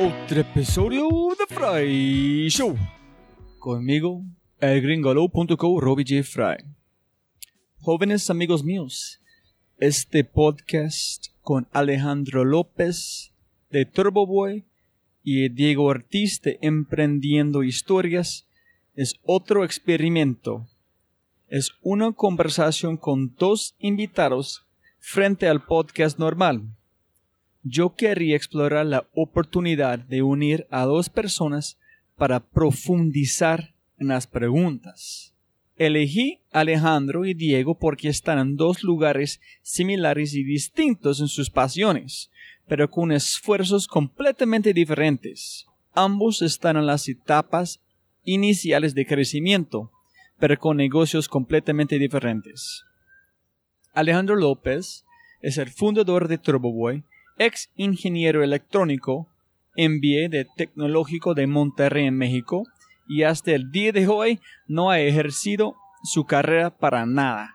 otro 0.00 0.40
episodio 0.40 1.08
de 1.36 1.52
Fry 1.52 2.48
Show. 2.48 2.76
Conmigo, 3.58 4.22
el 4.60 4.80
gringolo.co, 4.80 5.80
Robbie 5.80 6.04
J. 6.06 6.22
Fry. 6.22 6.64
Jóvenes 7.80 8.30
amigos 8.30 8.62
míos, 8.62 9.20
este 9.78 10.22
podcast 10.22 11.26
con 11.42 11.66
Alejandro 11.72 12.44
López 12.44 13.32
de 13.70 13.86
Turbo 13.86 14.24
Boy 14.24 14.64
y 15.24 15.48
Diego 15.48 15.86
Ortiz 15.86 16.40
Emprendiendo 16.44 17.64
Historias 17.64 18.46
es 18.94 19.16
otro 19.24 19.64
experimento. 19.64 20.68
Es 21.48 21.72
una 21.82 22.12
conversación 22.12 22.98
con 22.98 23.34
dos 23.34 23.74
invitados 23.80 24.64
frente 25.00 25.48
al 25.48 25.64
podcast 25.64 26.20
normal 26.20 26.77
yo 27.62 27.94
quería 27.94 28.36
explorar 28.36 28.86
la 28.86 29.08
oportunidad 29.14 29.98
de 29.98 30.22
unir 30.22 30.66
a 30.70 30.84
dos 30.84 31.08
personas 31.08 31.78
para 32.16 32.40
profundizar 32.40 33.74
en 33.98 34.08
las 34.08 34.26
preguntas. 34.26 35.34
Elegí 35.76 36.40
Alejandro 36.50 37.24
y 37.24 37.34
Diego 37.34 37.78
porque 37.78 38.08
están 38.08 38.38
en 38.38 38.56
dos 38.56 38.82
lugares 38.82 39.40
similares 39.62 40.34
y 40.34 40.42
distintos 40.42 41.20
en 41.20 41.28
sus 41.28 41.50
pasiones, 41.50 42.30
pero 42.66 42.90
con 42.90 43.12
esfuerzos 43.12 43.86
completamente 43.86 44.72
diferentes. 44.72 45.66
Ambos 45.94 46.42
están 46.42 46.76
en 46.76 46.86
las 46.86 47.08
etapas 47.08 47.80
iniciales 48.24 48.94
de 48.94 49.06
crecimiento, 49.06 49.92
pero 50.38 50.58
con 50.58 50.76
negocios 50.76 51.28
completamente 51.28 51.98
diferentes. 51.98 52.84
Alejandro 53.94 54.36
López 54.36 55.04
es 55.40 55.58
el 55.58 55.70
fundador 55.70 56.28
de 56.28 56.38
TurboBoy 56.38 57.04
ex 57.38 57.70
ingeniero 57.76 58.42
electrónico, 58.42 59.28
MBA 59.76 60.28
de 60.28 60.46
Tecnológico 60.56 61.34
de 61.34 61.46
Monterrey 61.46 62.06
en 62.06 62.16
México 62.16 62.64
y 63.08 63.22
hasta 63.22 63.52
el 63.52 63.70
día 63.70 63.92
de 63.92 64.06
hoy 64.08 64.40
no 64.66 64.90
ha 64.90 65.00
ejercido 65.00 65.76
su 66.02 66.24
carrera 66.24 66.76
para 66.76 67.06
nada. 67.06 67.54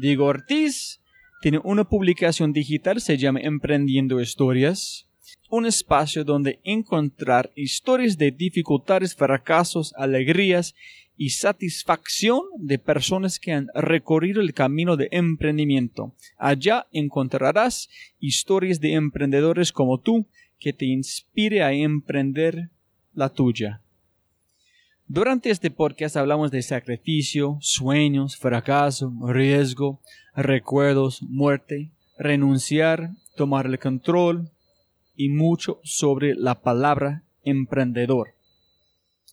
Diego 0.00 0.26
Ortiz 0.26 1.00
tiene 1.40 1.60
una 1.62 1.84
publicación 1.84 2.52
digital, 2.52 3.00
se 3.00 3.16
llama 3.16 3.40
Emprendiendo 3.40 4.20
Historias, 4.20 5.06
un 5.50 5.66
espacio 5.66 6.24
donde 6.24 6.60
encontrar 6.64 7.50
historias 7.54 8.18
de 8.18 8.30
dificultades, 8.30 9.14
fracasos, 9.14 9.94
alegrías 9.96 10.74
y 11.18 11.30
satisfacción 11.30 12.42
de 12.56 12.78
personas 12.78 13.40
que 13.40 13.52
han 13.52 13.66
recorrido 13.74 14.40
el 14.40 14.54
camino 14.54 14.96
de 14.96 15.08
emprendimiento. 15.10 16.14
Allá 16.38 16.86
encontrarás 16.92 17.90
historias 18.20 18.80
de 18.80 18.92
emprendedores 18.94 19.72
como 19.72 19.98
tú 19.98 20.26
que 20.60 20.72
te 20.72 20.86
inspire 20.86 21.62
a 21.62 21.72
emprender 21.72 22.70
la 23.14 23.30
tuya. 23.30 23.82
Durante 25.08 25.50
este 25.50 25.72
podcast 25.72 26.16
hablamos 26.16 26.52
de 26.52 26.62
sacrificio, 26.62 27.58
sueños, 27.60 28.36
fracaso, 28.36 29.12
riesgo, 29.26 30.00
recuerdos, 30.36 31.20
muerte, 31.22 31.90
renunciar, 32.16 33.10
tomar 33.36 33.66
el 33.66 33.78
control 33.80 34.52
y 35.16 35.30
mucho 35.30 35.80
sobre 35.82 36.36
la 36.36 36.60
palabra 36.60 37.24
emprendedor. 37.42 38.34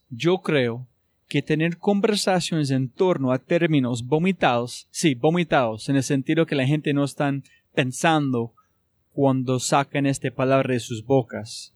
Yo 0.10 0.40
creo 0.40 0.88
que 1.28 1.42
tener 1.42 1.78
conversaciones 1.78 2.70
en 2.72 2.90
torno 2.90 3.32
a 3.32 3.40
términos 3.40 4.06
vomitados, 4.06 4.88
sí, 4.92 5.16
vomitados, 5.16 5.90
en 5.90 5.96
el 5.96 6.04
sentido 6.04 6.46
que 6.46 6.56
la 6.56 6.68
gente 6.68 6.94
no 6.94 7.04
está 7.04 7.34
pensando 7.74 8.54
cuando 9.12 9.60
sacan 9.60 10.06
esta 10.06 10.30
palabra 10.32 10.74
de 10.74 10.80
sus 10.80 11.06
bocas. 11.06 11.74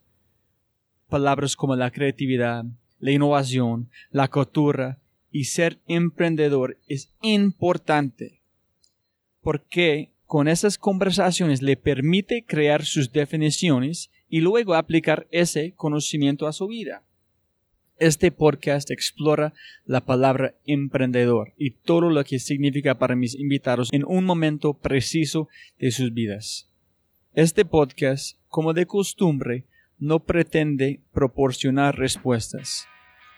Palabras 1.08 1.56
como 1.56 1.74
la 1.74 1.90
creatividad, 1.90 2.64
la 2.98 3.10
innovación, 3.10 3.90
la 4.10 4.28
cultura 4.28 4.98
y 5.32 5.44
ser 5.44 5.78
emprendedor 5.86 6.78
es 6.86 7.12
importante 7.22 8.40
porque 9.40 10.12
con 10.26 10.48
esas 10.48 10.78
conversaciones 10.78 11.62
le 11.62 11.76
permite 11.76 12.44
crear 12.44 12.84
sus 12.84 13.10
definiciones 13.10 14.10
y 14.28 14.40
luego 14.40 14.74
aplicar 14.74 15.26
ese 15.30 15.72
conocimiento 15.74 16.46
a 16.46 16.52
su 16.52 16.68
vida. 16.68 17.02
Este 18.00 18.32
podcast 18.32 18.90
explora 18.90 19.52
la 19.84 20.00
palabra 20.06 20.54
emprendedor 20.64 21.52
y 21.58 21.72
todo 21.72 22.08
lo 22.08 22.24
que 22.24 22.38
significa 22.38 22.98
para 22.98 23.14
mis 23.14 23.34
invitados 23.34 23.90
en 23.92 24.04
un 24.06 24.24
momento 24.24 24.72
preciso 24.72 25.48
de 25.78 25.90
sus 25.90 26.14
vidas. 26.14 26.72
Este 27.34 27.66
podcast, 27.66 28.38
como 28.48 28.72
de 28.72 28.86
costumbre, 28.86 29.66
no 29.98 30.20
pretende 30.20 31.02
proporcionar 31.12 31.98
respuestas. 31.98 32.86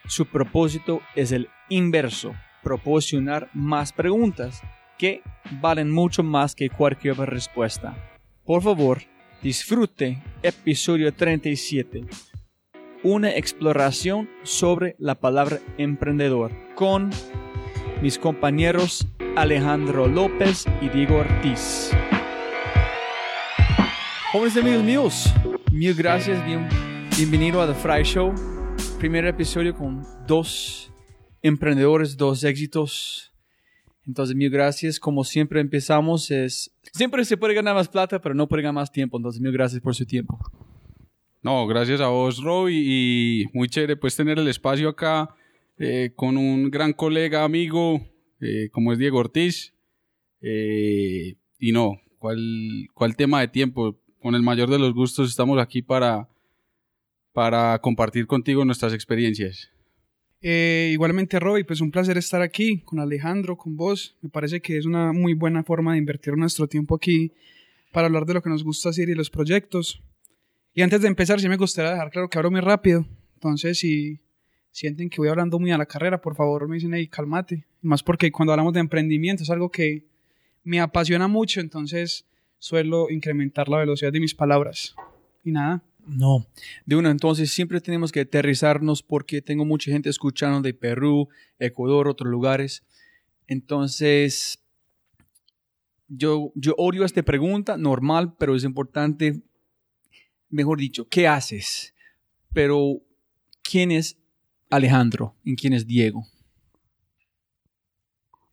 Su 0.07 0.27
propósito 0.27 1.01
es 1.13 1.33
el 1.33 1.49
inverso, 1.67 2.33
proporcionar 2.63 3.49
más 3.53 3.91
preguntas 3.91 4.61
que 4.97 5.23
valen 5.59 5.91
mucho 5.91 6.23
más 6.23 6.55
que 6.55 6.69
cualquier 6.69 7.17
respuesta. 7.17 8.17
Por 8.45 8.63
favor, 8.63 9.01
disfrute 9.41 10.23
episodio 10.41 11.13
37 11.13 12.05
una 13.03 13.35
exploración 13.35 14.29
sobre 14.43 14.95
la 14.97 15.19
palabra 15.19 15.59
emprendedor 15.77 16.51
con 16.75 17.09
mis 18.01 18.17
compañeros 18.17 19.05
Alejandro 19.35 20.07
López 20.07 20.65
y 20.81 20.87
Diego 20.89 21.17
Ortiz. 21.17 21.91
Jóvenes 24.31 24.57
amigos 24.57 24.83
míos, 24.83 25.33
mil 25.71 25.93
gracias, 25.93 26.43
bien, 26.45 26.67
bienvenido 27.17 27.61
a 27.61 27.67
The 27.67 27.73
Fry 27.73 28.03
Show. 28.03 28.33
Primer 28.99 29.25
episodio 29.25 29.75
con 29.75 30.05
dos 30.25 30.91
emprendedores, 31.41 32.15
dos 32.15 32.43
éxitos. 32.45 33.33
Entonces, 34.07 34.35
mil 34.35 34.49
gracias. 34.49 34.99
Como 34.99 35.23
siempre 35.25 35.59
empezamos, 35.59 36.31
es 36.31 36.71
siempre 36.93 37.25
se 37.25 37.35
puede 37.35 37.53
ganar 37.53 37.75
más 37.75 37.89
plata, 37.89 38.19
pero 38.19 38.33
no 38.33 38.47
puede 38.47 38.63
ganar 38.63 38.75
más 38.75 38.91
tiempo. 38.91 39.17
Entonces, 39.17 39.41
mil 39.41 39.51
gracias 39.51 39.81
por 39.81 39.93
su 39.93 40.05
tiempo. 40.05 40.39
No, 41.43 41.67
gracias 41.67 41.99
a 41.99 42.07
vos, 42.07 42.41
Rob, 42.41 42.69
y, 42.69 43.47
muy 43.51 43.67
chévere 43.67 43.97
pues 43.97 44.15
tener 44.15 44.39
el 44.39 44.47
espacio 44.47 44.87
acá 44.87 45.35
eh, 45.77 46.11
con 46.15 46.37
un 46.37 46.71
gran 46.71 46.93
colega, 46.93 47.43
amigo, 47.43 47.99
eh, 48.39 48.69
como 48.71 48.93
es 48.93 48.97
Diego 48.97 49.19
Ortiz. 49.19 49.73
Eh, 50.41 51.35
y 51.59 51.71
no, 51.73 51.99
¿cuál, 52.17 52.87
¿cuál 52.93 53.17
tema 53.17 53.41
de 53.41 53.49
tiempo? 53.49 53.99
Con 54.21 54.35
el 54.35 54.41
mayor 54.41 54.69
de 54.69 54.79
los 54.79 54.93
gustos 54.93 55.29
estamos 55.29 55.59
aquí 55.59 55.81
para, 55.81 56.29
para 57.33 57.77
compartir 57.79 58.25
contigo 58.25 58.63
nuestras 58.63 58.93
experiencias. 58.93 59.69
igualmente, 60.41 61.41
Roby, 61.41 61.65
pues 61.65 61.81
un 61.81 61.91
placer 61.91 62.17
estar 62.17 62.41
aquí 62.41 62.79
con 62.85 63.01
Alejandro, 63.01 63.57
con 63.57 63.75
vos. 63.75 64.15
Me 64.21 64.29
parece 64.29 64.61
que 64.61 64.77
es 64.77 64.85
una 64.85 65.11
muy 65.11 65.33
buena 65.33 65.65
forma 65.65 65.91
de 65.91 65.97
invertir 65.97 66.37
nuestro 66.37 66.69
tiempo 66.69 66.95
aquí 66.95 67.33
para 67.91 68.07
hablar 68.07 68.25
de 68.25 68.35
lo 68.35 68.41
que 68.41 68.49
nos 68.49 68.63
gusta 68.63 68.89
hacer 68.89 69.09
y 69.09 69.15
los 69.15 69.29
proyectos. 69.29 70.01
Y 70.73 70.81
antes 70.81 71.01
de 71.01 71.07
empezar, 71.07 71.39
sí 71.39 71.47
me 71.47 71.57
gustaría 71.57 71.91
dejar 71.91 72.09
claro 72.09 72.29
que 72.29 72.37
hablo 72.37 72.49
muy 72.49 72.61
rápido. 72.61 73.05
Entonces, 73.35 73.77
si 73.77 74.19
sienten 74.71 75.09
que 75.09 75.17
voy 75.17 75.29
hablando 75.29 75.59
muy 75.59 75.71
a 75.71 75.77
la 75.77 75.85
carrera, 75.85 76.19
por 76.19 76.35
favor 76.35 76.67
me 76.67 76.75
dicen, 76.75 76.93
hey, 76.93 77.07
cálmate. 77.07 77.65
Más 77.81 78.01
porque 78.01 78.31
cuando 78.31 78.53
hablamos 78.53 78.73
de 78.73 78.79
emprendimiento 78.79 79.43
es 79.43 79.49
algo 79.49 79.69
que 79.69 80.07
me 80.63 80.79
apasiona 80.79 81.27
mucho, 81.27 81.59
entonces 81.59 82.25
suelo 82.57 83.09
incrementar 83.09 83.69
la 83.69 83.77
velocidad 83.77 84.11
de 84.11 84.19
mis 84.19 84.33
palabras. 84.33 84.95
Y 85.43 85.51
nada. 85.51 85.83
No, 86.05 86.47
de 86.85 86.95
una, 86.95 87.11
entonces 87.11 87.51
siempre 87.51 87.79
tenemos 87.79 88.11
que 88.11 88.21
aterrizarnos 88.21 89.03
porque 89.03 89.41
tengo 89.41 89.63
mucha 89.63 89.91
gente 89.91 90.09
escuchando 90.09 90.61
de 90.61 90.73
Perú, 90.73 91.29
Ecuador, 91.59 92.07
otros 92.07 92.29
lugares. 92.29 92.83
Entonces, 93.47 94.59
yo, 96.07 96.51
yo 96.55 96.73
odio 96.77 97.05
esta 97.05 97.21
pregunta, 97.23 97.77
normal, 97.77 98.35
pero 98.37 98.55
es 98.55 98.63
importante 98.63 99.43
mejor 100.53 100.77
dicho, 100.77 101.07
¿qué 101.09 101.27
haces? 101.27 101.93
Pero, 102.53 103.01
¿quién 103.61 103.91
es 103.91 104.17
Alejandro 104.69 105.35
y 105.43 105.55
quién 105.55 105.73
es 105.73 105.87
Diego? 105.87 106.25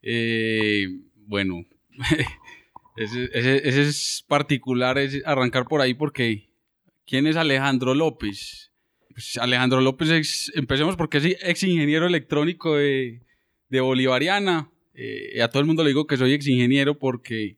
Eh, 0.01 0.87
bueno, 1.15 1.63
ese, 2.97 3.81
es 3.81 4.25
particular, 4.27 4.97
es 4.97 5.21
arrancar 5.25 5.67
por 5.67 5.81
ahí 5.81 5.93
porque 5.93 6.49
¿quién 7.05 7.27
es 7.27 7.35
Alejandro 7.35 7.93
López? 7.93 8.71
pues, 9.13 9.37
Alejandro 9.37 9.81
López, 9.81 10.51
empecemos 10.55 10.95
porque 10.95 11.19
es 11.19 11.25
ex 11.41 11.63
ingeniero 11.63 12.07
electrónico 12.07 12.77
de, 12.77 13.21
de 13.69 13.81
Bolivariana. 13.81 14.71
Eh, 14.93 15.41
a 15.41 15.47
todo 15.49 15.61
el 15.61 15.67
mundo 15.67 15.83
le 15.83 15.89
digo 15.89 16.07
que 16.07 16.17
soy 16.17 16.33
ex 16.33 16.47
ingeniero 16.47 16.97
porque 16.97 17.57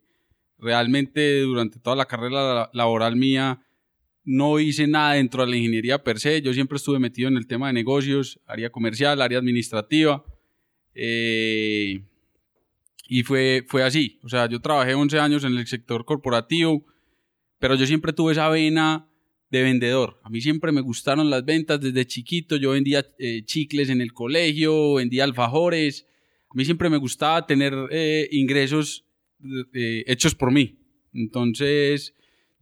realmente 0.58 1.42
durante 1.42 1.80
toda 1.80 1.96
la 1.96 2.06
carrera 2.06 2.70
laboral 2.74 3.16
mía 3.16 3.62
no 4.26 4.60
hice 4.60 4.88
nada 4.88 5.14
dentro 5.14 5.44
de 5.44 5.52
la 5.52 5.58
ingeniería 5.58 6.04
per 6.04 6.20
se. 6.20 6.42
Yo 6.42 6.54
siempre 6.54 6.78
estuve 6.78 7.00
metido 7.00 7.28
en 7.28 7.38
el 7.38 7.48
tema 7.48 7.68
de 7.68 7.74
negocios, 7.74 8.40
área 8.46 8.70
comercial, 8.70 9.22
área 9.22 9.40
administrativa. 9.40 10.24
Eh, 10.94 12.04
y 13.08 13.24
fue, 13.24 13.66
fue 13.68 13.84
así. 13.84 14.20
O 14.24 14.30
sea, 14.30 14.48
yo 14.48 14.62
trabajé 14.62 14.94
11 14.94 15.20
años 15.20 15.44
en 15.44 15.58
el 15.58 15.68
sector 15.68 16.06
corporativo, 16.06 16.86
pero 17.60 17.76
yo 17.76 17.86
siempre 17.86 18.14
tuve 18.14 18.32
esa 18.32 18.50
vena 18.50 19.10
de 19.50 19.62
vendedor. 19.62 20.20
A 20.24 20.30
mí 20.30 20.42
siempre 20.42 20.72
me 20.72 20.82
gustaron 20.82 21.30
las 21.30 21.44
ventas 21.44 21.80
desde 21.82 22.08
chiquito. 22.08 22.56
Yo 22.56 22.72
vendía 22.72 23.06
eh, 23.20 23.44
chicles 23.46 23.90
en 23.90 24.02
el 24.02 24.14
colegio, 24.14 24.96
vendía 24.96 25.26
alfajores. 25.26 26.08
A 26.50 26.56
mí 26.56 26.64
siempre 26.66 26.90
me 26.90 26.98
gustaba 26.98 27.46
tener 27.46 27.74
eh, 27.92 28.30
ingresos 28.32 29.06
hechos 29.74 30.36
por 30.36 30.52
mí. 30.52 30.80
Entonces, 31.14 32.14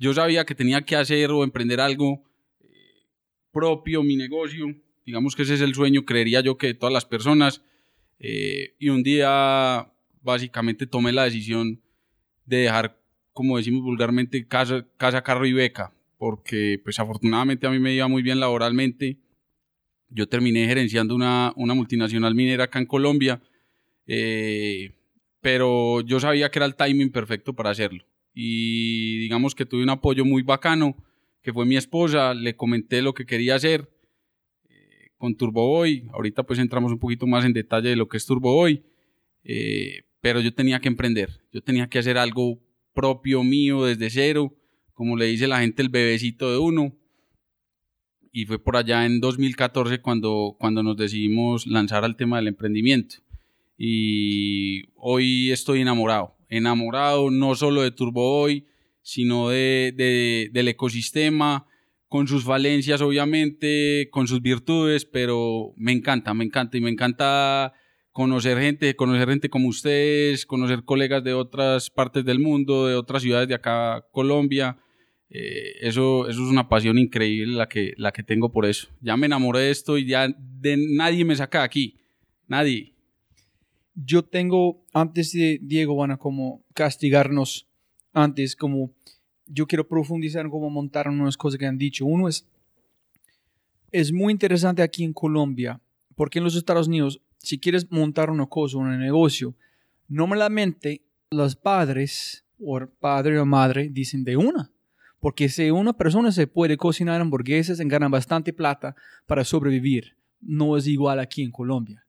yo 0.01 0.15
sabía 0.15 0.45
que 0.45 0.56
tenía 0.56 0.81
que 0.81 0.95
hacer 0.95 1.30
o 1.30 1.44
emprender 1.44 1.80
algo 1.80 2.24
eh, 2.59 3.06
propio, 3.51 4.01
mi 4.01 4.15
negocio. 4.15 4.75
Digamos 5.06 5.36
que 5.36 5.44
ese 5.44 5.53
es 5.53 5.62
el 5.62 5.75
sueño, 5.75 6.06
creería 6.06 6.42
yo, 6.42 6.57
que 6.57 6.68
de 6.68 6.74
todas 6.74 6.92
las 6.92 7.06
personas. 7.06 7.62
Eh, 8.18 8.74
y 8.80 8.89
un 8.89 9.03
día, 9.03 9.94
básicamente, 10.24 10.88
tomé 10.88 11.12
la 11.12 11.25
decisión 11.25 11.83
de 12.45 12.57
dejar, 12.57 13.00
como 13.31 13.57
decimos 13.57 13.83
vulgarmente, 13.83 14.48
casa, 14.48 14.88
casa 14.98 15.21
carro 15.21 15.45
y 15.45 15.53
beca. 15.53 15.94
Porque, 16.18 16.81
pues, 16.83 17.00
afortunadamente 17.00 17.68
a 17.68 17.69
mí 17.69 17.77
me 17.77 17.94
iba 17.94 18.07
muy 18.07 18.24
bien 18.24 18.39
laboralmente. 18.39 19.19
Yo 20.09 20.27
terminé 20.27 20.65
gerenciando 20.65 21.13
una, 21.13 21.54
una 21.56 21.75
multinacional 21.75 22.33
minera 22.33 22.63
acá 22.63 22.80
en 22.80 22.88
Colombia. 22.88 23.39
Eh, 24.07 24.95
pero 25.42 26.01
yo 26.01 26.19
sabía 26.19 26.50
que 26.50 26.57
era 26.57 26.65
el 26.65 26.75
timing 26.75 27.12
perfecto 27.12 27.54
para 27.54 27.69
hacerlo 27.69 28.04
y 28.33 29.19
digamos 29.19 29.56
que 29.56 29.66
tuve 29.66 29.83
un 29.83 29.89
apoyo 29.89 30.25
muy 30.25 30.44
bacano, 30.44 30.95
que 31.42 31.54
fue 31.54 31.66
mi 31.66 31.78
esposa, 31.78 32.33
le 32.33 32.56
comenté 32.56 33.01
lo 33.01 33.13
que 33.13 33.25
quería 33.25 33.56
hacer 33.56 33.89
eh, 34.69 35.10
con 35.18 35.36
Turbo 35.36 35.68
Boy, 35.68 36.07
ahorita 36.13 36.44
pues 36.44 36.60
entramos 36.60 36.92
un 36.92 37.00
poquito 37.00 37.28
más 37.28 37.45
en 37.45 37.54
detalle 37.54 37.89
de 37.89 37.95
lo 37.95 38.07
que 38.07 38.18
es 38.18 38.25
Turbo 38.25 38.54
Boy, 38.54 38.83
eh, 39.44 40.04
pero 40.22 40.39
yo 40.39 40.54
tenía 40.54 40.80
que 40.80 40.88
emprender, 40.88 41.42
yo 41.51 41.62
tenía 41.62 41.88
que 41.88 42.00
hacer 42.00 42.18
algo 42.18 42.60
propio 42.94 43.44
mío 43.44 43.86
desde 43.86 44.10
cero, 44.10 44.54
como 44.94 45.18
le 45.18 45.25
dice 45.25 45.48
la 45.48 45.62
gente 45.62 45.81
el 45.81 45.89
bebecito 45.89 46.51
de 46.51 46.57
uno, 46.57 46.95
y 48.31 48.45
fue 48.45 48.60
por 48.60 48.78
allá 48.78 49.06
en 49.06 49.19
2014 49.19 50.00
cuando, 50.00 50.56
cuando 50.57 50.83
nos 50.83 50.95
decidimos 50.95 51.68
lanzar 51.68 52.06
al 52.06 52.16
tema 52.16 52.38
del 52.38 52.48
emprendimiento. 52.48 53.18
Y 53.78 54.83
hoy 54.95 55.51
estoy 55.51 55.81
enamorado, 55.81 56.36
enamorado 56.51 57.31
no 57.31 57.56
solo 57.56 57.81
de 57.81 57.92
Turbo 57.92 58.21
Boy, 58.21 58.68
sino 59.01 59.50
de, 59.50 60.50
del 60.51 60.68
ecosistema, 60.68 61.65
con 62.07 62.27
sus 62.27 62.44
falencias 62.44 63.01
obviamente, 63.01 64.09
con 64.12 64.27
sus 64.27 64.42
virtudes, 64.42 65.06
pero 65.06 65.74
me 65.77 65.94
encanta, 65.94 66.33
me 66.33 66.44
encanta 66.44 66.77
y 66.77 66.81
me 66.81 66.89
encanta 66.92 67.74
conocer 68.12 68.59
gente, 68.59 68.95
conocer 68.98 69.30
gente 69.30 69.50
como 69.50 69.69
ustedes, 69.69 70.45
conocer 70.45 70.83
colegas 70.83 71.24
de 71.24 71.33
otras 71.33 71.89
partes 71.89 72.25
del 72.25 72.39
mundo, 72.39 72.88
de 72.88 72.95
otras 72.95 73.24
ciudades 73.24 73.47
de 73.47 73.56
acá, 73.56 74.06
Colombia. 74.12 74.77
Eh, 75.30 75.77
eso, 75.80 76.27
eso 76.27 76.44
es 76.44 76.50
una 76.51 76.68
pasión 76.68 76.97
increíble 76.97 77.56
la 77.56 77.69
que, 77.69 77.94
la 77.95 78.12
que 78.12 78.24
tengo 78.24 78.51
por 78.51 78.65
eso. 78.65 78.89
Ya 79.00 79.15
me 79.15 79.27
enamoré 79.27 79.62
de 79.62 79.71
esto 79.71 79.97
y 79.97 80.06
ya 80.06 80.27
de 80.27 80.75
nadie 80.77 81.24
me 81.24 81.38
saca 81.38 81.59
de 81.59 81.65
aquí. 81.65 82.01
Nadie 82.47 82.90
yo 83.95 84.23
tengo, 84.23 84.83
antes 84.93 85.31
de 85.33 85.59
Diego 85.61 85.95
van 85.95 86.11
a 86.11 86.17
como 86.17 86.63
castigarnos 86.73 87.67
antes, 88.13 88.55
como 88.55 88.91
yo 89.47 89.67
quiero 89.67 89.88
profundizar 89.88 90.45
en 90.45 90.51
cómo 90.51 90.69
montar 90.69 91.09
unas 91.09 91.38
cosas 91.38 91.57
que 91.57 91.65
han 91.65 91.77
dicho. 91.77 92.05
Uno 92.05 92.27
es, 92.27 92.47
es 93.91 94.11
muy 94.11 94.31
interesante 94.31 94.81
aquí 94.81 95.03
en 95.03 95.13
Colombia, 95.13 95.81
porque 96.15 96.39
en 96.39 96.45
los 96.45 96.55
Estados 96.55 96.88
Unidos, 96.88 97.21
si 97.38 97.59
quieres 97.59 97.91
montar 97.91 98.29
una 98.29 98.45
cosa, 98.45 98.77
un 98.77 98.97
negocio, 98.99 99.55
normalmente 100.07 101.01
los 101.31 101.55
padres 101.55 102.45
o 102.59 102.79
padre 102.99 103.39
o 103.39 103.45
madre 103.45 103.89
dicen 103.89 104.23
de 104.23 104.37
una. 104.37 104.71
Porque 105.19 105.49
si 105.49 105.69
una 105.69 105.94
persona 105.94 106.31
se 106.31 106.47
puede 106.47 106.77
cocinar 106.77 107.21
hamburguesas, 107.21 107.79
y 107.79 107.87
gana 107.87 108.07
bastante 108.07 108.53
plata 108.53 108.95
para 109.27 109.44
sobrevivir. 109.44 110.15
No 110.39 110.75
es 110.75 110.87
igual 110.87 111.19
aquí 111.19 111.44
en 111.44 111.51
Colombia 111.51 112.03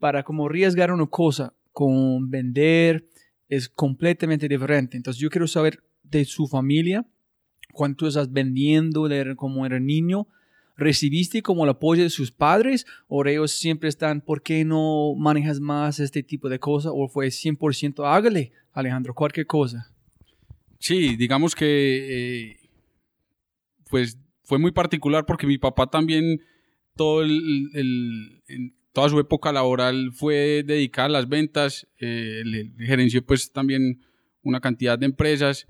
para 0.00 0.24
como 0.24 0.46
arriesgar 0.46 0.90
una 0.90 1.06
cosa 1.06 1.54
con 1.72 2.28
vender 2.28 3.06
es 3.48 3.68
completamente 3.68 4.48
diferente. 4.48 4.96
Entonces 4.96 5.20
yo 5.20 5.30
quiero 5.30 5.46
saber 5.46 5.84
de 6.02 6.24
su 6.24 6.48
familia, 6.48 7.06
cuánto 7.72 8.08
estás 8.08 8.32
vendiendo 8.32 9.06
de 9.06 9.36
como 9.36 9.64
era 9.64 9.78
niño, 9.78 10.26
¿recibiste 10.76 11.42
como 11.42 11.64
el 11.64 11.70
apoyo 11.70 12.02
de 12.02 12.10
sus 12.10 12.32
padres 12.32 12.86
o 13.06 13.24
ellos 13.24 13.52
siempre 13.52 13.88
están, 13.88 14.22
¿por 14.22 14.42
qué 14.42 14.64
no 14.64 15.14
manejas 15.16 15.60
más 15.60 16.00
este 16.00 16.22
tipo 16.22 16.48
de 16.48 16.58
cosas? 16.58 16.92
¿O 16.94 17.06
fue 17.06 17.28
100% 17.28 18.04
hágale, 18.04 18.52
Alejandro, 18.72 19.14
cualquier 19.14 19.46
cosa? 19.46 19.92
Sí, 20.78 21.14
digamos 21.16 21.54
que 21.54 22.48
eh, 22.48 22.56
pues 23.90 24.18
fue 24.44 24.58
muy 24.58 24.72
particular 24.72 25.26
porque 25.26 25.46
mi 25.46 25.58
papá 25.58 25.88
también 25.88 26.40
todo 26.96 27.22
el, 27.22 28.42
toda 28.92 29.08
su 29.08 29.18
época 29.18 29.52
laboral 29.52 30.12
fue 30.12 30.62
dedicada 30.64 31.06
a 31.06 31.10
las 31.10 31.28
ventas, 31.28 31.86
eh, 31.98 32.42
le, 32.44 32.72
gerenció 32.84 33.24
pues 33.24 33.52
también 33.52 34.02
una 34.42 34.60
cantidad 34.60 34.98
de 34.98 35.06
empresas. 35.06 35.66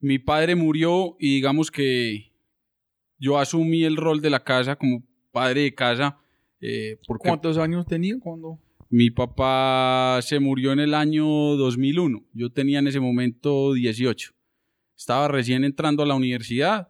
Mi 0.00 0.18
padre 0.18 0.54
murió 0.54 1.16
y 1.18 1.34
digamos 1.34 1.70
que 1.70 2.32
yo 3.18 3.38
asumí 3.38 3.84
el 3.84 3.96
rol 3.96 4.20
de 4.20 4.30
la 4.30 4.42
casa 4.42 4.76
como 4.76 5.02
padre 5.32 5.62
de 5.62 5.74
casa. 5.74 6.18
Eh, 6.60 6.98
¿Cuántos 7.18 7.58
años 7.58 7.86
tenía 7.86 8.16
cuando? 8.18 8.58
Mi 8.90 9.10
papá 9.10 10.20
se 10.22 10.40
murió 10.40 10.72
en 10.72 10.80
el 10.80 10.94
año 10.94 11.26
2001. 11.26 12.24
Yo 12.32 12.50
tenía 12.50 12.78
en 12.78 12.86
ese 12.86 13.00
momento 13.00 13.74
18. 13.74 14.32
Estaba 14.96 15.28
recién 15.28 15.64
entrando 15.64 16.02
a 16.02 16.06
la 16.06 16.14
universidad. 16.14 16.88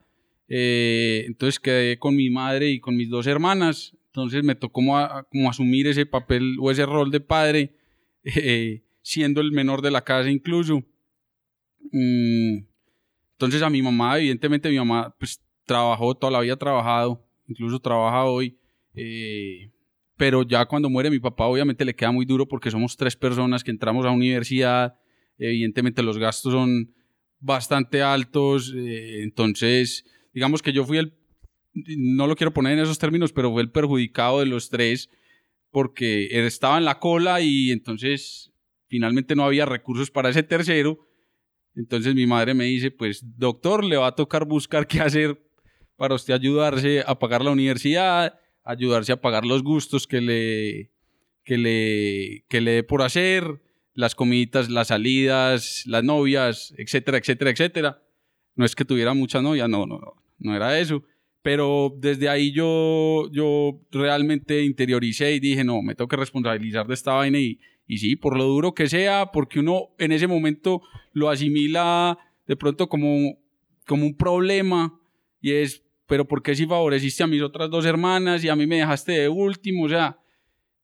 Eh, 0.49 1.25
entonces 1.27 1.59
quedé 1.59 1.99
con 1.99 2.15
mi 2.15 2.31
madre 2.31 2.71
y 2.71 2.81
con 2.81 2.97
mis 2.97 3.11
dos 3.11 3.27
hermanas. 3.27 3.98
Entonces 4.19 4.43
me 4.43 4.57
tocó 4.57 4.73
como, 4.73 5.49
asumir 5.49 5.87
ese 5.87 6.05
papel 6.05 6.57
o 6.61 6.73
ese 6.73 6.85
rol 6.85 7.13
de 7.13 7.21
padre, 7.21 7.77
eh, 8.25 8.83
siendo 9.01 9.41
el 9.41 9.53
menor 9.53 9.81
de 9.81 9.93
la 9.93 10.03
casa 10.03 10.29
incluso. 10.29 10.83
Mm, 11.93 12.65
entonces 13.33 13.63
a 13.63 13.71
mi 13.71 13.81
mamá, 13.81 14.19
evidentemente 14.19 14.69
mi 14.69 14.77
mamá 14.77 15.15
pues 15.19 15.41
trabajó, 15.65 16.17
toda 16.17 16.33
la 16.33 16.41
vida 16.41 16.57
trabajado, 16.57 17.25
incluso 17.47 17.79
trabaja 17.79 18.25
hoy. 18.25 18.59
Eh, 18.95 19.71
pero 20.17 20.43
ya 20.43 20.67
cuando 20.67 20.91
muere 20.91 21.11
mi 21.11 21.21
papá 21.21 21.47
obviamente 21.47 21.85
le 21.85 21.95
queda 21.95 22.11
muy 22.11 22.27
duro 22.27 22.49
porque 22.49 22.73
somos 22.73 22.97
tres 22.97 23.15
personas 23.15 23.63
que 23.63 23.71
entramos 23.71 24.05
a 24.05 24.11
universidad, 24.11 24.99
evidentemente 25.39 26.03
los 26.03 26.19
gastos 26.19 26.53
son 26.53 26.93
bastante 27.39 28.03
altos, 28.03 28.75
eh, 28.77 29.23
entonces 29.23 30.05
digamos 30.35 30.61
que 30.61 30.73
yo 30.73 30.85
fui 30.85 30.99
el 30.99 31.18
no 31.87 32.27
lo 32.27 32.37
quiero 32.37 32.53
poner 32.53 32.75
en 32.75 32.85
esos 32.85 32.99
términos, 32.99 33.33
pero 33.33 33.51
fue 33.53 33.63
el 33.63 33.71
perjudicado 33.71 34.41
de 34.41 34.47
los 34.47 34.71
tres 34.71 35.11
porque 35.71 36.27
él 36.27 36.45
estaba 36.45 36.79
en 36.79 36.85
la 36.85 36.99
cola 36.99 37.41
y 37.41 37.71
entonces 37.71 38.53
finalmente 38.89 39.35
no 39.35 39.45
había 39.45 39.67
recursos 39.67 40.11
para 40.11 40.31
ese 40.31 40.43
tercero. 40.43 41.07
Entonces 41.75 42.15
mi 42.15 42.27
madre 42.27 42.55
me 42.55 42.65
dice, 42.65 42.91
pues 42.91 43.23
doctor, 43.39 43.85
le 43.85 43.97
va 43.97 44.09
a 44.09 44.15
tocar 44.15 44.47
buscar 44.47 44.87
qué 44.87 45.01
hacer 45.01 45.41
para 45.97 46.15
usted 46.15 46.35
ayudarse 46.35 47.03
a 47.07 47.19
pagar 47.19 47.45
la 47.45 47.51
universidad, 47.51 48.39
ayudarse 48.65 49.13
a 49.13 49.21
pagar 49.21 49.45
los 49.45 49.63
gustos 49.63 50.07
que 50.07 50.21
le, 50.21 50.91
que 51.45 51.59
le, 51.59 52.45
que 52.49 52.61
le 52.61 52.71
dé 52.73 52.83
por 52.83 53.03
hacer, 53.03 53.63
las 53.95 54.15
comiditas, 54.15 54.71
las 54.71 54.89
salidas, 54.89 55.83
las 55.87 56.05
novias, 56.05 56.73
etcétera, 56.79 57.19
etcétera, 57.19 57.51
etcétera. 57.51 58.03
No 58.55 58.65
es 58.65 58.75
que 58.75 58.85
tuviera 58.85 59.13
mucha 59.15 59.43
novia, 59.43 59.69
no, 59.69 59.87
no, 59.87 59.99
no, 59.99 60.15
no 60.39 60.57
era 60.57 60.79
eso 60.79 61.05
pero 61.49 61.97
desde 61.97 62.29
ahí 62.29 62.53
yo, 62.53 63.27
yo 63.33 63.81
realmente 63.91 64.63
interioricé 64.65 65.33
y 65.33 65.41
dije, 65.41 65.65
no, 65.65 65.81
me 65.81 65.95
tengo 65.95 66.07
que 66.07 66.17
responsabilizar 66.17 66.87
de 66.87 66.93
esta 66.93 67.15
vaina 67.15 67.39
y, 67.39 67.59
y 67.87 67.97
sí, 67.97 68.17
por 68.17 68.37
lo 68.37 68.45
duro 68.45 68.75
que 68.75 68.87
sea, 68.87 69.31
porque 69.33 69.59
uno 69.59 69.89
en 69.97 70.13
ese 70.13 70.27
momento 70.27 70.83
lo 71.15 71.31
asimila 71.31 72.19
de 72.47 72.55
pronto 72.55 72.91
como, 72.91 73.39
como 73.87 74.05
un 74.05 74.15
problema 74.15 75.01
y 75.41 75.53
es, 75.53 75.83
pero 76.07 76.29
¿por 76.29 76.43
qué 76.43 76.55
si 76.55 76.67
favoreciste 76.67 77.23
a 77.23 77.27
mis 77.27 77.41
otras 77.41 77.71
dos 77.71 77.87
hermanas 77.87 78.45
y 78.45 78.51
a 78.51 78.55
mí 78.55 78.67
me 78.67 78.77
dejaste 78.77 79.13
de 79.13 79.31
último? 79.31 79.85
O 79.85 79.89
sea, 79.89 80.19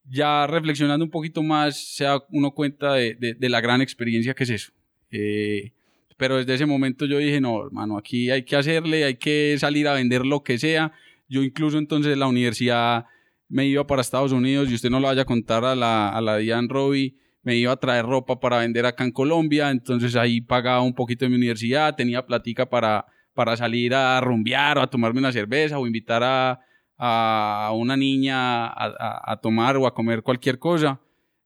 ya 0.08 0.46
reflexionando 0.46 1.04
un 1.04 1.10
poquito 1.10 1.42
más, 1.42 1.94
se 1.94 2.04
da 2.04 2.24
uno 2.30 2.52
cuenta 2.52 2.94
de, 2.94 3.36
de, 3.38 3.48
la 3.50 3.60
gran 3.60 3.82
experiencia 3.82 4.32
que 4.32 4.44
es 4.44 4.50
eso. 4.50 4.72
Eh, 5.10 5.72
pero 6.16 6.36
desde 6.36 6.54
ese 6.54 6.66
momento 6.66 7.06
yo 7.06 7.18
dije, 7.18 7.40
no, 7.40 7.64
hermano, 7.64 7.98
aquí 7.98 8.30
hay 8.30 8.44
que 8.44 8.56
hacerle, 8.56 9.04
hay 9.04 9.16
que 9.16 9.56
salir 9.58 9.88
a 9.88 9.94
vender 9.94 10.24
lo 10.24 10.42
que 10.42 10.58
sea. 10.58 10.92
Yo 11.28 11.42
incluso 11.42 11.78
entonces 11.78 12.12
en 12.12 12.20
la 12.20 12.26
universidad 12.26 13.06
me 13.48 13.66
iba 13.66 13.86
para 13.86 14.02
Estados 14.02 14.32
Unidos 14.32 14.70
y 14.70 14.74
usted 14.74 14.90
no 14.90 15.00
lo 15.00 15.08
vaya 15.08 15.22
a 15.22 15.26
contar 15.26 15.64
a 15.64 15.74
la, 15.74 16.08
a 16.10 16.20
la 16.20 16.38
Diane 16.38 16.68
Robbie 16.68 17.16
me 17.44 17.56
iba 17.56 17.72
a 17.72 17.76
traer 17.76 18.06
ropa 18.06 18.40
para 18.40 18.58
vender 18.58 18.86
acá 18.86 19.04
en 19.04 19.12
Colombia, 19.12 19.70
entonces 19.70 20.16
ahí 20.16 20.40
pagaba 20.40 20.80
un 20.80 20.94
poquito 20.94 21.24
de 21.26 21.28
mi 21.28 21.36
universidad, 21.36 21.94
tenía 21.94 22.26
platica 22.26 22.68
para, 22.68 23.04
para 23.34 23.56
salir 23.56 23.94
a 23.94 24.18
rumbear 24.20 24.78
o 24.78 24.82
a 24.82 24.86
tomarme 24.88 25.20
una 25.20 25.30
cerveza 25.30 25.78
o 25.78 25.86
invitar 25.86 26.22
a, 26.24 26.60
a 26.96 27.70
una 27.74 27.96
niña 27.98 28.66
a, 28.66 29.32
a, 29.32 29.36
tomar 29.42 29.76
o 29.76 29.86
a 29.86 29.94
comer 29.94 30.22
cualquier 30.22 30.58
cosa. 30.58 31.00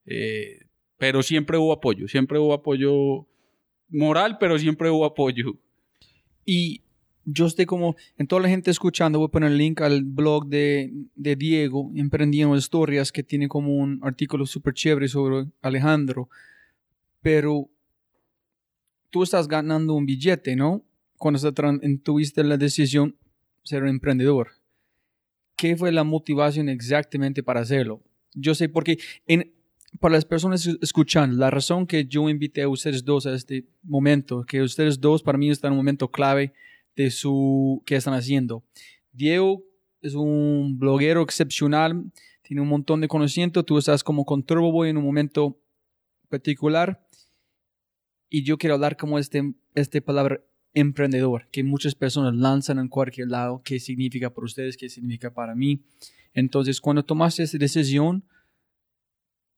Eh, 0.05 0.59
pero 0.97 1.21
siempre 1.21 1.57
hubo 1.57 1.73
apoyo, 1.73 2.07
siempre 2.07 2.39
hubo 2.39 2.53
apoyo 2.53 3.27
moral, 3.89 4.37
pero 4.39 4.57
siempre 4.57 4.89
hubo 4.89 5.05
apoyo. 5.05 5.55
Y 6.45 6.81
yo 7.25 7.45
estoy 7.45 7.65
como, 7.65 7.95
en 8.17 8.27
toda 8.27 8.41
la 8.41 8.49
gente 8.49 8.71
escuchando, 8.71 9.19
voy 9.19 9.27
a 9.27 9.31
poner 9.31 9.51
el 9.51 9.57
link 9.57 9.81
al 9.81 10.03
blog 10.03 10.47
de, 10.47 10.91
Diego, 11.15 11.91
Emprendiendo 11.95 12.55
Historias, 12.55 13.11
que 13.11 13.23
tiene 13.23 13.47
como 13.47 13.75
un 13.75 13.99
artículo 14.03 14.45
súper 14.45 14.73
chévere 14.73 15.07
sobre 15.07 15.47
Alejandro. 15.61 16.29
Pero 17.21 17.69
tú 19.09 19.23
estás 19.23 19.47
ganando 19.47 19.93
un 19.93 20.05
billete, 20.05 20.55
¿no? 20.55 20.83
Cuando 21.17 21.39
tuviste 22.03 22.43
la 22.43 22.57
decisión 22.57 23.11
de 23.11 23.15
ser 23.63 23.83
un 23.83 23.89
emprendedor. 23.89 24.51
¿Qué 25.55 25.75
fue 25.75 25.91
la 25.91 26.05
motivación 26.05 26.69
exactamente 26.69 27.43
para 27.43 27.59
hacerlo? 27.59 28.01
Yo 28.33 28.55
sé 28.55 28.69
porque 28.69 28.97
en, 29.27 29.51
para 29.99 30.15
las 30.15 30.25
personas 30.25 30.67
escuchando, 30.81 31.35
la 31.37 31.49
razón 31.49 31.87
que 31.87 32.05
yo 32.05 32.29
invité 32.29 32.61
a 32.61 32.69
ustedes 32.69 33.03
dos 33.03 33.25
a 33.25 33.33
este 33.33 33.65
momento, 33.81 34.43
que 34.45 34.61
ustedes 34.61 34.99
dos 34.99 35.23
para 35.23 35.37
mí 35.37 35.49
están 35.49 35.69
en 35.69 35.73
un 35.73 35.77
momento 35.77 36.11
clave 36.11 36.53
de 36.95 37.09
su 37.11 37.81
qué 37.85 37.95
están 37.95 38.13
haciendo. 38.13 38.63
Diego 39.11 39.63
es 40.01 40.13
un 40.13 40.77
bloguero 40.77 41.21
excepcional, 41.21 42.11
tiene 42.43 42.61
un 42.61 42.67
montón 42.67 43.01
de 43.01 43.07
conocimiento, 43.07 43.63
tú 43.63 43.77
estás 43.77 44.03
como 44.03 44.25
con 44.25 44.45
en 44.49 44.97
un 44.97 45.03
momento 45.03 45.59
particular 46.29 47.07
y 48.29 48.43
yo 48.43 48.57
quiero 48.57 48.75
hablar 48.75 48.95
como 48.95 49.17
este, 49.17 49.53
este 49.75 50.01
palabra 50.01 50.41
emprendedor, 50.73 51.47
que 51.51 51.63
muchas 51.63 51.95
personas 51.95 52.35
lanzan 52.35 52.77
en 52.77 52.87
cualquier 52.87 53.29
lado, 53.29 53.61
qué 53.63 53.79
significa 53.79 54.31
para 54.33 54.45
ustedes, 54.45 54.77
qué 54.77 54.87
significa 54.87 55.33
para 55.33 55.55
mí. 55.55 55.83
Entonces, 56.33 56.79
cuando 56.79 57.03
tomaste 57.03 57.43
esa 57.43 57.57
decisión, 57.57 58.23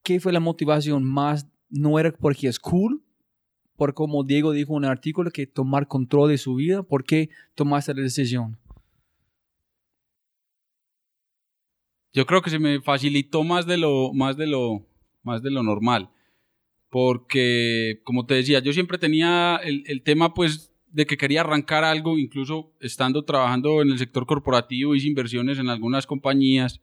¿qué 0.03 0.19
fue 0.19 0.33
la 0.33 0.39
motivación 0.39 1.03
más? 1.03 1.47
No 1.69 1.99
era 1.99 2.11
porque 2.11 2.47
es 2.47 2.59
cool, 2.59 3.03
por 3.75 3.93
como 3.93 4.23
Diego 4.23 4.51
dijo 4.51 4.73
en 4.73 4.83
un 4.83 4.85
artículo, 4.85 5.31
que 5.31 5.47
tomar 5.47 5.87
control 5.87 6.29
de 6.29 6.37
su 6.37 6.55
vida. 6.55 6.83
¿Por 6.83 7.03
qué 7.03 7.29
tomaste 7.55 7.93
la 7.93 8.03
decisión? 8.03 8.57
Yo 12.13 12.25
creo 12.25 12.41
que 12.41 12.49
se 12.49 12.59
me 12.59 12.81
facilitó 12.81 13.43
más 13.43 13.65
de 13.65 13.77
lo, 13.77 14.13
más 14.13 14.37
de 14.37 14.47
lo, 14.47 14.85
más 15.23 15.41
de 15.41 15.49
lo 15.49 15.63
normal. 15.63 16.11
Porque, 16.89 18.01
como 18.03 18.25
te 18.25 18.35
decía, 18.35 18.59
yo 18.59 18.73
siempre 18.73 18.97
tenía 18.97 19.59
el, 19.63 19.83
el 19.87 20.03
tema, 20.03 20.33
pues, 20.33 20.71
de 20.91 21.05
que 21.05 21.17
quería 21.17 21.41
arrancar 21.41 21.83
algo, 21.83 22.17
incluso 22.17 22.73
estando 22.81 23.23
trabajando 23.23 23.81
en 23.81 23.89
el 23.89 23.97
sector 23.97 24.25
corporativo, 24.25 24.93
hice 24.93 25.07
inversiones 25.07 25.57
en 25.57 25.69
algunas 25.69 26.05
compañías. 26.05 26.81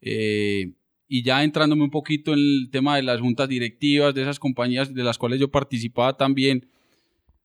Eh, 0.00 0.72
y 1.14 1.22
ya 1.22 1.44
entrándome 1.44 1.84
un 1.84 1.90
poquito 1.90 2.32
en 2.32 2.38
el 2.38 2.68
tema 2.70 2.96
de 2.96 3.02
las 3.02 3.20
juntas 3.20 3.46
directivas 3.46 4.14
de 4.14 4.22
esas 4.22 4.38
compañías 4.38 4.94
de 4.94 5.04
las 5.04 5.18
cuales 5.18 5.38
yo 5.38 5.50
participaba 5.50 6.16
también, 6.16 6.70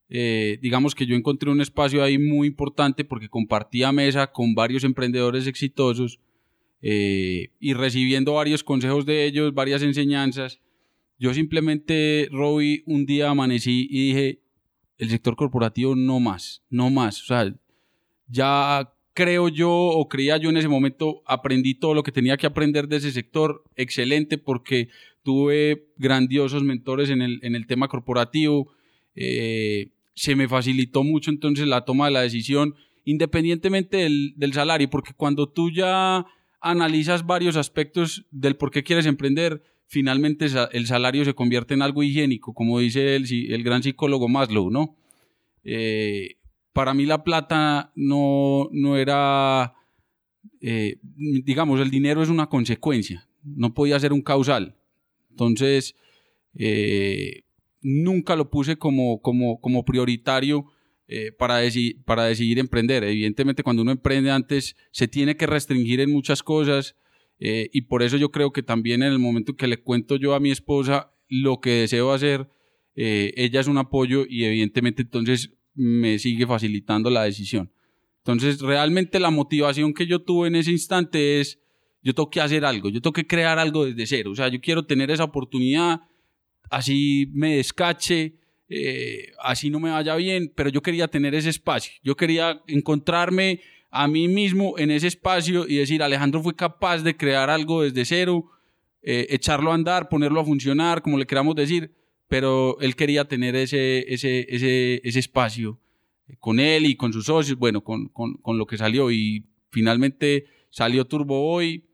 eh, 0.07 0.57
digamos 0.61 0.95
que 0.95 1.05
yo 1.05 1.17
encontré 1.17 1.51
un 1.51 1.59
espacio 1.59 2.01
ahí 2.01 2.17
muy 2.17 2.47
importante 2.47 3.03
porque 3.03 3.27
compartía 3.27 3.91
mesa 3.91 4.31
con 4.31 4.55
varios 4.55 4.85
emprendedores 4.85 5.47
exitosos 5.47 6.21
eh, 6.81 7.49
y 7.59 7.73
recibiendo 7.73 8.35
varios 8.35 8.63
consejos 8.63 9.05
de 9.05 9.25
ellos, 9.25 9.53
varias 9.53 9.81
enseñanzas. 9.81 10.61
Yo 11.19 11.33
simplemente, 11.33 12.29
Robbie, 12.31 12.83
un 12.85 13.05
día 13.05 13.31
amanecí 13.31 13.85
y 13.89 14.07
dije, 14.07 14.39
el 14.97 15.09
sector 15.09 15.35
corporativo 15.35 15.93
no 15.93 16.21
más, 16.21 16.63
no 16.69 16.89
más. 16.89 17.21
O 17.21 17.25
sea, 17.25 17.53
ya 18.29 18.93
creo 19.17 19.47
yo 19.47 19.71
o 19.71 20.07
creía 20.07 20.37
yo 20.37 20.51
en 20.51 20.57
ese 20.57 20.67
momento, 20.67 21.23
aprendí 21.25 21.73
todo 21.73 21.95
lo 21.95 22.03
que 22.03 22.11
tenía 22.11 22.37
que 22.37 22.45
aprender 22.45 22.87
de 22.87 22.97
ese 22.97 23.11
sector, 23.11 23.63
excelente 23.75 24.37
porque 24.37 24.89
tuve 25.23 25.87
grandiosos 25.97 26.61
mentores 26.61 27.09
en 27.09 27.23
el, 27.23 27.39
en 27.41 27.55
el 27.55 27.65
tema 27.65 27.87
corporativo, 27.87 28.71
eh, 29.15 29.87
se 30.13 30.35
me 30.35 30.47
facilitó 30.47 31.03
mucho 31.03 31.31
entonces 31.31 31.65
la 31.65 31.83
toma 31.83 32.05
de 32.05 32.11
la 32.11 32.21
decisión, 32.21 32.75
independientemente 33.05 33.97
del, 33.97 34.35
del 34.35 34.53
salario, 34.53 34.87
porque 34.87 35.13
cuando 35.17 35.49
tú 35.49 35.71
ya 35.71 36.23
analizas 36.61 37.25
varios 37.25 37.55
aspectos 37.55 38.23
del 38.29 38.55
por 38.55 38.69
qué 38.69 38.83
quieres 38.83 39.07
emprender, 39.07 39.63
finalmente 39.87 40.45
el 40.73 40.85
salario 40.85 41.25
se 41.25 41.33
convierte 41.33 41.73
en 41.73 41.81
algo 41.81 42.03
higiénico, 42.03 42.53
como 42.53 42.77
dice 42.77 43.15
el, 43.15 43.25
el 43.51 43.63
gran 43.63 43.81
psicólogo 43.81 44.27
Maslow, 44.27 44.69
¿no? 44.69 44.95
Eh, 45.63 46.35
para 46.77 46.93
mí 46.93 47.07
la 47.07 47.23
plata 47.23 47.91
no, 47.95 48.69
no 48.71 48.97
era, 48.97 49.73
eh, 50.61 50.99
digamos, 51.43 51.81
el 51.81 51.89
dinero 51.89 52.21
es 52.21 52.29
una 52.29 52.49
consecuencia, 52.49 53.27
no 53.43 53.73
podía 53.73 53.99
ser 53.99 54.13
un 54.13 54.21
causal. 54.21 54.77
Entonces, 55.31 55.95
eh, 56.53 57.45
nunca 57.81 58.35
lo 58.35 58.51
puse 58.51 58.77
como, 58.77 59.23
como, 59.23 59.59
como 59.59 59.85
prioritario 59.85 60.65
eh, 61.07 61.31
para, 61.31 61.61
para 62.05 62.25
decidir 62.25 62.59
emprender. 62.59 63.03
Evidentemente, 63.05 63.63
cuando 63.63 63.81
uno 63.81 63.89
emprende 63.89 64.29
antes, 64.29 64.75
se 64.91 65.07
tiene 65.07 65.35
que 65.35 65.47
restringir 65.47 65.99
en 65.99 66.11
muchas 66.11 66.43
cosas 66.43 66.95
y 67.39 67.81
por 67.81 68.03
eso 68.03 68.17
yo 68.17 68.29
creo 68.29 68.53
que 68.53 68.61
también 68.61 69.01
en 69.01 69.13
el 69.13 69.19
momento 69.19 69.55
que 69.55 69.65
le 69.65 69.81
cuento 69.81 70.15
yo 70.15 70.35
a 70.35 70.39
mi 70.39 70.51
esposa 70.51 71.11
lo 71.27 71.59
que 71.59 71.71
deseo 71.71 72.11
hacer, 72.11 72.49
ella 72.95 73.59
es 73.61 73.67
un 73.67 73.79
apoyo 73.79 74.25
y 74.27 74.43
evidentemente 74.43 75.01
entonces 75.01 75.56
me 75.77 76.17
sigue 76.19 76.45
facilitando 76.45 77.09
la 77.09 77.23
decisión. 77.23 77.71
Entonces, 78.17 78.59
realmente 78.59 79.19
la 79.19 79.29
motivación 79.29 79.93
que 79.93 80.05
yo 80.05 80.19
tuve 80.19 80.49
en 80.49 80.55
ese 80.55 80.71
instante 80.71 81.39
es, 81.39 81.59
yo 82.01 82.13
tengo 82.13 82.29
que 82.29 82.41
hacer 82.41 82.65
algo, 82.65 82.89
yo 82.89 83.01
tengo 83.01 83.13
que 83.13 83.27
crear 83.27 83.59
algo 83.59 83.85
desde 83.85 84.05
cero. 84.05 84.31
O 84.31 84.35
sea, 84.35 84.49
yo 84.49 84.59
quiero 84.59 84.85
tener 84.85 85.11
esa 85.11 85.23
oportunidad, 85.23 86.01
así 86.69 87.31
me 87.33 87.57
descache, 87.57 88.35
eh, 88.69 89.31
así 89.41 89.69
no 89.69 89.79
me 89.79 89.91
vaya 89.91 90.15
bien, 90.15 90.51
pero 90.55 90.69
yo 90.69 90.81
quería 90.81 91.07
tener 91.07 91.35
ese 91.35 91.49
espacio. 91.49 91.93
Yo 92.03 92.17
quería 92.17 92.61
encontrarme 92.67 93.61
a 93.91 94.07
mí 94.07 94.27
mismo 94.27 94.77
en 94.77 94.91
ese 94.91 95.07
espacio 95.07 95.67
y 95.67 95.75
decir, 95.75 96.03
Alejandro 96.03 96.41
fue 96.41 96.55
capaz 96.55 97.03
de 97.03 97.15
crear 97.15 97.49
algo 97.49 97.83
desde 97.83 98.03
cero, 98.03 98.49
eh, 99.03 99.27
echarlo 99.29 99.71
a 99.71 99.75
andar, 99.75 100.09
ponerlo 100.09 100.41
a 100.41 100.45
funcionar, 100.45 101.01
como 101.01 101.17
le 101.17 101.25
queramos 101.25 101.55
decir, 101.55 101.93
pero 102.27 102.79
él 102.79 102.95
quería 102.95 103.27
tener 103.27 103.55
ese, 103.55 104.11
ese, 104.13 104.45
ese, 104.49 105.01
ese 105.03 105.19
espacio 105.19 105.79
con 106.39 106.59
él 106.59 106.85
y 106.85 106.95
con 106.95 107.13
sus 107.13 107.25
socios, 107.25 107.57
bueno, 107.57 107.83
con, 107.83 108.09
con, 108.09 108.35
con, 108.35 108.57
lo 108.57 108.65
que 108.65 108.77
salió 108.77 109.11
y 109.11 109.45
finalmente 109.69 110.45
salió 110.69 111.05
Turbo 111.05 111.53
Hoy 111.53 111.85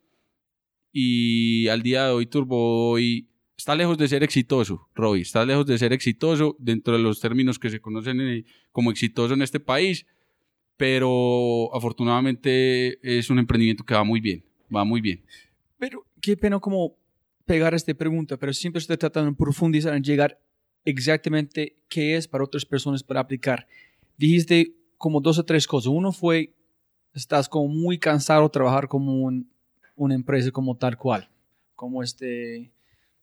y 0.92 1.68
al 1.68 1.84
día 1.84 2.08
de 2.08 2.14
hoy 2.14 2.26
Turbo 2.26 2.90
Hoy 2.90 3.30
está 3.56 3.76
lejos 3.76 3.98
de 3.98 4.08
ser 4.08 4.24
exitoso, 4.24 4.90
Roy, 4.96 5.22
está 5.22 5.46
lejos 5.46 5.66
de 5.66 5.78
ser 5.78 5.94
exitoso 5.94 6.56
dentro 6.60 6.94
de 6.94 7.04
los 7.04 7.20
términos 7.20 7.60
que 7.60 7.70
se 7.70 7.80
conocen 7.80 8.46
como 8.72 8.92
exitoso 8.92 9.36
en 9.36 9.44
este 9.44 9.60
país, 9.60 10.06
pero 10.78 11.74
afortunadamente 11.76 13.00
es 13.04 13.30
un 13.30 13.40
emprendimiento 13.40 13.84
que 13.84 13.94
va 13.94 14.04
muy 14.04 14.20
bien, 14.20 14.44
va 14.76 14.84
muy 14.84 15.00
bien. 15.00 15.24
Pero 15.78 16.06
qué 16.20 16.36
pena 16.36 16.60
como 16.60 16.98
pegar 17.46 17.74
esta 17.74 17.94
pregunta, 17.94 18.38
pero 18.38 18.54
siempre 18.54 18.80
estoy 18.80 18.98
tratando 18.98 19.32
de 19.32 19.38
profundizar 19.38 19.94
en 19.96 20.04
llegar 20.04 20.40
exactamente 20.86 21.78
qué 21.90 22.16
es 22.16 22.28
para 22.28 22.44
otras 22.44 22.66
personas 22.66 23.04
para 23.04 23.20
aplicar. 23.20 23.68
Dijiste 24.18 24.76
como 24.98 25.20
dos 25.20 25.38
o 25.40 25.46
tres 25.46 25.68
cosas. 25.68 25.88
Uno 25.88 26.12
fue, 26.12 26.54
estás 27.14 27.50
como 27.50 27.68
muy 27.68 27.98
cansado 27.98 28.44
de 28.44 28.50
trabajar 28.50 28.88
como 28.88 29.30
una 29.96 30.16
empresa 30.16 30.52
como 30.52 30.78
tal 30.78 30.98
cual, 30.98 31.30
como 31.76 32.02
este, 32.04 32.72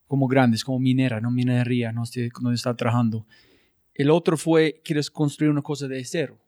como 0.06 0.28
grandes, 0.28 0.64
como 0.64 0.78
minera, 0.78 1.20
no 1.20 1.30
minería, 1.30 1.92
no 1.92 2.04
sé 2.04 2.30
dónde 2.40 2.56
está 2.56 2.74
trabajando. 2.76 3.26
El 3.94 4.10
otro 4.10 4.36
fue, 4.36 4.80
quieres 4.84 5.10
construir 5.10 5.50
una 5.50 5.62
cosa 5.62 5.88
de 5.88 6.04
cero. 6.04 6.38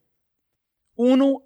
Uno 0.95 1.43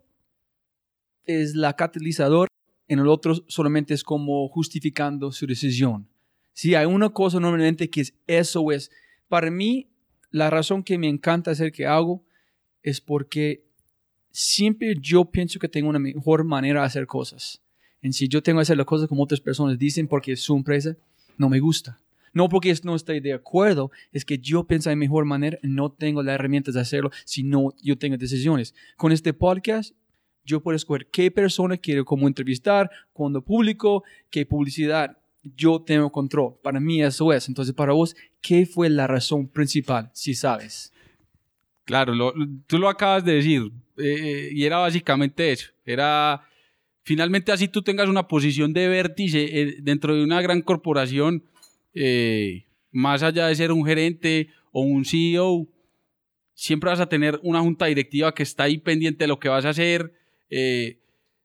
es 1.25 1.55
la 1.55 1.75
catalizador, 1.75 2.49
en 2.89 3.01
el 3.01 3.09
otro 3.09 3.35
solamente 3.49 3.95
es 3.95 4.05
como 4.05 4.49
justificando 4.49 5.33
su 5.33 5.47
decisión. 5.47 6.09
Si 6.57 6.75
hay 6.75 6.87
una 6.87 7.11
cosa 7.11 7.39
normalmente 7.39 7.91
que 7.91 8.01
es 8.01 8.15
eso 8.27 8.73
es, 8.73 8.91
para 9.29 9.51
mí, 9.51 9.91
la 10.31 10.49
razón 10.49 10.83
que 10.83 10.97
me 10.97 11.07
encanta 11.07 11.51
hacer 11.51 11.71
que 11.71 11.85
hago 11.85 12.25
es 12.83 12.99
porque 13.03 13.67
siempre 14.31 14.95
yo 14.99 15.27
pienso 15.27 15.59
que 15.59 15.69
tengo 15.69 15.91
una 15.91 15.99
mejor 15.99 16.45
manera 16.45 16.81
de 16.81 16.87
hacer 16.87 17.07
cosas. 17.07 17.61
En 18.01 18.15
si 18.15 18.27
yo 18.27 18.43
tengo 18.43 18.59
que 18.59 18.63
hacer 18.63 18.79
las 18.79 18.87
cosas 18.87 19.07
como 19.07 19.23
otras 19.23 19.43
personas 19.43 19.79
dicen 19.79 20.09
porque 20.09 20.33
es 20.33 20.41
su 20.41 20.57
empresa, 20.57 20.97
no 21.37 21.51
me 21.51 21.61
gusta. 21.61 22.01
No 22.33 22.49
porque 22.49 22.75
no 22.85 22.97
estoy 22.97 23.21
de 23.21 23.35
acuerdo, 23.35 23.91
es 24.11 24.25
que 24.25 24.39
yo 24.39 24.65
pienso 24.65 24.89
de 24.89 24.97
mejor 24.97 25.27
manera, 25.27 25.59
no 25.61 25.93
tengo 25.93 26.23
las 26.23 26.37
herramientas 26.37 26.73
de 26.73 26.81
hacerlo, 26.81 27.11
si 27.27 27.43
no 27.43 27.75
yo 27.83 27.99
tengo 27.99 28.17
decisiones. 28.17 28.75
Con 28.97 29.13
este 29.13 29.35
podcast, 29.35 29.95
Yo 30.43 30.63
puedo 30.63 30.77
escoger 30.77 31.09
qué 31.09 31.31
persona 31.31 31.77
quiero 31.77 32.07
como 32.07 32.29
entrevistar, 32.29 32.89
cuándo 33.13 33.43
público, 33.43 34.05
qué 34.31 34.47
publicidad. 34.47 35.19
Yo 35.55 35.81
tengo 35.83 36.11
control. 36.11 36.55
Para 36.63 36.81
mí 36.81 37.03
eso 37.03 37.33
es. 37.33 37.49
Entonces, 37.49 37.75
para 37.75 37.93
vos, 37.93 38.17
¿qué 38.41 38.67
fue 38.67 38.89
la 38.91 39.07
razón 39.07 39.47
principal, 39.49 40.11
si 40.13 40.35
sabes? 40.35 40.93
Claro, 41.85 42.15
lo- 42.15 42.35
tú 42.67 42.79
lo 42.79 42.89
acabas 42.89 43.25
de 43.25 43.35
decir. 43.35 43.71
eh, 43.99 44.51
y 44.53 44.65
era 44.65 44.77
básicamente 44.79 45.53
eso. 45.53 45.69
Era, 45.85 46.43
finalmente 47.03 47.51
así 47.53 47.67
tú 47.69 47.81
tengas 47.83 48.09
una 48.11 48.29
posición 48.29 48.73
de 48.75 48.89
vértice 48.89 49.45
eh, 49.61 49.77
dentro 49.81 50.15
de 50.15 50.23
una 50.23 50.43
gran 50.43 50.61
corporación, 50.61 51.43
eh, 51.95 52.65
más 52.93 53.23
allá 53.23 53.47
de 53.47 53.55
ser 53.55 53.73
un 53.73 53.87
gerente 53.87 54.49
o 54.73 54.83
un 54.83 55.05
CEO, 55.07 55.67
siempre 56.55 56.91
vas 56.91 57.01
a 57.01 57.09
tener 57.09 57.39
una 57.43 57.61
junta 57.61 57.87
directiva 57.87 58.35
que 58.35 58.43
está 58.43 58.65
ahí 58.65 58.77
pendiente 58.79 59.25
de 59.25 59.29
lo 59.29 59.39
que 59.39 59.49
vas 59.49 59.65
a 59.65 59.71
hacer. 59.71 60.13
eh, 60.51 60.99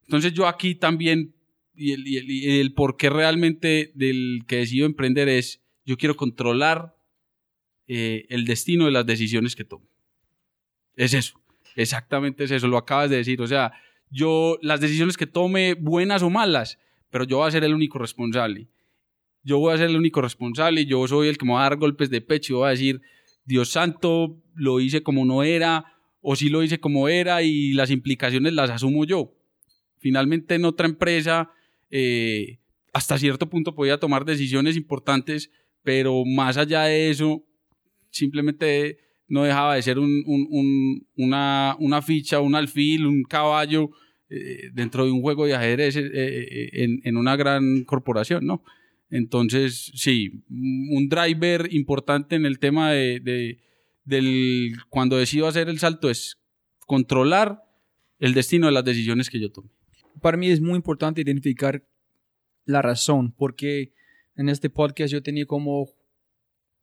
entonces 0.06 0.34
yo 0.34 0.46
aquí 0.46 0.76
también, 0.76 1.34
y 1.76 1.94
el, 1.94 2.08
y 2.08 2.60
el- 2.60 2.74
por 2.74 2.98
qué 2.98 3.10
realmente 3.10 3.92
del 3.96 4.42
que 4.48 4.58
decido 4.58 4.86
emprender 4.86 5.30
es, 5.30 5.62
yo 5.86 5.98
quiero 5.98 6.16
controlar 6.16 6.96
eh, 7.88 8.26
el 8.30 8.46
destino 8.46 8.86
de 8.86 8.92
las 8.92 9.06
decisiones 9.06 9.56
que 9.56 9.66
tomo. 9.66 9.88
Es 10.96 11.14
eso, 11.14 11.42
exactamente 11.76 12.44
es 12.44 12.52
eso, 12.52 12.68
lo 12.68 12.78
acabas 12.78 13.10
de 13.10 13.18
decir. 13.18 13.42
O 13.42 13.48
sea, 13.48 13.72
yo, 14.10 14.58
las 14.62 14.82
decisiones 14.82 15.18
que 15.18 15.28
tome, 15.28 15.74
buenas 15.74 16.22
o 16.22 16.30
malas, 16.30 16.80
pero 17.10 17.24
yo 17.26 17.38
voy 17.38 17.48
a 17.48 17.52
ser 17.52 17.64
el 17.64 17.74
único 17.74 17.98
responsable. 17.98 18.68
Yo 19.44 19.58
voy 19.58 19.74
a 19.74 19.78
ser 19.78 19.90
el 19.90 19.98
único 19.98 20.22
responsable, 20.22 20.86
yo 20.86 21.08
soy 21.08 21.28
el 21.28 21.38
que 21.38 21.46
me 21.46 21.54
va 21.54 21.62
a 21.62 21.70
dar 21.70 21.78
golpes 21.78 22.10
de 22.12 22.22
pecho 22.22 22.54
y 22.54 22.56
voy 22.58 22.68
a 22.68 22.72
decir, 22.72 23.02
Dios 23.44 23.70
santo, 23.70 24.40
lo 24.54 24.80
hice 24.80 25.02
como 25.02 25.26
no 25.26 25.44
era, 25.44 25.86
o 26.22 26.36
sí 26.36 26.50
lo 26.50 26.62
hice 26.62 26.80
como 26.80 27.08
era 27.10 27.42
y 27.42 27.74
las 27.74 27.90
implicaciones 27.90 28.54
las 28.54 28.70
asumo 28.70 29.04
yo. 29.06 29.34
Finalmente 29.98 30.56
en 30.56 30.66
otra 30.66 30.86
empresa, 30.86 31.52
eh, 31.92 32.60
hasta 32.94 33.18
cierto 33.20 33.48
punto 33.50 33.76
podía 33.76 34.00
tomar 34.00 34.26
decisiones 34.26 34.76
importantes, 34.76 35.52
pero 35.84 36.24
más 36.26 36.58
allá 36.58 36.84
de 36.84 37.10
eso, 37.10 37.44
simplemente 38.10 38.98
no 39.28 39.44
dejaba 39.44 39.76
de 39.76 39.82
ser 39.82 39.98
un- 40.00 40.24
un- 40.26 40.48
un- 40.50 41.08
una, 41.16 42.02
ficha, 42.02 42.40
un 42.42 42.56
alfil, 42.56 43.06
un 43.06 43.24
caballo 43.24 43.90
eh, 44.30 44.70
dentro 44.74 45.06
de 45.06 45.12
un 45.12 45.22
juego 45.22 45.46
de 45.46 45.56
ajedrez 45.56 45.96
eh, 45.98 46.70
en, 47.04 47.18
una 47.18 47.36
gran 47.36 47.84
corporación, 47.84 48.46
¿no? 48.46 48.64
Entonces, 49.10 49.92
sí, 49.96 50.44
un 50.50 51.10
driver 51.10 51.68
importante 51.74 52.36
en 52.38 52.46
el 52.46 52.58
tema 52.60 52.92
de, 52.92 53.60
cuando 54.90 55.18
decido 55.18 55.48
hacer 55.48 55.68
el 55.70 55.80
salto 55.80 56.10
es 56.10 56.38
controlar 56.88 57.62
el 58.20 58.34
destino 58.34 58.68
de 58.68 58.72
las 58.74 58.86
decisiones 58.86 59.30
que 59.30 59.40
yo 59.40 59.52
tome. 59.52 59.70
Para 60.20 60.38
mí 60.38 60.50
es 60.50 60.62
muy 60.62 60.76
importante 60.76 61.22
identificar 61.22 61.84
la 62.66 62.82
razón, 62.82 63.34
porque 63.38 63.94
en 64.36 64.50
este 64.50 64.70
podcast 64.70 65.12
yo 65.12 65.22
tenía 65.22 65.46
como 65.46 65.90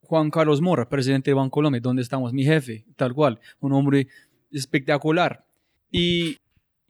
Juan 0.00 0.30
Carlos 0.30 0.60
Mora, 0.60 0.88
presidente 0.88 1.30
de 1.30 1.34
Bancolombia, 1.34 1.80
donde 1.80 2.02
estamos, 2.02 2.32
mi 2.32 2.44
jefe, 2.44 2.84
tal 2.96 3.14
cual, 3.14 3.40
un 3.60 3.72
hombre 3.72 4.08
espectacular. 4.50 5.44
Y 5.90 6.36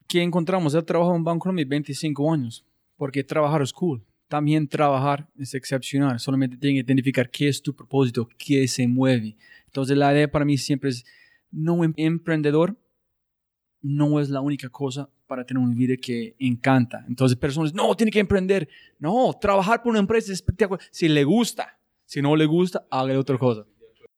que 0.06 0.22
encontramos, 0.22 0.74
él 0.74 0.84
trabajó 0.84 1.14
en 1.14 1.24
Bancolombia 1.24 1.64
25 1.68 2.32
años, 2.32 2.64
porque 2.96 3.24
trabajar 3.24 3.62
es 3.62 3.72
cool. 3.72 4.04
También 4.28 4.68
trabajar 4.68 5.28
es 5.38 5.54
excepcional, 5.54 6.20
solamente 6.20 6.56
tienes 6.56 6.84
que 6.84 6.86
identificar 6.86 7.30
qué 7.30 7.48
es 7.48 7.62
tu 7.62 7.74
propósito, 7.74 8.28
qué 8.36 8.68
se 8.68 8.86
mueve. 8.86 9.36
Entonces 9.66 9.96
la 9.96 10.12
idea 10.12 10.30
para 10.30 10.44
mí 10.44 10.58
siempre 10.58 10.90
es, 10.90 11.04
no 11.50 11.82
em- 11.82 11.94
emprendedor 11.96 12.76
no 13.80 14.20
es 14.20 14.28
la 14.28 14.40
única 14.40 14.68
cosa 14.68 15.08
para 15.28 15.44
tener 15.44 15.62
una 15.62 15.74
vida 15.76 15.94
que 15.96 16.34
encanta. 16.40 17.04
Entonces, 17.06 17.38
personas, 17.38 17.72
no, 17.74 17.94
tiene 17.94 18.10
que 18.10 18.18
emprender. 18.18 18.68
No, 18.98 19.36
trabajar 19.40 19.82
por 19.82 19.90
una 19.90 20.00
empresa 20.00 20.32
es 20.32 20.38
espectacular. 20.40 20.80
Si 20.90 21.06
le 21.06 21.22
gusta, 21.22 21.78
si 22.06 22.20
no 22.20 22.34
le 22.34 22.46
gusta, 22.46 22.86
haga 22.90 23.16
otra 23.18 23.38
cosa. 23.38 23.64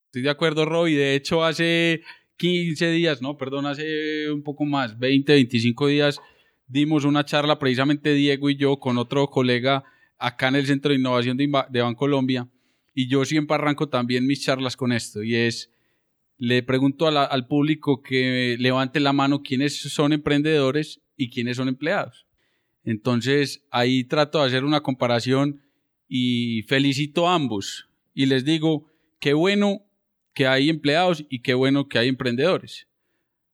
Estoy 0.06 0.22
de 0.22 0.30
acuerdo, 0.30 0.64
Roy. 0.64 0.94
De 0.94 1.14
hecho, 1.14 1.44
hace 1.44 2.00
15 2.36 2.90
días, 2.92 3.20
no, 3.20 3.36
perdón, 3.36 3.66
hace 3.66 4.30
un 4.30 4.42
poco 4.42 4.64
más, 4.64 4.98
20, 4.98 5.32
25 5.34 5.88
días, 5.88 6.20
dimos 6.66 7.04
una 7.04 7.24
charla 7.24 7.58
precisamente 7.58 8.14
Diego 8.14 8.48
y 8.48 8.56
yo 8.56 8.78
con 8.78 8.96
otro 8.96 9.28
colega 9.28 9.84
acá 10.18 10.48
en 10.48 10.54
el 10.56 10.66
Centro 10.66 10.92
de 10.92 10.98
Innovación 10.98 11.36
de, 11.36 11.44
Inva- 11.48 11.68
de 11.68 11.82
Bancolombia. 11.82 12.48
Y 12.94 13.08
yo 13.08 13.24
siempre 13.24 13.54
arranco 13.56 13.88
también 13.88 14.26
mis 14.26 14.42
charlas 14.42 14.76
con 14.76 14.92
esto. 14.92 15.22
Y 15.22 15.34
es, 15.34 15.70
le 16.40 16.62
pregunto 16.62 17.06
al 17.06 17.46
público 17.48 18.02
que 18.02 18.56
levante 18.58 18.98
la 18.98 19.12
mano 19.12 19.42
quiénes 19.42 19.78
son 19.78 20.14
emprendedores 20.14 21.02
y 21.14 21.28
quiénes 21.28 21.58
son 21.58 21.68
empleados. 21.68 22.26
Entonces, 22.82 23.66
ahí 23.70 24.04
trato 24.04 24.40
de 24.40 24.46
hacer 24.46 24.64
una 24.64 24.80
comparación 24.80 25.60
y 26.08 26.62
felicito 26.62 27.28
a 27.28 27.34
ambos. 27.34 27.90
Y 28.14 28.24
les 28.24 28.46
digo, 28.46 28.90
qué 29.18 29.34
bueno 29.34 29.82
que 30.32 30.46
hay 30.46 30.70
empleados 30.70 31.26
y 31.28 31.40
qué 31.40 31.52
bueno 31.52 31.88
que 31.88 31.98
hay 31.98 32.08
emprendedores. 32.08 32.88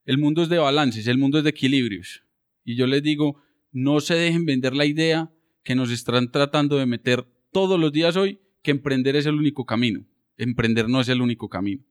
El 0.05 0.19
mundo 0.19 0.45
es 0.45 0.49
de 0.49 0.59
balances, 0.59 1.09
el 1.09 1.19
mundo 1.19 1.39
es 1.39 1.45
de 1.45 1.51
equilibrios. 1.51 2.23
Y 2.65 2.77
yo 2.77 2.87
les 2.87 3.03
digo, 3.03 3.43
no 3.73 3.99
se 3.99 4.15
dejen 4.15 4.47
vender 4.47 4.77
la 4.77 4.87
idea 4.87 5.33
que 5.65 5.75
nos 5.75 5.91
están 5.91 6.31
tratando 6.31 6.77
de 6.77 6.87
meter 6.87 7.27
todos 7.51 7.81
los 7.81 7.91
días 7.91 8.15
hoy, 8.17 8.39
que 8.63 8.71
emprender 8.71 9.17
es 9.17 9.27
el 9.27 9.35
único 9.35 9.67
camino. 9.67 10.07
Emprender 10.37 10.89
no 10.89 11.01
es 11.01 11.09
el 11.09 11.21
único 11.21 11.49
camino. 11.49 11.83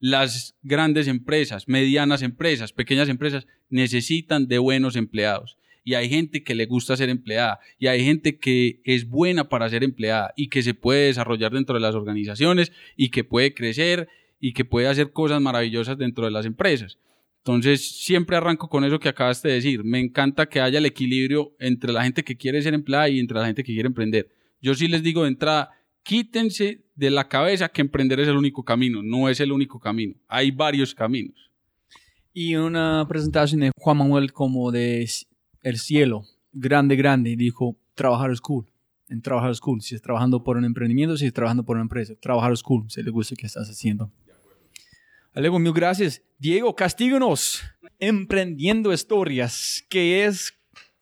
Las 0.00 0.56
grandes 0.62 1.06
empresas, 1.06 1.68
medianas 1.68 2.22
empresas, 2.22 2.72
pequeñas 2.72 3.08
empresas 3.08 3.46
necesitan 3.68 4.48
de 4.48 4.58
buenos 4.58 4.96
empleados. 4.96 5.58
Y 5.84 5.94
hay 5.94 6.08
gente 6.08 6.42
que 6.42 6.54
le 6.54 6.66
gusta 6.66 6.96
ser 6.96 7.08
empleada. 7.08 7.58
Y 7.78 7.86
hay 7.86 8.04
gente 8.04 8.38
que 8.38 8.80
es 8.84 9.08
buena 9.08 9.48
para 9.48 9.68
ser 9.68 9.84
empleada 9.84 10.32
y 10.36 10.48
que 10.48 10.62
se 10.62 10.74
puede 10.74 11.06
desarrollar 11.06 11.52
dentro 11.52 11.74
de 11.74 11.80
las 11.80 11.94
organizaciones 11.94 12.72
y 12.96 13.10
que 13.10 13.24
puede 13.24 13.54
crecer 13.54 14.08
y 14.40 14.52
que 14.52 14.64
puede 14.64 14.88
hacer 14.88 15.12
cosas 15.12 15.40
maravillosas 15.40 15.98
dentro 15.98 16.24
de 16.24 16.30
las 16.30 16.46
empresas. 16.46 16.98
Entonces, 17.38 18.02
siempre 18.02 18.36
arranco 18.36 18.68
con 18.68 18.84
eso 18.84 18.98
que 18.98 19.08
acabaste 19.08 19.48
de 19.48 19.54
decir. 19.54 19.84
Me 19.84 19.98
encanta 19.98 20.46
que 20.46 20.60
haya 20.60 20.78
el 20.78 20.86
equilibrio 20.86 21.54
entre 21.58 21.92
la 21.92 22.02
gente 22.02 22.22
que 22.22 22.36
quiere 22.36 22.60
ser 22.62 22.74
empleada 22.74 23.08
y 23.08 23.18
entre 23.18 23.38
la 23.38 23.46
gente 23.46 23.62
que 23.64 23.72
quiere 23.72 23.86
emprender. 23.86 24.28
Yo 24.60 24.74
sí 24.74 24.88
les 24.88 25.02
digo 25.02 25.22
de 25.22 25.28
entrada, 25.28 25.70
quítense 26.02 26.84
de 27.00 27.10
la 27.10 27.26
cabeza 27.26 27.70
que 27.70 27.80
emprender 27.80 28.20
es 28.20 28.28
el 28.28 28.36
único 28.36 28.62
camino. 28.62 29.02
No 29.02 29.30
es 29.30 29.40
el 29.40 29.52
único 29.52 29.80
camino. 29.80 30.14
Hay 30.28 30.50
varios 30.50 30.94
caminos. 30.94 31.50
Y 32.34 32.56
una 32.56 33.06
presentación 33.08 33.62
de 33.62 33.70
Juan 33.74 33.96
Manuel 33.96 34.34
como 34.34 34.70
de 34.70 35.08
el 35.62 35.78
cielo, 35.78 36.26
grande, 36.52 36.96
grande, 36.96 37.36
dijo, 37.36 37.74
trabajar 37.94 38.30
es 38.30 38.42
cool. 38.42 38.66
En 39.08 39.22
trabajar 39.22 39.50
es 39.50 39.60
cool. 39.60 39.80
Si 39.80 39.94
es 39.94 40.02
trabajando 40.02 40.44
por 40.44 40.58
un 40.58 40.66
emprendimiento, 40.66 41.16
si 41.16 41.24
es 41.24 41.32
trabajando 41.32 41.64
por 41.64 41.76
una 41.76 41.84
empresa. 41.84 42.14
Trabajar 42.20 42.52
es 42.52 42.62
cool, 42.62 42.84
si 42.90 43.02
le 43.02 43.10
gusta 43.10 43.34
que 43.34 43.46
estás 43.46 43.70
haciendo. 43.70 44.12
Alego, 45.32 45.58
mil 45.58 45.72
gracias. 45.72 46.22
Diego, 46.38 46.76
castíganos. 46.76 47.62
Emprendiendo 47.98 48.92
historias. 48.92 49.86
¿Qué 49.88 50.26
es? 50.26 50.52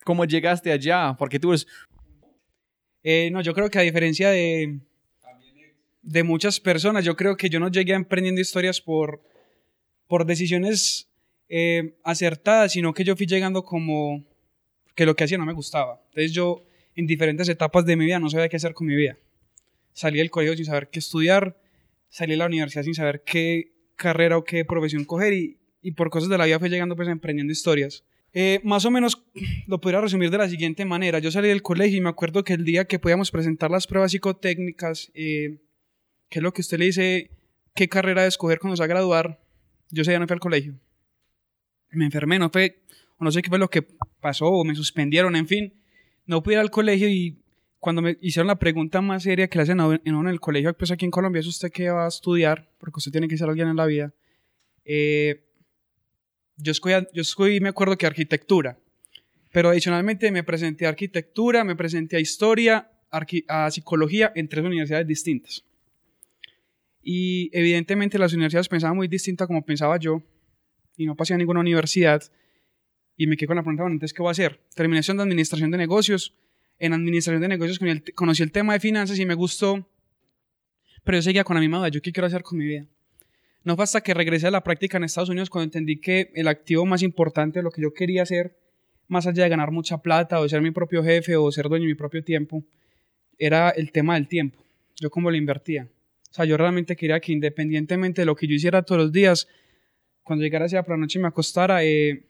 ¿Cómo 0.04 0.24
llegaste 0.24 0.70
allá? 0.70 1.16
Porque 1.18 1.40
tú 1.40 1.48
eres... 1.50 1.66
Eh, 3.02 3.30
no, 3.32 3.40
yo 3.40 3.52
creo 3.52 3.68
que 3.68 3.78
a 3.80 3.82
diferencia 3.82 4.30
de, 4.30 4.80
de 6.09 6.23
muchas 6.23 6.59
personas, 6.59 7.05
yo 7.05 7.16
creo 7.16 7.37
que 7.37 7.51
yo 7.51 7.61
no 7.61 7.68
llegué 7.68 7.92
a 7.92 7.97
emprendiendo 7.97 8.40
historias 8.40 8.81
por, 8.81 9.21
por 10.07 10.25
decisiones 10.25 11.07
eh, 11.51 11.99
acertadas, 12.03 12.73
sino 12.73 12.94
que 12.94 13.05
yo 13.05 13.14
fui 13.14 13.27
llegando 13.27 13.62
como 13.62 14.25
que 14.94 15.05
lo 15.05 15.14
que 15.14 15.25
hacía 15.25 15.37
no 15.37 15.44
me 15.44 15.53
gustaba. 15.53 16.01
Entonces 16.07 16.33
yo 16.33 16.64
en 16.94 17.07
diferentes 17.07 17.47
etapas 17.51 17.85
de 17.85 17.94
mi 17.94 18.07
vida 18.07 18.18
no 18.18 18.31
sabía 18.31 18.49
qué 18.49 18.57
hacer 18.57 18.73
con 18.73 18.87
mi 18.87 18.97
vida. 18.97 19.18
Salí 19.92 20.16
del 20.16 20.31
colegio 20.31 20.57
sin 20.57 20.64
saber 20.64 20.88
qué 20.88 20.99
estudiar, 20.99 21.61
salí 22.09 22.33
de 22.33 22.38
la 22.38 22.47
universidad 22.47 22.85
sin 22.85 22.94
saber 22.94 23.23
qué 23.23 23.73
carrera 23.94 24.38
o 24.38 24.44
qué 24.44 24.64
profesión 24.64 25.05
coger 25.05 25.35
y, 25.35 25.59
y 25.83 25.92
por 25.92 26.09
cosas 26.09 26.31
de 26.31 26.38
la 26.38 26.47
vida 26.47 26.59
fui 26.59 26.71
llegando 26.71 26.97
pues 26.97 27.09
emprendiendo 27.09 27.53
historias. 27.53 28.03
Eh, 28.33 28.61
más 28.64 28.87
o 28.87 28.90
menos 28.90 29.27
lo 29.66 29.79
podría 29.79 30.01
resumir 30.01 30.31
de 30.31 30.38
la 30.38 30.49
siguiente 30.49 30.87
manera. 30.87 31.18
Yo 31.18 31.31
salí 31.31 31.49
del 31.49 31.61
colegio 31.61 31.99
y 31.99 32.01
me 32.01 32.09
acuerdo 32.09 32.44
que 32.44 32.55
el 32.55 32.64
día 32.64 32.87
que 32.87 32.99
podíamos 32.99 33.31
presentar 33.31 33.71
las 33.71 33.87
pruebas 33.87 34.12
psicotécnicas, 34.12 35.11
eh, 35.12 35.59
que 36.29 36.38
es 36.38 36.43
lo 36.43 36.53
que 36.53 36.61
usted 36.61 36.79
le 36.79 36.87
dice, 36.87 37.31
qué 37.75 37.88
carrera 37.88 38.27
escoger 38.27 38.59
cuando 38.59 38.77
se 38.77 38.81
va 38.81 38.85
a 38.87 38.88
graduar, 38.88 39.41
yo 39.91 40.03
ese 40.03 40.11
día 40.11 40.19
no 40.19 40.27
fui 40.27 40.35
al 40.35 40.41
colegio. 40.41 40.75
Me 41.91 42.05
enfermé, 42.05 42.38
no 42.38 42.51
fue, 42.51 42.83
o 43.17 43.25
no 43.25 43.31
sé 43.31 43.41
qué 43.43 43.49
fue 43.49 43.59
lo 43.59 43.71
que 43.71 43.83
pasó, 44.21 44.47
o 44.47 44.64
me 44.64 44.75
suspendieron, 44.75 45.37
en 45.37 45.47
fin. 45.47 45.75
No 46.27 46.43
pude 46.43 46.55
ir 46.55 46.61
al 46.61 46.71
colegio 46.71 47.09
y 47.09 47.38
cuando 47.79 48.03
me 48.03 48.19
hicieron 48.21 48.49
la 48.49 48.59
pregunta 48.59 49.01
más 49.01 49.23
seria 49.23 49.49
que 49.49 49.59
le 49.59 49.62
hacen 49.62 49.81
en 49.81 50.29
el 50.29 50.41
colegio, 50.41 50.77
pues 50.77 50.91
aquí 50.91 51.05
en 51.05 51.11
Colombia, 51.11 51.41
es 51.41 51.47
usted 51.47 51.71
que 51.71 51.88
va 51.91 52.05
a 52.05 52.09
estudiar, 52.09 52.69
porque 52.79 52.99
usted 52.99 53.12
tiene 53.12 53.29
que 53.29 53.38
ser 53.38 53.49
alguien 53.49 53.69
en 53.69 53.77
la 53.77 53.87
vida. 53.87 54.12
Eh, 54.85 55.45
yo 56.57 56.73
escogí, 56.73 56.95
yo 57.14 57.23
escogí, 57.23 57.61
me 57.61 57.69
acuerdo 57.69 57.97
que 57.97 58.07
arquitectura, 58.07 58.79
pero 59.53 59.71
adicionalmente 59.71 60.31
me 60.33 60.43
presenté 60.43 60.87
a 60.87 60.91
arquitectura, 60.91 61.64
me 61.64 61.77
presenté 61.77 62.17
a 62.17 62.21
historia, 62.21 62.91
a 63.49 63.71
psicología 63.71 64.33
en 64.35 64.49
tres 64.49 64.64
universidades 64.64 65.07
distintas. 65.07 65.64
Y 67.02 67.50
evidentemente 67.56 68.18
las 68.18 68.32
universidades 68.32 68.68
pensaban 68.68 68.96
muy 68.96 69.08
distinta 69.08 69.46
como 69.46 69.64
pensaba 69.64 69.98
yo, 69.98 70.22
y 70.96 71.06
no 71.06 71.14
pasé 71.16 71.34
a 71.34 71.37
ninguna 71.38 71.61
universidad. 71.61 72.22
y 73.16 73.26
me 73.26 73.37
quedé 73.37 73.48
con 73.48 73.56
la 73.56 73.62
pregunta, 73.62 73.82
bueno, 73.82 73.94
entonces, 73.94 74.14
¿qué 74.14 74.22
voy 74.22 74.28
a 74.28 74.32
hacer? 74.32 74.61
Terminación 74.76 75.16
de 75.16 75.24
administración 75.24 75.72
de 75.72 75.78
negocios. 75.78 76.37
En 76.78 76.92
administración 76.92 77.42
de 77.42 77.48
negocios 77.48 77.80
conocí 77.80 78.02
el, 78.06 78.14
conocí 78.14 78.42
el 78.44 78.52
tema 78.52 78.74
de 78.74 78.80
finanzas 78.80 79.18
y 79.18 79.26
me 79.26 79.34
gustó, 79.34 79.88
pero 81.02 81.18
yo 81.18 81.22
seguía 81.22 81.42
con 81.42 81.54
la 81.54 81.61
misma 81.61 81.78
duda, 81.78 81.88
¿yo 81.88 82.00
qué 82.00 82.12
quiero 82.12 82.26
hacer 82.26 82.42
con 82.42 82.58
mi 82.58 82.66
vida? 82.66 82.87
No 83.64 83.74
fue 83.74 83.84
hasta 83.84 84.00
que 84.00 84.14
regresé 84.14 84.46
a 84.46 84.50
la 84.50 84.62
práctica 84.62 84.96
en 84.96 85.04
Estados 85.04 85.28
Unidos 85.28 85.50
cuando 85.50 85.64
entendí 85.64 86.00
que 86.00 86.30
el 86.34 86.46
activo 86.46 86.87
más 86.87 87.02
importante 87.02 87.62
lo 87.62 87.70
que 87.70 87.82
yo 87.82 87.92
quería 87.92 88.22
hacer, 88.22 88.56
más 89.08 89.26
allá 89.26 89.42
de 89.44 89.48
ganar 89.48 89.72
mucha 89.72 89.98
plata 89.98 90.38
o 90.38 90.48
ser 90.48 90.62
mi 90.62 90.70
propio 90.70 91.02
jefe 91.02 91.37
o 91.37 91.50
ser 91.50 91.68
dueño 91.68 91.84
de 91.84 91.88
mi 91.88 91.94
propio 91.94 92.22
tiempo, 92.22 92.62
era 93.38 93.70
el 93.70 93.90
tema 93.90 94.14
del 94.14 94.28
tiempo. 94.28 94.62
Yo 94.96 95.11
cómo 95.11 95.30
lo 95.30 95.37
invertía. 95.37 95.88
O 96.31 96.35
sea, 96.35 96.45
yo 96.45 96.57
realmente 96.57 96.97
quería 96.97 97.21
que 97.21 97.33
independientemente 97.33 98.23
de 98.23 98.27
lo 98.27 98.37
que 98.37 98.47
yo 98.47 98.55
hiciera 98.55 98.83
todos 98.83 99.01
los 99.01 99.12
días, 99.12 99.49
cuando 100.23 100.45
llegara 100.45 100.67
hacia 100.67 100.83
por 100.83 100.97
la 100.97 100.99
noche 100.99 101.19
y 101.19 101.23
me 101.23 101.29
acostara, 101.29 101.85
eh, 101.85 102.25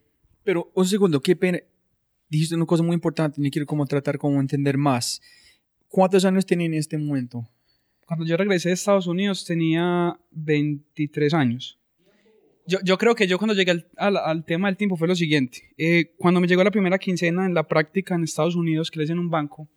Pero 0.44 0.70
un 0.74 0.86
segundo, 0.86 1.20
qué 1.20 1.36
pena. 1.36 1.58
Dijiste 2.28 2.54
una 2.54 2.66
cosa 2.66 2.82
muy 2.82 2.94
importante, 2.94 3.40
y 3.42 3.50
quiero 3.50 3.66
como 3.66 3.86
tratar 3.86 4.18
como 4.18 4.40
entender 4.40 4.76
más. 4.76 5.20
¿Cuántos 5.88 6.24
años 6.24 6.44
tiene 6.44 6.66
en 6.66 6.74
este 6.74 6.98
momento? 6.98 7.48
cuando 8.08 8.24
yo 8.24 8.38
regresé 8.38 8.70
de 8.70 8.74
Estados 8.74 9.06
Unidos 9.06 9.44
tenía 9.44 10.18
23 10.30 11.34
años. 11.34 11.78
Yo, 12.66 12.78
yo 12.82 12.96
creo 12.96 13.14
que 13.14 13.26
yo 13.26 13.36
cuando 13.36 13.52
llegué 13.52 13.72
al, 13.72 13.86
al, 13.98 14.16
al 14.16 14.44
tema 14.46 14.68
del 14.68 14.78
tiempo 14.78 14.96
fue 14.96 15.06
lo 15.06 15.14
siguiente. 15.14 15.74
Eh, 15.76 16.14
cuando 16.16 16.40
me 16.40 16.46
llegó 16.46 16.64
la 16.64 16.70
primera 16.70 16.98
quincena 16.98 17.44
en 17.44 17.52
la 17.52 17.68
práctica 17.68 18.14
en 18.14 18.24
Estados 18.24 18.56
Unidos, 18.56 18.90
que 18.90 19.00
les 19.00 19.10
en 19.10 19.18
un 19.18 19.28
banco, 19.28 19.68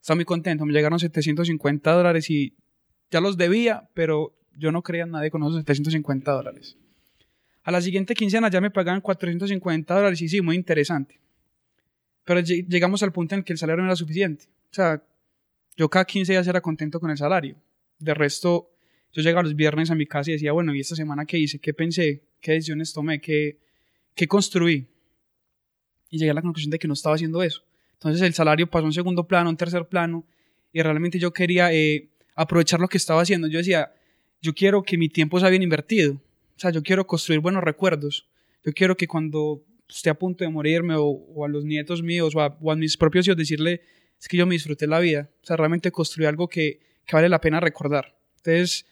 estaba 0.00 0.16
muy 0.16 0.24
contento. 0.24 0.66
Me 0.66 0.72
llegaron 0.72 0.98
750 0.98 1.92
dólares 1.92 2.28
y 2.30 2.52
ya 3.10 3.20
los 3.20 3.36
debía, 3.36 3.88
pero 3.94 4.34
yo 4.56 4.72
no 4.72 4.82
creía 4.82 5.04
en 5.04 5.10
nadie 5.12 5.30
con 5.30 5.42
esos 5.42 5.56
750 5.56 6.32
dólares. 6.32 6.76
A 7.62 7.70
la 7.70 7.80
siguiente 7.80 8.14
quincena 8.14 8.48
ya 8.50 8.60
me 8.60 8.70
pagaban 8.70 9.00
450 9.00 9.94
dólares 9.94 10.20
y 10.22 10.28
sí, 10.28 10.40
muy 10.40 10.56
interesante. 10.56 11.20
Pero 12.24 12.40
lleg- 12.40 12.66
llegamos 12.68 13.02
al 13.02 13.12
punto 13.12 13.34
en 13.34 13.40
el 13.40 13.44
que 13.44 13.52
el 13.52 13.58
salario 13.58 13.82
no 13.82 13.88
era 13.88 13.96
suficiente. 13.96 14.46
O 14.70 14.74
sea, 14.74 15.02
yo 15.76 15.88
cada 15.88 16.04
15 16.04 16.32
días 16.32 16.46
era 16.46 16.60
contento 16.60 16.98
con 17.00 17.10
el 17.10 17.16
salario. 17.18 17.56
De 17.98 18.14
resto, 18.14 18.70
yo 19.12 19.22
llegaba 19.22 19.42
los 19.42 19.54
viernes 19.54 19.90
a 19.90 19.94
mi 19.94 20.06
casa 20.06 20.30
y 20.30 20.34
decía, 20.34 20.52
bueno, 20.52 20.74
¿y 20.74 20.80
esta 20.80 20.94
semana 20.96 21.24
qué 21.24 21.38
hice? 21.38 21.58
¿Qué 21.58 21.72
pensé? 21.74 22.22
¿Qué 22.40 22.52
decisiones 22.52 22.92
tomé? 22.92 23.20
¿Qué, 23.20 23.58
qué 24.14 24.26
construí? 24.26 24.86
Y 26.10 26.18
llegué 26.18 26.30
a 26.30 26.34
la 26.34 26.42
conclusión 26.42 26.70
de 26.70 26.78
que 26.78 26.88
no 26.88 26.94
estaba 26.94 27.14
haciendo 27.14 27.42
eso. 27.42 27.62
Entonces 27.94 28.22
el 28.22 28.32
salario 28.34 28.68
pasó 28.68 28.84
a 28.84 28.86
un 28.86 28.92
segundo 28.92 29.26
plano, 29.26 29.48
a 29.48 29.50
un 29.50 29.56
tercer 29.56 29.86
plano, 29.88 30.24
y 30.72 30.80
realmente 30.82 31.18
yo 31.18 31.32
quería 31.32 31.72
eh, 31.72 32.08
aprovechar 32.38 32.80
lo 32.80 32.88
que 32.88 32.96
estaba 32.96 33.22
haciendo. 33.22 33.48
Yo 33.48 33.58
decía, 33.58 33.92
yo 34.40 34.54
quiero 34.54 34.82
que 34.82 34.96
mi 34.96 35.08
tiempo 35.08 35.40
sea 35.40 35.48
bien 35.48 35.62
invertido. 35.62 36.14
O 36.14 36.60
sea, 36.60 36.70
yo 36.70 36.82
quiero 36.82 37.06
construir 37.06 37.40
buenos 37.40 37.64
recuerdos. 37.64 38.28
Yo 38.64 38.72
quiero 38.72 38.96
que 38.96 39.08
cuando 39.08 39.64
esté 39.88 40.08
a 40.10 40.14
punto 40.14 40.44
de 40.44 40.50
morirme 40.50 40.94
o, 40.94 41.04
o 41.04 41.44
a 41.44 41.48
los 41.48 41.64
nietos 41.64 42.02
míos 42.02 42.34
o 42.36 42.40
a, 42.40 42.56
o 42.60 42.70
a 42.70 42.76
mis 42.76 42.96
propios 42.96 43.26
hijos 43.26 43.36
decirle, 43.36 43.82
es 44.20 44.28
que 44.28 44.36
yo 44.36 44.46
me 44.46 44.54
disfruté 44.54 44.86
la 44.86 45.00
vida. 45.00 45.28
O 45.42 45.46
sea, 45.46 45.56
realmente 45.56 45.90
construí 45.90 46.26
algo 46.26 46.48
que, 46.48 46.80
que 47.04 47.16
vale 47.16 47.28
la 47.28 47.40
pena 47.40 47.58
recordar. 47.58 48.14
Entonces, 48.36 48.86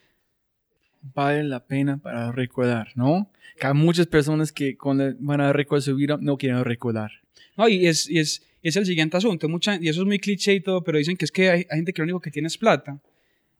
Vale 1.15 1.45
la 1.45 1.65
pena 1.65 1.99
para 1.99 2.33
recordar, 2.33 2.89
¿no? 2.97 3.31
Que 3.59 3.67
hay 3.67 3.75
muchas 3.75 4.07
personas 4.07 4.51
que 4.51 4.77
cuando 4.77 5.15
van 5.21 5.41
a 5.41 5.53
recordar 5.53 5.83
su 5.83 5.95
vida 5.95 6.19
no 6.21 6.37
quieren 6.37 6.65
recordar. 6.65 7.11
no, 7.57 7.69
y 7.69 7.87
es, 7.87 8.11
y 8.11 8.19
es, 8.19 8.43
es 8.63 8.77
el 8.77 8.87
siguiente 8.87 9.17
asunto. 9.17 9.49
Mucha, 9.49 9.79
y 9.81 9.89
eso 9.89 10.01
es 10.01 10.07
muy 10.07 10.19
cliché 10.19 10.55
y 10.55 10.61
todo, 10.61 10.83
pero 10.83 10.99
dicen 10.99 11.17
que 11.17 11.25
es 11.25 11.31
que 11.31 11.51
hay, 11.51 11.67
hay 11.71 11.79
gente 11.79 11.93
que 11.93 12.03
lo 12.03 12.05
único 12.05 12.21
que 12.21 12.31
tiene 12.31 12.49
es 12.49 12.59
plata. 12.59 13.01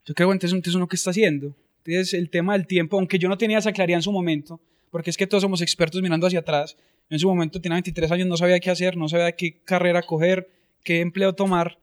Yo 0.07 0.13
creo, 0.13 0.31
entonces, 0.31 0.55
entonces 0.55 0.75
uno 0.75 0.87
qué 0.87 0.95
está 0.95 1.09
haciendo. 1.09 1.53
Entonces, 1.83 2.13
el 2.13 2.29
tema 2.29 2.53
del 2.53 2.65
tiempo, 2.65 2.97
aunque 2.97 3.19
yo 3.19 3.27
no 3.27 3.37
tenía 3.37 3.57
esa 3.57 3.73
claridad 3.73 3.97
en 3.97 4.03
su 4.03 4.11
momento, 4.13 4.61
porque 4.89 5.09
es 5.09 5.17
que 5.17 5.27
todos 5.27 5.41
somos 5.41 5.61
expertos 5.61 6.01
mirando 6.01 6.25
hacia 6.25 6.39
atrás. 6.39 6.77
Yo 7.09 7.15
en 7.15 7.19
su 7.19 7.27
momento 7.27 7.59
tenía 7.59 7.75
23 7.75 8.11
años, 8.11 8.27
no 8.27 8.37
sabía 8.37 8.59
qué 8.61 8.69
hacer, 8.69 8.95
no 8.95 9.09
sabía 9.09 9.33
qué 9.33 9.59
carrera 9.65 10.01
coger, 10.01 10.49
qué 10.85 11.01
empleo 11.01 11.33
tomar. 11.33 11.77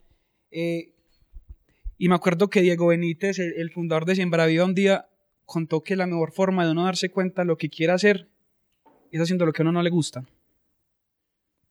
Eh, 0.51 0.95
y 1.99 2.09
me 2.09 2.15
acuerdo 2.15 2.49
que 2.49 2.63
Diego 2.63 2.87
Benítez, 2.87 3.39
el, 3.39 3.71
fundador 3.71 4.07
de 4.07 4.15
Siembra 4.15 4.47
Viva, 4.47 4.65
un 4.65 4.75
día 4.75 5.07
contó 5.45 5.83
que 5.83 5.95
la 5.95 6.07
mejor 6.07 6.33
forma 6.33 6.65
de 6.65 6.73
uno 6.73 6.85
darse 6.85 7.11
cuenta 7.11 7.43
de 7.43 7.47
lo 7.47 7.59
que 7.59 7.69
quiere 7.69 7.93
hacer 7.93 8.29
es 9.13 9.21
haciendo 9.21 9.45
lo 9.45 9.53
que 9.53 9.61
a 9.61 9.65
uno 9.65 9.73
no 9.73 9.83
le 9.83 9.91
gusta. 9.91 10.25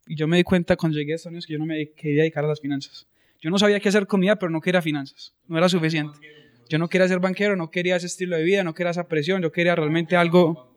Y 0.05 0.15
yo 0.15 0.27
me 0.27 0.37
di 0.37 0.43
cuenta 0.43 0.75
cuando 0.75 0.99
llegué 0.99 1.13
a 1.13 1.15
Estados 1.15 1.31
Unidos 1.31 1.47
que 1.47 1.53
yo 1.53 1.59
no 1.59 1.65
me 1.65 1.89
quería 1.93 2.21
dedicar 2.21 2.45
a 2.45 2.47
las 2.47 2.61
finanzas. 2.61 3.07
Yo 3.41 3.49
no 3.49 3.57
sabía 3.57 3.79
qué 3.79 3.89
hacer 3.89 4.07
con 4.07 4.19
mi 4.19 4.27
vida, 4.27 4.37
pero 4.37 4.51
no 4.51 4.61
quería 4.61 4.81
finanzas. 4.81 5.33
No 5.47 5.57
era 5.57 5.67
suficiente. 5.67 6.19
Yo 6.69 6.77
no 6.79 6.87
quería 6.89 7.07
ser 7.07 7.19
banquero, 7.19 7.55
no 7.55 7.69
quería 7.71 7.95
ese 7.97 8.07
estilo 8.07 8.35
de 8.37 8.43
vida, 8.43 8.63
no 8.63 8.73
quería 8.73 8.91
esa 8.91 9.07
presión, 9.07 9.41
yo 9.41 9.51
quería 9.51 9.75
realmente 9.75 10.15
algo, 10.15 10.71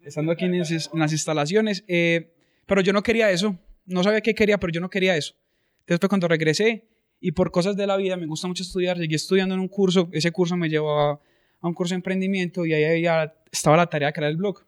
estando 0.00 0.32
aquí 0.32 0.44
en, 0.44 0.54
en 0.54 0.62
las 0.94 1.12
instalaciones, 1.12 1.84
eh, 1.88 2.32
pero 2.66 2.80
yo 2.80 2.92
no 2.92 3.02
quería 3.02 3.30
eso, 3.30 3.56
no 3.86 4.02
sabía 4.02 4.20
qué 4.20 4.34
quería, 4.34 4.58
pero 4.58 4.72
yo 4.72 4.80
no 4.80 4.90
quería 4.90 5.16
eso. 5.16 5.34
Entonces 5.80 6.00
fue 6.00 6.08
cuando 6.08 6.28
regresé 6.28 6.84
y 7.20 7.32
por 7.32 7.50
cosas 7.50 7.76
de 7.76 7.86
la 7.86 7.96
vida 7.96 8.16
me 8.16 8.26
gusta 8.26 8.46
mucho 8.48 8.62
estudiar, 8.62 8.98
seguí 8.98 9.14
estudiando 9.14 9.54
en 9.54 9.60
un 9.60 9.68
curso, 9.68 10.08
ese 10.12 10.30
curso 10.30 10.56
me 10.56 10.68
llevó 10.68 10.98
a, 11.00 11.12
a 11.60 11.66
un 11.68 11.74
curso 11.74 11.94
de 11.94 11.96
emprendimiento 11.96 12.64
y 12.66 12.72
ahí 12.74 12.84
había- 12.84 13.34
estaba 13.50 13.76
la 13.76 13.86
tarea 13.86 14.08
de 14.08 14.12
crear 14.14 14.30
el 14.30 14.36
blog. 14.36 14.62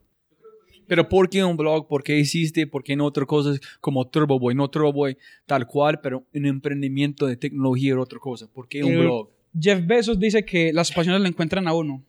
Pero 0.87 1.09
¿por 1.09 1.31
qué 1.31 1.43
un 1.43 1.57
blog? 1.57 1.89
¿Por 1.89 2.03
qué 2.03 2.19
hiciste? 2.19 2.67
¿Por 2.67 2.85
qué 2.85 2.95
no 2.95 3.07
otras 3.07 3.27
cosas 3.27 3.59
como 3.81 4.07
Turbo 4.07 4.39
Boy? 4.39 4.55
No 4.55 4.69
Turbo 4.69 4.93
Boy 4.93 5.17
tal 5.47 5.67
cual, 5.67 5.99
pero 6.01 6.27
un 6.35 6.45
emprendimiento 6.47 7.27
de 7.27 7.37
tecnología 7.39 7.93
era 7.93 8.03
otra 8.03 8.19
cosa. 8.19 8.47
¿Por 8.53 8.69
qué 8.69 8.85
un 8.85 8.93
Eh, 8.93 8.97
blog? 8.99 9.31
Jeff 9.59 9.87
Bezos 9.87 10.19
dice 10.19 10.45
que 10.45 10.73
las 10.73 10.91
pasiones 10.91 11.21
le 11.21 11.29
encuentran 11.29 11.69
a 11.69 11.75
uno, 11.75 12.03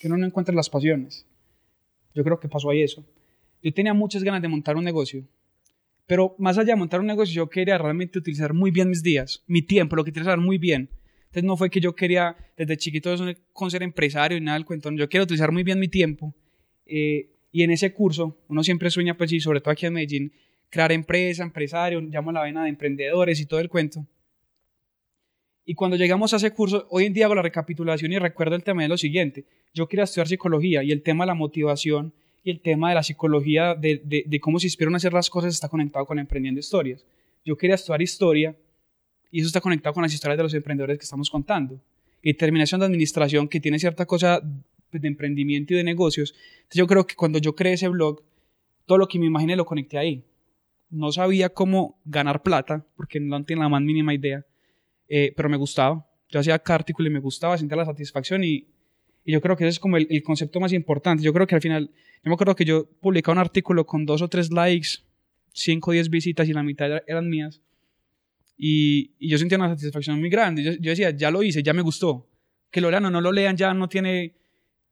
que 0.00 0.06
uno 0.06 0.16
no 0.16 0.26
encuentra 0.26 0.54
las 0.54 0.70
pasiones. 0.70 1.26
Yo 2.14 2.24
creo 2.24 2.40
que 2.40 2.48
pasó 2.48 2.70
ahí 2.70 2.82
eso. 2.82 3.04
Yo 3.62 3.72
tenía 3.72 3.94
muchas 3.94 4.22
ganas 4.22 4.40
de 4.40 4.48
montar 4.48 4.76
un 4.76 4.84
negocio, 4.84 5.24
pero 6.06 6.34
más 6.38 6.58
allá 6.58 6.74
de 6.74 6.76
montar 6.76 7.00
un 7.00 7.06
negocio, 7.06 7.34
yo 7.34 7.48
quería 7.48 7.78
realmente 7.78 8.18
utilizar 8.18 8.52
muy 8.52 8.70
bien 8.70 8.88
mis 8.88 9.02
días, 9.02 9.42
mi 9.46 9.62
tiempo, 9.62 9.96
lo 9.96 10.04
que 10.04 10.18
hacer 10.18 10.38
muy 10.38 10.58
bien. 10.58 10.90
Entonces 11.26 11.44
no 11.44 11.56
fue 11.56 11.70
que 11.70 11.80
yo 11.80 11.94
quería 11.94 12.36
desde 12.56 12.76
chiquito 12.76 13.14
con 13.52 13.70
ser 13.70 13.82
empresario 13.82 14.38
y 14.38 14.40
nada 14.40 14.56
del 14.56 14.66
cuento, 14.66 14.90
yo 14.92 15.08
quiero 15.08 15.24
utilizar 15.24 15.52
muy 15.52 15.62
bien 15.62 15.78
mi 15.78 15.88
tiempo. 15.88 16.34
eh, 16.86 17.30
y 17.54 17.62
en 17.62 17.70
ese 17.70 17.92
curso, 17.92 18.36
uno 18.48 18.64
siempre 18.64 18.90
sueña, 18.90 19.16
pues 19.16 19.30
sí, 19.30 19.38
sobre 19.38 19.60
todo 19.60 19.70
aquí 19.70 19.86
en 19.86 19.92
Medellín, 19.92 20.32
crear 20.70 20.90
empresa, 20.90 21.44
empresario, 21.44 22.00
llamo 22.00 22.32
la 22.32 22.42
vena 22.42 22.64
de 22.64 22.70
emprendedores 22.70 23.38
y 23.38 23.46
todo 23.46 23.60
el 23.60 23.68
cuento. 23.68 24.04
Y 25.66 25.74
cuando 25.74 25.96
llegamos 25.96 26.32
a 26.34 26.36
ese 26.36 26.50
curso, 26.50 26.86
hoy 26.90 27.06
en 27.06 27.14
día 27.14 27.24
hago 27.24 27.34
la 27.34 27.42
recapitulación 27.42 28.12
y 28.12 28.18
recuerdo 28.18 28.54
el 28.54 28.62
tema 28.62 28.82
de 28.82 28.88
lo 28.88 28.98
siguiente. 28.98 29.46
Yo 29.72 29.88
quería 29.88 30.04
estudiar 30.04 30.28
psicología 30.28 30.82
y 30.82 30.92
el 30.92 31.02
tema 31.02 31.24
de 31.24 31.28
la 31.28 31.34
motivación 31.34 32.12
y 32.42 32.50
el 32.50 32.60
tema 32.60 32.90
de 32.90 32.96
la 32.96 33.02
psicología, 33.02 33.74
de, 33.74 34.38
cómo 34.42 34.58
se 34.58 34.66
inspiran 34.66 34.92
a 34.92 34.98
hacer 34.98 35.14
las 35.14 35.30
cosas, 35.30 35.54
está 35.54 35.70
conectado 35.70 36.04
con 36.04 36.18
emprendiendo 36.18 36.60
historias. 36.60 37.06
Yo 37.44 37.56
quería 37.56 37.76
estudiar 37.76 38.02
historia 38.02 38.54
y 39.30 39.40
eso 39.40 39.46
está 39.46 39.62
conectado 39.62 39.94
con 39.94 40.02
las 40.02 40.12
historias 40.12 40.36
de 40.36 40.42
los 40.42 40.52
emprendedores 40.52 40.98
que 40.98 41.04
estamos 41.04 41.30
contando. 41.30 41.80
Y 42.20 42.34
terminación 42.34 42.80
de 42.80 42.86
administración, 42.86 43.48
que 43.48 43.60
tiene 43.60 43.78
cierta 43.78 44.04
cosa 44.04 44.40
de 44.92 45.08
emprendimiento 45.08 45.72
y 45.72 45.78
de 45.78 45.84
negocios. 45.84 46.34
Entonces 46.56 46.78
yo 46.78 46.86
creo 46.86 47.06
que 47.06 47.14
cuando 47.14 47.38
yo 47.38 47.54
creé 47.54 47.72
ese 47.72 47.88
blog, 47.88 48.22
todo 48.84 48.98
lo 48.98 49.08
que 49.08 49.18
me 49.18 49.26
imaginé 49.26 49.56
lo 49.56 49.64
conecté 49.64 49.96
ahí. 49.96 50.24
No 50.90 51.10
sabía 51.10 51.48
cómo 51.48 51.98
ganar 52.04 52.42
plata, 52.42 52.86
porque 52.96 53.18
no 53.18 53.42
tenía 53.44 53.64
la 53.64 53.70
más 53.70 53.82
mínima 53.82 54.12
idea 54.12 54.44
eh, 55.08 55.32
pero 55.36 55.48
me 55.48 55.56
gustaba. 55.56 56.06
Yo 56.28 56.40
hacía 56.40 56.58
cada 56.58 56.76
artículo 56.76 57.08
y 57.08 57.12
me 57.12 57.20
gustaba, 57.20 57.56
sentía 57.58 57.76
la 57.76 57.84
satisfacción 57.84 58.44
y, 58.44 58.66
y 59.24 59.32
yo 59.32 59.40
creo 59.40 59.56
que 59.56 59.64
ese 59.64 59.70
es 59.70 59.78
como 59.78 59.96
el, 59.96 60.06
el, 60.10 60.22
concepto 60.22 60.60
más 60.60 60.72
importante. 60.72 61.22
Yo 61.22 61.32
creo 61.32 61.46
que 61.46 61.54
al 61.54 61.60
final, 61.60 61.90
yo 62.22 62.28
me 62.30 62.34
acuerdo 62.34 62.56
que 62.56 62.64
yo 62.64 62.88
publicaba 63.00 63.34
un 63.34 63.38
artículo 63.38 63.86
con 63.86 64.06
dos 64.06 64.22
o 64.22 64.28
tres 64.28 64.50
likes, 64.50 64.88
cinco 65.52 65.90
o 65.90 65.92
diez 65.92 66.08
visitas 66.10 66.48
y 66.48 66.52
la 66.52 66.62
mitad 66.62 67.02
eran 67.06 67.28
mías 67.28 67.60
y, 68.56 69.14
y 69.18 69.28
yo 69.28 69.38
sentía 69.38 69.58
una 69.58 69.68
satisfacción 69.70 70.20
muy 70.20 70.28
grande. 70.28 70.62
Yo, 70.62 70.72
yo, 70.72 70.90
decía, 70.90 71.10
ya 71.10 71.30
lo 71.30 71.42
hice, 71.42 71.62
ya 71.62 71.72
me 71.72 71.82
gustó. 71.82 72.28
Que 72.70 72.80
lo 72.80 72.90
lean 72.90 73.04
o 73.06 73.10
no 73.10 73.20
lo 73.20 73.32
lean 73.32 73.56
ya 73.56 73.74
no 73.74 73.88
tiene... 73.88 74.34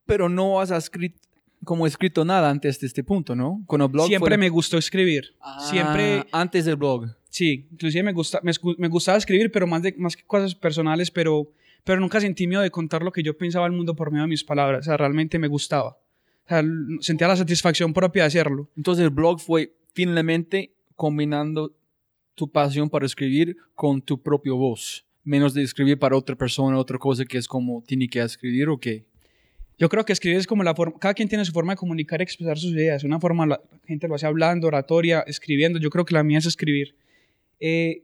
Pero 0.04 0.28
no 0.28 0.60
has 0.60 0.70
escrito, 0.72 1.20
como 1.64 1.86
escrito 1.86 2.24
nada 2.24 2.50
antes 2.50 2.80
de 2.80 2.88
este 2.88 3.04
punto, 3.04 3.36
¿no? 3.36 3.62
Con 3.66 3.82
el 3.82 3.88
blog 3.88 4.08
Siempre 4.08 4.30
fue... 4.30 4.38
me 4.38 4.48
gustó 4.48 4.78
escribir. 4.78 5.36
Ah, 5.40 5.68
Siempre... 5.70 6.26
Antes 6.32 6.64
del 6.64 6.76
blog. 6.76 7.06
Sí, 7.32 7.66
inclusive 7.72 8.02
me, 8.02 8.12
gusta, 8.12 8.40
me, 8.42 8.52
me, 8.76 8.88
gustaba 8.88 9.16
escribir, 9.16 9.50
pero 9.50 9.66
más, 9.66 9.80
de, 9.80 9.94
más 9.96 10.14
que 10.14 10.22
cosas 10.22 10.54
personales, 10.54 11.10
pero, 11.10 11.50
pero 11.82 11.98
nunca 11.98 12.20
sentí 12.20 12.46
miedo 12.46 12.60
de 12.60 12.70
contar 12.70 13.02
lo 13.02 13.10
que 13.10 13.22
yo 13.22 13.38
pensaba 13.38 13.64
al 13.64 13.72
mundo 13.72 13.96
por 13.96 14.10
medio 14.10 14.24
de 14.24 14.28
mis 14.28 14.44
palabras. 14.44 14.80
O 14.80 14.84
sea, 14.84 14.98
realmente 14.98 15.38
me 15.38 15.48
gustaba. 15.48 15.96
O 16.44 16.48
sea, 16.48 16.62
sentía 17.00 17.28
la 17.28 17.36
satisfacción 17.36 17.94
propia 17.94 18.24
de 18.24 18.26
hacerlo. 18.26 18.68
Entonces 18.76 19.02
el 19.04 19.08
blog 19.08 19.40
fue 19.40 19.74
finalmente 19.94 20.74
combinando 20.94 21.74
tu 22.34 22.52
pasión 22.52 22.90
para 22.90 23.06
escribir 23.06 23.56
con 23.74 24.02
tu 24.02 24.22
propia 24.22 24.52
voz, 24.52 25.06
menos 25.24 25.54
de 25.54 25.62
escribir 25.62 25.98
para 25.98 26.18
otra 26.18 26.36
persona, 26.36 26.76
otra 26.76 26.98
cosa 26.98 27.24
que 27.24 27.38
es 27.38 27.48
como 27.48 27.82
tiene 27.86 28.08
que 28.08 28.20
escribir 28.20 28.68
o 28.68 28.78
qué. 28.78 29.06
Yo 29.78 29.88
creo 29.88 30.04
que 30.04 30.12
escribir 30.12 30.38
es 30.38 30.46
como 30.46 30.62
la 30.64 30.74
forma, 30.74 30.98
cada 30.98 31.14
quien 31.14 31.30
tiene 31.30 31.46
su 31.46 31.52
forma 31.52 31.72
de 31.72 31.78
comunicar 31.78 32.20
y 32.20 32.24
expresar 32.24 32.58
sus 32.58 32.72
ideas. 32.72 33.04
Una 33.04 33.18
forma 33.18 33.46
la 33.46 33.60
gente 33.86 34.06
lo 34.06 34.16
hace 34.16 34.26
hablando, 34.26 34.66
oratoria, 34.66 35.24
escribiendo. 35.26 35.78
Yo 35.78 35.88
creo 35.88 36.04
que 36.04 36.12
la 36.12 36.22
mía 36.22 36.38
es 36.38 36.44
escribir. 36.44 36.94
Eh, 37.64 38.02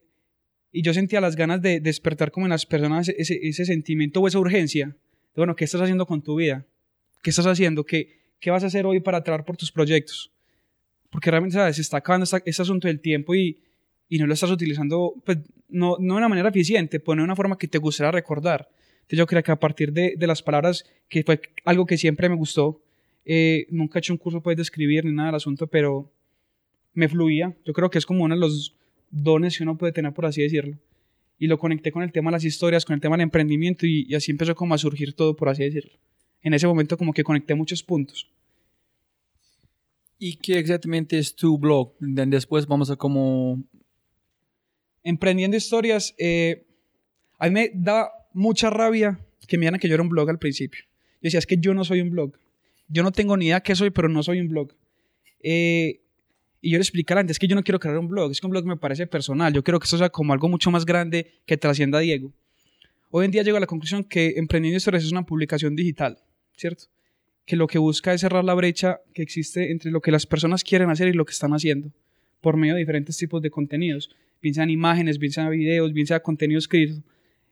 y 0.70 0.82
yo 0.82 0.94
sentía 0.94 1.20
las 1.20 1.34
ganas 1.34 1.60
de 1.60 1.80
despertar 1.80 2.30
como 2.30 2.46
en 2.46 2.50
las 2.50 2.64
personas 2.64 3.08
ese, 3.08 3.64
sentimiento 3.64 4.20
o 4.20 4.28
esa 4.28 4.38
urgencia. 4.38 4.96
Bueno, 5.34 5.56
¿qué 5.56 5.64
estás 5.64 5.80
haciendo 5.80 6.06
con 6.06 6.22
tu 6.22 6.36
vida? 6.36 6.64
¿Qué 7.22 7.30
estás 7.30 7.46
haciendo? 7.46 7.84
¿Qué, 7.84 8.20
¿Qué 8.38 8.50
vas 8.50 8.62
a 8.62 8.68
hacer 8.68 8.86
hoy 8.86 9.00
para 9.00 9.22
trabajar 9.22 9.44
por 9.44 9.56
tus 9.56 9.72
proyectos? 9.72 10.32
porque 11.10 11.30
realmente 11.30 11.54
¿sabes? 11.54 11.76
se 11.76 11.82
está 11.82 11.98
acabando 11.98 12.26
ese 12.44 12.62
asunto 12.62 12.88
del 12.88 13.00
tiempo 13.00 13.34
y, 13.34 13.58
y 14.08 14.18
no 14.18 14.26
lo 14.26 14.34
estás 14.34 14.50
utilizando, 14.50 15.14
pues, 15.24 15.38
no, 15.68 15.96
no 15.98 16.14
de 16.14 16.18
una 16.18 16.28
manera 16.28 16.48
eficiente, 16.48 17.00
pues 17.00 17.16
no 17.16 17.22
de 17.22 17.24
una 17.24 17.36
forma 17.36 17.58
que 17.58 17.68
te 17.68 17.78
gustaría 17.78 18.10
recordar. 18.10 18.68
Entonces 18.96 19.18
yo 19.18 19.26
creo 19.26 19.42
que 19.42 19.52
a 19.52 19.58
partir 19.58 19.92
de, 19.92 20.14
de 20.16 20.26
las 20.26 20.42
palabras, 20.42 20.84
que 21.08 21.22
fue 21.22 21.40
algo 21.64 21.86
que 21.86 21.96
siempre 21.96 22.28
me 22.28 22.34
gustó, 22.34 22.82
eh, 23.24 23.66
nunca 23.70 23.98
he 23.98 24.00
hecho 24.00 24.12
un 24.12 24.18
curso 24.18 24.42
pues, 24.42 24.56
de 24.56 24.62
escribir 24.62 25.04
ni 25.04 25.12
nada 25.12 25.28
del 25.28 25.36
asunto, 25.36 25.66
pero 25.66 26.10
me 26.94 27.08
fluía. 27.08 27.56
Yo 27.64 27.72
creo 27.72 27.90
que 27.90 27.98
es 27.98 28.06
como 28.06 28.24
uno 28.24 28.34
de 28.34 28.40
los 28.40 28.76
dones 29.10 29.56
que 29.56 29.62
uno 29.62 29.76
puede 29.78 29.92
tener, 29.92 30.12
por 30.12 30.26
así 30.26 30.42
decirlo. 30.42 30.78
Y 31.38 31.46
lo 31.46 31.58
conecté 31.58 31.92
con 31.92 32.02
el 32.02 32.12
tema 32.12 32.30
de 32.30 32.36
las 32.36 32.44
historias, 32.44 32.84
con 32.84 32.94
el 32.94 33.00
tema 33.00 33.16
del 33.16 33.22
emprendimiento 33.22 33.86
y, 33.86 34.06
y 34.08 34.14
así 34.14 34.30
empezó 34.30 34.54
como 34.54 34.74
a 34.74 34.78
surgir 34.78 35.14
todo, 35.14 35.36
por 35.36 35.48
así 35.48 35.62
decirlo. 35.64 35.92
En 36.42 36.54
ese 36.54 36.66
momento 36.66 36.96
como 36.96 37.12
que 37.12 37.24
conecté 37.24 37.54
muchos 37.54 37.82
puntos. 37.82 38.28
¿Y 40.18 40.36
qué 40.36 40.58
exactamente 40.58 41.18
es 41.18 41.34
tu 41.36 41.58
blog? 41.58 41.94
Después 42.00 42.66
vamos 42.66 42.90
a 42.90 42.96
como... 42.96 43.62
Emprendiendo 45.04 45.56
historias, 45.56 46.14
eh, 46.18 46.66
a 47.38 47.46
mí 47.46 47.52
me 47.52 47.70
da 47.72 48.10
mucha 48.34 48.68
rabia 48.68 49.18
que 49.46 49.56
me 49.56 49.66
digan 49.66 49.78
que 49.78 49.88
yo 49.88 49.94
era 49.94 50.02
un 50.02 50.08
blog 50.08 50.28
al 50.28 50.38
principio. 50.38 50.82
Yo 50.84 51.20
decía, 51.22 51.38
es 51.38 51.46
que 51.46 51.56
yo 51.56 51.72
no 51.72 51.84
soy 51.84 52.00
un 52.00 52.10
blog. 52.10 52.36
Yo 52.88 53.02
no 53.02 53.12
tengo 53.12 53.36
ni 53.36 53.46
idea 53.46 53.60
qué 53.60 53.76
soy, 53.76 53.90
pero 53.90 54.08
no 54.08 54.22
soy 54.22 54.40
un 54.40 54.48
blog. 54.48 54.74
Eh, 55.40 56.02
y 56.60 56.70
yo 56.70 56.78
le 56.78 56.82
explicaba 56.82 57.20
antes, 57.20 57.36
es 57.36 57.38
que 57.38 57.46
yo 57.46 57.54
no 57.54 57.62
quiero 57.62 57.78
crear 57.78 57.98
un 57.98 58.08
blog, 58.08 58.30
es 58.30 58.40
que 58.40 58.46
un 58.46 58.50
blog 58.50 58.64
me 58.64 58.76
parece 58.76 59.06
personal. 59.06 59.52
Yo 59.52 59.62
quiero 59.62 59.78
que 59.78 59.84
eso 59.84 59.98
sea 59.98 60.10
como 60.10 60.32
algo 60.32 60.48
mucho 60.48 60.70
más 60.70 60.84
grande 60.84 61.32
que 61.46 61.56
trascienda 61.56 61.98
a 61.98 62.00
Diego. 62.00 62.32
Hoy 63.10 63.24
en 63.24 63.30
día 63.30 63.42
llego 63.42 63.56
a 63.56 63.60
la 63.60 63.66
conclusión 63.66 64.04
que 64.04 64.34
Emprendiendo 64.36 64.76
Historias 64.76 65.04
es 65.04 65.12
una 65.12 65.24
publicación 65.24 65.76
digital, 65.76 66.18
¿cierto? 66.56 66.84
Que 67.46 67.56
lo 67.56 67.66
que 67.66 67.78
busca 67.78 68.12
es 68.12 68.20
cerrar 68.20 68.44
la 68.44 68.54
brecha 68.54 69.00
que 69.14 69.22
existe 69.22 69.70
entre 69.70 69.90
lo 69.90 70.00
que 70.00 70.10
las 70.10 70.26
personas 70.26 70.64
quieren 70.64 70.90
hacer 70.90 71.08
y 71.08 71.12
lo 71.12 71.24
que 71.24 71.32
están 71.32 71.52
haciendo 71.52 71.90
por 72.40 72.56
medio 72.56 72.74
de 72.74 72.80
diferentes 72.80 73.16
tipos 73.16 73.42
de 73.42 73.50
contenidos, 73.50 74.14
bien 74.40 74.54
sean 74.54 74.70
imágenes, 74.70 75.18
bien 75.18 75.32
sean 75.32 75.50
videos, 75.50 75.92
bien 75.92 76.06
sea 76.06 76.20
contenido 76.20 76.58
escrito. 76.58 77.02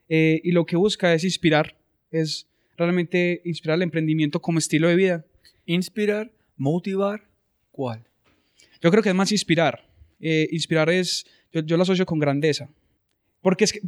Eh, 0.09 0.41
y 0.45 0.53
lo 0.53 0.67
que 0.67 0.77
busca 0.77 1.13
es 1.15 1.25
inspirar, 1.25 1.77
es 2.11 2.47
realmente 2.77 3.41
inspirar 3.45 3.77
el 3.77 3.83
emprendimiento 3.83 4.41
como 4.41 4.59
estilo 4.59 4.89
de 4.89 4.97
vida. 4.97 5.25
Inspirar, 5.65 6.31
motivar, 6.57 7.29
¿cuál? 7.73 8.07
Yo 8.81 8.91
creo 8.91 9.03
que 9.03 9.09
es 9.09 9.15
más 9.15 9.33
inspirar. 9.33 9.89
Eh, 10.21 10.49
inspirar 10.51 10.91
es, 10.91 11.27
yo, 11.53 11.61
yo, 11.61 11.77
lo 11.77 11.83
asocio 11.83 12.07
con 12.07 12.19
grandeza. 12.19 12.69
Porque 13.41 13.65
es 13.65 13.73
que, 13.73 13.81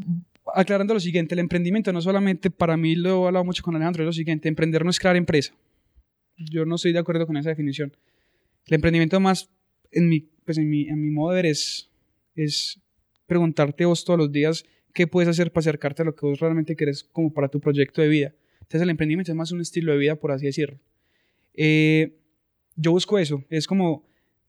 aclarando 0.55 0.95
lo 0.95 1.01
siguiente, 1.01 1.35
el 1.35 1.41
emprendimiento 1.41 1.93
no 1.93 2.01
solamente, 2.01 2.51
para 2.51 2.77
mí 2.77 2.95
lo 2.95 3.25
he 3.25 3.27
hablado 3.27 3.45
mucho 3.45 3.63
con 3.63 3.75
Alejandro, 3.77 4.03
es 4.03 4.07
lo 4.07 4.13
siguiente, 4.13 4.49
emprender 4.49 4.85
no 4.85 4.91
es 4.91 4.99
crear 4.99 5.17
empresa. 5.17 5.55
Yo 6.37 6.65
no 6.65 6.77
estoy 6.77 6.93
de 6.93 6.99
acuerdo 7.01 7.27
con 7.27 7.37
esa 7.37 7.51
definición. 7.51 7.97
El 8.67 8.75
emprendimiento 8.75 9.19
más, 9.21 9.51
en 9.91 10.09
mi, 10.09 10.21
pues 10.45 10.59
en 10.59 10.69
mi, 10.69 10.89
en 10.89 11.03
mi 11.03 11.11
modo 11.11 11.31
de 11.31 11.37
ver, 11.37 11.47
es, 11.47 11.91
es 12.37 12.81
preguntarte 13.27 13.85
vos 13.85 14.05
todos 14.05 14.19
los 14.19 14.33
días 14.33 14.65
qué 14.95 15.07
puedes 15.07 15.29
hacer 15.29 15.53
para 15.53 15.61
acercarte 15.61 16.03
a 16.03 16.05
lo 16.05 16.15
que 16.15 16.27
vos 16.27 16.41
realmente 16.41 16.77
querés 16.77 17.05
como 17.05 17.33
para 17.33 17.49
tu 17.49 17.61
proyecto 17.61 18.03
de 18.03 18.09
vida. 18.09 18.35
Entonces 18.61 18.83
el 18.83 18.91
emprendimiento 18.91 19.33
es 19.33 19.37
más 19.37 19.53
un 19.53 19.61
estilo 19.61 19.93
de 19.93 19.99
vida, 19.99 20.17
por 20.17 20.33
así 20.33 20.47
decirlo. 20.47 20.79
Eh, 21.55 22.19
yo 22.77 22.93
busco 22.93 23.19
eso, 23.19 23.45
es 23.51 23.67
como, 23.67 24.08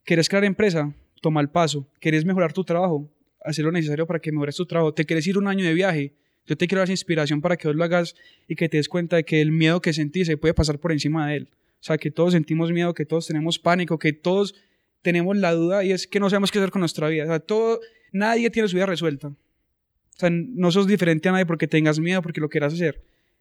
¿querés 0.09 0.27
crear 0.27 0.43
empresa? 0.43 0.91
Toma 1.21 1.39
el 1.39 1.49
paso. 1.49 1.87
¿Querés 1.99 2.25
mejorar 2.25 2.51
tu 2.51 2.63
trabajo? 2.63 3.07
Hacer 3.45 3.63
lo 3.63 3.71
necesario 3.71 4.07
para 4.07 4.17
que 4.19 4.31
mejores 4.31 4.55
tu 4.55 4.65
trabajo. 4.65 4.91
¿Te 4.91 5.05
querés 5.05 5.27
ir 5.27 5.37
un 5.37 5.47
año 5.47 5.63
de 5.63 5.71
viaje? 5.71 6.15
Yo 6.47 6.57
te 6.57 6.67
quiero 6.67 6.79
dar 6.79 6.89
inspiración 6.89 7.41
para 7.41 7.57
que 7.57 7.67
vos 7.67 7.77
lo 7.77 7.83
hagas 7.83 8.15
y 8.47 8.55
que 8.55 8.67
te 8.67 8.77
des 8.77 8.89
cuenta 8.89 9.17
de 9.17 9.23
que 9.23 9.39
el 9.39 9.51
miedo 9.51 9.83
que 9.83 9.93
sentís 9.93 10.25
se 10.25 10.35
puede 10.35 10.55
pasar 10.55 10.79
por 10.79 10.91
encima 10.91 11.27
de 11.27 11.35
él. 11.35 11.49
O 11.51 11.83
sea, 11.83 11.99
que 11.99 12.09
todos 12.09 12.33
sentimos 12.33 12.71
miedo, 12.71 12.95
que 12.95 13.05
todos 13.05 13.27
tenemos 13.27 13.59
pánico, 13.59 13.99
que 13.99 14.11
todos 14.11 14.55
tenemos 15.03 15.37
la 15.37 15.53
duda 15.53 15.83
y 15.83 15.91
es 15.91 16.07
que 16.07 16.19
no 16.19 16.27
sabemos 16.27 16.51
qué 16.51 16.57
hacer 16.57 16.71
con 16.71 16.79
nuestra 16.79 17.07
vida. 17.07 17.25
O 17.25 17.27
sea, 17.27 17.39
todo, 17.39 17.79
nadie 18.11 18.49
tiene 18.49 18.67
su 18.67 18.77
vida 18.77 18.87
resuelta. 18.87 19.27
O 19.27 19.35
sea, 20.15 20.31
no 20.31 20.71
sos 20.71 20.87
diferente 20.87 21.29
a 21.29 21.33
nadie 21.33 21.45
porque 21.45 21.67
tengas 21.67 21.99
miedo, 21.99 22.23
porque 22.23 22.41
lo 22.41 22.49
quieras 22.49 22.73
hacer. 22.73 22.99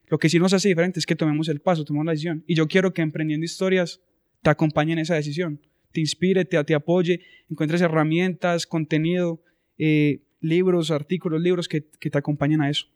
Lo 0.09 0.19
que 0.19 0.29
sí 0.29 0.39
nos 0.39 0.53
hace 0.53 0.69
diferente 0.69 1.01
es 1.01 1.07
que 1.07 1.17
tomemos 1.17 1.49
el 1.49 1.61
paso, 1.61 1.87
tomemos 1.87 2.05
la 2.05 2.13
decisión. 2.13 2.45
Y 2.47 2.57
yo 2.57 2.69
quiero 2.69 2.93
que 2.93 3.01
emprendiendo 3.01 3.47
historias 3.47 4.03
te 4.43 4.51
acompañe 4.51 4.93
en 4.93 4.99
esa 4.99 5.15
decisión, 5.15 5.63
te 5.93 6.01
inspire, 6.01 6.45
te, 6.45 6.63
te 6.65 6.75
apoye, 6.75 7.21
encuentres 7.49 7.81
herramientas, 7.81 8.67
contenido, 8.67 9.43
eh, 9.79 10.23
libros, 10.41 10.91
artículos, 10.91 11.41
libros 11.41 11.69
que, 11.69 11.89
que, 11.99 12.11
te 12.11 12.19
acompañen 12.19 12.61
a 12.61 12.71
eso. 12.71 12.87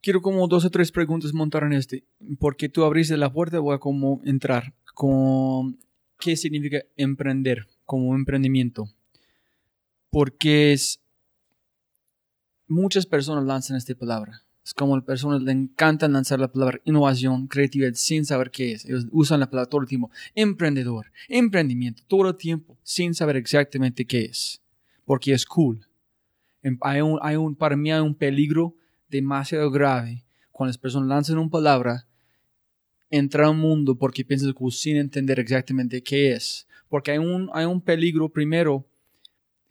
Quiero 0.00 0.22
como 0.22 0.46
dos 0.46 0.64
o 0.64 0.70
tres 0.70 0.92
preguntas 0.92 1.32
montar 1.32 1.64
en 1.64 1.72
este, 1.72 2.04
porque 2.38 2.68
tú 2.68 2.84
abriste 2.84 3.16
la 3.16 3.32
puerta, 3.32 3.58
voy 3.58 3.74
a 3.74 3.78
como 3.78 4.20
entrar 4.24 4.74
con 4.94 5.78
qué 6.18 6.36
significa 6.36 6.82
emprender 6.96 7.66
como 7.84 8.14
emprendimiento. 8.14 8.88
Porque 10.10 10.72
es, 10.72 11.02
muchas 12.68 13.06
personas 13.06 13.44
lanzan 13.44 13.76
esta 13.76 13.94
palabra 13.94 14.45
es 14.66 14.74
como 14.74 14.94
a 14.94 14.96
las 14.96 15.06
personas 15.06 15.42
le 15.42 15.52
encanta 15.52 16.08
lanzar 16.08 16.40
la 16.40 16.50
palabra 16.50 16.80
innovación, 16.84 17.46
creatividad 17.46 17.92
sin 17.94 18.24
saber 18.24 18.50
qué 18.50 18.72
es. 18.72 18.84
Ellos 18.84 19.06
usan 19.12 19.38
la 19.38 19.48
palabra 19.48 19.70
todo 19.70 19.80
el 19.80 19.86
tiempo. 19.86 20.10
Emprendedor, 20.34 21.12
emprendimiento, 21.28 22.02
todo 22.08 22.30
el 22.30 22.36
tiempo, 22.36 22.76
sin 22.82 23.14
saber 23.14 23.36
exactamente 23.36 24.04
qué 24.06 24.24
es. 24.24 24.60
Porque 25.04 25.32
es 25.32 25.46
cool. 25.46 25.86
Em, 26.64 26.76
hay 26.80 27.00
un, 27.00 27.16
hay 27.22 27.36
un, 27.36 27.54
para 27.54 27.76
mí 27.76 27.92
hay 27.92 28.00
un 28.00 28.16
peligro 28.16 28.74
demasiado 29.08 29.70
grave 29.70 30.24
cuando 30.50 30.70
las 30.70 30.78
personas 30.78 31.10
lanzan 31.10 31.38
una 31.38 31.48
palabra, 31.48 32.08
entrar 33.08 33.46
a 33.46 33.50
un 33.50 33.60
mundo 33.60 33.96
porque 33.96 34.24
piensan 34.24 34.52
que 34.52 34.70
sin 34.72 34.96
entender 34.96 35.38
exactamente 35.38 36.02
qué 36.02 36.32
es. 36.32 36.66
Porque 36.88 37.12
hay 37.12 37.18
un, 37.18 37.50
hay 37.54 37.66
un 37.66 37.80
peligro 37.80 38.30
primero 38.30 38.84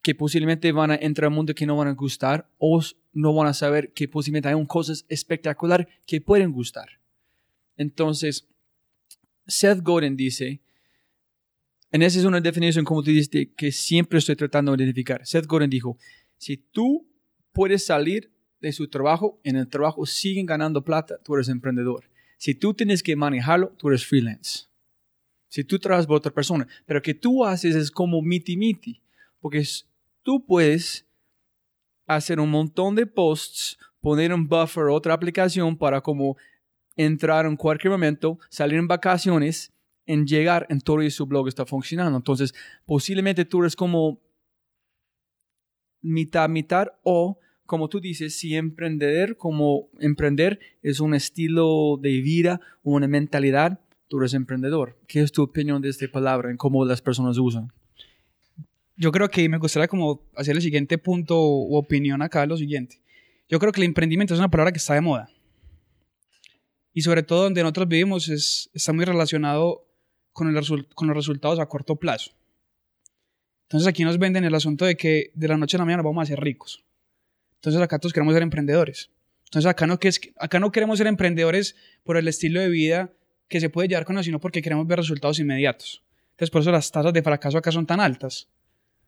que 0.02 0.16
posiblemente 0.16 0.72
van 0.72 0.92
a 0.92 0.96
entrar 0.96 1.26
a 1.26 1.30
un 1.30 1.36
mundo 1.36 1.54
que 1.54 1.66
no 1.66 1.76
van 1.76 1.90
a 1.90 1.94
gustar 1.96 2.48
o 2.60 2.82
no 3.16 3.34
van 3.34 3.48
a 3.48 3.54
saber 3.54 3.94
que 3.94 4.08
posiblemente 4.08 4.50
hay 4.50 4.66
cosas 4.68 5.06
espectaculares 5.10 5.88
que 6.06 6.22
pueden 6.22 6.52
gustar. 6.52 7.00
Entonces, 7.78 8.48
Seth 9.48 9.82
Godin 9.82 10.16
dice, 10.16 10.60
en 11.92 12.02
esa 12.02 12.20
es 12.20 12.26
una 12.26 12.42
definición, 12.42 12.84
como 12.84 13.02
tú 13.02 13.10
dijiste, 13.10 13.54
que 13.54 13.72
siempre 13.72 14.20
estoy 14.20 14.36
tratando 14.36 14.76
de 14.76 14.84
identificar. 14.84 15.26
Seth 15.26 15.48
Godin 15.48 15.70
dijo, 15.70 15.98
si 16.38 16.58
tú 16.58 17.08
puedes 17.54 17.86
salir 17.86 18.32
de 18.60 18.74
su 18.74 18.90
trabajo, 18.90 19.40
en 19.44 19.56
el 19.56 19.68
trabajo 19.68 20.06
siguen 20.06 20.46
ganando 20.46 20.84
plata, 20.84 21.18
tú 21.24 21.36
eres 21.36 21.48
emprendedor. 21.48 22.10
Si 22.38 22.54
tú 22.54 22.74
tienes 22.74 23.02
que 23.02 23.16
manejarlo, 23.16 23.70
tú 23.78 23.88
eres 23.88 24.06
freelance. 24.06 24.66
Si 25.48 25.64
tú 25.64 25.80
trabajas 25.80 26.06
por 26.06 26.18
otra 26.18 26.34
persona, 26.34 26.68
pero 26.86 27.02
que 27.02 27.14
tú 27.14 27.46
haces 27.46 27.76
es 27.76 27.90
como 27.90 28.22
miti 28.22 28.58
miti, 28.58 29.02
porque 29.40 29.64
tú 30.22 30.46
puedes 30.46 31.05
hacer 32.06 32.40
un 32.40 32.50
montón 32.50 32.96
de 32.96 33.06
posts, 33.06 33.78
poner 34.02 34.34
un 34.34 34.48
buffer, 34.48 34.86
otra 34.86 35.14
aplicación 35.14 35.78
para 35.78 36.02
como 36.02 36.38
entrar 36.96 37.46
en 37.46 37.56
cualquier 37.56 37.92
momento, 37.92 38.40
salir 38.50 38.80
en 38.80 38.88
vacaciones, 38.88 39.74
en 40.06 40.26
llegar 40.26 40.68
en 40.70 40.82
todo 40.82 41.02
y 41.02 41.10
su 41.10 41.26
blog 41.26 41.48
está 41.48 41.66
funcionando. 41.66 42.18
Entonces, 42.18 42.54
posiblemente 42.86 43.46
tú 43.46 43.62
eres 43.62 43.76
como 43.76 44.22
mitad, 46.02 46.48
mitad 46.48 46.88
o 47.04 47.40
como 47.66 47.90
tú 47.90 48.00
dices, 48.00 48.38
si 48.38 48.56
emprender, 48.56 49.38
como 49.38 49.90
emprender 50.00 50.60
es 50.84 51.00
un 51.00 51.16
estilo 51.16 51.98
de 52.00 52.22
vida, 52.22 52.62
una 52.84 53.08
mentalidad, 53.08 53.80
tú 54.08 54.20
eres 54.20 54.36
emprendedor. 54.36 55.00
¿Qué 55.08 55.22
es 55.22 55.32
tu 55.32 55.42
opinión 55.42 55.82
de 55.82 55.90
esta 55.90 56.08
palabra 56.08 56.52
en 56.52 56.58
cómo 56.58 56.86
las 56.86 57.02
personas 57.02 57.38
usan? 57.40 57.72
Yo 58.98 59.12
creo 59.12 59.30
que 59.30 59.48
me 59.50 59.58
gustaría 59.58 59.88
como 59.88 60.22
hacer 60.36 60.56
el 60.56 60.62
siguiente 60.62 60.98
punto 60.98 61.40
o 61.40 61.78
opinión 61.78 62.22
acá, 62.22 62.46
lo 62.46 62.58
siguiente. 62.58 63.02
Yo 63.50 63.60
creo 63.60 63.72
que 63.72 63.82
el 63.82 63.86
emprendimiento 63.86 64.34
es 64.34 64.40
una 64.40 64.50
palabra 64.50 64.72
que 64.72 64.78
está 64.78 64.94
de 64.94 65.02
moda. 65.02 65.30
Y 66.94 67.02
sobre 67.02 67.24
todo 67.24 67.44
donde 67.44 67.62
nosotros 67.62 67.88
vivimos 67.88 68.30
es, 68.30 68.70
está 68.74 68.94
muy 68.94 69.06
relacionado 69.06 69.86
con, 70.32 70.56
el 70.56 70.88
con 70.96 71.08
los 71.08 71.18
resultados 71.18 71.60
a 71.60 71.66
corto 71.66 71.98
plazo. 71.98 72.32
Entonces 73.64 73.88
aquí 73.88 74.04
nos 74.04 74.18
venden 74.18 74.46
el 74.46 74.56
asunto 74.56 74.86
de 74.86 74.96
que 74.96 75.32
de 75.34 75.48
la 75.48 75.58
noche 75.58 75.76
a 75.76 75.80
la 75.80 75.86
mañana 75.86 76.04
vamos 76.04 76.24
a 76.24 76.26
ser 76.26 76.40
ricos. 76.40 76.84
Entonces 77.56 77.82
acá 77.82 78.00
todos 78.00 78.14
queremos 78.14 78.34
ser 78.34 78.44
emprendedores. 78.44 79.10
Entonces 79.46 79.70
acá 79.70 79.88
no, 79.88 80.00
acá 80.40 80.60
no 80.60 80.72
queremos 80.72 80.98
ser 80.98 81.08
emprendedores 81.08 81.76
por 82.04 82.18
el 82.18 82.28
estilo 82.28 82.62
de 82.62 82.70
vida 82.70 83.12
que 83.48 83.60
se 83.60 83.70
puede 83.70 83.88
llevar 83.88 84.06
con 84.06 84.16
nosotros, 84.16 84.28
sino 84.28 84.40
porque 84.40 84.62
queremos 84.62 84.88
ver 84.88 85.00
resultados 85.00 85.40
inmediatos. 85.40 86.04
Entonces 86.32 86.50
por 86.50 86.62
eso 86.62 86.72
las 86.72 86.92
tasas 86.92 87.14
de 87.14 87.22
fracaso 87.22 87.58
acá 87.58 87.72
son 87.72 87.86
tan 87.86 88.00
altas. 88.00 88.48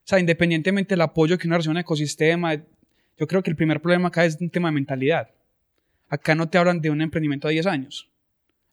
Sea, 0.07 0.19
independientemente 0.19 0.93
del 0.93 1.01
apoyo 1.01 1.37
que 1.37 1.47
una 1.47 1.57
recibe 1.57 1.71
un 1.71 1.79
ecosistema, 1.79 2.55
yo 2.55 3.27
creo 3.27 3.43
que 3.43 3.49
el 3.49 3.57
primer 3.57 3.81
problema 3.81 4.07
acá 4.07 4.23
es 4.23 4.37
un 4.39 4.49
tema 4.49 4.69
de 4.69 4.75
mentalidad. 4.75 5.29
Acá 6.07 6.33
no 6.33 6.47
te 6.47 6.57
hablan 6.57 6.79
de 6.79 6.89
un 6.89 7.01
emprendimiento 7.01 7.49
a 7.49 7.51
10 7.51 7.65
años. 7.65 8.09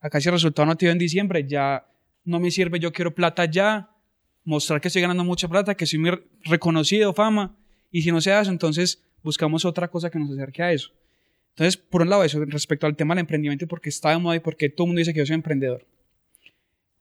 Acá 0.00 0.20
si 0.20 0.28
el 0.28 0.34
resultado 0.34 0.64
no 0.64 0.76
te 0.76 0.86
dio 0.86 0.92
en 0.92 0.98
diciembre, 0.98 1.44
ya 1.44 1.88
no 2.24 2.38
me 2.38 2.52
sirve, 2.52 2.78
yo 2.78 2.92
quiero 2.92 3.12
plata 3.12 3.46
ya, 3.46 3.90
mostrar 4.44 4.80
que 4.80 4.86
estoy 4.86 5.02
ganando 5.02 5.24
mucha 5.24 5.48
plata, 5.48 5.74
que 5.74 5.86
soy 5.86 5.98
muy 5.98 6.12
reconocido, 6.44 7.12
fama, 7.12 7.56
y 7.90 8.02
si 8.02 8.12
no 8.12 8.20
se 8.20 8.32
hace, 8.32 8.50
entonces 8.50 9.02
buscamos 9.24 9.64
otra 9.64 9.88
cosa 9.88 10.10
que 10.10 10.20
nos 10.20 10.30
acerque 10.30 10.62
a 10.62 10.70
eso. 10.70 10.92
Entonces, 11.54 11.76
por 11.76 12.02
un 12.02 12.10
lado, 12.10 12.22
eso 12.22 12.44
respecto 12.44 12.86
al 12.86 12.94
tema 12.94 13.16
del 13.16 13.22
emprendimiento, 13.22 13.66
porque 13.66 13.88
está 13.88 14.10
de 14.10 14.18
moda 14.18 14.36
y 14.36 14.40
porque 14.40 14.68
todo 14.68 14.84
el 14.84 14.90
mundo 14.90 15.00
dice 15.00 15.12
que 15.12 15.18
yo 15.18 15.26
soy 15.26 15.34
emprendedor. 15.34 15.84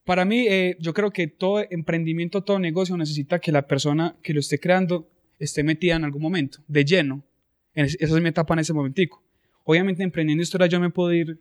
Para 0.05 0.25
mí, 0.25 0.45
eh, 0.49 0.75
yo 0.79 0.93
creo 0.93 1.11
que 1.11 1.27
todo 1.27 1.63
emprendimiento, 1.69 2.43
todo 2.43 2.59
negocio 2.59 2.97
necesita 2.97 3.39
que 3.39 3.51
la 3.51 3.67
persona 3.67 4.15
que 4.21 4.33
lo 4.33 4.39
esté 4.41 4.59
creando 4.59 5.09
esté 5.39 5.63
metida 5.63 5.95
en 5.95 6.03
algún 6.03 6.21
momento, 6.21 6.59
de 6.67 6.83
lleno. 6.83 7.23
En 7.73 7.85
es- 7.85 7.97
esa 7.99 8.15
es 8.15 8.21
mi 8.21 8.29
etapa 8.29 8.53
en 8.53 8.59
ese 8.59 8.73
momentico. 8.73 9.23
Obviamente, 9.63 10.03
emprendiendo 10.03 10.41
historia 10.43 10.67
yo 10.67 10.79
me 10.79 10.89
puedo 10.89 11.13
ir 11.13 11.39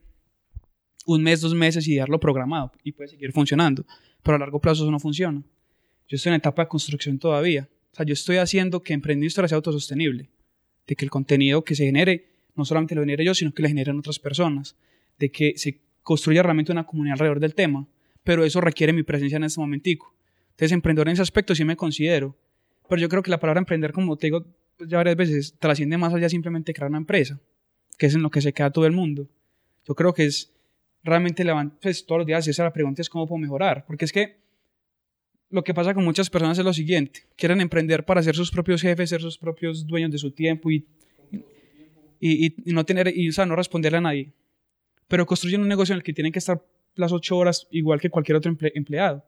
un 1.07 1.23
mes, 1.23 1.41
dos 1.41 1.55
meses 1.55 1.87
y 1.89 1.95
dejarlo 1.95 2.21
programado 2.21 2.71
y 2.85 2.93
puede 2.93 3.09
seguir 3.09 3.33
funcionando, 3.33 3.85
pero 4.23 4.37
a 4.37 4.39
largo 4.39 4.61
plazo 4.61 4.85
eso 4.85 4.91
no 4.93 5.01
funciona. 5.01 5.43
Yo 6.09 6.17
estoy 6.17 6.31
en 6.31 6.37
etapa 6.37 6.63
de 6.63 6.69
construcción 6.69 7.19
todavía. 7.19 7.69
O 7.93 7.97
sea, 7.97 8.07
yo 8.07 8.13
estoy 8.13 8.37
haciendo 8.37 8.83
que 8.83 8.93
emprendiendo 8.95 9.27
historia 9.27 9.49
sea 9.49 9.57
autosostenible, 9.57 10.31
de 10.87 10.95
que 10.97 11.05
el 11.05 11.11
contenido 11.11 11.65
que 11.65 11.75
se 11.75 11.85
genere 11.85 12.27
no 12.55 12.65
solamente 12.65 12.95
lo 12.95 13.01
genere 13.03 13.25
yo, 13.25 13.35
sino 13.35 13.53
que 13.53 13.63
lo 13.63 13.69
generen 13.69 13.99
otras 13.99 14.19
personas, 14.21 14.77
de 15.19 15.31
que 15.31 15.55
se 15.57 15.81
construya 16.03 16.43
realmente 16.43 16.71
una 16.71 16.85
comunidad 16.85 17.15
alrededor 17.15 17.41
del 17.41 17.55
tema, 17.55 17.89
pero 18.25 18.45
eso 18.45 18.61
requiere 18.61 18.93
mi 18.93 19.03
presencia 19.03 19.37
en 19.37 19.45
este 19.45 19.61
momentico. 19.61 20.15
Entonces, 20.51 20.73
emprendedor 20.73 21.09
en 21.09 21.15
ese 21.15 21.23
aspecto 21.23 21.55
sí 21.55 21.65
me 21.65 21.77
considero, 21.77 22.37
pero 22.89 23.01
yo 23.01 23.09
creo 23.09 23.23
que 23.23 23.31
la 23.31 23.41
palabra 23.41 23.59
emprender, 23.61 23.93
como 23.93 24.17
te 24.17 24.27
digo 24.29 24.45
pues, 24.77 24.89
ya 24.91 24.99
varias 24.99 25.17
veces, 25.17 25.55
trasciende 25.59 25.97
más 25.99 26.13
allá 26.15 26.29
simplemente 26.29 26.73
crear 26.75 26.89
una 26.91 26.99
empresa, 26.99 27.41
que 27.99 28.07
es 28.07 28.15
en 28.15 28.23
lo 28.23 28.31
que 28.31 28.41
se 28.41 28.53
queda 28.53 28.71
todo 28.71 28.87
el 28.87 28.93
mundo. 28.93 29.29
Yo 29.87 29.95
creo 29.95 30.13
que 30.15 30.25
es 30.27 30.53
realmente 31.03 31.43
levantar, 31.45 31.79
pues 31.81 32.07
todos 32.07 32.21
los 32.21 32.27
días 32.27 32.47
esa 32.47 32.63
la 32.65 32.73
pregunta 32.73 33.03
es 33.03 33.09
cómo 33.09 33.27
puedo 33.27 33.39
mejorar, 33.41 33.85
porque 33.87 34.05
es 34.05 34.13
que 34.13 34.37
lo 35.51 35.65
que 35.65 35.75
pasa 35.75 35.93
con 35.95 36.05
muchas 36.05 36.31
personas 36.31 36.59
es 36.59 36.65
lo 36.65 36.73
siguiente, 36.73 37.25
quieren 37.37 37.61
emprender 37.61 38.05
para 38.05 38.23
ser 38.23 38.35
sus 38.37 38.51
propios 38.51 38.81
jefes, 38.81 39.11
ser 39.11 39.21
sus 39.21 39.37
propios 39.37 39.87
dueños 39.87 40.11
de 40.11 40.19
su 40.19 40.31
tiempo 40.31 40.71
y, 40.71 40.87
y- 42.21 42.55
y 42.71 42.73
no 42.73 42.85
tener, 42.85 43.13
y, 43.15 43.29
o 43.29 43.33
sea, 43.33 43.45
no 43.47 43.57
responderle 43.57 43.99
a 43.99 44.03
nadie. 44.03 44.33
Pero 45.09 45.27
construyen 45.27 45.61
un 45.61 45.69
negocio 45.69 45.93
en 45.93 45.97
el 45.99 46.03
que 46.03 46.13
tienen 46.13 46.33
que 46.33 46.39
estar 46.39 46.63
las 46.95 47.13
ocho 47.13 47.37
horas 47.37 47.67
igual 47.71 48.01
que 48.01 48.11
cualquier 48.11 48.37
otro 48.37 48.53
emple- 48.53 48.73
empleado. 48.75 49.25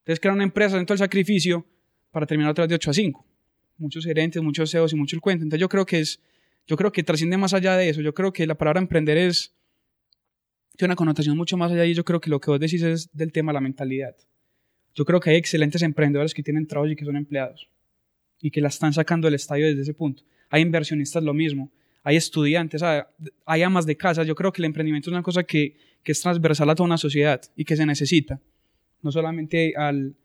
Entonces 0.00 0.20
crean 0.20 0.34
una 0.36 0.44
empresa 0.44 0.76
dentro 0.76 0.94
del 0.94 0.98
sacrificio 0.98 1.64
para 2.10 2.26
terminar 2.26 2.54
vez 2.54 2.68
de 2.68 2.74
8 2.74 2.90
a 2.90 2.94
5. 2.94 3.26
Muchos 3.78 4.04
gerentes, 4.04 4.42
muchos 4.42 4.70
CEOs 4.70 4.92
y 4.92 4.96
mucho 4.96 5.16
el 5.16 5.20
cuento. 5.22 5.44
Entonces 5.44 5.60
yo 5.60 5.68
creo 5.68 5.86
que 5.86 6.00
es, 6.00 6.20
yo 6.66 6.76
creo 6.76 6.92
que 6.92 7.02
trasciende 7.02 7.36
más 7.36 7.54
allá 7.54 7.76
de 7.76 7.88
eso. 7.88 8.00
Yo 8.00 8.12
creo 8.14 8.32
que 8.32 8.46
la 8.46 8.54
palabra 8.56 8.80
emprender 8.80 9.16
es, 9.16 9.54
tiene 10.76 10.90
una 10.90 10.96
connotación 10.96 11.36
mucho 11.36 11.56
más 11.56 11.70
allá 11.72 11.84
y 11.84 11.94
yo 11.94 12.04
creo 12.04 12.20
que 12.20 12.30
lo 12.30 12.40
que 12.40 12.50
vos 12.50 12.60
decís 12.60 12.82
es 12.82 13.10
del 13.16 13.32
tema 13.32 13.52
de 13.52 13.54
la 13.54 13.60
mentalidad. 13.60 14.16
Yo 14.94 15.04
creo 15.04 15.20
que 15.20 15.30
hay 15.30 15.36
excelentes 15.36 15.82
emprendedores 15.82 16.34
que 16.34 16.42
tienen 16.42 16.66
trabajos 16.66 16.92
y 16.92 16.96
que 16.96 17.04
son 17.04 17.16
empleados 17.16 17.68
y 18.40 18.50
que 18.50 18.60
la 18.60 18.68
están 18.68 18.92
sacando 18.92 19.26
del 19.26 19.34
estadio 19.34 19.66
desde 19.66 19.82
ese 19.82 19.94
punto. 19.94 20.22
Hay 20.50 20.62
inversionistas 20.62 21.22
lo 21.22 21.32
mismo, 21.32 21.70
hay 22.02 22.16
estudiantes, 22.16 22.82
hay, 22.82 23.62
amas 23.62 23.86
de 23.86 23.96
casa. 23.96 24.24
Yo 24.24 24.34
creo 24.34 24.52
que 24.52 24.60
el 24.60 24.66
emprendimiento 24.66 25.10
es 25.10 25.12
una 25.12 25.22
cosa 25.22 25.44
que, 25.44 25.76
que 26.02 26.12
es 26.12 26.20
transversal 26.20 26.68
a 26.70 26.74
toda 26.74 26.86
una 26.86 26.98
sociedad 26.98 27.40
y 27.56 27.64
que 27.64 27.76
se 27.76 27.86
necesita, 27.86 28.40
no 29.02 29.12
solamente 29.12 29.74
al, 29.76 30.16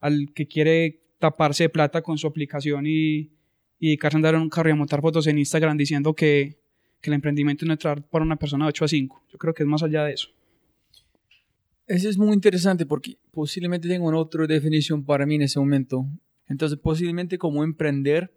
al 0.00 0.32
que 0.34 0.46
quiere 0.46 1.00
taparse 1.18 1.64
de 1.64 1.68
plata 1.68 2.02
con 2.02 2.18
su 2.18 2.26
aplicación 2.26 2.86
y, 2.86 3.30
y 3.78 3.86
dedicarse 3.88 4.16
a 4.16 4.18
andar 4.18 4.34
en 4.34 4.40
un 4.40 4.48
carro 4.48 4.70
y 4.70 4.72
a 4.72 4.76
montar 4.76 5.00
fotos 5.00 5.26
en 5.26 5.38
Instagram 5.38 5.76
diciendo 5.76 6.14
que, 6.14 6.58
que 7.00 7.10
el 7.10 7.14
emprendimiento 7.14 7.64
no 7.64 7.74
es 7.74 7.78
para 7.78 8.24
una 8.24 8.36
persona 8.36 8.64
de 8.64 8.70
8 8.70 8.84
a 8.84 8.88
5. 8.88 9.22
Yo 9.32 9.38
creo 9.38 9.54
que 9.54 9.62
es 9.62 9.68
más 9.68 9.82
allá 9.82 10.04
de 10.04 10.14
eso. 10.14 10.28
Eso 11.86 12.08
es 12.08 12.18
muy 12.18 12.32
interesante 12.32 12.86
porque 12.86 13.16
posiblemente 13.32 13.88
tengo 13.88 14.06
una 14.06 14.18
otra 14.18 14.46
definición 14.46 15.04
para 15.04 15.26
mí 15.26 15.36
en 15.36 15.42
ese 15.42 15.58
momento. 15.58 16.06
Entonces, 16.46 16.78
posiblemente 16.78 17.38
como 17.38 17.64
emprender 17.64 18.32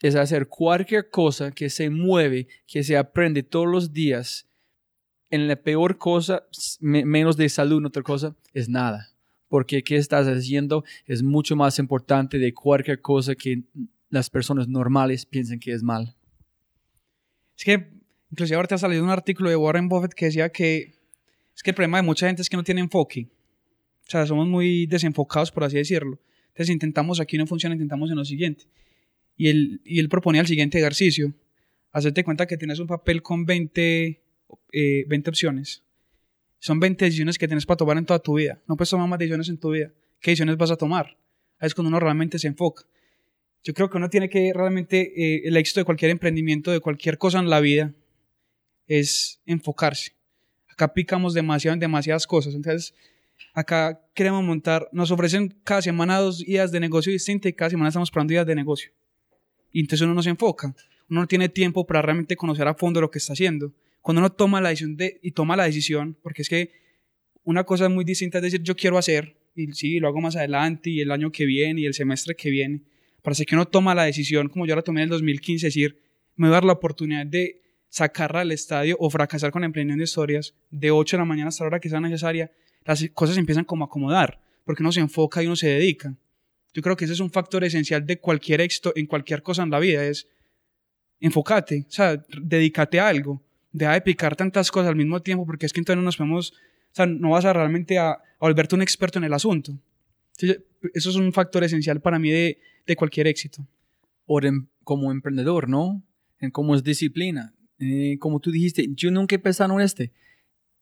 es 0.00 0.14
hacer 0.14 0.46
cualquier 0.48 1.10
cosa 1.10 1.50
que 1.50 1.70
se 1.70 1.90
mueve, 1.90 2.46
que 2.66 2.82
se 2.84 2.96
aprende 2.96 3.42
todos 3.42 3.66
los 3.66 3.92
días. 3.92 4.46
En 5.30 5.48
la 5.48 5.56
peor 5.56 5.98
cosa, 5.98 6.44
me- 6.80 7.04
menos 7.04 7.36
de 7.36 7.48
salud, 7.48 7.84
otra 7.84 8.02
cosa, 8.02 8.34
es 8.54 8.68
nada. 8.68 9.10
Porque 9.48 9.82
qué 9.82 9.96
estás 9.96 10.26
haciendo 10.26 10.84
es 11.06 11.22
mucho 11.22 11.56
más 11.56 11.78
importante 11.78 12.38
de 12.38 12.54
cualquier 12.54 13.00
cosa 13.00 13.34
que 13.34 13.62
las 14.10 14.30
personas 14.30 14.68
normales 14.68 15.26
piensan 15.26 15.58
que 15.58 15.72
es 15.72 15.82
mal. 15.82 16.14
Es 17.56 17.64
que, 17.64 17.90
inclusive 18.30 18.56
ahorita 18.56 18.76
ha 18.76 18.78
salido 18.78 19.02
un 19.02 19.10
artículo 19.10 19.50
de 19.50 19.56
Warren 19.56 19.88
Buffett 19.88 20.14
que 20.14 20.26
decía 20.26 20.48
que 20.50 20.94
es 21.54 21.62
que 21.62 21.70
el 21.70 21.74
problema 21.74 21.98
de 21.98 22.02
mucha 22.04 22.26
gente 22.26 22.40
es 22.42 22.48
que 22.48 22.56
no 22.56 22.62
tiene 22.62 22.80
enfoque. 22.80 23.26
O 24.06 24.10
sea, 24.10 24.24
somos 24.26 24.46
muy 24.46 24.86
desenfocados, 24.86 25.50
por 25.50 25.64
así 25.64 25.76
decirlo. 25.76 26.18
Entonces 26.48 26.70
intentamos 26.70 27.20
aquí 27.20 27.36
no 27.36 27.46
funciona, 27.46 27.74
intentamos 27.74 28.10
en 28.10 28.16
lo 28.16 28.24
siguiente. 28.24 28.64
Y 29.38 29.48
él, 29.48 29.80
y 29.84 30.00
él 30.00 30.10
proponía 30.10 30.42
el 30.42 30.46
siguiente 30.46 30.78
ejercicio. 30.78 31.32
Hacerte 31.92 32.24
cuenta 32.24 32.46
que 32.46 32.58
tienes 32.58 32.80
un 32.80 32.86
papel 32.86 33.22
con 33.22 33.46
20, 33.46 34.20
eh, 34.72 35.04
20 35.08 35.30
opciones. 35.30 35.82
Son 36.58 36.80
20 36.80 37.04
decisiones 37.04 37.38
que 37.38 37.46
tienes 37.46 37.64
para 37.64 37.78
tomar 37.78 37.96
en 37.96 38.04
toda 38.04 38.18
tu 38.18 38.34
vida. 38.34 38.60
No 38.68 38.76
puedes 38.76 38.90
tomar 38.90 39.08
más 39.08 39.18
decisiones 39.18 39.48
en 39.48 39.58
tu 39.58 39.70
vida. 39.70 39.92
¿Qué 40.20 40.32
decisiones 40.32 40.56
vas 40.56 40.72
a 40.72 40.76
tomar? 40.76 41.16
Es 41.60 41.74
cuando 41.74 41.88
uno 41.88 42.00
realmente 42.00 42.38
se 42.38 42.48
enfoca. 42.48 42.84
Yo 43.62 43.74
creo 43.74 43.88
que 43.88 43.96
uno 43.96 44.10
tiene 44.10 44.28
que 44.28 44.52
realmente, 44.54 45.12
eh, 45.16 45.42
el 45.44 45.56
éxito 45.56 45.80
de 45.80 45.84
cualquier 45.84 46.10
emprendimiento, 46.10 46.70
de 46.70 46.80
cualquier 46.80 47.16
cosa 47.16 47.38
en 47.38 47.48
la 47.48 47.60
vida, 47.60 47.94
es 48.86 49.40
enfocarse. 49.46 50.12
Acá 50.68 50.92
picamos 50.92 51.34
demasiado 51.34 51.74
en 51.74 51.80
demasiadas 51.80 52.26
cosas. 52.26 52.54
Entonces, 52.54 52.94
acá 53.54 54.00
queremos 54.14 54.42
montar, 54.42 54.88
nos 54.92 55.10
ofrecen 55.10 55.54
cada 55.64 55.82
semana 55.82 56.18
dos 56.18 56.40
ideas 56.40 56.72
de 56.72 56.80
negocio 56.80 57.12
distintas 57.12 57.50
y 57.50 57.52
cada 57.52 57.70
semana 57.70 57.88
estamos 57.88 58.10
probando 58.10 58.32
ideas 58.32 58.46
de 58.46 58.54
negocio. 58.54 58.90
Y 59.72 59.80
entonces 59.80 60.04
uno 60.04 60.14
no 60.14 60.22
se 60.22 60.30
enfoca. 60.30 60.74
Uno 61.10 61.20
no 61.20 61.26
tiene 61.26 61.48
tiempo 61.48 61.86
para 61.86 62.02
realmente 62.02 62.36
conocer 62.36 62.66
a 62.68 62.74
fondo 62.74 63.00
lo 63.00 63.10
que 63.10 63.18
está 63.18 63.32
haciendo. 63.32 63.72
Cuando 64.02 64.20
uno 64.20 64.30
toma 64.30 64.60
la 64.60 64.70
decisión 64.70 64.96
de, 64.96 65.18
y 65.22 65.32
toma 65.32 65.56
la 65.56 65.64
decisión, 65.64 66.16
porque 66.22 66.42
es 66.42 66.48
que 66.48 66.70
una 67.44 67.64
cosa 67.64 67.84
es 67.84 67.90
muy 67.90 68.04
distinta 68.04 68.38
es 68.38 68.42
decir, 68.42 68.62
yo 68.62 68.76
quiero 68.76 68.98
hacer, 68.98 69.36
y 69.54 69.72
sí, 69.72 69.98
lo 70.00 70.08
hago 70.08 70.20
más 70.20 70.36
adelante, 70.36 70.90
y 70.90 71.00
el 71.00 71.10
año 71.10 71.32
que 71.32 71.46
viene, 71.46 71.80
y 71.82 71.86
el 71.86 71.94
semestre 71.94 72.34
que 72.34 72.50
viene. 72.50 72.82
Parece 73.22 73.44
que 73.44 73.54
uno 73.54 73.66
toma 73.66 73.94
la 73.94 74.04
decisión, 74.04 74.48
como 74.48 74.66
yo 74.66 74.76
la 74.76 74.82
tomé 74.82 75.00
en 75.00 75.04
el 75.04 75.10
2015, 75.10 75.66
decir, 75.66 75.98
me 76.36 76.46
voy 76.46 76.52
a 76.52 76.56
dar 76.56 76.64
la 76.64 76.74
oportunidad 76.74 77.26
de 77.26 77.60
sacarla 77.88 78.42
al 78.42 78.52
estadio 78.52 78.96
o 79.00 79.10
fracasar 79.10 79.50
con 79.50 79.64
emprendiendo 79.64 80.04
historias 80.04 80.54
de 80.70 80.90
8 80.90 81.16
de 81.16 81.20
la 81.22 81.24
mañana 81.24 81.48
hasta 81.48 81.64
la 81.64 81.68
hora 81.68 81.80
que 81.80 81.88
sea 81.88 82.00
necesaria, 82.00 82.52
las 82.84 83.08
cosas 83.14 83.36
empiezan 83.36 83.64
como 83.64 83.84
a 83.84 83.86
acomodar, 83.86 84.40
porque 84.64 84.82
uno 84.82 84.92
se 84.92 85.00
enfoca 85.00 85.42
y 85.42 85.46
uno 85.46 85.56
se 85.56 85.68
dedica. 85.68 86.14
Yo 86.74 86.82
creo 86.82 86.96
que 86.96 87.04
ese 87.04 87.14
es 87.14 87.20
un 87.20 87.30
factor 87.30 87.64
esencial 87.64 88.04
de 88.06 88.18
cualquier 88.18 88.60
éxito 88.60 88.92
en 88.94 89.06
cualquier 89.06 89.42
cosa 89.42 89.62
en 89.62 89.70
la 89.70 89.78
vida, 89.78 90.04
es 90.04 90.28
enfócate, 91.20 91.86
o 91.88 91.90
sea, 91.90 92.22
dedícate 92.42 93.00
a 93.00 93.08
algo, 93.08 93.42
deja 93.72 93.92
de 93.94 94.00
picar 94.02 94.36
tantas 94.36 94.70
cosas 94.70 94.88
al 94.90 94.96
mismo 94.96 95.20
tiempo, 95.20 95.44
porque 95.46 95.66
es 95.66 95.72
que 95.72 95.80
entonces 95.80 95.96
no 95.98 96.04
nos 96.04 96.16
podemos, 96.16 96.52
o 96.52 96.54
sea, 96.94 97.06
no 97.06 97.30
vas 97.30 97.44
a 97.44 97.52
realmente 97.52 97.98
a, 97.98 98.10
a 98.12 98.20
volverte 98.40 98.74
un 98.74 98.82
experto 98.82 99.18
en 99.18 99.24
el 99.24 99.32
asunto. 99.32 99.76
Eso 100.40 101.10
es 101.10 101.16
un 101.16 101.32
factor 101.32 101.64
esencial 101.64 102.00
para 102.00 102.18
mí 102.20 102.30
de, 102.30 102.60
de 102.86 102.96
cualquier 102.96 103.26
éxito. 103.26 103.66
O 104.26 104.40
de- 104.40 104.62
como 104.84 105.10
emprendedor, 105.10 105.68
¿no? 105.68 106.02
En 106.38 106.50
cómo 106.50 106.74
es 106.76 106.84
disciplina. 106.84 107.52
Eh, 107.80 108.16
como 108.20 108.38
tú 108.38 108.52
dijiste, 108.52 108.86
yo 108.94 109.10
nunca 109.10 109.34
he 109.34 109.38
pensado 109.40 109.74
en 109.74 109.80
este. 109.80 110.12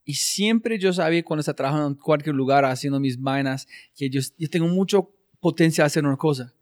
Y 0.05 0.14
siempre 0.14 0.79
yo 0.79 0.92
sabía 0.92 1.25
cuando 1.25 1.40
estaba 1.40 1.57
trabajando 1.57 1.88
en 1.88 1.94
cualquier 1.94 2.35
lugar 2.35 2.64
haciendo 2.66 3.01
mis 3.01 3.18
vainas 3.20 3.66
que 3.96 4.11
yo, 4.11 4.20
yo 4.37 4.51
tengo 4.51 4.68
mucho 4.68 5.11
potencial 5.40 5.85
a 5.85 5.87
hacer 5.87 6.05
una 6.05 6.16
cosa. 6.16 6.53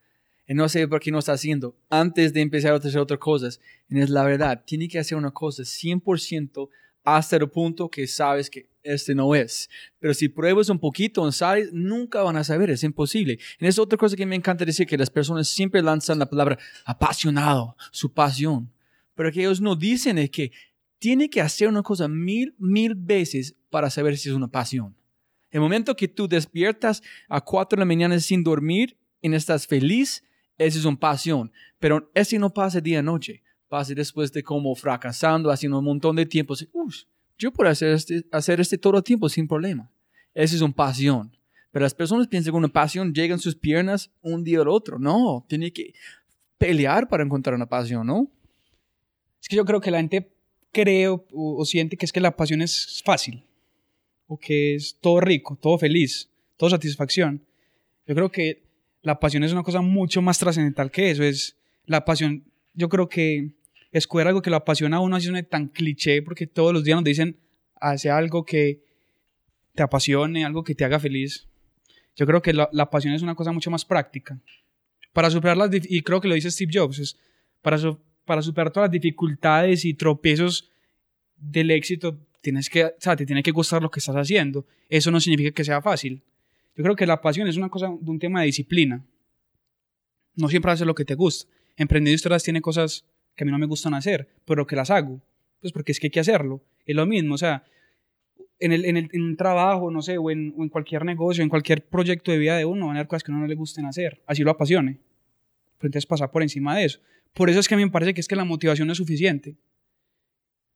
Y 0.47 0.55
no 0.55 0.69
sé 0.69 0.87
por 0.87 1.01
qué 1.01 1.11
no 1.11 1.19
está 1.19 1.33
haciendo. 1.33 1.75
Antes 1.89 2.33
de 2.33 2.43
empezar 2.43 2.73
a 2.73 2.77
hacer 2.77 2.99
otras 2.99 3.19
cosas. 3.19 3.61
Y 3.89 3.99
es 4.01 4.11
la 4.11 4.25
verdad, 4.25 4.63
tiene 4.65 4.89
que 4.89 4.99
hacer 4.99 5.17
una 5.17 5.31
cosa 5.31 5.63
100% 5.63 6.69
hasta 7.05 7.37
el 7.37 7.49
punto 7.49 7.91
que 7.91 8.07
sabes 8.07 8.51
que 8.51 8.69
este 8.83 9.15
no 9.15 9.35
es. 9.35 9.69
Pero 9.99 10.15
si 10.15 10.29
pruebas 10.29 10.69
un 10.69 10.79
poquito, 10.79 11.31
sabes, 11.33 11.73
nunca 11.73 12.23
van 12.23 12.37
a 12.37 12.45
saber, 12.45 12.71
es 12.71 12.83
imposible. 12.83 13.39
Y 13.59 13.67
es 13.67 13.79
otra 13.79 13.97
cosa 13.97 14.17
que 14.17 14.27
me 14.27 14.37
encanta 14.37 14.65
decir, 14.65 14.87
que 14.87 14.99
las 14.99 15.11
personas 15.11 15.49
siempre 15.49 15.83
lanzan 15.83 16.19
la 16.19 16.27
palabra 16.27 16.59
apasionado, 16.85 17.77
su 17.91 18.13
pasión. 18.13 18.71
Pero 19.15 19.33
que 19.33 19.41
ellos 19.41 19.61
no 19.61 19.77
dicen 19.77 20.19
es 20.19 20.31
que 20.31 20.53
tiene 20.99 21.29
que 21.29 21.41
hacer 21.41 21.69
una 21.69 21.83
cosa 21.83 22.09
mil, 22.09 22.55
mil 22.59 22.95
veces 22.95 23.55
para 23.71 23.91
saber 23.91 24.17
si 24.17 24.29
es 24.29 24.35
una 24.35 24.49
pasión. 24.49 24.95
El 25.55 25.61
momento 25.61 25.95
que 25.95 26.09
tú 26.09 26.27
despiertas 26.27 27.01
a 27.29 27.41
4 27.41 27.77
de 27.77 27.81
la 27.83 27.85
mañana 27.87 28.19
sin 28.19 28.43
dormir 28.43 28.99
y 29.23 29.33
estás 29.33 29.69
feliz, 29.69 30.25
esa 30.59 30.79
es 30.81 30.85
una 30.85 30.99
pasión. 30.99 31.53
Pero 31.79 32.11
ese 32.13 32.41
no 32.41 32.53
pasa 32.53 32.81
día 32.81 32.99
y 32.99 33.03
noche. 33.05 33.41
Pasa 33.69 33.95
después 33.95 34.33
de 34.33 34.43
como 34.43 34.75
fracasando, 34.75 35.53
haciendo 35.53 35.79
un 35.79 35.85
montón 35.85 36.17
de 36.17 36.27
tiempo. 36.27 36.55
"Uy, 36.73 36.93
yo 37.39 37.53
puedo 37.53 37.71
hacer 37.71 37.91
este, 37.91 38.27
hacer 38.33 38.61
este 38.61 38.79
todo 38.79 38.97
el 38.97 39.05
tiempo 39.05 39.29
sin 39.29 39.47
problema. 39.47 39.89
Esa 40.35 40.57
es 40.57 40.61
una 40.61 40.75
pasión. 40.75 41.31
Pero 41.71 41.85
las 41.85 41.95
personas 41.95 42.27
piensan 42.27 42.53
que 42.53 42.59
una 42.59 42.67
pasión 42.67 43.15
llega 43.15 43.33
en 43.33 43.41
sus 43.41 43.55
piernas 43.55 44.11
un 44.23 44.43
día 44.43 44.61
al 44.61 44.67
otro. 44.67 44.99
No, 44.99 45.47
tiene 45.49 45.73
que 45.73 45.95
pelear 46.59 47.09
para 47.09 47.23
encontrar 47.23 47.55
una 47.55 47.67
pasión, 47.67 48.09
¿no? 48.09 48.29
Es 49.41 49.47
que 49.47 49.55
yo 49.55 49.65
creo 49.65 49.81
que 49.81 49.93
la 49.93 49.99
gente 49.99 50.33
cree 50.73 51.07
o 51.09 51.65
siente 51.65 51.97
que 51.97 52.07
es 52.07 52.13
que 52.13 52.21
la 52.21 52.35
pasión 52.35 52.61
es 52.61 53.01
fácil, 53.05 53.45
o 54.27 54.39
que 54.39 54.75
es 54.75 54.99
todo 55.01 55.21
rico, 55.21 55.59
todo 55.61 55.79
feliz, 55.79 56.31
todo 56.57 56.71
satisfacción. 56.71 57.43
Yo 58.07 58.15
creo 58.15 58.31
que 58.31 58.63
la 59.03 59.21
pasión 59.21 59.45
es 59.45 59.53
una 59.53 59.63
cosa 59.63 59.81
mucho 59.81 60.23
más 60.23 60.39
trascendental 60.39 60.91
que 60.91 61.11
eso. 61.11 61.23
Es 61.23 61.57
la 61.87 62.05
pasión, 62.05 62.45
yo 62.73 62.89
creo 62.89 63.09
que 63.09 63.51
escoger 63.93 64.27
algo 64.27 64.43
que 64.43 64.51
lo 64.51 64.57
apasiona 64.57 64.97
a 64.97 65.01
uno 65.01 65.17
así 65.17 65.27
suena 65.27 65.43
tan 65.43 65.69
cliché, 65.69 66.23
porque 66.23 66.47
todos 66.47 66.73
los 66.73 66.85
días 66.85 66.97
nos 66.97 67.05
dicen, 67.05 67.37
hace 67.77 68.11
algo 68.11 68.45
que, 68.45 68.83
te 69.75 69.83
apasione, 69.83 70.45
algo 70.45 70.65
que 70.65 70.75
te 70.75 70.85
haga 70.85 70.99
feliz. 70.99 71.47
Yo 72.17 72.27
creo 72.27 72.41
que 72.43 72.53
la, 72.53 72.91
pasión 72.91 73.13
es 73.15 73.23
una 73.23 73.35
cosa 73.35 73.53
mucho 73.53 73.71
más 73.71 73.85
práctica. 73.85 74.39
Para 75.13 75.31
superar 75.31 75.57
las, 75.57 75.71
y 75.73 76.01
creo 76.03 76.21
que 76.21 76.29
lo 76.29 76.35
dice 76.35 76.51
Steve 76.51 76.73
Jobs, 76.73 76.99
es 76.99 77.19
para, 77.61 77.79
para 78.25 78.43
superar 78.43 78.73
todas 78.73 78.89
las 78.89 78.93
dificultades 78.93 79.85
y 79.85 79.95
tropiezos 79.95 80.71
del 81.37 81.71
éxito, 81.73 82.19
tienes 82.45 82.71
que, 82.71 82.85
o 82.85 82.93
sea, 82.99 83.17
te 83.17 83.27
tiene 83.27 83.43
que 83.43 83.51
gustar 83.51 83.83
lo 83.83 83.91
que 83.91 83.99
estás 83.99 84.15
haciendo. 84.15 84.67
Eso 84.89 85.11
no 85.11 85.19
significa 85.19 85.51
que 85.51 85.65
sea 85.65 85.81
fácil. 85.81 86.23
Yo 86.77 86.85
creo 86.85 86.95
que 86.95 87.07
la 87.07 87.21
pasión 87.21 87.49
es 87.49 87.57
una 87.57 87.71
cosa 87.71 87.89
de 87.89 88.11
un 88.11 88.19
tema 88.19 88.41
de 88.41 88.47
disciplina. 88.47 89.03
No 90.37 90.49
siempre 90.49 90.71
haces 90.71 90.87
lo 90.87 90.95
que 90.95 91.05
te 91.05 91.15
gusta. 91.15 91.51
Emprendiendo 91.77 92.15
historias 92.15 92.45
tiene 92.45 92.61
cosas 92.61 93.05
que 93.35 93.43
a 93.43 93.47
mí 93.47 93.51
no 93.51 93.59
me 93.59 93.67
gustan 93.67 93.95
hacer, 93.95 94.29
pero 94.45 94.67
que 94.67 94.77
las 94.77 94.91
hago. 94.91 95.21
Pues 95.61 95.73
porque 95.73 95.93
es 95.93 95.99
que 95.99 96.09
hay 96.09 96.11
que 96.11 96.21
hacerlo. 96.21 96.63
Es 96.85 96.95
lo 96.95 97.07
mismo, 97.07 97.35
o 97.35 97.39
sea, 97.39 97.65
en, 98.61 98.73
el, 98.73 98.85
en, 98.85 98.97
el, 98.99 99.09
en 99.13 99.23
un 99.23 99.37
trabajo, 99.37 99.91
no 99.91 100.03
sé, 100.03 100.19
o 100.19 100.31
en, 100.31 100.55
o 100.57 100.63
en 100.63 100.69
cualquier 100.69 101.05
negocio, 101.05 101.43
en 101.43 101.49
cualquier 101.49 101.87
proyecto 101.87 102.31
de 102.31 102.39
vida 102.39 102.57
de 102.59 102.65
uno, 102.65 102.87
van 102.87 102.97
a 102.97 103.01
haber 103.01 103.09
cosas 103.09 103.25
que 103.25 103.33
a 103.33 103.35
uno 103.35 103.43
no 103.43 103.49
le 103.49 103.55
gusten 103.55 103.87
hacer. 103.87 104.23
Así 104.27 104.43
lo 104.43 104.51
apasione. 104.51 104.99
Pero 105.79 105.89
entonces 105.89 106.07
pasar 106.07 106.31
por 106.31 106.43
encima 106.43 106.77
de 106.77 106.85
eso. 106.85 107.01
Por 107.33 107.49
eso 107.51 107.59
es 107.61 107.67
que 107.67 107.75
a 107.75 107.79
mí 107.79 107.85
me 107.85 107.91
parece 107.91 108.13
que 108.15 108.21
es 108.21 108.29
que 108.29 108.37
la 108.37 108.45
motivación 108.45 108.87
no 108.87 108.93
es 108.93 108.99
suficiente. 108.99 109.57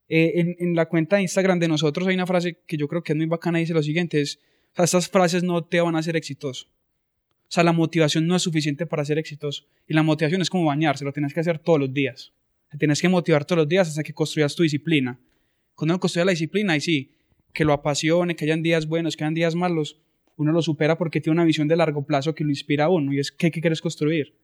Eh, 0.08 0.56
en, 0.58 0.74
la 0.74 0.86
cuenta 0.86 1.16
de 1.16 1.22
Instagram 1.22 1.58
de 1.58 1.68
nosotros 1.68 2.08
hay 2.08 2.14
una 2.14 2.26
frase 2.26 2.58
que 2.66 2.76
yo 2.76 2.88
creo 2.88 3.02
que 3.02 3.12
es 3.12 3.16
muy 3.16 3.26
bacana 3.26 3.58
y 3.58 3.62
dice 3.62 3.74
lo 3.74 3.82
siguiente, 3.82 4.20
es, 4.20 4.40
estas 4.74 5.08
frases 5.08 5.42
no 5.42 5.64
te 5.64 5.80
van 5.80 5.96
a 5.96 5.98
hacer 5.98 6.16
exitoso. 6.16 6.66
O 6.66 7.50
sea, 7.50 7.64
la 7.64 7.72
motivación 7.72 8.26
no 8.26 8.36
es 8.36 8.42
suficiente 8.42 8.86
para 8.86 9.04
ser 9.04 9.18
exitoso. 9.18 9.64
Y 9.86 9.94
la 9.94 10.02
motivación 10.02 10.42
es 10.42 10.50
como 10.50 10.66
bañarse, 10.66 11.04
lo 11.04 11.12
tienes 11.12 11.32
que 11.32 11.40
hacer 11.40 11.58
todos 11.58 11.80
los 11.80 11.92
días. 11.92 12.32
Te 12.70 12.76
tienes 12.76 13.00
que 13.00 13.08
motivar 13.08 13.44
todos 13.44 13.60
los 13.60 13.68
días 13.68 13.88
hasta 13.88 14.02
que 14.02 14.12
construyas 14.12 14.54
tu 14.54 14.62
disciplina. 14.62 15.18
Cuando 15.74 15.94
uno 15.94 16.00
construye 16.00 16.26
la 16.26 16.32
disciplina, 16.32 16.76
y 16.76 16.80
sí, 16.80 17.12
que 17.52 17.64
lo 17.64 17.72
apasione, 17.72 18.36
que 18.36 18.44
hayan 18.44 18.62
días 18.62 18.86
buenos, 18.86 19.16
que 19.16 19.24
hayan 19.24 19.34
días 19.34 19.54
malos, 19.54 19.98
uno 20.36 20.52
lo 20.52 20.60
supera 20.60 20.98
porque 20.98 21.20
tiene 21.20 21.34
una 21.34 21.44
visión 21.44 21.68
de 21.68 21.76
largo 21.76 22.04
plazo 22.04 22.34
que 22.34 22.44
lo 22.44 22.50
inspira 22.50 22.84
a 22.84 22.88
uno 22.88 23.12
y 23.12 23.18
es 23.18 23.32
qué, 23.32 23.50
quieres 23.50 23.80
construir. 23.80 24.34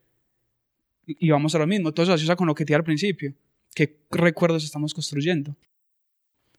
Y, 1.05 1.27
y 1.27 1.29
vamos 1.29 1.53
a 1.53 1.59
lo 1.59 1.67
mismo, 1.67 1.93
todo 1.93 2.03
eso 2.03 2.13
asocia 2.13 2.35
con 2.35 2.47
lo 2.47 2.55
que 2.55 2.65
te 2.65 2.69
dije 2.69 2.77
al 2.77 2.83
principio. 2.83 3.33
¿Qué 3.75 3.99
recuerdos 4.09 4.63
estamos 4.63 4.93
construyendo? 4.93 5.55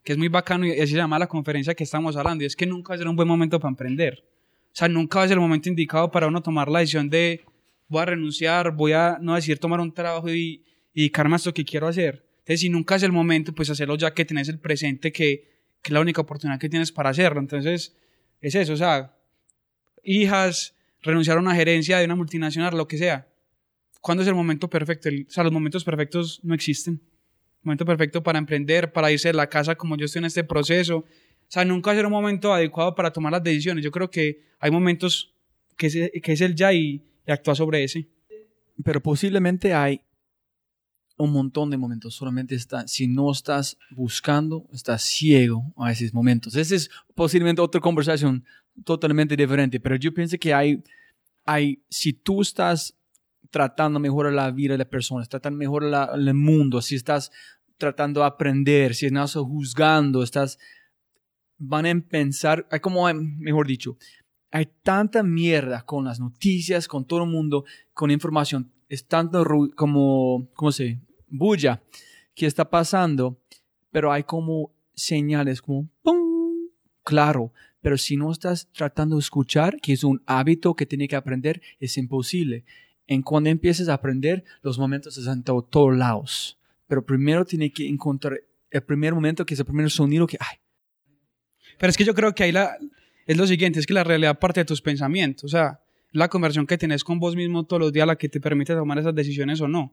Que 0.04 0.12
es 0.12 0.18
muy 0.18 0.28
bacano 0.28 0.66
y 0.66 0.72
así 0.72 0.92
se 0.92 0.98
llama 0.98 1.18
la 1.18 1.26
conferencia 1.26 1.74
que 1.74 1.82
estamos 1.82 2.14
hablando 2.14 2.44
y 2.44 2.46
es 2.46 2.54
que 2.54 2.66
nunca 2.66 2.90
va 2.90 2.94
a 2.94 2.98
ser 2.98 3.08
un 3.08 3.16
buen 3.16 3.26
momento 3.26 3.58
para 3.58 3.70
emprender. 3.70 4.22
O 4.66 4.74
sea, 4.74 4.86
nunca 4.86 5.18
va 5.18 5.24
a 5.24 5.28
ser 5.28 5.36
el 5.36 5.40
momento 5.40 5.70
indicado 5.70 6.10
para 6.10 6.26
uno 6.26 6.42
tomar 6.42 6.68
la 6.68 6.80
decisión 6.80 7.08
de 7.08 7.42
voy 7.88 8.02
a 8.02 8.04
renunciar, 8.04 8.70
voy 8.76 8.92
a 8.92 9.18
no 9.20 9.34
decir 9.34 9.58
tomar 9.58 9.80
un 9.80 9.92
trabajo 9.92 10.28
y, 10.28 10.62
y 10.92 11.00
dedicarme 11.00 11.34
a 11.34 11.36
esto 11.36 11.54
que 11.54 11.64
quiero 11.64 11.88
hacer. 11.88 12.26
Entonces, 12.40 12.60
si 12.60 12.68
nunca 12.68 12.96
es 12.96 13.02
el 13.02 13.12
momento, 13.12 13.54
pues 13.54 13.70
hacerlo 13.70 13.96
ya 13.96 14.12
que 14.12 14.26
tenés 14.26 14.50
el 14.50 14.58
presente, 14.58 15.10
que, 15.10 15.48
que 15.80 15.88
es 15.88 15.92
la 15.92 16.00
única 16.00 16.20
oportunidad 16.20 16.60
que 16.60 16.68
tienes 16.68 16.92
para 16.92 17.10
hacerlo. 17.10 17.40
Entonces, 17.40 17.96
es 18.42 18.54
eso, 18.54 18.74
o 18.74 18.76
sea, 18.76 19.16
hijas, 20.04 20.76
renunciar 21.02 21.38
a 21.38 21.40
una 21.40 21.54
gerencia 21.54 21.98
de 21.98 22.04
una 22.04 22.14
multinacional, 22.14 22.76
lo 22.76 22.86
que 22.86 22.98
sea. 22.98 23.26
¿Cuándo 24.00 24.22
es 24.22 24.28
el 24.28 24.34
momento 24.34 24.68
perfecto? 24.68 25.08
El- 25.08 25.26
o 25.28 25.32
sea, 25.32 25.44
los 25.44 25.52
momentos 25.52 25.84
perfectos 25.84 26.40
no 26.42 26.54
existen. 26.54 27.00
Momento 27.62 27.84
perfecto 27.84 28.22
para 28.22 28.38
emprender, 28.38 28.92
para 28.92 29.10
irse 29.10 29.28
de 29.28 29.34
la 29.34 29.48
casa 29.48 29.74
como 29.74 29.96
yo 29.96 30.04
estoy 30.06 30.20
en 30.20 30.26
este 30.26 30.44
proceso. 30.44 30.98
O 30.98 31.04
sea, 31.48 31.64
nunca 31.64 31.90
va 31.90 31.94
a 31.94 31.96
ser 31.96 32.06
un 32.06 32.12
momento 32.12 32.52
adecuado 32.52 32.94
para 32.94 33.12
tomar 33.12 33.32
las 33.32 33.42
decisiones. 33.42 33.84
Yo 33.84 33.90
creo 33.90 34.10
que 34.10 34.42
hay 34.60 34.70
momentos 34.70 35.32
que 35.76 35.86
es, 35.88 35.94
que 36.22 36.32
es 36.32 36.40
el 36.40 36.54
ya 36.54 36.72
y, 36.72 37.02
y 37.26 37.30
actúa 37.32 37.54
sobre 37.54 37.82
ese. 37.84 38.08
Pero 38.84 39.00
posiblemente 39.02 39.74
hay 39.74 40.00
un 41.16 41.32
montón 41.32 41.70
de 41.70 41.76
momentos. 41.76 42.14
Solamente 42.14 42.54
está, 42.54 42.86
si 42.86 43.08
no 43.08 43.30
estás 43.32 43.78
buscando, 43.90 44.68
estás 44.72 45.02
ciego 45.02 45.72
a 45.76 45.90
esos 45.90 46.12
momentos. 46.12 46.54
Esa 46.56 46.74
es 46.74 46.90
posiblemente 47.14 47.62
otra 47.62 47.80
conversación 47.80 48.44
totalmente 48.84 49.34
diferente. 49.36 49.80
Pero 49.80 49.96
yo 49.96 50.12
pienso 50.12 50.36
que 50.38 50.52
hay, 50.52 50.82
hay 51.44 51.82
si 51.88 52.12
tú 52.12 52.42
estás 52.42 52.94
tratando 53.50 53.98
de 53.98 54.02
mejorar 54.02 54.32
la 54.32 54.50
vida 54.50 54.74
de 54.74 54.78
las 54.78 54.86
personas, 54.88 55.28
tratando 55.28 55.80
la- 55.80 56.10
el 56.14 56.34
mundo, 56.34 56.80
si 56.82 56.94
estás 56.96 57.30
tratando 57.78 58.20
de 58.20 58.26
aprender, 58.26 58.94
si 58.94 59.06
estás 59.06 59.34
juzgando, 59.34 60.22
estás, 60.22 60.58
van 61.58 61.86
a 61.86 62.00
pensar, 62.00 62.66
hay 62.70 62.80
como, 62.80 63.06
mejor 63.12 63.66
dicho, 63.66 63.96
hay 64.50 64.66
tanta 64.82 65.22
mierda 65.22 65.82
con 65.84 66.04
las 66.04 66.20
noticias, 66.20 66.88
con 66.88 67.04
todo 67.04 67.24
el 67.24 67.30
mundo, 67.30 67.64
con 67.92 68.10
información, 68.10 68.72
es 68.88 69.06
tanto 69.06 69.44
como, 69.74 70.48
¿cómo 70.54 70.72
se? 70.72 71.00
Bulla 71.28 71.82
que 72.34 72.46
está 72.46 72.68
pasando, 72.70 73.40
pero 73.90 74.12
hay 74.12 74.22
como 74.22 74.72
señales 74.94 75.60
como, 75.60 75.88
¡pum! 76.02 76.68
Claro, 77.02 77.52
pero 77.80 77.96
si 77.98 78.16
no 78.16 78.32
estás 78.32 78.68
tratando 78.72 79.16
de 79.16 79.20
escuchar, 79.20 79.80
que 79.80 79.92
es 79.92 80.04
un 80.04 80.22
hábito 80.26 80.74
que 80.74 80.86
tiene 80.86 81.08
que 81.08 81.16
aprender, 81.16 81.60
es 81.78 81.96
imposible. 81.98 82.64
En 83.06 83.22
cuando 83.22 83.50
empieces 83.50 83.88
a 83.88 83.94
aprender, 83.94 84.44
los 84.62 84.78
momentos 84.78 85.16
están 85.16 85.38
en 85.38 85.44
to- 85.44 85.62
todos 85.62 85.96
lados. 85.96 86.58
Pero 86.88 87.04
primero 87.04 87.44
tiene 87.44 87.70
que 87.72 87.88
encontrar 87.88 88.40
el 88.70 88.82
primer 88.82 89.14
momento, 89.14 89.46
que 89.46 89.54
es 89.54 89.60
el 89.60 89.66
primer 89.66 89.90
sonido 89.90 90.26
que, 90.26 90.36
ay, 90.40 90.58
Pero 91.78 91.90
es 91.90 91.96
que 91.96 92.04
yo 92.04 92.14
creo 92.14 92.34
que 92.34 92.44
ahí 92.44 92.52
la, 92.52 92.76
es 93.26 93.36
lo 93.36 93.46
siguiente, 93.46 93.78
es 93.80 93.86
que 93.86 93.94
la 93.94 94.04
realidad 94.04 94.38
parte 94.38 94.60
de 94.60 94.64
tus 94.64 94.80
pensamientos. 94.82 95.44
O 95.44 95.48
sea, 95.48 95.80
la 96.12 96.28
conversión 96.28 96.66
que 96.66 96.78
tenés 96.78 97.04
con 97.04 97.18
vos 97.18 97.36
mismo 97.36 97.64
todos 97.64 97.80
los 97.80 97.92
días 97.92 98.06
la 98.06 98.16
que 98.16 98.28
te 98.28 98.40
permite 98.40 98.74
tomar 98.74 98.98
esas 98.98 99.14
decisiones 99.14 99.60
o 99.60 99.68
no. 99.68 99.92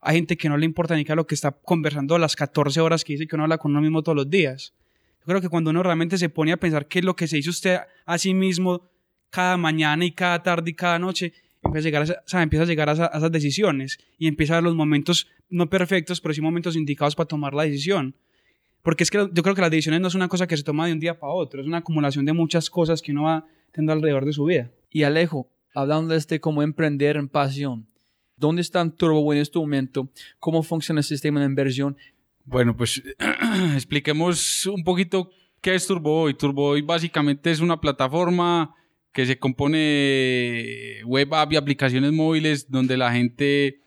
Hay 0.00 0.16
gente 0.16 0.36
que 0.36 0.48
no 0.50 0.56
le 0.58 0.66
importa 0.66 0.94
ni 0.96 1.04
que 1.04 1.14
lo 1.14 1.26
que 1.26 1.34
está 1.34 1.50
conversando 1.52 2.18
las 2.18 2.36
14 2.36 2.80
horas 2.80 3.04
que 3.04 3.14
dice 3.14 3.26
que 3.26 3.36
uno 3.36 3.44
habla 3.44 3.56
con 3.58 3.70
uno 3.70 3.80
mismo 3.80 4.02
todos 4.02 4.16
los 4.16 4.28
días. 4.28 4.74
Yo 5.20 5.26
creo 5.26 5.40
que 5.40 5.48
cuando 5.48 5.70
uno 5.70 5.82
realmente 5.82 6.18
se 6.18 6.28
pone 6.28 6.52
a 6.52 6.58
pensar 6.58 6.86
qué 6.88 6.98
es 6.98 7.04
lo 7.06 7.16
que 7.16 7.26
se 7.26 7.36
dice 7.36 7.48
usted 7.48 7.78
a 8.04 8.18
sí 8.18 8.34
mismo 8.34 8.90
cada 9.30 9.56
mañana 9.56 10.04
y 10.04 10.12
cada 10.12 10.42
tarde 10.42 10.70
y 10.70 10.74
cada 10.74 10.98
noche, 10.98 11.32
empieza 11.64 11.78
a 11.86 11.88
llegar 11.88 12.00
a, 12.02 12.04
esa- 12.04 12.22
o 12.24 12.28
sea, 12.28 12.42
empieza 12.42 12.62
a, 12.64 12.66
llegar 12.66 12.88
a, 12.88 12.92
esa- 12.92 13.10
a 13.12 13.18
esas 13.18 13.32
decisiones 13.32 13.98
y 14.18 14.26
empieza 14.26 14.54
a 14.54 14.56
ver 14.56 14.64
los 14.64 14.74
momentos 14.74 15.28
no 15.48 15.68
perfectos, 15.68 16.20
pero 16.20 16.34
sí 16.34 16.40
momentos 16.40 16.76
indicados 16.76 17.14
para 17.16 17.26
tomar 17.28 17.54
la 17.54 17.64
decisión. 17.64 18.14
Porque 18.82 19.02
es 19.04 19.10
que 19.10 19.18
yo 19.32 19.42
creo 19.42 19.54
que 19.54 19.60
las 19.62 19.70
decisiones 19.70 20.00
no 20.00 20.08
es 20.08 20.14
una 20.14 20.28
cosa 20.28 20.46
que 20.46 20.56
se 20.56 20.62
toma 20.62 20.86
de 20.86 20.92
un 20.92 21.00
día 21.00 21.18
para 21.18 21.32
otro, 21.32 21.60
es 21.60 21.66
una 21.66 21.78
acumulación 21.78 22.24
de 22.26 22.32
muchas 22.34 22.68
cosas 22.68 23.00
que 23.00 23.12
uno 23.12 23.22
va 23.24 23.46
teniendo 23.72 23.92
alrededor 23.94 24.24
de 24.26 24.32
su 24.34 24.44
vida. 24.44 24.70
Y 24.90 25.04
Alejo, 25.04 25.48
hablando 25.74 26.12
de 26.12 26.18
este 26.18 26.38
cómo 26.40 26.62
emprender 26.62 27.16
en 27.16 27.28
pasión, 27.28 27.86
¿dónde 28.36 28.60
está 28.62 28.86
Turbo 28.90 29.32
en 29.32 29.38
este 29.40 29.58
momento? 29.58 30.10
¿Cómo 30.38 30.62
funciona 30.62 31.00
el 31.00 31.04
sistema 31.04 31.40
de 31.40 31.46
inversión? 31.46 31.96
Bueno, 32.44 32.76
pues 32.76 33.02
expliquemos 33.74 34.66
un 34.66 34.84
poquito 34.84 35.30
qué 35.60 35.74
es 35.74 35.86
TurboBoy. 35.86 36.34
TurboBoy 36.34 36.82
básicamente 36.82 37.50
es 37.50 37.60
una 37.60 37.80
plataforma 37.80 38.74
que 39.14 39.24
se 39.26 39.38
compone 39.38 39.78
de 39.78 41.02
web 41.06 41.32
app 41.34 41.52
y 41.52 41.56
aplicaciones 41.56 42.12
móviles 42.12 42.70
donde 42.70 42.96
la 42.96 43.12
gente 43.12 43.80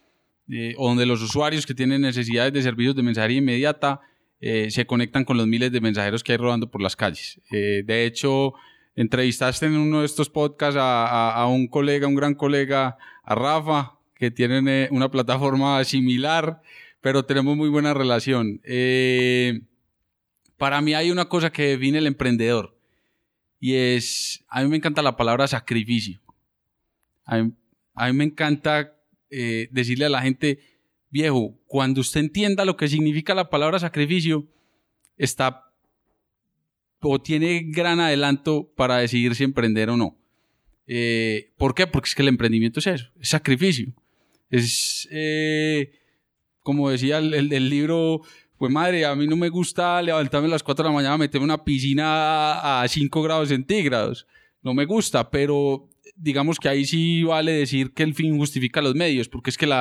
eh, 0.50 0.74
o 0.78 0.88
donde 0.88 1.06
los 1.06 1.22
usuarios 1.22 1.66
que 1.66 1.74
tienen 1.76 2.02
necesidades 2.02 2.54
de 2.54 2.62
servicios 2.62 2.96
de 2.96 3.04
mensajería 3.04 3.38
inmediata 3.40 4.00
eh, 4.40 4.72
se 4.72 4.86
conectan 4.86 5.26
con 5.26 5.36
los 5.38 5.46
miles 5.46 5.72
de 5.72 5.82
mensajeros 5.82 6.24
que 6.24 6.32
hay 6.32 6.38
rodando 6.38 6.72
por 6.72 6.82
las 6.82 6.96
calles. 6.96 7.42
Eh, 7.52 7.84
de 7.86 8.06
hecho, 8.06 8.54
entrevistaste 8.96 9.66
en 9.66 9.76
uno 9.78 10.00
de 10.00 10.06
estos 10.06 10.30
podcasts 10.30 10.78
a, 10.80 11.32
a- 11.34 11.48
un 11.48 11.68
colega, 11.68 12.08
un 12.08 12.16
gran 12.16 12.34
colega, 12.36 12.98
a 13.24 13.36
Rafa, 13.36 13.98
que 14.16 14.32
tienen 14.32 14.68
eh, 14.70 14.88
una 14.92 15.12
plataforma 15.12 15.84
similar, 15.84 16.62
pero 17.02 17.26
tenemos 17.26 17.58
muy 17.58 17.68
buena 17.70 17.94
relación. 17.94 18.62
Eh, 18.64 19.62
para 20.58 20.80
mí 20.82 20.94
hay 20.94 21.12
una 21.12 21.26
cosa 21.26 21.52
que 21.52 21.64
define 21.68 21.98
el 21.98 22.08
emprendedor 22.08 22.77
y 23.60 23.74
es, 23.76 24.44
a 24.48 24.62
mí 24.64 24.70
me 24.70 24.78
encanta 24.78 25.02
la 25.02 25.18
palabra 25.18 25.48
sacrificio. 25.48 26.22
A 27.26 27.38
mí, 27.42 27.54
me 28.14 28.24
encanta 28.24 28.96
eh, 29.30 29.68
decirle 29.72 30.06
a 30.06 30.10
la 30.10 30.22
gente, 30.22 30.60
viejo, 31.10 31.60
cuando 31.66 32.02
usted 32.02 32.22
entienda 32.22 32.66
lo 32.66 32.78
que 32.78 32.88
significa 32.88 33.34
la 33.36 33.50
palabra 33.50 33.80
sacrificio, 33.80 34.48
está 35.18 35.64
o 37.02 37.22
tiene 37.22 37.64
gran 37.68 38.00
adelanto 38.00 38.72
para 38.76 38.98
decidir 38.98 39.36
si 39.36 39.44
emprender 39.44 39.90
o 39.90 39.98
no. 39.98 40.18
Eh, 40.88 41.54
¿Por 41.58 41.74
qué? 41.76 41.86
Porque 41.88 42.10
es 42.10 42.16
que 42.16 42.22
el 42.22 42.28
emprendimiento 42.28 42.80
es 42.80 42.88
eso, 42.88 43.12
es 43.20 43.30
sacrificio. 43.30 43.94
Es, 44.50 45.08
eh, 45.12 45.92
como 46.62 46.90
decía 46.90 47.18
el, 47.20 47.34
el- 47.34 47.52
el 47.54 47.70
libro, 47.70 48.22
pues 48.58 48.72
madre, 48.72 49.06
a 49.06 49.16
mí 49.16 49.28
no 49.28 49.36
me 49.36 49.50
gusta 49.50 50.02
levantarme 50.02 50.48
a 50.48 50.52
las 50.52 50.64
4 50.64 50.84
de 50.84 50.90
la 50.90 50.96
mañana 50.96 51.18
meterme 51.18 51.46
en 51.46 51.52
una 51.52 51.64
piscina 51.64 52.82
a 52.82 52.88
5 52.88 53.22
grados 53.22 53.50
centígrados. 53.50 54.26
No 54.64 54.74
me 54.74 54.86
gusta, 54.86 55.30
pero 55.30 55.88
digamos 56.16 56.60
que 56.60 56.68
ahí 56.68 56.86
sí 56.86 57.24
vale 57.24 57.52
decir 57.52 57.92
que 57.94 58.04
el 58.04 58.16
fin 58.16 58.38
justifica 58.38 58.82
los 58.82 58.96
medios, 58.96 59.30
porque 59.30 59.52
es 59.52 59.58
que 59.58 59.72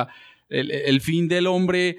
el, 0.49 1.01
fin 1.01 1.27
del 1.27 1.47
hombre 1.47 1.97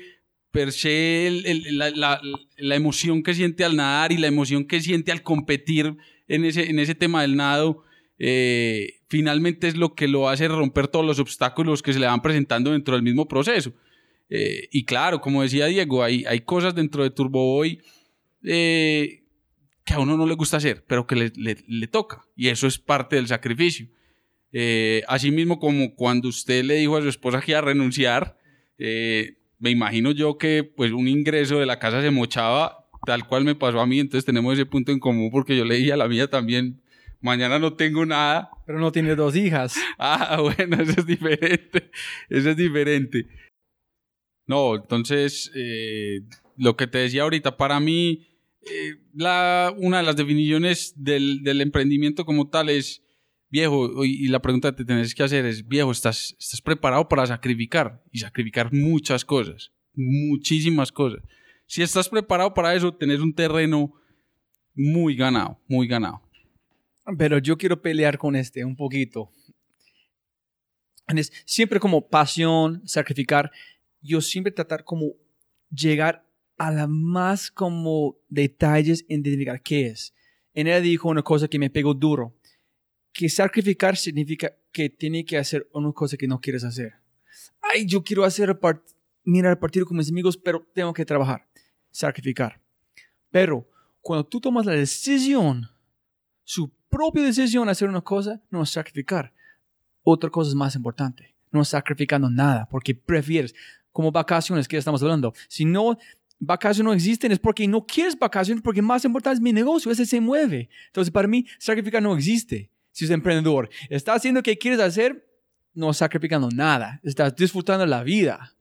per 0.51 0.73
se, 0.73 1.43
la 1.73 2.75
emoción 2.77 3.23
que 3.23 3.35
siente 3.35 3.65
al 3.65 3.77
nadar 3.77 4.13
y 4.13 4.19
la 4.19 4.29
emoción 4.29 4.65
que 4.65 4.81
siente 4.81 5.11
al 5.11 5.23
competir 5.23 5.97
en 6.29 6.45
ese, 6.45 6.71
en 6.71 6.79
ese 6.79 6.95
tema 6.95 7.23
del 7.23 7.37
nado, 7.37 7.83
eh, 8.19 9.01
finalmente 9.09 9.69
es 9.69 9.77
lo 9.77 9.95
que 9.95 10.09
lo 10.09 10.29
hace 10.29 10.49
romper 10.49 10.89
todos 10.89 11.05
los 11.05 11.19
obstáculos 11.19 11.83
que 11.83 11.93
se 11.93 11.99
le 11.99 12.07
van 12.07 12.23
presentando 12.23 12.73
dentro 12.73 12.95
del 12.95 13.03
mismo 13.03 13.27
proceso. 13.27 13.73
Eh, 14.31 14.69
y 14.73 14.85
claro, 14.85 15.21
como 15.21 15.43
decía 15.43 15.67
Diego, 15.67 16.03
hay, 16.05 16.25
hay 16.27 16.41
cosas 16.41 16.75
dentro 16.75 17.03
de 17.03 17.11
Turboboy 17.11 17.81
eh, 18.45 19.25
que 19.85 19.95
a 19.95 20.01
uno 20.01 20.17
no 20.17 20.27
le 20.27 20.35
gusta 20.35 20.59
hacer, 20.59 20.85
pero 20.87 21.07
que 21.07 21.17
le, 21.17 21.33
le- 21.37 21.65
le 21.67 21.87
toca. 21.89 22.25
Y 22.37 22.49
eso 22.49 22.67
es 22.67 22.79
parte 22.79 23.17
del 23.17 23.27
sacrificio. 23.27 23.89
Eh, 24.53 25.03
asimismo, 25.09 25.59
como 25.59 25.95
cuando 25.95 26.29
usted 26.29 26.65
le 26.65 26.75
dijo 26.75 26.97
a 26.97 27.03
su 27.03 27.09
esposa 27.09 27.41
que 27.41 27.53
iba 27.53 27.59
a 27.59 27.63
renunciar, 27.63 28.39
eh, 28.79 29.37
me 29.59 29.71
imagino 29.71 30.11
yo 30.13 30.39
que 30.39 30.63
pues 30.65 30.93
un 30.93 31.09
ingreso 31.09 31.59
de 31.59 31.67
la 31.67 31.79
casa 31.79 32.01
se 32.03 32.11
mochaba 32.11 32.87
tal 33.07 33.27
cual 33.27 33.45
me 33.45 33.55
pasó 33.55 33.81
a 33.81 33.87
mí, 33.87 33.99
entonces 34.01 34.25
tenemos 34.25 34.53
ese 34.55 34.67
punto 34.67 34.93
en 34.93 34.99
común 35.01 35.31
porque 35.31 35.57
yo 35.57 35.65
le 35.65 35.77
dije 35.77 35.93
a 35.93 35.97
la 35.97 36.09
mía 36.09 36.29
también, 36.29 36.81
mañana 37.21 37.59
no 37.59 37.73
tengo 37.75 38.05
nada, 38.07 38.51
Pero 38.67 38.79
no 38.79 38.93
tiene 38.93 39.15
dos 39.17 39.35
hijas. 39.37 39.75
Ah, 39.99 40.39
bueno, 40.41 40.83
eso 40.83 41.01
es 41.01 41.07
diferente. 41.07 41.91
Eso 42.29 42.51
es 42.51 42.57
diferente. 42.57 43.27
No, 44.49 44.75
entonces, 44.75 45.53
eh, 45.55 46.23
lo 46.57 46.77
que 46.77 46.87
te 46.87 46.99
decía 46.99 47.23
ahorita, 47.23 47.57
para 47.57 47.79
mí, 47.79 48.27
eh, 48.63 48.97
la, 49.15 49.73
una 49.77 49.99
de 49.99 50.03
las 50.03 50.17
definiciones 50.17 50.95
del, 50.97 51.43
del 51.43 51.61
emprendimiento 51.61 52.25
como 52.25 52.49
tal 52.49 52.71
es, 52.71 53.03
viejo, 53.51 54.05
y 54.05 54.25
y 54.25 54.29
la 54.29 54.41
pregunta 54.41 54.71
que 54.71 54.79
te 54.79 54.85
tienes 54.87 55.15
que 55.15 55.23
hacer 55.23 55.45
es, 55.45 55.69
viejo, 55.69 55.93
¿estás, 55.93 56.35
¿estás 56.41 56.63
preparado 56.63 57.09
para 57.09 57.27
sacrificar? 57.27 58.03
Y 58.11 58.19
sacrificar 58.21 58.73
muchas 58.73 59.25
cosas, 59.25 59.71
muchísimas 59.95 60.91
cosas. 60.91 61.23
Si 61.67 61.83
estás 61.83 62.09
preparado 62.09 62.55
para 62.55 62.75
eso, 62.75 62.95
tenés 62.95 63.21
un 63.21 63.35
terreno 63.35 63.93
muy 64.75 65.15
ganado, 65.15 65.61
muy 65.69 65.87
ganado. 65.87 66.23
Pero 67.19 67.37
yo 67.39 67.59
quiero 67.59 67.83
pelear 67.83 68.17
con 68.17 68.35
este 68.35 68.65
un 68.65 68.77
poquito. 68.77 69.31
Es 71.09 71.33
siempre 71.45 71.81
como 71.81 72.09
pasión, 72.09 72.83
sacrificar. 72.87 73.51
Yo 74.01 74.21
siempre 74.21 74.53
tratar 74.53 74.85
como 74.85 75.13
llegar 75.71 76.25
a 76.57 76.71
la 76.73 76.87
más 76.87 77.51
como 77.51 78.17
detalles 78.29 79.05
en 79.09 79.21
identificar 79.21 79.63
qué 79.63 79.87
es. 79.89 80.15
En 80.55 80.67
él 80.67 80.83
dijo 80.83 81.09
una 81.09 81.23
cosa 81.23 81.49
que 81.49 81.59
me 81.59 81.71
pegó 81.71 81.95
duro. 81.95 82.35
Que 83.13 83.29
sacrificar 83.29 83.97
significa 83.97 84.53
que 84.73 84.89
tiene 84.91 85.25
que 85.25 85.39
hacer 85.39 85.69
una 85.73 85.93
cosa 85.93 86.17
que 86.17 86.27
no 86.29 86.41
quieres 86.41 86.65
hacer. 86.65 86.95
Ay, 87.61 87.87
yo 87.87 88.03
quiero 88.03 88.25
hacer 88.25 88.51
part- 88.61 88.83
mirar 89.25 89.53
el 89.53 89.59
partido 89.59 89.87
con 89.87 89.97
mis 89.97 90.11
amigos, 90.11 90.37
pero 90.37 90.67
tengo 90.75 90.93
que 90.93 91.05
trabajar. 91.05 91.49
Sacrificar. 91.91 92.61
Pero 93.31 93.69
cuando 94.01 94.25
tú 94.27 94.41
tomas 94.41 94.65
la 94.67 94.73
decisión 94.73 95.69
su 96.45 96.71
propia 96.89 97.25
decisión 97.25 97.67
de 97.67 97.73
hacer 97.73 97.89
una 97.89 98.01
cosa 98.01 98.43
no 98.51 98.63
es 98.63 98.71
sacrificar. 98.71 99.35
Otra 100.03 100.31
cosa 100.31 100.49
es 100.49 100.55
más 100.55 100.75
importante. 100.77 101.35
No 101.51 101.61
es 101.63 101.69
sacrificando 101.69 102.31
nada 102.31 102.67
porque 102.71 102.95
prefieres, 102.95 103.55
como 103.99 104.13
vacaciones 104.13 104.69
que 104.69 104.77
estamos 104.77 105.03
hablando. 105.03 105.35
Si 105.49 105.65
no, 105.65 105.99
vacaciones 106.39 106.85
no 106.85 106.93
existen 106.93 107.33
es 107.33 107.41
porque 107.41 107.67
no 107.67 107.85
quieres 107.85 108.17
vacaciones 108.17 108.63
porque 108.63 108.81
más 108.81 109.05
importante 109.05 109.39
es 109.39 109.41
mi 109.41 109.53
negocio, 109.53 109.91
ese 109.91 110.07
se 110.07 110.21
mueve. 110.21 110.69
Entonces 110.87 111.11
para 111.11 111.27
mí 111.27 111.47
sacrificar 111.59 112.01
no 112.01 112.15
existe. 112.15 112.71
Si 112.93 113.07
es 113.07 113.11
emprendedor, 113.11 113.69
estás 113.91 114.19
haciendo 114.19 114.39
lo 114.39 114.45
que 114.45 114.57
quieres 114.57 114.79
hacer, 114.79 115.27
no 115.75 115.93
sacrificando 115.93 116.49
nada. 116.49 117.01
Estás 117.03 117.35
disfrutando 117.35 117.85
la 117.87 118.05
vida. 118.05 118.55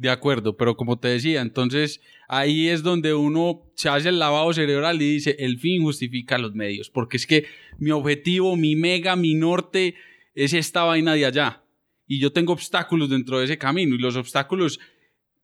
De 0.00 0.08
acuerdo, 0.08 0.56
pero 0.56 0.76
como 0.76 1.00
te 1.00 1.08
decía, 1.08 1.40
entonces 1.40 2.00
ahí 2.28 2.68
es 2.68 2.84
donde 2.84 3.12
uno 3.12 3.72
se 3.74 3.88
hace 3.88 4.10
el 4.10 4.20
lavado 4.20 4.52
cerebral 4.52 5.02
y 5.02 5.14
dice, 5.14 5.34
el 5.40 5.58
fin 5.58 5.82
justifica 5.82 6.38
los 6.38 6.54
medios, 6.54 6.90
porque 6.90 7.16
es 7.16 7.26
que 7.26 7.46
mi 7.78 7.90
objetivo, 7.90 8.56
mi 8.56 8.76
mega, 8.76 9.16
mi 9.16 9.34
norte 9.34 9.96
es 10.36 10.52
esta 10.52 10.84
vaina 10.84 11.14
de 11.14 11.26
allá. 11.26 11.63
Y 12.06 12.20
yo 12.20 12.32
tengo 12.32 12.52
obstáculos 12.52 13.08
dentro 13.10 13.38
de 13.38 13.46
ese 13.46 13.58
camino 13.58 13.94
y 13.94 13.98
los 13.98 14.16
obstáculos, 14.16 14.78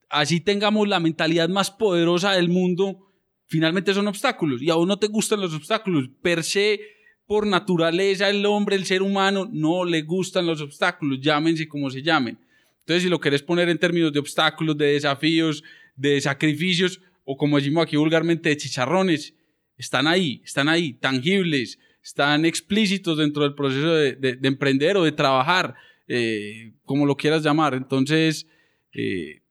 así 0.09 0.41
tengamos 0.41 0.89
la 0.89 1.01
mentalidad 1.01 1.49
más 1.49 1.71
poderosa 1.71 2.33
del 2.33 2.49
mundo, 2.49 3.13
finalmente 3.47 3.95
son 3.95 4.09
obstáculos 4.09 4.61
y 4.63 4.71
a 4.71 4.77
uno 4.77 4.99
te 4.99 5.07
gustan 5.09 5.41
los 5.41 5.55
obstáculos. 5.55 6.09
Per 6.23 6.43
se, 6.45 6.81
por 7.27 7.47
naturaleza, 7.47 8.29
el 8.29 8.45
hombre, 8.45 8.77
el 8.77 8.85
ser 8.85 9.03
humano, 9.03 9.49
no 9.51 9.85
le 9.85 10.03
gustan 10.03 10.47
los 10.47 10.61
obstáculos, 10.61 11.21
llámense 11.21 11.67
como 11.69 11.91
se 11.91 12.03
llamen. 12.03 12.39
Entonces, 12.81 13.05
si 13.05 13.09
lo 13.09 13.21
querés 13.21 13.43
poner 13.43 13.69
en 13.69 13.79
términos 13.79 14.13
de 14.13 14.19
obstáculos, 14.19 14.77
de 14.77 14.93
desafíos, 14.93 15.63
de 15.97 16.21
sacrificios, 16.21 17.01
o 17.25 17.37
como 17.37 17.57
decimos 17.59 17.85
aquí 17.85 17.97
vulgarmente, 17.97 18.49
de 18.49 18.57
chicharrones, 18.57 19.35
están 19.77 20.07
ahí, 20.07 20.43
están 20.45 20.69
ahí, 20.69 20.95
tangibles, 20.95 21.79
están 22.03 22.45
explícitos 22.45 23.17
dentro 23.19 23.45
del 23.45 23.55
proceso 23.55 23.95
de- 23.95 24.15
de 24.17 24.49
emprender 24.49 24.97
o 24.97 25.05
de 25.05 25.13
trabajar, 25.13 25.75
eh, 26.13 26.73
como 26.85 27.07
lo 27.07 27.17
quieras 27.17 27.45
llamar. 27.45 27.73
Entonces, 27.75 28.49
eh, 28.93 29.43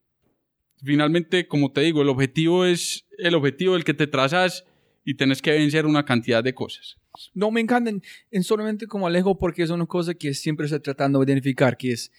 finalmente, 0.84 1.47
como 1.47 1.72
te 1.72 1.80
digo, 1.80 2.01
el 2.01 2.10
objetivo 2.10 2.66
es 2.66 3.05
el 3.18 3.34
objetivo 3.36 3.76
del 3.76 3.86
que 3.86 3.93
te 3.93 4.07
trazas 4.07 4.66
y 5.05 5.14
tenés 5.14 5.41
que 5.41 5.51
vencer 5.51 5.86
una 5.86 6.03
cantidad 6.03 6.43
de 6.43 6.53
cosas. 6.53 6.97
No 7.34 7.49
me 7.49 7.62
encantan 7.62 8.03
en 8.30 8.43
solamente 8.43 8.88
como 8.88 9.07
Alejo 9.07 9.38
porque 9.38 9.64
es 9.64 9.70
una 9.70 9.86
cosa 9.86 10.14
que 10.14 10.34
siempre 10.34 10.66
estoy 10.66 10.82
tratando 10.82 11.20
de 11.20 11.32
identificar, 11.32 11.78
que 11.78 11.93
es, 11.93 12.12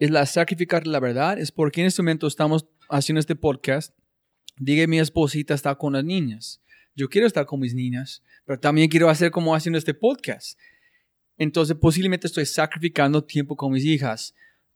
es 0.00 0.10
la 0.10 0.26
sacrificar 0.26 0.84
la 0.88 0.98
verdad, 0.98 1.38
es 1.38 1.52
porque 1.52 1.80
en 1.80 1.86
este 1.86 2.02
momento 2.02 2.26
estamos 2.26 2.66
haciendo 2.88 3.20
este 3.20 3.36
podcast. 3.36 3.96
Diga 4.58 4.84
mi 4.88 4.98
esposita 4.98 5.54
está 5.54 5.76
con 5.76 5.92
las 5.92 6.04
niñas. 6.04 6.60
Yo 6.96 7.08
quiero 7.08 7.28
estar 7.28 7.46
con 7.46 7.60
mis 7.60 7.74
niñas, 7.74 8.24
pero 8.44 8.58
también 8.58 8.88
quiero 8.88 9.08
hacer 9.08 9.30
como 9.30 9.54
haciendo 9.54 9.78
este 9.78 9.94
podcast. 9.94 10.58
Entonces 11.40 11.74
posiblemente 11.74 12.26
estoy 12.26 12.44
sacrificando 12.44 13.24
tiempo 13.24 13.56
con 13.56 13.72
mis 13.72 13.86
hijas, 13.86 14.34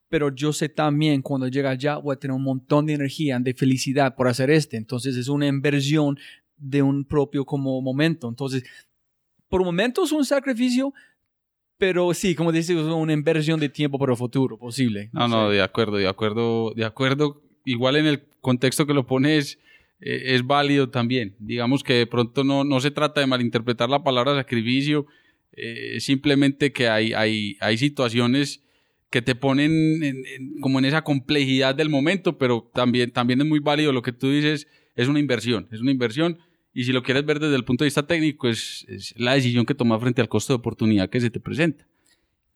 pero 0.08 0.34
yo 0.34 0.50
sé 0.50 0.70
también 0.70 1.20
cuando 1.20 1.46
llega 1.46 1.68
allá 1.68 1.98
voy 1.98 2.14
a 2.14 2.18
tener 2.18 2.34
un 2.34 2.42
montón 2.42 2.86
de 2.86 2.94
energía, 2.94 3.38
de 3.38 3.52
felicidad 3.52 4.16
por 4.16 4.28
hacer 4.28 4.48
este. 4.48 4.78
Entonces 4.78 5.14
es 5.14 5.28
una 5.28 5.46
inversión 5.46 6.18
de 6.56 6.80
un 6.80 7.04
propio 7.04 7.44
como 7.44 7.82
momento. 7.82 8.30
Entonces 8.30 8.64
por 9.50 9.62
momentos 9.62 10.10
un 10.10 10.24
sacrificio, 10.24 10.94
pero 11.76 12.14
sí, 12.14 12.34
como 12.34 12.50
dices, 12.50 12.70
es 12.70 12.82
una 12.86 13.12
inversión 13.12 13.60
de 13.60 13.68
tiempo 13.68 13.98
para 13.98 14.12
el 14.12 14.18
futuro 14.18 14.56
posible. 14.56 15.10
No, 15.12 15.28
no, 15.28 15.50
de 15.50 15.60
acuerdo, 15.60 15.98
de 15.98 16.08
acuerdo, 16.08 16.72
de 16.74 16.86
acuerdo. 16.86 17.42
Igual 17.66 17.96
en 17.96 18.06
el 18.06 18.22
contexto 18.40 18.86
que 18.86 18.94
lo 18.94 19.06
pones 19.06 19.58
eh, 20.00 20.34
es 20.34 20.46
válido 20.46 20.88
también. 20.88 21.36
Digamos 21.38 21.84
que 21.84 21.92
de 21.92 22.06
pronto 22.06 22.42
no, 22.42 22.64
no 22.64 22.80
se 22.80 22.90
trata 22.90 23.20
de 23.20 23.26
malinterpretar 23.26 23.90
la 23.90 24.02
palabra 24.02 24.34
sacrificio, 24.34 25.06
eh, 25.56 25.98
simplemente 26.00 26.72
que 26.72 26.88
hay, 26.88 27.12
hay, 27.12 27.56
hay 27.60 27.78
situaciones 27.78 28.62
que 29.10 29.22
te 29.22 29.34
ponen 29.34 30.02
en- 30.02 30.24
en- 30.26 30.60
como 30.60 30.78
en 30.80 30.84
esa 30.86 31.02
complejidad 31.02 31.74
del 31.74 31.88
momento, 31.88 32.36
pero 32.38 32.70
también, 32.74 33.10
también 33.12 33.40
es 33.40 33.46
muy 33.46 33.60
válido 33.60 33.92
lo 33.92 34.02
que 34.02 34.12
tú 34.12 34.30
dices, 34.30 34.66
es 34.96 35.08
una 35.08 35.20
inversión, 35.20 35.68
es 35.72 35.80
una 35.80 35.90
inversión. 35.92 36.38
Y 36.72 36.84
si 36.84 36.92
lo 36.92 37.02
quieres 37.04 37.24
ver 37.24 37.38
desde 37.38 37.54
el 37.54 37.64
punto 37.64 37.84
de 37.84 37.86
vista 37.86 38.06
técnico, 38.06 38.48
es, 38.48 38.84
es 38.88 39.14
la 39.16 39.34
decisión 39.34 39.64
que 39.66 39.74
tomas 39.76 40.00
frente 40.00 40.20
al 40.20 40.28
costo 40.28 40.52
de 40.52 40.56
oportunidad 40.58 41.08
que 41.08 41.20
se 41.20 41.30
te 41.30 41.38
presenta. 41.38 41.86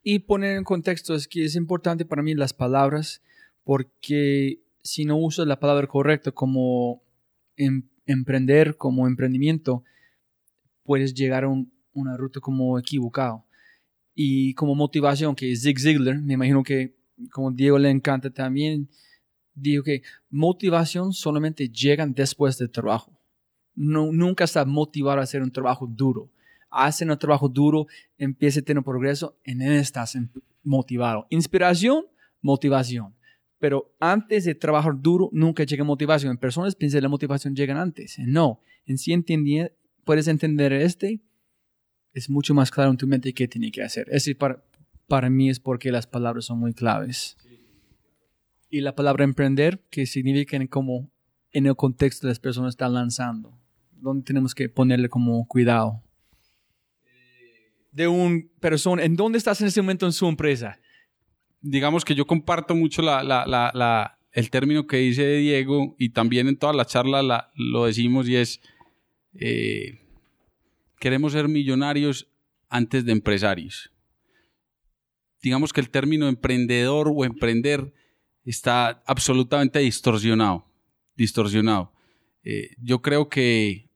Y 0.03 0.21
poner 0.21 0.57
en 0.57 0.65
contexto 0.65 1.15
es 1.15 1.29
que 1.29 1.45
es 1.45 1.55
importante 1.55 2.05
para 2.05 2.23
mí 2.23 2.35
las 2.35 2.53
palabras, 2.53 3.23
porque 3.63 4.59
si 4.83 5.05
no 5.05 5.17
usas 5.19 5.47
la 5.47 5.61
palabra 5.61 5.87
correcta 5.87 6.33
como 6.33 7.03
em- 7.57 7.83
emprender, 8.07 8.77
como 8.77 9.07
emprendimiento, 9.07 9.85
puedes 10.83 11.15
llegar 11.15 11.45
a 11.45 11.49
un- 11.49 11.71
una 11.93 12.17
ruta 12.17 12.41
como 12.41 12.79
equivocado. 12.79 13.45
Y 14.15 14.55
como 14.55 14.75
motivación, 14.75 15.35
que 15.35 15.55
Zig 15.57 15.79
Ziglar, 15.79 16.21
me 16.21 16.35
imagino 16.35 16.63
que 16.63 16.97
como 17.33 17.51
Diego 17.51 17.79
le 17.79 17.91
encanta 17.91 18.31
también, 18.31 18.89
dijo 19.55 19.83
que 19.83 20.03
motivación 20.31 21.13
solamente 21.13 21.69
llegan 21.69 22.15
después 22.15 22.59
del 22.59 22.71
trabajo. 22.71 23.13
No, 23.75 24.13
nunca 24.13 24.45
está 24.45 24.65
motivado 24.65 25.21
a 25.21 25.23
hacer 25.23 25.43
un 25.43 25.51
trabajo 25.51 25.87
duro. 25.87 26.31
Hacen 26.71 27.11
un 27.11 27.19
trabajo 27.19 27.49
duro, 27.49 27.87
empieza 28.19 28.61
a 28.61 28.63
tener 28.63 28.83
progreso, 28.83 29.37
en 29.45 29.63
él 29.63 29.73
estás 29.75 30.17
motivado. 30.63 31.27
Inspiración, 31.31 32.05
motivación. 32.43 33.15
Pero 33.59 33.93
antes 33.99 34.45
de 34.45 34.55
trabajar 34.55 34.93
duro, 35.01 35.31
nunca 35.33 35.65
llega 35.65 35.83
motivación. 35.83 36.31
En 36.33 36.39
personas 36.39 36.75
piensan 36.77 36.99
que 36.99 37.03
la 37.03 37.09
motivación 37.09 37.55
llega 37.57 37.81
antes. 37.81 38.17
No, 38.19 38.61
en 38.85 38.99
sí 38.99 39.13
entendí- 39.13 39.71
puedes 40.05 40.29
entender 40.29 40.73
este, 40.73 41.21
es 42.19 42.29
mucho 42.31 42.55
más 42.55 42.71
claro 42.71 42.91
en 42.91 42.97
tu 42.97 43.07
mente 43.07 43.33
qué 43.33 43.49
tiene 43.49 43.71
que 43.71 43.83
hacer. 43.83 44.07
Ese 44.11 44.35
para, 44.35 44.63
para 45.07 45.31
mí 45.31 45.49
es 45.51 45.59
porque 45.61 45.91
las 45.91 46.07
palabras 46.07 46.45
son 46.45 46.59
muy 46.59 46.73
claves. 46.75 47.37
Y 48.71 48.81
la 48.83 48.95
palabra 48.95 49.25
emprender, 49.25 49.81
que 49.91 50.05
significa 50.07 50.57
en 50.57 50.67
como 50.67 51.11
en 51.53 51.67
el 51.67 51.75
contexto 51.77 52.27
de 52.27 52.33
las 52.33 52.39
personas 52.41 52.71
están 52.75 52.93
lanzando, 52.93 53.59
donde 53.93 54.25
tenemos 54.25 54.55
que 54.55 54.69
ponerle 54.69 55.09
como 55.09 55.47
cuidado. 55.49 56.03
De 57.93 58.07
un 58.07 58.51
persona, 58.61 59.03
¿en 59.05 59.17
dónde 59.17 59.39
estás 59.39 59.61
en 59.61 59.69
este 59.69 59.81
momento 59.83 60.07
en 60.07 60.13
su 60.13 60.27
empresa? 60.29 60.79
digamos 61.61 62.05
que 62.05 62.15
yo 62.15 62.25
comparto 62.25 62.77
mucho 62.77 63.03
la, 63.03 63.25
la- 63.25 63.45
la- 63.45 63.73
la- 63.75 64.17
el 64.31 64.49
término 64.49 64.87
que 64.87 64.99
dice 64.99 65.27
Diego 65.39 65.97
y 65.99 66.11
también 66.11 66.47
en 66.47 66.57
toda 66.57 66.73
la 66.73 66.85
charla 66.85 67.21
la- 67.21 67.51
lo 67.57 67.87
decimos 67.87 68.29
y 68.29 68.37
es, 68.37 68.61
eh, 69.35 69.99
queremos 71.01 71.33
ser 71.33 71.49
millonarios 71.49 72.29
antes 72.69 73.05
de 73.05 73.13
empresarios. 73.13 73.91
Digamos 75.43 75.73
que 75.73 75.81
el 75.81 75.91
término 75.91 76.29
emprendedor 76.29 77.11
o 77.15 77.25
emprender 77.25 77.93
está 78.45 79.03
absolutamente 79.07 79.79
distorsionado, 79.79 80.67
distorsionado. 81.17 81.93
Eh, 82.45 82.71
yo 82.83 83.03
creo 83.03 83.29
que 83.29 83.89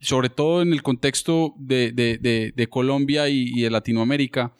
sobre 0.00 0.30
todo 0.30 0.62
en 0.62 0.72
el 0.72 0.82
contexto 0.82 1.54
de, 1.58 2.66
Colombia 2.70 3.28
y, 3.28 3.52
y, 3.54 3.62
de 3.62 3.70
Latinoamérica, 3.70 4.52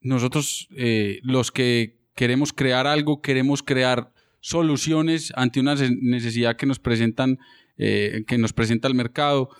nosotros 0.00 0.68
eh, 0.76 1.20
los 1.22 1.50
que 1.52 1.98
queremos 2.14 2.52
crear 2.52 2.86
algo, 2.86 3.20
queremos 3.20 3.62
crear 3.62 4.12
soluciones 4.40 5.32
ante 5.36 5.60
una 5.60 5.74
necesidad 5.74 6.56
que 6.56 6.66
nos 6.66 6.78
presentan, 6.78 7.38
eh, 7.76 8.24
que 8.26 8.38
nos 8.38 8.52
presenta 8.52 8.88
el 8.88 8.94
mercado. 8.94 9.50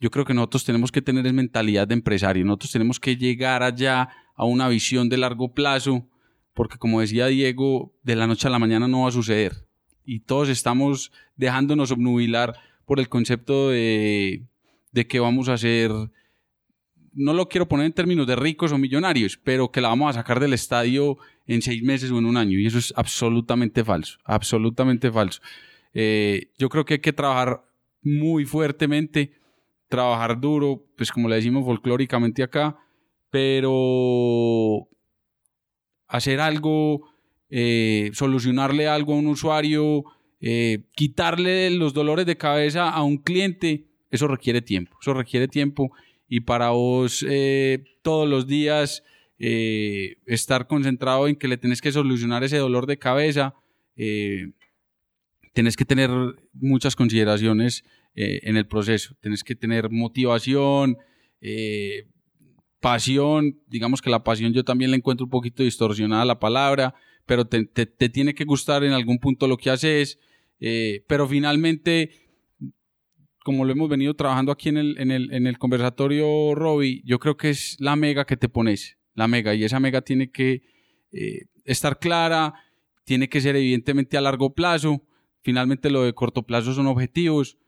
Yo 0.00 0.10
creo 0.10 0.24
que 0.24 0.34
nosotros 0.34 0.64
tenemos 0.64 0.92
que 0.92 1.02
tener 1.02 1.26
es 1.26 1.32
mentalidad 1.32 1.88
de 1.88 1.94
empresario, 1.94 2.44
nosotros 2.44 2.72
tenemos 2.72 3.00
que 3.00 3.16
llegar 3.16 3.62
allá 3.62 4.08
a 4.34 4.44
una 4.44 4.68
visión 4.68 5.08
de 5.08 5.16
largo 5.16 5.52
plazo, 5.52 6.06
porque 6.54 6.78
como 6.78 7.00
decía 7.00 7.26
Diego, 7.26 7.94
de 8.02 8.16
la 8.16 8.26
noche 8.26 8.46
a 8.46 8.50
la 8.50 8.58
mañana 8.58 8.86
no 8.86 9.02
va 9.02 9.08
a 9.08 9.12
suceder. 9.12 9.66
Y 10.04 10.20
todos 10.20 10.48
estamos 10.48 11.12
dejándonos 11.36 11.90
obnubilar 11.90 12.54
por 12.86 13.00
el 13.00 13.08
concepto 13.08 13.70
de, 13.70 14.46
de 14.92 15.06
que 15.06 15.20
vamos 15.20 15.48
a 15.48 15.54
hacer, 15.54 15.90
no 17.12 17.34
lo 17.34 17.48
quiero 17.48 17.68
poner 17.68 17.86
en 17.86 17.92
términos 17.92 18.26
de 18.26 18.36
ricos 18.36 18.72
o 18.72 18.78
millonarios, 18.78 19.36
pero 19.36 19.70
que 19.70 19.80
la 19.80 19.88
vamos 19.88 20.10
a 20.10 20.20
sacar 20.20 20.40
del 20.40 20.52
estadio 20.52 21.18
en 21.46 21.62
seis 21.62 21.82
meses 21.82 22.10
o 22.10 22.18
en 22.18 22.26
un 22.26 22.36
año. 22.36 22.58
Y 22.58 22.66
eso 22.66 22.78
es 22.78 22.94
absolutamente 22.96 23.84
falso, 23.84 24.18
absolutamente 24.24 25.10
falso. 25.10 25.40
Eh, 25.92 26.52
yo 26.58 26.68
creo 26.68 26.84
que 26.84 26.94
hay 26.94 27.00
que 27.00 27.12
trabajar 27.12 27.64
muy 28.02 28.44
fuertemente, 28.44 29.32
trabajar 29.88 30.40
duro, 30.40 30.84
pues 30.96 31.10
como 31.10 31.28
le 31.28 31.36
decimos 31.36 31.64
folclóricamente 31.64 32.42
acá, 32.42 32.78
pero 33.30 34.88
hacer 36.06 36.40
algo, 36.40 37.08
eh, 37.50 38.10
solucionarle 38.12 38.88
algo 38.88 39.14
a 39.14 39.16
un 39.16 39.26
usuario, 39.26 40.04
eh, 40.40 40.84
quitarle 40.94 41.70
los 41.70 41.94
dolores 41.94 42.26
de 42.26 42.36
cabeza 42.36 42.90
a 42.90 43.02
un 43.02 43.18
cliente, 43.18 43.86
eso 44.10 44.28
requiere 44.28 44.62
tiempo, 44.62 44.96
eso 45.00 45.14
requiere 45.14 45.48
tiempo. 45.48 45.90
Y 46.28 46.40
para 46.40 46.70
vos 46.70 47.24
eh, 47.28 47.84
todos 48.02 48.28
los 48.28 48.46
días 48.46 49.02
estar 49.40 50.66
concentrado 50.66 51.28
en 51.28 51.36
que 51.36 51.46
le 51.46 51.56
tenés 51.56 51.80
que 51.80 51.92
solucionar 51.92 52.42
ese 52.42 52.56
dolor 52.56 52.86
de 52.86 52.98
cabeza, 52.98 53.54
tenés 53.94 55.76
que 55.76 55.84
tener 55.84 56.10
muchas 56.52 56.96
consideraciones 56.96 57.84
eh, 58.20 58.40
en 58.48 58.56
el 58.56 58.66
proceso, 58.66 59.14
tenés 59.20 59.44
que 59.44 59.54
tener 59.54 59.90
motivación, 59.90 60.96
eh, 61.40 62.08
pasión, 62.80 63.60
digamos 63.68 64.02
que 64.02 64.10
la 64.10 64.24
pasión 64.24 64.52
yo 64.52 64.64
también 64.64 64.90
le 64.90 64.96
encuentro 64.96 65.26
un 65.26 65.30
poquito 65.30 65.62
distorsionada 65.62 66.24
la 66.24 66.40
palabra, 66.40 66.96
pero 67.26 67.44
te, 67.46 67.64
tiene 67.86 68.34
que 68.34 68.44
gustar 68.44 68.82
en 68.82 68.92
algún 68.92 69.20
punto 69.20 69.46
lo 69.46 69.56
que 69.56 69.70
haces, 69.70 70.18
eh, 70.58 71.04
pero 71.06 71.28
finalmente, 71.28 72.10
como 73.44 73.64
lo 73.64 73.70
hemos 73.70 73.88
venido 73.88 74.14
trabajando 74.14 74.50
aquí 74.50 74.68
en 74.68 74.78
el, 74.78 74.98
en 74.98 75.12
el, 75.12 75.32
en 75.32 75.46
el 75.46 75.56
conversatorio, 75.56 76.56
Robbie, 76.56 77.02
yo 77.04 77.20
creo 77.20 77.36
que 77.36 77.50
es 77.50 77.76
la 77.78 77.94
mega 77.94 78.24
que 78.24 78.36
te 78.36 78.48
pones, 78.48 78.98
la 79.14 79.28
mega, 79.28 79.54
y 79.54 79.62
esa 79.62 79.78
mega 79.78 80.00
tiene 80.00 80.32
que 80.32 80.62
estar 81.64 82.00
clara, 82.00 82.54
tiene 83.04 83.28
que 83.28 83.40
ser 83.40 83.54
evidentemente 83.54 84.18
a 84.18 84.22
largo 84.22 84.54
plazo, 84.54 85.04
finalmente 85.40 85.88
lo 85.88 86.02
de 86.02 86.14
corto 86.14 86.42
plazo 86.42 86.74
son 86.74 86.88
objetivos, 86.88 87.58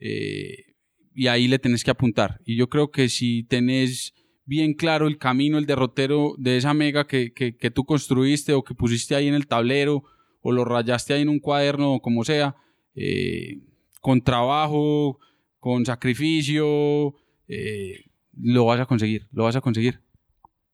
eh, 0.00 0.74
y 1.14 1.26
ahí 1.26 1.48
le 1.48 1.58
tenés 1.58 1.84
que 1.84 1.90
apuntar. 1.90 2.40
Y 2.44 2.56
yo 2.56 2.68
creo 2.68 2.90
que 2.90 3.08
si 3.08 3.42
tenés 3.44 4.14
bien 4.44 4.74
claro 4.74 5.06
el 5.08 5.18
camino, 5.18 5.58
el 5.58 5.66
derrotero 5.66 6.34
de 6.38 6.56
esa 6.56 6.74
mega 6.74 7.06
que, 7.06 7.32
que, 7.32 7.56
que 7.56 7.70
tú 7.70 7.84
construiste 7.84 8.54
o 8.54 8.64
que 8.64 8.74
pusiste 8.74 9.14
ahí 9.14 9.28
en 9.28 9.34
el 9.34 9.46
tablero, 9.46 10.04
o 10.40 10.52
lo 10.52 10.64
rayaste 10.64 11.14
ahí 11.14 11.22
en 11.22 11.28
un 11.28 11.40
cuaderno 11.40 11.94
o 11.94 12.00
como 12.00 12.24
sea, 12.24 12.56
eh, 12.94 13.58
con 14.00 14.22
trabajo, 14.22 15.18
con 15.58 15.84
sacrificio, 15.84 17.14
eh, 17.48 18.04
lo 18.32 18.64
vas 18.64 18.80
a 18.80 18.86
conseguir, 18.86 19.26
lo 19.32 19.44
vas 19.44 19.56
a 19.56 19.60
conseguir. 19.60 20.00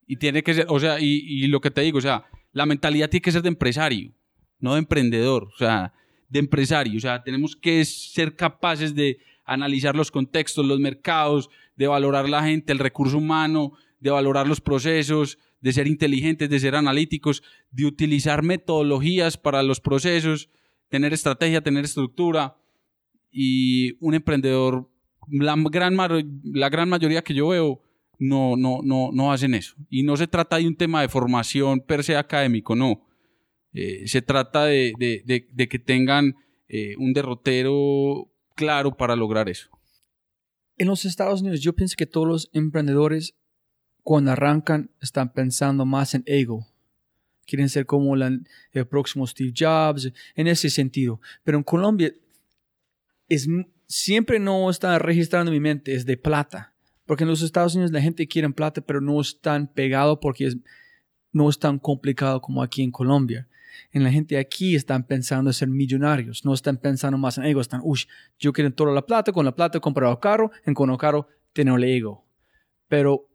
Y 0.07 0.16
tiene 0.16 0.43
que 0.43 0.55
ser, 0.55 0.66
o 0.68 0.79
sea, 0.79 1.01
y, 1.01 1.22
y, 1.27 1.47
lo 1.47 1.61
que 1.61 1.70
te 1.70 1.81
digo, 1.81 1.99
o 1.99 2.03
sea, 2.03 2.27
la 2.53 2.66
mentalidad 2.66 3.09
tiene 3.09 3.22
que 3.22 3.33
ser 3.33 3.43
de 3.43 3.49
empresario, 3.49 4.14
no 4.59 4.75
de 4.75 4.81
emprendedor, 4.81 5.45
o 5.45 5.57
sea, 5.57 5.95
de 6.29 6.39
empresario, 6.39 6.97
o 6.97 7.01
sea, 7.01 7.22
tenemos 7.22 7.55
que 7.57 7.85
ser 7.85 8.35
capaces 8.35 8.95
de 8.95 9.18
analizar 9.45 9.95
los 9.95 10.11
contextos, 10.11 10.64
los 10.66 10.81
mercados, 10.81 11.51
de 11.77 11.87
valorar 11.87 12.29
la 12.29 12.43
gente, 12.43 12.72
el 12.72 12.79
recurso 12.79 13.18
humano, 13.18 13.72
de 14.01 14.11
valorar 14.11 14.47
los 14.47 14.61
procesos, 14.61 15.39
de 15.61 15.72
ser 15.72 15.87
inteligentes, 15.87 16.51
de 16.51 16.61
ser 16.61 16.75
analíticos, 16.75 17.43
de 17.70 17.87
utilizar 17.87 18.43
metodologías 18.43 19.39
para 19.39 19.62
los 19.62 19.81
procesos, 19.81 20.51
tener 20.89 21.12
estrategia, 21.12 21.62
tener 21.62 21.85
estructura. 21.85 22.57
Y 23.31 23.97
un 24.05 24.14
emprendedor, 24.14 24.91
la 25.31 25.57
gran, 25.57 25.97
la 26.45 26.68
gran 26.68 26.89
mayoría 26.89 27.25
que 27.25 27.35
yo 27.35 27.49
veo, 27.49 27.81
no, 28.18 28.57
no, 28.57 28.81
no, 28.83 29.11
no 29.12 29.33
hacen 29.33 29.55
eso. 29.55 29.75
Y 29.89 30.03
no 30.03 30.16
se 30.16 30.27
trata 30.27 30.57
de 30.57 30.68
un 30.68 30.77
tema 30.77 31.01
de 31.01 31.09
formación 31.09 31.81
per 31.81 32.05
se 32.05 32.16
académico, 32.16 32.77
no. 32.77 33.01
Eh, 33.75 34.07
se 34.07 34.22
trata 34.22 34.64
de, 34.66 34.93
de, 34.99 35.49
de, 35.51 35.68
que 35.68 35.79
tengan 35.81 36.37
eh, 36.68 36.95
un 36.97 37.12
derrotero 37.12 38.31
claro 38.55 38.97
para 38.97 39.16
lograr 39.16 39.49
eso. 39.49 39.68
En 40.79 40.87
los 40.87 41.05
Estados 41.05 41.43
Unidos, 41.43 41.61
yo 41.61 41.75
pienso 41.75 41.97
que 41.99 42.07
todos 42.07 42.27
los 42.27 42.51
emprendedores 42.53 43.35
cuando 44.03 44.31
arrancan 44.31 44.91
están 45.01 45.33
pensando 45.33 45.85
más 45.85 46.14
en 46.14 46.22
ego. 46.27 46.66
Quieren 47.47 47.68
ser 47.68 47.85
como 47.85 48.14
el 48.14 48.47
próximo 48.89 49.27
Steve 49.27 49.53
Jobs, 49.57 50.12
en 50.37 50.47
ese 50.47 50.70
sentido. 50.70 51.20
Pero 51.43 51.59
en 51.59 51.64
Colombia 51.64 52.12
es, 53.29 53.49
siempre 53.87 54.39
no 54.39 54.70
está 54.70 54.99
registrando 54.99 55.51
en 55.51 55.57
mi 55.57 55.61
mente, 55.61 55.95
es 55.95 56.07
de 56.07 56.16
plata. 56.16 56.75
Porque 57.07 57.25
en 57.25 57.31
los 57.31 57.43
Estados 57.43 57.75
Unidos 57.75 57.93
la 57.93 58.01
gente 58.01 58.27
quiere 58.29 58.49
plata, 58.51 58.81
pero 58.81 59.01
no 59.01 59.20
es 59.20 59.41
tan 59.41 59.66
pegado 59.66 60.20
porque 60.20 60.53
no 61.33 61.51
es 61.51 61.59
tan 61.59 61.79
complicado 61.79 62.41
como 62.41 62.62
aquí 62.62 62.83
en 62.83 62.93
Colombia. 62.93 63.49
En 63.93 64.03
la 64.05 64.11
gente 64.11 64.39
aquí 64.39 64.75
están 64.75 65.07
pensando 65.07 65.51
en 65.51 65.55
ser 65.55 65.68
millonarios, 65.68 66.45
no 66.45 66.55
están 66.55 66.77
pensando 66.77 67.18
más 67.18 67.39
en 67.39 67.45
ego, 67.45 67.61
están, 67.61 67.81
uy, 67.85 68.01
yo 68.39 68.53
quiero 68.53 68.72
toda 68.72 68.93
la 68.93 69.07
plata, 69.07 69.33
con 69.33 69.45
la 69.45 69.55
plata 69.55 69.81
comprar 69.81 70.18
carro, 70.20 70.51
en 70.64 70.75
con 70.75 70.91
el 70.91 70.99
carro 70.99 71.29
tener 71.53 71.75
el 71.75 71.85
ego. 71.85 72.25
Pero 72.89 73.29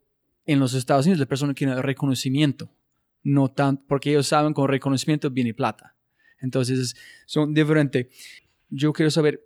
en 0.46 0.60
los 0.60 0.74
Estados 0.74 1.06
Unidos 1.06 1.20
la 1.20 1.26
persona 1.26 1.54
quiere 1.54 1.82
reconocimiento, 1.82 2.72
no 3.24 3.50
tanto, 3.50 3.84
porque 3.88 4.12
ellos 4.12 4.28
saben 4.28 4.54
con 4.54 4.68
reconocimiento 4.68 5.30
viene 5.30 5.54
plata. 5.54 5.96
Entonces 6.40 6.96
son 7.26 7.54
diferentes. 7.54 8.08
Yo 8.70 8.94
quiero 8.94 9.12
saber, 9.12 9.46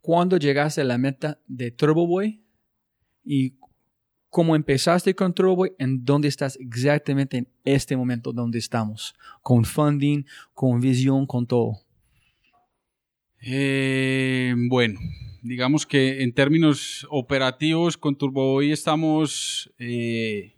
¿cuándo 0.00 0.36
llegaste 0.36 0.80
a 0.80 0.84
la 0.84 0.98
meta 0.98 1.38
de 1.46 1.70
Turbo 1.70 2.06
Boy? 2.06 2.42
Y 3.24 3.54
cómo 4.30 4.56
empezaste 4.56 5.14
con 5.14 5.34
Turbo 5.34 5.56
Boy, 5.56 5.72
en 5.78 6.04
dónde 6.04 6.28
estás 6.28 6.56
exactamente 6.60 7.38
en 7.38 7.48
este 7.64 7.96
momento 7.96 8.32
donde 8.32 8.58
estamos, 8.58 9.14
con 9.42 9.64
funding, 9.64 10.24
con 10.54 10.80
visión, 10.80 11.26
con 11.26 11.46
todo. 11.46 11.80
Eh, 13.42 14.54
bueno, 14.68 15.00
digamos 15.42 15.86
que 15.86 16.22
en 16.22 16.32
términos 16.32 17.06
operativos 17.10 17.96
con 17.96 18.16
TurboBoy 18.16 18.70
estamos, 18.70 19.72
eh, 19.78 20.52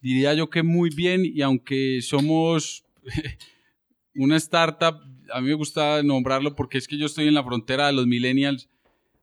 diría 0.00 0.34
yo 0.34 0.50
que 0.50 0.62
muy 0.62 0.90
bien 0.90 1.22
y 1.24 1.40
aunque 1.42 2.00
somos 2.02 2.84
una 4.14 4.36
startup, 4.36 5.00
a 5.32 5.40
mí 5.40 5.48
me 5.48 5.54
gusta 5.54 6.02
nombrarlo 6.02 6.54
porque 6.56 6.78
es 6.78 6.88
que 6.88 6.98
yo 6.98 7.06
estoy 7.06 7.28
en 7.28 7.34
la 7.34 7.44
frontera 7.44 7.86
de 7.86 7.92
los 7.92 8.06
millennials, 8.06 8.68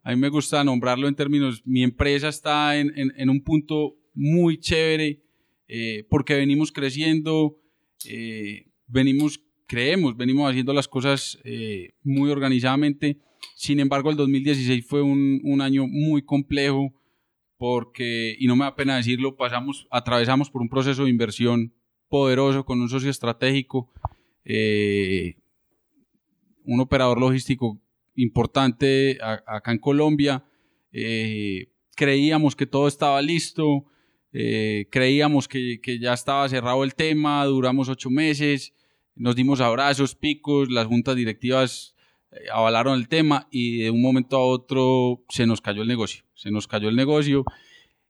a 0.05 0.11
mí 0.11 0.17
me 0.17 0.29
gusta 0.29 0.63
nombrarlo 0.63 1.07
en 1.07 1.15
términos, 1.15 1.63
mi 1.65 1.81
empresa 1.81 2.29
está 2.29 2.77
en, 2.77 3.27
un 3.27 3.41
punto 3.41 3.95
muy 4.13 4.59
chévere 4.59 5.23
eh, 5.67 6.05
porque 6.07 6.35
venimos 6.35 6.71
creciendo, 6.71 7.57
eh, 8.07 8.67
venimos, 8.85 9.41
creemos, 9.65 10.15
venimos 10.15 10.47
haciendo 10.47 10.73
las 10.73 10.87
cosas 10.87 11.39
eh, 11.43 11.95
muy 12.03 12.29
organizadamente. 12.29 13.17
Sin 13.55 13.79
embargo, 13.79 14.11
el 14.11 14.15
2016 14.15 14.85
fue 14.85 15.01
un, 15.01 15.59
año 15.59 15.87
muy 15.87 16.21
complejo 16.21 16.93
porque, 17.57 18.35
y 18.37 18.45
no 18.45 18.55
me 18.55 18.65
da 18.65 18.75
pena 18.75 18.97
decirlo, 18.97 19.35
pasamos, 19.35 19.87
atravesamos 19.89 20.51
por 20.51 20.61
un 20.61 20.69
proceso 20.69 21.05
de 21.05 21.09
inversión 21.09 21.73
poderoso 22.09 22.63
con 22.63 22.79
un 22.79 22.89
socio 22.89 23.09
estratégico, 23.09 23.91
un 26.63 26.79
operador 26.79 27.19
logístico 27.19 27.81
importante 28.15 29.17
a, 29.21 29.43
acá 29.47 29.71
en 29.71 29.79
Colombia. 29.79 30.43
Eh, 30.91 31.69
creíamos 31.95 32.55
que 32.55 32.65
todo 32.65 32.87
estaba 32.87 33.21
listo, 33.21 33.85
eh, 34.31 34.87
creíamos 34.91 35.47
que, 35.47 35.79
que, 35.81 35.99
ya 35.99 36.13
estaba 36.13 36.47
cerrado 36.49 36.83
el 36.83 36.95
tema, 36.95 37.45
duramos 37.45 37.89
ocho 37.89 38.09
meses, 38.09 38.73
nos 39.15 39.35
dimos 39.35 39.61
abrazos, 39.61 40.15
picos, 40.15 40.69
las 40.69 40.87
juntas 40.87 41.15
directivas 41.15 41.95
avalaron 42.51 42.97
el 42.97 43.07
tema 43.07 43.47
y 43.51 43.79
de 43.79 43.91
un 43.91 44.01
momento 44.01 44.37
a 44.37 44.45
otro 44.45 45.23
se 45.29 45.45
nos 45.45 45.61
cayó 45.61 45.81
el 45.81 45.87
negocio, 45.87 46.23
se 46.33 46.51
nos 46.51 46.67
cayó 46.67 46.89
el 46.89 46.95
negocio 46.95 47.45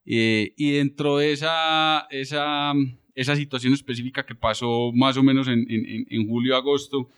eh, 0.05 0.53
y 0.57 0.71
dentro 0.71 1.17
de 1.17 1.31
esa, 1.31 2.07
esa, 2.09 2.73
esa 3.13 3.35
situación 3.35 3.73
específica 3.73 4.25
que 4.25 4.35
pasó 4.35 4.91
más 4.93 5.17
o 5.17 5.23
menos 5.23 5.47
en, 5.47 5.65
en, 5.69 6.07
en 6.09 6.27
julio-agosto, 6.27 7.09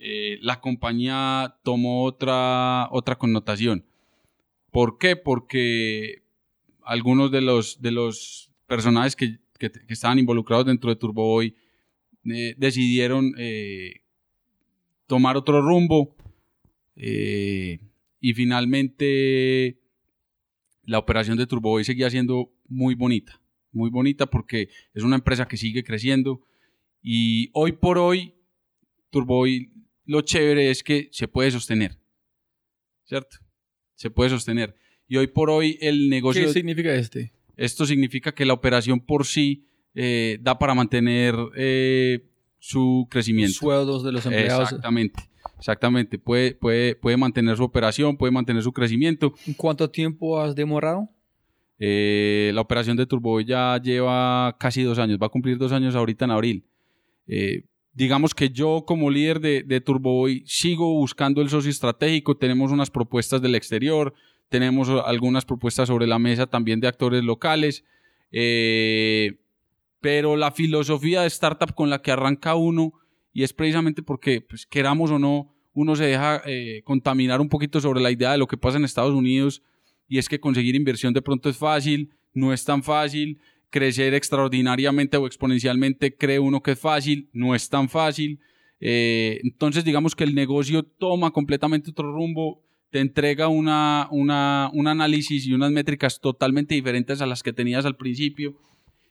eh, 0.00 0.38
la 0.42 0.60
compañía 0.60 1.56
tomó 1.62 2.04
otra, 2.04 2.88
otra 2.90 3.16
connotación. 3.16 3.84
¿Por 4.70 4.98
qué? 4.98 5.16
Porque 5.16 6.22
algunos 6.84 7.30
de 7.30 7.40
los, 7.40 7.80
de 7.82 7.90
los 7.92 8.50
personajes 8.66 9.16
que, 9.16 9.38
que- 9.58 9.72
estaban 9.88 10.18
involucrados 10.18 10.66
dentro 10.66 10.90
de 10.90 10.96
Turbo 10.96 11.24
Boy 11.24 11.54
eh, 12.24 12.54
decidieron 12.58 13.32
eh, 13.38 14.02
tomar 15.06 15.36
otro 15.36 15.60
rumbo 15.60 16.14
eh, 16.96 17.80
y 18.20 18.34
finalmente 18.34 19.80
la 20.84 20.98
operación 20.98 21.36
de 21.38 21.46
Turbo 21.46 21.70
Boy 21.70 21.84
seguía 21.84 22.10
siendo 22.10 22.52
muy 22.68 22.94
bonita, 22.94 23.40
muy 23.72 23.90
bonita 23.90 24.26
porque 24.26 24.68
es 24.94 25.02
una 25.02 25.16
empresa 25.16 25.46
que 25.48 25.56
sigue 25.56 25.84
creciendo 25.84 26.40
y 27.02 27.50
hoy 27.52 27.72
por 27.72 27.98
hoy 27.98 28.34
Turbo 29.10 29.36
Boy 29.36 29.72
lo 30.10 30.22
chévere 30.22 30.70
es 30.70 30.82
que 30.82 31.08
se 31.12 31.28
puede 31.28 31.52
sostener, 31.52 31.96
¿cierto? 33.04 33.36
Se 33.94 34.10
puede 34.10 34.30
sostener. 34.30 34.74
Y 35.06 35.16
hoy 35.18 35.28
por 35.28 35.50
hoy 35.50 35.78
el 35.80 36.08
negocio... 36.08 36.42
¿Qué 36.42 36.52
significa 36.52 36.92
este? 36.92 37.32
Esto 37.56 37.86
significa 37.86 38.32
que 38.32 38.44
la 38.44 38.54
operación 38.54 38.98
por 38.98 39.24
sí 39.24 39.68
eh, 39.94 40.38
da 40.40 40.58
para 40.58 40.74
mantener 40.74 41.36
eh, 41.54 42.26
su 42.58 43.06
crecimiento. 43.08 43.54
Sueldos 43.54 44.02
de 44.02 44.10
los 44.10 44.26
empleados. 44.26 44.64
Exactamente, 44.64 45.30
exactamente. 45.58 46.18
Puede, 46.18 46.54
puede, 46.56 46.96
puede 46.96 47.16
mantener 47.16 47.56
su 47.56 47.62
operación, 47.62 48.16
puede 48.16 48.32
mantener 48.32 48.64
su 48.64 48.72
crecimiento. 48.72 49.32
¿En 49.46 49.54
¿Cuánto 49.54 49.90
tiempo 49.90 50.40
has 50.40 50.56
demorado? 50.56 51.08
Eh, 51.78 52.50
la 52.52 52.62
operación 52.62 52.96
de 52.96 53.06
Turbo 53.06 53.40
ya 53.40 53.80
lleva 53.80 54.56
casi 54.58 54.82
dos 54.82 54.98
años, 54.98 55.20
va 55.22 55.28
a 55.28 55.30
cumplir 55.30 55.56
dos 55.56 55.70
años 55.70 55.94
ahorita 55.94 56.24
en 56.24 56.30
abril. 56.32 56.64
Eh, 57.28 57.62
digamos 57.92 58.34
que 58.34 58.50
yo 58.50 58.84
como 58.86 59.10
líder 59.10 59.40
de, 59.40 59.62
de 59.62 59.80
Turboboy 59.80 60.42
sigo 60.46 60.94
buscando 60.94 61.42
el 61.42 61.48
socio 61.48 61.70
estratégico, 61.70 62.36
tenemos 62.36 62.70
unas 62.70 62.90
propuestas 62.90 63.42
del 63.42 63.54
exterior, 63.54 64.14
tenemos 64.48 64.88
algunas 64.88 65.44
propuestas 65.44 65.88
sobre 65.88 66.06
la 66.06 66.18
mesa 66.18 66.46
también 66.46 66.80
de 66.80 66.88
actores 66.88 67.22
locales, 67.22 67.84
eh, 68.32 69.38
pero 70.00 70.36
la 70.36 70.50
filosofía 70.50 71.22
de 71.22 71.28
startup 71.28 71.74
con 71.74 71.88
la 71.88 72.02
que 72.02 72.10
arranca 72.10 72.54
uno, 72.56 72.92
y 73.32 73.44
es 73.44 73.52
precisamente 73.52 74.02
porque, 74.02 74.40
pues, 74.40 74.66
queramos 74.66 75.10
o 75.10 75.18
no, 75.18 75.54
uno 75.72 75.94
se 75.94 76.04
deja 76.06 76.42
eh, 76.46 76.82
contaminar 76.84 77.40
un 77.40 77.48
poquito 77.48 77.80
sobre 77.80 78.00
la 78.00 78.10
idea 78.10 78.32
de 78.32 78.38
lo 78.38 78.48
que 78.48 78.56
pasa 78.56 78.76
en 78.76 78.84
Estados 78.84 79.14
Unidos, 79.14 79.62
y 80.08 80.18
es 80.18 80.28
que 80.28 80.40
conseguir 80.40 80.74
inversión 80.74 81.14
de 81.14 81.22
pronto 81.22 81.48
es 81.48 81.56
fácil, 81.56 82.10
no 82.34 82.52
es 82.52 82.64
tan 82.64 82.82
fácil, 82.82 83.40
crecer 83.70 84.14
extraordinariamente 84.14 85.16
o 85.16 85.26
exponencialmente 85.26 86.16
cree 86.16 86.38
uno 86.38 86.62
que 86.62 86.72
es 86.72 86.78
fácil, 86.78 87.30
no 87.32 87.54
es 87.54 87.68
tan 87.68 87.88
fácil. 87.88 88.40
Eh, 88.80 89.40
entonces 89.44 89.84
digamos 89.84 90.14
que 90.14 90.24
el 90.24 90.34
negocio 90.34 90.82
toma 90.82 91.30
completamente 91.30 91.90
otro 91.90 92.12
rumbo, 92.12 92.62
te 92.90 92.98
entrega 92.98 93.48
una, 93.48 94.08
una, 94.10 94.70
un 94.72 94.88
análisis 94.88 95.46
y 95.46 95.52
unas 95.52 95.70
métricas 95.70 96.20
totalmente 96.20 96.74
diferentes 96.74 97.20
a 97.20 97.26
las 97.26 97.42
que 97.42 97.52
tenías 97.52 97.84
al 97.84 97.96
principio 97.96 98.56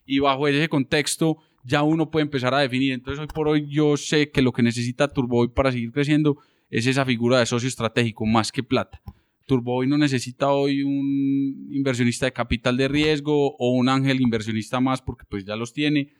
y 0.04 0.18
bajo 0.18 0.48
ese 0.48 0.68
contexto 0.68 1.38
ya 1.64 1.82
uno 1.82 2.10
puede 2.10 2.24
empezar 2.24 2.54
a 2.54 2.58
definir. 2.58 2.92
Entonces 2.92 3.20
hoy 3.20 3.28
por 3.28 3.48
hoy 3.48 3.66
yo 3.68 3.96
sé 3.96 4.30
que 4.30 4.42
lo 4.42 4.52
que 4.52 4.62
necesita 4.62 5.08
Turboy 5.08 5.48
para 5.48 5.72
seguir 5.72 5.92
creciendo 5.92 6.38
es 6.68 6.86
esa 6.86 7.04
figura 7.04 7.38
de 7.38 7.46
socio 7.46 7.68
estratégico 7.68 8.26
más 8.26 8.52
que 8.52 8.62
plata. 8.62 9.00
Turboy 9.50 9.88
no 9.88 9.98
necesita 9.98 10.52
hoy 10.52 10.84
un 10.84 11.66
inversionista 11.72 12.24
de 12.24 12.32
capital 12.32 12.76
de 12.76 12.86
riesgo 12.86 13.56
o 13.56 13.72
un 13.72 13.88
ángel 13.88 14.20
inversionista 14.20 14.78
más 14.78 15.02
porque 15.02 15.24
pues 15.28 15.44
ya 15.44 15.56
los 15.56 15.72
tiene. 15.72 16.12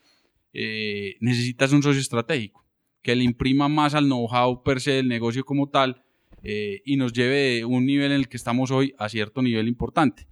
Eh, 0.52 1.14
necesitas 1.20 1.72
un 1.72 1.80
socio 1.80 2.00
estratégico 2.00 2.66
que 3.02 3.14
le 3.14 3.22
imprima 3.22 3.68
más 3.68 3.94
al 3.94 4.06
know-how 4.06 4.64
per 4.64 4.80
se 4.80 4.94
del 4.94 5.06
negocio 5.06 5.44
como 5.44 5.68
tal 5.68 6.02
eh, 6.42 6.82
y 6.84 6.96
nos 6.96 7.12
lleve 7.12 7.36
de 7.36 7.64
un 7.64 7.86
nivel 7.86 8.10
en 8.10 8.18
el 8.18 8.28
que 8.28 8.36
estamos 8.36 8.72
hoy 8.72 8.96
a 8.98 9.08
cierto 9.08 9.42
nivel 9.42 9.68
importante. 9.68 10.26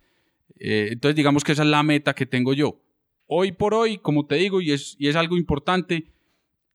Eh, 0.58 0.88
entonces 0.90 1.14
digamos 1.14 1.44
que 1.44 1.52
esa 1.52 1.62
es 1.62 1.68
la 1.68 1.84
meta 1.84 2.16
que 2.16 2.26
tengo 2.26 2.52
yo. 2.52 2.82
Hoy 3.26 3.52
por 3.52 3.74
hoy, 3.74 3.98
como 3.98 4.26
te 4.26 4.34
digo, 4.34 4.60
y 4.60 4.72
es, 4.72 4.96
algo 5.14 5.36
importante, 5.36 6.10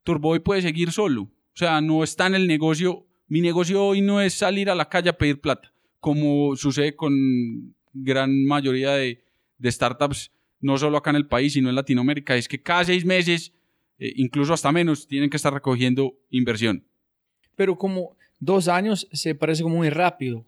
Turboy 0.03 0.39
puede 0.39 0.61
seguir 0.61 0.93
solo. 0.93 1.23
O 1.23 1.55
sea, 1.55 1.81
no 1.81 2.01
está 2.01 2.27
en 2.27 2.35
el 2.35 2.47
negocio. 2.47 3.07
Mi 3.27 3.41
negocio 3.41 3.83
hoy 3.83 3.99
no 3.99 4.21
es 4.21 4.35
salir 4.35 4.69
a 4.69 4.75
la 4.75 4.87
calle 4.87 5.09
a 5.09 5.17
pedir 5.17 5.41
plata 5.41 5.72
como 6.03 6.57
sucede 6.57 6.97
con 6.97 7.73
gran 7.93 8.43
mayoría 8.43 8.91
de, 8.91 9.23
de, 9.57 9.71
startups, 9.71 10.33
no 10.59 10.77
solo 10.77 10.97
acá 10.97 11.11
en 11.11 11.15
el 11.15 11.27
país, 11.27 11.53
sino 11.53 11.69
en 11.69 11.75
Latinoamérica, 11.75 12.35
es 12.35 12.49
que 12.49 12.61
cada 12.61 12.83
seis 12.83 13.05
meses, 13.05 13.53
eh, 13.99 14.11
incluso 14.17 14.53
hasta 14.53 14.69
menos, 14.73 15.07
tienen 15.07 15.29
que 15.29 15.37
estar 15.37 15.53
recogiendo 15.53 16.13
inversión. 16.29 16.83
Pero 17.55 17.77
como 17.77 18.17
dos 18.41 18.67
años 18.67 19.07
se 19.13 19.33
parece 19.33 19.63
como 19.63 19.77
muy 19.77 19.89
rápido. 19.89 20.45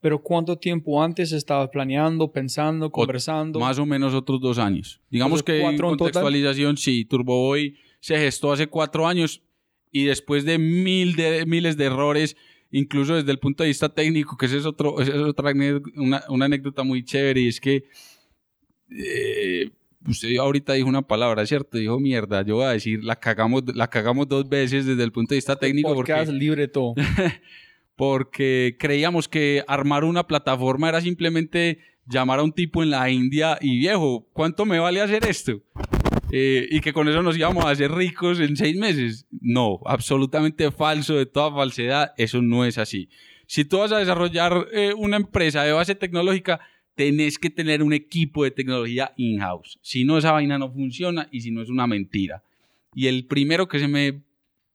Pero 0.00 0.22
¿cuánto 0.22 0.56
tiempo 0.56 1.02
antes 1.02 1.32
estabas 1.32 1.68
planeando, 1.68 2.32
pensando, 2.32 2.90
conversando? 2.90 3.58
O, 3.58 3.62
más 3.62 3.78
o 3.78 3.84
menos 3.84 4.14
otros 4.14 4.40
dos 4.40 4.56
años. 4.56 5.02
Digamos 5.10 5.42
que 5.42 5.60
en 5.60 5.76
contextualización, 5.76 6.78
sí, 6.78 7.04
Turboboy 7.04 7.76
se 8.00 8.16
gestó 8.16 8.52
hace 8.52 8.68
cuatro 8.68 9.06
años 9.06 9.42
y 9.92 10.04
después 10.04 10.46
de, 10.46 10.56
mil 10.56 11.14
de 11.14 11.44
miles 11.44 11.76
de 11.76 11.84
errores, 11.84 12.38
incluso 12.74 13.14
desde 13.14 13.30
el 13.30 13.38
punto 13.38 13.62
de 13.62 13.68
vista 13.68 13.88
técnico, 13.88 14.36
que 14.36 14.46
esa 14.46 14.56
es, 14.56 14.66
otro, 14.66 15.00
esa 15.00 15.12
es 15.12 15.22
otra 15.22 15.52
una, 15.94 16.24
una, 16.28 16.44
anécdota 16.46 16.82
muy 16.82 17.04
chévere, 17.04 17.42
y 17.42 17.48
es 17.48 17.60
que 17.60 17.84
eh, 18.90 19.70
usted 20.08 20.36
ahorita 20.36 20.72
dijo 20.72 20.88
una 20.88 21.02
palabra, 21.02 21.46
¿cierto? 21.46 21.78
Dijo 21.78 22.00
mierda, 22.00 22.42
yo 22.42 22.56
voy 22.56 22.64
a 22.64 22.70
decir, 22.70 23.04
la 23.04 23.14
cagamos, 23.14 23.62
la 23.74 23.88
cagamos 23.88 24.26
dos 24.28 24.48
veces 24.48 24.86
desde 24.86 25.04
el 25.04 25.12
punto 25.12 25.34
de 25.34 25.36
vista 25.36 25.54
técnico. 25.54 25.94
Podcast 25.94 26.26
porque, 26.26 26.38
libre 26.38 26.66
todo. 26.66 26.94
porque 27.96 28.76
creíamos 28.76 29.28
que 29.28 29.62
armar 29.68 30.02
una 30.02 30.26
plataforma 30.26 30.88
era 30.88 31.00
simplemente 31.00 31.78
llamar 32.06 32.40
a 32.40 32.42
un 32.42 32.52
tipo 32.52 32.82
en 32.82 32.90
la 32.90 33.08
India 33.08 33.56
y 33.60 33.78
viejo, 33.78 34.28
¿cuánto 34.32 34.66
me 34.66 34.80
vale 34.80 35.00
hacer 35.00 35.24
esto? 35.26 35.62
Eh, 36.30 36.66
y 36.70 36.80
que 36.80 36.92
con 36.92 37.08
eso 37.08 37.22
nos 37.22 37.36
íbamos 37.36 37.64
a 37.64 37.70
hacer 37.70 37.92
ricos 37.92 38.40
en 38.40 38.56
seis 38.56 38.76
meses. 38.76 39.26
No, 39.30 39.80
absolutamente 39.86 40.70
falso, 40.70 41.14
de 41.14 41.26
toda 41.26 41.52
falsedad, 41.52 42.12
eso 42.16 42.42
no 42.42 42.64
es 42.64 42.78
así. 42.78 43.08
Si 43.46 43.64
tú 43.64 43.78
vas 43.78 43.92
a 43.92 43.98
desarrollar 43.98 44.68
eh, 44.72 44.94
una 44.96 45.16
empresa 45.16 45.62
de 45.62 45.72
base 45.72 45.94
tecnológica, 45.94 46.60
tenés 46.94 47.38
que 47.38 47.50
tener 47.50 47.82
un 47.82 47.92
equipo 47.92 48.44
de 48.44 48.50
tecnología 48.50 49.12
in-house. 49.16 49.78
Si 49.82 50.04
no, 50.04 50.18
esa 50.18 50.32
vaina 50.32 50.58
no 50.58 50.72
funciona 50.72 51.28
y 51.30 51.40
si 51.40 51.50
no, 51.50 51.62
es 51.62 51.68
una 51.68 51.86
mentira. 51.86 52.42
Y 52.94 53.08
el 53.08 53.26
primero 53.26 53.68
que 53.68 53.78
se 53.78 53.88
me 53.88 54.22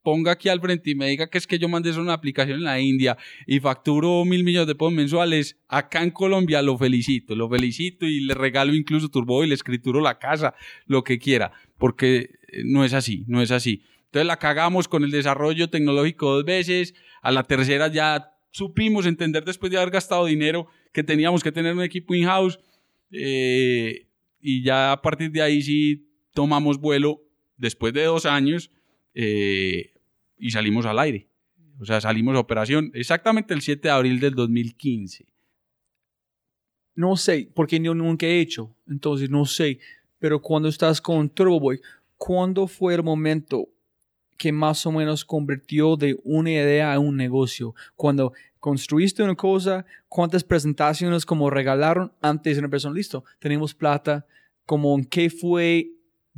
ponga 0.04 0.32
aquí 0.32 0.50
al 0.50 0.62
frente 0.62 0.92
y 0.92 0.96
me 0.96 1.08
diga 1.08 1.30
que 1.30 1.38
es 1.38 1.48
que 1.48 1.60
yo 1.60 1.68
mandé 1.68 1.92
una 2.00 2.14
aplicación 2.14 2.60
en 2.60 2.64
la 2.64 2.80
India 2.80 3.18
y 3.46 3.60
facturo 3.60 4.24
mil 4.26 4.44
millones 4.44 4.68
de 4.68 4.76
pesos 4.76 4.94
mensuales, 4.94 5.58
acá 5.68 6.04
en 6.04 6.12
Colombia 6.12 6.62
lo 6.62 6.78
felicito, 6.78 7.36
lo 7.36 7.50
felicito 7.50 8.06
y 8.06 8.22
le 8.22 8.34
regalo 8.34 8.74
incluso 8.74 9.10
Turbo 9.10 9.44
y 9.44 9.48
le 9.48 9.56
escrituro 9.56 10.02
la 10.02 10.20
casa, 10.20 10.56
lo 10.86 11.04
que 11.04 11.20
quiera, 11.20 11.52
porque 11.78 12.32
no 12.64 12.84
es 12.84 12.94
así, 12.94 13.26
no 13.28 13.42
es 13.42 13.52
así. 13.52 13.84
Entonces 14.06 14.28
la 14.28 14.38
cagamos 14.38 14.88
con 14.88 15.04
el 15.04 15.12
desarrollo 15.12 15.70
tecnológico 15.70 16.34
dos 16.34 16.46
veces, 16.46 16.96
a 17.22 17.32
la 17.32 17.44
tercera 17.44 17.92
ya 17.92 18.32
supimos 18.52 19.06
entender 19.06 19.46
después 19.46 19.72
de 19.72 19.78
haber 19.78 19.92
gastado 19.92 20.26
dinero 20.26 20.68
que 20.92 21.04
teníamos 21.04 21.44
que 21.44 21.52
tener 21.52 21.74
un 21.74 21.84
equipo 21.84 22.16
in-house 22.16 22.60
eh, 23.12 24.08
y 24.42 24.64
ya 24.64 24.92
a 24.92 25.02
partir 25.02 25.32
de 25.32 25.42
ahí 25.42 25.62
sí 25.62 26.08
tomamos 26.34 26.80
vuelo 26.80 27.22
después 27.58 27.94
de 27.94 28.04
dos 28.04 28.26
años 28.26 28.72
eh, 29.14 29.94
y 30.38 30.52
salimos 30.52 30.86
al 30.86 31.00
aire. 31.00 31.28
O 31.80 31.86
sea, 31.86 32.02
salimos 32.02 32.36
a 32.36 32.40
operación 32.40 32.92
exactamente 32.94 33.54
el 33.54 33.62
7 33.62 33.88
de 33.88 33.94
abril 33.94 34.20
del 34.20 34.36
2015. 34.36 35.26
No 36.96 37.16
sé, 37.16 37.50
porque 37.54 37.80
yo 37.80 37.94
nunca 37.94 38.26
he 38.26 38.42
hecho, 38.42 38.76
entonces 38.86 39.30
no 39.30 39.46
sé. 39.46 39.80
Pero 40.20 40.42
cuando 40.42 40.68
estás 40.68 41.00
con 41.00 41.30
Turboboy, 41.30 41.80
¿cuándo 42.18 42.68
fue 42.68 42.96
el 42.96 43.04
momento 43.04 43.70
que 44.38 44.52
más 44.52 44.86
o 44.86 44.92
menos 44.92 45.24
convirtió 45.24 45.96
de 45.96 46.20
una 46.26 46.52
idea 46.52 46.94
a 46.94 47.00
un 47.00 47.16
negocio? 47.16 47.74
Cuando 47.96 48.34
construiste 48.60 49.24
una 49.24 49.36
cosa, 49.36 49.86
¿cuántas 50.10 50.44
presentaciones 50.44 51.26
como 51.26 51.50
regalaron 51.50 52.12
antes 52.22 52.58
de 52.58 52.60
una 52.60 52.70
persona? 52.70 52.96
Listo, 52.96 53.24
tenemos 53.40 53.74
plata. 53.74 54.26
Como 54.66 54.94
en 54.96 55.06
qué 55.06 55.30
fue 55.30 55.92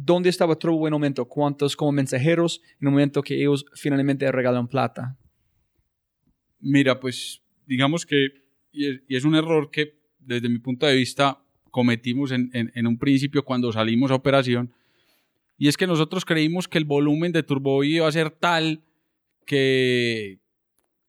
¿Dónde 0.03 0.29
estaba 0.29 0.55
Turbo 0.55 0.87
en 0.87 0.93
un 0.93 0.99
momento? 0.99 1.25
¿Cuántos 1.25 1.75
como 1.75 1.91
mensajeros 1.91 2.61
en 2.79 2.87
un 2.87 2.93
momento 2.95 3.21
que 3.21 3.39
ellos 3.39 3.65
finalmente 3.75 4.31
regalaron 4.31 4.67
plata? 4.67 5.15
Mira, 6.59 6.99
pues 6.99 7.43
digamos 7.67 8.05
que, 8.05 8.29
y 8.71 9.15
es, 9.15 9.25
un 9.25 9.35
error 9.35 9.69
que 9.69 9.99
desde 10.17 10.49
mi 10.49 10.57
punto 10.57 10.87
de 10.87 10.95
vista 10.95 11.43
cometimos 11.69 12.31
en, 12.31 12.87
un 12.87 12.97
principio 12.97 13.45
cuando 13.45 13.71
salimos 13.71 14.09
a 14.09 14.15
operación, 14.15 14.73
y 15.57 15.67
es 15.67 15.77
que 15.77 15.85
nosotros 15.85 16.25
creímos 16.25 16.67
que 16.67 16.79
el 16.79 16.85
volumen 16.85 17.31
de 17.31 17.43
Turbo 17.43 17.83
iba 17.83 18.07
a 18.07 18.11
ser 18.11 18.31
tal 18.31 18.83
que 19.45 20.39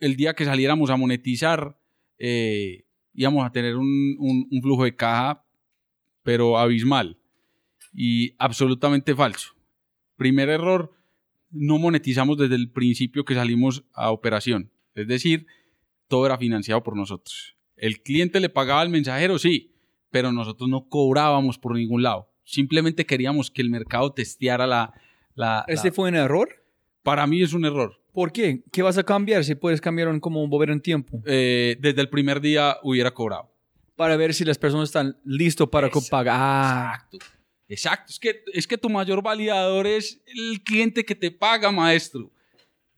el 0.01 0.17
día 0.17 0.35
que 0.35 0.45
saliéramos 0.45 0.91
a 0.91 0.97
monetizar 0.97 1.79
eh, 2.19 2.85
íbamos 3.15 3.47
a 3.47 3.53
tener 3.53 3.75
un 3.77 4.61
flujo 4.63 4.85
de 4.85 4.95
caja, 4.95 5.47
pero 6.23 6.59
abismal 6.59 7.22
y 7.93 8.35
absolutamente 8.39 9.15
falso. 9.15 9.55
Primer 10.17 10.49
error, 10.49 10.93
no 11.51 11.79
monetizamos 11.79 12.37
desde 12.39 12.55
el 12.55 12.71
principio 12.71 13.25
que 13.25 13.35
salimos 13.35 13.85
a 13.93 14.11
operación. 14.11 14.71
Es 14.95 15.07
decir, 15.09 15.47
todo 16.09 16.27
era 16.27 16.39
financiado 16.39 16.83
por 16.83 16.97
nosotros. 16.97 17.57
El 17.77 18.03
cliente 18.03 18.41
le 18.41 18.49
pagaba 18.49 18.81
al 18.81 18.89
mensajero, 18.91 19.39
sí, 19.39 19.75
pero 20.11 20.31
nosotros 20.33 20.69
no 20.69 20.89
cobrábamos 20.89 21.59
por 21.59 21.75
ningún 21.75 22.03
lado. 22.03 22.31
Simplemente 22.45 23.07
queríamos 23.07 23.51
que 23.51 23.63
el 23.63 23.71
mercado 23.71 24.13
testeara 24.13 24.67
la... 24.67 24.93
la, 25.35 25.65
¿Este 25.69 25.89
la- 25.89 25.95
fue 25.95 26.09
un 26.09 26.17
error? 26.17 26.49
Para 27.03 27.27
mí 27.27 27.43
es 27.43 27.53
un 27.53 27.65
error. 27.65 28.01
¿Por 28.13 28.31
qué? 28.31 28.63
¿Qué 28.71 28.83
vas 28.83 28.99
a 28.99 29.03
cambiar 29.05 29.43
si 29.43 29.55
puedes 29.55 29.81
cambiar 29.81 30.09
en 30.09 30.21
como 30.21 30.47
volver 30.47 30.71
en 30.71 30.81
tiempo? 30.83 31.21
Eh, 31.25 31.77
desde 31.81 32.01
el 32.03 32.09
primer 32.11 32.41
día 32.41 32.77
hubiera 32.83 33.13
cobrado. 33.13 33.51
Para 33.97 34.17
ver 34.17 34.35
si 34.35 34.45
las 34.45 34.59
personas 34.59 34.91
están 34.91 35.17
listos 35.25 35.69
para 35.69 35.89
pagar. 36.11 36.37
Ah, 36.39 36.93
Exacto. 37.11 37.19
Exacto. 37.69 38.11
Es 38.11 38.19
que, 38.19 38.43
es 38.53 38.67
que 38.67 38.79
tu 38.79 38.91
mayor 38.91 39.23
validador 39.23 39.87
es 39.87 40.21
el 40.27 40.63
cliente 40.63 41.05
que 41.05 41.15
te 41.15 41.31
paga, 41.31 41.71
maestro. 41.73 42.31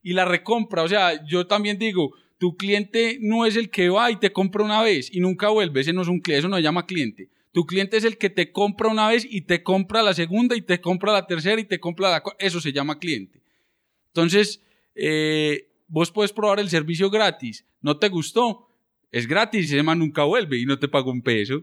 Y 0.03 0.13
la 0.13 0.25
recompra. 0.25 0.83
O 0.83 0.89
sea, 0.89 1.25
yo 1.27 1.47
también 1.47 1.79
digo, 1.79 2.13
tu 2.39 2.57
cliente 2.57 3.19
no 3.21 3.47
es 3.47 3.57
el 3.57 3.71
que 3.71 3.89
va 3.89 4.11
y 4.11 4.17
te 4.17 4.33
compra 4.33 4.65
una 4.65 4.83
vez 4.83 5.09
y 5.15 5.21
nunca 5.21 5.49
vuelve. 5.49 5.81
Ese 5.81 5.93
no 5.93 6.03
es 6.03 6.09
un 6.09 6.21
cliente, 6.21 6.41
eso 6.41 6.49
no 6.49 6.57
se 6.57 6.63
llama 6.63 6.87
cliente. 6.87 7.29
Tu 7.53 7.65
cliente 7.67 7.97
es 7.97 8.05
el 8.05 8.19
que 8.19 8.31
te 8.31 8.51
compra 8.51 8.89
una 8.89 9.09
vez 9.09 9.25
y 9.31 9.43
te 9.43 9.63
compra 9.63 10.03
la 10.03 10.13
segunda 10.13 10.57
y 10.57 10.63
te 10.63 10.81
compra 10.81 11.13
la 11.13 11.27
tercera 11.27 11.61
y 11.61 11.65
te 11.65 11.79
compra 11.79 12.11
la... 12.11 12.23
cua- 12.23 12.35
Eso 12.39 12.61
se 12.61 12.73
llama 12.73 12.99
cliente. 12.99 13.41
Entonces, 14.09 14.61
eh, 14.97 15.69
vos 15.87 16.11
puedes 16.11 16.33
probar 16.33 16.59
el 16.59 16.69
servicio 16.69 17.11
gratis. 17.11 17.65
¿No 17.81 17.97
te 17.99 18.09
gustó? 18.09 18.69
Es 19.13 19.29
gratis, 19.29 19.67
ese 19.67 19.83
man 19.85 20.01
nunca 20.01 20.25
vuelve 20.25 20.59
y 20.59 20.67
no 20.67 20.79
te 20.81 20.89
paga 20.89 21.11
un 21.11 21.23
peso. 21.23 21.63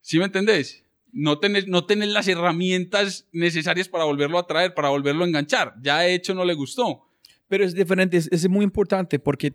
¿Sí 0.00 0.18
me 0.18 0.26
entendés? 0.26 0.84
No 1.18 1.38
tenés, 1.38 1.66
no 1.66 1.86
tenés 1.86 2.10
las 2.10 2.28
herramientas 2.28 3.26
necesarias 3.32 3.88
para 3.88 4.04
volverlo 4.04 4.38
a 4.38 4.46
traer, 4.46 4.74
para 4.74 4.90
volverlo 4.90 5.24
a 5.24 5.26
enganchar. 5.26 5.74
Ya 5.82 6.00
de 6.00 6.14
hecho 6.14 6.34
no 6.34 6.44
le 6.44 6.52
gustó. 6.52 7.08
Pero 7.48 7.64
es 7.64 7.74
diferente, 7.74 8.18
es, 8.18 8.28
es 8.30 8.46
muy 8.50 8.64
importante 8.64 9.18
porque 9.18 9.54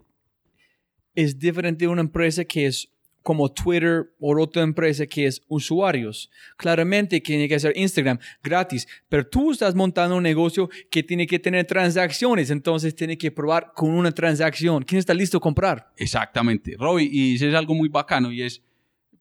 es 1.14 1.38
diferente 1.38 1.86
de 1.86 1.90
una 1.90 2.02
empresa 2.02 2.44
que 2.46 2.66
es 2.66 2.90
como 3.22 3.52
Twitter 3.52 4.12
o 4.20 4.40
otra 4.42 4.64
empresa 4.64 5.06
que 5.06 5.28
es 5.28 5.44
usuarios. 5.48 6.32
Claramente 6.58 7.22
tiene 7.22 7.48
que 7.48 7.60
ser 7.60 7.78
Instagram 7.78 8.18
gratis, 8.42 8.88
pero 9.08 9.28
tú 9.28 9.52
estás 9.52 9.76
montando 9.76 10.16
un 10.16 10.24
negocio 10.24 10.68
que 10.90 11.04
tiene 11.04 11.28
que 11.28 11.38
tener 11.38 11.66
transacciones, 11.66 12.50
entonces 12.50 12.96
tiene 12.96 13.20
que 13.20 13.30
probar 13.30 13.74
con 13.76 13.92
una 13.92 14.12
transacción. 14.12 14.84
¿Quién 14.84 14.98
está 14.98 15.14
listo 15.14 15.38
a 15.38 15.42
comprar? 15.42 15.92
Exactamente. 15.98 16.76
Robbie, 16.78 17.10
y 17.12 17.34
dices 17.34 17.54
algo 17.54 17.76
muy 17.76 17.90
bacano 17.90 18.32
y 18.32 18.42
es, 18.42 18.64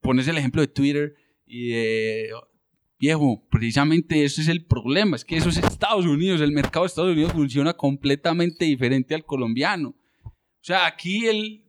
pones 0.01 0.27
el 0.29 0.39
ejemplo 0.39 0.63
de 0.63 0.69
Twitter 0.69 1.15
y 1.51 2.29
viejo, 2.99 3.43
precisamente 3.51 4.25
ese 4.25 4.43
es 4.43 4.49
el 4.49 4.65
problema, 4.65 5.17
es 5.17 5.25
que 5.25 5.37
eso 5.37 5.49
es 5.49 5.57
Estados 5.57 6.07
Unidos, 6.07 6.41
el 6.41 6.53
mercado 6.53 6.85
de 6.85 6.89
Estados 6.89 7.13
Unidos 7.13 7.33
funciona 7.33 7.73
completamente 7.73 8.67
diferente 8.67 9.15
al 9.15 9.25
colombiano. 9.25 9.95
O 10.25 10.63
sea, 10.63 10.87
aquí 10.87 11.27
el, 11.27 11.65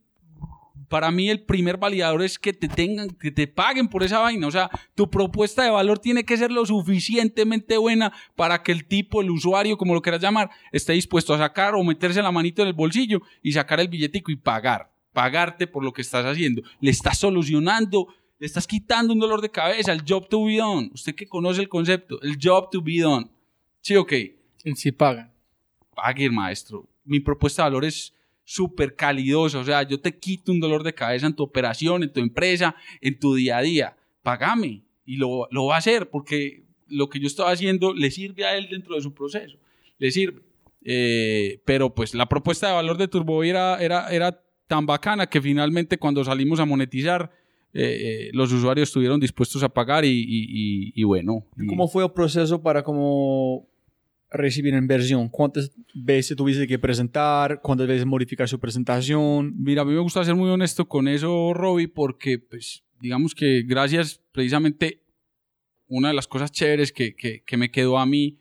para 0.91 1.09
mí 1.09 1.29
el 1.29 1.41
primer 1.41 1.77
validador 1.77 2.21
es 2.21 2.37
que 2.37 2.51
te 2.51 2.67
tengan, 2.67 3.11
que 3.11 3.31
te 3.31 3.47
paguen 3.47 3.87
por 3.87 4.03
esa 4.03 4.19
vaina. 4.19 4.45
O 4.45 4.51
sea, 4.51 4.69
tu 4.93 5.09
propuesta 5.09 5.63
de 5.63 5.69
valor 5.69 5.99
tiene 5.99 6.25
que 6.25 6.35
ser 6.35 6.51
lo 6.51 6.65
suficientemente 6.65 7.77
buena 7.77 8.11
para 8.35 8.61
que 8.61 8.73
el 8.73 8.85
tipo, 8.85 9.21
el 9.21 9.31
usuario, 9.31 9.77
como 9.77 9.93
lo 9.93 10.01
quieras 10.01 10.21
llamar, 10.21 10.49
esté 10.73 10.91
dispuesto 10.91 11.33
a 11.33 11.37
sacar 11.37 11.75
o 11.75 11.83
meterse 11.85 12.21
la 12.21 12.33
manito 12.33 12.61
en 12.61 12.67
el 12.67 12.73
bolsillo 12.73 13.21
y 13.41 13.53
sacar 13.53 13.79
el 13.79 13.87
billetico 13.87 14.31
y 14.31 14.35
pagar. 14.35 14.91
Pagarte 15.13 15.65
por 15.65 15.83
lo 15.83 15.93
que 15.93 16.01
estás 16.01 16.25
haciendo. 16.25 16.61
Le 16.81 16.91
estás 16.91 17.17
solucionando, 17.17 18.07
le 18.41 18.47
estás 18.47 18.65
quitando 18.65 19.13
un 19.13 19.19
dolor 19.19 19.39
de 19.39 19.51
cabeza, 19.51 19.93
el 19.93 20.01
job 20.01 20.27
to 20.27 20.43
be 20.43 20.57
done. 20.57 20.89
Usted 20.95 21.13
que 21.13 21.27
conoce 21.27 21.61
el 21.61 21.69
concepto, 21.69 22.19
el 22.23 22.39
job 22.41 22.71
to 22.71 22.81
be 22.81 22.99
done. 22.99 23.27
Sí, 23.81 23.95
ok. 23.95 24.13
Y 24.63 24.75
si 24.77 24.91
pagan. 24.91 25.31
Pague, 25.93 26.27
maestro. 26.31 26.89
Mi 27.03 27.19
propuesta 27.19 27.61
de 27.61 27.69
valor 27.69 27.85
es 27.85 28.15
súper 28.43 28.95
calidosa. 28.95 29.59
O 29.59 29.63
sea, 29.63 29.83
yo 29.83 30.01
te 30.01 30.17
quito 30.17 30.51
un 30.51 30.59
dolor 30.59 30.81
de 30.81 30.91
cabeza 30.91 31.27
en 31.27 31.35
tu 31.35 31.43
operación, 31.43 32.01
en 32.01 32.11
tu 32.11 32.19
empresa, 32.19 32.75
en 32.99 33.19
tu 33.19 33.35
día 33.35 33.59
a 33.59 33.61
día. 33.61 33.95
Págame. 34.23 34.81
Y 35.05 35.17
lo, 35.17 35.47
lo 35.51 35.67
va 35.67 35.75
a 35.75 35.77
hacer 35.77 36.09
porque 36.09 36.63
lo 36.87 37.09
que 37.09 37.19
yo 37.19 37.27
estaba 37.27 37.51
haciendo 37.51 37.93
le 37.93 38.09
sirve 38.09 38.45
a 38.45 38.57
él 38.57 38.69
dentro 38.71 38.95
de 38.95 39.01
su 39.03 39.13
proceso. 39.13 39.59
Le 39.99 40.09
sirve. 40.09 40.41
Eh, 40.83 41.61
pero 41.63 41.93
pues 41.93 42.15
la 42.15 42.27
propuesta 42.27 42.69
de 42.69 42.73
valor 42.73 42.97
de 42.97 43.07
Turbo 43.07 43.43
era, 43.43 43.79
era, 43.79 44.09
era 44.09 44.41
tan 44.65 44.87
bacana 44.87 45.27
que 45.27 45.39
finalmente 45.39 45.99
cuando 45.99 46.23
salimos 46.23 46.59
a 46.59 46.65
monetizar, 46.65 47.29
eh, 47.73 48.27
eh, 48.27 48.29
los 48.33 48.51
usuarios 48.51 48.89
estuvieron 48.89 49.19
dispuestos 49.19 49.63
a 49.63 49.69
pagar 49.69 50.03
y, 50.05 50.09
y- 50.09 50.23
y- 50.49 50.93
y 50.95 51.03
bueno. 51.03 51.45
¿Cómo 51.67 51.87
fue 51.87 52.03
el 52.03 52.11
proceso 52.11 52.61
para 52.61 52.83
como 52.83 53.67
recibir 54.29 54.73
inversión? 54.73 55.29
¿Cuántas 55.29 55.71
veces 55.93 56.35
tuviste 56.37 56.67
que 56.67 56.79
presentar? 56.79 57.61
¿Cuántas 57.61 57.87
veces 57.87 58.05
modificar 58.05 58.47
su 58.47 58.59
presentación? 58.59 59.53
Mira, 59.61 59.81
a 59.81 59.85
mí 59.85 59.93
me 59.93 59.99
gusta 59.99 60.23
ser 60.23 60.35
muy 60.35 60.49
honesto 60.49 60.87
con 60.87 61.07
eso, 61.07 61.53
Robbie, 61.53 61.87
porque, 61.87 62.39
pues, 62.39 62.83
digamos 63.01 63.33
que 63.35 63.63
gracias, 63.63 64.21
precisamente, 64.31 65.01
una 65.87 66.09
de 66.09 66.13
las 66.13 66.27
cosas 66.27 66.51
chéveres 66.51 66.91
que, 66.91 67.15
que- 67.15 67.43
que 67.45 67.57
me 67.57 67.69
quedó 67.71 67.97
a 67.97 68.05
mí 68.05 68.37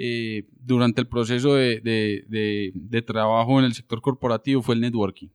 eh, 0.00 0.44
durante 0.64 1.00
el 1.00 1.08
proceso 1.08 1.54
de, 1.56 1.80
de- 1.80 2.24
de- 2.28 2.70
de 2.74 3.02
trabajo 3.02 3.58
en 3.58 3.64
el 3.64 3.72
sector 3.74 4.00
corporativo 4.00 4.62
fue 4.62 4.76
el 4.76 4.80
networking. 4.80 5.28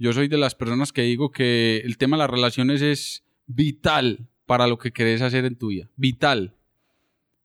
Yo 0.00 0.12
soy 0.14 0.28
de 0.28 0.38
las 0.38 0.54
personas 0.54 0.92
que 0.92 1.02
digo 1.02 1.30
que 1.30 1.82
el 1.84 1.98
tema 1.98 2.16
de 2.16 2.22
las 2.22 2.30
relaciones 2.30 2.80
es 2.82 3.22
vital 3.46 4.26
para 4.46 4.66
lo 4.66 4.78
que 4.78 4.92
querés 4.92 5.20
hacer 5.22 5.44
en 5.44 5.56
tu 5.56 5.68
vida. 5.68 5.88
Vital. 5.96 6.56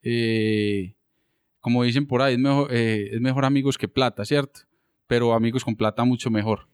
Eh, 0.01 0.95
como 1.59 1.83
dicen 1.83 2.07
por 2.07 2.21
ahí, 2.21 2.33
es 2.35 2.39
mejor, 2.39 2.69
eh, 2.73 3.09
es 3.11 3.19
mejor 3.21 3.43
amigos 3.45 3.77
que 3.77 3.87
plata, 3.87 4.23
¿cierto? 4.23 4.61
Pero 5.07 5.33
amigos 5.33 5.65
con 5.65 5.75
plata 5.75 6.05
mucho 6.05 6.31
mejor. 6.31 6.67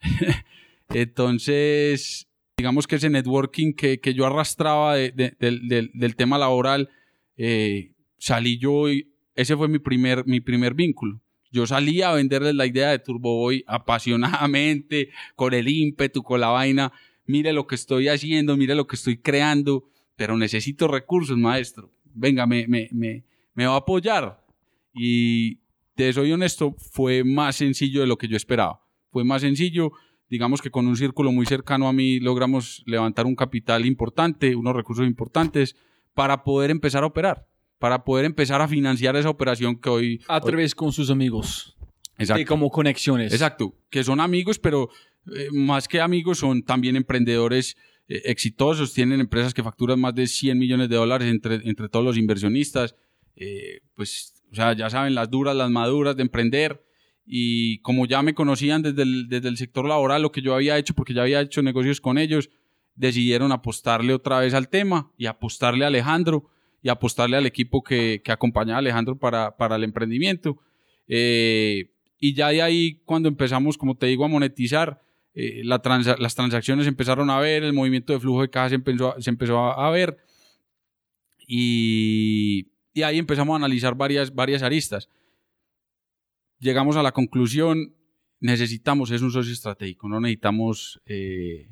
Entonces, 0.88 2.28
digamos 2.56 2.86
que 2.86 2.96
ese 2.96 3.10
networking 3.10 3.72
que, 3.74 4.00
que 4.00 4.14
yo 4.14 4.24
arrastraba 4.24 4.94
de- 4.96 5.10
de- 5.10 5.36
del, 5.38 5.68
del- 5.68 5.90
del 5.92 6.16
tema 6.16 6.38
laboral, 6.38 6.88
eh, 7.36 7.92
salí 8.18 8.58
yo 8.58 8.88
y 8.90 9.12
ese 9.34 9.56
fue 9.56 9.68
mi 9.68 9.78
primer, 9.78 10.26
mi 10.26 10.40
primer 10.40 10.72
vínculo. 10.74 11.20
Yo 11.56 11.66
salí 11.66 12.02
a 12.02 12.12
venderles 12.12 12.54
la 12.54 12.66
idea 12.66 12.90
de 12.90 12.98
Turbo 12.98 13.34
Boy 13.34 13.64
apasionadamente, 13.66 15.08
con 15.36 15.54
el 15.54 15.68
ímpetu, 15.68 16.22
con 16.22 16.38
la 16.38 16.48
vaina. 16.48 16.92
Mire 17.24 17.54
lo 17.54 17.66
que 17.66 17.76
estoy 17.76 18.08
haciendo, 18.08 18.58
mire 18.58 18.74
lo 18.74 18.86
que 18.86 18.96
estoy 18.96 19.16
creando, 19.16 19.88
pero 20.16 20.36
necesito 20.36 20.86
recursos, 20.86 21.38
maestro. 21.38 21.90
Venga, 22.12 22.44
me, 22.46 22.66
me, 22.68 22.90
me, 22.92 23.24
me 23.54 23.64
va 23.64 23.72
a 23.72 23.78
apoyar. 23.78 24.44
Y 24.92 25.60
te 25.94 26.12
soy 26.12 26.30
honesto, 26.30 26.74
fue 26.92 27.24
más 27.24 27.56
sencillo 27.56 28.02
de 28.02 28.06
lo 28.06 28.18
que 28.18 28.28
yo 28.28 28.36
esperaba. 28.36 28.82
Fue 29.10 29.24
más 29.24 29.40
sencillo, 29.40 29.92
digamos 30.28 30.60
que 30.60 30.70
con 30.70 30.86
un 30.86 30.96
círculo 30.96 31.32
muy 31.32 31.46
cercano 31.46 31.88
a 31.88 31.94
mí 31.94 32.20
logramos 32.20 32.82
levantar 32.84 33.24
un 33.24 33.34
capital 33.34 33.86
importante, 33.86 34.54
unos 34.54 34.76
recursos 34.76 35.06
importantes 35.06 35.74
para 36.12 36.44
poder 36.44 36.70
empezar 36.70 37.02
a 37.02 37.06
operar, 37.06 37.46
para 37.78 38.04
poder 38.04 38.24
empezar 38.24 38.60
a 38.60 38.68
financiar 38.68 39.16
esa 39.16 39.30
operación 39.30 39.76
que 39.76 39.88
hoy... 39.88 40.22
A 40.28 40.40
través 40.40 40.74
con 40.74 40.92
sus 40.92 41.10
amigos. 41.10 41.76
Exacto. 42.18 42.40
Y 42.40 42.44
como 42.44 42.70
conexiones. 42.70 43.32
Exacto, 43.32 43.74
que 43.90 44.02
son 44.02 44.20
amigos, 44.20 44.58
pero 44.58 44.88
eh, 45.34 45.48
más 45.52 45.88
que 45.88 46.00
amigos 46.00 46.38
son 46.38 46.62
también 46.62 46.96
emprendedores 46.96 47.76
eh, 48.08 48.22
exitosos, 48.24 48.94
tienen 48.94 49.20
empresas 49.20 49.52
que 49.52 49.62
facturan 49.62 50.00
más 50.00 50.14
de 50.14 50.26
100 50.26 50.58
millones 50.58 50.88
de 50.88 50.96
dólares 50.96 51.28
entre, 51.28 51.56
entre 51.68 51.88
todos 51.88 52.04
los 52.04 52.16
inversionistas, 52.16 52.94
eh, 53.34 53.80
pues, 53.94 54.42
o 54.50 54.54
sea, 54.54 54.72
ya 54.72 54.88
saben, 54.88 55.14
las 55.14 55.30
duras, 55.30 55.54
las 55.54 55.70
maduras 55.70 56.16
de 56.16 56.22
emprender, 56.22 56.82
y 57.26 57.80
como 57.80 58.06
ya 58.06 58.22
me 58.22 58.34
conocían 58.34 58.82
desde 58.82 59.02
el, 59.02 59.28
desde 59.28 59.48
el 59.48 59.56
sector 59.56 59.86
laboral, 59.86 60.22
lo 60.22 60.32
que 60.32 60.40
yo 60.40 60.54
había 60.54 60.78
hecho, 60.78 60.94
porque 60.94 61.12
ya 61.12 61.22
había 61.22 61.40
hecho 61.40 61.60
negocios 61.60 62.00
con 62.00 62.16
ellos, 62.16 62.48
decidieron 62.94 63.52
apostarle 63.52 64.14
otra 64.14 64.38
vez 64.38 64.54
al 64.54 64.68
tema 64.68 65.12
y 65.18 65.26
apostarle 65.26 65.84
a 65.84 65.88
Alejandro 65.88 66.48
y 66.86 66.88
apostarle 66.88 67.36
al 67.36 67.46
equipo 67.46 67.82
que, 67.82 68.22
que 68.22 68.30
acompañaba 68.30 68.76
a 68.76 68.78
Alejandro 68.78 69.18
para, 69.18 69.56
para 69.56 69.74
el 69.74 69.82
emprendimiento. 69.82 70.56
Eh, 71.08 71.90
y 72.20 72.32
ya 72.32 72.50
de 72.50 72.62
ahí, 72.62 73.02
cuando 73.04 73.28
empezamos, 73.28 73.76
como 73.76 73.96
te 73.96 74.06
digo, 74.06 74.24
a 74.24 74.28
monetizar, 74.28 75.02
eh, 75.34 75.62
la 75.64 75.82
las 76.20 76.34
transacciones 76.36 76.86
empezaron 76.86 77.28
a 77.28 77.40
ver, 77.40 77.64
el 77.64 77.72
movimiento 77.72 78.12
de 78.12 78.20
flujo 78.20 78.42
de 78.42 78.50
caja 78.50 78.68
se 78.68 78.76
empezó, 78.76 79.16
a- 79.16 79.20
se 79.20 79.30
empezó 79.30 79.58
a, 79.58 79.88
a 79.88 79.90
ver. 79.90 80.16
Y, 81.48 82.68
y 82.94 83.02
ahí 83.02 83.18
empezamos 83.18 83.54
a 83.54 83.56
analizar 83.56 83.96
varias, 83.96 84.32
varias 84.32 84.62
aristas. 84.62 85.08
Llegamos 86.60 86.94
a 86.96 87.02
la 87.02 87.10
conclusión, 87.10 87.96
necesitamos, 88.38 89.10
es 89.10 89.22
un 89.22 89.32
socio 89.32 89.52
estratégico, 89.52 90.08
no 90.08 90.20
necesitamos 90.20 91.00
eh, 91.04 91.68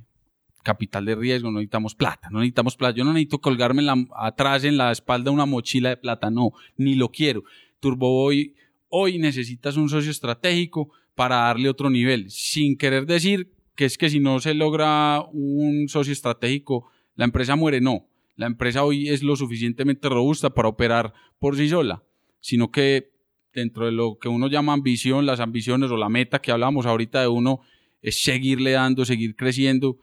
capital 0.64 1.04
de 1.04 1.14
riesgo, 1.14 1.50
no 1.50 1.58
necesitamos 1.58 1.94
plata, 1.94 2.28
no 2.30 2.40
necesitamos 2.40 2.76
plata. 2.76 2.96
Yo 2.96 3.04
no 3.04 3.12
necesito 3.12 3.40
colgarme 3.40 3.84
atrás 4.16 4.64
en 4.64 4.76
la 4.76 4.90
espalda 4.90 5.30
una 5.30 5.46
mochila 5.46 5.90
de 5.90 5.96
plata, 5.96 6.30
no, 6.30 6.50
ni 6.76 6.96
lo 6.96 7.10
quiero. 7.10 7.44
Turboboy, 7.78 8.54
hoy 8.88 9.18
necesitas 9.18 9.76
un 9.76 9.88
socio 9.88 10.10
estratégico 10.10 10.90
para 11.14 11.36
darle 11.36 11.68
otro 11.68 11.90
nivel, 11.90 12.30
sin 12.30 12.76
querer 12.76 13.06
decir 13.06 13.52
que 13.76 13.84
es 13.84 13.98
que 13.98 14.10
si 14.10 14.18
no 14.18 14.40
se 14.40 14.54
logra 14.54 15.22
un 15.32 15.88
socio 15.88 16.12
estratégico, 16.12 16.90
la 17.14 17.24
empresa 17.24 17.54
muere, 17.54 17.80
no. 17.80 18.06
La 18.36 18.46
empresa 18.46 18.82
hoy 18.82 19.08
es 19.08 19.22
lo 19.22 19.36
suficientemente 19.36 20.08
robusta 20.08 20.50
para 20.50 20.68
operar 20.68 21.12
por 21.38 21.56
sí 21.56 21.68
sola, 21.68 22.02
sino 22.40 22.72
que 22.72 23.12
dentro 23.52 23.86
de 23.86 23.92
lo 23.92 24.18
que 24.18 24.28
uno 24.28 24.48
llama 24.48 24.72
ambición, 24.72 25.26
las 25.26 25.38
ambiciones 25.38 25.90
o 25.90 25.96
la 25.96 26.08
meta 26.08 26.40
que 26.40 26.50
hablamos 26.50 26.86
ahorita 26.86 27.20
de 27.20 27.28
uno 27.28 27.60
es 28.02 28.22
seguirle 28.22 28.72
dando, 28.72 29.04
seguir 29.04 29.36
creciendo. 29.36 29.98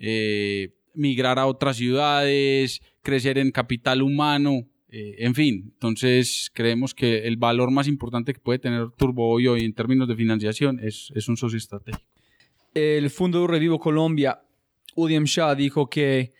Eh, 0.00 0.74
migrar 0.94 1.38
a 1.38 1.46
otras 1.46 1.76
ciudades, 1.76 2.80
crecer 3.02 3.38
en 3.38 3.52
capital 3.52 4.02
humano, 4.02 4.66
eh, 4.88 5.16
en 5.18 5.34
fin. 5.34 5.70
Entonces 5.74 6.50
creemos 6.52 6.94
que 6.94 7.28
el 7.28 7.36
valor 7.36 7.70
más 7.70 7.86
importante 7.86 8.32
que 8.32 8.40
puede 8.40 8.58
tener 8.58 8.90
Turbo 8.96 9.30
hoy, 9.30 9.46
hoy 9.46 9.64
en 9.64 9.74
términos 9.74 10.08
de 10.08 10.16
financiación 10.16 10.80
es, 10.82 11.12
es 11.14 11.28
un 11.28 11.36
socio 11.36 11.58
estratégico. 11.58 12.04
El 12.74 13.10
Fondo 13.10 13.46
Revivo 13.46 13.78
Colombia, 13.78 14.40
Udiam 14.96 15.24
Shah, 15.24 15.54
dijo 15.54 15.88
que 15.88 16.32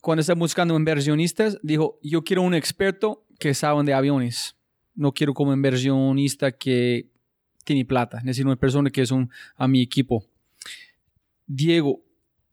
cuando 0.00 0.20
está 0.20 0.34
buscando 0.34 0.76
inversionistas, 0.76 1.58
dijo, 1.62 1.98
yo 2.02 2.22
quiero 2.22 2.42
un 2.42 2.54
experto 2.54 3.26
que 3.38 3.54
sabe 3.54 3.82
de 3.84 3.92
aviones. 3.92 4.56
No 4.94 5.12
quiero 5.12 5.34
como 5.34 5.52
inversionista 5.52 6.52
que 6.52 7.10
tiene 7.64 7.84
plata. 7.84 8.20
Necesito 8.22 8.46
una 8.46 8.56
persona 8.56 8.90
que 8.90 9.02
es 9.02 9.10
un, 9.10 9.30
a 9.56 9.66
mi 9.68 9.82
equipo. 9.82 10.24
Diego, 11.46 12.05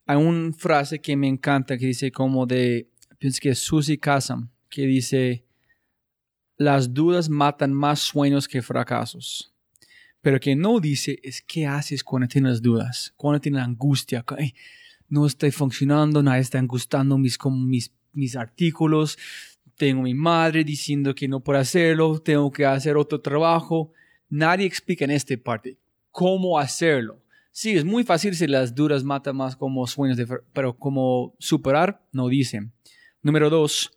hay 0.06 0.18
una 0.18 0.52
frase 0.54 1.00
que 1.00 1.16
me 1.16 1.28
encanta 1.28 1.78
que 1.78 1.88
dice 1.88 2.12
como 2.12 2.46
de, 2.46 2.90
pienso 3.18 3.40
que 3.42 3.50
es 3.50 3.60
Susie 3.60 3.98
Kasam, 3.98 4.50
que 4.70 4.86
dice, 4.86 5.46
las 6.58 6.94
dudas 6.94 7.30
matan 7.30 7.74
más 7.74 8.00
sueños 8.00 8.48
que 8.48 8.62
fracasos. 8.62 9.54
Pero 10.22 10.40
que 10.40 10.56
no 10.56 10.80
dice 10.80 11.20
es 11.22 11.42
qué 11.42 11.68
haces 11.68 12.04
cuando 12.04 12.28
tienes 12.28 12.62
dudas, 12.62 13.14
cuando 13.18 13.42
tienes 13.42 13.62
angustia, 13.62 14.24
no 15.10 15.26
estoy 15.26 15.52
funcionando, 15.52 16.24
nadie 16.24 16.42
está 16.42 16.62
gustando 16.62 17.18
mis, 17.18 17.38
mis, 17.46 17.92
mis 18.14 18.36
artículos, 18.36 19.18
tengo 19.78 20.04
mi 20.04 20.14
madre 20.14 20.64
diciendo 20.64 21.16
que 21.16 21.28
no 21.28 21.40
puedo 21.40 21.60
hacerlo, 21.60 22.20
tengo 22.20 22.52
que 22.52 22.66
hacer 22.66 22.96
otro 22.96 23.20
trabajo. 23.20 23.92
Nadie 24.30 24.66
explica 24.66 25.06
en 25.06 25.12
esta 25.12 25.36
parte 25.38 25.78
cómo 26.12 26.58
hacerlo. 26.60 27.23
Sí, 27.56 27.78
es 27.78 27.86
muy 27.86 28.04
fácil 28.04 28.36
si 28.36 28.48
las 28.48 28.74
dudas 28.74 29.04
matan 29.04 29.38
más 29.38 29.56
como 29.56 29.86
sueños, 29.86 30.18
de, 30.18 30.26
pero 30.54 30.76
cómo 30.76 31.36
superar, 31.38 32.04
no 32.12 32.28
dicen. 32.28 32.74
Número 33.22 33.52
dos, 33.52 33.92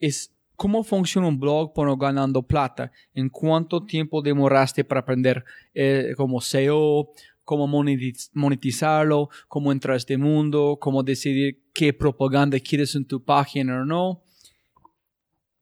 es 0.00 0.34
cómo 0.56 0.82
funciona 0.82 1.28
un 1.28 1.38
blog 1.38 1.74
por 1.74 1.98
ganando 1.98 2.42
plata. 2.42 2.90
¿En 3.12 3.28
cuánto 3.28 3.84
tiempo 3.84 4.22
demoraste 4.22 4.84
para 4.84 5.02
aprender 5.02 5.44
eh, 5.74 6.14
como 6.16 6.40
SEO, 6.40 7.10
cómo 7.44 7.68
monetizarlo, 7.68 9.28
cómo 9.48 9.70
entrar 9.70 9.92
a 9.92 9.98
este 9.98 10.16
mundo, 10.16 10.78
cómo 10.80 11.02
decidir 11.02 11.60
qué 11.74 11.92
propaganda 11.92 12.58
quieres 12.58 12.94
en 12.94 13.04
tu 13.04 13.22
página 13.22 13.82
o 13.82 13.84
no? 13.84 14.22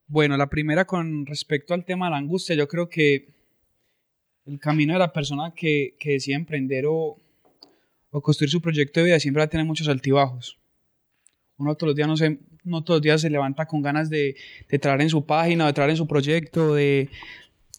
Bueno, 0.06 0.36
la 0.36 0.48
primera 0.48 0.84
con 0.84 1.26
respecto 1.26 1.74
al 1.74 1.84
tema 1.84 2.06
de 2.06 2.12
la 2.12 2.18
angustia, 2.18 2.54
yo 2.54 2.68
creo 2.68 2.88
que 2.88 3.34
el 4.46 4.58
camino 4.60 4.92
de 4.92 4.98
la 4.98 5.12
persona 5.12 5.52
que, 5.54 5.94
que 5.98 6.12
decide 6.12 6.36
emprender 6.36 6.86
o, 6.86 7.18
o, 8.10 8.20
construir 8.20 8.50
su 8.50 8.60
proyecto 8.60 9.00
de 9.00 9.06
vida 9.06 9.20
siempre 9.20 9.40
va 9.40 9.44
a 9.44 9.50
tener 9.50 9.66
muchos 9.66 9.88
altibajos. 9.88 10.58
Uno 11.58 11.74
todos 11.74 11.88
los 11.88 11.96
días 11.96 12.08
no, 12.08 12.16
se, 12.16 12.38
no 12.64 12.84
todos 12.84 12.98
los 12.98 13.02
días 13.02 13.20
se 13.20 13.30
levanta 13.30 13.66
con 13.66 13.82
ganas 13.82 14.08
de, 14.08 14.36
de 14.68 14.78
traer 14.78 15.00
en 15.00 15.10
su 15.10 15.24
página, 15.24 15.66
de 15.66 15.72
traer 15.72 15.90
en 15.90 15.96
su 15.96 16.06
proyecto, 16.06 16.74
de, 16.74 17.08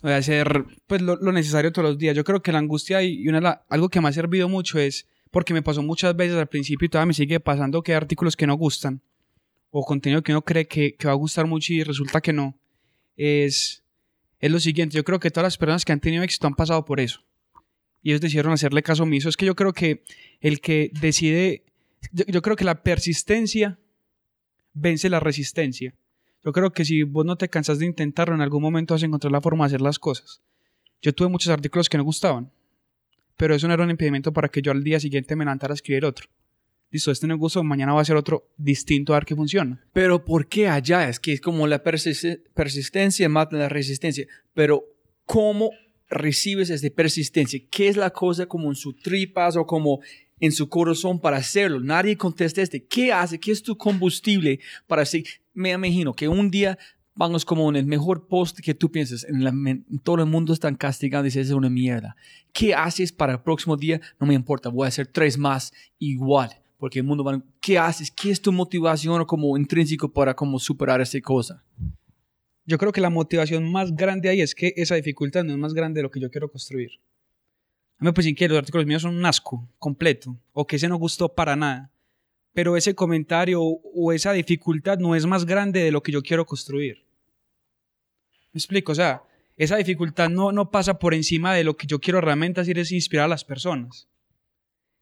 de 0.02 0.14
hacer 0.14 0.66
pues, 0.88 1.02
lo, 1.02 1.16
lo, 1.16 1.32
necesario 1.32 1.72
todos 1.72 1.90
los 1.90 1.98
días. 1.98 2.16
Yo 2.16 2.24
creo 2.24 2.42
que 2.42 2.52
la 2.52 2.60
angustia 2.60 3.02
y 3.02 3.28
una, 3.28 3.62
algo 3.70 3.90
que 3.90 4.02
me 4.02 4.10
ha 4.10 4.14
servido 4.14 4.50
mucho 4.50 4.80
es 4.80 5.08
porque 5.32 5.54
me 5.54 5.62
pasó 5.62 5.84
muchas 5.84 6.16
veces 6.16 6.36
al 6.38 6.48
principio 6.48 6.86
y 6.86 6.90
todavía 6.90 7.08
me 7.08 7.14
sigue 7.14 7.40
pasando 7.40 7.82
que 7.82 7.94
hay 7.94 7.98
artículos 7.98 8.36
que 8.36 8.48
no 8.48 8.56
gustan 8.56 9.02
o 9.70 9.86
contenido 9.86 10.24
que 10.24 10.32
uno 10.32 10.42
cree 10.42 10.68
que, 10.68 10.96
que 10.96 11.08
va 11.08 11.14
a 11.14 11.18
gustar 11.18 11.46
mucho 11.46 11.74
y 11.74 11.84
resulta 11.84 12.20
que 12.20 12.34
no. 12.34 12.58
Es 13.16 13.84
es 14.40 14.52
lo 14.52 14.60
siguiente, 14.60 14.96
yo 14.96 15.04
creo 15.04 15.20
que 15.20 15.32
todas 15.32 15.46
las 15.46 15.58
personas 15.58 15.86
que 15.86 15.92
han 15.92 16.00
tenido 16.00 16.24
éxito 16.24 16.48
han 16.48 16.56
pasado 16.56 16.86
por 16.86 17.00
eso. 17.00 17.24
Y 18.04 18.12
ellos 18.12 18.22
decidieron 18.22 18.54
hacerle 18.54 18.84
caso 18.84 19.04
omiso. 19.04 19.30
Es 19.30 19.38
que 19.38 19.46
yo 19.46 19.56
creo 19.56 19.74
que 19.74 20.04
el 20.40 20.62
que 20.62 20.92
decide, 21.00 21.66
yo, 22.12 22.42
creo 22.42 22.56
que 22.56 22.64
la 22.64 22.84
persistencia 22.84 23.80
vence 24.74 25.10
la 25.10 25.20
resistencia. 25.20 25.96
Yo 26.44 26.54
creo 26.54 26.72
que 26.72 26.86
si 26.86 27.04
vos 27.04 27.26
no 27.26 27.36
te 27.36 27.50
cansas 27.50 27.80
de 27.80 27.86
intentarlo, 27.86 28.36
en 28.36 28.42
algún 28.42 28.62
momento 28.62 28.94
vas 28.94 29.04
a 29.04 29.08
encontrar 29.08 29.32
la 29.32 29.42
forma 29.42 29.66
de 29.66 29.68
hacer 29.68 29.82
las 29.82 30.00
cosas. 30.00 30.42
Yo 31.02 31.14
tuve 31.14 31.28
muchos 31.30 31.52
artículos 31.52 31.90
que 31.90 31.98
no 31.98 32.04
gustaban, 32.04 32.52
pero 33.36 33.56
eso 33.56 33.68
no 33.68 33.74
era 33.74 33.84
un 33.84 33.90
impedimento 33.90 34.32
para 34.32 34.50
que 34.50 34.62
yo 34.62 34.72
al 34.72 34.84
día 34.84 35.00
siguiente 35.00 35.36
me 35.36 35.46
levantara 35.46 35.74
a 35.74 35.76
escribir 35.76 36.06
otro 36.06 36.30
listo, 36.92 37.12
este 37.12 37.32
gustó, 37.34 37.64
mañana 37.64 37.94
va 37.94 38.02
a 38.02 38.06
ser 38.06 38.16
otro 38.16 38.50
distinto 38.58 39.14
a 39.14 39.18
ver 39.18 39.26
qué 39.26 39.36
funciona. 39.36 39.84
Pero 39.94 40.24
¿por 40.24 40.48
qué 40.48 40.68
allá? 40.68 41.10
Es 41.10 41.20
que 41.20 41.34
es 41.34 41.42
como 41.42 41.68
la 41.68 41.84
persistencia 41.84 43.30
mata 43.30 43.58
la 43.58 43.70
resistencia. 43.70 44.26
Pero 44.54 44.86
¿cómo 45.26 45.72
recibes 46.10 46.70
esa 46.70 46.90
persistencia? 46.90 47.60
¿Qué 47.70 47.90
es 47.90 47.98
la 47.98 48.12
cosa 48.12 48.46
como 48.46 48.70
en 48.70 48.76
sus 48.76 48.98
tripas 48.98 49.56
o 49.58 49.66
como 49.66 50.00
en 50.40 50.52
su 50.52 50.70
corazón 50.70 51.20
para 51.20 51.38
hacerlo? 51.38 51.80
Nadie 51.80 52.18
contesta 52.18 52.62
este. 52.62 52.86
¿Qué 52.86 53.12
hace? 53.12 53.40
¿Qué 53.40 53.52
es 53.52 53.62
tu 53.62 53.78
combustible 53.78 54.60
para 54.88 55.02
hacer? 55.02 55.24
Me 55.54 55.72
imagino 55.72 56.14
que 56.14 56.28
un 56.28 56.50
día 56.50 56.78
vamos 57.14 57.44
como 57.44 57.68
en 57.70 57.76
el 57.76 57.86
mejor 57.86 58.28
post 58.28 58.60
que 58.60 58.76
tú 58.76 58.92
piensas, 58.92 59.26
en, 59.28 59.84
todo 60.04 60.20
el 60.20 60.28
mundo 60.28 60.54
están 60.54 60.76
castigando 60.76 61.26
y 61.26 61.30
dices, 61.30 61.48
es 61.48 61.54
una 61.54 61.70
mierda. 61.70 62.16
¿Qué 62.54 62.76
haces 62.76 63.12
para 63.12 63.34
el 63.34 63.40
próximo 63.42 63.76
día? 63.76 64.00
No 64.20 64.28
me 64.28 64.36
importa, 64.36 64.70
voy 64.70 64.86
a 64.86 64.90
hacer 64.90 65.08
tres 65.08 65.36
más 65.36 65.74
igual 65.98 66.62
porque 66.78 67.00
el 67.00 67.06
mundo 67.06 67.24
va, 67.24 67.42
¿qué 67.60 67.78
haces? 67.78 68.12
¿Qué 68.12 68.30
es 68.30 68.42
tu 68.42 68.52
motivación 68.52 69.22
o 69.22 69.28
como 69.28 69.58
intrínseco 69.58 70.12
para 70.12 70.36
como 70.36 70.60
superar 70.60 71.02
esa 71.02 71.20
cosa? 71.22 71.64
Yo 72.66 72.78
creo 72.78 72.92
que 72.92 73.02
la 73.02 73.10
motivación 73.10 73.72
más 73.72 73.96
grande 73.96 74.30
ahí 74.30 74.42
es 74.42 74.54
que 74.54 74.74
esa 74.76 74.96
dificultad 74.96 75.44
no 75.44 75.54
es 75.54 75.58
más 75.58 75.74
grande 75.74 76.00
de 76.00 76.04
lo 76.04 76.12
que 76.12 76.20
yo 76.20 76.30
quiero 76.30 76.52
construir. 76.52 76.92
A 78.00 78.06
mí 78.06 78.12
pues 78.12 78.28
que 78.36 78.48
los 78.48 78.58
artículos 78.58 78.86
míos 78.86 79.02
son 79.02 79.16
un 79.16 79.26
asco 79.26 79.68
completo 79.80 80.38
o 80.54 80.68
que 80.68 80.76
ese 80.76 80.88
no 80.88 80.98
gustó 80.98 81.34
para 81.34 81.56
nada. 81.56 81.92
Pero 82.54 82.78
ese 82.78 82.94
comentario 82.94 83.62
o 83.62 84.12
esa 84.12 84.34
dificultad 84.34 85.00
no 85.00 85.16
es 85.16 85.26
más 85.26 85.46
grande 85.46 85.84
de 85.84 85.92
lo 85.92 86.04
que 86.04 86.12
yo 86.12 86.22
quiero 86.22 86.46
construir. 86.46 87.06
¿Me 88.52 88.60
explico? 88.60 88.92
O 88.92 88.96
sea, 88.96 89.24
esa 89.56 89.78
dificultad 89.78 90.30
no, 90.30 90.52
no 90.52 90.70
pasa 90.70 91.00
por 91.00 91.14
encima 91.14 91.54
de 91.54 91.64
lo 91.64 91.76
que 91.76 91.88
yo 91.88 92.00
quiero 92.00 92.22
realmente 92.22 92.62
hacer 92.62 92.78
es 92.78 92.92
inspirar 92.92 93.26
a 93.26 93.30
las 93.30 93.44
personas. 93.44 94.08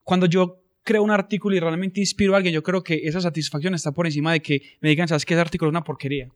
Cuando 0.03 0.25
yo 0.25 0.64
creo 0.85 1.03
un 1.03 1.11
artículo 1.11 1.55
y 1.55 1.59
realmente 1.59 1.99
inspiro 1.99 2.33
a 2.33 2.37
alguien, 2.37 2.53
yo 2.53 2.63
creo 2.63 2.83
que 2.83 3.01
esa 3.03 3.19
satisfacción 3.19 3.73
está 3.73 3.91
por 3.91 4.05
encima 4.05 4.31
de 4.31 4.41
que 4.41 4.61
me 4.79 4.89
digan, 4.89 5.07
sabes 5.07 5.25
que 5.25 5.33
ese 5.33 5.41
artículo 5.41 5.69
es 5.69 5.73
una 5.73 5.83
porquería. 5.83 6.29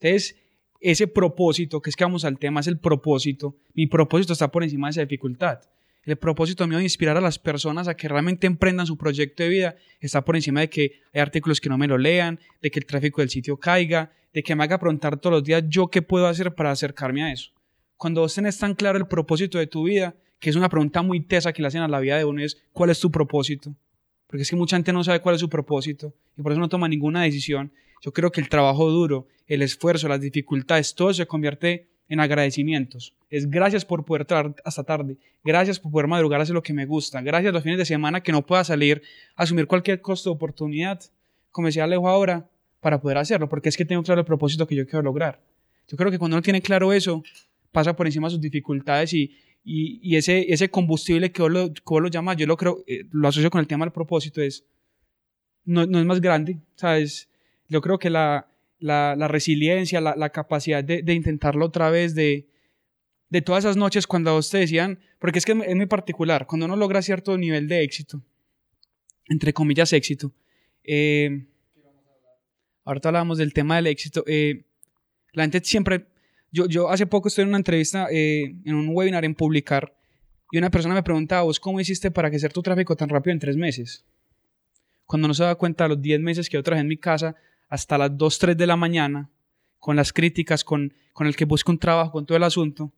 Entonces, 0.00 0.36
ese 0.80 1.06
propósito, 1.06 1.80
que 1.80 1.90
es 1.90 1.96
que 1.96 2.04
vamos 2.04 2.24
al 2.24 2.38
tema, 2.38 2.60
es 2.60 2.66
el 2.66 2.78
propósito. 2.78 3.56
Mi 3.72 3.86
propósito 3.86 4.32
está 4.32 4.50
por 4.50 4.64
encima 4.64 4.88
de 4.88 4.90
esa 4.90 5.00
dificultad. 5.02 5.60
El 6.02 6.16
propósito 6.16 6.66
mío 6.66 6.78
de 6.78 6.84
inspirar 6.84 7.16
a 7.16 7.20
las 7.20 7.38
personas 7.38 7.86
a 7.86 7.94
que 7.94 8.08
realmente 8.08 8.46
emprendan 8.46 8.86
su 8.86 8.96
proyecto 8.96 9.42
de 9.42 9.50
vida 9.50 9.76
está 10.00 10.24
por 10.24 10.34
encima 10.34 10.60
de 10.60 10.70
que 10.70 10.92
hay 11.12 11.20
artículos 11.20 11.60
que 11.60 11.68
no 11.68 11.78
me 11.78 11.86
lo 11.86 11.98
lean, 11.98 12.40
de 12.60 12.70
que 12.70 12.80
el 12.80 12.86
tráfico 12.86 13.20
del 13.20 13.30
sitio 13.30 13.58
caiga, 13.58 14.10
de 14.32 14.42
que 14.42 14.56
me 14.56 14.64
haga 14.64 14.78
preguntar 14.78 15.18
todos 15.20 15.34
los 15.34 15.44
días 15.44 15.62
yo 15.68 15.88
qué 15.88 16.02
puedo 16.02 16.26
hacer 16.26 16.54
para 16.54 16.70
acercarme 16.70 17.22
a 17.22 17.32
eso. 17.32 17.52
Cuando 17.96 18.22
vos 18.22 18.34
tenés 18.34 18.58
tan 18.58 18.74
claro 18.74 18.98
el 18.98 19.06
propósito 19.06 19.58
de 19.58 19.66
tu 19.66 19.84
vida, 19.84 20.16
que 20.40 20.50
es 20.50 20.56
una 20.56 20.68
pregunta 20.68 21.02
muy 21.02 21.20
tesa 21.20 21.52
que 21.52 21.62
le 21.62 21.68
hacen 21.68 21.82
a 21.82 21.88
la 21.88 22.00
vida 22.00 22.16
de 22.16 22.24
uno, 22.24 22.42
es 22.42 22.60
¿cuál 22.72 22.90
es 22.90 22.98
tu 22.98 23.10
propósito? 23.10 23.74
Porque 24.26 24.42
es 24.42 24.50
que 24.50 24.56
mucha 24.56 24.76
gente 24.76 24.92
no 24.92 25.04
sabe 25.04 25.20
cuál 25.20 25.34
es 25.34 25.40
su 25.40 25.48
propósito 25.48 26.14
y 26.36 26.42
por 26.42 26.52
eso 26.52 26.60
no 26.60 26.68
toma 26.68 26.88
ninguna 26.88 27.22
decisión. 27.22 27.70
Yo 28.02 28.12
creo 28.12 28.32
que 28.32 28.40
el 28.40 28.48
trabajo 28.48 28.90
duro, 28.90 29.28
el 29.46 29.60
esfuerzo, 29.60 30.08
las 30.08 30.20
dificultades, 30.20 30.94
todo 30.94 31.12
se 31.12 31.26
convierte 31.26 31.88
en 32.08 32.20
agradecimientos. 32.20 33.14
Es 33.28 33.50
gracias 33.50 33.84
por 33.84 34.04
poder 34.04 34.24
trabajar 34.24 34.56
hasta 34.64 34.82
tarde, 34.82 35.18
gracias 35.44 35.78
por 35.78 35.92
poder 35.92 36.08
madrugar 36.08 36.40
hacer 36.40 36.54
lo 36.54 36.62
que 36.62 36.72
me 36.72 36.86
gusta, 36.86 37.20
gracias 37.20 37.50
a 37.50 37.52
los 37.52 37.62
fines 37.62 37.78
de 37.78 37.84
semana 37.84 38.22
que 38.22 38.32
no 38.32 38.44
pueda 38.44 38.64
salir 38.64 39.02
asumir 39.36 39.66
cualquier 39.66 40.00
costo 40.00 40.30
de 40.30 40.34
oportunidad, 40.34 41.00
como 41.52 41.66
decía 41.66 41.84
Alejo 41.84 42.08
ahora, 42.08 42.48
para 42.80 43.00
poder 43.00 43.18
hacerlo, 43.18 43.48
porque 43.48 43.68
es 43.68 43.76
que 43.76 43.84
tengo 43.84 44.02
claro 44.02 44.22
el 44.22 44.26
propósito 44.26 44.66
que 44.66 44.74
yo 44.74 44.86
quiero 44.86 45.02
lograr. 45.02 45.40
Yo 45.86 45.96
creo 45.96 46.10
que 46.10 46.18
cuando 46.18 46.36
uno 46.36 46.42
tiene 46.42 46.62
claro 46.62 46.92
eso, 46.92 47.22
pasa 47.72 47.94
por 47.94 48.06
encima 48.06 48.28
de 48.28 48.32
sus 48.32 48.40
dificultades 48.40 49.12
y, 49.12 49.36
y, 49.62 50.16
ese, 50.16 50.52
ese 50.52 50.70
combustible 50.70 51.32
que 51.32 51.42
vos, 51.42 51.50
lo, 51.50 51.72
que 51.72 51.82
vos 51.84 52.02
lo 52.02 52.08
llamas, 52.08 52.36
yo 52.36 52.46
lo 52.46 52.56
creo, 52.56 52.82
eh, 52.86 53.04
lo 53.10 53.28
asocio 53.28 53.50
con 53.50 53.60
el 53.60 53.66
tema 53.66 53.84
del 53.84 53.92
propósito, 53.92 54.40
es, 54.40 54.64
no, 55.64 55.86
no 55.86 55.98
es 55.98 56.06
más 56.06 56.20
grande, 56.20 56.58
¿sabes? 56.76 57.28
Yo 57.68 57.80
creo 57.80 57.98
que 57.98 58.10
la, 58.10 58.48
la, 58.78 59.14
la 59.16 59.28
resiliencia, 59.28 60.00
la, 60.00 60.16
la 60.16 60.30
capacidad 60.30 60.82
de, 60.82 61.02
de, 61.02 61.14
intentarlo 61.14 61.66
otra 61.66 61.90
vez, 61.90 62.14
de, 62.14 62.48
de 63.28 63.42
todas 63.42 63.64
esas 63.64 63.76
noches 63.76 64.06
cuando 64.06 64.32
vos 64.32 64.50
te 64.50 64.58
decían, 64.58 64.98
porque 65.18 65.38
es 65.38 65.44
que 65.44 65.52
es 65.52 65.76
muy 65.76 65.86
particular, 65.86 66.46
cuando 66.46 66.66
uno 66.66 66.76
logra 66.76 67.02
cierto 67.02 67.36
nivel 67.36 67.68
de 67.68 67.82
éxito, 67.82 68.22
entre 69.28 69.52
comillas 69.52 69.92
éxito, 69.92 70.32
eh, 70.82 71.46
ahorita 72.84 73.10
hablamos 73.10 73.38
del 73.38 73.52
tema 73.52 73.76
del 73.76 73.86
éxito, 73.88 74.24
eh, 74.26 74.64
la 75.32 75.44
gente 75.44 75.60
siempre 75.62 76.06
yo, 76.52 76.66
yo 76.66 76.90
hace 76.90 77.06
poco 77.06 77.28
estoy 77.28 77.42
en 77.42 77.48
una 77.48 77.58
entrevista, 77.58 78.08
eh, 78.10 78.54
en 78.64 78.74
un 78.74 78.88
webinar 78.90 79.24
en 79.24 79.34
Publicar, 79.34 79.94
y 80.52 80.58
una 80.58 80.70
persona 80.70 80.94
me 80.94 81.02
preguntaba, 81.02 81.42
¿vos 81.42 81.60
cómo 81.60 81.80
hiciste 81.80 82.10
para 82.10 82.28
crecer 82.28 82.52
tu 82.52 82.62
tráfico 82.62 82.96
tan 82.96 83.08
rápido 83.08 83.32
en 83.32 83.38
tres 83.38 83.56
meses? 83.56 84.04
Cuando 85.06 85.28
no 85.28 85.34
se 85.34 85.44
da 85.44 85.54
cuenta 85.54 85.84
de 85.84 85.90
los 85.90 86.02
diez 86.02 86.20
meses 86.20 86.48
que 86.48 86.56
yo 86.56 86.62
trabajé 86.62 86.82
en 86.82 86.88
mi 86.88 86.96
casa, 86.96 87.36
hasta 87.68 87.96
las 87.96 88.16
dos, 88.16 88.38
tres 88.38 88.56
de 88.56 88.66
la 88.66 88.76
mañana, 88.76 89.30
con 89.78 89.96
las 89.96 90.12
críticas, 90.12 90.64
con, 90.64 90.92
con 91.12 91.26
el 91.26 91.36
que 91.36 91.44
busco 91.44 91.70
un 91.70 91.78
trabajo, 91.78 92.12
con 92.12 92.26
todo 92.26 92.36
el 92.36 92.42
asunto, 92.42 92.92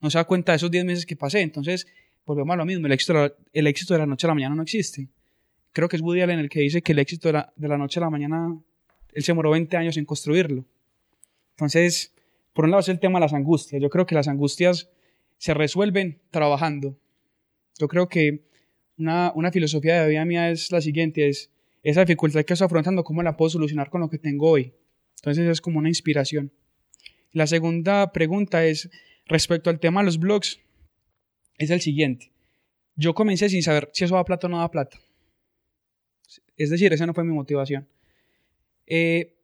no 0.00 0.10
se 0.10 0.18
da 0.18 0.24
cuenta 0.24 0.52
de 0.52 0.56
esos 0.56 0.70
diez 0.70 0.84
meses 0.84 1.06
que 1.06 1.16
pasé. 1.16 1.40
Entonces, 1.40 1.86
volvemos 2.26 2.54
a 2.54 2.56
lo 2.56 2.66
mismo, 2.66 2.86
el 2.86 2.92
éxito, 2.92 3.34
el 3.52 3.66
éxito 3.66 3.94
de 3.94 4.00
la 4.00 4.06
noche 4.06 4.26
a 4.26 4.28
la 4.28 4.34
mañana 4.34 4.54
no 4.54 4.62
existe. 4.62 5.08
creo 5.72 5.88
que 5.88 5.96
es 5.96 6.02
Woody 6.02 6.20
Allen 6.20 6.38
el 6.38 6.48
que 6.48 6.60
dice 6.60 6.82
que 6.82 6.92
el 6.92 6.98
éxito 6.98 7.28
de 7.28 7.32
la, 7.32 7.52
de 7.56 7.68
la 7.68 7.78
noche 7.78 8.00
a 8.00 8.02
la 8.02 8.10
mañana, 8.10 8.54
él 9.12 9.22
se 9.22 9.32
demoró 9.32 9.50
20 9.50 9.76
años 9.76 9.96
en 9.96 10.04
construirlo. 10.04 10.64
Entonces, 11.52 12.12
por 12.52 12.64
un 12.64 12.70
lado 12.70 12.80
es 12.80 12.88
el 12.88 13.00
tema 13.00 13.18
de 13.18 13.24
las 13.24 13.32
angustias. 13.32 13.80
Yo 13.80 13.90
creo 13.90 14.06
que 14.06 14.14
las 14.14 14.28
angustias 14.28 14.90
se 15.38 15.54
resuelven 15.54 16.20
trabajando. 16.30 16.98
Yo 17.78 17.88
creo 17.88 18.08
que 18.08 18.44
una, 18.98 19.32
una 19.34 19.50
filosofía 19.50 20.02
de 20.02 20.08
vida 20.08 20.24
mía 20.24 20.50
es 20.50 20.70
la 20.70 20.80
siguiente, 20.80 21.28
es 21.28 21.50
esa 21.82 22.00
dificultad 22.00 22.44
que 22.44 22.52
estoy 22.52 22.66
afrontando, 22.66 23.04
¿cómo 23.04 23.22
la 23.22 23.36
puedo 23.36 23.50
solucionar 23.50 23.88
con 23.88 24.02
lo 24.02 24.10
que 24.10 24.18
tengo 24.18 24.50
hoy? 24.50 24.74
Entonces 25.16 25.48
es 25.48 25.60
como 25.60 25.78
una 25.78 25.88
inspiración. 25.88 26.52
La 27.32 27.46
segunda 27.46 28.12
pregunta 28.12 28.64
es, 28.64 28.90
respecto 29.26 29.70
al 29.70 29.80
tema 29.80 30.00
de 30.00 30.06
los 30.06 30.18
blogs, 30.18 30.60
es 31.56 31.70
el 31.70 31.80
siguiente. 31.80 32.32
Yo 32.96 33.14
comencé 33.14 33.48
sin 33.48 33.62
saber 33.62 33.90
si 33.92 34.04
eso 34.04 34.16
da 34.16 34.24
plata 34.24 34.46
o 34.46 34.50
no 34.50 34.58
da 34.58 34.70
plata. 34.70 34.98
Es 36.56 36.70
decir, 36.70 36.92
esa 36.92 37.06
no 37.06 37.14
fue 37.14 37.24
mi 37.24 37.32
motivación. 37.32 37.88
Eh, 38.86 39.36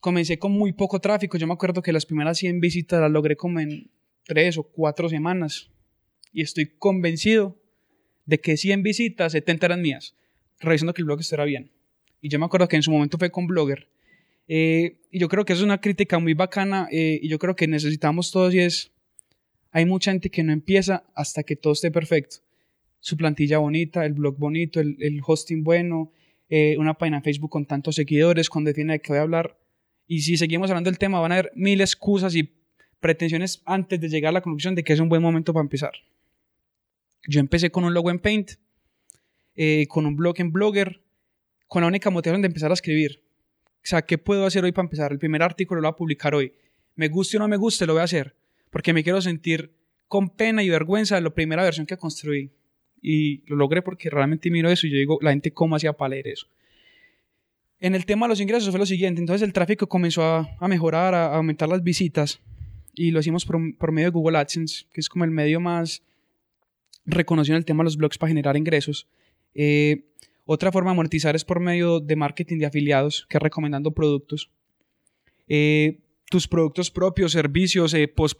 comencé 0.00 0.38
con 0.38 0.52
muy 0.52 0.72
poco 0.72 1.00
tráfico. 1.00 1.38
Yo 1.38 1.46
me 1.46 1.52
acuerdo 1.52 1.82
que 1.82 1.92
las 1.92 2.06
primeras 2.06 2.38
100 2.38 2.60
visitas 2.60 3.00
las 3.00 3.10
logré 3.10 3.36
como 3.36 3.60
en 3.60 3.90
3 4.24 4.58
o 4.58 4.62
4 4.64 5.08
semanas. 5.08 5.70
Y 6.32 6.42
estoy 6.42 6.66
convencido 6.66 7.56
de 8.26 8.40
que 8.40 8.56
100 8.56 8.82
visitas, 8.82 9.32
70 9.32 9.66
eran 9.66 9.82
mías, 9.82 10.14
revisando 10.60 10.94
que 10.94 11.02
el 11.02 11.06
blog 11.06 11.20
estuviera 11.20 11.44
bien. 11.44 11.70
Y 12.20 12.28
yo 12.28 12.38
me 12.38 12.46
acuerdo 12.46 12.68
que 12.68 12.76
en 12.76 12.82
su 12.82 12.90
momento 12.90 13.18
fue 13.18 13.30
con 13.30 13.46
Blogger. 13.46 13.88
Eh, 14.46 14.98
y 15.10 15.18
yo 15.18 15.28
creo 15.28 15.44
que 15.44 15.52
es 15.52 15.62
una 15.62 15.80
crítica 15.80 16.18
muy 16.18 16.34
bacana 16.34 16.88
eh, 16.90 17.20
y 17.22 17.28
yo 17.28 17.38
creo 17.38 17.54
que 17.54 17.68
necesitamos 17.68 18.32
todos 18.32 18.52
y 18.52 18.58
es, 18.58 18.90
hay 19.70 19.86
mucha 19.86 20.10
gente 20.10 20.28
que 20.28 20.42
no 20.42 20.52
empieza 20.52 21.04
hasta 21.14 21.44
que 21.44 21.56
todo 21.56 21.72
esté 21.72 21.90
perfecto. 21.90 22.38
Su 22.98 23.16
plantilla 23.16 23.58
bonita, 23.58 24.04
el 24.04 24.12
blog 24.12 24.36
bonito, 24.36 24.80
el, 24.80 24.96
el 25.00 25.20
hosting 25.24 25.62
bueno, 25.62 26.12
eh, 26.48 26.76
una 26.78 26.94
página 26.94 27.18
en 27.18 27.22
Facebook 27.22 27.50
con 27.50 27.64
tantos 27.64 27.94
seguidores, 27.94 28.50
cuando 28.50 28.68
define 28.68 28.94
de 28.94 29.00
qué 29.00 29.12
voy 29.12 29.18
a 29.18 29.22
hablar. 29.22 29.56
Y 30.10 30.22
si 30.22 30.36
seguimos 30.36 30.68
hablando 30.68 30.90
del 30.90 30.98
tema, 30.98 31.20
van 31.20 31.30
a 31.30 31.36
haber 31.36 31.52
mil 31.54 31.80
excusas 31.80 32.34
y 32.34 32.50
pretensiones 32.98 33.62
antes 33.64 34.00
de 34.00 34.08
llegar 34.08 34.30
a 34.30 34.32
la 34.32 34.40
conclusión 34.40 34.74
de 34.74 34.82
que 34.82 34.92
es 34.92 34.98
un 34.98 35.08
buen 35.08 35.22
momento 35.22 35.52
para 35.52 35.62
empezar. 35.62 35.92
Yo 37.28 37.38
empecé 37.38 37.70
con 37.70 37.84
un 37.84 37.94
logo 37.94 38.10
en 38.10 38.18
Paint, 38.18 38.54
eh, 39.54 39.86
con 39.86 40.06
un 40.06 40.16
blog 40.16 40.34
en 40.40 40.50
Blogger, 40.50 41.00
con 41.68 41.82
la 41.82 41.86
única 41.86 42.10
motivación 42.10 42.42
de 42.42 42.48
empezar 42.48 42.72
a 42.72 42.74
escribir. 42.74 43.22
O 43.76 43.84
sea, 43.84 44.02
¿qué 44.02 44.18
puedo 44.18 44.46
hacer 44.46 44.64
hoy 44.64 44.72
para 44.72 44.86
empezar? 44.86 45.12
El 45.12 45.20
primer 45.20 45.44
artículo 45.44 45.80
lo 45.80 45.86
voy 45.86 45.94
a 45.94 45.98
publicar 45.98 46.34
hoy. 46.34 46.54
Me 46.96 47.06
guste 47.06 47.36
o 47.36 47.40
no 47.40 47.46
me 47.46 47.56
guste, 47.56 47.86
lo 47.86 47.92
voy 47.92 48.00
a 48.00 48.04
hacer. 48.04 48.34
Porque 48.70 48.92
me 48.92 49.04
quiero 49.04 49.22
sentir 49.22 49.72
con 50.08 50.28
pena 50.30 50.64
y 50.64 50.68
vergüenza 50.70 51.14
de 51.14 51.20
la 51.20 51.30
primera 51.30 51.62
versión 51.62 51.86
que 51.86 51.96
construí 51.96 52.50
y 53.00 53.48
lo 53.48 53.54
logré 53.54 53.80
porque 53.80 54.10
realmente 54.10 54.50
miro 54.50 54.70
eso 54.70 54.88
y 54.88 54.90
yo 54.90 54.96
digo, 54.96 55.18
la 55.22 55.30
gente 55.30 55.52
cómo 55.52 55.76
hacía 55.76 55.92
para 55.92 56.08
leer 56.08 56.26
eso. 56.26 56.48
En 57.80 57.94
el 57.94 58.04
tema 58.04 58.26
de 58.26 58.30
los 58.30 58.40
ingresos 58.40 58.68
fue 58.68 58.78
lo 58.78 58.84
siguiente, 58.84 59.20
entonces 59.20 59.42
el 59.42 59.54
tráfico 59.54 59.88
comenzó 59.88 60.22
a, 60.22 60.68
mejorar, 60.68 61.14
a, 61.14 61.34
aumentar 61.34 61.66
las 61.66 61.82
visitas 61.82 62.40
y 62.94 63.10
lo 63.10 63.20
hicimos 63.20 63.46
por, 63.46 63.92
medio 63.92 64.08
de 64.08 64.12
Google 64.12 64.36
AdSense, 64.36 64.84
que 64.92 65.00
es 65.00 65.08
como 65.08 65.24
el 65.24 65.30
medio 65.30 65.60
más 65.60 66.02
reconocido 67.06 67.56
en 67.56 67.60
el 67.60 67.64
tema 67.64 67.82
de 67.82 67.84
los 67.84 67.96
blogs 67.96 68.18
para 68.18 68.28
generar 68.28 68.58
ingresos. 68.58 69.08
Eh, 69.54 70.04
otra 70.44 70.70
forma 70.70 70.90
de 70.90 70.96
monetizar 70.96 71.34
es 71.34 71.44
por 71.44 71.58
medio 71.58 72.00
de 72.00 72.16
marketing 72.16 72.58
de 72.58 72.66
afiliados, 72.66 73.26
que 73.30 73.38
es 73.38 73.42
recomendando 73.42 73.92
productos. 73.92 74.50
Eh, 75.48 76.00
tus 76.28 76.46
productos 76.46 76.90
propios, 76.90 77.32
servicios, 77.32 77.94
eh, 77.94 78.08
post 78.08 78.38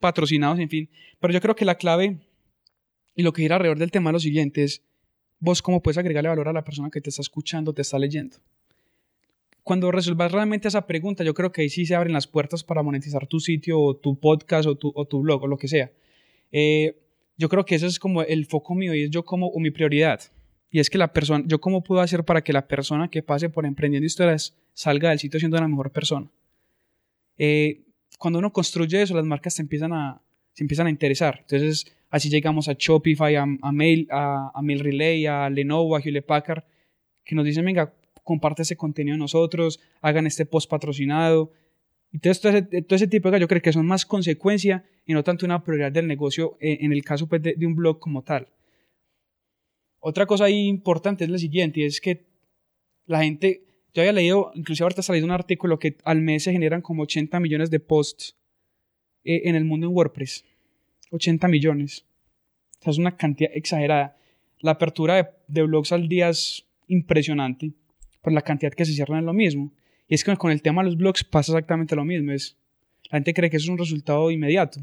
patrocinados, 0.00 0.58
en 0.58 0.68
fin. 0.68 0.90
Pero 1.20 1.32
yo 1.32 1.40
creo 1.40 1.54
que 1.54 1.64
la 1.64 1.76
clave 1.76 2.18
y 3.14 3.22
lo 3.22 3.32
que 3.32 3.42
gira 3.42 3.54
alrededor 3.54 3.78
del 3.78 3.92
tema 3.92 4.10
es 4.10 4.14
lo 4.14 4.20
siguiente, 4.20 4.64
es 4.64 4.82
vos 5.38 5.62
cómo 5.62 5.80
puedes 5.80 5.98
agregarle 5.98 6.28
valor 6.28 6.48
a 6.48 6.52
la 6.52 6.64
persona 6.64 6.90
que 6.90 7.00
te 7.00 7.10
está 7.10 7.22
escuchando, 7.22 7.72
te 7.72 7.82
está 7.82 7.96
leyendo. 7.98 8.38
Cuando 9.62 9.90
resuelvas 9.90 10.32
realmente 10.32 10.68
esa 10.68 10.86
pregunta, 10.86 11.24
yo 11.24 11.34
creo 11.34 11.52
que 11.52 11.62
ahí 11.62 11.68
sí 11.68 11.86
se 11.86 11.94
abren 11.94 12.12
las 12.12 12.26
puertas 12.26 12.64
para 12.64 12.82
monetizar 12.82 13.26
tu 13.26 13.40
sitio 13.40 13.80
o 13.80 13.96
tu 13.96 14.18
podcast 14.18 14.66
o 14.66 14.76
tu, 14.76 14.92
o 14.94 15.04
tu 15.06 15.20
blog 15.20 15.42
o 15.42 15.46
lo 15.46 15.56
que 15.58 15.68
sea. 15.68 15.90
Eh, 16.52 16.96
yo 17.36 17.48
creo 17.48 17.64
que 17.64 17.74
ese 17.74 17.86
es 17.86 17.98
como 17.98 18.22
el 18.22 18.46
foco 18.46 18.74
mío 18.74 18.94
y 18.94 19.04
es 19.04 19.10
yo 19.10 19.24
como 19.24 19.48
o 19.48 19.60
mi 19.60 19.70
prioridad. 19.70 20.20
Y 20.70 20.80
es 20.80 20.88
que 20.88 20.98
la 20.98 21.12
persona, 21.12 21.44
yo 21.46 21.60
cómo 21.60 21.82
puedo 21.82 22.00
hacer 22.00 22.24
para 22.24 22.42
que 22.42 22.52
la 22.52 22.68
persona 22.68 23.08
que 23.08 23.22
pase 23.22 23.48
por 23.48 23.66
emprendiendo 23.66 24.06
historias 24.06 24.54
salga 24.72 25.10
del 25.10 25.18
sitio 25.18 25.40
siendo 25.40 25.58
una 25.58 25.68
mejor 25.68 25.90
persona. 25.90 26.28
Eh, 27.38 27.82
cuando 28.18 28.38
uno 28.38 28.52
construye 28.52 29.02
eso, 29.02 29.14
las 29.14 29.24
marcas 29.24 29.54
se 29.54 29.62
empiezan 29.62 29.92
a, 29.92 30.20
se 30.52 30.64
empiezan 30.64 30.86
a 30.86 30.90
interesar. 30.90 31.38
Entonces, 31.40 31.86
Así 32.10 32.28
llegamos 32.28 32.68
a 32.68 32.74
Shopify, 32.76 33.36
a, 33.36 33.46
Mail, 33.72 34.08
a, 34.10 34.50
a 34.52 34.62
Mail 34.62 34.80
Relay, 34.80 35.26
a 35.26 35.48
Lenovo, 35.48 35.94
a 35.94 36.00
Hewlett 36.00 36.26
Packard, 36.26 36.64
que 37.24 37.36
nos 37.36 37.44
dicen, 37.44 37.64
venga, 37.64 37.94
comparte 38.24 38.62
ese 38.62 38.76
contenido 38.76 39.16
nosotros, 39.16 39.80
hagan 40.00 40.26
este 40.26 40.46
post 40.46 40.70
patrocinado. 40.70 41.52
Entonces, 42.12 42.40
todo 42.40 42.52
ese, 42.52 42.82
todo 42.82 42.96
ese 42.96 43.06
tipo 43.06 43.28
de 43.28 43.32
cosas 43.32 43.40
yo 43.40 43.48
creo 43.48 43.62
que 43.62 43.72
son 43.72 43.86
más 43.86 44.04
consecuencia 44.04 44.84
y 45.06 45.12
no 45.12 45.22
tanto 45.22 45.46
una 45.46 45.62
prioridad 45.62 45.92
del 45.92 46.06
negocio 46.06 46.56
eh, 46.60 46.78
en 46.80 46.92
el 46.92 47.04
caso 47.04 47.28
pues, 47.28 47.42
de, 47.42 47.54
un 47.66 47.74
blog 47.74 47.98
como 47.98 48.22
tal. 48.22 48.48
Otra 50.00 50.26
cosa 50.26 50.44
ahí 50.44 50.66
importante 50.66 51.24
es 51.24 51.30
la 51.30 51.38
siguiente, 51.38 51.84
es 51.84 52.00
que 52.00 52.24
la 53.06 53.22
gente, 53.22 53.64
yo 53.92 54.02
había 54.02 54.12
leído, 54.12 54.50
inclusive 54.54 54.84
ahorita 54.84 55.00
ha 55.00 55.04
salido 55.04 55.26
un 55.26 55.32
artículo 55.32 55.78
que 55.78 55.96
al 56.04 56.20
mes 56.20 56.44
se 56.44 56.52
generan 56.52 56.80
como 56.80 57.02
80 57.02 57.38
millones 57.40 57.70
de 57.70 57.80
posts 57.80 58.36
eh, 59.24 59.42
en 59.44 59.56
el 59.56 59.64
mundo 59.64 59.86
en 59.86 59.94
WordPress. 59.94 60.44
80 61.10 61.48
millones. 61.48 62.04
O 62.80 62.82
sea, 62.84 62.90
es 62.92 62.98
una 62.98 63.16
cantidad 63.16 63.50
exagerada. 63.54 64.16
La 64.60 64.72
apertura 64.72 65.36
de, 65.46 65.62
blogs 65.62 65.92
al 65.92 66.08
día 66.08 66.28
es 66.28 66.66
impresionante, 66.86 67.72
por 68.20 68.32
la 68.32 68.42
cantidad 68.42 68.72
que 68.72 68.84
se 68.84 68.92
cierran 68.92 69.20
es 69.20 69.24
lo 69.24 69.32
mismo. 69.32 69.72
Y 70.08 70.14
es 70.14 70.24
que 70.24 70.36
con 70.36 70.50
el 70.50 70.62
tema 70.62 70.82
de 70.82 70.90
los 70.90 70.96
blogs 70.96 71.24
pasa 71.24 71.52
exactamente 71.52 71.94
lo 71.94 72.04
mismo. 72.04 72.32
Es, 72.32 72.56
la 73.10 73.18
gente 73.18 73.34
cree 73.34 73.50
que 73.50 73.56
eso 73.56 73.64
es 73.64 73.70
un 73.70 73.78
resultado 73.78 74.30
inmediato. 74.30 74.80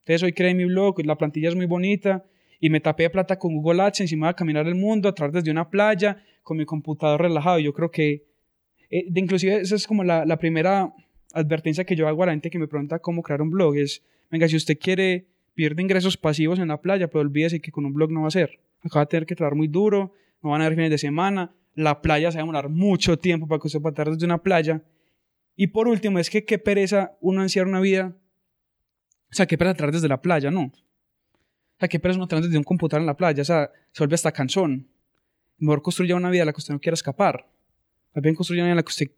Entonces 0.00 0.22
hoy 0.22 0.32
creé 0.32 0.54
mi 0.54 0.64
blog, 0.64 1.04
la 1.04 1.16
plantilla 1.16 1.48
es 1.48 1.56
muy 1.56 1.66
bonita 1.66 2.24
y 2.60 2.70
me 2.70 2.80
tapé 2.80 3.04
de 3.04 3.10
plata 3.10 3.38
con 3.38 3.54
Google 3.54 3.82
Ads 3.82 4.12
y 4.12 4.16
me 4.16 4.22
voy 4.22 4.28
a 4.30 4.34
caminar 4.34 4.66
el 4.66 4.74
mundo 4.74 5.08
a 5.08 5.14
través 5.14 5.34
desde 5.34 5.50
una 5.50 5.68
playa 5.68 6.22
con 6.42 6.56
mi 6.56 6.64
computador 6.64 7.20
relajado. 7.20 7.58
Yo 7.58 7.72
creo 7.72 7.90
que, 7.90 8.24
eh, 8.88 9.04
de 9.08 9.20
inclusive 9.20 9.56
esa 9.56 9.74
es 9.74 9.86
como 9.86 10.04
la, 10.04 10.24
la 10.24 10.38
primera 10.38 10.92
advertencia 11.32 11.84
que 11.84 11.96
yo 11.96 12.08
hago 12.08 12.22
a 12.22 12.26
la 12.26 12.32
gente 12.32 12.50
que 12.50 12.58
me 12.58 12.68
pregunta 12.68 12.98
cómo 12.98 13.22
crear 13.22 13.42
un 13.42 13.50
blog. 13.50 13.76
Es, 13.76 14.02
venga, 14.30 14.48
si 14.48 14.56
usted 14.56 14.78
quiere 14.78 15.26
pierde 15.56 15.82
ingresos 15.82 16.16
pasivos 16.16 16.58
en 16.58 16.68
la 16.68 16.80
playa, 16.80 17.08
pero 17.08 17.22
olvídese 17.22 17.60
que 17.60 17.72
con 17.72 17.84
un 17.86 17.94
blog 17.94 18.12
no 18.12 18.22
va 18.22 18.28
a 18.28 18.30
ser. 18.30 18.60
Acaba 18.82 19.06
de 19.06 19.08
tener 19.08 19.26
que 19.26 19.34
trabajar 19.34 19.56
muy 19.56 19.68
duro, 19.68 20.12
no 20.42 20.50
van 20.50 20.60
a 20.60 20.66
haber 20.66 20.76
fines 20.76 20.90
de 20.90 20.98
semana, 20.98 21.52
la 21.76 22.00
playa 22.00 22.32
se 22.32 22.38
va 22.38 22.40
a 22.40 22.44
demorar 22.44 22.68
mucho 22.70 23.18
tiempo 23.18 23.46
para 23.46 23.60
que 23.60 23.68
usted 23.68 23.80
pueda 23.80 23.92
estar 23.92 24.10
desde 24.10 24.24
una 24.24 24.42
playa. 24.42 24.82
Y 25.54 25.68
por 25.68 25.86
último, 25.86 26.18
es 26.18 26.30
que 26.30 26.44
qué 26.44 26.58
pereza 26.58 27.16
uno 27.20 27.42
ansiar 27.42 27.66
una 27.66 27.80
vida. 27.80 28.16
O 29.30 29.34
sea, 29.34 29.46
qué 29.46 29.58
pereza 29.58 29.74
tratar 29.74 29.92
desde 29.92 30.08
la 30.08 30.20
playa, 30.20 30.50
¿no? 30.50 30.62
O 30.62 31.78
sea, 31.78 31.88
qué 31.88 32.00
pereza 32.00 32.18
uno 32.18 32.26
tratar 32.26 32.44
desde 32.44 32.56
un 32.56 32.64
computador 32.64 33.02
en 33.02 33.06
la 33.06 33.16
playa. 33.16 33.42
O 33.42 33.44
sea, 33.44 33.70
se 33.92 34.02
vuelve 34.02 34.14
hasta 34.14 34.32
cansón. 34.32 34.88
Mejor 35.58 35.82
construya 35.82 36.16
una 36.16 36.30
vida 36.30 36.42
a 36.42 36.46
la 36.46 36.52
que 36.52 36.58
usted 36.58 36.72
no 36.72 36.80
quiera 36.80 36.94
escapar. 36.94 37.46
Más 38.14 38.22
bien 38.22 38.34
construya 38.34 38.62
una 38.62 38.68
vida 38.68 38.72
en 38.72 38.76
la 38.76 38.82
que 38.82 38.90
usted, 38.90 39.10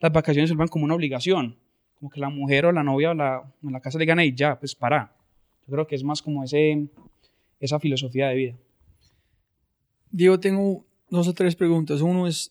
las 0.00 0.12
vacaciones 0.12 0.50
se 0.50 0.54
vuelvan 0.54 0.68
como 0.68 0.84
una 0.84 0.94
obligación. 0.94 1.56
Como 1.94 2.10
que 2.10 2.20
la 2.20 2.28
mujer 2.28 2.66
o 2.66 2.72
la 2.72 2.82
novia 2.82 3.12
o 3.12 3.14
la, 3.14 3.42
en 3.62 3.72
la 3.72 3.80
casa 3.80 3.98
le 3.98 4.04
gana 4.04 4.22
y 4.22 4.34
ya, 4.34 4.58
pues 4.58 4.74
para. 4.74 5.14
Yo 5.66 5.72
creo 5.72 5.86
que 5.86 5.94
es 5.94 6.04
más 6.04 6.20
como 6.20 6.44
ese, 6.44 6.88
esa 7.58 7.80
filosofía 7.80 8.28
de 8.28 8.34
vida. 8.34 8.54
Diego, 10.10 10.38
tengo 10.38 10.84
dos 11.12 11.28
o 11.28 11.34
tres 11.34 11.54
preguntas. 11.54 12.00
Uno 12.00 12.26
es, 12.26 12.50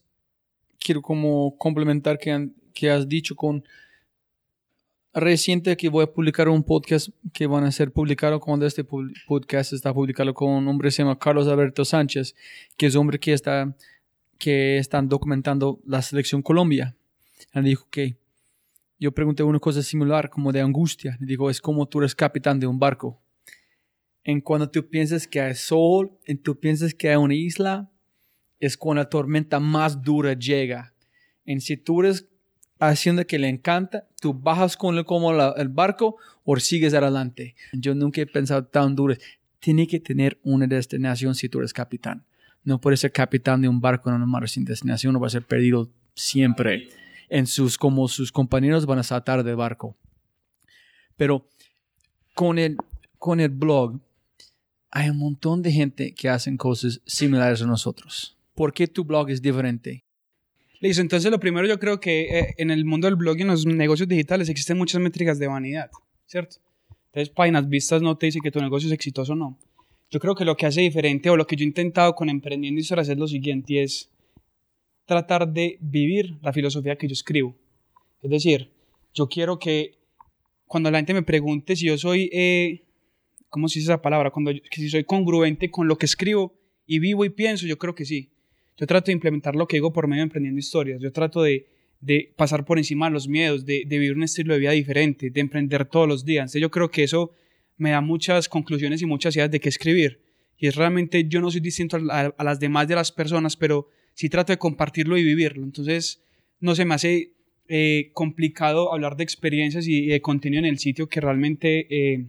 quiero 0.80 1.02
como 1.02 1.58
complementar 1.58 2.20
que, 2.20 2.50
que 2.74 2.92
has 2.92 3.10
dicho 3.10 3.36
con 3.36 3.64
reciente 5.14 5.76
que 5.76 5.90
voy 5.90 6.04
a 6.04 6.08
publicar 6.14 6.48
un 6.48 6.64
podcast 6.64 7.10
que 7.34 7.48
van 7.48 7.66
a 7.66 7.72
ser 7.72 7.92
publicado 7.92 8.40
cuando 8.40 8.66
este 8.66 8.86
podcast 9.28 9.74
está 9.74 9.94
publicado 9.94 10.34
con 10.34 10.52
un 10.52 10.68
hombre 10.70 10.90
se 10.90 11.02
llama 11.02 11.20
Carlos 11.20 11.48
Alberto 11.48 11.84
Sánchez, 11.84 12.34
que 12.78 12.86
es 12.86 12.96
un 12.96 13.02
hombre 13.02 13.20
que 13.20 13.34
está 13.34 13.76
que 14.38 14.78
están 14.78 15.10
documentando 15.10 15.80
la 15.86 16.02
selección 16.02 16.42
Colombia. 16.42 16.96
Él 17.54 17.64
dijo 17.64 17.88
que 17.90 18.16
yo 19.00 19.12
pregunté 19.12 19.44
una 19.44 19.60
cosa 19.60 19.82
similar, 19.84 20.30
como 20.30 20.52
de 20.52 20.62
angustia. 20.62 21.18
Le 21.20 21.28
digo, 21.28 21.50
es 21.50 21.62
como 21.62 21.88
tú 21.88 22.00
eres 22.00 22.16
capitán 22.16 22.60
de 22.60 22.68
un 22.68 22.80
barco. 22.80 23.20
En 24.24 24.42
cuando 24.42 24.70
tú 24.70 24.88
piensas 24.88 25.28
que 25.28 25.42
hay 25.42 25.56
sol, 25.56 26.12
en 26.26 26.38
tú 26.38 26.60
piensas 26.60 26.94
que 26.94 27.10
hay 27.10 27.18
una 27.18 27.36
isla, 27.36 27.92
es 28.62 28.78
cuando 28.78 29.02
la 29.02 29.10
tormenta 29.10 29.60
más 29.60 30.02
dura 30.02 30.34
llega. 30.34 30.94
En 31.46 31.60
si 31.60 31.76
tú 31.76 32.02
eres 32.02 32.28
haciendo 32.80 33.26
que 33.28 33.38
le 33.38 33.50
encanta, 33.50 34.08
tú 34.22 34.34
bajas 34.34 34.78
con 34.78 34.98
el, 34.98 35.04
como 35.04 35.32
el 35.34 35.70
barco 35.70 36.16
o 36.46 36.56
sigues 36.58 36.94
adelante. 36.94 37.56
Yo 37.74 37.94
nunca 37.94 38.22
he 38.22 38.26
pensado 38.26 38.64
tan 38.66 38.96
duro. 38.96 39.16
Tiene 39.60 39.88
que 39.88 40.00
tener 40.00 40.40
una 40.44 40.68
destinación 40.68 41.36
si 41.36 41.50
tú 41.50 41.60
eres 41.60 41.74
capitán. 41.74 42.24
No 42.64 42.80
puedes 42.80 43.00
ser 43.00 43.12
capitán 43.12 43.62
de 43.62 43.68
un 43.68 43.82
barco 43.82 44.10
en 44.10 44.22
un 44.22 44.30
mar 44.30 44.48
sin 44.48 44.64
destinación, 44.64 45.14
no 45.14 45.20
va 45.20 45.28
a 45.28 45.32
ser 45.32 45.44
perdido 45.44 45.90
siempre 46.14 46.90
en 47.30 47.48
sus, 47.48 47.78
como 47.78 48.08
sus 48.08 48.32
compañeros 48.32 48.86
van 48.86 49.00
a 49.00 49.04
saltar 49.04 49.44
de 49.44 49.56
barco. 49.56 49.96
Pero 51.16 51.48
con 52.36 52.60
el, 52.60 52.78
con 53.18 53.40
el 53.40 53.50
blog 53.50 54.00
hay 54.92 55.10
un 55.10 55.18
montón 55.18 55.62
de 55.62 55.72
gente 55.72 56.14
que 56.14 56.30
hacen 56.30 56.58
cosas 56.58 57.02
similares 57.06 57.62
a 57.62 57.66
nosotros. 57.66 58.38
¿Por 58.56 58.74
qué 58.74 58.88
tu 58.88 59.04
blog 59.04 59.30
es 59.30 59.42
diferente? 59.42 60.04
Listo, 60.80 61.02
entonces 61.02 61.30
lo 61.32 61.40
primero 61.40 61.68
yo 61.68 61.80
creo 61.80 62.00
que 62.00 62.40
eh, 62.40 62.56
en 62.58 62.72
el 62.72 62.86
mundo 62.86 63.08
del 63.08 63.16
blog 63.16 63.38
y 63.38 63.42
en 63.44 63.50
los 63.50 63.66
negocios 63.66 64.10
digitales 64.10 64.50
existen 64.50 64.78
muchas 64.78 65.00
métricas 65.00 65.38
de 65.38 65.48
vanidad, 65.48 65.92
¿cierto? 66.26 66.58
Entonces, 67.12 67.30
páginas 67.30 67.68
vistas 67.68 68.02
no 68.02 68.18
te 68.18 68.28
dice 68.28 68.40
que 68.42 68.52
tu 68.52 68.60
negocio 68.60 68.88
es 68.88 68.94
exitoso 68.94 69.34
o 69.34 69.36
no. 69.36 69.60
Yo 70.10 70.20
creo 70.20 70.34
que 70.34 70.46
lo 70.46 70.56
que 70.58 70.66
hace 70.66 70.82
diferente 70.82 71.30
o 71.30 71.38
lo 71.38 71.46
que 71.46 71.56
yo 71.56 71.64
he 71.64 71.68
intentado 71.68 72.16
con 72.16 72.30
Emprendiendo 72.30 72.80
Historias 72.80 73.10
es 73.10 73.18
lo 73.18 73.28
siguiente, 73.28 73.74
y 73.74 73.78
es 73.80 74.10
tratar 75.06 75.48
de 75.52 75.78
vivir 75.82 76.38
la 76.42 76.54
filosofía 76.54 76.96
que 76.96 77.08
yo 77.08 77.14
escribo. 77.14 77.56
Es 78.22 78.30
decir, 78.32 78.72
yo 79.14 79.28
quiero 79.28 79.60
que 79.60 79.98
cuando 80.66 80.90
la 80.90 81.00
gente 81.00 81.14
me 81.14 81.22
pregunte 81.22 81.76
si 81.76 81.86
yo 81.86 81.98
soy, 81.98 82.30
eh, 82.32 82.84
¿cómo 83.50 83.68
se 83.68 83.80
dice 83.80 83.92
esa 83.92 84.02
palabra? 84.02 84.32
Cuando 84.32 84.52
que 84.52 84.82
si 84.82 84.90
soy 84.90 85.04
congruente 85.04 85.70
con 85.70 85.88
lo 85.88 85.98
que 85.98 86.06
escribo 86.06 86.54
y 86.86 87.00
vivo 87.00 87.26
y 87.26 87.30
pienso, 87.30 87.68
yo 87.68 87.78
creo 87.78 87.94
que 87.94 88.06
sí. 88.06 88.32
Yo 88.82 88.88
trato 88.88 89.06
de 89.06 89.12
implementar 89.12 89.56
lo 89.56 89.68
que 89.68 89.78
digo 89.78 89.94
por 89.94 90.08
medio 90.08 90.22
de 90.22 90.24
Emprendiendo 90.24 90.58
Historias. 90.58 91.00
Yo 91.00 91.12
trato 91.12 91.44
de, 91.44 91.68
de 92.00 92.34
pasar 92.36 92.66
por 92.66 92.80
encima 92.80 93.06
de 93.06 93.12
los 93.12 93.28
miedos, 93.28 93.64
de, 93.64 93.86
vivir 93.88 94.14
un 94.14 94.24
estilo 94.24 94.56
de 94.56 94.60
vida 94.60 94.72
diferente, 94.72 95.30
de 95.30 95.40
emprender 95.40 95.86
todos 95.86 96.08
los 96.08 96.26
días. 96.26 96.46
Entonces 96.46 96.64
yo 96.64 96.72
creo 96.72 96.90
que 96.90 97.04
eso 97.04 97.32
me 97.78 97.92
da 97.92 98.02
muchas 98.02 98.50
conclusiones 98.50 99.04
y 99.04 99.06
muchas 99.06 99.36
ideas 99.36 99.52
de 99.52 99.60
qué 99.60 99.70
escribir. 99.70 100.20
Y 100.58 100.66
es 100.66 100.76
realmente, 100.76 101.28
yo 101.28 101.42
no 101.42 101.52
soy 101.52 101.62
distinto 101.62 102.00
a, 102.10 102.34
las 102.44 102.60
demás 102.60 102.88
de 102.88 102.96
las 102.96 103.12
personas, 103.12 103.56
pero 103.56 103.88
sí 104.16 104.30
trato 104.30 104.52
de 104.52 104.58
compartirlo 104.58 105.16
y 105.16 105.24
vivirlo. 105.24 105.64
Entonces 105.64 106.24
no 106.60 106.74
se 106.74 106.84
me 106.84 106.96
hace 106.96 107.34
eh, 107.68 108.10
complicado 108.14 108.92
hablar 108.92 109.16
de 109.16 109.24
experiencias 109.24 109.86
y, 109.86 110.06
y, 110.06 110.08
de 110.08 110.22
contenido 110.22 110.58
en 110.62 110.66
el 110.66 110.80
sitio 110.80 111.08
que 111.08 111.22
realmente... 111.22 111.86
Eh, 111.92 112.26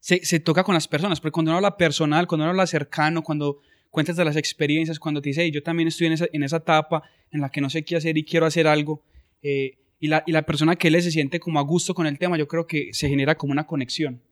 se, 0.00 0.24
se, 0.24 0.40
toca 0.40 0.64
con 0.64 0.74
las 0.74 0.88
personas, 0.88 1.20
porque 1.20 1.32
cuando 1.32 1.50
uno 1.50 1.56
habla 1.58 1.76
personal, 1.76 2.26
cuando 2.26 2.44
uno 2.44 2.52
habla 2.52 2.66
cercano, 2.66 3.22
cuando 3.22 3.60
cuentas 3.90 4.16
de 4.16 4.24
las 4.24 4.36
experiencias, 4.36 4.98
cuando 4.98 5.20
te 5.20 5.30
dice, 5.30 5.42
hey, 5.42 5.50
yo 5.50 5.62
también 5.62 5.88
estoy 5.88 6.08
en 6.08 6.14
esa, 6.14 6.26
en 6.32 6.42
esa 6.42 6.58
etapa 6.58 7.02
en 7.30 7.40
la 7.40 7.50
que 7.50 7.60
no 7.60 7.70
sé 7.70 7.84
qué 7.84 7.96
hacer 7.96 8.16
y 8.16 8.24
quiero 8.24 8.46
hacer 8.46 8.66
algo, 8.66 9.02
eh, 9.42 9.78
y, 10.00 10.08
la, 10.08 10.22
y 10.26 10.32
la 10.32 10.42
persona 10.42 10.76
que 10.76 10.90
le 10.90 11.02
se 11.02 11.10
siente 11.10 11.40
como 11.40 11.58
a 11.58 11.62
gusto 11.62 11.94
con 11.94 12.06
el 12.06 12.18
tema, 12.18 12.36
yo 12.38 12.46
creo 12.46 12.66
que 12.66 12.90
se 12.92 13.08
genera 13.08 13.36
como 13.36 13.52
una 13.52 13.66
conexión. 13.66 14.22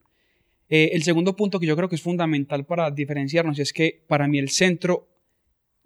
Eh, 0.69 0.91
el 0.93 1.03
segundo 1.03 1.35
punto 1.35 1.59
que 1.59 1.65
yo 1.65 1.75
creo 1.75 1.87
que 1.87 1.95
es 1.95 2.01
fundamental 2.01 2.65
para 2.65 2.91
diferenciarnos 2.91 3.57
es 3.59 3.71
que 3.71 4.03
para 4.07 4.27
mí 4.27 4.37
el 4.37 4.49
centro 4.49 5.07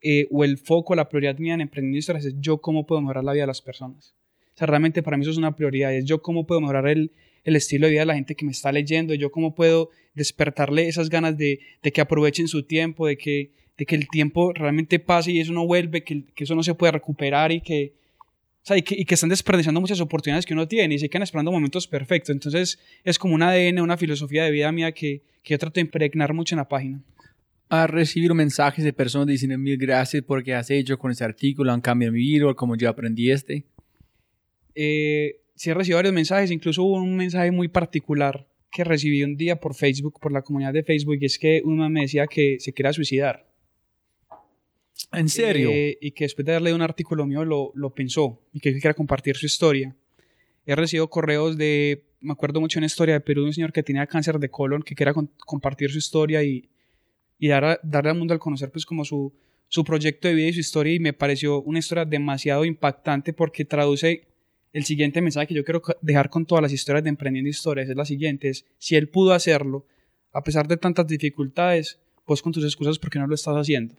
eh, 0.01 0.27
o 0.31 0.43
el 0.43 0.57
foco, 0.57 0.95
la 0.95 1.07
prioridad 1.07 1.37
mía 1.37 1.53
en 1.53 1.93
Historias 1.93 2.25
es 2.25 2.35
yo 2.39 2.59
cómo 2.59 2.87
puedo 2.87 3.01
mejorar 3.01 3.23
la 3.23 3.33
vida 3.33 3.43
de 3.43 3.47
las 3.47 3.61
personas. 3.61 4.15
O 4.53 4.57
sea, 4.57 4.67
realmente 4.67 5.03
para 5.03 5.17
mí 5.17 5.21
eso 5.21 5.31
es 5.31 5.37
una 5.37 5.55
prioridad, 5.55 5.93
es 5.93 6.05
yo 6.05 6.21
cómo 6.21 6.47
puedo 6.47 6.61
mejorar 6.61 6.87
el, 6.87 7.11
el 7.43 7.55
estilo 7.55 7.85
de 7.85 7.91
vida 7.91 8.01
de 8.01 8.07
la 8.07 8.15
gente 8.15 8.35
que 8.35 8.45
me 8.45 8.51
está 8.51 8.71
leyendo, 8.71 9.13
yo 9.13 9.31
cómo 9.31 9.53
puedo 9.53 9.89
despertarle 10.13 10.87
esas 10.87 11.09
ganas 11.09 11.37
de, 11.37 11.59
de 11.83 11.91
que 11.91 12.01
aprovechen 12.01 12.47
su 12.47 12.63
tiempo, 12.63 13.07
de 13.07 13.17
que, 13.17 13.51
de 13.77 13.85
que 13.85 13.95
el 13.95 14.07
tiempo 14.09 14.53
realmente 14.53 14.99
pase 14.99 15.31
y 15.31 15.39
eso 15.39 15.53
no 15.53 15.65
vuelve, 15.65 16.03
que, 16.03 16.25
que 16.35 16.43
eso 16.43 16.55
no 16.55 16.63
se 16.63 16.75
puede 16.75 16.91
recuperar 16.91 17.51
y 17.51 17.61
que, 17.61 17.95
o 18.63 18.65
sea, 18.65 18.77
y 18.77 18.81
que, 18.83 18.95
y 18.95 19.05
que, 19.05 19.15
están 19.15 19.29
desperdiciando 19.29 19.81
muchas 19.81 20.01
oportunidades 20.01 20.45
que 20.45 20.53
uno 20.53 20.67
tiene 20.67 20.95
y 20.95 20.99
se 20.99 21.09
quedan 21.09 21.23
esperando 21.23 21.51
momentos 21.51 21.87
perfectos. 21.87 22.29
Entonces 22.31 22.79
es 23.03 23.17
como 23.17 23.35
un 23.35 23.41
ADN, 23.41 23.79
una 23.79 23.97
filosofía 23.97 24.43
de 24.43 24.51
vida 24.51 24.71
mía 24.71 24.91
que, 24.91 25.23
que 25.43 25.53
yo 25.53 25.57
trato 25.57 25.75
de 25.75 25.81
impregnar 25.81 26.33
mucho 26.33 26.55
en 26.55 26.57
la 26.57 26.69
página. 26.69 27.01
¿Has 27.69 27.89
recibido 27.89 28.35
mensajes 28.35 28.83
de 28.83 28.91
personas 28.91 29.27
diciendo 29.27 29.57
mil 29.57 29.77
gracias 29.77 30.23
porque 30.23 30.53
has 30.53 30.69
hecho 30.69 30.99
con 30.99 31.09
ese 31.09 31.23
artículo, 31.23 31.71
han 31.71 31.79
cambiado 31.79 32.11
mi 32.11 32.19
vida, 32.19 32.53
como 32.53 32.75
yo 32.75 32.89
aprendí 32.89 33.31
este? 33.31 33.63
Eh, 34.75 35.39
sí 35.55 35.69
he 35.69 35.73
recibido 35.73 35.97
varios 35.97 36.13
mensajes, 36.13 36.51
incluso 36.51 36.83
hubo 36.83 36.97
un 36.97 37.15
mensaje 37.15 37.49
muy 37.51 37.69
particular 37.69 38.45
que 38.71 38.83
recibí 38.83 39.23
un 39.23 39.37
día 39.37 39.57
por 39.57 39.75
Facebook, 39.75 40.19
por 40.19 40.31
la 40.31 40.41
comunidad 40.41 40.73
de 40.73 40.83
Facebook, 40.83 41.17
y 41.21 41.25
es 41.25 41.37
que 41.37 41.61
uno 41.63 41.89
me 41.89 42.01
decía 42.01 42.27
que 42.27 42.57
se 42.59 42.73
quería 42.73 42.93
suicidar. 42.93 43.50
¿En 45.11 45.29
serio? 45.29 45.69
Eh, 45.71 45.97
y 46.01 46.11
que 46.11 46.25
después 46.25 46.45
de 46.45 46.53
haber 46.53 46.63
leído 46.63 46.75
un 46.75 46.81
artículo 46.81 47.25
mío 47.25 47.43
lo, 47.45 47.93
pensó 47.93 48.41
y 48.53 48.59
que 48.59 48.73
quería 48.73 48.93
compartir 48.93 49.35
su 49.35 49.45
historia. 49.45 49.95
He 50.65 50.75
recibido 50.75 51.09
correos 51.09 51.57
de, 51.57 52.03
me 52.19 52.33
acuerdo 52.33 52.61
mucho 52.61 52.79
una 52.79 52.85
historia 52.85 53.15
de 53.15 53.21
Perú 53.21 53.43
un 53.43 53.53
señor 53.53 53.73
que 53.73 53.83
tenía 53.83 54.05
cáncer 54.07 54.39
de 54.39 54.49
colon, 54.49 54.83
que 54.83 54.95
con, 55.13 55.31
compartir 55.45 55.91
su 55.91 55.97
historia 55.97 56.43
y, 56.43 56.69
y 57.39 57.47
dar 57.47 57.79
darle 57.83 58.11
al 58.11 58.17
mundo 58.17 58.33
al 58.33 58.39
conocer 58.39 58.71
pues 58.71 58.85
como 58.85 59.03
su, 59.03 59.33
su 59.67 59.83
proyecto 59.83 60.27
de 60.27 60.33
vida 60.35 60.47
y 60.47 60.53
su 60.53 60.59
historia 60.59 60.93
y 60.93 60.99
me 60.99 61.13
pareció 61.13 61.61
una 61.61 61.79
historia 61.79 62.05
demasiado 62.05 62.65
impactante 62.65 63.33
porque 63.33 63.65
traduce 63.65 64.27
el 64.73 64.85
siguiente 64.85 65.21
mensaje 65.21 65.47
que 65.47 65.53
yo 65.53 65.63
quiero 65.63 65.81
dejar 66.01 66.29
con 66.29 66.45
todas 66.45 66.61
las 66.61 66.71
historias 66.71 67.03
de 67.03 67.09
Emprendiendo 67.09 67.49
Historias 67.49 67.89
es 67.89 67.95
la 67.95 68.05
siguiente, 68.05 68.49
es 68.49 68.65
si 68.77 68.95
él 68.95 69.09
pudo 69.09 69.33
hacerlo, 69.33 69.85
a 70.33 70.43
pesar 70.43 70.67
de 70.67 70.77
tantas 70.77 71.07
dificultades, 71.07 71.99
vos 72.25 72.41
con 72.41 72.51
tus 72.51 72.63
excusas, 72.63 72.99
¿por 72.99 73.09
qué 73.09 73.19
no 73.19 73.27
lo 73.27 73.35
estás 73.35 73.55
haciendo? 73.55 73.95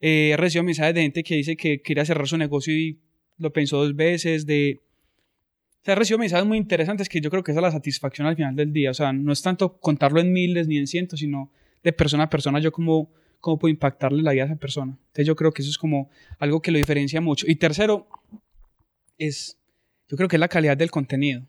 Eh, 0.00 0.30
he 0.32 0.36
recibido 0.36 0.64
mensajes 0.64 0.94
de 0.94 1.02
gente 1.02 1.22
que 1.22 1.36
dice 1.36 1.56
que 1.56 1.82
quería 1.82 2.04
cerrar 2.04 2.26
su 2.26 2.36
negocio 2.36 2.74
y 2.74 2.98
lo 3.38 3.52
pensó 3.52 3.78
dos 3.78 3.94
veces, 3.94 4.46
de... 4.46 4.80
O 5.82 5.84
sea, 5.84 5.92
he 5.92 5.96
recibido 5.96 6.18
mensajes 6.18 6.46
muy 6.46 6.58
interesantes 6.58 7.08
que 7.08 7.20
yo 7.20 7.30
creo 7.30 7.42
que 7.42 7.52
es 7.52 7.58
la 7.58 7.70
satisfacción 7.70 8.26
al 8.26 8.36
final 8.36 8.54
del 8.54 8.72
día. 8.72 8.90
O 8.90 8.94
sea, 8.94 9.14
no 9.14 9.32
es 9.32 9.40
tanto 9.40 9.78
contarlo 9.78 10.20
en 10.20 10.30
miles 10.30 10.68
ni 10.68 10.76
en 10.76 10.86
cientos, 10.86 11.20
sino 11.20 11.50
de 11.82 11.92
persona 11.92 12.24
a 12.24 12.30
persona, 12.30 12.60
yo 12.60 12.70
cómo, 12.70 13.10
cómo 13.40 13.58
puedo 13.58 13.70
impactarle 13.70 14.22
la 14.22 14.32
vida 14.32 14.42
a 14.42 14.46
esa 14.46 14.56
persona. 14.56 14.92
Entonces 14.92 15.26
yo 15.26 15.34
creo 15.36 15.52
que 15.52 15.62
eso 15.62 15.70
es 15.70 15.78
como 15.78 16.10
algo 16.38 16.60
que 16.60 16.70
lo 16.70 16.76
diferencia 16.76 17.22
mucho. 17.22 17.46
Y 17.48 17.56
tercero, 17.56 18.06
es 19.16 19.56
yo 20.10 20.16
creo 20.16 20.28
que 20.28 20.36
es 20.36 20.40
la 20.40 20.48
calidad 20.48 20.76
del 20.76 20.90
contenido. 20.90 21.46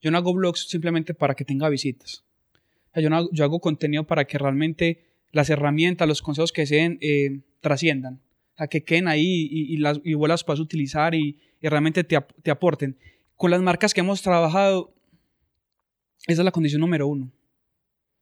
Yo 0.00 0.10
no 0.10 0.16
hago 0.16 0.32
blogs 0.32 0.68
simplemente 0.68 1.12
para 1.12 1.34
que 1.34 1.44
tenga 1.44 1.68
visitas. 1.68 2.24
Yo, 2.94 3.10
no 3.10 3.30
yo, 3.30 3.44
hago, 3.44 3.60
contenido 3.60 4.04
para 4.04 4.24
que 4.24 4.38
realmente 4.38 5.04
las 5.36 5.50
herramientas, 5.50 6.08
los 6.08 6.22
consejos 6.22 6.50
que 6.50 6.64
se 6.64 6.76
den 6.76 6.98
eh, 7.02 7.40
trasciendan. 7.60 8.22
Sea, 8.56 8.68
que 8.68 8.82
queden 8.84 9.06
ahí 9.06 9.46
y, 9.50 9.74
y, 9.74 9.76
las, 9.76 10.00
y 10.02 10.14
vos 10.14 10.30
las 10.30 10.44
puedas 10.44 10.60
utilizar 10.60 11.14
y, 11.14 11.38
realmente 11.60 12.04
te, 12.04 12.18
te, 12.42 12.50
aporten. 12.50 12.96
Con 13.36 13.50
las 13.50 13.60
marcas 13.60 13.92
que 13.92 14.00
hemos 14.00 14.22
trabajado, 14.22 14.94
esa 16.26 16.40
es 16.40 16.44
la 16.44 16.52
condición 16.52 16.80
número 16.80 17.06
uno. 17.06 17.30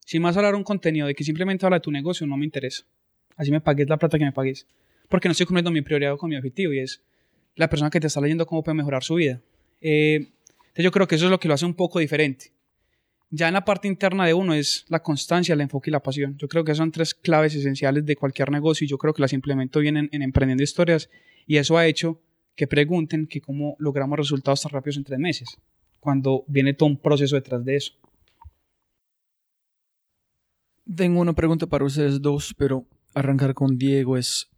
Si 0.05 0.19
me 0.19 0.25
vas 0.25 0.37
a 0.37 0.57
un 0.57 0.65
contenido 0.65 1.07
de 1.07 1.15
que 1.15 1.23
simplemente 1.23 1.65
habla 1.65 1.77
de 1.77 1.83
tu 1.83 1.93
negocio, 1.93 2.27
no 2.27 2.37
me 2.37 2.45
interesa. 2.45 2.85
Así 3.37 3.53
me 3.53 3.61
pagues 3.61 3.89
la 3.89 3.97
plata 3.97 4.19
que 4.19 4.25
me 4.25 4.33
pagues. 4.33 4.67
Porque 5.09 5.29
no 5.29 5.33
estoy 5.33 5.47
cumpliendo 5.47 5.71
mi 5.71 5.83
prioridad 5.83 6.17
con 6.17 6.31
mi 6.31 6.37
objetivo 6.37 6.73
y 6.73 6.81
es 6.81 7.05
la 7.55 7.69
persona 7.69 7.91
que 7.91 8.01
te 8.01 8.09
está 8.09 8.21
leyendo 8.21 8.45
cómo 8.45 8.65
puede 8.65 8.75
mejorar 8.75 9.05
su 9.05 9.15
vida. 9.15 9.41
Eh, 9.81 10.17
entonces 10.17 10.85
yo 10.85 10.91
creo 10.91 11.07
que 11.07 11.15
eso 11.15 11.27
es 11.27 11.31
lo 11.31 11.39
que 11.39 11.47
lo 11.47 11.55
hace 11.55 11.67
un 11.67 11.75
poco 11.75 12.01
diferente. 12.01 12.54
Ya 13.37 13.49
en 13.49 13.55
la 13.55 13.65
parte 13.65 13.89
interna 13.89 14.27
de 14.27 14.33
uno 14.33 14.55
es 14.55 14.85
la 14.87 15.03
constancia, 15.03 15.55
el 15.55 15.61
enfoque 15.61 15.91
y 15.91 15.93
la 15.93 16.01
pasión. 16.01 16.37
Yo 16.39 16.47
creo 16.47 16.63
que 16.63 16.73
son 16.73 16.93
tres 16.93 17.15
claves 17.15 17.53
esenciales 17.53 18.07
de 18.07 18.15
cualquier 18.15 18.53
negocio 18.53 18.85
y 18.85 18.89
yo 18.89 18.97
creo 18.97 19.13
que 19.13 19.23
las 19.23 19.33
implemento 19.33 19.81
bien 19.81 19.97
en, 19.97 20.09
en 20.13 20.23
Emprendiendo 20.23 20.63
Historias 20.63 21.11
y 21.45 21.57
eso 21.57 21.77
ha 21.77 21.85
hecho 21.85 22.23
que 22.55 22.69
pregunten 22.69 23.27
que 23.27 23.41
cómo 23.41 23.75
logramos 23.81 24.17
resultados 24.17 24.63
tan 24.63 24.71
rápidos 24.71 24.99
en 24.99 25.05
tres 25.05 25.19
meses, 25.19 25.49
cuando 25.99 26.45
viene 26.47 26.75
todo 26.75 26.89
un 26.89 26.97
proceso 26.97 27.35
detrás 27.35 27.65
de 27.65 27.75
eso. 27.75 27.95
Tengo 30.95 31.21
una 31.21 31.33
pregunta 31.33 31.67
para 31.67 31.85
ustedes 31.85 32.23
dos, 32.23 32.55
pero 32.57 32.87
arrancar 33.15 33.53
con 33.53 33.77
Diego 33.77 34.17
es, 34.17 34.49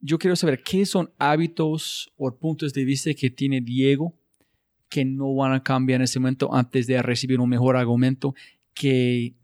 yo 0.00 0.18
quiero 0.18 0.34
saber 0.34 0.62
qué 0.62 0.86
son 0.86 1.10
hábitos 1.18 2.10
o 2.16 2.34
puntos 2.34 2.72
de 2.72 2.86
vista 2.86 3.12
que 3.12 3.28
tiene 3.28 3.60
Diego 3.60 4.14
que 4.88 5.04
no 5.04 5.34
van 5.34 5.52
a 5.52 5.62
cambiar 5.62 6.00
en 6.00 6.04
ese 6.04 6.20
momento 6.20 6.54
antes 6.54 6.86
de 6.86 7.00
recibir 7.02 7.40
un 7.40 7.48
mejor 7.48 7.76
argumento 7.76 8.34
que 8.74 9.34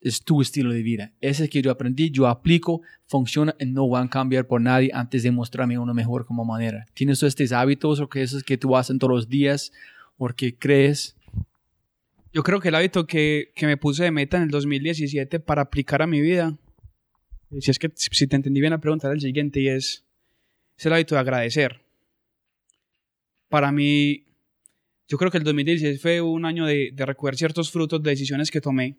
es 0.00 0.22
tu 0.22 0.42
estilo 0.42 0.72
de 0.72 0.82
vida. 0.82 1.12
Ese 1.20 1.48
que 1.48 1.62
yo 1.62 1.70
aprendí, 1.70 2.10
yo 2.10 2.26
aplico, 2.26 2.82
funciona 3.06 3.54
y 3.58 3.66
no 3.66 3.88
van 3.88 4.06
a 4.06 4.10
cambiar 4.10 4.46
por 4.46 4.60
nadie 4.60 4.90
antes 4.92 5.22
de 5.22 5.30
mostrarme 5.30 5.78
uno 5.78 5.94
mejor 5.94 6.26
como 6.26 6.44
manera. 6.44 6.86
¿Tienes 6.94 7.22
estos 7.22 7.52
hábitos 7.52 8.00
o 8.00 8.08
que 8.08 8.22
esos 8.22 8.42
que 8.42 8.58
tú 8.58 8.76
haces 8.76 8.98
todos 8.98 9.12
los 9.12 9.28
días 9.28 9.72
o 10.16 10.28
que 10.28 10.56
crees? 10.56 11.16
Yo 12.32 12.42
creo 12.42 12.60
que 12.60 12.68
el 12.68 12.74
hábito 12.74 13.06
que, 13.06 13.52
que 13.54 13.66
me 13.66 13.76
puse 13.76 14.04
de 14.04 14.10
meta 14.10 14.36
en 14.38 14.44
el 14.44 14.50
2017 14.50 15.38
para 15.40 15.62
aplicar 15.62 16.02
a 16.02 16.06
mi 16.06 16.20
vida 16.20 16.56
si 17.60 17.70
es 17.70 17.78
que 17.78 17.92
si 17.94 18.26
te 18.26 18.36
entendí 18.36 18.60
bien 18.60 18.70
la 18.70 18.80
pregunta 18.80 19.08
era 19.08 19.14
el 19.14 19.20
siguiente 19.20 19.60
y 19.60 19.68
es, 19.68 20.04
es 20.78 20.86
el 20.86 20.92
hábito 20.92 21.14
de 21.14 21.20
agradecer. 21.20 21.82
Para 23.48 23.70
mí, 23.72 24.24
yo 25.12 25.18
creo 25.18 25.30
que 25.30 25.36
el 25.36 25.44
2016 25.44 26.00
fue 26.00 26.22
un 26.22 26.46
año 26.46 26.64
de, 26.64 26.90
de 26.90 27.04
recoger 27.04 27.36
ciertos 27.36 27.70
frutos 27.70 28.02
de 28.02 28.08
decisiones 28.08 28.50
que 28.50 28.62
tomé. 28.62 28.96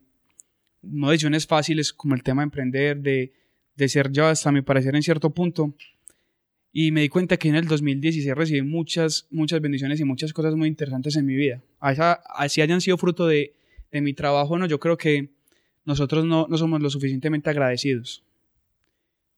No 0.83 1.09
decisiones 1.09 1.47
fáciles 1.47 1.91
como 1.91 2.13
el 2.13 2.21
tema 2.21 2.43
de 2.43 2.43
emprender, 2.43 2.99
de, 2.99 3.33
de 3.75 3.89
ser 3.89 4.11
yo 4.11 4.27
hasta 4.27 4.51
mi 4.51 4.61
parecer 4.61 4.95
en 4.95 5.01
cierto 5.01 5.31
punto. 5.31 5.73
Y 6.71 6.91
me 6.91 7.01
di 7.01 7.09
cuenta 7.09 7.37
que 7.37 7.47
en 7.47 7.55
el 7.55 7.65
2016 7.65 8.35
recibí 8.35 8.61
muchas, 8.61 9.25
muchas 9.31 9.59
bendiciones 9.59 9.99
y 10.01 10.03
muchas 10.03 10.33
cosas 10.33 10.53
muy 10.53 10.67
interesantes 10.67 11.15
en 11.15 11.25
mi 11.25 11.33
vida. 11.33 11.63
Así 11.79 12.61
hayan 12.61 12.79
sido 12.79 12.99
fruto 12.99 13.25
de, 13.25 13.55
de 13.91 14.01
mi 14.01 14.13
trabajo, 14.13 14.55
no, 14.59 14.67
yo 14.67 14.79
creo 14.79 14.97
que 14.97 15.31
nosotros 15.83 16.25
no, 16.25 16.45
no 16.47 16.57
somos 16.59 16.79
lo 16.79 16.91
suficientemente 16.91 17.49
agradecidos. 17.49 18.23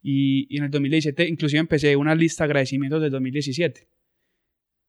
Y, 0.03 0.45
y, 0.53 0.57
en 0.57 0.65
el 0.65 0.71
2017 0.71 1.25
inclusive 1.25 1.61
empecé 1.61 1.95
una 1.95 2.15
lista 2.15 2.43
de 2.43 2.47
agradecimientos 2.47 3.01
del 3.01 3.11
2017, 3.11 3.79
en 3.79 3.87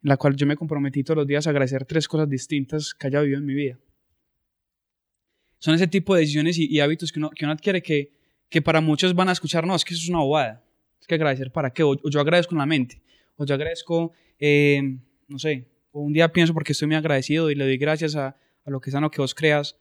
la 0.07 0.17
cual 0.17 0.37
yo 0.37 0.47
me 0.47 0.57
comprometí 0.57 1.03
todos 1.03 1.19
los 1.19 1.27
días 1.27 1.47
a 1.47 1.51
agradecer 1.51 1.85
tres 1.85 2.07
cosas 2.07 2.29
distintas 2.29 2.95
que 2.95 3.09
haya 3.09 3.21
vivido 3.21 3.41
en 3.41 3.47
mi 3.47 3.55
vida. 3.55 3.79
Son 5.59 5.75
ese 5.75 5.89
tipo 5.89 6.15
de 6.15 6.21
decisiones 6.21 6.59
y, 6.59 6.79
hábitos 6.79 7.11
que 7.11 7.19
uno, 7.19 7.31
que 7.31 7.45
uno 7.45 7.53
adquiere 7.53 7.83
que, 7.83 8.13
que 8.49 8.63
para 8.63 8.81
muchos 8.81 9.15
van 9.15 9.29
a 9.31 9.33
escuchar, 9.33 9.67
no, 9.67 9.75
es 9.75 9.85
que 9.85 9.95
eso 9.95 10.05
es 10.05 10.09
una 10.09 10.21
bobada. 10.21 10.65
Es 11.01 11.09
que 11.09 11.17
agradecer 11.17 11.51
para 11.51 11.73
qué. 11.73 11.83
O, 11.83 11.97
yo 12.09 12.21
agradezco 12.21 12.55
en 12.55 12.59
la 12.59 12.67
mente. 12.67 13.03
O 13.35 13.45
yo 13.45 13.55
agradezco, 13.57 14.13
eh, 14.39 14.81
no 15.27 15.41
sé, 15.41 15.67
o 15.91 16.03
un 16.03 16.13
día 16.13 16.33
pienso 16.33 16.55
porque 16.55 16.71
estoy 16.71 16.87
muy 16.87 16.97
agradecido 16.97 17.51
y 17.51 17.57
le 17.57 17.65
doy 17.65 17.77
gracias 17.77 18.15
a, 18.15 18.37
lo 18.65 18.81
que 18.81 18.93
sano 18.93 19.11
que 19.11 19.21
vos 19.21 19.35
creas. 19.35 19.77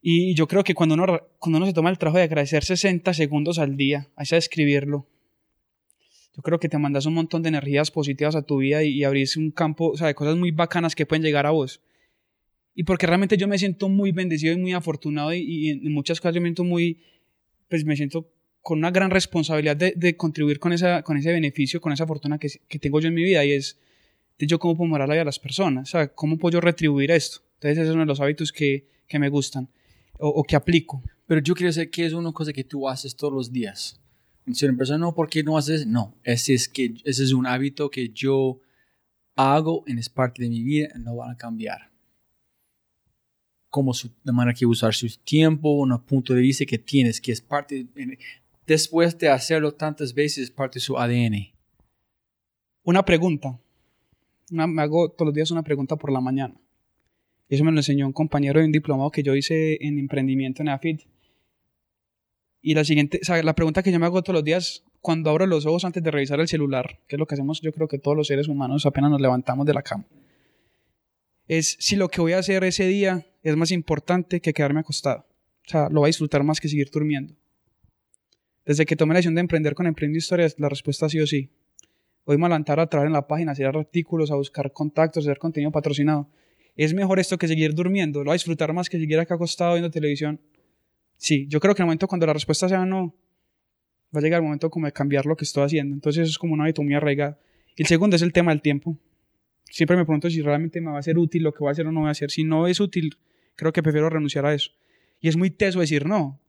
Y 0.00 0.34
yo 0.34 0.46
creo 0.48 0.64
que 0.64 0.74
cuando 0.74 0.94
uno, 0.94 1.20
cuando 1.38 1.58
uno 1.58 1.66
se 1.66 1.74
toma 1.74 1.90
el 1.90 1.98
trabajo 1.98 2.16
de 2.16 2.24
agradecer 2.24 2.64
60 2.64 3.12
segundos 3.12 3.58
al 3.58 3.76
día, 3.76 4.08
a 4.16 4.22
escribirlo, 4.22 5.06
yo 6.38 6.42
creo 6.42 6.60
que 6.60 6.68
te 6.68 6.78
mandas 6.78 7.04
un 7.04 7.14
montón 7.14 7.42
de 7.42 7.48
energías 7.48 7.90
positivas 7.90 8.36
a 8.36 8.42
tu 8.42 8.58
vida 8.58 8.84
y, 8.84 8.90
y 8.90 9.02
abrís 9.02 9.36
un 9.36 9.50
campo 9.50 9.88
o 9.88 9.96
sea, 9.96 10.06
de 10.06 10.14
cosas 10.14 10.36
muy 10.36 10.52
bacanas 10.52 10.94
que 10.94 11.04
pueden 11.04 11.24
llegar 11.24 11.46
a 11.46 11.50
vos. 11.50 11.80
Y 12.76 12.84
porque 12.84 13.08
realmente 13.08 13.36
yo 13.36 13.48
me 13.48 13.58
siento 13.58 13.88
muy 13.88 14.12
bendecido 14.12 14.52
y 14.52 14.56
muy 14.56 14.72
afortunado 14.72 15.34
y, 15.34 15.40
y 15.40 15.70
en 15.70 15.92
muchas 15.92 16.20
cosas 16.20 16.36
yo 16.36 16.40
me 16.40 16.46
siento 16.46 16.62
muy, 16.62 17.02
pues 17.68 17.84
me 17.84 17.96
siento 17.96 18.30
con 18.62 18.78
una 18.78 18.92
gran 18.92 19.10
responsabilidad 19.10 19.76
de, 19.76 19.94
de 19.96 20.16
contribuir 20.16 20.60
con, 20.60 20.72
esa, 20.72 21.02
con 21.02 21.16
ese 21.16 21.32
beneficio, 21.32 21.80
con 21.80 21.92
esa 21.92 22.06
fortuna 22.06 22.38
que, 22.38 22.46
que 22.68 22.78
tengo 22.78 23.00
yo 23.00 23.08
en 23.08 23.14
mi 23.14 23.24
vida 23.24 23.44
y 23.44 23.50
es 23.50 23.76
de 24.38 24.46
yo 24.46 24.60
cómo 24.60 24.76
puedo 24.76 24.90
morar 24.90 25.08
la 25.08 25.14
vida 25.14 25.24
las 25.24 25.40
personas, 25.40 25.88
o 25.88 25.90
sea, 25.90 26.14
cómo 26.14 26.38
puedo 26.38 26.52
yo 26.52 26.60
retribuir 26.60 27.10
esto. 27.10 27.40
Entonces, 27.54 27.78
esos 27.78 27.94
son 27.96 28.06
los 28.06 28.20
hábitos 28.20 28.52
que, 28.52 28.86
que 29.08 29.18
me 29.18 29.28
gustan 29.28 29.68
o, 30.20 30.28
o, 30.28 30.44
que 30.44 30.54
aplico. 30.54 31.02
Pero 31.26 31.40
yo 31.40 31.54
saber 31.72 31.90
qué 31.90 32.06
es 32.06 32.12
una 32.12 32.30
cosa 32.30 32.52
que 32.52 32.62
tú 32.62 32.88
haces 32.88 33.16
todos 33.16 33.32
los 33.32 33.52
días. 33.52 34.00
Si 34.52 34.66
una 34.66 34.76
persona, 34.76 34.98
no, 34.98 35.14
¿por 35.14 35.28
qué 35.28 35.42
no 35.42 35.56
haces? 35.56 35.86
No, 35.86 36.14
ese 36.24 36.54
es, 36.54 36.68
que, 36.68 36.94
ese 37.04 37.24
es 37.24 37.32
un 37.32 37.46
hábito 37.46 37.90
que 37.90 38.08
yo 38.10 38.60
hago 39.36 39.84
y 39.86 39.98
es 39.98 40.08
parte 40.08 40.42
de 40.42 40.48
mi 40.48 40.62
vida 40.62 40.88
y 40.94 40.98
no 40.98 41.16
van 41.16 41.30
a 41.30 41.36
cambiar. 41.36 41.90
Como 43.70 43.92
su, 43.92 44.10
de 44.24 44.32
manera 44.32 44.54
que 44.54 44.66
usar 44.66 44.94
su 44.94 45.06
tiempo, 45.24 45.70
un 45.72 45.98
punto 46.02 46.34
de 46.34 46.40
vista 46.40 46.64
que 46.64 46.78
tienes, 46.78 47.20
que 47.20 47.32
es 47.32 47.40
parte, 47.40 47.86
de, 47.94 48.18
después 48.66 49.18
de 49.18 49.28
hacerlo 49.28 49.74
tantas 49.74 50.14
veces, 50.14 50.44
es 50.44 50.50
parte 50.50 50.76
de 50.78 50.80
su 50.80 50.98
ADN. 50.98 51.52
Una 52.82 53.04
pregunta. 53.04 53.60
Una, 54.50 54.66
me 54.66 54.82
hago 54.82 55.10
todos 55.10 55.26
los 55.26 55.34
días 55.34 55.50
una 55.50 55.62
pregunta 55.62 55.96
por 55.96 56.10
la 56.10 56.20
mañana. 56.20 56.54
Eso 57.48 57.64
me 57.64 57.72
lo 57.72 57.78
enseñó 57.78 58.06
un 58.06 58.12
compañero 58.12 58.60
de 58.60 58.66
un 58.66 58.72
diplomado 58.72 59.10
que 59.10 59.22
yo 59.22 59.34
hice 59.34 59.78
en 59.86 59.98
emprendimiento 59.98 60.62
en 60.62 60.68
AFID. 60.68 61.00
Y 62.60 62.74
la 62.74 62.84
siguiente, 62.84 63.20
o 63.22 63.24
sea, 63.24 63.42
la 63.42 63.54
pregunta 63.54 63.82
que 63.82 63.92
yo 63.92 63.98
me 63.98 64.06
hago 64.06 64.22
todos 64.22 64.34
los 64.34 64.44
días 64.44 64.84
cuando 65.00 65.30
abro 65.30 65.46
los 65.46 65.64
ojos 65.66 65.84
antes 65.84 66.02
de 66.02 66.10
revisar 66.10 66.40
el 66.40 66.48
celular, 66.48 66.98
que 67.06 67.16
es 67.16 67.20
lo 67.20 67.26
que 67.26 67.34
hacemos 67.34 67.60
yo 67.60 67.72
creo 67.72 67.86
que 67.86 67.98
todos 67.98 68.16
los 68.16 68.26
seres 68.26 68.48
humanos 68.48 68.84
apenas 68.84 69.10
nos 69.10 69.20
levantamos 69.20 69.64
de 69.64 69.74
la 69.74 69.82
cama, 69.82 70.04
es 71.46 71.76
si 71.78 71.96
lo 71.96 72.08
que 72.08 72.20
voy 72.20 72.32
a 72.32 72.38
hacer 72.38 72.64
ese 72.64 72.86
día 72.86 73.26
es 73.42 73.56
más 73.56 73.70
importante 73.70 74.40
que 74.40 74.52
quedarme 74.52 74.80
acostado. 74.80 75.24
O 75.66 75.70
sea, 75.70 75.88
lo 75.88 76.00
voy 76.00 76.08
a 76.08 76.08
disfrutar 76.08 76.42
más 76.42 76.60
que 76.60 76.68
seguir 76.68 76.90
durmiendo. 76.90 77.34
Desde 78.66 78.84
que 78.84 78.96
tomé 78.96 79.14
la 79.14 79.18
decisión 79.18 79.34
de 79.34 79.40
emprender 79.40 79.74
con 79.74 79.86
Emprendo 79.86 80.18
Historias, 80.18 80.56
la 80.58 80.68
respuesta 80.68 81.06
ha 81.06 81.08
sido 81.08 81.26
sí. 81.26 81.50
Hoy 82.24 82.36
me 82.36 82.44
levantar 82.48 82.80
a 82.80 82.86
trabajar 82.86 83.06
en 83.06 83.14
la 83.14 83.26
página, 83.26 83.50
a 83.50 83.54
hacer 83.54 83.66
artículos, 83.66 84.30
a 84.30 84.34
buscar 84.34 84.72
contactos, 84.72 85.24
a 85.24 85.30
hacer 85.30 85.38
contenido 85.38 85.70
patrocinado 85.70 86.28
¿Es 86.78 86.94
mejor 86.94 87.18
esto 87.18 87.36
que 87.38 87.48
seguir 87.48 87.74
durmiendo? 87.74 88.20
¿Lo 88.20 88.26
va 88.26 88.34
a 88.34 88.36
disfrutar 88.36 88.72
más 88.72 88.88
que 88.88 89.00
seguir 89.00 89.18
acá 89.18 89.34
acostado 89.34 89.72
viendo 89.72 89.90
televisión? 89.90 90.40
Sí, 91.18 91.46
yo 91.48 91.60
creo 91.60 91.74
que 91.74 91.82
en 91.82 91.84
el 91.84 91.88
momento 91.88 92.08
cuando 92.08 92.26
la 92.26 92.32
respuesta 92.32 92.68
sea 92.68 92.86
no, 92.86 93.14
va 94.14 94.20
a 94.20 94.22
llegar 94.22 94.38
el 94.38 94.44
momento 94.44 94.70
como 94.70 94.86
de 94.86 94.92
cambiar 94.92 95.26
lo 95.26 95.36
que 95.36 95.44
estoy 95.44 95.64
haciendo. 95.64 95.94
Entonces 95.94 96.28
es 96.28 96.38
como 96.38 96.54
una 96.54 96.64
hábito 96.64 96.82
muy 96.82 96.94
arraigada. 96.94 97.38
Y 97.76 97.82
el 97.82 97.88
segundo 97.88 98.16
es 98.16 98.22
el 98.22 98.32
tema 98.32 98.52
del 98.52 98.62
tiempo. 98.62 98.96
Siempre 99.64 99.96
me 99.96 100.04
pregunto 100.04 100.30
si 100.30 100.40
realmente 100.40 100.80
me 100.80 100.92
va 100.92 100.98
a 100.98 101.02
ser 101.02 101.18
útil 101.18 101.42
lo 101.42 101.52
que 101.52 101.58
voy 101.58 101.68
a 101.68 101.72
hacer 101.72 101.86
o 101.86 101.92
no 101.92 102.00
voy 102.00 102.08
a 102.08 102.12
hacer. 102.12 102.30
Si 102.30 102.44
no 102.44 102.66
es 102.66 102.80
útil, 102.80 103.18
creo 103.56 103.72
que 103.72 103.82
prefiero 103.82 104.08
renunciar 104.08 104.46
a 104.46 104.54
eso. 104.54 104.70
Y 105.20 105.28
es 105.28 105.36
muy 105.36 105.50
teso 105.50 105.80
decir 105.80 106.06
no. 106.06 106.40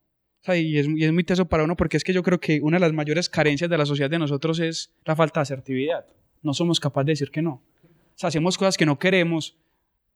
O 0.48 0.54
y, 0.54 0.78
es, 0.78 0.88
y 0.88 1.04
es 1.04 1.12
muy 1.12 1.24
teso 1.24 1.50
para 1.50 1.64
uno 1.64 1.76
porque 1.76 1.98
es 1.98 2.04
que 2.04 2.14
yo 2.14 2.24
creo 2.24 2.40
que 2.40 2.62
una 2.62 2.78
de 2.78 2.82
las 2.82 2.94
mayores 2.94 3.28
carencias 3.28 3.70
de 3.70 3.78
la 3.78 3.86
sociedad 3.86 4.10
de 4.10 4.20
nosotros 4.20 4.60
es 4.60 4.94
la 5.04 5.16
falta 5.16 5.42
de 5.42 5.44
asertividad. 5.44 6.06
No 6.42 6.54
somos 6.54 6.80
capaces 6.80 7.06
de 7.08 7.12
decir 7.12 7.32
que 7.32 7.42
no. 7.42 7.52
O 7.52 7.62
sea, 8.16 8.30
hacemos 8.30 8.58
cosas 8.58 8.78
que 8.78 8.86
no 8.86 9.00
queremos 9.00 9.58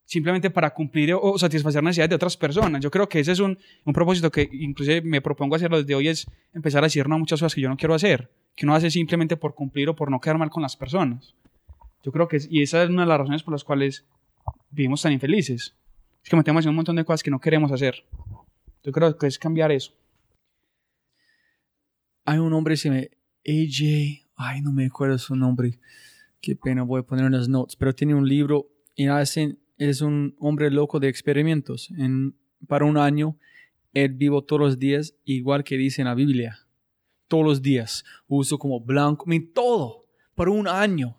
simplemente 0.06 0.50
para 0.50 0.74
cumplir 0.74 1.14
o 1.20 1.38
satisfacer 1.38 1.84
necesidades 1.84 2.10
de 2.10 2.16
otras 2.16 2.38
personas. 2.38 2.82
Yo 2.82 2.92
creo 2.92 3.08
que 3.08 3.20
ese 3.20 3.32
es 3.32 3.40
un, 3.40 3.58
un 3.86 3.94
propósito 3.94 4.32
que 4.32 4.50
inclusive 4.52 5.02
me 5.02 5.22
propongo 5.22 5.56
hacerlo 5.56 5.78
desde 5.78 5.96
hoy, 5.96 6.08
es 6.08 6.28
empezar 6.54 6.84
a 6.84 6.88
decir 6.88 7.08
no 7.08 7.16
a 7.16 7.18
muchas 7.18 7.40
cosas 7.40 7.56
que 7.56 7.62
yo 7.62 7.70
no 7.70 7.78
quiero 7.78 7.94
hacer, 7.94 8.30
que 8.56 8.66
uno 8.66 8.76
hace 8.76 8.92
simplemente 8.92 9.38
por 9.38 9.56
cumplir 9.56 9.90
o 9.90 9.96
por 9.96 10.12
no 10.12 10.20
quedar 10.20 10.38
mal 10.38 10.50
con 10.50 10.62
las 10.62 10.76
personas. 10.76 11.34
Yo 12.04 12.12
creo 12.12 12.28
que, 12.28 12.38
es, 12.38 12.48
y 12.52 12.62
esa 12.62 12.84
es 12.84 12.90
una 12.90 13.04
de 13.04 13.08
las 13.08 13.18
razones 13.18 13.44
por 13.44 13.54
las 13.54 13.64
cuales 13.64 14.06
vivimos 14.70 15.02
tan 15.02 15.14
infelices. 15.14 15.76
Es 16.24 16.30
que 16.30 16.36
metemos 16.36 16.66
en 16.66 16.70
un 16.70 16.76
montón 16.76 16.96
de 16.96 17.06
cosas 17.06 17.24
que 17.24 17.32
no 17.32 17.40
queremos 17.40 17.72
hacer. 17.72 18.06
Yo 18.84 18.92
creo 18.92 19.18
que 19.18 19.28
es 19.28 19.40
cambiar 19.40 19.72
eso. 19.72 19.94
Hay 22.26 22.40
un 22.40 22.54
hombre, 22.54 22.78
se 22.78 22.90
me... 22.90 23.10
AJ, 23.46 24.26
ay, 24.38 24.62
no 24.62 24.72
me 24.72 24.86
acuerdo 24.86 25.18
su 25.18 25.36
nombre. 25.36 25.80
Qué 26.42 26.56
pena, 26.56 26.84
voy 26.84 27.02
a 27.02 27.04
poner 27.04 27.26
en 27.26 27.34
las 27.34 27.50
notes. 27.50 27.76
Pero 27.76 27.94
tiene 27.94 28.16
un 28.16 28.28
libro 28.28 28.68
y 28.96 29.08
hacen 29.08 29.60
es 29.90 30.02
un 30.02 30.36
hombre 30.40 30.72
loco 30.72 31.00
de 31.00 31.10
experimentos. 31.10 31.90
En, 31.98 32.36
para 32.68 32.86
un 32.86 32.98
año, 32.98 33.38
él 33.94 34.14
vivo 34.14 34.44
todos 34.44 34.62
los 34.62 34.80
días, 34.80 35.16
igual 35.26 35.64
que 35.64 35.78
dice 35.78 36.02
en 36.02 36.08
la 36.08 36.16
Biblia. 36.16 36.60
Todos 37.28 37.44
los 37.44 37.62
días. 37.62 38.04
Uso 38.28 38.58
como 38.58 38.80
blanco, 38.80 39.26
todo, 39.54 40.06
por 40.36 40.50
un 40.50 40.68
año. 40.68 41.18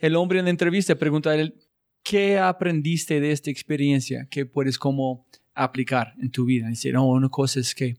El 0.00 0.16
hombre 0.16 0.38
en 0.38 0.44
la 0.46 0.50
entrevista 0.50 0.94
pregunta 0.96 1.30
a 1.30 1.36
él, 1.36 1.54
¿qué 2.02 2.38
aprendiste 2.38 3.20
de 3.20 3.32
esta 3.32 3.50
experiencia 3.50 4.26
que 4.30 4.46
puedes 4.46 4.78
como 4.78 5.26
aplicar 5.54 6.14
en 6.20 6.30
tu 6.30 6.44
vida? 6.44 6.68
dice, 6.68 6.92
no, 6.92 7.08
una 7.08 7.28
cosa 7.28 7.60
es 7.60 7.74
que 7.74 7.96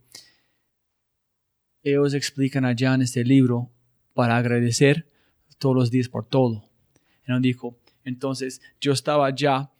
ellos 1.82 2.14
explican 2.14 2.66
allá 2.66 2.94
en 2.94 3.02
este 3.02 3.24
libro 3.24 3.72
para 4.14 4.38
agradecer 4.38 5.10
todos 5.58 5.76
los 5.76 5.92
días 5.92 6.10
por 6.10 6.28
todo. 6.28 6.70
Y 7.28 7.32
él 7.32 7.42
dijo, 7.42 7.80
entonces 8.04 8.62
yo 8.80 8.92
estaba 8.92 9.26
allá 9.26 9.72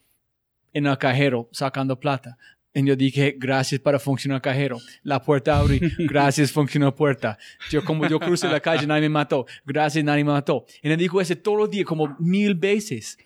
en 0.78 0.86
el 0.86 0.98
cajero 0.98 1.50
sacando 1.52 2.00
plata. 2.00 2.38
Y 2.74 2.86
yo 2.86 2.96
dije, 2.96 3.36
gracias 3.38 3.82
para 3.82 3.98
funcionar 3.98 4.40
cajero. 4.42 4.78
La 5.02 5.22
puerta 5.22 5.58
abrí, 5.58 5.80
gracias 5.98 6.52
funcionó 6.52 6.86
la 6.88 6.96
puerta. 6.96 7.38
Yo 7.72 7.84
como 7.84 8.08
yo 8.08 8.20
crucé 8.20 8.48
la 8.48 8.60
calle, 8.60 8.86
nadie 8.86 9.02
me 9.02 9.10
mató. 9.10 9.48
Gracias, 9.66 10.06
nadie 10.06 10.24
me 10.24 10.32
mató. 10.32 10.66
Y 10.84 10.90
él 10.90 10.98
dijo 10.98 11.20
ese 11.20 11.36
todos 11.36 11.58
los 11.58 11.72
días, 11.72 11.86
como 11.86 12.16
mil 12.20 12.54
veces. 12.54 13.18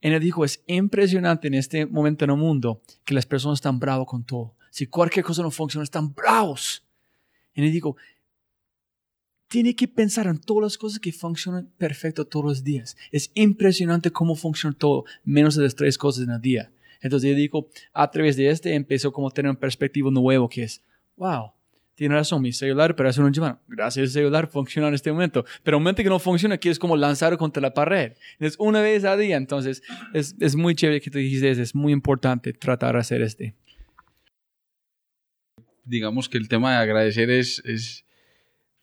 Y 0.00 0.08
él 0.08 0.20
dijo, 0.20 0.44
es 0.44 0.62
impresionante 0.66 1.48
en 1.48 1.54
este 1.54 1.86
momento 1.86 2.24
en 2.24 2.30
el 2.30 2.36
mundo 2.36 2.82
que 3.04 3.14
las 3.14 3.26
personas 3.26 3.58
están 3.58 3.80
bravos 3.80 4.06
con 4.06 4.22
todo. 4.22 4.54
Si 4.70 4.86
cualquier 4.86 5.24
cosa 5.24 5.42
no 5.42 5.50
funciona, 5.50 5.82
están 5.82 6.14
bravos. 6.14 6.84
Y 7.52 7.64
él 7.64 7.72
dijo, 7.72 7.96
tiene 9.48 9.74
que 9.74 9.88
pensar 9.88 10.28
en 10.28 10.38
todas 10.38 10.62
las 10.62 10.78
cosas 10.78 11.00
que 11.00 11.10
funcionan 11.10 11.68
perfecto 11.76 12.24
todos 12.24 12.44
los 12.44 12.62
días. 12.62 12.96
Es 13.10 13.32
impresionante 13.34 14.12
cómo 14.12 14.36
funciona 14.36 14.76
todo, 14.78 15.04
menos 15.24 15.56
de 15.56 15.64
las 15.64 15.74
tres 15.74 15.98
cosas 15.98 16.22
en 16.22 16.30
el 16.30 16.40
día. 16.40 16.70
Entonces 17.00 17.30
yo 17.30 17.36
digo, 17.36 17.68
a 17.92 18.10
través 18.10 18.36
de 18.36 18.50
este 18.50 18.74
empezó 18.74 19.12
como 19.12 19.28
a 19.28 19.30
tener 19.30 19.50
un 19.50 19.56
perspectiva 19.56 20.10
nuevo 20.10 20.48
que 20.48 20.64
es, 20.64 20.82
wow, 21.16 21.52
tiene 22.00 22.14
razón, 22.14 22.40
mi 22.40 22.50
celular, 22.50 22.96
pero 22.96 23.10
hace 23.10 23.20
un 23.20 23.34
semana, 23.34 23.60
gracias 23.68 24.04
al 24.04 24.10
celular 24.10 24.48
funciona 24.48 24.88
en 24.88 24.94
este 24.94 25.12
momento. 25.12 25.44
Pero 25.62 25.76
un 25.76 25.82
momento 25.82 26.02
que 26.02 26.08
no 26.08 26.18
funciona, 26.18 26.58
es 26.62 26.78
como 26.78 26.96
lanzar 26.96 27.36
contra 27.36 27.60
la 27.60 27.74
pared. 27.74 28.12
Es 28.38 28.56
una 28.58 28.80
vez 28.80 29.04
a 29.04 29.18
día, 29.18 29.36
entonces 29.36 29.82
es, 30.14 30.34
es 30.40 30.56
muy 30.56 30.74
chévere 30.74 31.02
que 31.02 31.10
tú 31.10 31.18
dijiste, 31.18 31.50
es 31.50 31.74
muy 31.74 31.92
importante 31.92 32.54
tratar 32.54 32.94
de 32.94 33.00
hacer 33.00 33.20
este. 33.20 33.54
Digamos 35.84 36.30
que 36.30 36.38
el 36.38 36.48
tema 36.48 36.70
de 36.72 36.78
agradecer 36.78 37.28
es, 37.28 37.62
es, 37.66 38.06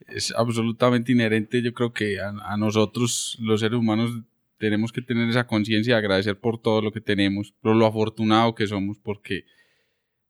es 0.05 0.31
absolutamente 0.37 1.11
inherente, 1.11 1.63
yo 1.63 1.73
creo 1.73 1.93
que 1.93 2.19
a, 2.19 2.29
a 2.29 2.55
nosotros, 2.55 3.35
los 3.41 3.61
seres 3.61 3.79
humanos, 3.79 4.11
tenemos 4.57 4.91
que 4.91 5.01
tener 5.01 5.29
esa 5.29 5.47
conciencia 5.47 5.95
de 5.95 5.99
agradecer 5.99 6.39
por 6.39 6.61
todo 6.61 6.81
lo 6.81 6.91
que 6.91 7.01
tenemos, 7.01 7.53
por 7.61 7.75
lo 7.75 7.85
afortunado 7.85 8.55
que 8.55 8.67
somos, 8.67 8.97
porque 8.99 9.45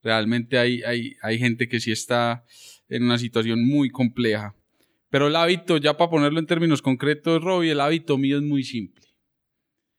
realmente 0.04 0.58
hay, 0.58 0.82
hay, 0.84 1.16
hay 1.22 1.40
gente 1.40 1.68
que 1.68 1.80
sí 1.80 1.92
está 1.92 2.46
en 2.90 3.04
una 3.04 3.18
situación 3.18 3.66
muy 3.66 3.90
compleja. 3.90 4.56
Pero 5.10 5.28
el 5.28 5.36
hábito, 5.36 5.78
ya 5.78 5.96
para 5.98 6.12
ponerlo 6.12 6.40
en 6.40 6.46
términos 6.46 6.82
concretos, 6.82 7.42
Robbie, 7.42 7.72
el 7.72 7.80
hábito 7.80 8.18
mío 8.18 8.38
es 8.38 8.44
muy 8.44 8.64
simple. 8.64 9.06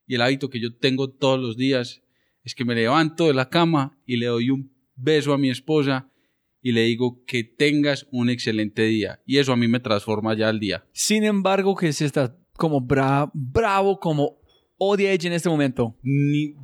Y 0.06 0.14
el 0.14 0.22
hábito 0.22 0.50
que 0.50 0.60
yo 0.60 0.76
tengo 0.76 1.10
todos 1.10 1.40
los 1.40 1.56
días 1.56 2.02
es 2.44 2.55
que 2.55 2.64
me 2.64 2.74
levanto 2.74 3.26
de 3.26 3.34
la 3.34 3.48
cama 3.48 3.98
y 4.06 4.16
le 4.16 4.26
doy 4.26 4.50
un 4.50 4.72
beso 4.94 5.32
a 5.32 5.38
mi 5.38 5.50
esposa 5.50 6.10
y 6.60 6.72
le 6.72 6.84
digo 6.84 7.24
que 7.26 7.44
tengas 7.44 8.06
un 8.10 8.30
excelente 8.30 8.82
día. 8.82 9.22
Y 9.26 9.38
eso 9.38 9.52
a 9.52 9.56
mí 9.56 9.68
me 9.68 9.80
transforma 9.80 10.34
ya 10.34 10.50
el 10.50 10.60
día. 10.60 10.84
Sin 10.92 11.24
embargo, 11.24 11.76
que 11.76 11.92
si 11.92 12.05
estás 12.05 12.32
como 12.59 12.80
bravo, 12.82 14.01
como 14.01 14.36
odia 14.76 15.12
ella 15.12 15.28
en 15.28 15.32
este 15.32 15.48
momento. 15.48 15.97
Ni, 16.02 16.55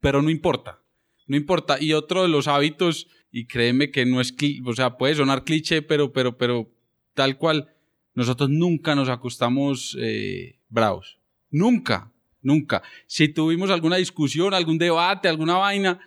pero 0.00 0.20
no 0.20 0.28
importa. 0.28 0.82
No 1.26 1.36
importa. 1.36 1.80
Y 1.80 1.94
otro 1.94 2.22
de 2.22 2.28
los 2.28 2.48
hábitos, 2.48 3.06
y 3.30 3.46
créeme 3.46 3.90
que 3.90 4.04
no 4.04 4.20
es, 4.20 4.34
o 4.66 4.74
sea, 4.74 4.98
puede 4.98 5.14
sonar 5.14 5.44
cliché, 5.44 5.80
pero, 5.80 6.12
pero, 6.12 6.36
pero 6.36 6.70
tal 7.14 7.38
cual, 7.38 7.72
nosotros 8.14 8.50
nunca 8.50 8.94
nos 8.94 9.08
acostamos 9.08 9.96
eh, 9.98 10.58
bravos. 10.68 11.18
Nunca, 11.50 12.12
nunca. 12.42 12.82
Si 13.06 13.28
tuvimos 13.28 13.70
alguna 13.70 13.96
discusión, 13.96 14.52
algún 14.52 14.76
debate, 14.76 15.28
alguna 15.28 15.54
vaina, 15.56 16.00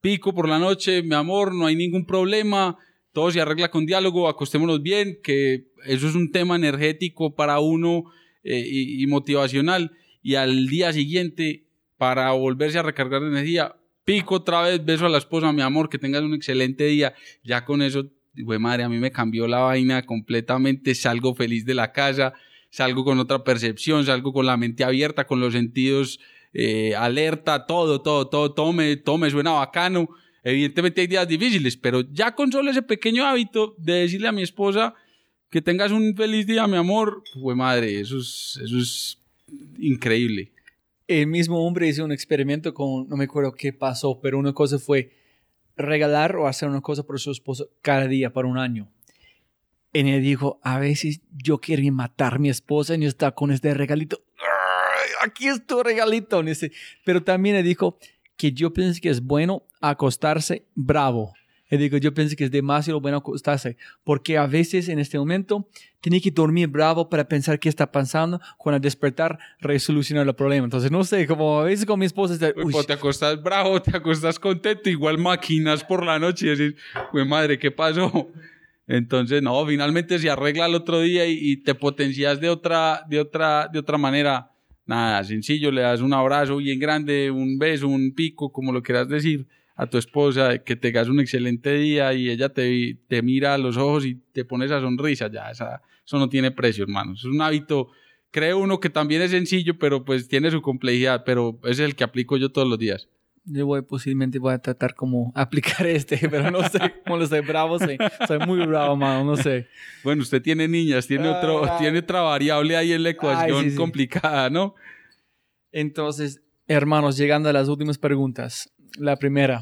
pico 0.00 0.34
por 0.34 0.48
la 0.48 0.58
noche, 0.58 1.02
mi 1.02 1.14
amor, 1.14 1.54
no 1.54 1.66
hay 1.66 1.76
ningún 1.76 2.06
problema, 2.06 2.78
todo 3.12 3.30
se 3.30 3.40
arregla 3.40 3.70
con 3.70 3.86
diálogo, 3.86 4.28
acostémonos 4.28 4.82
bien, 4.82 5.18
que 5.22 5.66
eso 5.86 6.08
es 6.08 6.14
un 6.14 6.30
tema 6.30 6.56
energético 6.56 7.34
para 7.34 7.58
uno 7.60 8.04
eh, 8.44 8.64
y, 8.66 9.06
motivacional. 9.06 9.92
Y 10.22 10.34
al 10.34 10.68
día 10.68 10.92
siguiente, 10.92 11.64
para 11.96 12.30
volverse 12.32 12.78
a 12.78 12.82
recargar 12.82 13.22
energía, 13.22 13.76
pico 14.04 14.36
otra 14.36 14.62
vez, 14.62 14.84
beso 14.84 15.06
a 15.06 15.08
la 15.08 15.18
esposa, 15.18 15.52
mi 15.52 15.62
amor, 15.62 15.88
que 15.88 15.98
tengas 15.98 16.22
un 16.22 16.34
excelente 16.34 16.84
día. 16.84 17.14
Ya 17.42 17.64
con 17.64 17.82
eso, 17.82 18.10
güey, 18.36 18.58
madre, 18.58 18.84
a 18.84 18.88
mí 18.88 18.98
me 18.98 19.10
cambió 19.10 19.46
la 19.46 19.58
vaina 19.58 20.04
completamente, 20.04 20.94
salgo 20.94 21.34
feliz 21.34 21.64
de 21.64 21.74
la 21.74 21.92
casa, 21.92 22.34
salgo 22.70 23.04
con 23.04 23.18
otra 23.18 23.42
percepción, 23.44 24.04
salgo 24.04 24.32
con 24.32 24.46
la 24.46 24.56
mente 24.56 24.84
abierta, 24.84 25.26
con 25.26 25.40
los 25.40 25.52
sentidos 25.52 26.20
eh, 26.52 26.94
alerta, 26.96 27.66
todo, 27.66 28.02
todo, 28.02 28.28
todo, 28.28 28.52
todo 28.52 28.72
me, 28.72 28.96
todo 28.96 29.28
suena 29.30 29.52
bacano. 29.52 30.08
Evidentemente 30.42 31.00
hay 31.00 31.06
días 31.06 31.28
difíciles, 31.28 31.76
pero 31.76 32.00
ya 32.12 32.34
con 32.34 32.50
solo 32.50 32.70
ese 32.70 32.82
pequeño 32.82 33.26
hábito 33.26 33.74
de 33.78 33.94
decirle 33.94 34.28
a 34.28 34.32
mi 34.32 34.42
esposa 34.42 34.94
que 35.50 35.60
tengas 35.60 35.90
un 35.92 36.14
feliz 36.16 36.46
día, 36.46 36.66
mi 36.66 36.76
amor, 36.76 37.22
güey, 37.34 37.56
madre, 37.56 38.00
eso 38.00 38.18
es, 38.18 38.58
eso 38.62 38.78
es 38.78 39.18
increíble. 39.78 40.52
El 41.08 41.26
mismo 41.26 41.66
hombre 41.66 41.88
hizo 41.88 42.04
un 42.04 42.12
experimento 42.12 42.72
con, 42.72 43.08
no 43.08 43.16
me 43.16 43.24
acuerdo 43.24 43.52
qué 43.52 43.72
pasó, 43.72 44.20
pero 44.20 44.38
una 44.38 44.52
cosa 44.52 44.78
fue 44.78 45.12
regalar 45.76 46.36
o 46.36 46.46
hacer 46.46 46.68
una 46.68 46.80
cosa 46.80 47.02
por 47.02 47.18
su 47.18 47.32
esposo 47.32 47.68
cada 47.82 48.06
día 48.06 48.32
por 48.32 48.46
un 48.46 48.58
año. 48.58 48.88
Y 49.92 50.08
él 50.08 50.22
dijo, 50.22 50.60
a 50.62 50.78
veces 50.78 51.20
yo 51.36 51.58
quería 51.58 51.90
matar 51.90 52.34
a 52.34 52.38
mi 52.38 52.48
esposa 52.48 52.94
y 52.94 53.04
estaba 53.04 53.34
con 53.34 53.50
este 53.50 53.74
regalito. 53.74 54.22
"Ay, 54.38 55.10
Aquí 55.28 55.48
es 55.48 55.66
tu 55.66 55.82
regalito. 55.82 56.42
Pero 57.04 57.22
también 57.24 57.56
le 57.56 57.62
dijo 57.64 57.98
que 58.40 58.52
yo 58.52 58.72
pienso 58.72 58.98
que 59.02 59.10
es 59.10 59.22
bueno 59.22 59.64
acostarse 59.82 60.64
bravo. 60.74 61.34
Le 61.68 61.76
digo, 61.76 61.98
yo 61.98 62.14
pienso 62.14 62.34
que 62.36 62.44
es 62.44 62.50
demasiado 62.50 63.00
bueno 63.00 63.18
acostarse, 63.18 63.76
porque 64.02 64.38
a 64.38 64.46
veces 64.46 64.88
en 64.88 64.98
este 64.98 65.18
momento 65.18 65.68
tiene 66.00 66.20
que 66.22 66.30
dormir 66.30 66.66
bravo 66.66 67.10
para 67.10 67.28
pensar 67.28 67.60
qué 67.60 67.68
está 67.68 67.92
pasando, 67.92 68.40
cuando 68.56 68.76
al 68.76 68.80
despertar 68.80 69.38
resolucionar 69.60 70.26
el 70.26 70.34
problema. 70.34 70.64
Entonces, 70.64 70.90
no 70.90 71.04
sé, 71.04 71.26
como 71.26 71.60
a 71.60 71.64
veces 71.64 71.84
con 71.84 72.00
mi 72.00 72.06
esposa, 72.06 72.32
está, 72.34 72.52
"Uy, 72.56 72.72
O 72.74 72.82
te 72.82 72.94
acostas 72.94 73.40
bravo, 73.42 73.80
te 73.80 73.94
acostas 73.94 74.38
contento, 74.38 74.88
igual 74.88 75.18
maquinas 75.18 75.84
por 75.84 76.02
la 76.04 76.18
noche 76.18 76.46
y 76.46 76.56
decís, 76.56 76.80
güey, 77.12 77.28
madre, 77.28 77.58
¿qué 77.58 77.70
pasó? 77.70 78.30
Entonces, 78.88 79.40
no, 79.42 79.64
finalmente 79.66 80.18
se 80.18 80.30
arregla 80.30 80.66
el 80.66 80.74
otro 80.74 81.00
día 81.00 81.26
y, 81.26 81.38
y 81.40 81.56
te 81.58 81.74
potencias 81.76 82.40
de 82.40 82.48
otra, 82.48 83.04
de 83.08 83.20
otra, 83.20 83.68
de 83.72 83.78
otra 83.78 83.98
manera. 83.98 84.49
Nada, 84.90 85.22
sencillo, 85.22 85.70
le 85.70 85.82
das 85.82 86.00
un 86.00 86.12
abrazo 86.12 86.56
bien 86.56 86.80
grande, 86.80 87.30
un 87.30 87.60
beso, 87.60 87.86
un 87.86 88.12
pico, 88.12 88.50
como 88.50 88.72
lo 88.72 88.82
quieras 88.82 89.08
decir, 89.08 89.46
a 89.76 89.86
tu 89.86 89.98
esposa, 89.98 90.58
que 90.64 90.74
tengas 90.74 91.08
un 91.08 91.20
excelente 91.20 91.74
día 91.74 92.12
y 92.12 92.28
ella 92.28 92.48
te, 92.48 92.98
te 93.06 93.22
mira 93.22 93.54
a 93.54 93.58
los 93.58 93.76
ojos 93.76 94.04
y 94.04 94.16
te 94.32 94.44
pone 94.44 94.64
esa 94.64 94.80
sonrisa, 94.80 95.30
ya, 95.30 95.48
esa, 95.48 95.80
eso 96.04 96.18
no 96.18 96.28
tiene 96.28 96.50
precio, 96.50 96.82
hermano. 96.82 97.12
Es 97.12 97.22
un 97.22 97.40
hábito, 97.40 97.92
creo 98.32 98.58
uno 98.58 98.80
que 98.80 98.90
también 98.90 99.22
es 99.22 99.30
sencillo, 99.30 99.78
pero 99.78 100.04
pues 100.04 100.26
tiene 100.26 100.50
su 100.50 100.60
complejidad, 100.60 101.22
pero 101.24 101.60
es 101.62 101.78
el 101.78 101.94
que 101.94 102.02
aplico 102.02 102.36
yo 102.36 102.50
todos 102.50 102.66
los 102.66 102.80
días. 102.80 103.08
Yo 103.44 103.66
voy, 103.66 103.82
posiblemente 103.82 104.38
voy 104.38 104.52
a 104.52 104.58
tratar 104.58 104.94
como 104.94 105.32
aplicar 105.36 105.86
este, 105.86 106.28
pero 106.28 106.50
no 106.50 106.62
sé 106.68 106.78
cómo 107.04 107.16
lo 107.18 107.26
soy 107.26 107.40
bravo, 107.40 107.78
soy, 107.78 107.98
soy 108.26 108.38
muy 108.40 108.64
bravo, 108.66 108.96
mano, 108.96 109.24
no 109.24 109.36
sé. 109.36 109.66
Bueno, 110.04 110.22
usted 110.22 110.40
tiene 110.42 110.68
niñas, 110.68 111.06
tiene, 111.06 111.28
otro, 111.28 111.64
Ah. 111.64 111.78
tiene 111.78 111.98
otra 112.00 112.20
variable 112.22 112.76
ahí 112.76 112.92
en 112.92 113.02
la 113.02 113.10
ecuación 113.10 113.64
sí, 113.64 113.70
sí. 113.70 113.76
complicada, 113.76 114.50
¿no? 114.50 114.74
Entonces, 115.72 116.42
hermanos, 116.66 117.16
llegando 117.16 117.48
a 117.48 117.52
las 117.52 117.68
últimas 117.68 117.98
preguntas. 117.98 118.72
La 118.98 119.16
primera, 119.16 119.60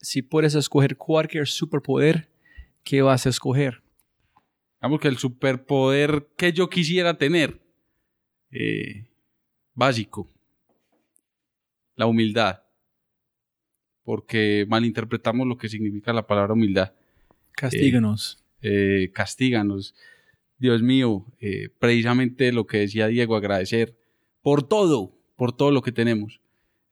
si 0.00 0.22
puedes 0.22 0.54
escoger 0.54 0.96
cualquier 0.96 1.46
superpoder, 1.48 2.28
¿qué 2.84 3.02
vas 3.02 3.26
a 3.26 3.30
escoger? 3.30 3.82
Digamos 4.80 5.00
que 5.00 5.08
el 5.08 5.16
superpoder 5.16 6.28
que 6.36 6.52
yo 6.52 6.68
quisiera 6.68 7.16
tener, 7.16 7.60
eh, 8.50 9.06
básico, 9.74 10.30
la 11.96 12.06
humildad. 12.06 12.62
Porque 14.06 14.64
malinterpretamos 14.68 15.46
lo 15.46 15.58
que 15.58 15.68
significa 15.68 16.12
la 16.14 16.26
palabra 16.26 16.54
humildad. 16.54 16.92
Castíganos. 17.52 18.38
Eh, 18.62 19.10
castíganos. 19.12 19.94
Dios 20.58 20.80
mío, 20.82 21.26
eh, 21.40 21.68
precisamente 21.78 22.52
lo 22.52 22.66
que 22.66 22.78
decía 22.78 23.08
Diego, 23.08 23.34
agradecer 23.36 23.96
por 24.42 24.62
todo, 24.62 25.12
por 25.36 25.52
todo 25.54 25.72
lo 25.72 25.82
que 25.82 25.90
tenemos. 25.92 26.40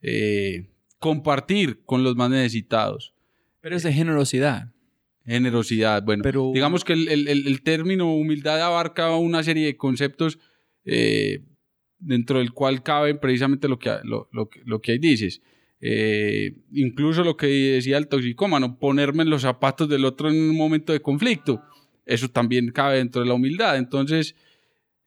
Eh, 0.01 0.67
compartir 0.99 1.79
con 1.85 2.03
los 2.03 2.15
más 2.15 2.29
necesitados. 2.29 3.13
pero 3.61 3.75
es 3.77 3.81
de 3.83 3.93
generosidad. 3.93 4.71
Generosidad. 5.25 6.03
Bueno, 6.03 6.21
Pero- 6.21 6.51
digamos 6.53 6.83
que 6.83 6.93
el, 6.93 7.07
el- 7.07 7.27
el- 7.27 7.47
el 7.47 7.61
término 7.63 8.13
humildad 8.13 8.61
abarca 8.61 9.15
una 9.15 9.41
serie 9.41 9.65
de 9.65 9.77
conceptos 9.77 10.37
eh, 10.83 11.41
dentro 11.97 12.37
del 12.39 12.51
cual 12.53 12.83
cabe 12.83 13.15
precisamente 13.15 13.67
lo 13.67 13.79
que, 13.79 13.89
lo, 14.03 14.29
lo 14.31 14.49
lo 14.65 14.81
que 14.81 14.91
ahí 14.91 14.99
dices. 14.99 15.41
Eh, 15.87 16.55
incluso 16.71 17.23
lo 17.23 17.37
que 17.37 17.45
decía 17.45 17.99
el 17.99 18.07
toxicómano, 18.07 18.79
ponerme 18.79 19.21
en 19.21 19.29
los 19.29 19.43
zapatos 19.43 19.87
del 19.87 20.03
otro 20.03 20.31
en 20.31 20.49
un 20.49 20.57
momento 20.57 20.91
de 20.93 20.99
conflicto. 20.99 21.61
Eso 22.07 22.27
también 22.27 22.71
cabe 22.71 22.97
dentro 22.97 23.21
de 23.21 23.27
la 23.27 23.35
humildad. 23.35 23.77
Entonces, 23.77 24.35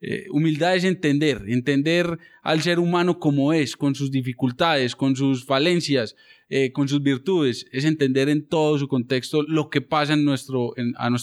eh, 0.01 0.27
humildad 0.31 0.77
es 0.77 0.85
entender, 0.85 1.43
entender 1.49 2.21
al 2.45 2.63
ser 2.63 2.79
humano 2.79 3.19
como 3.19 3.53
es, 3.53 3.77
con 3.77 3.97
sus 3.97 4.13
dificultades, 4.13 4.95
con 4.95 5.17
sus 5.17 5.45
falencias, 5.45 6.15
eh, 6.49 6.71
con 6.71 6.87
sus 6.87 7.03
virtudes, 7.03 7.67
es 7.73 7.85
entender 7.85 8.29
en 8.29 8.47
todo 8.47 8.79
su 8.79 8.87
contexto 8.87 9.43
lo 9.43 9.71
que 9.71 9.81
pasa 9.81 10.13
a 10.13 10.17
nuestro 10.17 10.75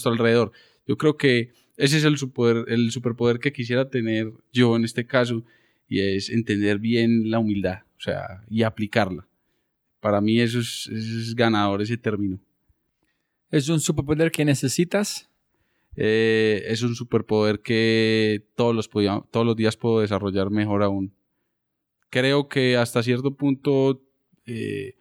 alrededor. 0.04 0.52
Yo 0.86 0.98
creo 0.98 1.16
que 1.16 1.52
ese 1.78 1.96
es 1.96 2.04
el, 2.04 2.16
el 2.66 2.90
superpoder 2.90 3.38
que 3.38 3.54
quisiera 3.54 3.88
tener 3.88 4.30
yo 4.52 4.76
en 4.76 4.84
este 4.84 5.06
caso, 5.06 5.44
y 5.88 6.00
es 6.00 6.28
entender 6.28 6.78
bien 6.78 7.30
la 7.30 7.38
humildad, 7.38 7.84
o 7.96 8.00
sea, 8.02 8.44
y 8.50 8.62
aplicarla. 8.62 9.26
Para 10.06 10.20
mí 10.20 10.38
eso 10.40 10.60
es, 10.60 10.86
eso 10.86 11.18
es 11.18 11.34
ganador, 11.34 11.82
ese 11.82 11.96
término. 11.96 12.38
¿Es 13.50 13.68
un 13.68 13.80
superpoder 13.80 14.30
que 14.30 14.44
necesitas? 14.44 15.28
Eh, 15.96 16.62
es 16.68 16.82
un 16.82 16.94
superpoder 16.94 17.58
que 17.58 18.46
todos 18.54 18.72
los, 18.72 18.86
podía- 18.86 19.24
todos 19.32 19.44
los 19.44 19.56
días 19.56 19.76
puedo 19.76 19.98
desarrollar 19.98 20.48
mejor 20.48 20.84
aún. 20.84 21.12
Creo 22.08 22.48
que 22.48 22.76
hasta 22.76 23.02
cierto 23.02 23.34
punto 23.34 24.00
eh, 24.44 24.94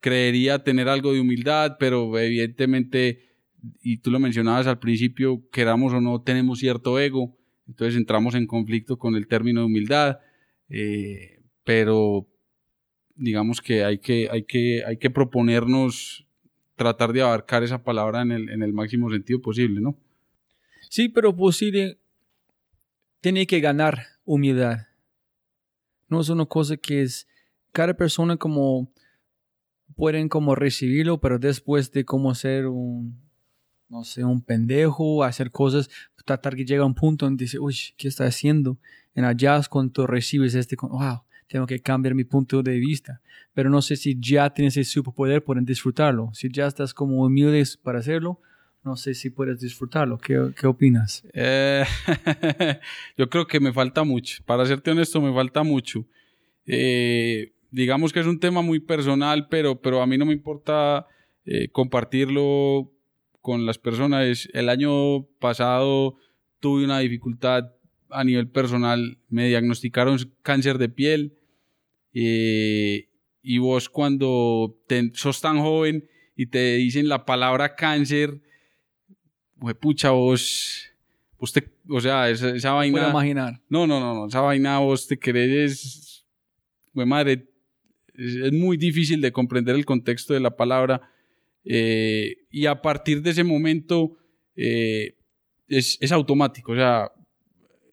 creería 0.00 0.64
tener 0.64 0.88
algo 0.88 1.12
de 1.12 1.20
humildad, 1.20 1.76
pero 1.78 2.18
evidentemente, 2.18 3.28
y 3.84 3.98
tú 3.98 4.10
lo 4.10 4.18
mencionabas 4.18 4.66
al 4.66 4.80
principio, 4.80 5.48
queramos 5.52 5.92
o 5.92 6.00
no, 6.00 6.22
tenemos 6.22 6.58
cierto 6.58 6.98
ego, 6.98 7.38
entonces 7.68 7.94
entramos 7.96 8.34
en 8.34 8.48
conflicto 8.48 8.98
con 8.98 9.14
el 9.14 9.28
término 9.28 9.60
de 9.60 9.66
humildad, 9.66 10.18
eh, 10.68 11.40
pero 11.62 12.26
digamos 13.20 13.60
que 13.60 13.84
hay 13.84 13.98
que, 13.98 14.28
hay 14.30 14.44
que, 14.44 14.82
hay 14.84 14.96
que 14.96 15.10
proponernos 15.10 16.26
tratar 16.74 17.12
de 17.12 17.22
abarcar 17.22 17.62
esa 17.62 17.84
palabra 17.84 18.22
en 18.22 18.32
el, 18.32 18.48
en 18.48 18.62
el 18.62 18.72
máximo 18.72 19.10
sentido 19.10 19.40
posible, 19.40 19.80
¿no? 19.80 19.96
Sí, 20.88 21.08
pero 21.08 21.36
posible 21.36 21.98
tiene 23.20 23.46
que 23.46 23.60
ganar 23.60 24.06
humildad. 24.24 24.86
No 26.08 26.22
es 26.22 26.30
una 26.30 26.46
cosa 26.46 26.76
que 26.78 27.02
es 27.02 27.28
cada 27.72 27.94
persona 27.94 28.36
como 28.38 28.90
pueden 29.94 30.28
como 30.28 30.54
recibirlo, 30.54 31.20
pero 31.20 31.38
después 31.38 31.92
de 31.92 32.04
como 32.04 32.34
ser 32.34 32.66
un 32.66 33.20
no 33.90 34.04
sé, 34.04 34.24
un 34.24 34.40
pendejo, 34.40 35.24
hacer 35.24 35.50
cosas, 35.50 35.90
tratar 36.24 36.54
que 36.54 36.64
llega 36.64 36.84
a 36.84 36.86
un 36.86 36.94
punto 36.94 37.26
donde 37.26 37.44
dice, 37.44 37.58
uy, 37.58 37.76
¿qué 37.96 38.06
está 38.06 38.24
haciendo? 38.24 38.78
En 39.14 39.24
allá 39.24 39.60
cuando 39.68 40.06
recibes 40.06 40.54
este, 40.54 40.76
wow, 40.80 41.22
tengo 41.50 41.66
que 41.66 41.80
cambiar 41.80 42.14
mi 42.14 42.22
punto 42.22 42.62
de 42.62 42.78
vista. 42.78 43.20
Pero 43.52 43.70
no 43.70 43.82
sé 43.82 43.96
si 43.96 44.16
ya 44.20 44.50
tienes 44.50 44.76
ese 44.76 44.92
superpoder, 44.92 45.42
pueden 45.42 45.64
disfrutarlo. 45.64 46.30
Si 46.32 46.48
ya 46.48 46.68
estás 46.68 46.94
como 46.94 47.24
humilde 47.24 47.64
para 47.82 47.98
hacerlo, 47.98 48.40
no 48.84 48.94
sé 48.94 49.14
si 49.14 49.30
puedes 49.30 49.58
disfrutarlo. 49.58 50.16
¿Qué, 50.16 50.52
qué 50.56 50.68
opinas? 50.68 51.26
Eh, 51.34 51.84
yo 53.18 53.28
creo 53.28 53.48
que 53.48 53.58
me 53.58 53.72
falta 53.72 54.04
mucho. 54.04 54.44
Para 54.46 54.64
serte 54.64 54.92
honesto, 54.92 55.20
me 55.20 55.34
falta 55.34 55.64
mucho. 55.64 56.06
Eh, 56.66 57.52
digamos 57.72 58.12
que 58.12 58.20
es 58.20 58.26
un 58.26 58.38
tema 58.38 58.62
muy 58.62 58.78
personal, 58.78 59.48
pero, 59.48 59.80
pero 59.80 60.02
a 60.02 60.06
mí 60.06 60.16
no 60.16 60.26
me 60.26 60.32
importa 60.32 61.08
eh, 61.46 61.68
compartirlo 61.72 62.92
con 63.40 63.66
las 63.66 63.78
personas. 63.78 64.48
El 64.52 64.68
año 64.68 65.24
pasado 65.40 66.14
tuve 66.60 66.84
una 66.84 67.00
dificultad 67.00 67.72
a 68.08 68.22
nivel 68.22 68.46
personal. 68.46 69.18
Me 69.28 69.48
diagnosticaron 69.48 70.16
cáncer 70.42 70.78
de 70.78 70.88
piel. 70.88 71.39
Eh, 72.14 73.08
y 73.42 73.58
vos 73.58 73.88
cuando 73.88 74.78
te- 74.86 75.10
sos 75.14 75.40
tan 75.40 75.58
joven 75.58 76.08
y 76.36 76.46
te 76.46 76.76
dicen 76.76 77.08
la 77.08 77.24
palabra 77.24 77.74
cáncer, 77.74 78.40
pucha, 79.80 80.10
vos, 80.10 80.90
vos 81.38 81.52
te, 81.52 81.70
o 81.88 82.00
sea, 82.00 82.30
esa, 82.30 82.50
esa 82.54 82.68
Puedo 82.70 82.76
vaina, 82.76 83.10
imaginar. 83.10 83.60
no, 83.68 83.86
no, 83.86 84.00
no, 84.00 84.14
no, 84.14 84.26
esa 84.26 84.40
vaina 84.40 84.78
vos 84.78 85.06
te 85.06 85.18
querés, 85.18 86.26
güey, 86.92 87.06
madre, 87.06 87.46
es, 88.14 88.34
es 88.36 88.52
muy 88.52 88.76
difícil 88.76 89.20
de 89.20 89.32
comprender 89.32 89.74
el 89.76 89.84
contexto 89.84 90.34
de 90.34 90.40
la 90.40 90.56
palabra 90.56 91.10
eh, 91.64 92.38
y 92.50 92.66
a 92.66 92.80
partir 92.80 93.22
de 93.22 93.30
ese 93.30 93.44
momento 93.44 94.16
eh, 94.56 95.16
es, 95.68 95.98
es, 96.00 96.12
automático, 96.12 96.72
o 96.72 96.76
sea, 96.76 97.10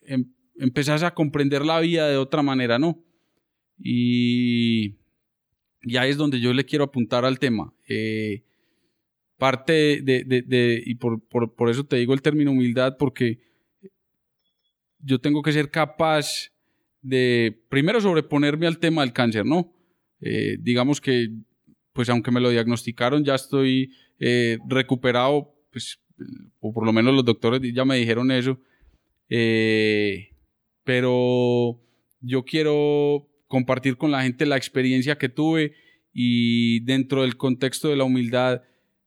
em, 0.04 0.26
empezás 0.58 1.04
a 1.04 1.14
comprender 1.14 1.66
la 1.66 1.80
vida 1.80 2.08
de 2.08 2.18
otra 2.18 2.42
manera, 2.42 2.80
¿no? 2.80 3.04
Y, 3.80 4.96
y 5.82 5.98
ahí 5.98 6.10
es 6.10 6.18
donde 6.18 6.40
yo 6.40 6.54
le 6.54 6.66
quiero 6.66 6.86
apuntar 6.86 7.26
al 7.26 7.40
tema. 7.40 7.74
Eh, 7.88 8.44
parte 9.38 10.02
de, 10.02 10.24
de, 10.24 10.84
y 10.86 10.96
por, 10.96 11.22
por, 11.28 11.54
por, 11.54 11.70
eso 11.70 11.86
te 11.86 11.98
digo 11.98 12.14
el 12.14 12.22
término 12.22 12.52
humildad, 12.52 12.98
porque 12.98 13.40
yo 15.00 15.20
tengo 15.20 15.44
que 15.44 15.52
ser 15.52 15.70
capaz 15.70 16.52
de, 17.02 17.64
primero, 17.70 18.02
sobreponerme 18.02 18.66
al 18.66 18.80
tema 18.80 19.04
del 19.04 19.14
cáncer, 19.14 19.46
¿no? 19.46 19.74
Eh, 20.22 20.58
digamos 20.60 21.00
que, 21.00 21.30
pues 21.94 22.10
aunque 22.10 22.32
me 22.32 22.42
lo 22.42 22.50
diagnosticaron, 22.50 23.24
ya 23.24 23.36
estoy 23.36 23.94
eh, 24.20 24.58
recuperado, 24.68 25.54
pues, 25.72 26.00
o 26.60 26.74
por 26.74 26.84
lo 26.84 26.92
menos 26.92 27.14
los 27.14 27.24
doctores 27.24 27.62
ya 27.74 27.86
me 27.86 27.98
dijeron 27.98 28.32
eso, 28.32 28.60
pero 30.84 31.80
yo 32.22 32.44
quiero 32.44 33.28
compartir 33.48 33.98
con 33.98 34.12
la 34.12 34.24
gente 34.24 34.46
la 34.46 34.58
experiencia 34.58 35.18
que 35.18 35.30
tuve 35.30 35.74
y 36.14 36.82
dentro 36.82 37.22
del 37.22 37.38
contexto 37.38 37.90
de 37.90 37.96
la 37.96 38.04
humildad, 38.04 38.64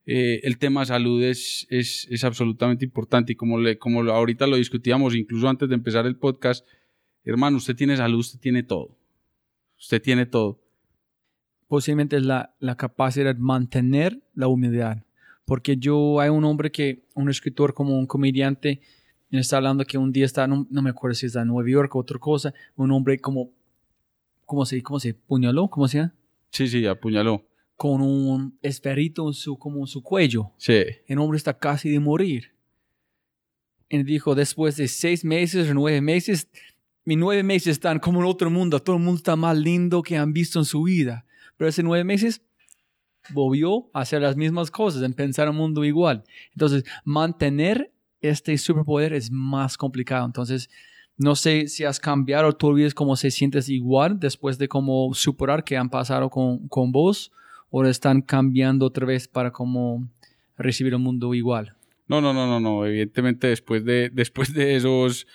eh, 0.06 0.40
el 0.44 0.58
tema 0.58 0.84
salud 0.86 1.22
es, 1.22 1.66
es, 1.70 2.06
es, 2.10 2.24
absolutamente 2.24 2.84
importante 2.84 3.32
y 3.32 3.36
como, 3.36 3.58
le, 3.58 3.78
como 3.78 4.02
ahorita 4.02 4.46
lo 4.46 4.56
discutíamos, 4.56 5.14
incluso 5.14 5.48
antes 5.48 5.68
de 5.68 5.74
empezar 5.74 6.06
el 6.06 6.16
podcast, 6.16 6.66
hermano, 7.24 7.58
usted 7.58 7.76
tiene 7.76 7.96
salud, 7.96 8.18
usted 8.18 8.40
tiene 8.40 8.62
todo. 8.62 8.96
Usted 9.78 10.00
tiene 10.00 10.26
todo. 10.26 10.60
Posiblemente 11.68 12.16
es 12.16 12.24
la, 12.24 12.54
la 12.58 12.76
capacidad 12.76 13.34
de 13.34 13.40
mantener 13.40 14.22
la 14.34 14.48
humildad. 14.48 15.04
Porque 15.44 15.76
yo, 15.76 16.20
hay 16.20 16.28
un 16.28 16.44
hombre 16.44 16.70
que, 16.70 17.06
un 17.14 17.28
escritor 17.28 17.74
como 17.74 17.98
un 17.98 18.06
comediante, 18.06 18.80
está 19.30 19.56
hablando 19.56 19.84
que 19.84 19.98
un 19.98 20.12
día 20.12 20.24
está, 20.24 20.46
no, 20.46 20.66
no, 20.70 20.82
me 20.82 20.90
acuerdo 20.90 21.14
si 21.14 21.26
está 21.26 21.42
en 21.42 21.48
Nueva 21.48 21.68
York 21.68 21.94
o 21.94 21.98
otra 21.98 22.18
cosa, 22.18 22.54
un 22.76 22.90
hombre 22.90 23.18
como, 23.18 23.50
¿cómo 24.50 24.66
se, 24.66 24.82
cómo 24.82 24.98
se 24.98 25.14
puñaló? 25.14 25.68
¿Cómo 25.68 25.86
se 25.86 25.98
llama? 25.98 26.14
Sí, 26.50 26.66
sí, 26.66 26.84
apuñaló. 26.84 27.46
Con 27.76 28.02
un 28.02 28.58
esperito 28.62 29.28
en 29.28 29.32
su, 29.32 29.56
como 29.56 29.78
en 29.78 29.86
su 29.86 30.02
cuello. 30.02 30.50
Sí. 30.56 30.82
El 31.06 31.18
hombre 31.20 31.36
está 31.36 31.56
casi 31.56 31.88
de 31.88 32.00
morir. 32.00 32.50
Y 33.88 34.02
dijo, 34.02 34.34
después 34.34 34.76
de 34.76 34.88
seis 34.88 35.24
meses 35.24 35.70
o 35.70 35.74
nueve 35.74 36.00
meses, 36.00 36.48
mis 37.04 37.16
nueve 37.16 37.44
meses 37.44 37.68
están 37.68 38.00
como 38.00 38.18
en 38.18 38.26
otro 38.26 38.50
mundo. 38.50 38.80
Todo 38.80 38.96
el 38.96 39.02
mundo 39.02 39.18
está 39.18 39.36
más 39.36 39.56
lindo 39.56 40.02
que 40.02 40.16
han 40.16 40.32
visto 40.32 40.58
en 40.58 40.64
su 40.64 40.82
vida. 40.82 41.24
Pero 41.56 41.68
hace 41.68 41.84
nueve 41.84 42.02
meses 42.02 42.42
volvió 43.32 43.88
a 43.92 44.00
hacer 44.00 44.20
las 44.20 44.36
mismas 44.36 44.72
cosas, 44.72 45.04
en 45.04 45.12
pensar 45.12 45.46
el 45.46 45.54
mundo 45.54 45.84
igual. 45.84 46.24
Entonces, 46.54 46.82
mantener 47.04 47.92
este 48.20 48.58
superpoder 48.58 49.12
es 49.12 49.30
más 49.30 49.76
complicado. 49.76 50.26
Entonces, 50.26 50.68
no 51.20 51.36
sé 51.36 51.68
si 51.68 51.84
has 51.84 52.00
cambiado 52.00 52.48
o 52.48 52.52
tú 52.54 52.68
olvides 52.68 52.94
cómo 52.94 53.14
se 53.14 53.30
sientes 53.30 53.68
igual 53.68 54.18
después 54.18 54.56
de 54.56 54.68
cómo 54.68 55.12
superar 55.12 55.64
que 55.64 55.76
han 55.76 55.90
pasado 55.90 56.30
con, 56.30 56.66
con 56.68 56.92
vos 56.92 57.30
o 57.68 57.84
están 57.84 58.22
cambiando 58.22 58.86
otra 58.86 59.04
vez 59.04 59.28
para 59.28 59.50
cómo 59.50 60.08
recibir 60.56 60.94
el 60.94 60.98
mundo 60.98 61.34
igual. 61.34 61.76
No, 62.08 62.22
no, 62.22 62.32
no, 62.32 62.46
no, 62.46 62.58
no. 62.58 62.86
Evidentemente 62.86 63.48
después 63.48 63.84
de, 63.84 64.08
después 64.14 64.54
de 64.54 64.76
esos, 64.76 65.26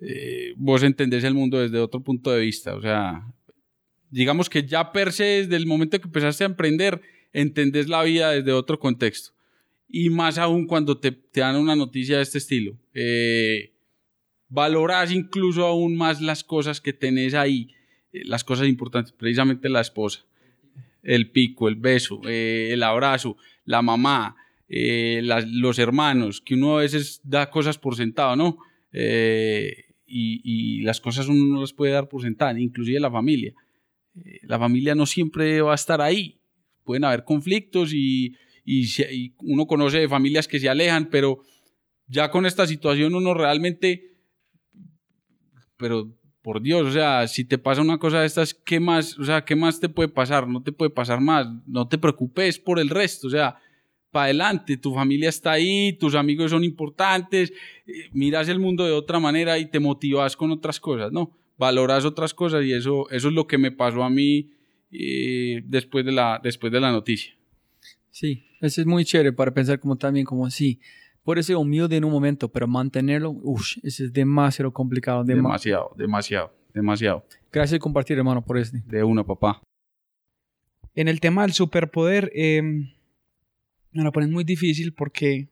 eh, 0.00 0.54
vos 0.56 0.84
entendés 0.84 1.24
el 1.24 1.34
mundo 1.34 1.58
desde 1.58 1.80
otro 1.80 2.00
punto 2.00 2.30
de 2.30 2.42
vista. 2.42 2.76
O 2.76 2.80
sea, 2.80 3.26
digamos 4.10 4.48
que 4.48 4.64
ya 4.64 4.92
per 4.92 5.12
se 5.12 5.24
desde 5.24 5.56
el 5.56 5.66
momento 5.66 5.98
que 5.98 6.06
empezaste 6.06 6.44
a 6.44 6.46
emprender, 6.46 7.02
entendés 7.32 7.88
la 7.88 8.04
vida 8.04 8.30
desde 8.30 8.52
otro 8.52 8.78
contexto. 8.78 9.32
Y 9.88 10.08
más 10.08 10.38
aún 10.38 10.68
cuando 10.68 10.98
te, 10.98 11.10
te 11.10 11.40
dan 11.40 11.56
una 11.56 11.74
noticia 11.74 12.18
de 12.18 12.22
este 12.22 12.38
estilo. 12.38 12.76
Eh, 12.94 13.72
valorás 14.48 15.12
incluso 15.12 15.64
aún 15.66 15.96
más 15.96 16.20
las 16.20 16.44
cosas 16.44 16.80
que 16.80 16.92
tenés 16.92 17.34
ahí, 17.34 17.68
eh, 18.12 18.22
las 18.24 18.44
cosas 18.44 18.68
importantes, 18.68 19.12
precisamente 19.12 19.68
la 19.68 19.80
esposa, 19.80 20.24
el 21.02 21.30
pico, 21.30 21.68
el 21.68 21.76
beso, 21.76 22.20
eh, 22.26 22.70
el 22.72 22.82
abrazo, 22.82 23.36
la 23.64 23.82
mamá, 23.82 24.36
eh, 24.68 25.20
los 25.22 25.78
hermanos, 25.78 26.40
que 26.40 26.54
uno 26.54 26.78
a 26.78 26.82
veces 26.82 27.20
da 27.22 27.50
cosas 27.50 27.78
por 27.78 27.96
sentado, 27.96 28.36
¿no? 28.36 28.58
Y, 30.08 30.82
las 30.82 31.00
cosas 31.00 31.26
uno 31.26 31.54
no 31.54 31.60
las 31.60 31.72
puede 31.72 31.92
dar 31.92 32.08
por 32.08 32.22
sentado, 32.22 32.56
inclusive 32.58 33.00
la 33.00 33.10
familia. 33.10 33.52
La 34.42 34.58
familia 34.58 34.94
no 34.94 35.04
siempre 35.04 35.60
va 35.60 35.72
a 35.72 35.74
estar 35.74 36.00
ahí, 36.00 36.38
pueden 36.84 37.04
haber 37.04 37.24
conflictos 37.24 37.92
y, 37.92 38.36
y, 38.64 39.34
uno 39.38 39.66
conoce 39.66 40.08
familias 40.08 40.48
que 40.48 40.60
se 40.60 40.68
alejan, 40.68 41.10
pero 41.10 41.42
ya 42.06 42.30
con 42.30 42.46
esta 42.46 42.66
situación 42.66 43.14
uno 43.14 43.34
realmente 43.34 44.15
pero 45.76 46.12
por 46.42 46.62
Dios, 46.62 46.86
o 46.86 46.92
sea, 46.92 47.26
si 47.26 47.44
te 47.44 47.58
pasa 47.58 47.80
una 47.80 47.98
cosa 47.98 48.20
de 48.20 48.26
estas, 48.26 48.54
¿qué 48.54 48.78
más, 48.78 49.18
o 49.18 49.24
sea, 49.24 49.44
qué 49.44 49.56
más 49.56 49.80
te 49.80 49.88
puede 49.88 50.08
pasar? 50.08 50.46
No 50.46 50.62
te 50.62 50.70
puede 50.70 50.90
pasar 50.90 51.20
más, 51.20 51.48
no 51.66 51.88
te 51.88 51.98
preocupes 51.98 52.58
por 52.58 52.78
el 52.78 52.88
resto, 52.88 53.26
o 53.26 53.30
sea, 53.30 53.56
para 54.12 54.26
adelante, 54.26 54.76
tu 54.76 54.94
familia 54.94 55.28
está 55.28 55.52
ahí, 55.52 55.92
tus 55.94 56.14
amigos 56.14 56.52
son 56.52 56.64
importantes, 56.64 57.52
eh, 57.86 58.08
miras 58.12 58.48
el 58.48 58.58
mundo 58.58 58.86
de 58.86 58.92
otra 58.92 59.18
manera 59.18 59.58
y 59.58 59.66
te 59.66 59.80
motivas 59.80 60.36
con 60.36 60.50
otras 60.52 60.78
cosas, 60.80 61.12
¿no? 61.12 61.36
Valoras 61.58 62.04
otras 62.04 62.32
cosas 62.32 62.64
y 62.64 62.72
eso, 62.72 63.10
eso 63.10 63.28
es 63.28 63.34
lo 63.34 63.46
que 63.46 63.58
me 63.58 63.72
pasó 63.72 64.04
a 64.04 64.08
mí 64.08 64.52
eh, 64.90 65.62
después, 65.64 66.04
de 66.04 66.12
la, 66.12 66.40
después 66.42 66.72
de 66.72 66.80
la 66.80 66.92
noticia. 66.92 67.36
Sí, 68.10 68.44
eso 68.60 68.80
es 68.80 68.86
muy 68.86 69.04
chévere 69.04 69.32
para 69.32 69.52
pensar 69.52 69.80
como 69.80 69.96
también 69.96 70.24
como 70.24 70.48
sí, 70.48 70.80
puede 71.26 71.42
ser 71.42 71.56
humilde 71.56 71.96
en 71.96 72.04
un 72.04 72.12
momento, 72.12 72.48
pero 72.48 72.68
mantenerlo, 72.68 73.30
uff, 73.42 73.78
es 73.82 74.12
demasiado 74.12 74.72
complicado. 74.72 75.24
Dem 75.24 75.38
demasiado, 75.38 75.90
demasiado, 75.96 76.52
demasiado. 76.72 77.26
Gracias 77.52 77.80
por 77.80 77.86
compartir, 77.86 78.16
hermano, 78.16 78.44
por 78.44 78.56
este. 78.58 78.80
De 78.86 79.02
una, 79.02 79.24
papá. 79.24 79.60
En 80.94 81.08
el 81.08 81.18
tema 81.18 81.42
del 81.42 81.52
superpoder, 81.52 82.30
eh, 82.32 82.62
me 82.62 84.04
lo 84.04 84.12
ponen 84.12 84.30
muy 84.30 84.44
difícil 84.44 84.94
porque 84.94 85.48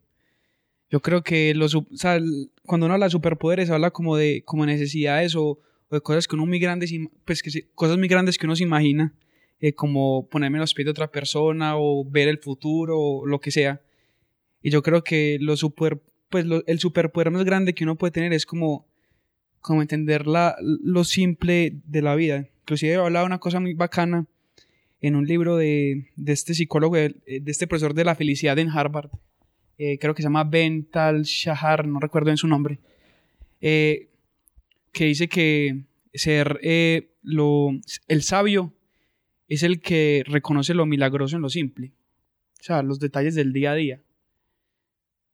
yo 0.91 1.01
creo 1.01 1.25
que 1.25 1.53
los, 1.55 1.75
o 1.75 1.85
sea, 1.95 2.21
cuando 2.65 2.87
uno 2.87 2.95
habla 2.95 3.07
de 3.07 3.11
superpoderes, 3.11 3.69
habla 3.69 3.91
como 3.91 4.17
de 4.17 4.45
como 4.45 4.65
necesidades 4.65 5.35
o, 5.35 5.59
o 5.89 5.95
de 5.95 6.01
cosas 6.01 6.29
que 6.29 6.37
uno 6.37 6.47
muy 6.47 6.61
grandes, 6.61 6.93
pues 7.25 7.43
que 7.43 7.51
se, 7.51 7.67
cosas 7.75 7.99
muy 7.99 8.07
grandes 8.07 8.39
que 8.39 8.47
uno 8.47 8.55
se 8.55 8.63
imagina, 8.63 9.13
eh, 9.59 9.75
como 9.75 10.29
ponerme 10.29 10.59
en 10.59 10.61
los 10.61 10.73
pies 10.73 10.85
de 10.85 10.93
otra 10.93 11.11
persona 11.11 11.77
o 11.77 12.09
ver 12.09 12.29
el 12.29 12.39
futuro 12.39 12.97
o 12.97 13.27
lo 13.27 13.41
que 13.41 13.51
sea. 13.51 13.81
Y 14.65 14.71
yo 14.71 14.83
creo 14.83 15.05
que 15.05 15.37
lo 15.43 15.59
super, 15.59 16.01
pues 16.31 16.47
lo, 16.47 16.65
el 16.67 16.79
superpoder 16.79 17.31
más 17.31 17.45
grande 17.45 17.75
que 17.75 17.85
uno 17.85 17.97
puede 17.97 18.13
tener 18.13 18.33
es 18.33 18.47
como, 18.47 18.87
entender 19.69 20.27
la, 20.27 20.57
lo 20.63 21.05
simple 21.05 21.83
de 21.85 22.01
la 22.01 22.15
vida. 22.15 22.49
Inclusive 22.63 22.97
hablaba 22.97 23.27
una 23.27 23.41
cosa 23.41 23.61
muy 23.61 23.75
bacana 23.75 24.27
en 25.03 25.17
un 25.17 25.27
libro 25.27 25.59
de, 25.59 26.11
de 26.17 26.33
este 26.33 26.55
psicólogo, 26.55 26.97
de, 26.97 27.15
de, 27.27 27.51
este 27.51 27.67
profesor 27.67 27.93
de 27.93 28.05
la 28.05 28.15
felicidad 28.15 28.59
en 28.59 28.71
Harvard. 28.71 29.11
Eh, 29.77 29.99
creo 29.99 30.15
que 30.15 30.23
se 30.23 30.29
llama 30.29 30.45
Ben 30.45 30.87
Tal 30.87 31.25
Shahar, 31.25 31.87
no 31.87 32.01
recuerdo 32.01 32.31
en 32.31 32.39
su 32.39 32.49
nombre. 32.49 32.79
Eh, 33.61 34.09
que 34.93 35.05
dice 35.05 35.29
que 35.29 35.85
ser 36.15 36.59
eh, 36.63 37.11
lo, 37.23 37.69
el 38.09 38.23
sabio 38.23 38.73
es 39.47 39.63
el 39.63 39.83
que 39.83 40.23
reconoce 40.27 40.73
lo 40.73 40.87
milagroso 40.87 41.37
en 41.37 41.43
lo 41.43 41.51
simple. 41.51 41.93
O 42.61 42.63
sea, 42.63 42.83
los 42.83 42.99
detalles 42.99 43.35
del 43.35 43.53
día 43.53 43.73
a 43.73 43.75
día. 43.75 44.04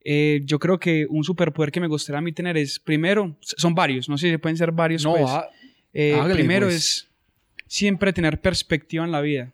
Eh, 0.03 0.41
yo 0.45 0.59
creo 0.59 0.79
que 0.79 1.05
un 1.09 1.23
superpoder 1.23 1.71
que 1.71 1.79
me 1.79 1.87
gustaría 1.87 2.19
a 2.19 2.21
mí 2.21 2.31
tener 2.31 2.57
es, 2.57 2.79
primero, 2.79 3.37
son 3.41 3.75
varios, 3.75 4.09
no 4.09 4.17
sé 4.17 4.29
si 4.29 4.37
pueden 4.37 4.57
ser 4.57 4.71
varios. 4.71 5.03
No, 5.03 5.13
pues. 5.13 5.25
ah, 5.27 5.49
Eh, 5.93 6.13
hágale, 6.15 6.35
primero 6.35 6.67
pues. 6.67 6.75
es 6.75 7.07
siempre 7.67 8.13
tener 8.13 8.41
perspectiva 8.41 9.05
en 9.05 9.11
la 9.11 9.21
vida 9.21 9.53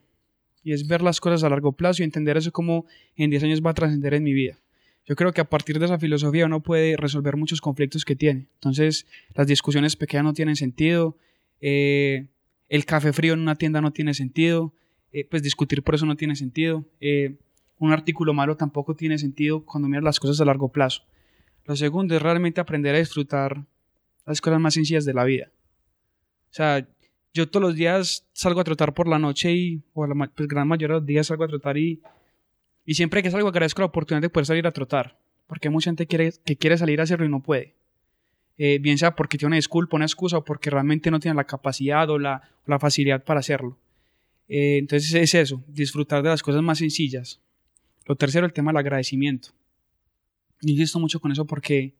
y 0.63 0.73
es 0.73 0.87
ver 0.87 1.01
las 1.01 1.19
cosas 1.21 1.43
a 1.43 1.49
largo 1.49 1.71
plazo 1.71 2.01
y 2.01 2.05
entender 2.05 2.35
eso 2.37 2.51
como 2.51 2.85
en 3.15 3.29
10 3.29 3.43
años 3.43 3.61
va 3.65 3.71
a 3.71 3.73
trascender 3.73 4.13
en 4.13 4.23
mi 4.23 4.33
vida. 4.33 4.59
Yo 5.05 5.15
creo 5.15 5.31
que 5.31 5.39
a 5.39 5.49
partir 5.49 5.79
de 5.79 5.85
esa 5.85 5.97
filosofía 5.97 6.45
uno 6.45 6.61
puede 6.61 6.97
resolver 6.97 7.37
muchos 7.37 7.61
conflictos 7.61 8.03
que 8.03 8.15
tiene. 8.15 8.47
Entonces, 8.55 9.05
las 9.33 9.47
discusiones 9.47 9.95
pequeñas 9.95 10.25
no 10.25 10.33
tienen 10.33 10.57
sentido, 10.57 11.17
eh, 11.61 12.27
el 12.67 12.85
café 12.85 13.13
frío 13.13 13.33
en 13.33 13.39
una 13.39 13.55
tienda 13.55 13.79
no 13.79 13.91
tiene 13.91 14.13
sentido, 14.13 14.73
eh, 15.13 15.25
pues 15.29 15.41
discutir 15.43 15.83
por 15.83 15.95
eso 15.95 16.05
no 16.05 16.17
tiene 16.17 16.35
sentido. 16.35 16.85
Un 17.79 17.91
artículo 17.91 18.33
malo 18.33 18.57
tampoco 18.57 18.95
tiene 18.95 19.17
sentido 19.17 19.63
cuando 19.63 19.87
miras 19.87 20.03
las 20.03 20.19
cosas 20.19 20.39
a 20.41 20.45
largo 20.45 20.69
plazo. 20.69 21.03
Lo 21.65 21.75
segundo 21.75 22.15
es 22.15 22.21
realmente 22.21 22.61
aprender 22.61 22.95
a 22.95 22.99
disfrutar 22.99 23.63
las 24.25 24.41
cosas 24.41 24.59
más 24.59 24.73
sencillas 24.73 25.05
de 25.05 25.13
la 25.13 25.23
vida. 25.23 25.51
O 26.49 26.53
sea, 26.53 26.87
yo 27.33 27.49
todos 27.49 27.61
los 27.61 27.75
días 27.75 28.25
salgo 28.33 28.61
a 28.61 28.63
trotar 28.63 28.93
por 28.93 29.07
la 29.07 29.19
noche 29.19 29.51
y, 29.53 29.81
o 29.93 30.07
la 30.07 30.27
pues, 30.27 30.47
gran 30.47 30.67
mayoría 30.67 30.95
de 30.95 30.99
los 31.01 31.05
días 31.05 31.27
salgo 31.27 31.43
a 31.43 31.47
trotar 31.47 31.77
y, 31.77 32.01
y 32.85 32.95
siempre 32.95 33.21
que 33.21 33.29
salgo 33.29 33.49
agradezco 33.49 33.81
la 33.81 33.87
oportunidad 33.87 34.21
de 34.21 34.29
poder 34.29 34.45
salir 34.45 34.65
a 34.65 34.71
trotar. 34.71 35.19
Porque 35.45 35.69
mucha 35.69 35.89
gente 35.89 36.07
quiere, 36.07 36.33
que 36.45 36.57
quiere 36.57 36.77
salir 36.77 36.99
a 36.99 37.03
hacerlo 37.03 37.25
y 37.25 37.29
no 37.29 37.41
puede. 37.41 37.75
Eh, 38.57 38.79
bien 38.79 38.97
sea 38.97 39.15
porque 39.15 39.37
tiene 39.37 39.49
una 39.49 39.55
disculpa, 39.57 39.97
una 39.97 40.05
excusa 40.05 40.39
o 40.39 40.43
porque 40.43 40.69
realmente 40.69 41.11
no 41.11 41.19
tiene 41.19 41.35
la 41.35 41.43
capacidad 41.43 42.09
o 42.09 42.17
la, 42.17 42.41
o 42.65 42.71
la 42.71 42.79
facilidad 42.79 43.23
para 43.23 43.39
hacerlo. 43.39 43.77
Eh, 44.47 44.77
entonces 44.77 45.13
es 45.13 45.35
eso, 45.35 45.63
disfrutar 45.67 46.23
de 46.23 46.29
las 46.29 46.41
cosas 46.41 46.63
más 46.63 46.79
sencillas. 46.79 47.39
Lo 48.07 48.15
tercero, 48.15 48.45
el 48.45 48.53
tema 48.53 48.71
del 48.71 48.77
agradecimiento. 48.77 49.49
Y 50.61 50.71
insisto 50.71 50.99
mucho 50.99 51.19
con 51.19 51.31
eso 51.31 51.45
porque, 51.45 51.93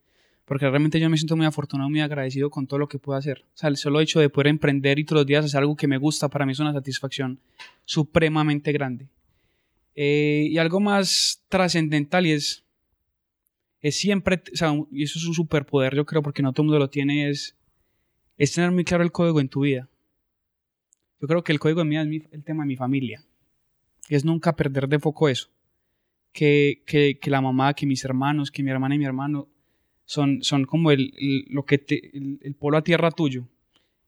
porque 0.46 0.70
realmente 0.70 1.00
yo 1.00 1.10
me 1.10 1.18
siento 1.18 1.36
muy 1.36 1.46
afortunado, 1.46 1.90
muy 1.90 2.00
agradecido 2.00 2.50
con 2.50 2.66
todo 2.66 2.80
lo 2.80 2.88
que 2.88 2.98
puedo 2.98 3.18
hacer. 3.18 3.46
O 3.54 3.58
sea, 3.58 3.70
el 3.70 3.78
solo 3.78 4.00
hecho 4.00 4.20
de 4.20 4.30
poder 4.30 4.48
emprender 4.48 4.98
y 5.00 5.04
todos 5.04 5.22
los 5.22 5.28
días 5.28 5.46
hacer 5.46 5.60
algo 5.60 5.76
que 5.76 5.88
me 5.88 5.98
gusta, 5.98 6.30
para 6.30 6.46
mí 6.46 6.54
es 6.54 6.60
una 6.60 6.74
satisfacción 6.74 7.40
supremamente 7.86 8.72
grande. 8.72 9.10
Eh, 9.96 10.48
y 10.50 10.58
algo 10.60 10.80
más 10.80 11.44
trascendental 11.50 12.26
y 12.26 12.32
es, 12.32 12.64
es 13.82 13.96
siempre, 13.96 14.42
o 14.54 14.56
sea, 14.56 14.74
y 14.92 15.04
eso 15.04 15.20
es 15.20 15.26
un 15.26 15.34
superpoder, 15.34 15.96
yo 15.96 16.06
creo, 16.06 16.22
porque 16.22 16.42
no 16.42 16.54
todo 16.54 16.64
mundo 16.64 16.80
lo 16.80 16.90
tiene, 16.90 17.30
es, 17.30 17.56
tener 18.54 18.72
muy 18.72 18.86
claro 18.86 19.04
el 19.04 19.12
código 19.12 19.42
en 19.42 19.50
tu 19.50 19.62
vida. 19.62 19.90
Yo 21.20 21.28
creo 21.28 21.44
que 21.44 21.52
el 21.52 21.60
código 21.60 21.82
en 21.82 21.90
mi 21.90 21.98
vida 21.98 22.26
es 22.28 22.34
el 22.34 22.44
tema 22.44 22.64
de 22.64 22.68
mi 22.68 22.76
familia. 22.76 23.24
Es 24.08 24.24
nunca 24.24 24.56
perder 24.56 24.88
de 24.88 25.00
foco 25.00 25.30
eso. 25.30 25.50
Que, 26.38 26.84
que, 26.86 27.32
la 27.32 27.42
mamá, 27.42 27.74
que 27.74 27.88
mis 27.88 28.06
hermanos, 28.06 28.52
que 28.52 28.62
mi 28.62 28.70
hermana 28.70 28.94
y 28.94 29.00
mi 29.00 29.06
hermano 29.06 29.48
son, 30.06 30.44
son 30.44 30.66
como 30.66 30.92
el, 30.92 31.12
lo 31.50 31.66
que 31.66 31.80
te, 31.80 32.16
el, 32.16 32.38
el, 32.44 32.54
polo 32.54 32.78
a 32.78 32.84
tierra 32.84 33.10
tuyo. 33.10 33.48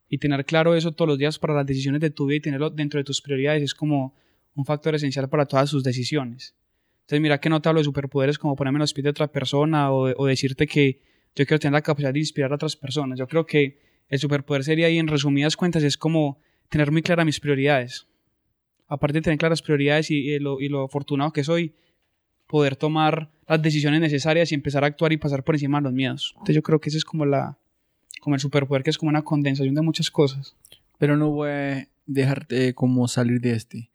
Y 0.07 0.19
tener 0.19 0.45
claro 0.45 0.75
eso 0.75 0.91
todos 0.91 1.09
los 1.09 1.17
días 1.17 1.39
para 1.39 1.55
las 1.55 1.65
decisiones 1.65 2.01
de 2.01 2.11
tu 2.11 2.27
vida 2.27 2.37
y 2.37 2.41
tenerlo 2.41 2.69
dentro 2.69 2.99
de 2.99 3.03
tus 3.03 3.19
prioridades 3.19 3.63
es 3.63 3.73
como 3.73 4.13
un 4.53 4.63
factor 4.63 4.93
esencial 4.93 5.27
para 5.27 5.47
todas 5.47 5.71
sus 5.71 5.83
decisiones. 5.83 6.53
Entonces, 7.01 7.21
mira 7.21 7.39
que 7.39 7.49
no 7.49 7.59
te 7.59 7.67
hablo 7.67 7.79
de 7.79 7.85
superpoderes 7.85 8.37
como 8.37 8.55
ponerme 8.55 8.77
en 8.77 8.81
los 8.81 8.93
pies 8.93 9.05
de 9.05 9.09
otra 9.09 9.27
persona 9.27 9.91
o, 9.91 10.27
decirte 10.27 10.67
que 10.67 11.01
yo 11.35 11.47
quiero 11.47 11.57
tener 11.57 11.73
la 11.73 11.81
capacidad 11.81 12.13
de 12.13 12.19
inspirar 12.19 12.51
a 12.51 12.55
otras 12.55 12.75
personas. 12.75 13.17
Yo 13.17 13.27
creo 13.27 13.47
que 13.47 13.79
el 14.07 14.19
superpoder 14.19 14.63
sería 14.63 14.85
ahí, 14.85 14.99
en 14.99 15.07
resumidas 15.07 15.57
cuentas, 15.57 15.81
es 15.81 15.97
como 15.97 16.39
tener 16.69 16.91
muy 16.91 17.01
claras 17.01 17.25
mis 17.25 17.39
prioridades. 17.39 18.05
Aparte 18.87 19.17
de 19.17 19.21
tener 19.23 19.39
claras 19.39 19.63
prioridades 19.63 20.11
y, 20.11 20.29
y, 20.29 20.37
lo, 20.37 20.61
y 20.61 20.69
lo 20.69 20.83
afortunado 20.83 21.31
que 21.31 21.43
soy, 21.43 21.73
poder 22.49 22.75
tomar 22.75 23.29
las 23.47 23.61
decisiones 23.61 24.01
necesarias 24.01 24.51
y 24.51 24.55
empezar 24.55 24.83
a 24.83 24.87
actuar 24.87 25.13
y 25.13 25.17
pasar 25.17 25.43
por 25.43 25.53
encima 25.53 25.77
de 25.77 25.83
los 25.83 25.93
miedos. 25.93 26.31
Entonces 26.33 26.55
yo 26.55 26.63
creo 26.63 26.81
que 26.81 26.89
ese 26.89 26.97
es 26.97 27.05
como 27.05 27.25
la 27.25 27.59
como 28.21 28.35
el 28.35 28.41
superpoder 28.41 28.83
que 28.83 28.89
es 28.89 28.97
como 28.97 29.09
una 29.09 29.21
condensación 29.21 29.75
de 29.75 29.81
muchas 29.83 30.09
cosas. 30.09 30.55
Pero 30.97 31.15
no 31.15 31.29
voy 31.29 31.49
a 31.49 31.87
dejarte 32.07 32.73
como 32.73 33.07
salir 33.07 33.39
de 33.39 33.51
este. 33.51 33.91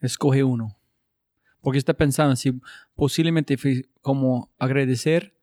Escoge 0.00 0.42
uno. 0.42 0.76
Porque 1.60 1.78
está 1.78 1.94
pensando 1.94 2.34
si 2.34 2.60
posiblemente 2.96 3.56
como 4.00 4.50
agradecer 4.58 5.34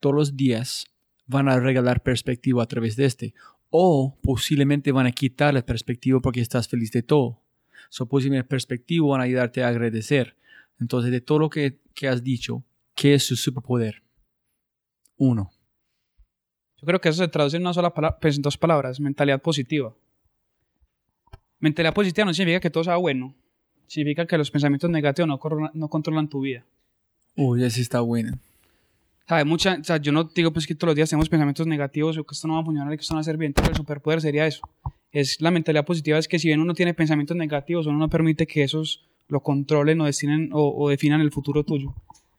todos 0.00 0.16
los 0.16 0.36
días 0.36 0.86
van 1.26 1.48
a 1.48 1.60
regalar 1.60 2.02
perspectiva 2.02 2.64
a 2.64 2.66
través 2.66 2.96
de 2.96 3.04
este 3.04 3.34
o 3.70 4.18
posiblemente 4.20 4.90
van 4.90 5.06
a 5.06 5.12
quitar 5.12 5.54
la 5.54 5.64
perspectiva 5.64 6.18
porque 6.18 6.40
estás 6.40 6.66
feliz 6.66 6.90
de 6.90 7.04
todo. 7.04 7.40
So, 7.88 8.06
posiblemente 8.06 8.48
perspectiva 8.48 9.06
van 9.06 9.20
a 9.20 9.24
ayudarte 9.24 9.62
a 9.62 9.68
agradecer. 9.68 10.36
Entonces, 10.80 11.10
de 11.10 11.20
todo 11.20 11.38
lo 11.38 11.50
que, 11.50 11.78
que 11.94 12.08
has 12.08 12.22
dicho, 12.22 12.64
¿qué 12.94 13.14
es 13.14 13.24
su 13.24 13.36
superpoder? 13.36 14.02
Uno. 15.16 15.50
Yo 16.76 16.86
creo 16.86 17.00
que 17.00 17.10
eso 17.10 17.22
se 17.22 17.28
traduce 17.28 17.56
en 17.56 17.62
una 17.62 17.74
sola 17.74 17.92
palabra, 17.92 18.18
pues 18.18 18.36
en 18.36 18.42
dos 18.42 18.56
palabras, 18.56 18.98
mentalidad 19.00 19.42
positiva. 19.42 19.94
Mentalidad 21.58 21.92
positiva 21.92 22.24
no 22.24 22.32
significa 22.32 22.60
que 22.60 22.70
todo 22.70 22.84
sea 22.84 22.96
bueno, 22.96 23.34
significa 23.86 24.26
que 24.26 24.38
los 24.38 24.50
pensamientos 24.50 24.88
negativos 24.88 25.28
no, 25.28 25.70
no 25.74 25.88
controlan 25.88 26.28
tu 26.28 26.40
vida. 26.40 26.64
Uy, 27.36 27.64
así 27.64 27.82
está 27.82 28.00
bueno. 28.00 28.38
¿Sabe? 29.28 29.44
Mucha, 29.44 29.76
o 29.80 29.84
sea, 29.84 29.98
yo 29.98 30.10
no 30.10 30.24
digo 30.24 30.52
pues 30.52 30.66
que 30.66 30.74
todos 30.74 30.88
los 30.88 30.96
días 30.96 31.10
tenemos 31.10 31.28
pensamientos 31.28 31.66
negativos 31.66 32.16
o 32.16 32.24
que 32.24 32.34
esto 32.34 32.48
no 32.48 32.54
va 32.54 32.60
a 32.60 32.64
funcionar 32.64 32.92
y 32.92 32.96
que 32.96 33.02
esto 33.02 33.14
no 33.14 33.18
va 33.18 33.20
a 33.20 33.24
ser 33.24 33.36
bien, 33.36 33.52
pero 33.52 33.68
el 33.68 33.76
superpoder 33.76 34.20
sería 34.20 34.46
eso. 34.46 34.62
Es 35.12 35.40
la 35.40 35.50
mentalidad 35.50 35.84
positiva, 35.84 36.18
es 36.18 36.28
que 36.28 36.38
si 36.38 36.48
bien 36.48 36.60
uno 36.60 36.72
tiene 36.72 36.94
pensamientos 36.94 37.36
negativos, 37.36 37.86
uno 37.86 37.98
no 37.98 38.08
permite 38.08 38.46
que 38.46 38.62
esos 38.62 39.04
lo 39.30 39.40
controlen 39.40 40.00
o, 40.00 40.06
destinen, 40.06 40.50
o, 40.52 40.74
o 40.76 40.88
definan 40.88 41.20
el 41.20 41.30
futuro 41.30 41.64
tuyo. 41.64 41.94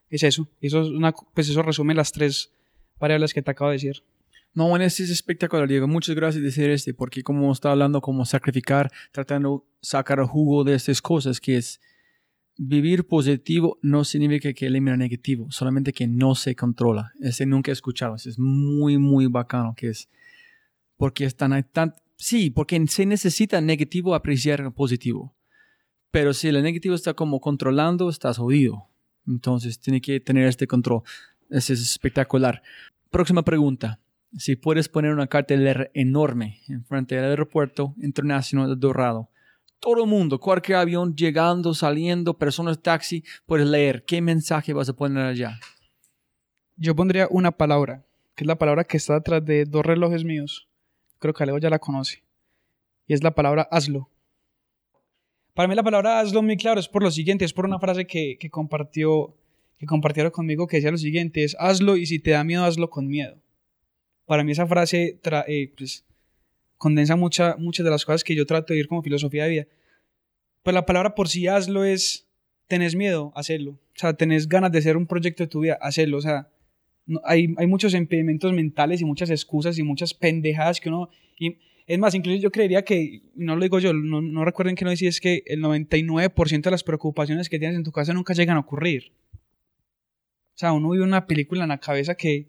Es 0.09 0.23
eso. 0.23 0.47
Eso, 0.59 0.81
es 0.81 0.89
una, 0.89 1.13
pues 1.33 1.49
eso 1.49 1.61
resume 1.61 1.93
las 1.93 2.11
tres 2.11 2.51
variables 2.99 3.33
que 3.33 3.41
te 3.41 3.51
acabo 3.51 3.69
de 3.71 3.75
decir. 3.75 4.03
No, 4.53 4.67
bueno, 4.67 4.83
este 4.83 5.03
es 5.03 5.09
espectacular, 5.09 5.67
Diego. 5.67 5.87
Muchas 5.87 6.15
gracias 6.15 6.41
de 6.41 6.47
decir 6.47 6.69
este, 6.69 6.93
porque 6.93 7.23
como 7.23 7.51
está 7.51 7.71
hablando, 7.71 8.01
como 8.01 8.25
sacrificar, 8.25 8.91
tratando 9.13 9.65
de 9.65 9.87
sacar 9.87 10.21
jugo 10.25 10.65
de 10.65 10.75
estas 10.75 11.01
cosas, 11.01 11.39
que 11.39 11.55
es 11.57 11.79
vivir 12.57 13.07
positivo 13.07 13.79
no 13.81 14.03
significa 14.03 14.53
que 14.53 14.67
elimina 14.67 14.97
negativo, 14.97 15.49
solamente 15.51 15.93
que 15.93 16.05
no 16.05 16.35
se 16.35 16.55
controla. 16.55 17.13
Ese 17.21 17.45
nunca 17.45 17.71
he 17.71 17.73
escuchado, 17.73 18.15
es 18.15 18.37
muy, 18.37 18.97
muy 18.97 19.27
bacano, 19.27 19.73
que 19.75 19.89
es, 19.89 20.09
porque 20.97 21.25
están 21.25 21.65
tan, 21.71 21.95
sí, 22.17 22.49
porque 22.49 22.85
se 22.87 23.05
necesita 23.05 23.61
negativo 23.61 24.13
apreciar 24.13 24.73
positivo. 24.73 25.33
Pero 26.11 26.33
si 26.33 26.49
el 26.49 26.61
negativo 26.61 26.93
está 26.93 27.13
como 27.13 27.39
controlando, 27.39 28.09
estás 28.09 28.37
jodido. 28.37 28.87
Entonces 29.25 29.79
tiene 29.79 30.01
que 30.01 30.19
tener 30.19 30.47
este 30.47 30.67
control. 30.67 31.03
Ese 31.49 31.73
es 31.73 31.81
espectacular. 31.81 32.61
Próxima 33.09 33.43
pregunta 33.43 33.99
si 34.37 34.55
puedes 34.55 34.87
poner 34.87 35.11
una 35.11 35.27
cartelera 35.27 35.89
enorme 35.93 36.61
en 36.67 36.85
frente 36.85 37.15
del 37.15 37.25
aeropuerto 37.25 37.93
internacional 38.01 38.69
de 38.69 38.75
Dorado. 38.75 39.29
Todo 39.79 40.03
el 40.03 40.09
mundo, 40.09 40.39
cualquier 40.39 40.77
avión 40.77 41.15
llegando, 41.15 41.73
saliendo, 41.73 42.37
personas 42.37 42.81
taxi, 42.81 43.23
puedes 43.45 43.67
leer 43.67 44.05
qué 44.05 44.21
mensaje 44.21 44.73
vas 44.73 44.89
a 44.89 44.93
poner 44.93 45.25
allá. 45.25 45.59
Yo 46.77 46.95
pondría 46.95 47.27
una 47.31 47.51
palabra, 47.51 48.05
que 48.35 48.43
es 48.43 48.47
la 48.47 48.57
palabra 48.57 48.83
que 48.83 48.97
está 48.97 49.15
detrás 49.15 49.43
de 49.43 49.65
dos 49.65 49.85
relojes 49.85 50.23
míos. 50.23 50.67
Creo 51.19 51.33
que 51.33 51.43
Alejo 51.43 51.57
ya 51.57 51.69
la 51.69 51.79
conoce. 51.79 52.23
Y 53.07 53.13
es 53.13 53.23
la 53.23 53.31
palabra 53.31 53.67
hazlo. 53.71 54.10
Para 55.53 55.67
mí 55.67 55.75
la 55.75 55.83
palabra 55.83 56.19
hazlo 56.19 56.41
muy 56.41 56.57
claro 56.57 56.79
es 56.79 56.87
por 56.87 57.03
lo 57.03 57.11
siguiente, 57.11 57.45
es 57.45 57.53
por 57.53 57.65
una 57.65 57.79
frase 57.79 58.05
que, 58.05 58.37
que 58.39 58.49
compartió 58.49 59.35
que 59.77 59.87
compartieron 59.87 60.31
conmigo 60.31 60.67
que 60.67 60.77
decía 60.77 60.91
lo 60.91 60.97
siguiente, 60.97 61.43
es 61.43 61.55
hazlo 61.59 61.97
y 61.97 62.05
si 62.05 62.19
te 62.19 62.31
da 62.31 62.43
miedo, 62.43 62.63
hazlo 62.65 62.89
con 62.89 63.07
miedo 63.07 63.41
para 64.31 64.45
mí 64.45 64.53
esa 64.53 64.65
frase 64.65 65.19
eh, 65.47 65.73
pues, 65.77 66.05
condensa 66.77 67.17
mucha, 67.17 67.57
muchas 67.57 67.83
de 67.83 67.89
las 67.89 68.05
cosas 68.05 68.23
que 68.23 68.33
yo 68.33 68.45
trato 68.45 68.71
de 68.71 68.79
ir 68.79 68.87
como 68.87 69.03
filosofía 69.03 69.43
de 69.43 69.49
vida. 69.49 69.67
Pues 70.63 70.73
la 70.73 70.85
palabra 70.85 71.15
por 71.15 71.27
sí 71.27 71.47
hazlo 71.47 71.83
es, 71.83 72.29
tenés 72.67 72.95
miedo, 72.95 73.33
hacerlo. 73.35 73.71
O 73.71 73.99
sea, 73.99 74.13
tenés 74.13 74.47
ganas 74.47 74.71
de 74.71 74.77
hacer 74.77 74.95
un 74.95 75.05
proyecto 75.05 75.43
de 75.43 75.47
tu 75.47 75.59
vida, 75.59 75.77
hacerlo. 75.81 76.15
O 76.15 76.21
sea, 76.21 76.49
hay, 77.25 77.53
hay 77.57 77.67
muchos 77.67 77.93
impedimentos 77.93 78.53
mentales 78.53 79.01
y 79.01 79.03
muchas 79.03 79.29
excusas 79.29 79.77
y 79.77 79.83
muchas 79.83 80.13
pendejadas 80.13 80.79
que 80.79 80.87
uno... 80.87 81.09
es 81.87 81.99
más, 81.99 82.15
incluso 82.15 82.39
yo 82.39 82.51
creería 82.51 82.83
que, 82.83 83.21
no 83.35 83.55
lo 83.55 83.63
digo 83.63 83.79
yo, 83.79 83.93
no, 83.93 84.21
no 84.21 84.45
recuerden 84.45 84.75
que 84.75 84.85
no 84.85 84.91
decís 84.91 85.19
que 85.19 85.43
el 85.45 85.61
99% 85.61 86.61
de 86.61 86.71
las 86.71 86.83
preocupaciones 86.83 87.49
que 87.49 87.59
tienes 87.59 87.77
en 87.77 87.83
tu 87.83 87.91
casa 87.91 88.13
nunca 88.13 88.33
llegan 88.33 88.57
a 88.57 88.61
ocurrir. 88.61 89.11
O 90.53 90.57
sea, 90.61 90.73
uno 90.73 90.91
vive 90.91 91.03
una 91.03 91.25
película 91.25 91.63
en 91.63 91.69
la 91.69 91.79
cabeza 91.79 92.15
que, 92.15 92.47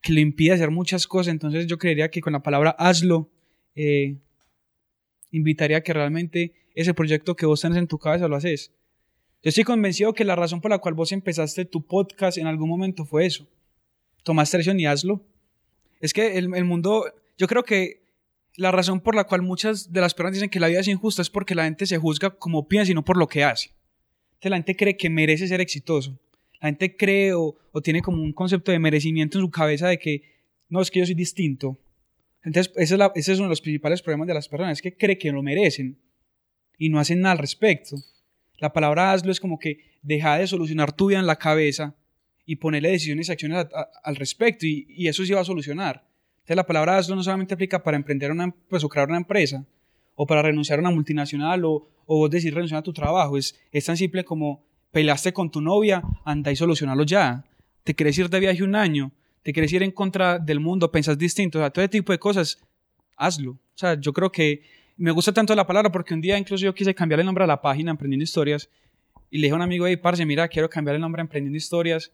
que 0.00 0.12
le 0.12 0.20
impide 0.20 0.52
hacer 0.52 0.70
muchas 0.70 1.06
cosas. 1.06 1.32
Entonces 1.32 1.66
yo 1.66 1.78
creería 1.78 2.10
que 2.10 2.20
con 2.20 2.32
la 2.32 2.42
palabra 2.42 2.70
hazlo, 2.78 3.30
eh, 3.74 4.16
invitaría 5.30 5.78
a 5.78 5.80
que 5.82 5.92
realmente 5.92 6.52
ese 6.74 6.94
proyecto 6.94 7.36
que 7.36 7.46
vos 7.46 7.60
tenés 7.60 7.78
en 7.78 7.88
tu 7.88 7.98
cabeza 7.98 8.28
lo 8.28 8.36
haces. 8.36 8.72
Yo 9.42 9.50
estoy 9.50 9.64
convencido 9.64 10.14
que 10.14 10.24
la 10.24 10.36
razón 10.36 10.60
por 10.60 10.70
la 10.70 10.78
cual 10.78 10.94
vos 10.94 11.12
empezaste 11.12 11.64
tu 11.64 11.86
podcast 11.86 12.38
en 12.38 12.46
algún 12.46 12.68
momento 12.68 13.04
fue 13.04 13.26
eso. 13.26 13.46
Tomaste 14.24 14.56
acción 14.56 14.80
y 14.80 14.86
hazlo. 14.86 15.24
Es 16.00 16.12
que 16.12 16.38
el, 16.38 16.54
el 16.54 16.64
mundo, 16.64 17.04
yo 17.36 17.46
creo 17.46 17.62
que 17.62 18.07
la 18.58 18.70
razón 18.70 19.00
por 19.00 19.14
la 19.14 19.24
cual 19.24 19.42
muchas 19.42 19.92
de 19.92 20.00
las 20.00 20.12
personas 20.12 20.34
dicen 20.34 20.50
que 20.50 20.60
la 20.60 20.68
vida 20.68 20.80
es 20.80 20.88
injusta 20.88 21.22
es 21.22 21.30
porque 21.30 21.54
la 21.54 21.64
gente 21.64 21.86
se 21.86 21.96
juzga 21.96 22.30
como 22.30 22.68
piensa 22.68 22.92
y 22.92 22.94
no 22.94 23.04
por 23.04 23.16
lo 23.16 23.26
que 23.26 23.44
hace. 23.44 23.70
Entonces 24.30 24.50
la 24.50 24.56
gente 24.56 24.76
cree 24.76 24.96
que 24.96 25.08
merece 25.08 25.48
ser 25.48 25.60
exitoso 25.60 26.18
la 26.60 26.68
gente 26.68 26.96
cree 26.96 27.34
o, 27.34 27.56
tiene 27.82 28.02
como 28.02 28.22
un 28.22 28.32
concepto 28.32 28.72
de 28.72 28.78
merecimiento 28.78 29.38
en 29.38 29.44
su 29.44 29.50
cabeza 29.50 29.88
de 29.88 29.98
que 29.98 30.22
no, 30.68 30.80
es 30.80 30.90
que 30.90 30.98
yo 30.98 31.06
soy 31.06 31.14
distinto. 31.14 31.78
Entonces, 32.42 32.72
ese 32.76 32.94
es, 32.94 32.98
la, 32.98 33.12
ese 33.14 33.32
es 33.32 33.38
uno 33.38 33.46
de 33.46 33.50
los 33.50 33.60
principales 33.60 34.02
problemas 34.02 34.26
de 34.26 34.34
las 34.34 34.48
personas, 34.48 34.78
es 34.78 34.82
que 34.82 34.96
cree 34.96 35.16
que 35.16 35.30
lo 35.30 35.42
merecen 35.42 35.98
y 36.76 36.88
no 36.88 36.98
hacen 36.98 37.20
nada 37.20 37.32
al 37.32 37.38
respecto. 37.38 37.96
La 38.58 38.72
palabra 38.72 39.12
hazlo 39.12 39.30
es 39.30 39.38
como 39.38 39.58
que 39.58 39.98
deja 40.02 40.38
de 40.38 40.46
solucionar 40.46 40.92
tu 40.92 41.06
vida 41.06 41.20
en 41.20 41.26
la 41.26 41.36
cabeza 41.36 41.94
y 42.44 42.56
ponerle 42.56 42.90
decisiones 42.90 43.28
y 43.28 43.32
acciones 43.32 43.58
a, 43.58 43.60
a, 43.60 43.90
al 44.02 44.16
respecto 44.16 44.66
y, 44.66 44.86
y, 44.88 45.06
eso 45.06 45.24
sí 45.24 45.32
va 45.32 45.42
a 45.42 45.44
solucionar. 45.44 46.08
Entonces, 46.48 46.56
la 46.56 46.66
palabra 46.66 46.96
hazlo 46.96 47.14
no 47.14 47.22
solamente 47.22 47.52
aplica 47.52 47.82
para 47.82 47.98
emprender 47.98 48.30
una, 48.30 48.50
pues, 48.70 48.82
o 48.82 48.88
crear 48.88 49.06
una 49.06 49.18
empresa 49.18 49.66
o 50.14 50.26
para 50.26 50.40
renunciar 50.40 50.78
a 50.78 50.80
una 50.80 50.90
multinacional 50.90 51.62
o, 51.66 51.86
o 52.06 52.26
decir 52.30 52.54
renunciar 52.54 52.78
a 52.78 52.82
tu 52.82 52.94
trabajo. 52.94 53.36
Es, 53.36 53.60
es 53.70 53.84
tan 53.84 53.98
simple 53.98 54.24
como 54.24 54.64
peleaste 54.90 55.34
con 55.34 55.50
tu 55.50 55.60
novia, 55.60 56.02
anda 56.24 56.50
y 56.50 56.56
solucionalo 56.56 57.02
ya. 57.02 57.44
Te 57.84 57.94
quieres 57.94 58.16
ir 58.16 58.30
de 58.30 58.40
viaje 58.40 58.62
un 58.62 58.76
año, 58.76 59.12
te 59.42 59.52
quieres 59.52 59.70
ir 59.74 59.82
en 59.82 59.90
contra 59.90 60.38
del 60.38 60.58
mundo, 60.58 60.90
pensas 60.90 61.18
distinto, 61.18 61.58
o 61.58 61.60
sea, 61.60 61.68
todo 61.68 61.84
ese 61.84 61.90
tipo 61.90 62.12
de 62.12 62.18
cosas, 62.18 62.58
hazlo. 63.14 63.50
O 63.50 63.58
sea, 63.74 64.00
yo 64.00 64.14
creo 64.14 64.32
que 64.32 64.62
me 64.96 65.10
gusta 65.10 65.34
tanto 65.34 65.54
la 65.54 65.66
palabra 65.66 65.92
porque 65.92 66.14
un 66.14 66.22
día 66.22 66.38
incluso 66.38 66.64
yo 66.64 66.74
quise 66.74 66.94
cambiar 66.94 67.20
el 67.20 67.26
nombre 67.26 67.44
a 67.44 67.46
la 67.46 67.60
página 67.60 67.90
Emprendiendo 67.90 68.24
Historias 68.24 68.70
y 69.30 69.36
le 69.36 69.48
dije 69.48 69.52
a 69.52 69.56
un 69.56 69.62
amigo, 69.62 69.86
hey, 69.86 69.98
parce, 69.98 70.24
mira, 70.24 70.48
quiero 70.48 70.70
cambiar 70.70 70.94
el 70.94 71.02
nombre 71.02 71.20
a 71.20 71.24
Emprendiendo 71.24 71.58
Historias, 71.58 72.10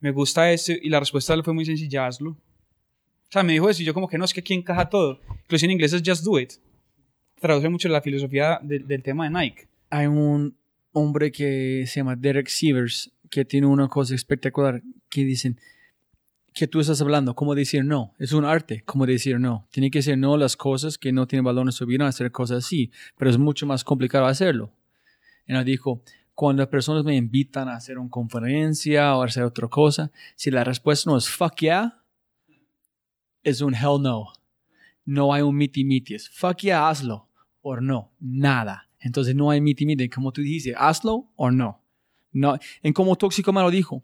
me 0.00 0.10
gusta 0.10 0.50
eso 0.50 0.72
y 0.72 0.88
la 0.88 0.98
respuesta 0.98 1.40
fue 1.44 1.54
muy 1.54 1.64
sencilla, 1.64 2.08
hazlo. 2.08 2.36
Sea, 3.36 3.42
me 3.42 3.52
dijo 3.52 3.68
eso 3.68 3.82
y 3.82 3.84
yo 3.84 3.92
como 3.92 4.08
que 4.08 4.16
no, 4.16 4.24
es 4.24 4.32
que 4.32 4.40
aquí 4.40 4.54
encaja 4.54 4.88
todo. 4.88 5.20
Incluso 5.42 5.66
en 5.66 5.72
inglés 5.72 5.92
es 5.92 6.02
just 6.02 6.24
do 6.24 6.40
it. 6.40 6.54
Traduce 7.38 7.68
mucho 7.68 7.86
la 7.90 8.00
filosofía 8.00 8.58
de, 8.62 8.78
del 8.78 9.02
tema 9.02 9.24
de 9.24 9.30
Nike. 9.30 9.68
Hay 9.90 10.06
un 10.06 10.56
hombre 10.92 11.30
que 11.30 11.84
se 11.86 12.00
llama 12.00 12.16
Derek 12.16 12.48
Sievers, 12.48 13.12
que 13.28 13.44
tiene 13.44 13.66
una 13.66 13.88
cosa 13.88 14.14
espectacular 14.14 14.82
que 15.10 15.22
dicen 15.22 15.60
que 16.54 16.66
tú 16.66 16.80
estás 16.80 17.02
hablando, 17.02 17.34
cómo 17.34 17.54
decir 17.54 17.84
no. 17.84 18.14
Es 18.18 18.32
un 18.32 18.46
arte, 18.46 18.82
cómo 18.86 19.04
decir 19.04 19.38
no. 19.38 19.68
Tiene 19.70 19.90
que 19.90 20.00
ser 20.00 20.16
no 20.16 20.38
las 20.38 20.56
cosas 20.56 20.96
que 20.96 21.12
no 21.12 21.26
tienen 21.26 21.44
valor 21.44 21.66
en 21.66 21.72
su 21.72 21.84
vida, 21.84 22.06
hacer 22.06 22.32
cosas 22.32 22.64
así, 22.64 22.90
pero 23.18 23.30
es 23.30 23.36
mucho 23.36 23.66
más 23.66 23.84
complicado 23.84 24.24
hacerlo. 24.24 24.72
Y 25.46 25.52
nos 25.52 25.66
dijo, 25.66 26.02
cuando 26.34 26.62
las 26.62 26.70
personas 26.70 27.04
me 27.04 27.14
invitan 27.14 27.68
a 27.68 27.76
hacer 27.76 27.98
una 27.98 28.08
conferencia 28.08 29.14
o 29.14 29.22
hacer 29.22 29.42
otra 29.42 29.68
cosa, 29.68 30.10
si 30.36 30.50
la 30.50 30.64
respuesta 30.64 31.10
no 31.10 31.18
es 31.18 31.28
fuck 31.28 31.56
yeah, 31.60 32.02
es 33.46 33.60
un 33.60 33.74
hell 33.74 34.02
no. 34.02 34.32
No 35.04 35.32
hay 35.32 35.42
un 35.42 35.56
miti 35.56 35.84
miti, 35.84 36.14
es 36.14 36.28
fuck 36.28 36.58
yeah, 36.58 36.88
hazlo 36.88 37.28
o 37.62 37.80
no, 37.80 38.12
nada. 38.18 38.88
Entonces 38.98 39.36
no 39.36 39.50
hay 39.50 39.60
miti 39.60 39.86
miti, 39.86 40.08
como 40.08 40.32
tú 40.32 40.42
dijiste, 40.42 40.74
hazlo 40.76 41.30
o 41.36 41.50
no. 41.52 41.80
no. 42.32 42.58
En 42.82 42.92
como 42.92 43.14
Tóxico 43.14 43.52
Malo 43.52 43.70
dijo, 43.70 44.02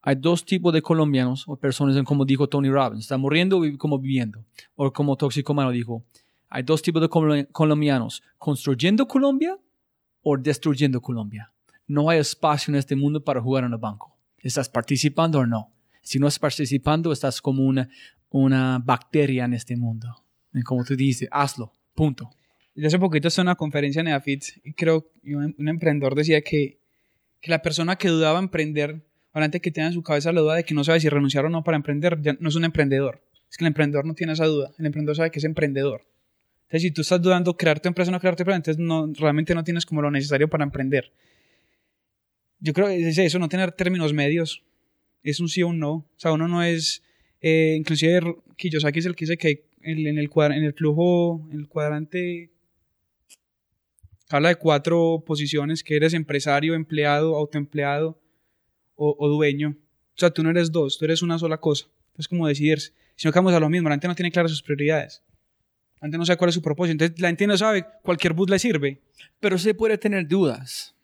hay 0.00 0.14
dos 0.14 0.42
tipos 0.42 0.72
de 0.72 0.80
colombianos 0.80 1.44
o 1.46 1.56
personas, 1.56 1.96
en 1.96 2.04
como 2.04 2.24
dijo 2.24 2.48
Tony 2.48 2.70
Robbins, 2.70 3.04
está 3.04 3.18
muriendo 3.18 3.58
o 3.58 3.62
como 3.76 3.98
viviendo. 3.98 4.42
O 4.74 4.90
como 4.90 5.16
Tóxico 5.16 5.52
Malo 5.52 5.70
dijo, 5.70 6.02
hay 6.48 6.62
dos 6.62 6.80
tipos 6.80 7.02
de 7.02 7.46
colombianos, 7.52 8.22
construyendo 8.38 9.06
Colombia 9.06 9.58
o 10.22 10.38
destruyendo 10.38 11.02
Colombia. 11.02 11.52
No 11.86 12.08
hay 12.08 12.20
espacio 12.20 12.72
en 12.72 12.78
este 12.78 12.96
mundo 12.96 13.22
para 13.22 13.42
jugar 13.42 13.64
en 13.64 13.72
el 13.72 13.78
banco. 13.78 14.16
¿Estás 14.38 14.70
participando 14.70 15.40
o 15.40 15.46
no? 15.46 15.74
Si 16.00 16.18
no 16.18 16.26
estás 16.26 16.38
participando, 16.38 17.12
estás 17.12 17.42
como 17.42 17.64
una, 17.64 17.90
una 18.30 18.78
bacteria 18.78 19.44
en 19.44 19.54
este 19.54 19.76
mundo. 19.76 20.24
Y 20.52 20.62
como 20.62 20.84
tú 20.84 20.96
dices, 20.96 21.28
hazlo, 21.30 21.72
punto. 21.94 22.30
Yo 22.74 22.86
hace 22.86 22.98
poquito 22.98 23.28
en 23.28 23.42
una 23.42 23.56
conferencia 23.56 24.00
en 24.00 24.08
EAFIT 24.08 24.44
y 24.64 24.72
creo 24.74 25.10
que 25.22 25.34
un, 25.34 25.68
emprendedor 25.68 26.14
decía 26.14 26.42
que, 26.42 26.80
que 27.40 27.50
la 27.50 27.60
persona 27.60 27.96
que 27.96 28.08
dudaba 28.08 28.38
emprender 28.38 29.02
Obviamente 29.32 29.60
que 29.60 29.70
tiene 29.70 29.88
en 29.88 29.92
su 29.92 30.02
cabeza 30.02 30.32
la 30.32 30.40
duda 30.40 30.54
de 30.56 30.64
que 30.64 30.74
no 30.74 30.84
sabe 30.84 31.00
si 31.00 31.08
renunciar 31.08 31.44
o 31.44 31.50
no 31.50 31.62
para 31.62 31.76
emprender, 31.76 32.20
ya 32.20 32.36
no 32.40 32.48
es 32.48 32.56
un 32.56 32.64
emprendedor. 32.64 33.22
Es 33.48 33.56
que 33.56 33.64
el 33.64 33.68
emprendedor 33.68 34.04
no 34.04 34.14
tiene 34.14 34.32
esa 34.32 34.46
duda. 34.46 34.72
El 34.78 34.86
emprendedor 34.86 35.16
sabe 35.16 35.30
que 35.30 35.38
es 35.38 35.44
emprendedor. 35.44 36.06
Entonces, 36.62 36.82
si 36.82 36.90
tú 36.90 37.02
estás 37.02 37.22
dudando 37.22 37.56
crear 37.56 37.80
tu 37.80 37.88
empresa 37.88 38.10
o 38.10 38.12
no 38.12 38.20
crear 38.20 38.36
tu 38.36 38.42
empresa, 38.42 38.56
entonces 38.56 38.82
no, 38.82 39.10
realmente 39.14 39.54
no 39.54 39.64
tienes 39.64 39.86
como 39.86 40.02
lo 40.02 40.10
necesario 40.10 40.48
para 40.48 40.64
emprender. 40.64 41.12
Yo 42.58 42.72
creo 42.72 42.88
que 42.88 43.08
es 43.08 43.16
eso, 43.16 43.38
no 43.38 43.48
tener 43.48 43.72
términos 43.72 44.12
medios. 44.12 44.64
Es 45.22 45.40
un 45.40 45.48
sí 45.48 45.62
o 45.62 45.68
un 45.68 45.78
no. 45.78 45.92
O 45.92 46.14
sea, 46.16 46.32
uno 46.32 46.48
no 46.48 46.62
es... 46.62 47.02
Eh, 47.40 47.74
inclusive 47.78 48.36
Kiyosaki 48.56 48.98
es 48.98 49.06
el 49.06 49.14
que 49.14 49.24
dice 49.24 49.36
que 49.36 49.68
en, 49.82 49.98
el, 49.98 50.06
en 50.06 50.64
el 50.64 50.72
flujo, 50.74 51.46
en 51.50 51.60
el 51.60 51.68
cuadrante 51.68 52.50
habla 54.28 54.50
de 54.50 54.56
cuatro 54.56 55.22
posiciones, 55.26 55.82
que 55.82 55.96
eres 55.96 56.12
empresario, 56.14 56.74
empleado, 56.74 57.36
autoempleado, 57.36 58.20
o, 58.98 59.28
dueño. 59.28 59.76
O 59.78 60.18
sea, 60.18 60.30
tú 60.30 60.42
no 60.42 60.50
eres 60.50 60.72
dos, 60.72 60.98
tú 60.98 61.04
eres 61.04 61.22
una 61.22 61.38
sola 61.38 61.58
cosa. 61.58 61.86
Es 62.16 62.26
como 62.26 62.48
decidirse. 62.48 62.92
Si 63.14 63.26
no 63.28 63.32
quedamos 63.32 63.54
a 63.54 63.60
lo 63.60 63.68
mismo, 63.68 63.88
la 63.88 63.94
gente 63.94 64.08
no 64.08 64.14
tiene 64.14 64.32
claras 64.32 64.50
sus 64.50 64.62
prioridades. 64.62 65.22
La 66.00 66.06
gente 66.06 66.18
no 66.18 66.26
sabe 66.26 66.36
cuál 66.36 66.48
es 66.48 66.54
su 66.54 66.62
propósito. 66.62 66.92
Entonces, 66.92 67.20
la 67.20 67.28
gente 67.28 67.46
no 67.46 67.56
sabe, 67.56 67.86
cualquier 68.02 68.32
bus 68.32 68.50
le 68.50 68.58
sirve. 68.58 69.00
Pero 69.38 69.56
se 69.56 69.72
puede 69.72 69.98
tener 69.98 70.26
dudas. 70.26 70.94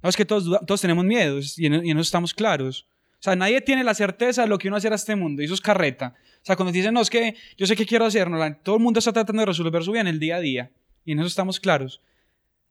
No, 0.00 0.08
es 0.08 0.16
que 0.16 0.24
todos, 0.24 0.44
todos 0.64 0.80
tenemos 0.80 1.04
miedos 1.04 1.58
y 1.58 1.66
en, 1.66 1.84
y 1.84 1.90
eso 1.90 2.00
estamos 2.00 2.32
claros. 2.32 2.86
O 3.20 3.22
sea, 3.22 3.36
nadie 3.36 3.60
tiene 3.60 3.84
la 3.84 3.92
certeza 3.92 4.42
de 4.42 4.48
lo 4.48 4.56
que 4.56 4.68
uno 4.68 4.78
hacer 4.78 4.92
a 4.92 4.96
este 4.96 5.14
mundo. 5.14 5.42
Y 5.42 5.44
eso 5.44 5.52
es 5.52 5.60
carreta. 5.60 6.14
O 6.36 6.44
sea, 6.44 6.56
cuando 6.56 6.72
dicen, 6.72 6.94
no, 6.94 7.02
es 7.02 7.10
que 7.10 7.34
yo 7.58 7.66
sé 7.66 7.76
qué 7.76 7.84
quiero 7.84 8.06
hacer, 8.06 8.30
no, 8.30 8.38
todo 8.62 8.76
el 8.76 8.82
mundo 8.82 8.98
está 8.98 9.12
tratando 9.12 9.42
de 9.42 9.46
resolver 9.46 9.82
su 9.82 9.92
vida 9.92 10.00
en 10.00 10.06
el 10.06 10.18
día 10.18 10.36
a 10.36 10.40
día. 10.40 10.70
Y 11.04 11.12
en 11.12 11.18
eso 11.18 11.28
estamos 11.28 11.60
claros. 11.60 12.00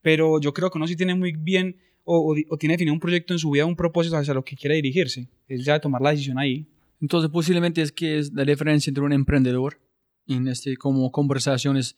Pero 0.02 0.42
yo 0.42 0.52
creo 0.52 0.72
que 0.72 0.80
uno 0.80 0.88
sí 0.88 0.96
tiene 0.96 1.14
muy 1.14 1.34
bien 1.34 1.78
o, 2.04 2.36
tiene 2.58 2.74
definido 2.74 2.96
un 2.96 3.00
proyecto 3.00 3.36
en 3.36 3.40
su 3.40 3.52
vida, 3.52 3.66
un 3.66 3.76
propósito 3.76 4.18
hacia 4.18 4.34
lo 4.34 4.44
que 4.44 4.56
quiere 4.56 4.76
dirigirse. 4.76 5.28
Es 5.48 5.64
ya 5.64 5.80
tomar 5.80 6.02
la 6.02 6.10
decisión 6.10 6.40
ahí. 6.40 6.66
Entonces, 7.00 7.30
posiblemente 7.30 7.84
es 7.84 7.92
que 7.92 8.18
es 8.18 8.34
la 8.34 8.44
diferencia 8.44 8.90
entre 8.90 9.04
un 9.04 9.14
emprendedor 9.14 9.80
en 10.26 10.48
este 10.48 10.76
como 10.78 11.12
conversaciones. 11.12 11.96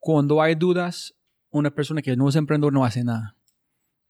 Cuando 0.00 0.42
hay 0.42 0.56
dudas, 0.56 1.14
una 1.50 1.70
persona 1.70 2.02
que 2.02 2.16
no 2.16 2.28
es 2.28 2.34
emprendedor 2.34 2.72
no 2.72 2.84
hace 2.84 3.04
nada. 3.04 3.36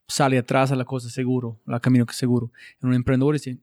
Sale 0.08 0.38
atrás 0.38 0.72
a 0.72 0.76
la 0.76 0.86
cosa 0.86 1.10
seguro, 1.10 1.60
al 1.66 1.82
camino 1.82 2.06
que 2.06 2.14
seguro. 2.14 2.50
En 2.80 2.88
un 2.88 2.94
emprendedor 2.94 3.34
dice, 3.34 3.58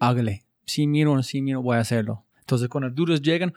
hágale. 0.00 0.44
Si 0.66 0.88
miro 0.88 1.22
si 1.22 1.40
miro, 1.42 1.62
voy 1.62 1.76
a 1.76 1.80
hacerlo. 1.80 2.24
Entonces, 2.40 2.68
cuando 2.68 2.88
las 2.88 2.96
dudas 2.96 3.22
llegan, 3.22 3.54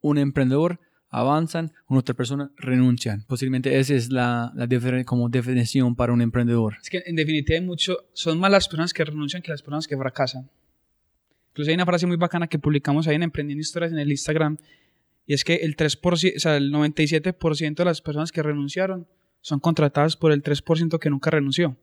un 0.00 0.18
emprendedor 0.18 0.78
avanzan, 1.10 1.72
una 1.88 2.00
otra 2.00 2.14
persona 2.14 2.50
renuncian. 2.56 3.24
Posiblemente 3.26 3.78
esa 3.78 3.94
es 3.94 4.10
la, 4.12 4.52
la 4.54 5.04
como 5.04 5.28
definición 5.28 5.96
para 5.96 6.12
un 6.12 6.20
emprendedor. 6.20 6.76
Es 6.80 6.90
que 6.90 7.02
en 7.06 7.16
definitiva 7.16 7.60
mucho, 7.62 7.96
son 8.12 8.38
más 8.38 8.50
las 8.50 8.68
personas 8.68 8.92
que 8.92 9.04
renuncian 9.04 9.42
que 9.42 9.50
las 9.50 9.62
personas 9.62 9.86
que 9.86 9.96
fracasan. 9.96 10.50
Incluso 11.50 11.70
hay 11.70 11.74
una 11.74 11.86
frase 11.86 12.06
muy 12.06 12.16
bacana 12.16 12.46
que 12.46 12.58
publicamos 12.58 13.08
ahí 13.08 13.16
en 13.16 13.22
Emprendiendo 13.22 13.62
Historias 13.62 13.92
en 13.92 13.98
el 13.98 14.10
Instagram 14.10 14.58
y 15.26 15.34
es 15.34 15.42
que 15.42 15.54
el 15.56 15.76
3%, 15.76 16.36
o 16.36 16.38
sea, 16.38 16.56
el 16.56 16.72
97% 16.72 17.74
de 17.74 17.84
las 17.84 18.00
personas 18.00 18.30
que 18.30 18.42
renunciaron 18.42 19.08
son 19.40 19.58
contratadas 19.60 20.16
por 20.16 20.32
el 20.32 20.42
3% 20.42 20.98
que 20.98 21.10
nunca 21.10 21.30
renunció. 21.30 21.76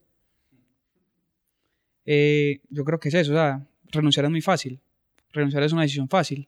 Eh, 2.06 2.62
yo 2.70 2.84
creo 2.84 3.00
que 3.00 3.10
es 3.10 3.16
eso, 3.16 3.32
o 3.32 3.36
sea, 3.36 3.68
renunciar 3.94 4.26
es 4.26 4.32
muy 4.32 4.42
fácil. 4.42 4.82
Renunciar 5.32 5.64
es 5.64 5.72
una 5.72 5.84
decisión 5.84 6.10
fácil 6.10 6.48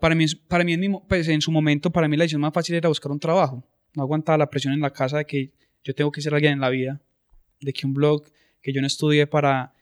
para 0.00 0.14
mí, 0.14 0.26
para 0.48 0.64
mí 0.64 0.72
en, 0.74 0.98
pues 1.08 1.28
en 1.28 1.40
su 1.40 1.50
momento, 1.50 1.90
para 1.90 2.08
mí 2.08 2.16
la 2.16 2.24
decisión 2.24 2.40
más 2.40 2.52
fácil 2.52 2.74
era 2.74 2.88
buscar 2.88 3.10
un 3.12 3.20
trabajo. 3.20 3.64
No 3.94 4.02
aguantaba 4.02 4.38
la 4.38 4.50
presión 4.50 4.74
en 4.74 4.80
la 4.80 4.92
casa 4.92 5.18
de 5.18 5.24
que 5.24 5.52
yo 5.84 5.94
tengo 5.94 6.12
que 6.12 6.20
ser 6.20 6.34
alguien 6.34 6.54
en 6.54 6.60
la 6.60 6.68
vida, 6.68 7.00
de 7.60 7.72
que 7.72 7.86
un 7.86 7.94
blog 7.94 8.24
que 8.60 8.72
yo 8.72 8.80
no 8.80 8.86
estudié 8.86 9.26
para 9.26 9.72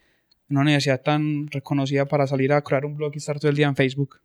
una 0.49 0.61
universidad 0.61 1.03
tan 1.03 1.49
reconocida 1.49 2.07
para 2.07 2.27
salir 2.27 2.53
a 2.53 2.63
crear 2.63 2.85
un 2.85 2.97
blog 2.97 3.13
y 3.15 3.19
estar 3.19 3.41
todo 3.41 3.51
el 3.51 3.57
día 3.57 3.67
en 3.67 3.75
Facebook. 3.75 4.21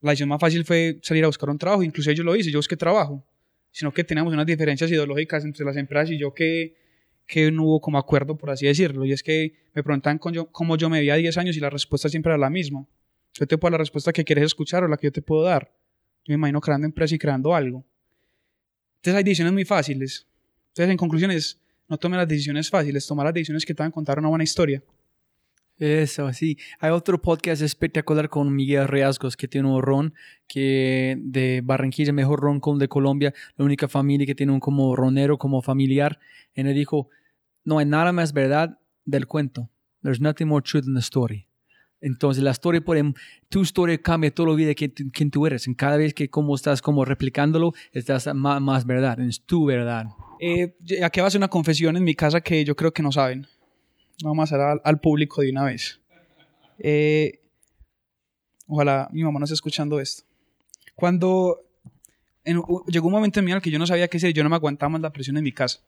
La 0.00 0.12
decisión 0.12 0.30
más 0.30 0.40
fácil 0.40 0.64
fue 0.64 0.98
salir 1.02 1.24
a 1.24 1.26
buscar 1.26 1.50
un 1.50 1.58
trabajo, 1.58 1.82
incluso 1.82 2.10
yo 2.12 2.24
lo 2.24 2.34
hice, 2.34 2.50
yo 2.50 2.58
busqué 2.58 2.76
trabajo, 2.76 3.22
sino 3.70 3.92
que 3.92 4.02
teníamos 4.02 4.32
unas 4.32 4.46
diferencias 4.46 4.90
ideológicas 4.90 5.44
entre 5.44 5.64
las 5.64 5.76
empresas 5.76 6.10
y 6.10 6.18
yo 6.18 6.32
que, 6.32 6.74
que 7.30 7.52
no 7.52 7.62
hubo 7.62 7.80
como 7.80 7.96
acuerdo, 7.96 8.36
por 8.36 8.50
así 8.50 8.66
decirlo, 8.66 9.04
y 9.04 9.12
es 9.12 9.22
que 9.22 9.54
me 9.72 9.84
preguntaban 9.84 10.18
cómo 10.18 10.76
yo, 10.76 10.90
me 10.90 10.98
veía 10.98 11.14
a 11.14 11.16
10 11.16 11.38
años 11.38 11.56
y 11.56 11.60
la 11.60 11.70
respuesta 11.70 12.08
siempre 12.08 12.30
era 12.32 12.38
la 12.38 12.50
misma. 12.50 12.84
Yo 13.34 13.46
te 13.46 13.56
puedo 13.56 13.70
dar 13.70 13.78
la 13.78 13.82
respuesta 13.82 14.12
que 14.12 14.24
quieres 14.24 14.46
escuchar 14.46 14.82
o 14.82 14.88
la 14.88 14.96
que 14.96 15.06
yo 15.06 15.12
te 15.12 15.22
puedo 15.22 15.44
dar. 15.44 15.72
Yo 16.24 16.32
me 16.32 16.34
imagino 16.34 16.60
creando 16.60 16.86
empresa 16.86 17.14
y 17.14 17.18
creando 17.18 17.54
algo. 17.54 17.84
Entonces 18.96 19.16
hay 19.16 19.22
decisiones 19.22 19.52
muy 19.52 19.64
fáciles. 19.64 20.26
Entonces, 20.70 20.90
en 20.90 20.96
conclusión, 20.96 21.30
es 21.30 21.60
no 21.88 21.98
tome 21.98 22.16
las 22.16 22.26
decisiones 22.26 22.68
fáciles, 22.68 23.06
toma 23.06 23.22
las 23.22 23.32
decisiones 23.32 23.64
que 23.64 23.74
te 23.74 23.82
van 23.84 23.90
a 23.90 23.94
contar 23.94 24.18
una 24.18 24.28
buena 24.28 24.42
historia. 24.42 24.82
Eso, 25.78 26.32
sí. 26.32 26.58
Hay 26.80 26.90
otro 26.90 27.22
podcast 27.22 27.62
espectacular 27.62 28.28
con 28.28 28.54
Miguel 28.54 28.88
Riasgos 28.88 29.36
que 29.36 29.46
tiene 29.46 29.68
un 29.68 29.80
ron 29.80 30.14
que 30.48 31.16
de 31.20 31.62
Barranquilla, 31.62 32.12
mejor 32.12 32.40
ron 32.40 32.60
de 32.78 32.88
Colombia, 32.88 33.32
la 33.56 33.64
única 33.64 33.86
familia 33.86 34.26
que 34.26 34.34
tiene 34.34 34.52
un 34.52 34.60
como 34.60 34.96
ronero, 34.96 35.38
como 35.38 35.62
familiar. 35.62 36.18
Y 36.54 36.60
él 36.60 36.74
dijo, 36.74 37.08
no 37.70 37.78
hay 37.78 37.86
nada 37.86 38.10
más 38.12 38.32
verdad 38.32 38.80
del 39.04 39.28
cuento. 39.28 39.70
There's 40.02 40.20
nothing 40.20 40.48
more 40.48 40.60
true 40.60 40.82
than 40.82 40.94
the 40.94 41.00
story. 41.00 41.46
Entonces 42.00 42.42
la 42.42 42.50
historia, 42.50 42.80
por 42.80 42.96
tu 43.48 43.60
historia 43.60 43.96
cambia 43.98 44.34
toda 44.34 44.48
la 44.48 44.56
vida 44.56 44.74
que 44.74 44.92
quien 44.92 45.30
tú 45.30 45.46
eres. 45.46 45.68
En 45.68 45.74
cada 45.74 45.96
vez 45.96 46.12
que 46.12 46.28
como 46.28 46.56
estás 46.56 46.82
como 46.82 47.04
replicándolo, 47.04 47.72
estás 47.92 48.28
más, 48.34 48.86
verdad, 48.86 49.20
es 49.20 49.40
tu 49.42 49.66
verdad. 49.66 50.06
Eh, 50.40 50.74
aquí 51.04 51.20
va 51.20 51.26
a 51.26 51.28
hacer 51.28 51.38
una 51.38 51.48
confesión 51.48 51.96
en 51.96 52.02
mi 52.02 52.14
casa 52.16 52.40
que 52.40 52.64
yo 52.64 52.74
creo 52.74 52.92
que 52.92 53.04
no 53.04 53.12
saben. 53.12 53.46
Vamos 54.24 54.50
a 54.50 54.56
hacer 54.56 54.80
al, 54.82 55.00
público 55.00 55.40
de 55.40 55.50
una 55.50 55.64
vez. 55.64 56.00
Eh, 56.78 57.40
ojalá 58.66 59.08
mi 59.12 59.22
mamá 59.22 59.38
no 59.38 59.44
esté 59.44 59.54
escuchando 59.54 60.00
esto. 60.00 60.24
Cuando 60.96 61.60
llegó 62.88 63.06
un 63.06 63.12
momento 63.12 63.38
en 63.38 63.46
vida 63.46 63.56
en 63.56 63.62
que 63.62 63.70
yo 63.70 63.78
no 63.78 63.86
sabía 63.86 64.08
qué 64.08 64.16
hacer, 64.16 64.32
yo 64.32 64.42
no 64.42 64.50
me 64.50 64.56
aguantaba 64.56 64.90
más 64.90 65.02
la 65.02 65.12
presión 65.12 65.36
en 65.36 65.44
mi 65.44 65.52
casa. 65.52 65.80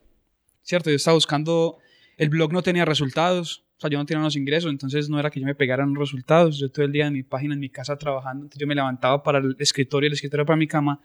¿Cierto? 0.63 0.91
Yo 0.91 0.97
estaba 0.97 1.15
buscando, 1.15 1.79
el 2.17 2.29
blog 2.29 2.53
no 2.53 2.63
tenía 2.63 2.85
resultados, 2.85 3.65
sea, 3.83 3.91
yo 3.91 3.99
no 3.99 4.07
tenía 4.07 4.21
unos 4.21 4.37
ingresos, 4.37 4.71
entonces 4.71 5.09
no 5.09 5.19
era 5.19 5.31
que 5.31 5.41
yo 5.41 5.47
me 5.47 5.55
pegara 5.55 5.85
unos 5.85 5.99
resultados. 5.99 6.59
Yo 6.59 6.71
todo 6.71 6.85
el 6.85 6.93
día 6.93 7.07
en 7.07 7.13
mi 7.13 7.23
página, 7.23 7.55
en 7.55 7.61
mi 7.61 7.69
casa 7.69 7.97
trabajando, 7.97 8.45
entonces 8.45 8.61
yo 8.61 8.67
me 8.67 8.75
levantaba 8.75 9.23
para 9.23 9.39
el 9.39 9.57
escritorio, 9.59 10.07
el 10.07 10.15
escritorio 10.15 10.47
para 10.47 10.57
mi 10.57 10.67
cama, 10.67 11.01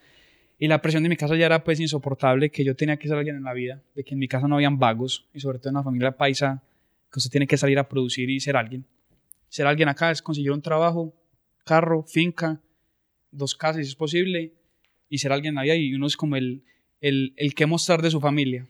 y 0.60 0.68
la 0.68 0.82
presión 0.82 1.04
de 1.04 1.10
mi 1.10 1.18
casa 1.18 1.36
ya 1.36 1.46
era 1.46 1.64
pues 1.64 1.80
insoportable, 1.80 2.50
que 2.50 2.64
yo 2.64 2.76
tenía 2.76 2.98
que 2.98 3.08
ser 3.08 3.18
alguien 3.18 3.36
en 3.36 3.44
la 3.44 3.54
vida, 3.54 3.82
de 3.96 4.04
que 4.04 4.14
en 4.14 4.20
mi 4.20 4.28
casa 4.28 4.48
no 4.48 4.56
habían 4.56 4.80
vagos, 4.80 5.28
y 5.34 5.40
sobre 5.40 5.60
todo 5.60 5.70
en 5.70 5.76
una 5.76 5.84
familia 5.84 6.12
paisa, 6.18 6.64
que 7.12 7.20
usted 7.20 7.32
tiene 7.32 7.48
que 7.48 7.58
salir 7.58 7.80
a 7.80 7.88
producir 7.88 8.30
y 8.30 8.40
ser 8.40 8.58
alguien. 8.58 8.86
Ser 9.50 9.68
alguien 9.68 9.90
acá 9.90 10.12
es 10.12 10.22
conseguir 10.22 10.52
un 10.52 10.62
trabajo, 10.62 11.14
carro, 11.64 12.04
finca, 12.04 12.60
dos 13.32 13.56
casas 13.56 13.86
si 13.86 13.90
es 13.90 13.96
posible, 13.96 14.54
y 15.10 15.20
ser 15.20 15.32
alguien 15.32 15.52
en 15.52 15.56
la 15.56 15.64
vida, 15.64 15.76
y 15.76 15.94
uno 15.94 16.08
es 16.08 16.18
como 16.18 16.36
el, 16.36 16.64
el, 17.02 17.34
el 17.38 17.54
que 17.54 17.66
mostrar 17.66 18.02
de 18.02 18.12
su 18.12 18.20
familia. 18.20 18.68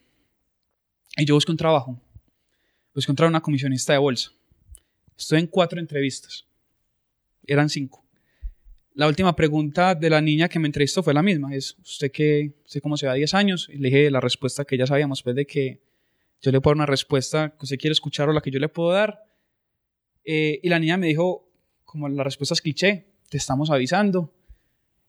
Y 1.18 1.26
yo 1.26 1.34
busco 1.34 1.52
un 1.52 1.58
trabajo 1.58 2.00
pues 2.98 3.06
encontrar 3.06 3.30
una 3.30 3.42
comisionista 3.42 3.94
de 3.94 4.00
bolsa. 4.00 4.32
Estoy 5.16 5.40
en 5.40 5.46
cuatro 5.46 5.80
entrevistas. 5.80 6.48
Eran 7.46 7.70
cinco. 7.70 8.04
La 8.96 9.08
última 9.08 9.36
pregunta 9.36 9.94
de 9.94 10.10
la 10.10 10.20
niña 10.20 10.50
que 10.50 10.58
me 10.58 10.66
entrevistó 10.66 11.04
fue 11.04 11.14
la 11.14 11.22
misma. 11.22 11.54
Es, 11.54 11.78
¿usted 11.78 12.12
qué, 12.12 12.56
usted 12.66 12.82
cómo 12.82 12.98
se 12.98 13.06
va 13.06 13.12
a 13.12 13.16
10 13.16 13.36
años? 13.36 13.70
Y 13.72 13.78
le 13.78 13.90
dije 13.90 14.10
la 14.10 14.20
respuesta 14.20 14.66
que 14.66 14.80
ya 14.80 14.88
sabíamos, 14.88 15.22
pues 15.22 15.36
de 15.36 15.46
que 15.46 15.84
yo 16.42 16.52
le 16.52 16.60
puedo 16.60 16.74
una 16.74 16.88
respuesta 16.88 17.50
que 17.50 17.66
usted 17.66 17.78
quiere 17.78 17.92
escuchar 17.92 18.30
o 18.30 18.34
la 18.34 18.42
que 18.42 18.50
yo 18.50 18.58
le 18.58 18.68
puedo 18.68 18.92
dar. 18.92 19.24
Eh, 20.24 20.60
y 20.64 20.70
la 20.70 20.80
niña 20.80 20.98
me 20.98 21.06
dijo, 21.06 21.48
como 21.86 22.10
la 22.10 22.24
respuesta 22.24 22.56
es 22.56 22.62
cliché, 22.64 23.06
te 23.30 23.38
estamos 23.38 23.70
avisando. 23.70 24.34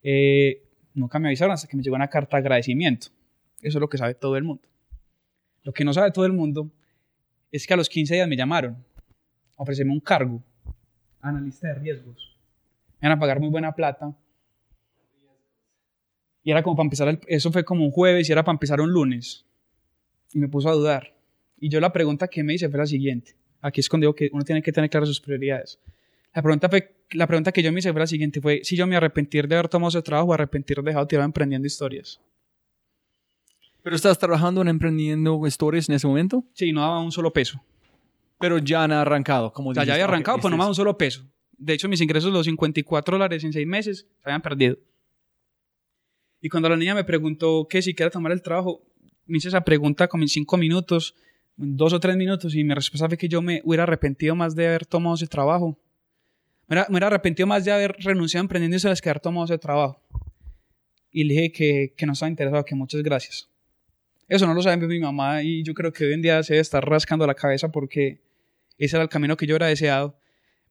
Eh, 0.02 0.62
nunca 0.92 1.18
me 1.18 1.28
avisaron 1.28 1.54
hasta 1.54 1.66
que 1.68 1.74
me 1.74 1.82
llegó 1.82 1.96
una 1.96 2.08
carta 2.08 2.36
de 2.36 2.42
agradecimiento. 2.42 3.06
Eso 3.62 3.78
es 3.78 3.80
lo 3.80 3.88
que 3.88 3.96
sabe 3.96 4.14
todo 4.14 4.36
el 4.36 4.44
mundo. 4.44 4.68
Lo 5.68 5.74
que 5.74 5.84
no 5.84 5.92
sabe 5.92 6.10
todo 6.10 6.24
el 6.24 6.32
mundo 6.32 6.70
es 7.52 7.66
que 7.66 7.74
a 7.74 7.76
los 7.76 7.90
15 7.90 8.14
días 8.14 8.26
me 8.26 8.38
llamaron 8.38 8.82
a 9.54 9.62
ofrecerme 9.62 9.92
un 9.92 10.00
cargo, 10.00 10.42
analista 11.20 11.68
de 11.68 11.74
riesgos. 11.74 12.38
Me 12.98 13.06
iban 13.06 13.18
a 13.18 13.20
pagar 13.20 13.38
muy 13.38 13.50
buena 13.50 13.74
plata. 13.74 14.16
Y 16.42 16.50
era 16.50 16.62
como 16.62 16.74
para 16.74 16.86
empezar, 16.86 17.20
eso 17.26 17.52
fue 17.52 17.66
como 17.66 17.84
un 17.84 17.90
jueves 17.90 18.26
y 18.26 18.32
era 18.32 18.42
para 18.44 18.54
empezar 18.54 18.80
un 18.80 18.90
lunes. 18.90 19.44
Y 20.32 20.38
me 20.38 20.48
puso 20.48 20.70
a 20.70 20.72
dudar. 20.72 21.14
Y 21.60 21.68
yo 21.68 21.80
la 21.80 21.92
pregunta 21.92 22.28
que 22.28 22.42
me 22.42 22.54
hice 22.54 22.70
fue 22.70 22.78
la 22.78 22.86
siguiente. 22.86 23.36
Aquí 23.60 23.82
es 23.82 23.90
cuando 23.90 24.14
que 24.14 24.30
uno 24.32 24.44
tiene 24.44 24.62
que 24.62 24.72
tener 24.72 24.88
claras 24.88 25.10
sus 25.10 25.20
prioridades. 25.20 25.78
La 26.34 26.40
pregunta, 26.40 26.70
fue, 26.70 26.94
la 27.10 27.26
pregunta 27.26 27.52
que 27.52 27.62
yo 27.62 27.70
me 27.72 27.80
hice 27.80 27.92
fue 27.92 28.00
la 28.00 28.06
siguiente. 28.06 28.40
Fue 28.40 28.62
si 28.64 28.74
yo 28.74 28.86
me 28.86 28.96
arrepentir 28.96 29.46
de 29.46 29.56
haber 29.56 29.68
tomado 29.68 29.90
ese 29.90 30.00
trabajo 30.00 30.30
o 30.30 30.32
arrepentir 30.32 30.78
de 30.78 30.84
dejado 30.84 31.06
tirado 31.06 31.26
emprendiendo 31.26 31.66
historias. 31.66 32.22
¿Pero 33.88 33.96
estás 33.96 34.18
trabajando 34.18 34.60
en 34.60 34.68
emprendiendo 34.68 35.46
historias 35.46 35.88
en 35.88 35.94
ese 35.94 36.06
momento? 36.06 36.44
Sí, 36.52 36.72
no 36.72 36.82
daba 36.82 37.00
un 37.00 37.10
solo 37.10 37.32
peso. 37.32 37.58
Pero 38.38 38.58
ya 38.58 38.84
han 38.84 38.92
arrancado, 38.92 39.50
como 39.50 39.70
O 39.70 39.74
sea, 39.74 39.84
ya 39.84 39.94
había 39.94 40.04
arrancado, 40.04 40.36
Ok, 40.36 40.42
pero 40.42 40.50
no 40.50 40.56
me 40.58 40.60
este 40.60 40.62
daba 40.64 40.68
un 40.72 40.74
solo 40.74 40.98
peso. 40.98 41.24
De 41.56 41.72
hecho, 41.72 41.88
mis 41.88 42.02
ingresos, 42.02 42.30
los 42.30 42.44
54 42.44 43.14
dólares 43.14 43.44
en 43.44 43.54
seis 43.54 43.66
meses, 43.66 44.06
se 44.22 44.28
habían 44.28 44.42
perdido. 44.42 44.76
Y 46.42 46.50
cuando 46.50 46.68
la 46.68 46.76
niña 46.76 46.94
me 46.94 47.02
preguntó 47.02 47.66
que 47.66 47.80
si 47.80 47.94
quería 47.94 48.10
tomar 48.10 48.32
el 48.32 48.42
trabajo, 48.42 48.82
me 49.24 49.38
hice 49.38 49.48
esa 49.48 49.62
pregunta 49.62 50.06
como 50.06 50.22
en 50.22 50.28
cinco 50.28 50.58
minutos, 50.58 51.14
en 51.56 51.78
dos 51.78 51.94
o 51.94 51.98
tres 51.98 52.14
minutos, 52.14 52.54
y 52.54 52.64
mi 52.64 52.74
respuesta 52.74 53.08
fue 53.08 53.16
que 53.16 53.30
yo 53.30 53.40
me 53.40 53.62
hubiera 53.64 53.84
arrepentido 53.84 54.34
más 54.34 54.54
de 54.54 54.66
haber 54.66 54.84
tomado 54.84 55.14
ese 55.14 55.28
trabajo. 55.28 55.78
Me 56.66 56.74
hubiera, 56.74 56.86
me 56.90 56.92
hubiera 56.92 57.06
arrepentido 57.06 57.46
más 57.46 57.64
de 57.64 57.72
haber 57.72 57.96
renunciado 58.00 58.42
a 58.42 58.44
emprendiendo 58.44 58.76
historias 58.76 59.00
que 59.00 59.08
haber 59.08 59.20
tomado 59.20 59.46
ese 59.46 59.56
trabajo. 59.56 60.02
Y 61.10 61.24
le 61.24 61.32
dije 61.32 61.52
que, 61.52 61.94
que 61.96 62.04
no 62.04 62.12
estaba 62.12 62.28
interesado, 62.28 62.62
que 62.66 62.74
muchas 62.74 63.02
gracias. 63.02 63.48
Eso 64.28 64.46
no 64.46 64.52
lo 64.54 64.60
sabe 64.60 64.86
mi 64.86 65.00
mamá 65.00 65.42
y 65.42 65.62
yo 65.62 65.72
creo 65.72 65.92
que 65.92 66.04
hoy 66.04 66.12
en 66.12 66.22
día 66.22 66.42
se 66.42 66.52
debe 66.52 66.60
estar 66.60 66.86
rascando 66.86 67.26
la 67.26 67.34
cabeza 67.34 67.70
porque 67.70 68.20
ese 68.76 68.96
era 68.96 69.02
el 69.02 69.08
camino 69.08 69.36
que 69.36 69.46
yo 69.46 69.54
hubiera 69.54 69.66
deseado. 69.66 70.18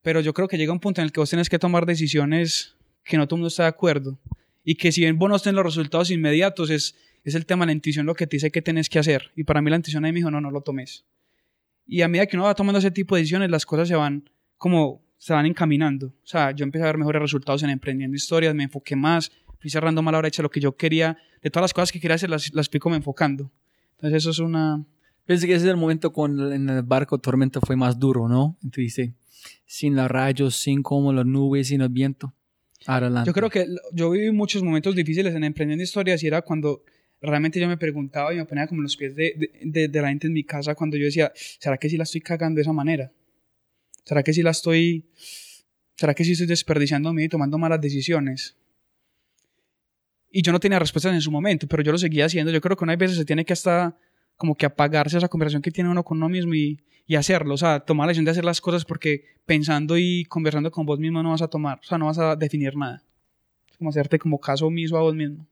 Pero 0.04 0.22
yo 0.22 0.34
creo 0.34 0.48
que 0.48 0.58
llega 0.58 0.72
un 0.72 0.80
punto 0.80 1.02
en 1.02 1.06
el 1.06 1.12
que 1.12 1.20
vos 1.20 1.30
tenés 1.30 1.50
que 1.50 1.58
tomar 1.58 1.86
decisiones 1.86 2.76
que 3.04 3.18
no 3.18 3.28
todo 3.28 3.38
el 3.38 3.40
mundo 3.40 3.48
está 3.48 3.64
de 3.64 3.70
acuerdo. 3.70 4.20
Y 4.64 4.76
que 4.76 4.92
si 4.92 5.02
bien 5.02 5.18
vos 5.18 5.30
no 5.30 5.40
tenés 5.40 5.56
los 5.56 5.66
resultados 5.66 6.12
inmediatos, 6.12 6.70
es, 6.70 6.96
es 7.24 7.36
el 7.36 7.46
tema 7.46 7.66
de 7.66 7.68
la 7.68 7.72
intuición 7.74 8.06
lo 8.06 8.14
que 8.14 8.28
te 8.28 8.36
dice 8.36 8.52
que 8.52 8.62
tenés 8.62 8.90
que 8.90 9.00
hacer. 9.00 9.32
Y 9.36 9.44
para 9.44 9.62
mí 9.62 9.70
la 9.70 9.78
intuición 9.78 10.06
ahí 10.06 10.12
me 10.12 10.20
dijo, 10.20 10.30
no, 10.30 10.40
no 10.40 10.52
lo 10.52 10.62
tomes. 10.62 11.06
Y 11.88 12.02
a 12.02 12.08
medida 12.08 12.28
que 12.28 12.36
uno 12.36 12.46
va 12.46 12.54
tomando 12.54 12.80
ese 12.80 12.92
tipo 12.92 13.16
de 13.16 13.22
decisiones, 13.22 13.50
las 13.50 13.66
cosas 13.66 13.88
se 13.88 13.96
van 13.96 14.30
como, 14.58 15.04
se 15.18 15.34
van 15.34 15.46
encaminando. 15.46 16.08
O 16.08 16.28
sea, 16.28 16.52
yo 16.52 16.64
empecé 16.64 16.84
a 16.84 16.88
ver 16.88 16.98
mejores 16.98 17.22
resultados 17.22 17.64
en 17.64 17.70
emprendiendo 17.70 18.16
historias, 18.16 18.54
me 18.54 18.64
enfoqué 18.64 18.96
más, 18.96 19.32
fui 19.60 19.70
cerrando 19.70 20.02
más 20.02 20.12
la 20.12 20.20
brecha, 20.20 20.42
lo 20.42 20.50
que 20.50 20.60
yo 20.60 20.76
quería, 20.76 21.18
de 21.42 21.50
todas 21.50 21.64
las 21.66 21.74
cosas 21.74 21.92
que 21.92 22.00
quería 22.00 22.16
hacer, 22.16 22.30
las, 22.30 22.54
las 22.54 22.70
fui 22.70 22.80
como 22.80 22.96
enfocando. 22.96 23.52
Entonces 23.92 24.18
eso 24.24 24.32
es 24.32 24.40
una... 24.40 24.86
Pensé 25.26 25.46
que 25.48 25.54
ese 25.56 25.66
es 25.66 25.72
el 25.72 25.78
momento 25.78 26.14
cuando 26.14 26.52
en 26.54 26.70
el 26.70 26.84
barco 26.84 27.18
tormenta 27.18 27.60
fue 27.60 27.76
más 27.76 28.00
duro, 28.00 28.30
¿no? 28.30 28.58
Entonces 28.64 28.84
dice, 28.96 29.14
sin 29.66 29.96
los 29.96 30.10
rayos, 30.10 30.56
sin 30.56 30.82
como 30.82 31.12
las 31.12 31.26
nubes, 31.26 31.68
sin 31.68 31.82
el 31.82 31.90
viento. 31.90 32.34
Adelante. 32.86 33.28
Yo 33.28 33.34
creo 33.34 33.50
que 33.50 33.68
yo 33.92 34.10
viví 34.12 34.32
muchos 34.32 34.64
momentos 34.64 34.96
difíciles 34.96 35.36
en 35.36 35.44
emprendiendo 35.44 35.84
historias 35.84 36.24
y 36.24 36.28
era 36.28 36.42
cuando 36.44 36.84
realmente 37.22 37.60
yo 37.60 37.68
me 37.68 37.76
preguntaba 37.76 38.34
y 38.34 38.38
me 38.38 38.46
ponía 38.46 38.68
como 38.68 38.82
los 38.82 38.96
pies 38.96 39.16
de, 39.16 39.34
de, 39.36 39.52
de- 39.64 39.88
de 39.90 40.02
la 40.02 40.10
gente 40.10 40.28
en 40.28 40.34
mi 40.34 40.44
casa 40.44 40.76
cuando 40.76 40.96
yo 40.96 41.04
decía, 41.06 41.32
¿será 41.36 41.78
que 41.78 41.90
sí 41.90 41.98
la 41.98 42.04
estoy 42.04 42.22
cagando 42.22 42.56
de 42.58 42.62
esa 42.62 42.72
manera? 42.74 43.12
¿Será 44.06 44.24
que 44.24 44.32
sí 44.34 44.42
la 44.44 44.52
estoy... 44.52 45.06
¿Será 45.96 46.14
que 46.14 46.24
sí 46.24 46.34
estoy 46.34 46.48
desperdiciando 46.48 47.12
mi 47.12 47.24
y 47.24 47.28
tomando 47.30 47.58
malas 47.58 47.82
decisiones? 47.82 48.56
Y 50.38 50.44
yo 50.44 50.52
no 50.52 50.60
tenía 50.60 50.78
respuestas 50.78 51.16
en 51.16 51.22
su 51.22 51.32
momento, 51.32 51.66
pero 51.68 51.82
yo 51.82 51.92
lo 51.92 51.98
seguía 51.98 52.26
haciendo. 52.26 52.52
Yo 52.52 52.62
creo 52.62 52.78
que 52.78 52.84
una 52.84 52.96
veces 52.96 53.18
se 53.18 53.26
tiene 53.26 53.44
que 53.44 53.54
hasta 53.54 53.98
como 54.36 54.54
que 54.54 54.68
apagarse 54.68 55.18
esa 55.18 55.28
conversación 55.28 55.64
que 55.64 55.72
tiene 55.72 55.90
uno 55.90 56.04
con 56.04 56.18
uno 56.18 56.30
mismo 56.30 56.54
y, 56.54 56.80
y 57.08 57.16
hacerlo. 57.16 57.56
O 57.56 57.58
sea, 57.58 57.80
tomar 57.80 58.06
la 58.06 58.10
decisión 58.10 58.26
de 58.26 58.30
hacer 58.30 58.46
las 58.46 58.62
cosas 58.62 58.86
porque 58.86 59.24
pensando 59.48 59.98
y 59.98 60.26
conversando 60.26 60.70
con 60.70 60.86
vos 60.86 61.00
mismo 61.00 61.24
no 61.24 61.32
vas 61.32 61.42
a 61.42 61.48
tomar, 61.48 61.80
o 61.80 61.84
sea, 61.84 61.98
no 61.98 62.06
vas 62.06 62.20
a 62.20 62.36
definir 62.36 62.78
nada. 62.78 63.04
Es 63.68 63.78
como 63.78 63.90
hacerte 63.90 64.20
como 64.20 64.40
caso 64.40 64.68
omiso 64.68 64.96
a 64.96 65.02
vos 65.02 65.16
mismo. 65.16 65.48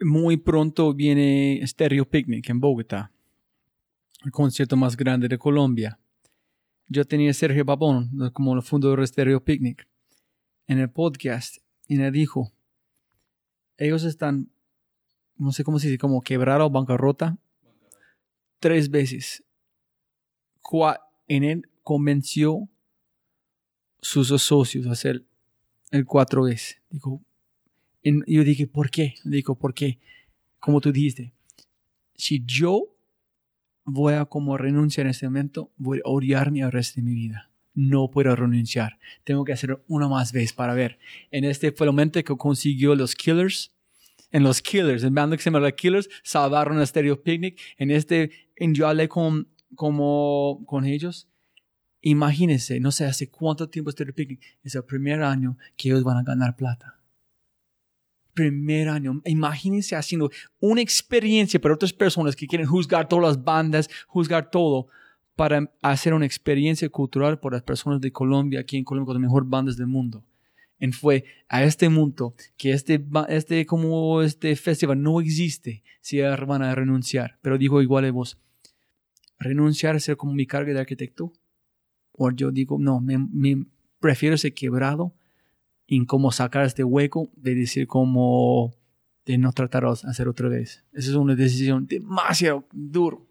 Muy 0.00 0.38
pronto 0.38 0.92
viene 0.92 1.60
Stereo 1.64 2.04
Picnic 2.04 2.48
en 2.50 2.58
Bogotá, 2.58 3.12
el 4.24 4.32
concierto 4.32 4.76
más 4.76 4.96
grande 4.96 5.28
de 5.28 5.38
Colombia. 5.38 6.00
Yo 6.88 7.04
tenía 7.04 7.30
a 7.30 7.34
Sergio 7.34 7.64
Babón 7.64 8.10
como 8.32 8.56
el 8.56 8.62
fundador 8.62 8.98
de 8.98 9.06
Stereo 9.06 9.44
Picnic 9.44 9.86
en 10.66 10.80
el 10.80 10.90
podcast 10.90 11.58
y 11.86 11.94
me 11.94 12.10
dijo, 12.10 12.52
ellos 13.84 14.04
están, 14.04 14.50
no 15.36 15.52
sé 15.52 15.64
cómo 15.64 15.78
se 15.78 15.88
dice, 15.88 15.98
como 15.98 16.20
quebrado 16.22 16.66
o 16.66 16.70
bancarrota 16.70 17.36
tres 18.58 18.90
veces. 18.90 19.44
Cua- 20.62 21.00
En 21.28 21.44
él 21.44 21.68
convenció 21.82 22.68
sus 24.00 24.28
socios 24.42 24.86
a 24.86 24.92
hacer 24.92 25.24
el 25.90 26.04
cuatro 26.04 26.42
veces. 26.44 26.80
Dijo, 26.90 27.22
en- 28.02 28.24
yo 28.26 28.44
dije, 28.44 28.66
¿por 28.66 28.90
qué? 28.90 29.14
Dijo, 29.24 29.54
porque, 29.54 29.98
como 30.58 30.80
tú 30.80 30.92
dijiste, 30.92 31.32
si 32.14 32.42
yo 32.44 32.94
voy 33.84 34.14
a 34.14 34.24
como 34.26 34.56
renunciar 34.58 35.06
en 35.06 35.10
este 35.10 35.26
momento, 35.26 35.70
voy 35.76 35.98
a 36.04 36.08
odiarme 36.08 36.60
el 36.60 36.72
resto 36.72 37.00
de 37.00 37.04
mi 37.06 37.14
vida. 37.14 37.50
No 37.74 38.10
puedo 38.10 38.34
renunciar. 38.36 38.98
Tengo 39.24 39.44
que 39.44 39.52
hacer 39.52 39.82
una 39.88 40.06
más 40.08 40.32
vez 40.32 40.52
para 40.52 40.74
ver. 40.74 40.98
En 41.30 41.44
este 41.44 41.72
fue 41.72 41.86
el 41.86 41.92
momento 41.92 42.22
que 42.22 42.36
consiguió 42.36 42.94
los 42.94 43.14
Killers. 43.14 43.71
En 44.32 44.42
los 44.42 44.60
Killers, 44.60 45.04
el 45.04 45.10
bando 45.10 45.36
que 45.36 45.42
se 45.42 45.50
llama 45.50 45.70
Killers, 45.70 46.08
salvaron 46.24 46.78
a 46.78 46.86
Stereo 46.86 47.22
Picnic. 47.22 47.60
En 47.76 47.90
este, 47.90 48.30
en 48.56 48.74
yo 48.74 48.88
hablé 48.88 49.08
con, 49.08 49.46
como, 49.76 50.64
con 50.66 50.84
ellos. 50.84 51.28
Imagínense, 52.00 52.80
no 52.80 52.90
sé 52.90 53.04
hace 53.04 53.30
cuánto 53.30 53.68
tiempo 53.68 53.92
Stereo 53.92 54.14
Picnic. 54.14 54.40
Es 54.64 54.74
el 54.74 54.84
primer 54.84 55.22
año 55.22 55.56
que 55.76 55.90
ellos 55.90 56.02
van 56.02 56.16
a 56.16 56.22
ganar 56.22 56.56
plata 56.56 56.98
primer 58.34 58.88
año. 58.88 59.20
Imagínense 59.24 59.94
haciendo 59.94 60.30
una 60.60 60.80
experiencia 60.80 61.60
para 61.60 61.74
otras 61.74 61.92
personas 61.92 62.34
que 62.34 62.46
quieren 62.46 62.66
juzgar 62.66 63.08
todas 63.08 63.24
las 63.24 63.44
bandas, 63.44 63.88
juzgar 64.06 64.50
todo, 64.50 64.88
para 65.36 65.70
hacer 65.80 66.14
una 66.14 66.26
experiencia 66.26 66.88
cultural 66.88 67.38
para 67.40 67.56
las 67.56 67.62
personas 67.62 68.00
de 68.00 68.12
Colombia, 68.12 68.60
aquí 68.60 68.76
en 68.76 68.84
Colombia, 68.84 69.06
con 69.06 69.14
las 69.14 69.22
mejores 69.22 69.48
bandas 69.48 69.76
del 69.76 69.86
mundo. 69.86 70.24
Y 70.82 70.90
fue 70.90 71.24
a 71.48 71.62
este 71.62 71.88
mundo 71.88 72.34
que 72.56 72.72
este, 72.72 73.00
este, 73.28 73.66
como 73.66 74.20
este 74.20 74.56
festival 74.56 75.00
no 75.00 75.20
existe 75.20 75.84
si 76.00 76.20
van 76.20 76.62
a 76.62 76.74
renunciar. 76.74 77.38
Pero 77.40 77.56
dijo 77.56 77.80
igual 77.80 78.04
a 78.04 78.10
vos, 78.10 78.36
renunciar 79.38 79.94
a 79.94 80.00
ser 80.00 80.16
como 80.16 80.32
mi 80.32 80.44
carga 80.44 80.72
de 80.72 80.80
arquitecto. 80.80 81.32
O 82.10 82.32
yo 82.32 82.50
digo, 82.50 82.78
no, 82.80 83.00
me, 83.00 83.64
prefiero 84.00 84.36
ser 84.36 84.54
quebrado 84.54 85.14
en 85.86 86.04
cómo 86.04 86.32
sacar 86.32 86.64
este 86.64 86.82
hueco 86.82 87.30
de 87.36 87.54
decir 87.54 87.86
cómo 87.86 88.74
de 89.24 89.38
no 89.38 89.52
tratar 89.52 89.84
de 89.84 89.90
hacer 90.08 90.26
otra 90.26 90.48
vez. 90.48 90.84
Esa 90.92 91.10
es 91.10 91.14
una 91.16 91.36
decisión 91.36 91.86
demasiado 91.86 92.66
duro. 92.72 93.28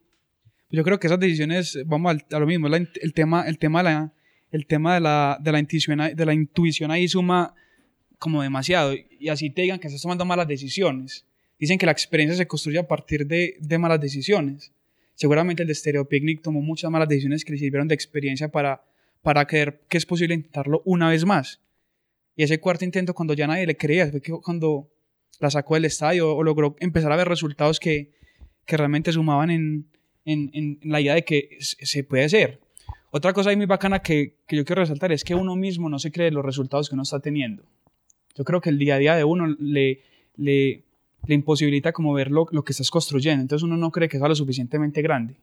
Yo 0.69 0.86
creo 0.86 1.02
que 1.02 1.07
esas 1.07 1.19
decisiones, 1.19 1.78
vamos 1.86 2.15
a, 2.32 2.40
lo 2.40 2.48
mismo, 2.48 2.68
el 2.68 3.14
tema, 3.14 3.41
el 3.41 3.57
tema, 3.57 3.80
de 3.80 3.84
la, 3.84 4.14
el 4.52 4.65
tema 4.65 4.94
de 4.95 4.99
la, 4.99 5.38
de 5.41 5.52
la 5.52 5.60
intuición, 5.60 5.99
de 6.15 6.26
la 6.26 6.34
intuición 6.34 6.91
ahí 6.91 7.07
suma 7.07 7.53
como 8.19 8.44
demasiado. 8.44 8.94
Y 9.19 9.30
así 9.30 9.49
te 9.49 9.64
digan 9.64 9.80
que 9.80 9.88
estás 9.88 10.02
tomando 10.02 10.26
malas 10.26 10.48
decisiones. 10.48 11.26
Dicen 11.60 11.78
que 11.78 11.86
la 11.86 11.91
experiencia 11.91 12.38
se 12.38 12.48
construye 12.48 12.80
a 12.80 12.88
partir 12.88 13.26
de, 13.26 13.57
de 13.60 13.78
malas 13.78 13.99
decisiones. 13.99 14.72
Seguramente 15.15 15.64
el 15.64 15.68
de 15.68 15.76
Stereo 15.76 16.07
Picnic 16.07 16.41
tomó 16.41 16.61
muchas 16.61 16.90
malas 16.91 17.07
decisiones 17.07 17.45
que 17.45 17.53
le 17.53 17.60
sirvieron 17.60 17.88
de 17.88 17.95
experiencia 17.95 18.49
para, 18.49 18.84
para 19.22 19.45
creer 19.45 19.82
que 19.88 19.98
es 19.98 20.06
posible 20.06 20.34
intentarlo 20.34 20.82
una 20.86 21.10
vez 21.10 21.26
más. 21.26 21.61
Y 22.36 22.44
ese 22.44 22.60
cuarto 22.60 22.86
intento, 22.86 23.14
cuando 23.14 23.34
ya 23.34 23.48
nadie 23.48 23.68
le 23.68 23.78
creía, 23.78 24.07
fue 24.10 24.22
que 24.22 24.32
cuando 24.32 24.90
la 25.40 25.52
sacó 25.52 25.76
del 25.76 25.86
estadio 25.86 26.36
o 26.36 26.44
logró 26.44 26.76
empezar 26.80 27.11
a 27.11 27.15
ver 27.15 27.28
resultados 27.28 27.80
que, 27.80 28.11
que 28.65 28.78
realmente 28.78 29.11
sumaban 29.11 29.49
en, 29.49 29.88
en, 30.26 30.49
en 30.53 30.80
la 30.84 31.02
idea 31.02 31.15
de 31.15 31.23
que 31.23 31.57
se 31.60 32.03
puede 32.03 32.23
hacer. 32.23 32.60
Otra 33.11 33.33
cosa 33.33 33.49
ahí 33.49 33.57
muy 33.57 33.65
bacana 33.65 33.99
que, 33.99 34.38
que 34.47 34.55
yo 34.55 34.63
quiero 34.63 34.81
resaltar 34.81 35.11
es 35.11 35.23
que 35.23 35.35
uno 35.35 35.55
mismo 35.55 35.89
no 35.89 35.99
se 35.99 36.11
cree 36.11 36.31
los 36.31 36.45
resultados 36.45 36.88
que 36.88 36.95
uno 36.95 37.03
está 37.03 37.19
teniendo. 37.19 37.63
Yo 38.35 38.45
creo 38.45 38.61
que 38.61 38.69
el 38.69 38.79
día 38.79 38.95
a 38.95 38.97
día 38.99 39.15
de 39.15 39.25
uno 39.25 39.47
le, 39.59 40.01
le, 40.38 40.85
le 41.25 41.35
imposibilita 41.35 41.91
como 41.91 42.13
ver 42.13 42.31
lo, 42.31 42.47
lo 42.51 42.63
que 42.63 42.71
estás 42.71 42.89
construyendo. 42.89 43.41
Entonces 43.41 43.63
uno 43.63 43.75
no 43.75 43.91
cree 43.91 44.07
que 44.07 44.17
sea 44.17 44.29
lo 44.29 44.35
suficientemente 44.35 45.01
grande. 45.01 45.35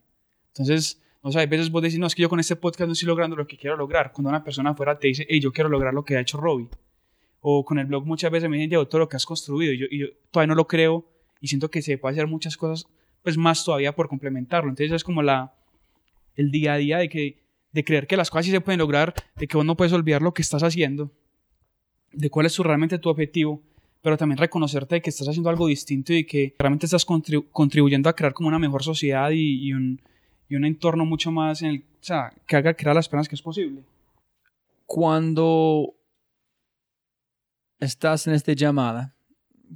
Entonces, 0.49 1.01
no 1.23 1.31
sé, 1.31 1.41
a 1.41 1.47
veces 1.47 1.71
vos 1.71 1.83
decís, 1.83 1.99
no, 1.99 2.07
es 2.07 2.15
que 2.15 2.23
yo 2.23 2.31
con 2.31 2.41
este 2.41 2.57
podcast 2.57 2.87
no 2.87 2.95
estoy 2.95 3.07
logrando 3.07 3.37
lo 3.37 3.47
que 3.47 3.59
quiero 3.59 3.77
lograr. 3.77 4.13
Cuando 4.13 4.31
una 4.31 4.43
persona 4.43 4.71
afuera 4.71 4.99
te 4.99 5.09
dice, 5.09 5.27
hey, 5.29 5.39
yo 5.39 5.53
quiero 5.53 5.69
lograr 5.69 5.93
lo 5.93 6.05
que 6.05 6.17
ha 6.17 6.21
hecho 6.21 6.39
Robbie. 6.39 6.69
O 7.41 7.67
con 7.67 7.79
el 7.79 7.85
blog 7.85 8.07
muchas 8.07 8.31
veces 8.31 8.49
me 8.49 8.57
dicen, 8.57 8.71
Diego, 8.71 8.89
todo 8.89 9.01
lo 9.01 9.09
que 9.11 9.17
has 9.17 9.27
construido. 9.27 9.75
Y 9.75 9.79
yo, 9.79 9.87
y 9.91 9.99
yo 9.99 10.07
todavía 10.31 10.49
no 10.49 10.55
lo 10.55 10.67
creo 10.67 11.05
y 11.41 11.49
siento 11.49 11.71
que 11.71 11.83
se 11.83 11.99
puede 11.99 12.15
hacer 12.15 12.27
muchas 12.27 12.57
cosas 12.57 12.89
pues 13.23 13.37
más 13.37 13.65
todavía 13.65 13.95
por 13.95 14.09
complementarlo. 14.09 14.71
Entonces 14.71 14.93
es 14.93 15.05
como 15.05 15.23
la, 15.23 15.55
el 16.35 16.51
día 16.51 16.73
a 16.73 16.77
día 16.79 16.99
de 16.99 17.09
que, 17.09 17.43
de 17.73 17.85
creer 17.85 18.07
que 18.07 18.17
las 18.17 18.31
cosas 18.31 18.47
sí 18.47 18.51
se 18.51 18.61
pueden 18.61 18.79
lograr, 18.79 19.15
de 19.37 19.47
que 19.47 19.57
vos 19.57 19.67
no 19.67 19.77
puedes 19.77 19.93
olvidar 19.93 20.23
lo 20.23 20.33
que 20.33 20.43
estás 20.43 20.63
haciendo, 20.63 21.13
de 22.13 22.31
cuál 22.31 22.47
es 22.47 22.55
tu, 22.55 22.63
realmente 22.63 22.99
tu 22.99 23.09
objetivo, 23.09 23.63
pero 24.03 24.17
también 24.17 24.39
reconocerte 24.39 24.97
de 24.97 25.03
que 25.03 25.11
estás 25.11 25.29
haciendo 25.29 25.51
algo 25.51 25.67
distinto 25.67 26.13
y 26.13 26.25
que 26.25 26.55
realmente 26.59 26.87
estás 26.87 27.05
contribuyendo 27.05 28.09
a 28.09 28.15
crear 28.15 28.33
como 28.33 28.49
una 28.49 28.59
mejor 28.59 28.83
sociedad 28.83 29.31
y, 29.33 29.73
un, 29.73 30.01
entorno 30.51 31.05
mucho 31.05 31.31
más 31.31 31.63
en 31.63 31.69
el, 31.69 31.79
o 31.79 32.05
sea, 32.05 32.33
que 32.47 32.57
haga 32.57 32.75
crear 32.75 32.95
las 32.95 33.09
personas 33.09 33.29
que 33.29 33.35
es 33.35 33.43
posible. 33.43 33.83
Cuando 34.87 35.95
estás 37.81 38.27
en 38.27 38.35
esta 38.35 38.53
llamada 38.53 39.15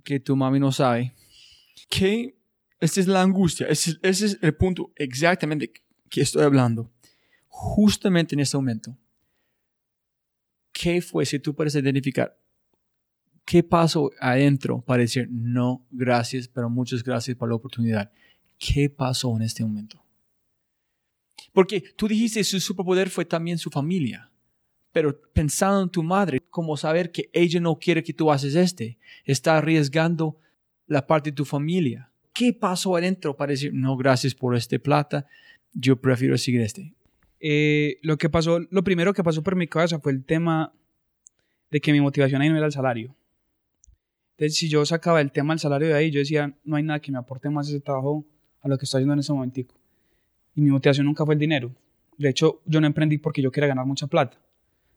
que 0.05 0.21
tu 0.21 0.35
mami 0.37 0.59
no 0.59 0.73
sabe, 0.73 1.15
que 1.91 2.37
esta 2.81 3.01
es 3.01 3.07
la 3.07 3.23
angustia, 3.23 3.67
ese, 3.69 3.93
ese 4.03 4.27
es 4.27 4.39
el 4.41 4.55
punto 4.55 4.93
exactamente 4.97 5.73
que 6.09 6.23
estoy 6.23 6.43
hablando, 6.43 6.92
justamente 7.53 8.35
en 8.35 8.41
este 8.41 8.57
momento. 8.57 8.99
¿Qué 10.73 11.03
fue, 11.03 11.27
si 11.27 11.39
tú 11.39 11.55
puedes 11.55 11.75
identificar, 11.75 12.37
qué 13.45 13.63
pasó 13.63 14.11
adentro 14.19 14.81
para 14.81 15.03
decir, 15.03 15.29
no, 15.31 15.87
gracias, 15.91 16.49
pero 16.49 16.71
muchas 16.71 17.05
gracias 17.05 17.37
por 17.37 17.51
la 17.51 17.55
oportunidad? 17.55 18.11
¿Qué 18.59 18.89
pasó 18.89 19.37
en 19.37 19.43
este 19.43 19.63
momento? 19.63 20.03
Porque 21.53 21.83
tú 21.95 22.09
dijiste 22.09 22.43
su 22.43 22.59
superpoder 22.59 23.11
fue 23.11 23.27
también 23.27 23.59
su 23.59 23.69
familia. 23.69 24.31
Pero 24.91 25.21
pensando 25.35 25.83
en 25.83 25.91
tu 25.91 26.03
madre, 26.03 26.41
como 26.49 26.77
saber 26.79 27.13
que 27.13 27.29
ella 27.35 27.61
no 27.61 27.79
quiere 27.79 28.03
que 28.03 28.15
tú 28.15 28.33
haces 28.33 28.55
este, 28.55 28.99
está 29.25 29.59
arriesgando 29.59 30.39
la 30.87 31.07
parte 31.07 31.31
de 31.31 31.37
tu 31.37 31.45
familia. 31.45 32.11
¿Qué 32.33 32.55
pasó 32.55 32.97
adentro 32.97 33.37
para 33.37 33.51
decir, 33.51 33.75
no, 33.75 33.95
gracias 33.97 34.35
por 34.35 34.57
este 34.57 34.79
plata, 34.79 35.27
yo 35.75 36.01
prefiero 36.01 36.37
seguir 36.39 36.63
este? 36.63 36.95
Eh, 37.43 37.99
lo 38.03 38.17
que 38.17 38.31
pasó, 38.31 38.61
lo 38.71 38.85
primero 38.85 39.13
que 39.13 39.23
pasó 39.23 39.43
por 39.43 39.57
mi 39.57 39.67
cabeza 39.67 39.99
fue 39.99 40.13
el 40.13 40.25
tema 40.25 40.73
de 41.71 41.81
que 41.81 41.93
mi 41.93 42.01
motivación 42.01 42.41
ahí 42.41 42.49
no 42.49 42.57
era 42.57 42.67
el 42.67 42.73
salario. 42.73 43.15
Entonces, 44.37 44.57
si 44.57 44.69
yo 44.69 44.87
sacaba 44.87 45.21
el 45.21 45.33
tema 45.33 45.53
del 45.53 45.59
salario 45.59 45.89
de 45.89 45.95
ahí, 45.95 46.11
yo 46.11 46.21
decía, 46.21 46.57
no 46.65 46.77
hay 46.77 46.83
nada 46.83 47.01
que 47.01 47.13
me 47.13 47.19
aporte 47.19 47.51
más 47.51 47.69
ese 47.69 47.81
trabajo 47.81 48.25
a 48.61 48.69
lo 48.69 48.79
que 48.79 48.85
estoy 48.85 49.01
haciendo 49.01 49.15
en 49.15 49.21
ese 49.21 49.33
momentico. 49.33 49.75
Y 50.55 50.63
mi 50.63 50.71
motivación 50.71 51.05
nunca 51.05 51.27
fue 51.27 51.35
el 51.35 51.41
dinero. 51.41 51.75
De 52.17 52.29
hecho, 52.31 52.63
yo 52.65 52.81
no 52.81 52.87
emprendí 52.87 53.19
porque 53.19 53.43
yo 53.43 53.51
quería 53.51 53.69
ganar 53.69 53.85
mucha 53.85 54.07
plata 54.07 54.39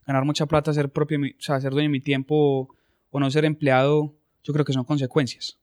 ganar 0.05 0.26
mucha 0.26 0.45
plata, 0.45 0.73
ser 0.73 0.89
propio, 0.89 1.19
o 1.19 1.41
sea, 1.41 1.59
ser 1.59 1.72
dueño 1.72 1.89
de 1.89 1.91
mi 1.91 1.99
tiempo 1.99 2.69
o 3.09 3.19
no 3.19 3.31
ser 3.31 3.45
empleado, 3.45 4.15
yo 4.43 4.53
creo 4.53 4.65
que 4.65 4.73
son 4.73 4.84
consecuencias. 4.84 5.57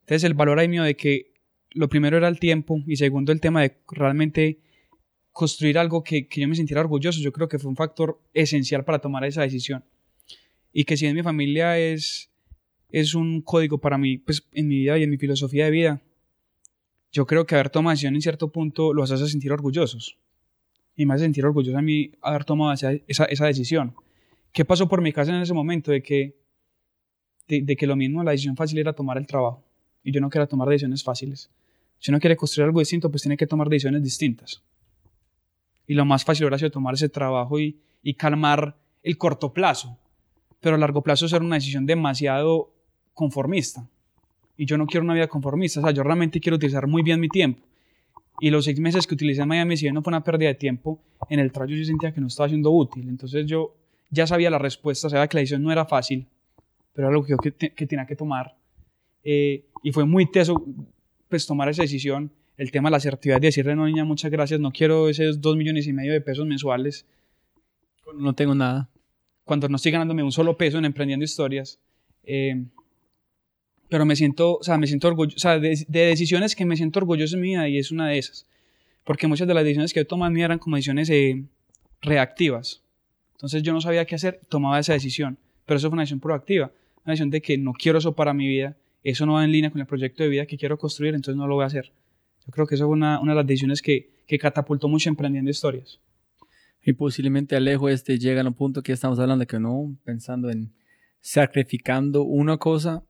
Entonces 0.00 0.24
el 0.24 0.34
valor 0.34 0.58
ahí 0.58 0.68
mío 0.68 0.82
de 0.82 0.96
que 0.96 1.32
lo 1.70 1.88
primero 1.88 2.16
era 2.16 2.28
el 2.28 2.38
tiempo 2.38 2.82
y 2.86 2.96
segundo 2.96 3.32
el 3.32 3.40
tema 3.40 3.62
de 3.62 3.76
realmente 3.88 4.60
construir 5.36 5.76
algo 5.76 6.02
que, 6.02 6.28
que 6.28 6.40
yo 6.40 6.48
me 6.48 6.56
sintiera 6.56 6.80
orgulloso, 6.80 7.20
yo 7.20 7.30
creo 7.30 7.46
que 7.46 7.58
fue 7.58 7.68
un 7.68 7.76
factor 7.76 8.18
esencial 8.32 8.86
para 8.86 9.00
tomar 9.00 9.22
esa 9.26 9.42
decisión. 9.42 9.84
Y 10.72 10.84
que 10.84 10.96
si 10.96 11.04
en 11.04 11.14
mi 11.14 11.22
familia 11.22 11.78
es, 11.78 12.30
es 12.88 13.14
un 13.14 13.42
código 13.42 13.76
para 13.76 13.98
mí, 13.98 14.16
pues 14.16 14.48
en 14.52 14.66
mi 14.66 14.78
vida 14.78 14.96
y 14.96 15.02
en 15.02 15.10
mi 15.10 15.18
filosofía 15.18 15.66
de 15.66 15.70
vida, 15.72 16.02
yo 17.12 17.26
creo 17.26 17.44
que 17.44 17.54
haber 17.54 17.68
tomado 17.68 17.90
decisión 17.90 18.14
en 18.14 18.22
cierto 18.22 18.50
punto 18.50 18.94
los 18.94 19.10
hace 19.10 19.28
sentir 19.28 19.52
orgullosos 19.52 20.16
y 20.96 21.04
me 21.04 21.12
hace 21.12 21.24
sentir 21.24 21.44
orgulloso 21.44 21.76
a 21.76 21.82
mí 21.82 22.12
haber 22.22 22.46
tomado 22.46 22.72
esa, 22.72 22.92
esa, 23.06 23.44
decisión. 23.44 23.94
¿Qué 24.52 24.64
pasó 24.64 24.88
por 24.88 25.02
mi 25.02 25.12
casa 25.12 25.36
en 25.36 25.42
ese 25.42 25.52
momento? 25.52 25.90
De 25.90 26.02
que, 26.02 26.34
de, 27.46 27.76
que 27.76 27.86
lo 27.86 27.94
mismo, 27.94 28.24
la 28.24 28.30
decisión 28.30 28.56
fácil 28.56 28.78
era 28.78 28.94
tomar 28.94 29.18
el 29.18 29.26
trabajo. 29.26 29.62
Y 30.02 30.12
yo 30.12 30.20
no 30.22 30.30
quería 30.30 30.46
tomar 30.46 30.66
decisiones 30.66 31.04
fáciles. 31.04 31.50
Si 31.98 32.10
uno 32.10 32.20
quiere 32.20 32.36
construir 32.36 32.64
algo 32.64 32.80
distinto, 32.80 33.10
pues 33.10 33.20
tiene 33.20 33.36
que 33.36 33.46
tomar 33.46 33.68
decisiones 33.68 34.02
distintas. 34.02 34.62
Y 35.86 35.94
lo 35.94 36.04
más 36.04 36.24
fácil 36.24 36.44
hubiera 36.44 36.58
sido 36.58 36.70
tomar 36.70 36.94
ese 36.94 37.08
trabajo 37.08 37.60
y, 37.60 37.78
y 38.02 38.14
calmar 38.14 38.76
el 39.02 39.16
corto 39.18 39.52
plazo. 39.52 39.98
Pero 40.60 40.76
a 40.76 40.78
largo 40.78 41.02
plazo 41.02 41.28
ser 41.28 41.42
una 41.42 41.56
decisión 41.56 41.86
demasiado 41.86 42.72
conformista. 43.14 43.88
Y 44.56 44.66
yo 44.66 44.78
no 44.78 44.86
quiero 44.86 45.04
una 45.04 45.14
vida 45.14 45.28
conformista. 45.28 45.80
O 45.80 45.82
sea, 45.82 45.92
yo 45.92 46.02
realmente 46.02 46.40
quiero 46.40 46.56
utilizar 46.56 46.86
muy 46.86 47.02
bien 47.02 47.20
mi 47.20 47.28
tiempo. 47.28 47.66
Y 48.40 48.50
los 48.50 48.64
seis 48.64 48.78
meses 48.80 49.06
que 49.06 49.14
utilicé 49.14 49.42
en 49.42 49.48
Miami, 49.48 49.76
si 49.76 49.84
bien 49.84 49.94
no 49.94 50.02
fue 50.02 50.10
una 50.10 50.22
pérdida 50.22 50.48
de 50.48 50.54
tiempo, 50.54 51.00
en 51.28 51.40
el 51.40 51.52
trabajo 51.52 51.74
yo 51.74 51.84
sentía 51.84 52.12
que 52.12 52.20
no 52.20 52.26
estaba 52.26 52.48
siendo 52.48 52.70
útil. 52.70 53.08
Entonces 53.08 53.46
yo 53.46 53.74
ya 54.10 54.26
sabía 54.26 54.50
la 54.50 54.58
respuesta, 54.58 55.08
sabía 55.08 55.26
que 55.28 55.36
la 55.36 55.40
decisión 55.40 55.62
no 55.62 55.72
era 55.72 55.86
fácil, 55.86 56.26
pero 56.92 57.08
era 57.08 57.14
algo 57.14 57.24
que 57.24 57.32
yo 57.32 57.86
tenía 57.86 58.06
que 58.06 58.16
tomar. 58.16 58.54
Eh, 59.24 59.66
y 59.82 59.92
fue 59.92 60.04
muy 60.04 60.30
teso 60.30 60.64
pues, 61.28 61.46
tomar 61.46 61.68
esa 61.68 61.82
decisión. 61.82 62.30
El 62.56 62.70
tema 62.70 62.88
de 62.88 62.92
la 62.92 62.96
asertividad 62.96 63.40
de 63.40 63.48
decirle, 63.48 63.76
no, 63.76 63.86
niña, 63.86 64.04
muchas 64.04 64.30
gracias, 64.30 64.60
no 64.60 64.72
quiero 64.72 65.08
esos 65.08 65.40
dos 65.40 65.56
millones 65.56 65.86
y 65.86 65.92
medio 65.92 66.12
de 66.12 66.20
pesos 66.20 66.46
mensuales. 66.46 67.06
No 68.14 68.34
tengo 68.34 68.54
nada. 68.54 68.88
Cuando 69.44 69.68
no 69.68 69.76
estoy 69.76 69.92
ganándome 69.92 70.22
un 70.22 70.32
solo 70.32 70.56
peso 70.56 70.78
en 70.78 70.84
emprendiendo 70.84 71.24
historias. 71.24 71.78
Eh, 72.24 72.64
pero 73.88 74.04
me 74.04 74.16
siento, 74.16 74.58
o 74.58 74.62
sea, 74.62 74.78
me 74.78 74.86
siento 74.86 75.08
orgulloso, 75.08 75.36
o 75.36 75.38
sea, 75.38 75.58
de, 75.58 75.86
decisiones 75.88 76.56
que 76.56 76.64
me 76.64 76.76
siento 76.76 76.98
orgulloso 76.98 77.36
en 77.36 77.42
mi 77.42 77.48
vida 77.48 77.68
y 77.68 77.78
es 77.78 77.90
una 77.90 78.08
de 78.08 78.18
esas. 78.18 78.46
Porque 79.04 79.26
muchas 79.26 79.46
de 79.46 79.54
las 79.54 79.62
decisiones 79.62 79.92
que 79.92 80.00
yo 80.00 80.06
tomaba 80.06 80.28
en 80.28 80.34
mi 80.34 80.42
eran 80.42 80.58
como 80.58 80.76
decisiones 80.76 81.08
eh, 81.10 81.44
reactivas. 82.00 82.82
Entonces 83.34 83.62
yo 83.62 83.72
no 83.72 83.80
sabía 83.80 84.04
qué 84.04 84.14
hacer, 84.14 84.40
tomaba 84.48 84.78
esa 84.78 84.94
decisión. 84.94 85.38
Pero 85.66 85.78
eso 85.78 85.88
fue 85.88 85.94
una 85.94 86.02
decisión 86.02 86.20
proactiva, 86.20 86.72
una 87.04 87.12
decisión 87.12 87.30
de 87.30 87.40
que 87.42 87.58
no 87.58 87.72
quiero 87.72 87.98
eso 87.98 88.14
para 88.14 88.32
mi 88.32 88.48
vida, 88.48 88.76
eso 89.04 89.26
no 89.26 89.34
va 89.34 89.44
en 89.44 89.52
línea 89.52 89.70
con 89.70 89.80
el 89.80 89.86
proyecto 89.86 90.22
de 90.22 90.28
vida 90.28 90.46
que 90.46 90.56
quiero 90.56 90.78
construir, 90.78 91.14
entonces 91.14 91.36
no 91.36 91.46
lo 91.46 91.54
voy 91.54 91.64
a 91.64 91.66
hacer. 91.66 91.92
Yo 92.46 92.52
creo 92.52 92.66
que 92.66 92.76
eso 92.76 92.86
fue 92.86 92.94
una, 92.94 93.20
una 93.20 93.32
de 93.32 93.36
las 93.36 93.46
decisiones 93.46 93.82
que, 93.82 94.10
que 94.26 94.38
catapultó 94.38 94.88
mucho 94.88 95.08
emprendiendo 95.08 95.50
historias. 95.50 96.00
Y 96.84 96.92
posiblemente 96.92 97.56
Alejo 97.56 97.88
este 97.88 98.18
llega 98.18 98.42
a 98.42 98.46
un 98.46 98.54
punto 98.54 98.82
que 98.82 98.92
estamos 98.92 99.18
hablando 99.18 99.46
que 99.46 99.58
no, 99.58 99.96
pensando 100.04 100.50
en 100.50 100.72
sacrificando 101.20 102.22
una 102.22 102.56
cosa 102.56 103.02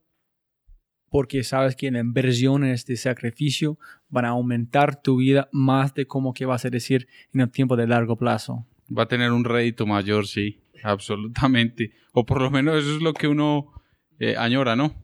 porque 1.11 1.45
sabes 1.45 1.77
que 1.77 1.87
en 1.87 1.95
la 1.95 2.01
inversión 2.01 2.65
en 2.65 2.71
este 2.71 2.97
sacrificio 2.97 3.79
van 4.09 4.25
a 4.25 4.31
aumentar 4.31 5.01
tu 5.03 5.17
vida 5.17 5.49
más 5.53 5.95
de 5.95 6.07
como 6.07 6.33
que 6.35 6.47
vas 6.47 6.65
a 6.65 6.71
decir 6.71 7.07
en 7.33 7.43
el 7.43 7.51
tiempo 7.51 7.77
de 7.77 7.87
largo 7.87 8.17
plazo. 8.17 8.67
Va 8.97 9.05
a 9.05 9.09
tener 9.09 9.33
un 9.33 9.45
rédito 9.45 9.87
mayor, 9.87 10.27
sí, 10.27 10.61
absolutamente. 10.83 11.93
O 12.13 12.25
por 12.25 12.41
lo 12.41 12.51
menos 12.51 12.83
eso 12.83 12.97
es 12.97 13.03
lo 13.03 13.13
que 13.13 13.29
uno 13.29 13.73
eh, 14.19 14.37
añora, 14.37 14.77
¿no? 14.77 14.95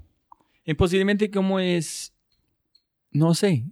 Y 0.65 0.75
posiblemente 0.75 1.31
como 1.31 1.61
es, 1.61 2.15
no 3.11 3.35
sé, 3.35 3.65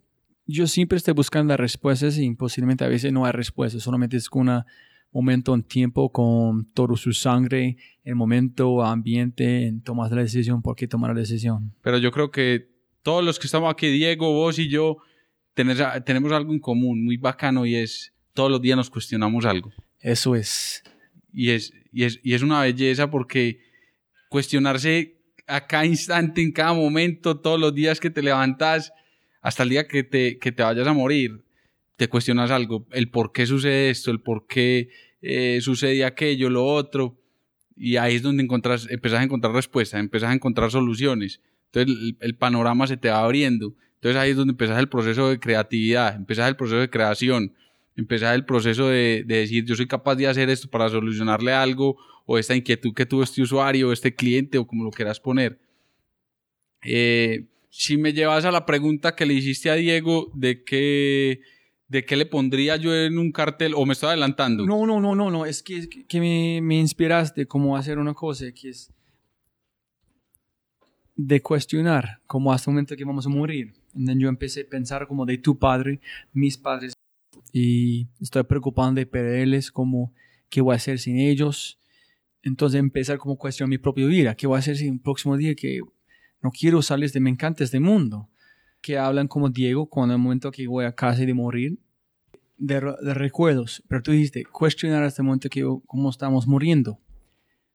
yo 0.51 0.67
siempre 0.67 0.99
estoy 0.99 1.15
buscando 1.15 1.53
las 1.53 1.61
respuestas 1.61 2.19
y 2.19 2.35
posiblemente 2.35 2.85
a 2.85 2.89
veces 2.89 3.13
no 3.13 3.25
hay 3.25 3.33
respuestas, 3.33 3.83
solamente 3.83 4.17
es 4.17 4.29
una 4.33 4.67
momento 5.13 5.55
en 5.55 5.63
tiempo 5.63 6.11
con 6.13 6.71
todo 6.73 6.97
su 6.97 7.13
sangre, 7.13 7.77
el 8.05 8.15
momento, 8.15 8.83
ambiente, 8.85 9.67
en 9.67 9.83
tomar 9.83 10.11
la 10.13 10.23
decisión, 10.23 10.63
por 10.63 10.77
qué 10.77 10.87
tomar 10.87 11.15
la 11.15 11.21
decisión. 11.21 11.75
Pero 11.83 11.99
yo 11.99 12.13
creo 12.13 12.31
que 12.31 12.69
todos 13.03 13.25
los 13.25 13.39
que 13.39 13.47
estamos 13.47 13.73
aquí, 13.73 13.89
Diego, 13.89 14.33
vos 14.33 14.59
y 14.59 14.69
yo, 14.69 14.99
tenemos 15.55 16.33
algo 16.33 16.53
en 16.53 16.61
común 16.61 17.05
muy 17.05 17.17
bacano 17.17 17.67
y 17.67 17.75
es 17.75 18.13
todos 18.35 18.51
los 18.51 18.63
días 18.63 18.77
nos 18.77 18.91
cuestionamos 18.91 19.45
algo. 19.45 19.73
Eso 19.99 20.37
es. 20.37 20.83
Y 21.33 21.51
es, 21.51 21.73
y 21.93 22.05
es, 22.05 22.21
y 22.23 22.35
es 22.35 22.43
una 22.43 22.61
belleza 22.61 23.11
porque 23.11 23.61
cuestionarse 24.29 25.17
a 25.47 25.67
cada 25.67 25.85
instante, 25.85 26.41
en 26.41 26.53
cada 26.53 26.73
momento, 26.73 27.39
todos 27.41 27.59
los 27.59 27.75
días 27.75 27.99
que 27.99 28.11
te 28.11 28.23
levantas, 28.23 28.93
hasta 29.41 29.63
el 29.63 29.71
día 29.71 29.87
que 29.87 30.03
te, 30.03 30.39
que 30.39 30.53
te 30.53 30.63
vayas 30.63 30.87
a 30.87 30.93
morir, 30.93 31.43
te 31.97 32.09
cuestionas 32.09 32.51
algo, 32.51 32.87
el 32.93 33.11
por 33.11 33.33
qué 33.33 33.47
sucede 33.47 33.91
esto, 33.91 34.11
el 34.11 34.21
por 34.21 34.47
qué 34.47 34.89
eh, 35.23 35.61
sucede 35.61 36.05
aquello, 36.05 36.49
lo 36.51 36.65
otro, 36.65 37.19
y 37.77 37.97
ahí 37.97 38.17
es 38.17 38.23
donde 38.23 38.43
encontras, 38.43 38.87
empezás 38.91 39.21
a 39.21 39.23
encontrar 39.23 39.55
respuestas, 39.55 40.01
empezás 40.01 40.31
a 40.31 40.35
encontrar 40.35 40.71
soluciones. 40.71 41.41
Entonces 41.73 42.15
el, 42.21 42.35
panorama 42.35 42.87
se 42.87 42.97
te 42.97 43.09
va 43.09 43.23
abriendo. 43.23 43.75
Entonces 43.95 44.21
ahí 44.21 44.31
es 44.31 44.37
donde 44.37 44.53
empezás 44.53 44.79
el 44.79 44.89
proceso 44.89 45.29
de 45.29 45.39
creatividad, 45.39 46.17
empezás 46.17 46.49
el 46.49 46.57
proceso 46.57 46.81
de 46.81 46.91
creación, 46.91 47.55
empezás 47.97 48.35
el 48.35 48.45
proceso 48.45 48.89
de, 48.89 49.25
decir 49.27 49.65
yo 49.65 49.75
soy 49.75 49.87
capaz 49.87 50.17
de 50.17 50.27
hacer 50.27 50.51
esto 50.51 50.69
para 50.69 50.89
solucionarle 50.89 51.53
algo 51.53 51.97
o 52.27 52.39
esta 52.39 52.55
inquietud 52.55 52.93
que 52.95 53.07
tuvo 53.07 53.23
este 53.23 53.43
usuario, 53.43 53.93
este 53.93 54.15
cliente 54.15 54.59
o 54.59 54.67
como 54.67 54.85
lo 54.85 54.91
quieras 54.91 55.21
poner. 55.21 55.59
Eh, 56.83 57.47
si 57.71 57.97
me 57.97 58.13
llevas 58.13 58.45
a 58.45 58.51
la 58.51 58.67
pregunta 58.67 59.15
que 59.15 59.25
le 59.25 59.35
hiciste 59.35 59.71
a 59.71 59.75
Diego 59.75 60.31
de 60.35 60.63
que 60.65 61.41
de 61.89 62.05
qué 62.05 62.17
le 62.17 62.25
pondría 62.25 62.77
yo 62.77 62.95
en 62.95 63.19
un 63.19 63.33
cartel 63.33 63.73
o 63.75 63.85
me 63.85 63.95
estoy 63.95 64.11
adelantando. 64.11 64.65
No, 64.65 64.87
no, 64.87 65.01
no, 65.01 65.17
no, 65.17 65.29
no, 65.29 65.45
es 65.45 65.61
que, 65.61 66.05
me, 66.21 66.61
me 66.63 66.79
inspiraste 66.79 67.47
cómo 67.47 67.77
hacer 67.77 67.99
una 67.99 68.15
cosa 68.15 68.53
que 68.53 68.69
es 68.69 68.93
de 71.17 71.43
cuestionar, 71.43 72.21
como 72.27 72.53
hasta 72.53 72.71
el 72.71 72.75
momento 72.75 72.97
que 72.97 73.05
vamos 73.05 73.27
a 73.27 73.29
morir. 73.29 73.75
Entonces 73.93 74.17
yo 74.19 74.29
empecé 74.29 74.61
a 74.63 74.69
pensar 74.69 75.09
como 75.09 75.27
de 75.27 75.39
tu 75.39 75.59
padre, 75.59 76.01
mis 76.33 76.57
padres, 76.57 76.93
y 77.53 78.07
estoy 78.21 78.45
preocupado 78.45 78.93
de 78.93 79.07
perderles, 79.07 79.73
como 79.73 80.13
qué 80.49 80.61
voy 80.61 80.75
a 80.75 80.77
hacer 80.77 80.99
sin 80.99 81.19
ellos. 81.19 81.79
Entonces 82.43 82.79
empezar 82.79 83.19
como 83.19 83.37
cuestionar 83.37 83.69
mi 83.69 83.79
propia 83.79 84.07
vida, 84.07 84.35
qué 84.37 84.47
voy 84.47 84.57
a 84.57 84.61
hacer 84.61 84.77
si 84.77 84.89
un 84.89 85.01
próximo 85.01 85.37
día 85.37 85.55
que 85.55 85.81
no 86.43 86.51
quiero 86.51 86.83
salir 86.83 87.11
de 87.11 87.21
me 87.21 87.31
encanta 87.31 87.65
este 87.65 87.81
mundo. 87.81 88.29
Que 88.83 88.97
hablan 88.97 89.29
como 89.29 89.51
Diego 89.51 89.87
cuando 89.87 90.15
el 90.15 90.21
momento 90.21 90.51
que 90.51 90.67
voy 90.67 90.87
a 90.87 90.93
casa 90.93 91.21
de 91.23 91.35
morir, 91.35 91.79
de, 92.57 92.81
re- 92.81 92.97
de 93.03 93.15
recuerdos, 93.15 93.83
pero 93.89 94.03
tú 94.03 94.13
dijiste, 94.13 94.45
cuestionar 94.45 95.05
este 95.05 95.23
momento 95.23 95.49
que 95.51 95.63
cómo 95.87 96.09
estamos 96.09 96.47
muriendo. 96.47 96.99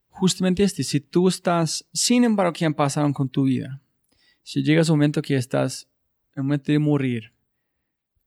Justamente 0.09 0.63
este, 0.63 0.83
si 0.83 0.99
tú 0.99 1.27
estás, 1.27 1.87
sin 1.93 2.23
embargo, 2.23 2.53
que 2.53 2.65
han 2.65 2.73
pasado 2.73 3.11
con 3.13 3.29
tu 3.29 3.43
vida, 3.43 3.81
si 4.43 4.63
llegas 4.63 4.89
a 4.89 4.93
un 4.93 4.99
momento 4.99 5.21
que 5.21 5.35
estás 5.35 5.87
el 6.35 6.43
momento 6.43 6.71
de 6.71 6.79
morir, 6.79 7.33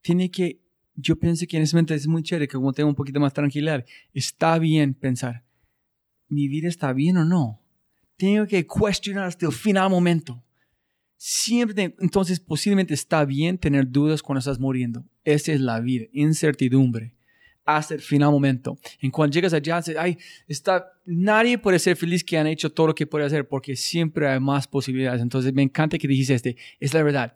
tiene 0.02 0.30
que, 0.30 0.60
yo 0.94 1.16
pienso 1.16 1.46
que 1.48 1.56
en 1.56 1.62
ese 1.64 1.74
momento 1.74 1.94
es 1.94 2.06
muy 2.06 2.22
chévere, 2.22 2.46
que 2.46 2.56
como 2.56 2.72
tengo 2.72 2.88
un 2.88 2.94
poquito 2.94 3.18
más 3.20 3.32
tranquilidad, 3.32 3.84
está 4.12 4.58
bien 4.58 4.94
pensar, 4.94 5.44
¿mi 6.28 6.46
vida 6.48 6.68
está 6.68 6.92
bien 6.92 7.16
o 7.16 7.24
no? 7.24 7.60
Tengo 8.18 8.46
que 8.46 8.66
cuestionar 8.66 9.28
hasta 9.28 9.46
el 9.46 9.52
final 9.52 9.88
momento. 9.88 10.42
Siempre, 11.16 11.94
entonces 12.00 12.38
posiblemente 12.40 12.92
está 12.92 13.24
bien 13.24 13.56
tener 13.56 13.88
dudas 13.88 14.22
cuando 14.22 14.40
estás 14.40 14.58
muriendo. 14.58 15.04
Esa 15.24 15.52
es 15.52 15.60
la 15.60 15.80
vida, 15.80 16.06
incertidumbre. 16.12 17.14
Hasta 17.64 17.94
el 17.94 18.00
final 18.00 18.30
momento. 18.30 18.76
En 19.00 19.10
cuando 19.10 19.34
llegas 19.34 19.52
allá, 19.52 19.76
dices, 19.76 19.96
ay, 19.96 20.18
está, 20.48 20.86
nadie 21.04 21.58
puede 21.58 21.78
ser 21.78 21.96
feliz 21.96 22.24
que 22.24 22.38
han 22.38 22.46
hecho 22.46 22.72
todo 22.72 22.88
lo 22.88 22.94
que 22.94 23.06
puede 23.06 23.24
hacer 23.24 23.46
porque 23.46 23.76
siempre 23.76 24.28
hay 24.28 24.40
más 24.40 24.66
posibilidades. 24.66 25.22
Entonces 25.22 25.52
me 25.52 25.62
encanta 25.62 25.96
que 25.96 26.08
dijiste 26.08 26.34
este, 26.34 26.56
es 26.80 26.94
la 26.94 27.02
verdad. 27.02 27.34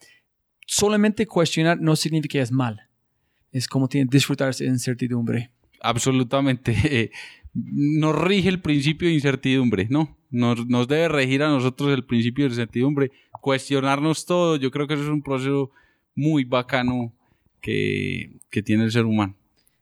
Solamente 0.66 1.26
cuestionar 1.26 1.80
no 1.80 1.94
significa 1.94 2.32
que 2.32 2.40
es 2.40 2.50
mal. 2.50 2.88
Es 3.52 3.68
como 3.68 3.88
tiene 3.88 4.08
disfrutar 4.10 4.48
esa 4.48 4.64
incertidumbre. 4.64 5.50
absolutamente 5.80 7.12
nos 7.52 8.20
rige 8.20 8.48
el 8.48 8.60
principio 8.60 9.08
de 9.08 9.14
incertidumbre, 9.14 9.86
¿no? 9.90 10.16
Nos, 10.32 10.66
nos 10.66 10.88
debe 10.88 11.08
regir 11.08 11.42
a 11.44 11.48
nosotros 11.48 11.92
el 11.92 12.04
principio 12.04 12.46
de 12.46 12.50
incertidumbre, 12.50 13.12
cuestionarnos 13.40 14.26
todo. 14.26 14.56
Yo 14.56 14.70
creo 14.72 14.88
que 14.88 14.94
eso 14.94 15.04
es 15.04 15.08
un 15.10 15.22
proceso 15.22 15.70
muy 16.16 16.42
bacano 16.44 17.12
que, 17.60 18.40
que 18.50 18.62
tiene 18.62 18.82
el 18.84 18.90
ser 18.90 19.04
humano. 19.04 19.36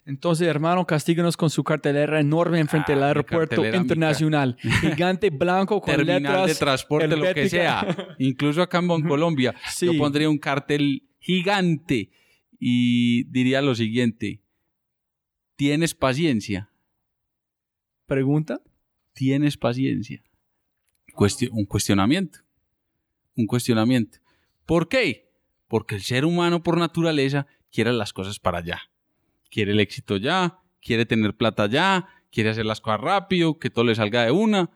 Entonces, 0.06 0.48
hermano, 0.48 0.84
castíganos 0.86 1.36
con 1.36 1.50
su 1.50 1.62
cartelera 1.62 2.18
enorme 2.18 2.58
enfrente 2.58 2.92
Ah, 2.92 2.94
del 2.96 3.04
aeropuerto 3.04 3.64
internacional. 3.64 4.56
Gigante 4.80 5.30
blanco 5.30 5.80
con 5.80 5.94
Terminal 5.94 6.22
letras. 6.22 6.46
de 6.48 6.54
transporte, 6.56 7.16
lo 7.16 7.32
que 7.32 7.48
sea. 7.48 8.14
Incluso 8.18 8.60
acá 8.60 8.78
en 8.80 9.02
Colombia, 9.06 9.54
Sí. 9.70 9.86
yo 9.86 9.96
pondría 9.96 10.28
un 10.28 10.38
cartel 10.38 11.04
gigante 11.20 12.10
y 12.58 13.22
diría 13.30 13.62
lo 13.62 13.74
siguiente. 13.74 14.42
¿Tienes 15.54 15.94
paciencia? 15.94 16.70
Pregunta. 18.06 18.60
¿Tienes 19.12 19.56
paciencia? 19.56 20.22
Un 21.52 21.66
cuestionamiento. 21.66 22.40
Un 23.36 23.46
cuestionamiento. 23.46 24.18
¿Por 24.66 24.88
qué? 24.88 25.30
Porque 25.68 25.94
el 25.96 26.02
ser 26.02 26.24
humano 26.24 26.62
por 26.62 26.78
naturaleza 26.78 27.46
quiere 27.70 27.92
las 27.92 28.12
cosas 28.12 28.38
para 28.38 28.58
allá. 28.58 28.80
Quiere 29.50 29.72
el 29.72 29.80
éxito 29.80 30.16
ya, 30.16 30.58
quiere 30.80 31.06
tener 31.06 31.36
plata 31.36 31.66
ya, 31.66 32.08
quiere 32.30 32.50
hacer 32.50 32.66
las 32.66 32.80
cosas 32.80 33.00
rápido, 33.00 33.58
que 33.58 33.70
todo 33.70 33.84
le 33.84 33.94
salga 33.94 34.24
de 34.24 34.30
una. 34.30 34.70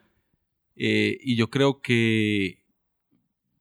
Eh, 0.77 1.19
y 1.21 1.37
yo 1.37 1.51
creo 1.51 1.81
que, 1.81 2.65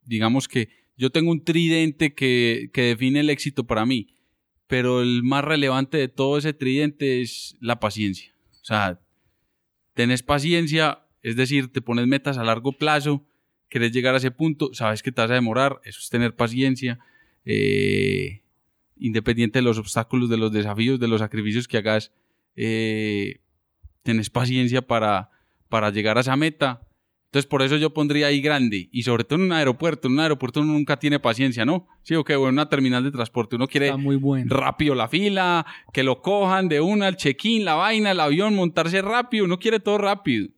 digamos 0.03 0.47
que 0.47 0.69
yo 0.97 1.11
tengo 1.11 1.31
un 1.31 1.43
tridente 1.43 2.13
que, 2.13 2.69
que 2.73 2.81
define 2.83 3.21
el 3.21 3.29
éxito 3.29 3.65
para 3.65 3.85
mí, 3.85 4.15
pero 4.67 5.01
el 5.01 5.23
más 5.23 5.43
relevante 5.43 5.97
de 5.97 6.07
todo 6.07 6.37
ese 6.37 6.53
tridente 6.53 7.21
es 7.21 7.55
la 7.59 7.79
paciencia. 7.79 8.33
O 8.61 8.65
sea, 8.65 8.99
tenés 9.93 10.23
paciencia, 10.23 11.02
es 11.23 11.35
decir, 11.35 11.71
te 11.71 11.81
pones 11.81 12.05
metas 12.05 12.37
a 12.37 12.43
largo 12.43 12.73
plazo, 12.73 13.25
querés 13.69 13.91
llegar 13.91 14.13
a 14.13 14.17
ese 14.17 14.29
punto, 14.29 14.71
sabes 14.73 15.01
que 15.01 15.11
te 15.11 15.21
vas 15.21 15.31
a 15.31 15.35
demorar, 15.35 15.79
eso 15.85 15.99
es 15.99 16.09
tener 16.09 16.35
paciencia, 16.35 16.99
eh, 17.45 18.41
independiente 18.97 19.59
de 19.59 19.63
los 19.63 19.79
obstáculos, 19.79 20.29
de 20.29 20.37
los 20.37 20.51
desafíos, 20.51 20.99
de 20.99 21.07
los 21.07 21.19
sacrificios 21.19 21.67
que 21.67 21.77
hagas, 21.77 22.11
eh, 22.55 23.39
tenés 24.03 24.29
paciencia 24.29 24.81
para, 24.81 25.31
para 25.69 25.89
llegar 25.89 26.17
a 26.17 26.21
esa 26.21 26.35
meta. 26.35 26.87
Entonces, 27.25 27.49
por 27.49 27.63
eso 27.63 27.77
yo 27.77 27.95
pondría 27.95 28.27
ahí 28.27 28.41
grande. 28.41 28.89
Y 28.91 29.01
sobre 29.01 29.23
todo 29.23 29.39
en 29.39 29.45
un 29.45 29.53
aeropuerto. 29.53 30.07
En 30.07 30.13
un 30.13 30.19
aeropuerto 30.19 30.61
uno 30.61 30.73
nunca 30.73 30.99
tiene 30.99 31.19
paciencia, 31.19 31.65
¿no? 31.65 31.87
Sí, 32.03 32.13
o 32.13 32.23
que 32.23 32.35
bueno, 32.35 32.49
en 32.49 32.53
una 32.55 32.69
terminal 32.69 33.03
de 33.03 33.09
transporte. 33.09 33.55
Uno 33.55 33.67
quiere 33.67 33.91
muy 33.97 34.17
bueno. 34.17 34.55
rápido 34.55 34.93
la 34.93 35.07
fila, 35.07 35.65
que 35.91 36.03
lo 36.03 36.21
cojan 36.21 36.69
de 36.69 36.79
una, 36.79 37.07
el 37.07 37.15
check-in, 37.15 37.65
la 37.65 37.73
vaina, 37.73 38.11
el 38.11 38.19
avión, 38.19 38.53
montarse 38.53 39.01
rápido, 39.01 39.45
uno 39.45 39.57
quiere 39.57 39.79
todo 39.79 39.97
rápido. 39.97 40.49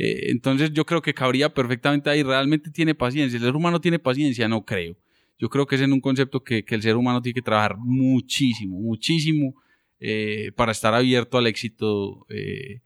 Eh, 0.00 0.30
entonces 0.30 0.72
yo 0.72 0.86
creo 0.86 1.02
que 1.02 1.12
cabría 1.12 1.52
perfectamente 1.52 2.08
ahí, 2.08 2.22
realmente 2.22 2.70
tiene 2.70 2.94
paciencia. 2.94 3.36
¿El 3.36 3.42
ser 3.42 3.56
humano 3.56 3.80
tiene 3.80 3.98
paciencia? 3.98 4.46
No 4.46 4.64
creo. 4.64 4.96
Yo 5.40 5.48
creo 5.48 5.66
que 5.66 5.74
es 5.74 5.80
en 5.80 5.92
un 5.92 6.00
concepto 6.00 6.44
que, 6.44 6.64
el 6.68 6.82
ser 6.82 6.94
humano 6.96 7.20
tiene 7.20 7.34
que 7.34 7.42
trabajar 7.42 7.76
muchísimo, 7.78 8.78
muchísimo 8.78 9.54
eh, 9.98 10.52
para 10.54 10.70
estar 10.70 10.94
abierto 10.94 11.36
al 11.36 11.48
éxito 11.48 12.24
eh, 12.28 12.80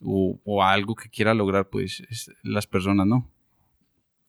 o, 0.00 0.62
a 0.62 0.72
algo 0.72 0.94
que 0.94 1.08
quiera 1.08 1.34
lograr 1.34 1.68
pues 1.70 2.04
es- 2.08 2.30
las 2.44 2.66
personas, 2.68 3.06
¿no? 3.06 3.28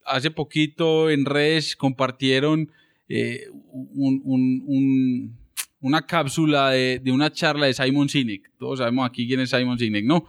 Hace 0.05 0.31
poquito 0.31 1.11
en 1.11 1.25
redes 1.25 1.75
compartieron 1.75 2.71
un- 3.07 4.21
un- 4.23 4.63
un- 4.65 5.37
una 5.79 6.01
cápsula 6.07 6.71
de 6.71 7.11
una 7.11 7.31
charla 7.31 7.67
de 7.67 7.73
Simon 7.75 8.09
Sinek. 8.09 8.51
Todos 8.57 8.79
sabemos 8.79 9.07
aquí 9.07 9.27
quién 9.27 9.41
es 9.41 9.51
Simon 9.51 9.77
Sinek, 9.77 10.05
¿no? 10.05 10.25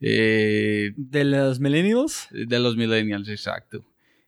Eh, 0.00 0.92
De 0.96 1.24
los 1.24 1.60
millennials. 1.60 2.28
de 2.30 2.58
los 2.58 2.76
millennials, 2.76 3.28
exacto. 3.28 3.84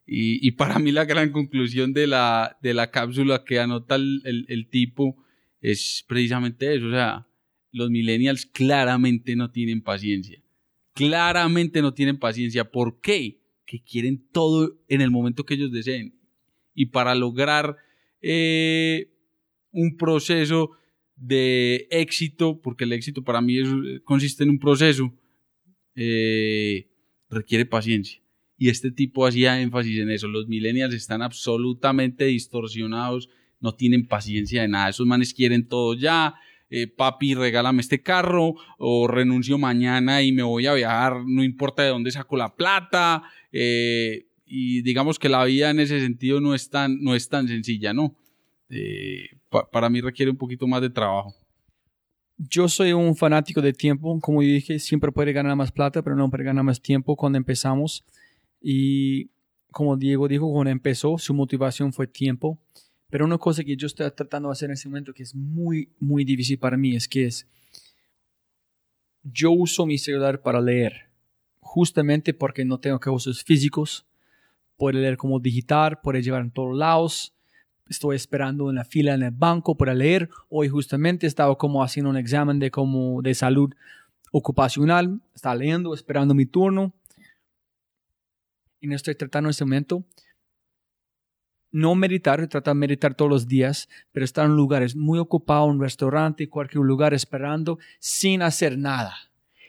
Y, 0.06 0.44
y 0.46 0.52
para 0.52 0.78
mí 0.80 0.90
la 0.90 1.04
gran 1.04 1.30
conclusión 1.30 1.92
de 1.92 2.06
la, 2.08 2.58
de 2.62 2.74
la 2.74 2.90
cápsula 2.90 3.44
que 3.44 3.60
anota 3.60 3.94
el, 3.94 4.20
el- 4.24 4.46
el 4.48 4.68
tipo 4.68 5.16
es 5.60 6.04
precisamente 6.08 6.74
eso. 6.74 6.86
O 6.86 6.90
sea, 6.90 7.28
los 7.70 7.90
millennials 7.90 8.46
claramente 8.46 9.36
no 9.36 9.50
tienen 9.52 9.82
paciencia. 9.82 10.42
Claramente 10.94 11.80
no 11.82 11.94
tienen 11.94 12.18
paciencia. 12.18 12.64
¿Por 12.70 13.00
qué? 13.00 13.40
Que 13.64 13.80
quieren 13.82 14.26
todo 14.32 14.80
en 14.88 15.00
el 15.00 15.12
momento 15.12 15.44
que 15.44 15.54
ellos 15.54 15.70
deseen. 15.70 16.18
Y 16.74 16.86
para 16.86 17.14
lograr 17.14 17.76
eh, 18.20 19.12
un 19.70 19.96
proceso 19.96 20.72
de 21.14 21.86
éxito, 21.90 22.60
porque 22.60 22.82
el 22.84 22.92
éxito 22.92 23.22
para 23.22 23.40
mí 23.40 23.58
es- 23.60 24.00
consiste 24.02 24.42
en 24.42 24.50
un 24.50 24.58
proceso, 24.58 25.14
eh, 26.02 26.88
requiere 27.28 27.66
paciencia. 27.66 28.20
Y 28.56 28.68
este 28.70 28.90
tipo 28.90 29.26
hacía 29.26 29.60
énfasis 29.60 29.98
en 30.00 30.10
eso. 30.10 30.28
Los 30.28 30.48
millennials 30.48 30.94
están 30.94 31.20
absolutamente 31.22 32.24
distorsionados, 32.26 33.28
no 33.60 33.72
tienen 33.74 34.06
paciencia 34.06 34.62
de 34.62 34.68
nada. 34.68 34.88
Esos 34.88 35.06
manes 35.06 35.34
quieren 35.34 35.68
todo 35.68 35.94
ya. 35.94 36.34
eh, 36.72 36.86
papi, 36.86 37.34
regálame 37.34 37.80
este 37.80 38.00
carro 38.00 38.54
o 38.78 39.08
renuncio 39.08 39.58
mañana 39.58 40.22
y 40.22 40.30
me 40.32 40.42
voy 40.44 40.66
a 40.66 40.74
viajar, 40.74 41.16
no 41.26 41.42
importa 41.42 41.82
de 41.82 41.88
dónde 41.88 42.10
saco 42.12 42.36
la 42.36 42.54
plata. 42.56 43.22
eh, 43.52 44.26
y 44.52 44.82
digamos 44.82 45.18
que 45.18 45.28
la 45.28 45.44
vida 45.44 45.70
en 45.70 45.80
ese 45.80 46.00
sentido 46.00 46.40
no 46.40 46.54
es 46.54 46.70
tan, 46.70 47.00
no 47.02 47.14
es 47.14 47.28
tan 47.28 47.46
sencilla, 47.48 47.92
¿no? 47.92 48.16
Pa- 49.50 49.68
para 49.70 49.88
mí 49.90 50.00
requiere 50.00 50.30
un 50.30 50.36
poquito 50.36 50.66
más 50.66 50.80
de 50.82 50.90
trabajo. 50.90 51.34
Yo 52.48 52.68
soy 52.68 52.94
un 52.94 53.14
fanático 53.14 53.60
de 53.60 53.74
tiempo. 53.74 54.18
Como 54.18 54.40
dije, 54.40 54.78
siempre 54.78 55.12
puede 55.12 55.34
ganar 55.34 55.54
más 55.56 55.70
plata, 55.70 56.00
pero 56.00 56.16
no 56.16 56.30
puede 56.30 56.44
ganar 56.44 56.64
más 56.64 56.80
tiempo 56.80 57.14
cuando 57.14 57.36
empezamos. 57.36 58.02
Y 58.62 59.28
como 59.70 59.94
Diego 59.98 60.26
dijo, 60.26 60.50
cuando 60.50 60.70
empezó, 60.70 61.18
su 61.18 61.34
motivación 61.34 61.92
fue 61.92 62.06
tiempo. 62.06 62.58
Pero 63.10 63.26
una 63.26 63.36
cosa 63.36 63.62
que 63.62 63.76
yo 63.76 63.86
estoy 63.86 64.10
tratando 64.12 64.48
de 64.48 64.52
hacer 64.52 64.70
en 64.70 64.72
ese 64.72 64.88
momento 64.88 65.12
que 65.12 65.22
es 65.22 65.34
muy, 65.34 65.92
muy 65.98 66.24
difícil 66.24 66.58
para 66.58 66.78
mí 66.78 66.96
es 66.96 67.08
que 67.08 67.26
es, 67.26 67.46
yo 69.22 69.50
uso 69.50 69.84
mi 69.84 69.98
celular 69.98 70.40
para 70.40 70.62
leer, 70.62 71.10
justamente 71.58 72.32
porque 72.32 72.64
no 72.64 72.80
tengo 72.80 73.00
que 73.00 73.10
usos 73.10 73.44
físicos. 73.44 74.06
Puedo 74.78 74.98
leer 74.98 75.18
como 75.18 75.40
digital, 75.40 76.00
puedo 76.00 76.18
llevar 76.18 76.40
en 76.40 76.52
todos 76.52 76.74
lados. 76.74 77.34
Estoy 77.90 78.16
esperando 78.16 78.70
en 78.70 78.76
la 78.76 78.84
fila 78.84 79.12
en 79.12 79.22
el 79.22 79.32
banco 79.32 79.76
para 79.76 79.92
leer. 79.92 80.30
Hoy 80.48 80.70
justamente 80.70 81.26
estaba 81.26 81.58
como 81.58 81.82
haciendo 81.82 82.08
un 82.08 82.16
examen 82.16 82.58
de, 82.58 82.70
como 82.70 83.20
de 83.20 83.34
salud 83.34 83.74
ocupacional. 84.32 85.20
Estaba 85.34 85.56
leyendo, 85.56 85.92
esperando 85.92 86.32
mi 86.32 86.46
turno. 86.46 86.94
Y 88.80 88.86
no 88.86 88.96
estoy 88.96 89.14
tratando 89.14 89.48
en 89.48 89.50
ese 89.50 89.64
momento 89.66 90.04
no 91.72 91.94
meditar, 91.94 92.46
tratar 92.48 92.74
de 92.74 92.80
meditar 92.80 93.14
todos 93.14 93.30
los 93.30 93.46
días, 93.46 93.88
pero 94.12 94.24
estar 94.24 94.46
en 94.46 94.56
lugares 94.56 94.96
muy 94.96 95.18
ocupados, 95.18 95.68
un 95.68 95.80
restaurante, 95.80 96.48
cualquier 96.48 96.84
lugar 96.84 97.14
esperando, 97.14 97.78
sin 97.98 98.42
hacer 98.42 98.76
nada. 98.76 99.14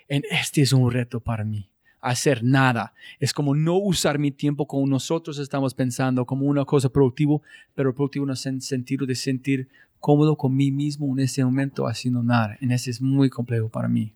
En 0.07 0.23
este 0.29 0.61
es 0.61 0.73
un 0.73 0.91
reto 0.91 1.19
para 1.19 1.43
mí. 1.43 1.70
Hacer 2.01 2.43
nada. 2.43 2.93
Es 3.19 3.33
como 3.33 3.55
no 3.55 3.77
usar 3.77 4.17
mi 4.17 4.31
tiempo 4.31 4.67
como 4.67 4.87
nosotros 4.87 5.37
estamos 5.37 5.73
pensando, 5.73 6.25
como 6.25 6.47
una 6.47 6.65
cosa 6.65 6.89
productiva, 6.89 7.37
pero 7.75 7.93
productivo 7.93 8.25
en 8.25 8.31
el 8.31 8.61
sentido 8.61 9.05
de 9.05 9.15
sentir 9.15 9.69
cómodo 9.99 10.35
con 10.35 10.55
mí 10.55 10.71
mismo 10.71 11.13
en 11.13 11.19
ese 11.19 11.45
momento 11.45 11.87
haciendo 11.87 12.23
nada. 12.23 12.57
En 12.59 12.71
ese 12.71 12.89
es 12.89 13.01
muy 13.01 13.29
complejo 13.29 13.69
para 13.69 13.87
mí. 13.87 14.13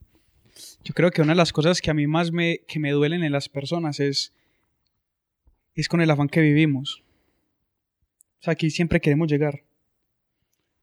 Yo 0.84 0.94
creo 0.94 1.12
que 1.12 1.22
una 1.22 1.34
de 1.34 1.38
las 1.38 1.53
cosas 1.53 1.82
que 1.82 1.91
a 1.91 1.94
mí 1.94 2.07
más 2.07 2.32
me, 2.32 2.60
que 2.68 2.80
me 2.80 2.91
duelen 2.91 3.24
en 3.24 3.32
las 3.32 3.49
personas 3.49 3.99
es, 3.99 4.34
es 5.76 5.88
con 5.88 6.02
el 6.02 6.10
afán 6.10 6.28
que 6.28 6.41
vivimos. 6.41 7.03
O 8.40 8.44
sea, 8.44 8.53
aquí 8.53 8.70
siempre 8.70 8.99
queremos 8.99 9.28
llegar. 9.28 9.64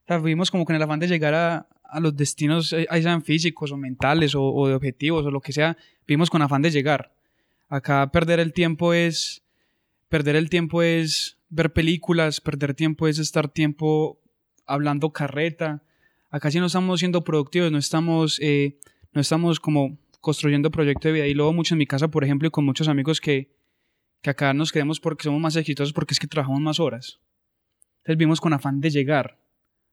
O 0.04 0.06
sea, 0.06 0.18
vivimos 0.18 0.50
como 0.50 0.64
con 0.64 0.76
el 0.76 0.82
afán 0.82 1.00
de 1.00 1.08
llegar 1.08 1.34
a, 1.34 1.66
a 1.92 2.00
los 2.00 2.16
destinos, 2.16 2.72
eh, 2.72 2.86
ahí 2.88 3.02
sean 3.02 3.22
físicos 3.22 3.70
o 3.70 3.76
mentales 3.76 4.34
o, 4.34 4.66
de 4.66 4.74
objetivos 4.74 5.26
o 5.26 5.30
lo 5.30 5.40
que 5.40 5.52
sea, 5.52 5.76
vivimos 6.06 6.30
con 6.30 6.40
afán 6.40 6.62
de 6.62 6.70
llegar. 6.70 7.14
Acá 7.68 8.10
perder 8.10 8.40
el 8.40 8.54
tiempo 8.54 8.94
es, 8.94 9.44
perder 10.08 10.36
el 10.36 10.48
tiempo 10.48 10.82
es 10.82 11.38
ver 11.50 11.74
películas, 11.74 12.40
perder 12.40 12.72
tiempo 12.72 13.08
es 13.08 13.18
estar 13.18 13.48
tiempo 13.48 14.18
hablando 14.66 15.10
carreta. 15.10 15.82
Acá 16.30 16.50
sí 16.50 16.60
no 16.60 16.66
estamos 16.66 17.00
siendo 17.00 17.24
productivos, 17.24 17.70
no 17.70 17.76
estamos, 17.76 18.40
eh, 18.40 18.78
no 19.12 19.20
estamos 19.20 19.60
como 19.60 19.98
construyendo 20.22 20.70
proyecto 20.70 21.08
de 21.08 21.14
vida. 21.14 21.26
Y 21.26 21.34
luego 21.34 21.52
mucho 21.52 21.74
en 21.74 21.78
mi 21.78 21.86
casa, 21.86 22.08
por 22.08 22.24
ejemplo, 22.24 22.48
y 22.48 22.50
con 22.50 22.64
muchos 22.64 22.88
amigos 22.88 23.20
que, 23.20 23.54
que 24.22 24.30
acá 24.30 24.54
nos 24.54 24.72
creemos 24.72 24.98
porque 24.98 25.24
somos 25.24 25.42
más 25.42 25.56
exitosos 25.56 25.92
porque 25.92 26.14
es 26.14 26.18
que 26.18 26.26
trabajamos 26.26 26.62
más 26.62 26.80
horas. 26.80 27.20
Entonces 27.98 28.16
vivimos 28.16 28.40
con 28.40 28.54
afán 28.54 28.80
de 28.80 28.88
llegar. 28.88 29.38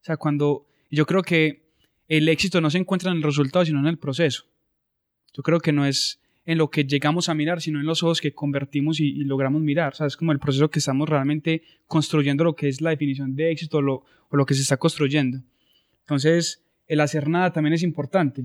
O 0.01 0.05
sea, 0.05 0.15
cuando 0.15 0.65
yo 0.89 1.05
creo 1.05 1.23
que 1.23 1.68
el 2.10 2.27
éxito 2.27 2.60
no 2.60 2.69
se 2.69 2.80
encuentra 2.80 3.11
en 3.11 3.18
el 3.18 3.23
resultado, 3.23 3.64
sino 3.64 3.80
en 3.80 3.88
el 3.88 3.98
proceso. 3.98 4.45
Yo 5.34 5.44
creo 5.44 5.60
que 5.60 5.72
no 5.72 5.86
es 5.86 6.19
en 6.45 6.57
lo 6.57 6.69
que 6.69 6.84
llegamos 6.84 7.30
a 7.30 7.36
mirar, 7.36 7.61
sino 7.61 7.80
en 7.80 7.86
los 7.86 8.03
ojos 8.03 8.19
que 8.19 8.34
convertimos 8.34 8.99
y, 8.99 9.23
logramos 9.23 9.61
mirar. 9.61 9.94
O 9.94 9.95
sea, 9.95 10.07
es 10.07 10.18
como 10.18 10.31
el 10.31 10.40
proceso 10.40 10.69
que 10.69 10.80
estamos 10.80 11.07
realmente 11.07 11.61
construyendo 11.86 12.44
lo 12.44 12.56
que 12.56 12.68
es 12.68 12.81
la 12.81 12.90
definición 12.90 13.36
de 13.36 13.52
éxito 13.52 13.77
o 13.77 14.36
lo 14.36 14.45
que 14.45 14.56
se 14.56 14.64
está 14.64 14.77
construyendo. 14.77 15.41
Entonces, 16.02 16.65
el 16.88 17.02
hacer 17.02 17.30
nada 17.30 17.53
también 17.53 17.73
es 17.73 17.84
importante. 17.84 18.44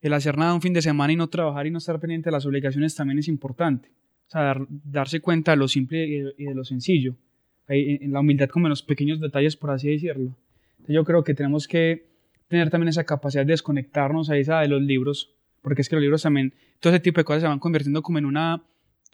El 0.00 0.12
hacer 0.12 0.38
nada 0.38 0.54
un 0.54 0.62
fin 0.62 0.72
de 0.72 0.80
semana 0.80 1.12
y 1.12 1.16
no 1.16 1.28
trabajar 1.28 1.66
y 1.66 1.72
no 1.72 1.78
estar 1.78 1.98
pendiente 1.98 2.28
de 2.28 2.32
las 2.32 2.46
obligaciones 2.46 2.94
también 2.94 3.18
es 3.18 3.26
importante. 3.26 3.88
O 4.28 4.30
sea, 4.30 4.42
dar, 4.42 4.66
darse 4.68 5.20
cuenta 5.20 5.50
de 5.50 5.56
lo 5.56 5.66
simple 5.66 6.06
y 6.06 6.44
de, 6.44 6.54
lo 6.54 6.64
sencillo. 6.64 7.16
En 7.66 8.12
la 8.12 8.20
humildad 8.20 8.48
como 8.48 8.66
en 8.66 8.70
los 8.70 8.82
pequeños 8.82 9.20
detalles, 9.20 9.56
por 9.56 9.70
así 9.70 9.88
decirlo. 9.88 10.36
Yo 10.86 11.04
creo 11.04 11.24
que 11.24 11.34
tenemos 11.34 11.66
que 11.66 12.06
tener 12.48 12.70
también 12.70 12.88
esa 12.88 13.04
capacidad 13.04 13.44
de 13.44 13.52
desconectarnos 13.52 14.30
ahí 14.30 14.40
esa 14.40 14.60
de 14.60 14.68
los 14.68 14.82
libros, 14.82 15.34
porque 15.62 15.82
es 15.82 15.88
que 15.88 15.96
los 15.96 16.02
libros 16.02 16.22
también, 16.22 16.54
todo 16.80 16.92
ese 16.92 17.00
tipo 17.00 17.20
de 17.20 17.24
cosas 17.24 17.42
se 17.42 17.48
van 17.48 17.58
convirtiendo 17.58 18.02
como 18.02 18.18
en 18.18 18.24
una, 18.24 18.62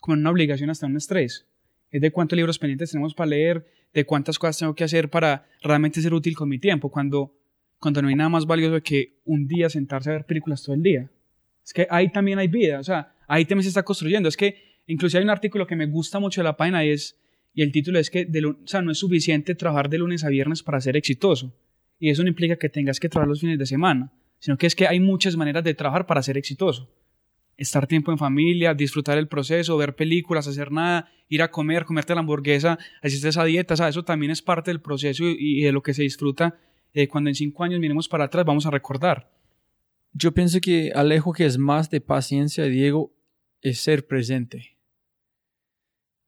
como 0.00 0.14
en 0.14 0.20
una 0.20 0.30
obligación 0.30 0.70
hasta 0.70 0.86
un 0.86 0.96
estrés. 0.96 1.46
Es 1.90 2.00
de 2.00 2.10
cuántos 2.10 2.36
libros 2.36 2.58
pendientes 2.58 2.90
tenemos 2.90 3.14
para 3.14 3.30
leer, 3.30 3.66
de 3.92 4.04
cuántas 4.04 4.38
cosas 4.38 4.58
tengo 4.58 4.74
que 4.74 4.84
hacer 4.84 5.10
para 5.10 5.46
realmente 5.62 6.00
ser 6.00 6.14
útil 6.14 6.34
con 6.34 6.48
mi 6.48 6.58
tiempo, 6.58 6.90
cuando, 6.90 7.34
cuando 7.78 8.02
no 8.02 8.08
hay 8.08 8.14
nada 8.14 8.30
más 8.30 8.46
valioso 8.46 8.82
que 8.82 9.18
un 9.24 9.46
día 9.46 9.68
sentarse 9.68 10.10
a 10.10 10.14
ver 10.14 10.26
películas 10.26 10.62
todo 10.62 10.74
el 10.74 10.82
día. 10.82 11.10
Es 11.64 11.72
que 11.72 11.86
ahí 11.90 12.10
también 12.10 12.38
hay 12.38 12.48
vida, 12.48 12.80
o 12.80 12.84
sea, 12.84 13.14
ahí 13.28 13.44
también 13.44 13.64
se 13.64 13.68
está 13.68 13.82
construyendo. 13.82 14.28
Es 14.28 14.36
que 14.36 14.56
incluso 14.86 15.18
hay 15.18 15.24
un 15.24 15.30
artículo 15.30 15.66
que 15.66 15.76
me 15.76 15.86
gusta 15.86 16.18
mucho 16.18 16.40
de 16.40 16.44
la 16.44 16.56
página 16.56 16.84
y, 16.84 16.90
es, 16.90 17.18
y 17.54 17.62
el 17.62 17.70
título 17.72 17.98
es 17.98 18.10
que 18.10 18.24
de, 18.24 18.44
o 18.44 18.56
sea, 18.64 18.82
no 18.82 18.90
es 18.90 18.98
suficiente 18.98 19.54
trabajar 19.54 19.88
de 19.88 19.98
lunes 19.98 20.24
a 20.24 20.28
viernes 20.28 20.62
para 20.62 20.80
ser 20.80 20.96
exitoso. 20.96 21.54
Y 22.02 22.10
eso 22.10 22.24
no 22.24 22.28
implica 22.28 22.56
que 22.56 22.68
tengas 22.68 22.98
que 22.98 23.08
trabajar 23.08 23.28
los 23.28 23.38
fines 23.38 23.56
de 23.60 23.64
semana, 23.64 24.10
sino 24.40 24.58
que 24.58 24.66
es 24.66 24.74
que 24.74 24.88
hay 24.88 24.98
muchas 24.98 25.36
maneras 25.36 25.62
de 25.62 25.72
trabajar 25.72 26.04
para 26.04 26.20
ser 26.20 26.36
exitoso. 26.36 26.90
Estar 27.56 27.86
tiempo 27.86 28.10
en 28.10 28.18
familia, 28.18 28.74
disfrutar 28.74 29.18
el 29.18 29.28
proceso, 29.28 29.76
ver 29.76 29.94
películas, 29.94 30.48
hacer 30.48 30.72
nada, 30.72 31.08
ir 31.28 31.42
a 31.42 31.50
comer, 31.52 31.84
comerte 31.84 32.12
la 32.12 32.18
hamburguesa, 32.18 32.76
hacer 33.02 33.28
esa 33.28 33.44
dieta, 33.44 33.76
sea, 33.76 33.86
eso 33.86 34.02
también 34.04 34.32
es 34.32 34.42
parte 34.42 34.72
del 34.72 34.80
proceso 34.80 35.22
y, 35.22 35.36
y 35.38 35.62
de 35.62 35.70
lo 35.70 35.80
que 35.80 35.94
se 35.94 36.02
disfruta. 36.02 36.58
Eh, 36.92 37.06
cuando 37.06 37.30
en 37.30 37.36
cinco 37.36 37.62
años 37.62 37.78
miremos 37.78 38.08
para 38.08 38.24
atrás, 38.24 38.44
vamos 38.44 38.66
a 38.66 38.72
recordar. 38.72 39.30
Yo 40.12 40.32
pienso 40.32 40.60
que 40.60 40.90
Alejo, 40.92 41.32
que 41.32 41.46
es 41.46 41.56
más 41.56 41.88
de 41.88 42.00
paciencia, 42.00 42.64
Diego, 42.64 43.14
es 43.60 43.78
ser 43.78 44.08
presente. 44.08 44.76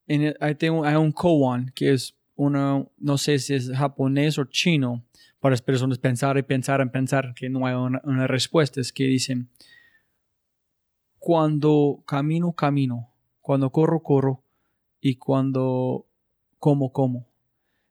En 0.07 0.23
el, 0.23 0.37
hay, 0.39 0.55
tengo, 0.55 0.85
hay 0.85 0.95
un 0.95 1.11
koan 1.11 1.73
que 1.75 1.95
es 1.95 2.15
una, 2.37 2.87
no 2.97 3.19
sé 3.19 3.41
si 3.41 3.55
es 3.55 3.73
japonés 3.73 4.39
o 4.39 4.45
chino, 4.45 5.05
para 5.45 5.53
las 5.53 5.61
personas 5.61 5.99
pensar 5.99 6.39
y 6.39 6.43
pensar 6.43 6.81
y 6.81 6.89
pensar 6.89 7.35
que 7.35 7.51
no 7.51 7.67
hay 7.67 7.75
una, 7.75 8.27
respuesta. 8.27 8.81
Es 8.81 8.95
que 8.95 9.05
dicen, 9.05 9.51
cuando 11.19 12.03
camino, 12.07 12.55
camino, 12.55 13.13
cuando 13.43 13.69
corro, 13.69 14.03
corro 14.03 14.43
y 15.03 15.17
cuando 15.17 16.07
como, 16.59 16.93
como. 16.93 17.29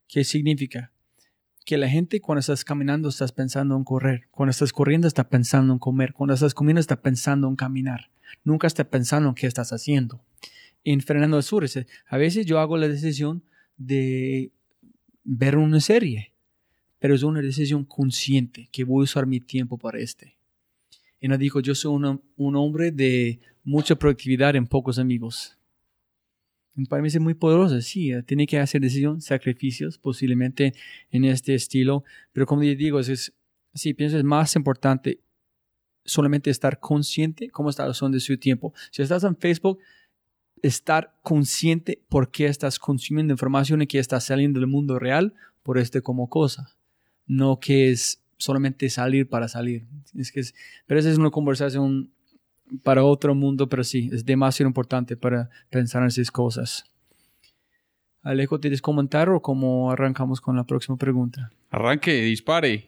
¿Qué 0.07 0.23
significa? 0.23 0.91
Que 1.63 1.77
la 1.77 1.87
gente 1.87 2.19
cuando 2.21 2.39
estás 2.39 2.65
caminando 2.65 3.09
estás 3.09 3.31
pensando 3.31 3.77
en 3.77 3.83
correr, 3.83 4.29
cuando 4.31 4.49
estás 4.49 4.73
corriendo 4.73 5.07
estás 5.07 5.27
pensando 5.27 5.73
en 5.73 5.77
comer, 5.77 6.13
cuando 6.13 6.33
estás 6.33 6.55
comiendo 6.55 6.79
estás 6.79 7.01
pensando 7.01 7.47
en 7.47 7.55
caminar, 7.55 8.09
nunca 8.43 8.65
estás 8.65 8.87
pensando 8.87 9.29
en 9.29 9.35
qué 9.35 9.45
estás 9.45 9.71
haciendo. 9.73 10.25
En 10.83 11.01
Fernando 11.01 11.39
Sur, 11.43 11.67
a 12.07 12.17
veces 12.17 12.47
yo 12.47 12.57
hago 12.57 12.77
la 12.77 12.87
decisión 12.87 13.43
de 13.77 14.51
ver 15.23 15.55
una 15.55 15.79
serie, 15.81 16.32
pero 17.03 17.15
es 17.15 17.23
una 17.23 17.41
decisión 17.41 17.83
consciente 17.83 18.69
que 18.71 18.85
voy 18.85 19.01
a 19.01 19.03
usar 19.03 19.25
mi 19.27 19.41
tiempo 19.41 19.77
para 19.77 19.99
este. 19.99 20.37
Y 21.19 21.27
no 21.27 21.37
digo, 21.37 21.59
yo 21.59 21.75
soy 21.75 21.93
una, 21.93 22.17
un 22.37 22.55
hombre 22.55 22.91
de 22.91 23.41
mucha 23.61 23.95
productividad 23.95 24.55
en 24.55 24.65
pocos 24.65 24.97
amigos. 24.97 25.57
Para 26.87 27.01
mí 27.01 27.09
es 27.09 27.19
muy 27.19 27.33
poderoso, 27.33 27.81
sí, 27.81 28.13
tiene 28.25 28.47
que 28.47 28.57
hacer 28.57 28.79
decisiones, 28.79 29.25
sacrificios, 29.25 29.97
posiblemente 29.97 30.75
en 31.11 31.25
este 31.25 31.53
estilo, 31.55 32.05
pero 32.31 32.45
como 32.45 32.63
yo 32.63 32.73
digo, 32.73 33.01
es, 33.01 33.09
es, 33.09 33.33
sí, 33.73 33.93
pienso 33.93 34.17
es 34.17 34.23
más 34.23 34.55
importante 34.55 35.19
solamente 36.05 36.51
estar 36.51 36.79
consciente 36.79 37.49
cómo 37.49 37.69
está 37.69 37.85
usando 37.89 38.17
su 38.21 38.37
tiempo. 38.37 38.73
Si 38.91 39.01
estás 39.01 39.25
en 39.25 39.35
Facebook, 39.35 39.79
estar 40.61 41.13
consciente 41.21 42.01
por 42.07 42.31
qué 42.31 42.45
estás 42.45 42.79
consumiendo 42.79 43.33
información 43.33 43.81
y 43.81 43.87
que 43.87 43.99
estás 43.99 44.23
saliendo 44.23 44.61
del 44.61 44.69
mundo 44.69 44.99
real 44.99 45.33
por 45.63 45.77
este 45.77 46.01
como 46.01 46.29
cosa, 46.29 46.77
no 47.27 47.59
que 47.59 47.91
es 47.91 48.21
solamente 48.37 48.89
salir 48.89 49.27
para 49.27 49.47
salir. 49.47 49.85
Es 50.17 50.31
que 50.31 50.41
es, 50.41 50.53
pero 50.85 50.99
esa 50.99 51.09
es 51.09 51.17
una 51.17 51.29
conversación 51.29 52.11
para 52.83 53.03
otro 53.03 53.35
mundo, 53.35 53.69
pero 53.69 53.83
sí, 53.83 54.09
es 54.11 54.25
demasiado 54.25 54.67
importante 54.67 55.15
para 55.15 55.49
pensar 55.69 56.01
en 56.01 56.07
esas 56.09 56.31
cosas. 56.31 56.85
Alejo, 58.21 58.59
¿tienes 58.59 58.81
comentar 58.81 59.29
o 59.29 59.41
cómo 59.41 59.91
arrancamos 59.91 60.39
con 60.39 60.55
la 60.55 60.63
próxima 60.63 60.97
pregunta? 60.97 61.51
Arranque, 61.69 62.21
dispare. 62.23 62.87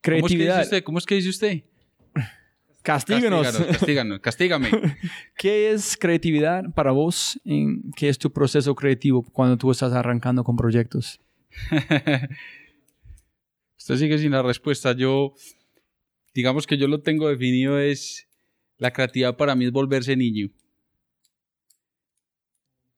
Creatividad. 0.00 0.24
¿Cómo 0.24 0.26
es 0.26 0.36
que 0.36 0.44
dice 0.44 0.60
usted? 0.62 0.84
¿Cómo 0.84 0.98
es 0.98 1.06
que 1.06 1.14
dice 1.14 1.28
usted? 1.28 1.62
Castíganos. 2.82 3.42
Castíganos, 3.42 3.78
castíganos, 3.78 4.20
castígame. 4.20 4.70
¿Qué 5.36 5.72
es 5.72 5.96
creatividad 5.96 6.64
para 6.74 6.90
vos? 6.90 7.38
¿Qué 7.96 8.08
es 8.08 8.18
tu 8.18 8.32
proceso 8.32 8.74
creativo 8.74 9.22
cuando 9.22 9.56
tú 9.56 9.70
estás 9.70 9.92
arrancando 9.92 10.42
con 10.42 10.56
proyectos? 10.56 11.20
Usted 13.88 14.04
sigue 14.04 14.18
sin 14.18 14.32
la 14.32 14.42
respuesta. 14.42 14.92
Yo, 14.92 15.32
digamos 16.34 16.66
que 16.66 16.76
yo 16.76 16.88
lo 16.88 17.00
tengo 17.00 17.26
definido 17.26 17.78
es 17.78 18.28
la 18.76 18.92
creatividad 18.92 19.38
para 19.38 19.54
mí 19.54 19.64
es 19.64 19.72
volverse 19.72 20.14
niño. 20.14 20.50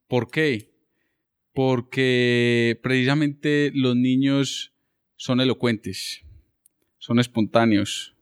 ¿Por 0.08 0.32
qué? 0.32 0.74
Porque 1.52 2.76
precisamente 2.82 3.70
los 3.72 3.94
niños 3.94 4.72
son 5.14 5.40
elocuentes, 5.40 6.22
son 6.98 7.20
espontáneos, 7.20 8.16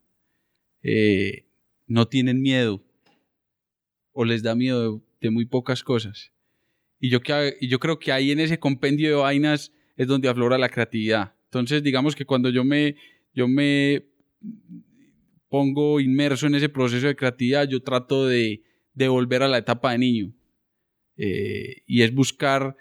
eh, 0.83 1.47
no 1.87 2.07
tienen 2.07 2.43
miedo 2.43 2.85
o 4.13 4.27
les 4.27 4.43
da 4.43 4.55
miedo 4.55 5.03
de, 5.23 5.31
muy 5.31 5.47
pocas 5.47 5.83
cosas. 5.83 6.33
Y 7.01 7.09
yo, 7.09 7.21
yo 7.63 7.79
creo 7.79 7.99
que 7.99 8.13
ahí 8.13 8.31
en 8.31 8.41
ese 8.41 8.59
compendio 8.59 9.09
de 9.09 9.15
vainas 9.15 9.73
es 9.97 10.07
donde 10.07 10.29
aflora 10.29 10.59
la 10.59 10.69
creatividad. 10.69 11.38
Entonces, 11.49 11.83
digamos 11.83 12.15
que 12.15 12.27
cuando 12.27 12.51
yo 12.51 12.63
me, 12.65 12.97
yo 13.33 13.49
me 13.49 14.05
pongo 15.49 15.99
inmerso 15.99 16.47
en 16.47 16.55
ese 16.55 16.69
proceso 16.69 17.07
de 17.07 17.17
creatividad, 17.17 17.67
yo 17.67 17.83
trato 17.83 18.27
de, 18.27 18.63
de 18.93 19.09
volver 19.09 19.43
a 19.43 19.49
la 19.49 19.59
etapa 19.59 19.93
de 19.93 19.99
niño. 19.99 20.35
Eh, 21.17 21.83
y 21.87 22.03
es 22.03 22.15
buscar 22.15 22.77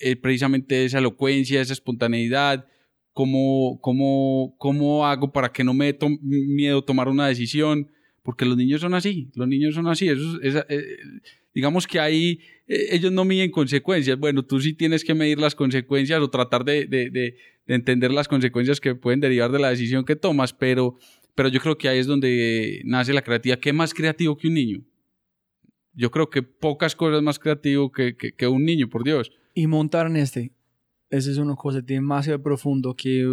eh, 0.00 0.16
precisamente 0.16 0.84
esa 0.84 0.98
elocuencia, 0.98 1.60
esa 1.60 1.72
espontaneidad, 1.72 2.66
cómo, 3.12 3.78
cómo, 3.80 4.56
cómo 4.58 5.06
hago 5.06 5.32
para 5.32 5.52
que 5.52 5.62
no 5.62 5.72
me 5.72 5.86
dé 5.86 5.92
to 5.94 6.08
miedo 6.20 6.82
tomar 6.82 7.08
una 7.08 7.28
decisión, 7.28 7.90
porque 8.22 8.44
los 8.44 8.56
niños 8.56 8.80
son 8.80 8.94
así, 8.94 9.30
los 9.34 9.46
niños 9.46 9.74
son 9.74 9.86
así. 9.86 10.08
Eso 10.08 10.40
es, 10.42 10.56
eh, 10.68 10.96
digamos 11.54 11.86
que 11.86 11.98
ahí 11.98 12.40
ellos 12.66 13.10
no 13.12 13.24
miden 13.24 13.50
consecuencias. 13.50 14.18
Bueno, 14.18 14.44
tú 14.44 14.60
sí 14.60 14.72
tienes 14.74 15.04
que 15.04 15.14
medir 15.14 15.38
las 15.38 15.54
consecuencias 15.54 16.20
o 16.20 16.30
tratar 16.30 16.64
de, 16.64 16.86
de, 16.86 17.10
de, 17.10 17.36
de 17.66 17.74
entender 17.74 18.12
las 18.12 18.28
consecuencias 18.28 18.80
que 18.80 18.94
pueden 18.94 19.20
derivar 19.20 19.50
de 19.50 19.58
la 19.58 19.70
decisión 19.70 20.04
que 20.04 20.16
tomas, 20.16 20.52
pero 20.52 20.96
pero 21.34 21.48
yo 21.48 21.60
creo 21.60 21.78
que 21.78 21.88
ahí 21.88 21.98
es 21.98 22.06
donde 22.06 22.82
nace 22.84 23.12
la 23.12 23.22
creatividad. 23.22 23.58
¿Qué 23.60 23.72
más 23.72 23.94
creativo 23.94 24.36
que 24.36 24.48
un 24.48 24.54
niño? 24.54 24.82
Yo 25.94 26.10
creo 26.10 26.28
que 26.28 26.42
pocas 26.42 26.94
cosas 26.94 27.22
más 27.22 27.38
creativo 27.38 27.90
que, 27.90 28.16
que, 28.16 28.32
que 28.32 28.46
un 28.46 28.64
niño, 28.64 28.88
por 28.88 29.04
Dios. 29.04 29.32
Y 29.54 29.66
montar 29.66 30.06
en 30.06 30.16
este, 30.16 30.52
esa 31.08 31.30
es 31.30 31.38
una 31.38 31.56
cosa 31.56 31.80
demasiado 31.80 32.42
profundo 32.42 32.94
que 32.94 33.26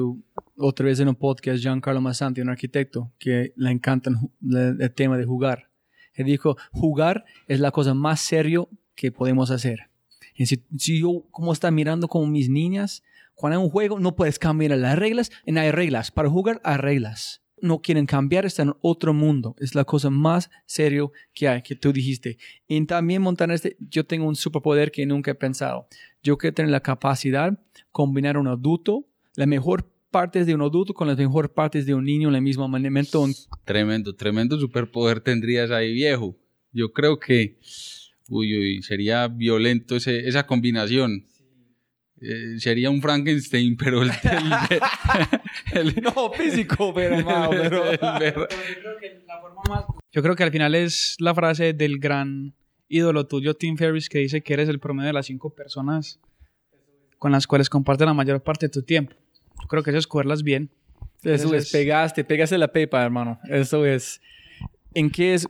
otra 0.56 0.86
vez 0.86 1.00
en 1.00 1.10
un 1.10 1.16
podcast 1.16 1.62
Giancarlo 1.62 2.00
Massanti, 2.00 2.42
un 2.42 2.50
arquitecto, 2.50 3.12
que 3.20 3.54
le 3.56 3.72
encanta 3.72 4.10
el, 4.10 4.82
el 4.82 4.94
tema 4.94 5.18
de 5.18 5.26
jugar. 5.26 5.67
Él 6.18 6.26
dijo, 6.26 6.58
jugar 6.72 7.24
es 7.48 7.62
la 7.62 7.72
cosa 7.72 7.94
más 7.94 8.20
serio 8.20 8.70
que 8.96 9.12
podemos 9.12 9.52
hacer. 9.52 9.90
Y 10.36 10.48
si, 10.48 10.64
yo 10.76 11.24
como 11.32 11.54
está 11.54 11.72
mirando 11.72 12.08
como 12.08 12.28
mis 12.28 12.50
niñas, 12.50 13.04
Cuando 13.36 13.60
hay 13.60 13.64
un 13.64 13.70
juego, 13.70 14.00
no 14.00 14.16
puedes 14.16 14.40
cambiar 14.40 14.76
las 14.78 14.98
reglas 14.98 15.32
y 15.46 15.56
hay 15.56 15.70
reglas. 15.70 16.10
Para 16.10 16.28
jugar, 16.28 16.60
hay 16.64 16.78
reglas. 16.78 17.44
No 17.62 17.82
quieren 17.82 18.08
cambiar, 18.08 18.48
están 18.48 18.70
en 18.70 18.74
otro 18.82 19.14
mundo. 19.14 19.56
Es 19.60 19.76
la 19.76 19.84
cosa 19.84 20.10
más 20.10 20.50
serio 20.66 21.12
que 21.36 21.48
hay, 21.48 21.62
que 21.62 21.76
tú 21.76 21.94
dijiste. 21.94 22.40
Y 22.68 22.84
también 22.86 23.22
montar 23.22 23.52
este, 23.52 23.78
yo 23.80 24.08
tengo 24.08 24.28
un 24.28 24.36
superpoder 24.36 24.92
que 24.92 25.06
nunca 25.06 25.32
he 25.32 25.36
pensado. 25.36 25.88
Yo 26.24 26.36
quiero 26.40 26.56
tener 26.56 26.72
la 26.72 26.82
capacidad 26.82 27.52
de 27.52 27.58
combinar 27.92 28.38
un 28.38 28.48
adulto, 28.48 29.06
la 29.36 29.46
mejor 29.46 29.88
partes 30.12 30.46
de 30.46 30.56
un 30.56 30.62
adulto 30.62 30.94
con 30.94 31.08
las 31.08 31.18
mejores 31.18 31.52
partes 31.52 31.86
de 31.86 31.94
un 31.94 32.06
niño 32.06 32.30
en 32.30 32.36
el 32.36 32.42
mismo 32.42 32.68
momento. 32.68 33.26
Tremendo, 33.66 34.16
tremendo 34.16 34.60
superpoder 34.60 35.20
tendrías 35.20 35.72
ahí, 35.72 35.94
viejo. 35.94 36.36
Yo 36.72 36.92
creo 36.92 37.20
que, 37.20 37.60
uy, 38.30 38.58
uy, 38.58 38.82
sería 38.82 39.28
violento 39.28 39.96
ese, 39.96 40.28
esa 40.28 40.46
combinación. 40.46 41.26
Eh, 42.20 42.60
sería 42.60 42.90
un 42.90 43.02
Frankenstein, 43.02 43.78
pero 43.80 44.02
el, 44.02 44.10
el, 45.74 45.88
el 45.96 46.04
no 46.04 46.32
físico, 46.32 46.94
pero, 46.94 47.24
pero 48.20 48.48
yo 50.12 50.24
creo 50.24 50.36
que 50.36 50.44
al 50.44 50.52
final 50.52 50.74
es 50.74 51.16
la 51.20 51.36
frase 51.36 51.74
del 51.74 52.00
gran 52.00 52.56
ídolo 52.88 53.28
tuyo, 53.28 53.54
Tim 53.54 53.78
Ferriss, 53.78 54.10
que 54.10 54.20
dice 54.20 54.42
que 54.42 54.54
eres 54.54 54.70
el 54.70 54.80
promedio 54.80 55.08
de 55.08 55.14
las 55.14 55.26
cinco 55.28 55.54
personas 55.54 56.20
con 57.18 57.32
las 57.32 57.48
cuales 57.48 57.70
compartes 57.70 58.06
la 58.06 58.14
mayor 58.14 58.42
parte 58.42 58.68
de 58.68 58.72
tu 58.72 58.84
tiempo. 58.84 59.16
Yo 59.62 59.68
creo 59.68 59.84
que 59.84 59.92
eso 59.92 60.00
es 60.00 60.08
cogerlas 60.08 60.44
bien. 60.44 60.70
Eso, 61.24 61.54
es, 61.54 61.72
pegaste, 61.72 62.24
pegaste 62.24 62.58
la 62.58 62.72
pepa, 62.72 63.04
hermano. 63.04 63.40
Eso 63.50 63.86
es. 63.86 64.22
¿En 64.94 65.10
qué 65.10 65.34
es? 65.34 65.48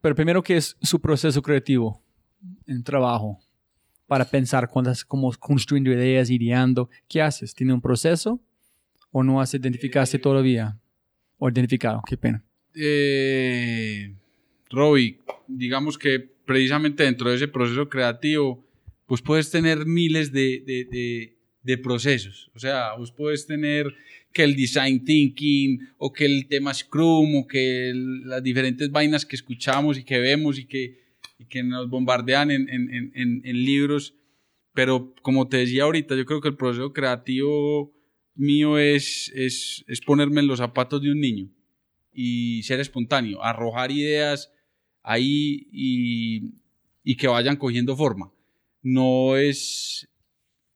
Pero 0.00 0.14
primero, 0.14 0.42
¿qué 0.42 0.56
es 0.56 0.76
su 0.80 1.00
proceso 1.00 1.42
creativo 1.42 2.02
en 2.66 2.82
trabajo? 2.82 3.38
Para 4.06 4.24
pensar 4.24 4.68
cuando 4.68 4.90
estás 4.90 5.04
como 5.04 5.30
construyendo 5.34 5.92
ideas, 5.92 6.30
ideando. 6.30 6.88
¿Qué 7.08 7.20
haces? 7.20 7.54
¿Tiene 7.54 7.74
un 7.74 7.80
proceso? 7.80 8.40
¿O 9.10 9.22
no 9.22 9.40
has 9.40 9.52
identificado 9.52 10.06
todavía? 10.18 10.78
¿O 11.36 11.48
identificado? 11.48 12.02
Qué 12.06 12.16
pena. 12.16 12.42
Eh, 12.74 14.14
Robbie, 14.70 15.18
digamos 15.46 15.98
que 15.98 16.20
precisamente 16.46 17.02
dentro 17.02 17.28
de 17.28 17.36
ese 17.36 17.48
proceso 17.48 17.88
creativo, 17.88 18.64
pues 19.06 19.20
puedes 19.20 19.50
tener 19.50 19.84
miles 19.84 20.32
de, 20.32 20.62
de 20.64 20.84
de 20.90 21.37
procesos. 21.76 22.50
O 22.54 22.58
sea, 22.58 22.94
vos 22.96 23.12
puedes 23.12 23.46
tener 23.46 23.94
que 24.32 24.44
el 24.44 24.54
design 24.54 25.04
thinking 25.04 25.80
o 25.98 26.12
que 26.12 26.24
el 26.24 26.46
tema 26.48 26.72
Scrum 26.72 27.36
o 27.36 27.46
que 27.46 27.92
las 27.94 28.42
diferentes 28.42 28.90
vainas 28.90 29.26
que 29.26 29.36
escuchamos 29.36 29.98
y 29.98 30.04
que 30.04 30.18
vemos 30.18 30.58
y 30.58 30.66
que, 30.66 31.00
y 31.38 31.44
que 31.46 31.62
nos 31.62 31.88
bombardean 31.88 32.50
en, 32.50 32.68
en, 32.68 33.12
en, 33.14 33.42
en, 33.44 33.64
libros. 33.64 34.14
Pero 34.72 35.14
como 35.22 35.48
te 35.48 35.58
decía 35.58 35.84
ahorita, 35.84 36.16
yo 36.16 36.24
creo 36.24 36.40
que 36.40 36.48
el 36.48 36.56
proceso 36.56 36.92
creativo 36.92 37.92
mío 38.34 38.78
es, 38.78 39.32
es, 39.34 39.84
es 39.88 40.00
ponerme 40.00 40.40
en 40.40 40.46
los 40.46 40.58
zapatos 40.58 41.02
de 41.02 41.10
un 41.10 41.20
niño 41.20 41.50
y 42.12 42.62
ser 42.62 42.80
espontáneo, 42.80 43.42
arrojar 43.42 43.90
ideas 43.90 44.52
ahí 45.02 45.68
y, 45.72 46.54
y 47.02 47.16
que 47.16 47.28
vayan 47.28 47.56
cogiendo 47.56 47.96
forma. 47.96 48.32
No 48.82 49.36
es 49.36 50.08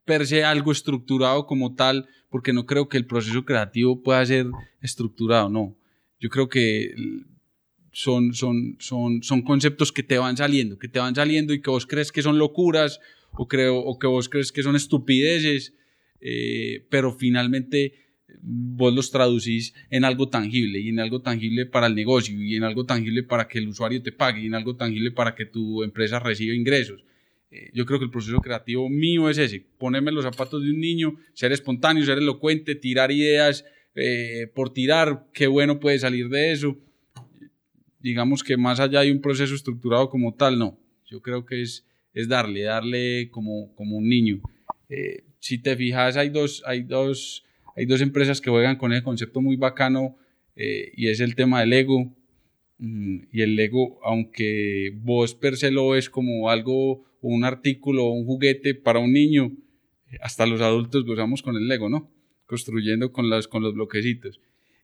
per 0.04 0.26
se 0.26 0.44
algo 0.44 0.72
estructurado 0.72 1.46
como 1.46 1.74
tal, 1.74 2.08
porque 2.28 2.52
no 2.52 2.66
creo 2.66 2.88
que 2.88 2.96
el 2.96 3.06
proceso 3.06 3.44
creativo 3.44 4.02
pueda 4.02 4.24
ser 4.24 4.46
estructurado, 4.80 5.48
no. 5.48 5.76
Yo 6.18 6.28
creo 6.28 6.48
que 6.48 6.94
son, 7.92 8.34
son, 8.34 8.76
son, 8.78 9.22
son 9.22 9.42
conceptos 9.42 9.92
que 9.92 10.02
te 10.02 10.18
van 10.18 10.36
saliendo, 10.36 10.78
que 10.78 10.88
te 10.88 10.98
van 10.98 11.14
saliendo 11.14 11.52
y 11.52 11.60
que 11.60 11.70
vos 11.70 11.86
crees 11.86 12.10
que 12.10 12.22
son 12.22 12.38
locuras 12.38 13.00
o, 13.32 13.46
creo, 13.48 13.78
o 13.78 13.98
que 13.98 14.06
vos 14.06 14.28
crees 14.28 14.50
que 14.50 14.62
son 14.62 14.76
estupideces, 14.76 15.74
eh, 16.20 16.86
pero 16.90 17.12
finalmente 17.12 17.94
vos 18.40 18.94
los 18.94 19.10
traducís 19.10 19.74
en 19.90 20.04
algo 20.04 20.28
tangible 20.28 20.80
y 20.80 20.88
en 20.88 21.00
algo 21.00 21.20
tangible 21.20 21.66
para 21.66 21.86
el 21.86 21.94
negocio 21.94 22.40
y 22.40 22.56
en 22.56 22.64
algo 22.64 22.86
tangible 22.86 23.22
para 23.22 23.46
que 23.48 23.58
el 23.58 23.68
usuario 23.68 24.02
te 24.02 24.12
pague 24.12 24.42
y 24.42 24.46
en 24.46 24.54
algo 24.54 24.76
tangible 24.76 25.10
para 25.10 25.34
que 25.34 25.44
tu 25.44 25.82
empresa 25.82 26.18
reciba 26.18 26.54
ingresos. 26.54 27.04
Eh, 27.52 27.70
yo 27.74 27.84
creo 27.84 27.98
que 27.98 28.06
el 28.06 28.10
proceso 28.10 28.40
creativo 28.40 28.88
mío 28.88 29.28
es 29.28 29.36
ese, 29.36 29.62
ponerme 29.76 30.10
los 30.10 30.24
zapatos 30.24 30.62
de 30.62 30.70
un 30.70 30.80
niño, 30.80 31.16
ser 31.34 31.52
espontáneo, 31.52 32.02
ser 32.02 32.16
elocuente, 32.16 32.74
tirar 32.74 33.12
ideas 33.12 33.66
eh, 33.94 34.50
por 34.54 34.72
tirar, 34.72 35.26
qué 35.34 35.46
bueno 35.48 35.78
puede 35.78 35.98
salir 35.98 36.30
de 36.30 36.52
eso. 36.52 36.78
Digamos 38.00 38.42
que 38.42 38.56
más 38.56 38.80
allá 38.80 39.02
de 39.02 39.12
un 39.12 39.20
proceso 39.20 39.54
estructurado 39.54 40.08
como 40.08 40.34
tal, 40.34 40.58
no. 40.58 40.78
Yo 41.04 41.20
creo 41.20 41.44
que 41.44 41.60
es, 41.60 41.86
es 42.14 42.26
darle, 42.26 42.62
darle 42.62 43.28
como, 43.30 43.74
como 43.74 43.98
un 43.98 44.08
niño. 44.08 44.40
Eh, 44.88 45.24
si 45.38 45.58
te 45.58 45.76
fijas, 45.76 46.16
hay 46.16 46.30
dos, 46.30 46.62
hay, 46.64 46.82
dos, 46.82 47.44
hay 47.76 47.84
dos 47.84 48.00
empresas 48.00 48.40
que 48.40 48.48
juegan 48.48 48.76
con 48.76 48.94
ese 48.94 49.02
concepto 49.02 49.42
muy 49.42 49.56
bacano 49.56 50.16
y 50.54 51.08
es 51.08 51.20
el 51.20 51.34
tema 51.34 51.60
del 51.60 51.72
ego. 51.72 52.14
Mm, 52.78 53.28
y 53.30 53.42
el 53.42 53.54
Lego, 53.54 54.00
aunque 54.02 54.92
vos 54.96 55.34
per 55.36 55.56
se 55.56 55.70
lo 55.70 55.90
ves 55.90 56.10
como 56.10 56.50
algo, 56.50 57.04
un 57.22 57.44
artículo, 57.44 58.10
un 58.10 58.26
juguete 58.26 58.74
para 58.74 58.98
un 58.98 59.12
niño, 59.12 59.52
hasta 60.20 60.44
los 60.44 60.60
adultos 60.60 61.04
gozamos 61.04 61.42
con 61.42 61.56
el 61.56 61.66
Lego, 61.66 61.88
¿no? 61.88 62.10
Construyendo 62.46 63.12
con, 63.12 63.30
las, 63.30 63.48
con 63.48 63.62
los 63.62 63.74
bloquecitos. 63.74 64.40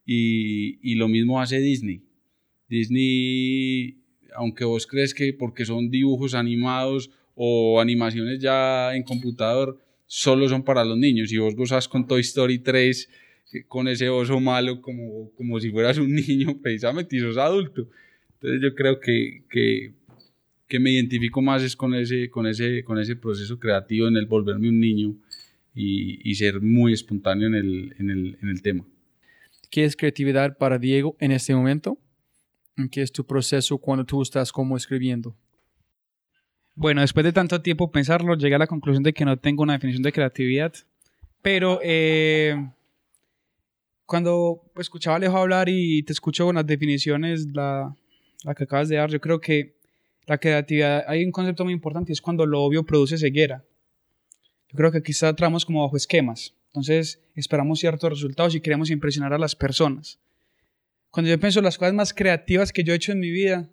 Y, 0.07 0.79
y 0.83 0.95
lo 0.95 1.09
mismo 1.09 1.41
hace 1.41 1.61
Disney. 1.61 2.03
Disney, 2.69 3.99
aunque 4.35 4.65
vos 4.65 4.87
crees 4.87 5.13
que 5.13 5.35
porque 5.35 5.67
son 5.67 5.91
dibujos 5.91 6.35
animados 6.35 7.11
o 7.35 7.81
animaciones 7.81 8.39
ya 8.41 8.95
en 8.95 9.03
computador, 9.03 9.79
solo 10.07 10.49
son 10.49 10.63
para 10.63 10.85
los 10.85 10.97
niños. 10.97 11.31
Y 11.31 11.39
vos 11.39 11.55
gozas 11.55 11.87
con 11.89 12.07
Toy 12.07 12.21
Story 12.23 12.59
3 12.61 13.09
con 13.67 13.89
ese 13.89 14.09
oso 14.09 14.41
malo 14.41 14.81
como, 14.81 15.31
como 15.35 15.59
si 15.61 15.71
fueras 15.71 15.99
un 15.99 16.15
niño 16.15 16.59
precisamente 16.63 17.17
y 17.17 17.21
sos 17.21 17.37
adulto. 17.37 17.89
Entonces 18.35 18.61
yo 18.63 18.75
creo 18.75 19.01
que, 19.01 19.43
que, 19.51 19.93
que, 20.69 20.79
me 20.79 20.91
identifico 20.93 21.41
más 21.43 21.63
es 21.63 21.75
con 21.75 21.95
ese, 21.95 22.31
con, 22.31 22.47
ese, 22.47 22.85
con 22.85 22.99
ese 22.99 23.17
proceso 23.17 23.59
creativo 23.59 24.09
en 24.09 24.17
el 24.17 24.27
volverme 24.27 24.69
un 24.69 24.81
niño 24.81 25.15
y, 25.75 26.29
y 26.29 26.35
ser 26.35 26.61
muy 26.61 26.93
espontáneo 26.93 27.49
en 27.49 27.55
el, 27.55 27.95
en, 27.99 28.11
el, 28.11 28.39
en 28.43 28.49
el 28.49 28.63
tema. 28.63 28.85
¿Qué 29.71 29.85
es 29.85 29.97
creatividad 29.97 30.57
para 30.57 30.79
Diego 30.79 31.17
en 31.21 31.33
este 31.33 31.55
momento? 31.55 31.99
¿Qué 32.91 33.03
es 33.03 33.13
tu 33.13 33.27
proceso 33.27 33.79
cuando 33.79 34.05
tú 34.05 34.23
estás 34.23 34.53
como 34.53 34.77
escribiendo? 34.77 35.37
Bueno, 36.75 37.01
después 37.01 37.25
de 37.25 37.33
tanto 37.33 37.61
tiempo 37.61 37.91
pensarlo, 37.91 38.37
llegué 38.37 38.55
a 38.55 38.59
la 38.59 38.67
conclusión 38.69 39.03
de 39.03 39.13
que 39.13 39.25
no 39.25 39.37
tengo 39.37 39.65
una 39.65 39.73
definición 39.73 40.05
de 40.05 40.13
creatividad, 40.13 40.73
pero 41.43 41.81
eh, 41.83 42.55
cuando 44.07 44.63
escuchaba 44.77 45.15
a 45.15 45.19
Alejo 45.19 45.37
hablar 45.37 45.69
y 45.69 46.03
te 46.05 46.13
escucho 46.13 46.47
con 46.47 46.55
las 46.55 46.67
definiciones, 46.67 47.49
la, 47.53 47.97
la, 48.45 48.55
que 48.55 48.65
acabas 48.65 48.89
de 48.89 48.97
dar, 48.97 49.11
yo 49.11 49.21
creo 49.21 49.41
que 49.41 49.75
la 50.29 50.39
creatividad, 50.39 51.05
hay 51.09 51.25
un 51.25 51.33
concepto 51.33 51.65
muy 51.65 51.73
importante 51.73 52.13
y 52.13 52.15
es 52.15 52.21
cuando 52.21 52.45
lo 52.45 52.63
obvio 52.63 52.85
produce 52.85 53.17
ceguera. 53.17 53.65
Yo 54.69 54.77
creo 54.77 54.93
que 54.93 55.03
quizá 55.03 55.35
tramos 55.35 55.65
como 55.65 55.83
bajo 55.83 55.97
esquemas. 55.97 56.55
Entonces 56.67 57.23
esperamos 57.35 57.81
ciertos 57.81 58.11
resultados 58.11 58.55
y 58.55 58.61
queremos 58.61 58.91
impresionar 58.91 59.33
a 59.33 59.39
las 59.39 59.57
personas. 59.57 60.21
Cuando 61.11 61.31
yo 61.31 61.41
pienso 61.41 61.63
las 61.63 61.79
cosas 61.79 61.95
más 61.95 62.13
creativas 62.13 62.73
que 62.73 62.85
yo 62.85 62.93
he 62.93 62.97
hecho 62.97 63.13
en 63.13 63.21
mi 63.21 63.31
vida, 63.31 63.71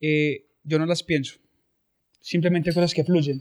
eh, 0.00 0.46
yo 0.64 0.80
no 0.80 0.86
las 0.86 1.04
pienso. 1.04 1.38
Simplemente 2.20 2.72
cosas 2.72 2.92
que 2.92 3.04
fluyen. 3.04 3.40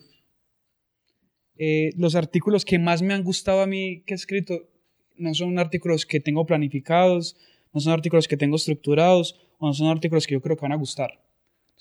Eh, 1.57 1.93
los 1.97 2.13
artículos 2.13 2.63
que 2.63 2.77
más 2.77 3.01
me 3.01 3.15
han 3.15 3.23
gustado 3.23 3.61
a 3.61 3.67
mí 3.67 4.03
que 4.05 4.13
he 4.13 4.15
escrito 4.15 4.69
no 5.17 5.33
son 5.33 5.57
artículos 5.57 6.05
que 6.05 6.19
tengo 6.19 6.45
planificados, 6.45 7.35
no 7.73 7.81
son 7.81 7.93
artículos 7.93 8.27
que 8.27 8.37
tengo 8.37 8.55
estructurados, 8.55 9.35
o 9.57 9.65
no 9.65 9.73
son 9.73 9.87
artículos 9.87 10.27
que 10.27 10.35
yo 10.35 10.41
creo 10.41 10.55
que 10.55 10.61
van 10.61 10.73
a 10.73 10.77
gustar. 10.77 11.19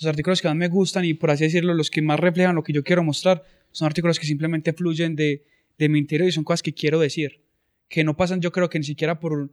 Los 0.00 0.06
artículos 0.06 0.40
que 0.40 0.48
más 0.48 0.56
me 0.56 0.68
gustan 0.68 1.04
y 1.04 1.14
por 1.14 1.30
así 1.30 1.44
decirlo, 1.44 1.74
los 1.74 1.90
que 1.90 2.02
más 2.02 2.20
reflejan 2.20 2.54
lo 2.54 2.62
que 2.62 2.72
yo 2.72 2.84
quiero 2.84 3.02
mostrar, 3.02 3.44
son 3.72 3.86
artículos 3.86 4.18
que 4.18 4.26
simplemente 4.26 4.72
fluyen 4.72 5.16
de, 5.16 5.44
de 5.76 5.88
mi 5.88 5.98
interior 5.98 6.28
y 6.28 6.32
son 6.32 6.44
cosas 6.44 6.62
que 6.62 6.72
quiero 6.72 6.98
decir, 6.98 7.40
que 7.88 8.04
no 8.04 8.16
pasan 8.16 8.40
yo 8.40 8.52
creo 8.52 8.68
que 8.68 8.78
ni 8.78 8.84
siquiera 8.84 9.18
por, 9.18 9.50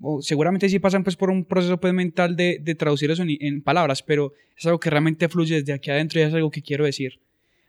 o 0.00 0.20
seguramente 0.22 0.68
sí 0.68 0.78
pasan 0.78 1.04
pues 1.04 1.16
por 1.16 1.30
un 1.30 1.44
proceso 1.44 1.78
pues 1.80 1.92
mental 1.92 2.36
de, 2.36 2.58
de 2.60 2.74
traducir 2.74 3.10
eso 3.10 3.24
en, 3.26 3.62
palabras, 3.62 4.02
pero 4.02 4.32
es 4.56 4.66
algo 4.66 4.78
que 4.78 4.90
realmente 4.90 5.28
fluye 5.28 5.56
desde 5.56 5.72
aquí 5.72 5.90
adentro 5.90 6.20
y 6.20 6.24
es 6.24 6.34
algo 6.34 6.50
que 6.50 6.62
quiero 6.62 6.84
decir. 6.84 7.20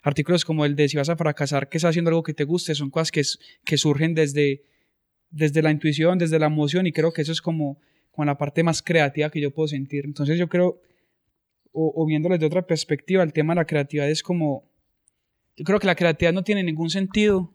Artículos 0.02 0.46
como 0.46 0.66
el 0.66 0.76
de 0.76 0.88
si 0.88 0.98
vas 0.98 1.10
a 1.10 1.16
fracasar, 1.16 1.70
que 1.70 1.78
estás 1.78 1.90
haciendo 1.90 2.10
algo 2.10 2.24
que 2.24 2.34
te 2.34 2.44
guste, 2.44 2.76
son 2.76 2.90
cosas 2.90 3.12
que, 3.12 3.22
que 3.64 3.78
surgen 3.78 4.14
desde, 4.14 4.64
desde 5.30 5.62
la 5.62 5.72
intuición, 5.72 6.18
desde 6.18 6.40
la 6.40 6.48
emoción 6.48 6.88
y 6.88 6.92
creo 6.92 7.12
que 7.12 7.22
eso 7.22 7.32
es 7.32 7.42
como, 7.42 7.80
como 8.12 8.26
la 8.26 8.38
parte 8.38 8.64
más 8.64 8.82
creativa 8.82 9.30
que 9.30 9.42
yo 9.42 9.52
puedo 9.52 9.68
sentir. 9.68 10.06
Entonces 10.06 10.38
yo 10.38 10.48
creo, 10.48 10.82
o, 11.74 11.94
o 11.96 12.06
viéndolo 12.06 12.36
desde 12.36 12.48
otra 12.48 12.62
perspectiva, 12.62 13.24
el 13.24 13.34
tema 13.34 13.54
de 13.54 13.62
la 13.62 13.66
creatividad 13.66 14.10
es 14.10 14.24
como, 14.24 14.64
yo 15.56 15.64
creo 15.66 15.80
que 15.80 15.88
la 15.88 15.96
creatividad 15.96 16.34
no 16.34 16.44
tiene 16.44 16.64
ningún 16.64 16.90
sentido 16.90 17.52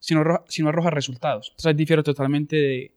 si 0.00 0.14
no, 0.14 0.22
si 0.48 0.62
no 0.62 0.68
arroja 0.68 0.90
resultados. 0.90 1.50
Entonces 1.50 1.76
difiero 1.76 2.02
totalmente 2.02 2.56
de, 2.56 2.92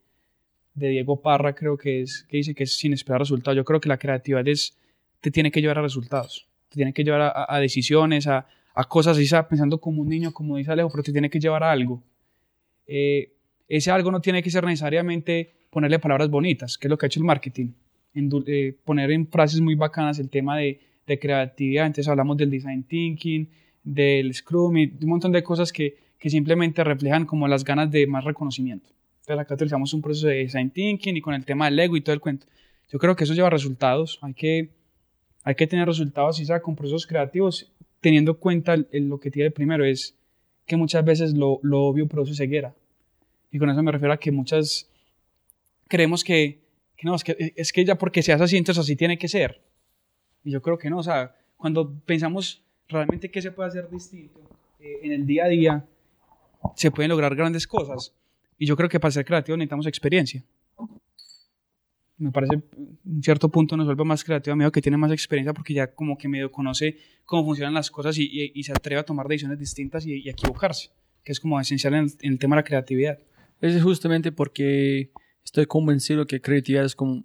de, 0.75 0.89
Diego 0.89 1.21
Parra, 1.21 1.53
creo 1.53 1.77
que 1.77 2.01
es, 2.01 2.25
que 2.29 2.37
dice 2.37 2.53
que 2.53 2.63
es 2.63 2.77
sin 2.77 2.93
esperar 2.93 3.21
resultados. 3.21 3.57
Yo 3.57 3.65
creo 3.65 3.81
que 3.81 3.89
la 3.89 3.97
creatividad 3.97 4.47
es, 4.47 4.77
te 5.19 5.31
tiene 5.31 5.51
que 5.51 5.61
llevar 5.61 5.79
a 5.79 5.81
resultados, 5.81 6.47
te 6.69 6.75
tiene 6.75 6.93
que 6.93 7.03
llevar 7.03 7.21
a, 7.21 7.45
a 7.47 7.59
decisiones, 7.59 8.27
a, 8.27 8.47
a 8.73 8.83
cosas, 8.85 9.19
y 9.19 9.27
pensando 9.49 9.79
como 9.79 10.01
un 10.01 10.09
niño, 10.09 10.31
como 10.31 10.57
dice 10.57 10.71
Alejo, 10.71 10.89
pero 10.91 11.03
te 11.03 11.11
tiene 11.11 11.29
que 11.29 11.39
llevar 11.39 11.63
a 11.63 11.71
algo. 11.71 12.03
eh, 12.87 13.33
ese 13.67 13.89
algo 13.89 14.11
no 14.11 14.19
tiene 14.19 14.43
que 14.43 14.51
ser 14.51 14.65
necesariamente 14.65 15.53
ponerle 15.69 15.97
palabras 15.97 16.29
bonitas, 16.29 16.77
que 16.77 16.87
es 16.87 16.89
lo 16.89 16.97
que 16.97 17.05
ha 17.05 17.07
hecho 17.07 17.21
el 17.21 17.25
marketing. 17.25 17.71
Eh, 18.13 18.75
poner 18.83 19.11
en 19.11 19.27
frases 19.27 19.61
muy 19.61 19.75
bacanas 19.75 20.19
el 20.19 20.29
tema 20.29 20.57
de, 20.57 20.79
de, 21.07 21.19
creatividad. 21.19 21.85
Entonces 21.85 22.09
hablamos 22.09 22.37
del 22.37 22.49
design 22.49 22.83
thinking, 22.83 23.47
del 23.83 24.33
scrum 24.33 24.77
y 24.77 24.93
un 25.01 25.09
montón 25.09 25.31
de 25.31 25.41
cosas 25.43 25.71
que, 25.71 25.97
que 26.19 26.29
simplemente 26.29 26.83
reflejan 26.83 27.25
como 27.25 27.47
las 27.47 27.63
ganas 27.63 27.89
de 27.89 28.05
más 28.07 28.25
reconocimiento. 28.25 28.89
Entonces 29.21 29.39
acá 29.39 29.53
utilizamos 29.53 29.93
un 29.93 30.01
proceso 30.01 30.27
de 30.27 30.35
design 30.35 30.71
thinking 30.71 31.15
y 31.15 31.21
con 31.21 31.33
el 31.33 31.45
tema 31.45 31.65
del 31.65 31.79
ego 31.79 31.95
y 31.95 32.01
todo 32.01 32.13
el 32.13 32.19
cuento. 32.19 32.47
Yo 32.89 32.99
creo 32.99 33.15
que 33.15 33.23
eso 33.23 33.33
lleva 33.33 33.49
resultados. 33.49 34.19
Hay 34.21 34.33
que, 34.33 34.69
hay 35.43 35.55
que 35.55 35.67
tener 35.67 35.87
resultados 35.87 36.39
y 36.41 36.45
sea 36.45 36.61
con 36.61 36.75
procesos 36.75 37.07
creativos, 37.07 37.71
teniendo 38.01 38.31
en 38.31 38.37
cuenta 38.37 38.75
lo 38.91 39.19
que 39.19 39.31
tiene 39.31 39.51
primero 39.51 39.85
es 39.85 40.15
que 40.65 40.75
muchas 40.75 41.05
veces 41.05 41.33
lo, 41.33 41.59
lo 41.63 41.83
obvio 41.83 42.07
produce 42.07 42.35
ceguera. 42.35 42.75
Y 43.51 43.57
con 43.57 43.69
eso 43.69 43.81
me 43.81 43.91
refiero 43.91 44.13
a 44.13 44.17
que 44.17 44.31
muchas 44.31 44.89
creemos 45.87 46.23
que, 46.23 46.59
que 47.01 47.07
no, 47.07 47.15
es 47.15 47.23
que, 47.23 47.53
es 47.55 47.73
que 47.73 47.83
ya 47.83 47.97
porque 47.97 48.21
se 48.21 48.31
hace 48.31 48.43
así, 48.43 48.57
entonces 48.57 48.83
así 48.83 48.95
tiene 48.95 49.17
que 49.17 49.27
ser. 49.27 49.59
Y 50.43 50.51
yo 50.51 50.61
creo 50.61 50.77
que 50.77 50.87
no, 50.87 50.99
o 50.99 51.03
sea, 51.03 51.35
cuando 51.57 51.91
pensamos 52.05 52.63
realmente 52.87 53.31
qué 53.31 53.41
se 53.41 53.51
puede 53.51 53.69
hacer 53.69 53.89
distinto 53.89 54.39
eh, 54.79 54.99
en 55.01 55.11
el 55.11 55.25
día 55.25 55.45
a 55.45 55.47
día, 55.47 55.85
se 56.75 56.91
pueden 56.91 57.09
lograr 57.09 57.35
grandes 57.35 57.65
cosas. 57.65 58.13
Y 58.55 58.67
yo 58.67 58.77
creo 58.77 58.87
que 58.87 58.99
para 58.99 59.09
ser 59.11 59.25
creativo 59.25 59.57
necesitamos 59.57 59.87
experiencia. 59.87 60.43
Me 62.19 62.31
parece, 62.31 62.61
un 63.03 63.23
cierto 63.23 63.49
punto 63.49 63.75
nos 63.75 63.87
vuelve 63.87 64.03
más 64.03 64.23
creativo 64.23 64.53
a 64.53 64.57
medio 64.57 64.71
que 64.71 64.79
tiene 64.79 64.95
más 64.95 65.11
experiencia 65.11 65.55
porque 65.55 65.73
ya 65.73 65.91
como 65.91 66.19
que 66.19 66.27
medio 66.27 66.51
conoce 66.51 66.99
cómo 67.25 67.45
funcionan 67.45 67.73
las 67.73 67.89
cosas 67.89 68.15
y, 68.19 68.51
y, 68.53 68.63
se 68.63 68.73
atreve 68.73 69.01
a 69.01 69.03
tomar 69.03 69.27
decisiones 69.27 69.57
distintas 69.57 70.05
y, 70.05 70.21
y 70.21 70.29
equivocarse, 70.29 70.91
que 71.23 71.31
es 71.31 71.39
como 71.39 71.59
esencial 71.59 71.95
en 71.95 72.03
el, 72.03 72.11
en 72.21 72.33
el 72.33 72.37
tema 72.37 72.55
de 72.55 72.59
la 72.59 72.63
creatividad. 72.63 73.17
Es 73.59 73.81
justamente 73.81 74.31
porque 74.31 75.09
estoy 75.43 75.65
convencido 75.65 76.25
que 76.25 76.41
creatividad 76.41 76.85
es 76.85 76.95
como 76.95 77.23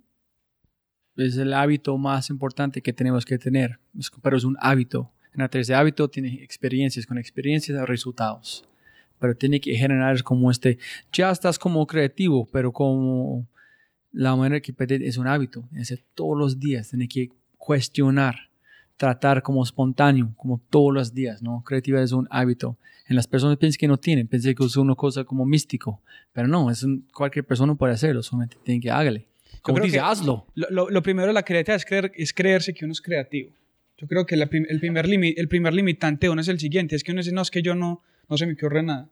es 1.17 1.37
el 1.37 1.55
hábito 1.55 1.97
más 1.97 2.29
importante 2.29 2.83
que 2.83 2.93
tenemos 2.93 3.25
que 3.25 3.39
tener, 3.39 3.79
pero 4.23 4.37
es 4.37 4.45
un 4.45 4.57
hábito. 4.61 5.11
En 5.33 5.41
la 5.41 5.49
de 5.49 5.75
hábito 5.75 6.09
tiene 6.09 6.43
experiencias, 6.43 7.07
con 7.07 7.19
experiencias 7.19 7.89
resultados 7.89 8.67
pero 9.19 9.37
tiene 9.37 9.61
que 9.61 9.75
generar 9.75 10.23
como 10.23 10.51
este, 10.51 10.79
ya 11.13 11.31
estás 11.31 11.59
como 11.59 11.87
creativo, 11.87 12.47
pero 12.53 12.73
como 12.73 13.47
la 14.13 14.35
manera 14.37 14.61
que 14.61 14.73
es 15.03 15.17
un 15.17 15.27
hábito, 15.27 15.69
es 15.75 15.93
todos 16.15 16.39
los 16.39 16.59
días, 16.59 16.91
tiene 16.91 17.09
que 17.09 17.31
cuestionar, 17.57 18.46
tratar 18.97 19.43
como 19.43 19.63
espontáneo, 19.63 20.33
como 20.37 20.61
todos 20.71 20.93
los 20.93 21.15
días, 21.15 21.43
¿no? 21.43 21.63
Creatividad 21.65 22.03
es 22.03 22.13
un 22.13 22.27
hábito. 22.31 22.79
En 23.09 23.17
las 23.17 23.27
personas 23.27 23.57
piensan 23.59 23.79
que 23.79 23.89
no 23.89 23.99
tienen, 23.99 24.27
piensan 24.27 24.55
que 24.55 24.65
es 24.65 24.77
una 24.77 24.95
cosa 24.95 25.25
como 25.25 25.45
místico, 25.45 26.03
pero 26.33 26.49
no, 26.49 26.71
es 26.71 26.85
cualquier 27.13 27.45
persona 27.45 27.75
puede 27.75 27.93
hacerlo, 27.93 28.23
solamente 28.23 28.57
tiene 28.65 28.81
que 28.81 28.91
hágale. 28.91 29.29
Como 29.63 29.81
dice, 29.81 29.99
hazlo. 29.99 30.47
Lo, 30.55 30.91
lo, 30.91 31.03
primero 31.03 31.29
de 31.29 31.33
la 31.33 31.43
creatividad 31.43 31.77
es, 31.77 31.85
creer, 31.85 32.13
es 32.15 32.33
creerse 32.33 32.73
que 32.73 32.85
uno 32.85 32.93
es 32.93 33.01
creativo. 33.01 33.51
Yo 33.99 34.07
creo 34.07 34.27
que 34.27 34.35
el, 34.35 34.49
primer 34.49 35.07
el 35.07 35.49
primer 35.49 35.75
limitante 35.75 36.29
uno 36.29 36.41
es 36.41 36.49
el 36.49 36.61
siguiente, 36.61 36.95
es 36.95 37.03
que 37.03 37.13
uno 37.13 37.21
dice, 37.21 37.33
no, 37.33 37.43
es 37.43 37.51
que 37.51 37.63
yo 37.63 37.75
no, 37.75 38.03
no 38.29 38.37
se 38.37 38.47
me 38.47 38.53
ocurre 38.53 38.83
nada. 38.83 39.09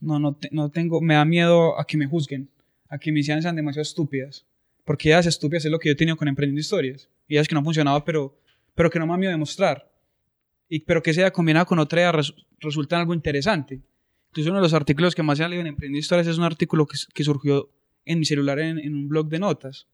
No, 0.00 0.18
no, 0.18 0.38
no 0.50 0.70
tengo, 0.70 1.00
me 1.00 1.14
da 1.14 1.24
miedo 1.24 1.78
a 1.78 1.84
que 1.84 1.96
me 1.96 2.06
juzguen, 2.06 2.48
a 2.88 2.98
que 2.98 3.12
mis 3.12 3.28
ideas 3.28 3.42
sean 3.42 3.56
demasiado 3.56 3.82
estúpidas. 3.82 4.46
Porque 4.84 5.10
ideas 5.10 5.26
estúpidas 5.26 5.64
es 5.64 5.70
lo 5.70 5.78
que 5.78 5.90
yo 5.90 5.92
he 5.92 5.96
tenido 5.96 6.16
con 6.16 6.28
Emprendiendo 6.28 6.60
Historias. 6.60 7.08
Ideas 7.26 7.46
que 7.46 7.54
no 7.54 7.58
han 7.58 7.64
funcionado, 7.64 8.04
pero, 8.04 8.34
pero 8.78 8.90
que 8.90 9.00
no 9.00 9.06
me 9.06 9.12
da 9.14 9.18
miedo 9.18 9.32
demostrar. 9.32 9.90
Y, 10.68 10.78
pero 10.78 11.02
que 11.02 11.12
sea 11.12 11.32
combinado 11.32 11.66
con 11.66 11.80
otra 11.80 12.00
idea 12.00 12.12
resulta 12.60 12.94
en 12.94 13.00
algo 13.00 13.12
interesante. 13.12 13.80
Entonces 14.28 14.48
uno 14.48 14.58
de 14.58 14.62
los 14.62 14.72
artículos 14.72 15.16
que 15.16 15.22
más 15.24 15.36
se 15.36 15.42
han 15.42 15.50
leído 15.50 15.62
en 15.62 15.66
Emprendiendo 15.66 15.98
Historias 15.98 16.28
es 16.28 16.38
un 16.38 16.44
artículo 16.44 16.86
que, 16.86 16.96
que 17.12 17.24
surgió 17.24 17.70
en 18.04 18.20
mi 18.20 18.24
celular 18.24 18.60
en, 18.60 18.78
en, 18.78 18.94
un 18.94 19.08
blog 19.08 19.28
de 19.30 19.40
notas. 19.40 19.88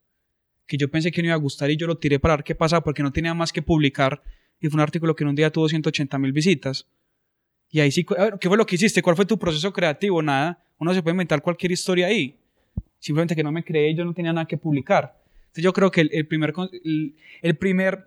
Que 0.66 0.76
yo 0.76 0.90
pensé 0.90 1.10
que 1.10 1.22
no 1.22 1.28
iba 1.28 1.34
a 1.34 1.38
gustar 1.38 1.70
y 1.70 1.78
yo 1.78 1.86
lo 1.86 1.96
tiré 1.96 2.18
para 2.18 2.36
ver 2.36 2.44
qué 2.44 2.54
pasaba 2.54 2.84
porque 2.84 3.02
no 3.02 3.10
tenía 3.10 3.32
más 3.32 3.54
que 3.54 3.62
publicar. 3.62 4.22
Y 4.60 4.68
fue 4.68 4.76
un 4.76 4.82
artículo 4.82 5.16
que 5.16 5.24
en 5.24 5.28
un 5.28 5.34
día 5.34 5.50
tuvo 5.50 5.66
180 5.66 6.18
mil 6.18 6.32
visitas. 6.32 6.86
Y 7.70 7.80
ahí 7.80 7.90
sí, 7.90 8.04
¿qué 8.04 8.48
fue 8.48 8.58
lo 8.58 8.66
que 8.66 8.74
hiciste? 8.74 9.00
¿Cuál 9.00 9.16
fue 9.16 9.24
tu 9.24 9.38
proceso 9.38 9.72
creativo? 9.72 10.20
Nada. 10.20 10.62
Uno 10.78 10.92
se 10.92 11.02
puede 11.02 11.14
inventar 11.14 11.40
cualquier 11.40 11.72
historia 11.72 12.08
ahí. 12.08 12.36
Simplemente 12.98 13.34
que 13.34 13.42
no 13.42 13.50
me 13.50 13.64
creé, 13.64 13.94
yo 13.94 14.04
no 14.04 14.12
tenía 14.12 14.34
nada 14.34 14.46
que 14.46 14.58
publicar. 14.58 15.24
Entonces 15.54 15.64
yo 15.64 15.72
creo 15.72 15.90
que 15.90 16.00
el, 16.00 16.26
primer, 16.26 16.52
el, 17.42 17.56
primer, 17.56 18.04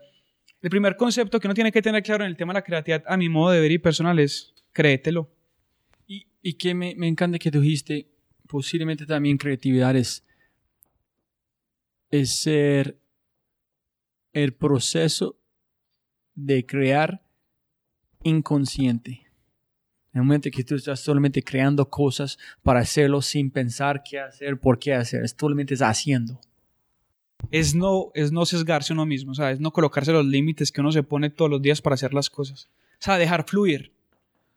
el 0.61 0.69
primer 0.69 0.95
concepto 0.95 1.39
que 1.39 1.47
uno 1.47 1.53
tiene 1.53 1.71
que 1.71 1.81
tener 1.81 2.03
claro 2.03 2.23
en 2.23 2.31
el 2.31 2.37
tema 2.37 2.53
de 2.53 2.59
la 2.59 2.63
creatividad, 2.63 3.03
a 3.07 3.17
mi 3.17 3.29
modo 3.29 3.51
de 3.51 3.61
ver 3.61 3.71
y 3.71 3.77
personal, 3.77 4.17
es 4.19 4.53
créetelo. 4.73 5.31
Y, 6.07 6.27
y 6.41 6.53
que 6.53 6.73
me, 6.73 6.95
me 6.95 7.07
encanta 7.07 7.37
que 7.37 7.51
tú 7.51 7.61
dijiste, 7.61 8.09
posiblemente 8.47 9.05
también 9.05 9.37
creatividad 9.37 9.95
es, 9.95 10.25
es 12.09 12.31
ser 12.39 12.99
el 14.33 14.53
proceso 14.53 15.39
de 16.33 16.65
crear 16.65 17.21
inconsciente. 18.23 19.27
En 20.13 20.21
el 20.21 20.23
momento 20.23 20.49
que 20.51 20.63
tú 20.63 20.75
estás 20.75 20.99
solamente 20.99 21.43
creando 21.43 21.89
cosas 21.89 22.39
para 22.63 22.79
hacerlo 22.79 23.21
sin 23.21 23.51
pensar 23.51 24.01
qué 24.03 24.19
hacer, 24.19 24.59
por 24.59 24.79
qué 24.79 24.93
hacer, 24.93 25.27
solamente 25.29 25.75
es 25.75 25.81
haciendo. 25.81 26.39
Es 27.51 27.75
no, 27.75 28.11
es 28.13 28.31
no 28.31 28.45
sesgarse 28.45 28.93
uno 28.93 29.05
mismo, 29.05 29.31
o 29.31 29.35
sea, 29.35 29.51
es 29.51 29.59
no 29.59 29.71
colocarse 29.71 30.11
los 30.11 30.25
límites 30.25 30.71
que 30.71 30.81
uno 30.81 30.91
se 30.91 31.03
pone 31.03 31.29
todos 31.29 31.49
los 31.49 31.61
días 31.61 31.81
para 31.81 31.93
hacer 31.93 32.13
las 32.13 32.29
cosas. 32.29 32.69
O 32.93 33.03
sea, 33.03 33.17
dejar 33.17 33.45
fluir. 33.47 33.93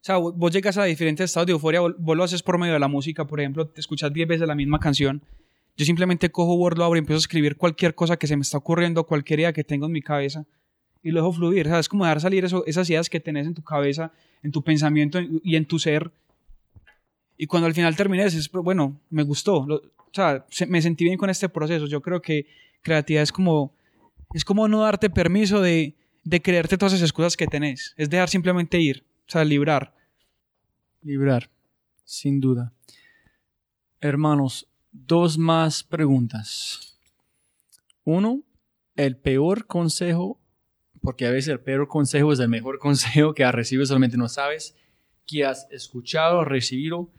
O 0.01 0.05
sea, 0.05 0.17
vos 0.17 0.51
llegas 0.51 0.79
a 0.79 0.85
diferentes 0.85 1.25
estados 1.25 1.47
de 1.47 1.53
euforia, 1.53 1.81
vos 1.81 2.17
lo 2.17 2.25
haces 2.25 2.43
por 2.43 2.59
medio 2.59 2.73
de 2.73 2.81
la 2.81 2.89
música, 2.89 3.27
por 3.27 3.41
ejemplo, 3.41 3.67
te 3.69 3.81
escuchas 3.81 4.13
10 4.13 4.27
veces 4.27 4.49
la 4.49 4.55
misma 4.55 4.79
canción. 4.81 5.23
Yo 5.77 5.85
simplemente 5.85 6.31
cojo 6.31 6.55
Word, 6.55 6.79
lo 6.79 6.85
abro 6.85 6.97
y 6.97 7.01
empiezo 7.01 7.19
a 7.19 7.21
escribir 7.21 7.57
cualquier 7.57 7.95
cosa 7.95 8.17
que 8.17 8.27
se 8.27 8.37
me 8.37 8.43
está 8.43 8.59
ocurriendo, 8.59 9.05
cualquier 9.05 9.41
idea 9.41 9.53
que 9.53 9.63
tengo 9.63 9.87
en 9.87 9.93
mi 9.93 10.03
cabeza 10.03 10.47
y 11.03 11.11
lo 11.11 11.21
dejo 11.21 11.33
fluir. 11.33 11.67
O 11.67 11.71
sea, 11.71 11.79
es 11.79 11.89
como 11.89 12.05
dejar 12.05 12.21
salir 12.21 12.45
eso, 12.45 12.65
esas 12.67 12.89
ideas 12.91 13.09
que 13.09 13.21
tenés 13.21 13.47
en 13.47 13.55
tu 13.55 13.63
cabeza 13.63 14.13
en 14.43 14.53
tu 14.53 14.63
pensamiento 14.63 15.19
y 15.21 15.57
en 15.57 15.67
tu 15.67 15.79
ser. 15.79 16.11
Y 17.37 17.47
cuando 17.47 17.67
al 17.67 17.75
final 17.75 17.97
termines, 17.97 18.35
es, 18.35 18.51
bueno, 18.51 19.01
me 19.11 19.23
gustó. 19.23 19.67
O 20.11 20.15
sea, 20.15 20.45
me 20.69 20.83
sentí 20.83 21.05
bien 21.05 21.19
con 21.19 21.31
este 21.31 21.49
proceso. 21.49 21.87
Yo 21.87 22.01
creo 22.01 22.21
que 22.21 22.47
creatividad 22.83 23.23
es 23.23 23.33
como, 23.33 23.75
es 24.35 24.45
como 24.45 24.69
no 24.69 24.81
darte 24.81 25.11
permiso 25.11 25.61
de, 25.61 25.97
de 26.25 26.43
creerte 26.43 26.79
todas 26.79 26.95
esas 26.95 27.13
cosas 27.13 27.37
que 27.37 27.47
tenés. 27.47 27.95
Es 27.97 28.11
dejar 28.11 28.29
simplemente 28.29 28.81
ir. 28.81 29.05
O 29.27 29.31
sea, 29.31 29.45
librar. 29.45 29.95
Librar, 31.03 31.51
sin 32.05 32.41
duda. 32.41 32.73
Hermanos, 34.01 34.69
dos 34.93 35.39
más 35.39 35.83
preguntas. 35.83 36.99
Uno, 38.05 38.43
el 38.97 39.17
peor 39.17 39.67
consejo 39.67 40.41
porque 41.01 41.27
a 41.27 41.31
veces 41.31 41.49
el 41.49 41.61
peor 41.61 41.89
consejo 41.89 42.33
es 42.33 42.41
el 42.41 42.49
mejor 42.49 42.79
consejo 42.81 43.35
que 43.35 43.45
has 43.45 43.55
recibido, 43.55 43.87
solamente 43.87 44.17
no 44.17 44.29
sabes 44.29 44.77
que 45.27 45.45
has 45.45 45.69
escuchado, 45.71 46.45
recibido 46.45 47.11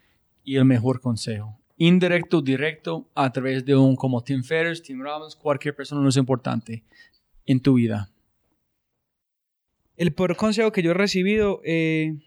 y 0.43 0.57
el 0.57 0.65
mejor 0.65 0.99
consejo. 0.99 1.59
Indirecto, 1.83 2.43
directo, 2.43 3.09
a 3.15 3.31
través 3.31 3.65
de 3.65 3.75
un 3.75 3.95
como 3.95 4.23
Tim 4.23 4.43
Ferriss, 4.43 4.83
Tim 4.83 5.01
Robbins, 5.01 5.35
cualquier 5.35 5.75
persona 5.75 5.99
no 5.99 6.09
es 6.09 6.15
importante 6.15 6.83
en 7.47 7.59
tu 7.59 7.73
vida. 7.73 8.07
El 9.97 10.13
peor 10.13 10.37
consejo 10.37 10.71
que 10.71 10.83
yo 10.83 10.91
he 10.91 10.93
recibido 10.93 11.59
eh, 11.65 12.19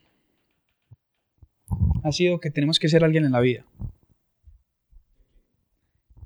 ha 2.02 2.10
sido 2.10 2.40
que 2.40 2.51
tenemos 2.51 2.81
que 2.81 2.89
ser 2.89 3.05
alguien 3.05 3.24
en 3.24 3.31
la 3.31 3.39
vida. 3.39 3.64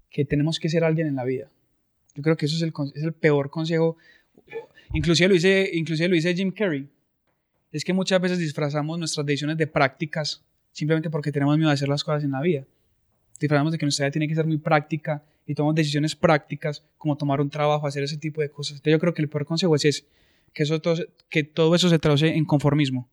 Que 0.09 0.25
tenemos 0.25 0.59
que 0.59 0.71
ser 0.71 0.83
alguien 0.83 1.07
en 1.07 1.17
la 1.17 1.25
vida. 1.25 1.51
Yo 2.15 2.23
creo 2.23 2.39
que 2.39 2.47
eso 2.47 2.57
es 2.57 2.63
el, 2.63 3.13
peor 3.13 3.51
consejo 3.51 3.99
Inclusive 4.95 5.29
lo, 5.29 5.35
dice, 5.35 5.69
inclusive 5.75 6.09
lo 6.09 6.15
dice 6.15 6.35
Jim 6.35 6.51
Carrey. 6.51 6.89
Es 7.73 7.85
que 7.85 7.93
muchas 7.93 8.23
veces 8.23 8.39
disfrazamos 8.39 8.99
nuestras 8.99 9.27
decisiones 9.27 9.59
de 9.59 9.67
prácticas 9.67 10.43
simplemente 10.73 11.11
porque 11.11 11.31
tenemos 11.31 11.59
miedo 11.59 11.69
de 11.69 11.75
hacer 11.75 11.91
las 11.91 12.03
cosas 12.03 12.25
en 12.25 12.31
la 12.31 12.41
vida. 12.41 12.65
Disfrazamos 13.39 13.73
de 13.73 13.79
que 13.79 13.87
nuestra 13.87 14.07
vida 14.07 14.13
tiene 14.13 14.29
que 14.29 14.35
ser 14.35 14.47
muy 14.47 14.59
práctica 14.59 15.25
y 15.47 15.55
tomamos 15.55 15.75
decisiones 15.75 16.15
prácticas 16.15 16.85
como 16.99 17.17
tomar 17.17 17.41
un 17.41 17.51
trabajo, 17.51 17.87
hacer 17.87 18.03
ese 18.03 18.19
tipo 18.19 18.41
de 18.41 18.51
cosas. 18.51 18.77
Entonces 18.77 18.93
yo 18.93 18.99
creo 18.99 19.15
que 19.15 19.23
el 19.23 19.29
peor 19.29 19.45
consejo 19.45 19.75
es 19.77 20.07
que, 20.53 20.63
eso 20.63 20.81
todo, 20.81 20.97
que 21.31 21.45
todo 21.45 21.75
eso 21.75 21.89
se 21.89 21.99
traduce 21.99 22.29
en 22.35 22.45
conformismo. 22.45 23.09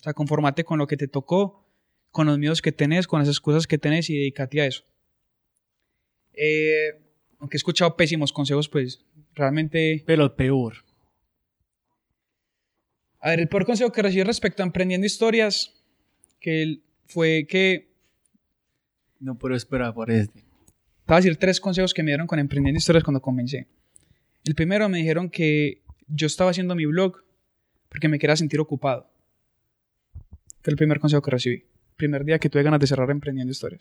O 0.00 0.02
sea, 0.02 0.14
conformate 0.14 0.64
con 0.64 0.78
lo 0.78 0.86
que 0.86 0.96
te 0.96 1.08
tocó, 1.08 1.64
con 2.10 2.26
los 2.26 2.38
miedos 2.38 2.62
que 2.62 2.72
tenés, 2.72 3.06
con 3.06 3.20
las 3.20 3.28
excusas 3.28 3.66
que 3.66 3.78
tenés 3.78 4.10
y 4.10 4.16
dedícate 4.16 4.60
a 4.60 4.66
eso. 4.66 4.84
Eh, 6.32 7.00
aunque 7.38 7.56
he 7.56 7.58
escuchado 7.58 7.96
pésimos 7.96 8.32
consejos, 8.32 8.68
pues 8.68 9.04
realmente... 9.34 10.02
Pero 10.06 10.24
el 10.24 10.32
peor. 10.32 10.84
A 13.20 13.30
ver, 13.30 13.40
el 13.40 13.48
peor 13.48 13.64
consejo 13.64 13.92
que 13.92 14.02
recibí 14.02 14.22
respecto 14.22 14.62
a 14.62 14.66
emprendiendo 14.66 15.06
historias 15.06 15.72
que 16.40 16.80
fue 17.06 17.46
que... 17.48 17.93
No 19.24 19.36
puedo 19.38 19.54
esperar 19.54 19.94
por 19.94 20.10
este. 20.10 20.40
Te 20.40 20.44
voy 21.08 21.14
a 21.14 21.16
decir 21.16 21.36
tres 21.36 21.58
consejos 21.60 21.94
que 21.94 22.02
me 22.02 22.10
dieron 22.10 22.26
con 22.26 22.38
emprendiendo 22.38 22.76
historias 22.76 23.02
cuando 23.02 23.22
comencé. 23.22 23.66
El 24.44 24.54
primero 24.54 24.86
me 24.90 24.98
dijeron 24.98 25.30
que 25.30 25.82
yo 26.06 26.26
estaba 26.26 26.50
haciendo 26.50 26.74
mi 26.74 26.84
blog 26.84 27.22
porque 27.88 28.06
me 28.08 28.18
quería 28.18 28.36
sentir 28.36 28.60
ocupado. 28.60 29.10
Fue 30.60 30.70
el 30.72 30.76
primer 30.76 31.00
consejo 31.00 31.22
que 31.22 31.30
recibí. 31.30 31.64
primer 31.96 32.24
día 32.24 32.38
que 32.38 32.50
tuve 32.50 32.62
ganas 32.62 32.80
de 32.80 32.86
cerrar 32.86 33.10
Emprendiendo 33.10 33.50
Historias. 33.50 33.80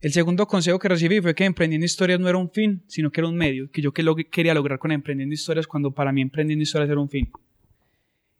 El 0.00 0.12
segundo 0.12 0.46
consejo 0.46 0.78
que 0.78 0.88
recibí 0.88 1.20
fue 1.20 1.34
que 1.34 1.44
Emprendiendo 1.44 1.84
Historias 1.84 2.18
no 2.20 2.28
era 2.28 2.38
un 2.38 2.50
fin, 2.50 2.82
sino 2.86 3.10
que 3.10 3.20
era 3.20 3.28
un 3.28 3.36
medio, 3.36 3.70
que 3.70 3.82
yo 3.82 3.92
que 3.92 4.02
lo 4.02 4.14
que 4.16 4.24
quería 4.24 4.54
lograr 4.54 4.78
con 4.78 4.92
Emprendiendo 4.92 5.34
Historias 5.34 5.66
cuando 5.66 5.90
para 5.92 6.10
mí 6.10 6.22
Emprendiendo 6.22 6.62
Historias 6.62 6.90
era 6.90 7.00
un 7.00 7.10
fin. 7.10 7.30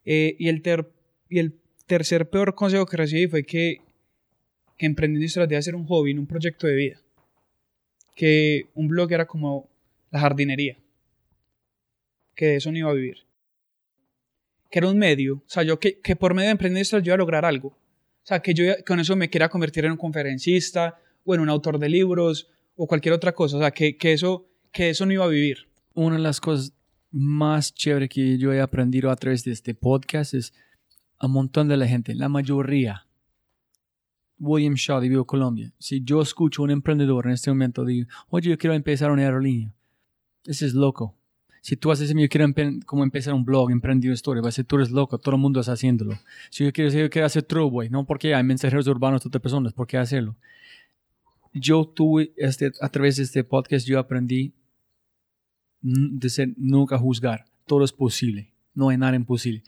Eh, 0.07 0.37
y, 0.39 0.49
el 0.49 0.63
ter- 0.63 0.91
y 1.29 1.39
el 1.39 1.59
tercer 1.87 2.31
peor 2.31 2.55
consejo 2.55 2.87
que 2.87 2.97
recibí 2.97 3.27
fue 3.27 3.45
que, 3.45 3.79
que 4.77 4.87
Emprendiendo 4.87 5.25
Historias 5.25 5.49
debe 5.49 5.63
ser 5.63 5.75
un 5.75 5.87
hobby, 5.87 6.13
un 6.13 6.27
proyecto 6.27 6.67
de 6.67 6.75
vida. 6.75 7.01
Que 8.15 8.69
un 8.75 8.89
blog 8.89 9.13
era 9.13 9.27
como 9.27 9.69
la 10.11 10.21
jardinería. 10.21 10.79
Que 12.35 12.47
de 12.47 12.57
eso 12.57 12.71
no 12.71 12.79
iba 12.79 12.91
a 12.91 12.95
vivir. 12.95 13.19
Que 14.71 14.79
era 14.81 14.89
un 14.89 14.99
medio. 14.99 15.37
O 15.37 15.49
sea, 15.49 15.63
yo 15.63 15.79
que, 15.79 16.01
que 16.01 16.17
por 16.17 16.35
medio 16.35 16.49
de 16.49 16.53
Emprendiendo 16.53 16.83
Historias 16.83 17.05
yo 17.05 17.11
iba 17.11 17.15
a 17.15 17.19
lograr 17.19 17.45
algo. 17.45 17.69
O 17.69 18.27
sea, 18.27 18.41
que 18.41 18.55
yo 18.55 18.65
con 18.87 19.01
eso 19.01 19.17
me 19.17 19.29
quiera 19.29 19.49
convertir 19.49 19.85
en 19.85 19.93
un 19.93 19.99
conferencista 19.99 20.99
o 21.25 21.35
en 21.35 21.41
un 21.41 21.51
autor 21.51 21.79
de 21.79 21.89
libros 21.89 22.49
o 22.75 22.87
cualquier 22.87 23.15
otra 23.15 23.33
cosa. 23.33 23.57
O 23.57 23.61
sea, 23.61 23.71
que, 23.71 23.97
que, 23.97 24.13
eso, 24.13 24.49
que 24.73 24.91
eso 24.91 25.05
no 25.07 25.13
iba 25.13 25.25
a 25.25 25.29
vivir. 25.29 25.69
Una 25.95 26.17
de 26.17 26.23
las 26.23 26.41
cosas 26.41 26.73
más 27.11 27.75
chéveres 27.75 28.09
que 28.09 28.39
yo 28.39 28.53
he 28.53 28.61
aprendido 28.61 29.11
a 29.11 29.17
través 29.17 29.45
de 29.45 29.53
este 29.53 29.75
podcast 29.75 30.35
es 30.35 30.53
a 31.19 31.27
un 31.27 31.33
montón 31.33 31.69
de 31.69 31.77
la 31.77 31.87
gente, 31.87 32.15
la 32.15 32.29
mayoría. 32.29 33.07
William 34.39 34.75
Shaw 34.75 35.01
de 35.01 35.09
Vivo 35.09 35.25
Colombia. 35.25 35.73
Si 35.79 36.03
yo 36.03 36.21
escucho 36.21 36.63
a 36.63 36.65
un 36.65 36.71
emprendedor 36.71 37.27
en 37.27 37.33
este 37.33 37.51
momento, 37.51 37.85
digo, 37.85 38.09
oye, 38.29 38.51
yo 38.51 38.59
quiero 38.59 38.75
empezar 38.75 39.11
una 39.11 39.23
aerolínea. 39.23 39.73
Ese 40.45 40.67
es 40.67 40.75
loco. 40.75 41.15
Si 41.63 41.77
tú 41.77 41.91
haces 41.91 42.13
yo 42.15 42.29
quiero 42.29 42.47
como 42.85 43.05
empezar 43.05 43.33
un 43.33 43.43
blog, 43.43 43.71
emprendido 43.71 44.13
historia, 44.13 44.43
va 44.43 44.51
a 44.51 44.53
ser 44.53 44.67
tú 44.67 44.77
eres 44.77 44.91
loco, 44.91 45.17
todo 45.17 45.35
el 45.35 45.41
mundo 45.41 45.61
está 45.61 45.73
haciéndolo. 45.73 46.13
Si 46.51 46.63
yo 46.63 46.73
quiero, 46.73 46.91
si 46.91 46.99
yo 46.99 47.09
quiero 47.09 47.25
hacer 47.25 47.43
Trueboy, 47.43 47.89
no 47.89 48.05
porque 48.05 48.35
hay 48.35 48.45
mensajeros 48.45 48.87
urbanos 48.87 49.23
de 49.23 49.29
otras 49.29 49.41
personas, 49.41 49.73
¿por 49.73 49.87
qué 49.87 49.97
hacerlo? 49.97 50.37
Yo 51.55 51.87
tuve, 51.87 52.35
este, 52.37 52.71
a 52.83 52.89
través 52.91 53.17
de 53.17 53.23
este 53.23 53.45
podcast, 53.45 53.87
yo 53.87 53.99
aprendí 53.99 54.53
de 55.81 56.29
ser 56.29 56.51
nunca 56.59 56.99
juzgar. 56.99 57.47
Todo 57.67 57.83
es 57.85 57.93
posible. 57.93 58.53
No 58.75 58.91
hay 58.91 58.99
nada 58.99 59.17
imposible. 59.17 59.63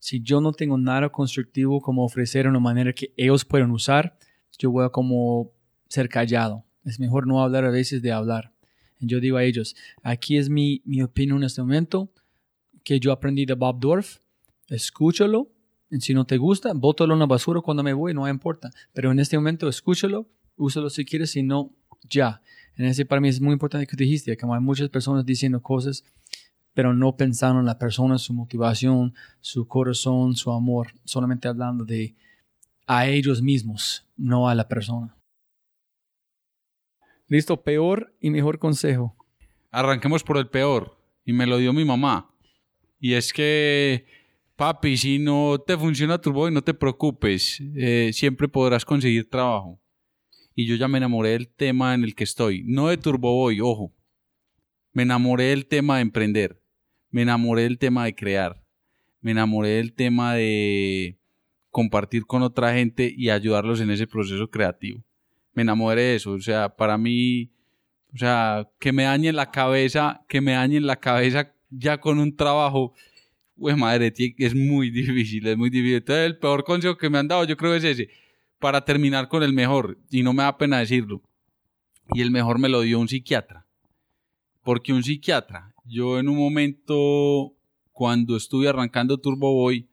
Si 0.00 0.20
yo 0.22 0.40
no 0.40 0.52
tengo 0.52 0.76
nada 0.76 1.10
constructivo 1.10 1.80
como 1.80 2.04
ofrecer 2.04 2.44
de 2.44 2.48
una 2.48 2.58
manera 2.58 2.92
que 2.92 3.12
ellos 3.16 3.44
puedan 3.44 3.70
usar, 3.70 4.18
yo 4.58 4.70
voy 4.70 4.84
a 4.84 4.88
como 4.88 5.52
ser 5.88 6.08
callado. 6.08 6.64
Es 6.84 6.98
mejor 6.98 7.26
no 7.26 7.42
hablar 7.42 7.64
a 7.64 7.70
veces 7.70 8.02
de 8.02 8.10
hablar. 8.10 8.52
Yo 8.98 9.20
digo 9.20 9.36
a 9.36 9.44
ellos, 9.44 9.76
aquí 10.02 10.36
es 10.36 10.48
mi, 10.48 10.82
mi 10.84 11.02
opinión 11.02 11.38
en 11.38 11.44
este 11.44 11.62
momento, 11.62 12.12
que 12.82 12.98
yo 12.98 13.12
aprendí 13.12 13.46
de 13.46 13.54
Bob 13.54 13.78
Dorf, 13.78 14.18
escúchalo, 14.68 15.52
y 15.90 16.00
si 16.00 16.14
no 16.14 16.24
te 16.24 16.38
gusta, 16.38 16.72
bótalo 16.74 17.14
en 17.14 17.20
la 17.20 17.26
basura 17.26 17.60
cuando 17.60 17.82
me 17.82 17.92
voy, 17.92 18.14
no 18.14 18.28
importa. 18.28 18.70
Pero 18.92 19.10
en 19.10 19.18
este 19.18 19.36
momento 19.36 19.68
escúchalo, 19.68 20.28
úsalo 20.56 20.88
si 20.88 21.04
quieres, 21.04 21.32
si 21.32 21.42
no, 21.42 21.74
ya. 22.08 22.42
En 22.76 22.86
ese 22.86 23.04
para 23.04 23.20
mí 23.20 23.28
es 23.28 23.40
muy 23.40 23.52
importante 23.52 23.86
que 23.86 23.96
dijiste, 23.96 24.36
que 24.36 24.46
hay 24.46 24.60
muchas 24.60 24.88
personas 24.88 25.26
diciendo 25.26 25.60
cosas, 25.60 26.04
pero 26.80 26.94
no 26.94 27.14
pensando 27.14 27.60
en 27.60 27.66
la 27.66 27.78
persona, 27.78 28.16
su 28.16 28.32
motivación, 28.32 29.12
su 29.42 29.68
corazón, 29.68 30.34
su 30.34 30.50
amor, 30.50 30.94
solamente 31.04 31.46
hablando 31.46 31.84
de 31.84 32.14
a 32.86 33.06
ellos 33.06 33.42
mismos, 33.42 34.08
no 34.16 34.48
a 34.48 34.54
la 34.54 34.66
persona. 34.66 35.14
Listo, 37.28 37.62
peor 37.62 38.16
y 38.18 38.30
mejor 38.30 38.58
consejo. 38.58 39.14
Arranquemos 39.70 40.24
por 40.24 40.38
el 40.38 40.48
peor. 40.48 40.96
Y 41.22 41.34
me 41.34 41.46
lo 41.46 41.58
dio 41.58 41.74
mi 41.74 41.84
mamá. 41.84 42.34
Y 42.98 43.12
es 43.12 43.34
que, 43.34 44.06
papi, 44.56 44.96
si 44.96 45.18
no 45.18 45.58
te 45.58 45.76
funciona 45.76 46.18
Turboy, 46.18 46.50
no 46.50 46.64
te 46.64 46.72
preocupes. 46.72 47.60
eh, 47.76 48.10
siempre 48.14 48.48
podrás 48.48 48.86
conseguir 48.86 49.28
trabajo. 49.28 49.78
Y 50.54 50.66
yo 50.66 50.76
ya 50.76 50.88
me 50.88 50.96
enamoré 50.96 51.32
del 51.32 51.48
tema 51.48 51.92
en 51.92 52.04
el 52.04 52.14
que 52.14 52.24
estoy. 52.24 52.62
No 52.64 52.88
de 52.88 52.96
Turboboy, 52.96 53.60
ojo. 53.60 53.92
Me 54.94 55.02
enamoré 55.02 55.44
del 55.44 55.66
tema 55.66 55.96
de 55.96 56.02
emprender. 56.02 56.59
Me 57.10 57.22
enamoré 57.22 57.62
del 57.62 57.78
tema 57.78 58.04
de 58.04 58.14
crear. 58.14 58.62
Me 59.20 59.32
enamoré 59.32 59.70
del 59.70 59.92
tema 59.92 60.34
de 60.34 61.18
compartir 61.70 62.26
con 62.26 62.42
otra 62.42 62.72
gente 62.74 63.12
y 63.16 63.30
ayudarlos 63.30 63.80
en 63.80 63.90
ese 63.90 64.06
proceso 64.06 64.48
creativo. 64.50 65.02
Me 65.52 65.62
enamoré 65.62 66.02
de 66.02 66.14
eso. 66.16 66.32
O 66.32 66.40
sea, 66.40 66.68
para 66.74 66.96
mí, 66.98 67.50
o 68.14 68.18
sea, 68.18 68.68
que 68.78 68.92
me 68.92 69.04
dañen 69.04 69.36
la 69.36 69.50
cabeza, 69.50 70.24
que 70.28 70.40
me 70.40 70.52
dañen 70.52 70.86
la 70.86 70.96
cabeza 70.96 71.52
ya 71.70 71.98
con 71.98 72.18
un 72.18 72.36
trabajo, 72.36 72.94
pues 73.56 73.76
madre, 73.76 74.12
es 74.16 74.54
muy 74.54 74.90
difícil, 74.90 75.46
es 75.46 75.56
muy 75.56 75.70
difícil. 75.70 75.96
Entonces, 75.96 76.26
el 76.26 76.38
peor 76.38 76.64
consejo 76.64 76.96
que 76.96 77.10
me 77.10 77.18
han 77.18 77.28
dado, 77.28 77.44
yo 77.44 77.56
creo 77.56 77.74
es 77.74 77.84
ese, 77.84 78.08
para 78.58 78.84
terminar 78.84 79.28
con 79.28 79.42
el 79.42 79.52
mejor, 79.52 79.98
y 80.10 80.22
no 80.22 80.32
me 80.32 80.42
da 80.42 80.56
pena 80.56 80.78
decirlo. 80.78 81.22
Y 82.12 82.22
el 82.22 82.30
mejor 82.30 82.58
me 82.58 82.68
lo 82.68 82.80
dio 82.80 82.98
un 82.98 83.08
psiquiatra. 83.08 83.66
Porque 84.62 84.92
un 84.92 85.02
psiquiatra, 85.02 85.69
yo 85.90 86.20
en 86.20 86.28
un 86.28 86.38
momento, 86.38 87.52
cuando 87.92 88.36
estuve 88.36 88.68
arrancando 88.68 89.18
Turbo 89.18 89.52
Boy 89.52 89.88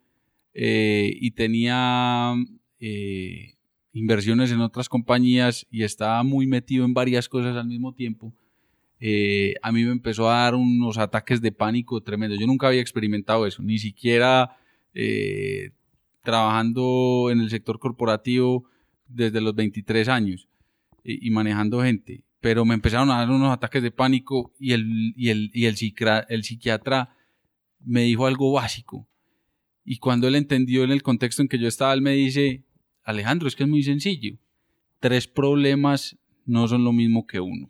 eh, 0.54 1.12
y 1.20 1.32
tenía 1.32 2.36
eh, 2.80 3.56
inversiones 3.94 4.52
en 4.52 4.62
otras 4.62 4.90
compañías 4.90 5.66
y 5.72 5.84
estaba 5.84 6.22
muy 6.24 6.46
metido 6.46 6.86
en 6.86 6.94
varias 6.94 7.28
cosas 7.28 7.58
al 7.58 7.66
mismo 7.66 7.94
tiempo, 7.94 8.32
eh, 9.00 9.56
a 9.64 9.72
mí 9.72 9.84
me 9.84 9.92
empezó 9.92 10.30
a 10.30 10.44
dar 10.44 10.56
unos 10.56 11.00
ataques 11.00 11.42
de 11.42 11.52
pánico 11.52 12.02
tremendos. 12.02 12.40
Yo 12.40 12.46
nunca 12.46 12.68
había 12.68 12.82
experimentado 12.82 13.48
eso, 13.48 13.64
ni 13.64 13.80
siquiera 13.80 14.58
trabajando 16.24 17.30
en 17.32 17.40
el 17.40 17.52
sector 17.52 17.78
corporativo 17.78 18.66
desde 19.08 19.42
los 19.42 19.54
23 19.54 20.08
años 20.10 20.48
y 21.04 21.30
manejando 21.30 21.84
gente. 21.84 22.27
Pero 22.48 22.64
me 22.64 22.76
empezaron 22.76 23.12
a 23.12 23.18
dar 23.18 23.30
unos 23.30 23.52
ataques 23.52 23.84
de 23.84 23.92
pánico 23.92 24.54
y 24.58 24.72
el, 24.72 25.14
y 25.18 25.32
el, 25.32 25.52
y 25.54 25.66
el, 25.66 25.76
psiquiatra, 25.76 26.26
el 26.30 26.46
psiquiatra 26.46 27.14
me 27.82 28.04
dijo 28.04 28.26
algo 28.26 28.54
básico. 28.54 29.06
Y 29.84 29.98
cuando 29.98 30.30
él 30.30 30.36
entendió 30.36 30.86
en 30.86 30.92
el 30.92 31.04
contexto 31.04 31.42
en 31.42 31.50
que 31.50 31.60
yo 31.60 31.68
estaba, 31.68 31.94
él 31.94 32.02
me 32.02 32.14
dice, 32.14 32.64
Alejandro, 33.04 33.50
es 33.50 33.56
que 33.58 33.64
es 33.64 33.70
muy 33.70 33.84
sencillo. 33.84 34.38
Tres 35.02 35.28
problemas 35.28 36.18
no 36.46 36.70
son 36.70 36.86
lo 36.86 36.94
mismo 36.94 37.28
que 37.28 37.42
uno. 37.42 37.70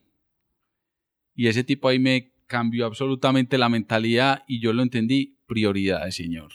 Y 1.33 1.47
ese 1.47 1.63
tipo 1.63 1.87
ahí 1.87 1.97
me 1.97 2.31
cambió 2.45 2.85
absolutamente 2.85 3.57
la 3.57 3.69
mentalidad 3.69 4.43
y 4.47 4.59
yo 4.59 4.73
lo 4.73 4.83
entendí. 4.83 5.39
Prioridades, 5.47 6.13
señor. 6.13 6.51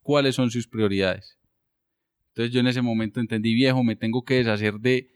¿Cuáles 0.00 0.34
son 0.34 0.50
sus 0.50 0.66
prioridades? 0.66 1.36
Entonces 2.28 2.54
yo 2.54 2.60
en 2.60 2.68
ese 2.68 2.80
momento 2.80 3.20
entendí, 3.20 3.52
viejo, 3.52 3.84
me 3.84 3.96
tengo 3.96 4.24
que 4.24 4.36
deshacer 4.36 4.80
de 4.80 5.11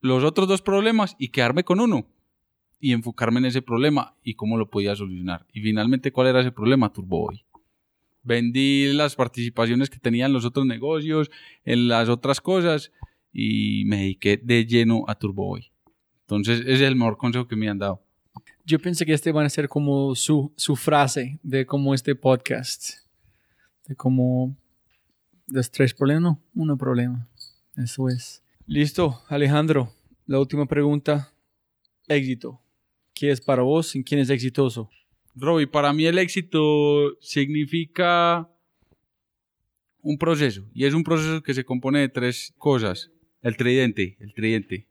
los 0.00 0.24
otros 0.24 0.48
dos 0.48 0.62
problemas 0.62 1.16
y 1.18 1.28
quedarme 1.28 1.64
con 1.64 1.80
uno. 1.80 2.06
Y 2.78 2.92
enfocarme 2.92 3.38
en 3.40 3.46
ese 3.46 3.62
problema 3.62 4.14
y 4.22 4.34
cómo 4.34 4.58
lo 4.58 4.70
podía 4.70 4.94
solucionar. 4.94 5.46
Y 5.52 5.60
finalmente, 5.60 6.12
¿cuál 6.12 6.28
era 6.28 6.40
ese 6.40 6.52
problema? 6.52 6.92
Turboboy. 6.92 7.44
Vendí 8.22 8.92
las 8.92 9.16
participaciones 9.16 9.88
que 9.88 9.98
tenía 9.98 10.26
en 10.26 10.32
los 10.32 10.44
otros 10.44 10.66
negocios, 10.66 11.30
en 11.64 11.88
las 11.88 12.08
otras 12.08 12.40
cosas 12.40 12.92
y 13.32 13.84
me 13.86 13.98
dediqué 13.98 14.36
de 14.36 14.66
lleno 14.66 15.04
a 15.08 15.14
Turboboy. 15.14 15.70
Entonces, 16.22 16.60
ese 16.60 16.72
es 16.72 16.80
el 16.80 16.96
mejor 16.96 17.16
consejo 17.16 17.46
que 17.46 17.54
me 17.54 17.68
han 17.68 17.78
dado. 17.78 18.02
Yo 18.64 18.80
pensé 18.80 19.06
que 19.06 19.12
este 19.12 19.30
van 19.30 19.46
a 19.46 19.50
ser 19.50 19.68
como 19.68 20.16
su, 20.16 20.52
su 20.56 20.74
frase 20.74 21.38
de 21.44 21.66
como 21.66 21.94
este 21.94 22.16
podcast. 22.16 22.94
De 23.86 23.94
como 23.94 24.56
los 25.46 25.70
tres 25.70 25.94
problemas, 25.94 26.22
no, 26.22 26.40
uno 26.54 26.76
problema. 26.76 27.28
Eso 27.76 28.08
es. 28.08 28.42
Listo, 28.68 29.22
Alejandro. 29.28 29.92
La 30.26 30.40
última 30.40 30.66
pregunta. 30.66 31.32
Éxito. 32.08 32.60
¿Qué 33.14 33.30
es 33.30 33.40
para 33.40 33.62
vos 33.62 33.94
y 33.94 34.02
quién 34.02 34.18
es 34.18 34.28
exitoso? 34.28 34.90
Roby, 35.36 35.66
para 35.66 35.92
mí 35.92 36.04
el 36.04 36.18
éxito 36.18 37.16
significa 37.20 38.50
un 40.02 40.18
proceso. 40.18 40.68
Y 40.74 40.84
es 40.84 40.94
un 40.94 41.04
proceso 41.04 41.44
que 41.44 41.54
se 41.54 41.64
compone 41.64 42.00
de 42.00 42.08
tres 42.08 42.54
cosas. 42.58 43.12
El 43.40 43.56
tridente, 43.56 44.16
el 44.18 44.34
tridente. 44.34 44.88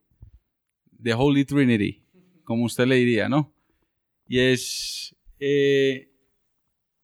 The 1.03 1.13
Holy 1.13 1.43
Trinity, 1.43 2.01
como 2.45 2.63
usted 2.63 2.87
le 2.87 2.95
diría, 2.95 3.27
¿no? 3.27 3.53
Y 4.25 4.39
es, 4.39 5.17
eh, 5.39 6.13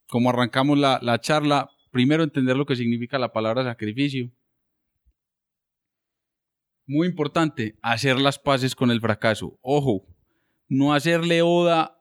como 0.07 0.29
arrancamos 0.29 0.79
la, 0.79 0.99
la 1.01 1.19
charla, 1.19 1.69
primero 1.91 2.23
entender 2.23 2.55
lo 2.55 2.65
que 2.65 2.77
significa 2.77 3.19
la 3.19 3.33
palabra 3.33 3.65
sacrificio. 3.65 4.31
Muy 6.91 7.07
importante, 7.07 7.77
hacer 7.81 8.19
las 8.19 8.37
paces 8.37 8.75
con 8.75 8.91
el 8.91 8.99
fracaso. 8.99 9.57
Ojo, 9.61 10.05
no 10.67 10.93
hacerle 10.93 11.41
oda 11.41 11.97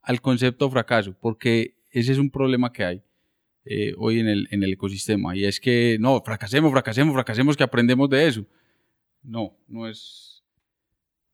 al 0.00 0.22
concepto 0.22 0.70
fracaso, 0.70 1.14
porque 1.20 1.76
ese 1.90 2.12
es 2.12 2.18
un 2.18 2.30
problema 2.30 2.72
que 2.72 2.82
hay 2.82 3.02
eh, 3.66 3.92
hoy 3.98 4.18
en 4.18 4.28
el, 4.28 4.48
en 4.50 4.62
el 4.62 4.72
ecosistema. 4.72 5.36
Y 5.36 5.44
es 5.44 5.60
que, 5.60 5.98
no, 6.00 6.22
fracasemos, 6.22 6.72
fracasemos, 6.72 7.12
fracasemos, 7.12 7.54
que 7.54 7.64
aprendemos 7.64 8.08
de 8.08 8.28
eso. 8.28 8.46
No, 9.22 9.58
no 9.68 9.86
es, 9.86 10.42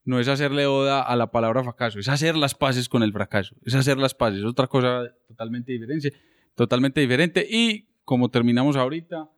no 0.03 0.19
es 0.19 0.27
hacerle 0.27 0.67
oda 0.67 1.01
a 1.01 1.15
la 1.15 1.31
palabra 1.31 1.63
fracaso, 1.63 2.01
es 2.01 2.09
hacer 2.09 2.35
las 2.35 2.57
paces 2.57 2.89
con 2.89 3.05
el 3.05 3.13
fracaso, 3.13 3.55
es 3.65 3.77
hacer 3.77 3.99
las 3.99 4.17
paces, 4.17 4.43
otra 4.43 4.67
cosa 4.67 5.15
totalmente 5.29 5.71
diferente, 5.71 6.13
totalmente 6.57 7.01
diferente. 7.03 7.47
Y 7.49 7.87
como 8.03 8.33
terminamos 8.33 8.75
ahorita, 8.75 9.31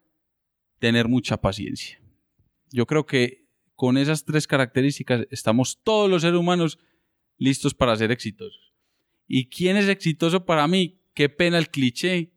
tener 0.78 1.06
mucha 1.06 1.36
paciencia. 1.36 2.00
Yo 2.70 2.86
creo 2.86 3.04
que 3.04 3.47
con 3.78 3.96
esas 3.96 4.24
tres 4.24 4.48
características 4.48 5.28
estamos 5.30 5.80
todos 5.84 6.10
los 6.10 6.22
seres 6.22 6.40
humanos 6.40 6.80
listos 7.36 7.74
para 7.74 7.94
ser 7.94 8.10
exitosos. 8.10 8.74
¿Y 9.28 9.48
quién 9.48 9.76
es 9.76 9.86
exitoso 9.86 10.44
para 10.44 10.66
mí? 10.66 11.00
Qué 11.14 11.28
pena 11.28 11.58
el 11.58 11.70
cliché, 11.70 12.32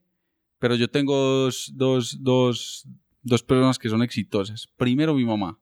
pero 0.59 0.75
yo 0.75 0.87
tengo 0.87 1.15
dos, 1.15 1.71
dos, 1.73 2.21
dos, 2.21 2.87
dos 3.23 3.41
personas 3.41 3.79
que 3.79 3.89
son 3.89 4.03
exitosas. 4.03 4.67
Primero 4.77 5.15
mi 5.15 5.25
mamá. 5.25 5.59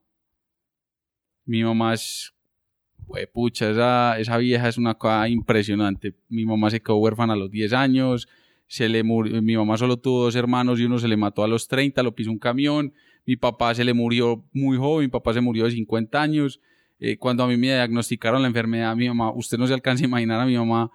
Mi 1.46 1.64
mamá 1.64 1.94
es, 1.94 2.34
pucha, 3.32 3.70
esa, 3.70 4.18
esa 4.18 4.36
vieja 4.36 4.68
es 4.68 4.76
una 4.76 4.96
cosa 4.96 5.30
impresionante. 5.30 6.14
Mi 6.28 6.44
mamá 6.44 6.68
se 6.68 6.82
quedó 6.82 6.96
huérfana 6.96 7.32
a 7.32 7.36
los 7.36 7.50
10 7.50 7.72
años, 7.72 8.28
se 8.66 8.86
le 8.90 9.02
murió, 9.02 9.40
mi 9.40 9.56
mamá 9.56 9.78
solo 9.78 9.96
tuvo 9.96 10.24
dos 10.24 10.36
hermanos 10.36 10.78
y 10.78 10.84
uno 10.84 10.98
se 10.98 11.08
le 11.08 11.16
mató 11.16 11.42
a 11.42 11.48
los 11.48 11.68
30, 11.68 12.02
lo 12.02 12.14
pisó 12.14 12.30
un 12.30 12.38
camión. 12.38 12.92
Mi 13.30 13.36
papá 13.36 13.72
se 13.76 13.84
le 13.84 13.94
murió 13.94 14.44
muy 14.52 14.76
joven, 14.76 15.04
mi 15.04 15.08
papá 15.08 15.32
se 15.32 15.40
murió 15.40 15.64
de 15.66 15.70
50 15.70 16.20
años. 16.20 16.60
Eh, 16.98 17.16
cuando 17.16 17.44
a 17.44 17.46
mí 17.46 17.56
me 17.56 17.68
diagnosticaron 17.68 18.42
la 18.42 18.48
enfermedad, 18.48 18.96
mi 18.96 19.06
mamá, 19.06 19.30
usted 19.32 19.56
no 19.56 19.68
se 19.68 19.72
alcanza 19.72 20.02
a 20.02 20.08
imaginar 20.08 20.40
a 20.40 20.46
mi 20.46 20.56
mamá, 20.56 20.90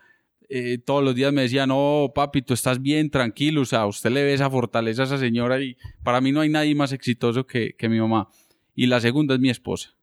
eh, 0.50 0.78
todos 0.80 1.02
los 1.02 1.16
días 1.16 1.32
me 1.32 1.44
decía, 1.44 1.66
no, 1.66 2.12
papi, 2.14 2.42
tú 2.42 2.54
estás 2.54 2.82
bien, 2.82 3.10
tranquilo, 3.10 3.62
o 3.62 3.66
sea, 3.66 3.86
usted 3.86 4.10
le 4.12 4.22
ve 4.22 4.34
esa 4.34 4.50
fortaleza 4.50 5.04
a 5.04 5.06
esa 5.06 5.18
señora 5.18 5.62
y 5.62 5.78
para 6.04 6.20
mí 6.20 6.34
no 6.34 6.42
hay 6.42 6.50
nadie 6.50 6.76
más 6.76 6.92
exitoso 6.92 7.48
que, 7.48 7.74
que 7.78 7.88
mi 7.88 8.02
mamá. 8.02 8.28
Y 8.76 8.88
la 8.88 9.00
segunda 9.00 9.36
es 9.36 9.40
mi 9.40 9.50
esposa, 9.50 9.96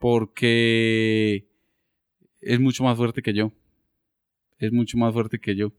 porque 0.00 1.46
es 2.40 2.58
mucho 2.58 2.82
más 2.82 2.96
fuerte 2.96 3.22
que 3.22 3.34
yo, 3.34 3.52
es 4.58 4.72
mucho 4.72 4.98
más 4.98 5.12
fuerte 5.12 5.38
que 5.38 5.54
yo. 5.54 5.70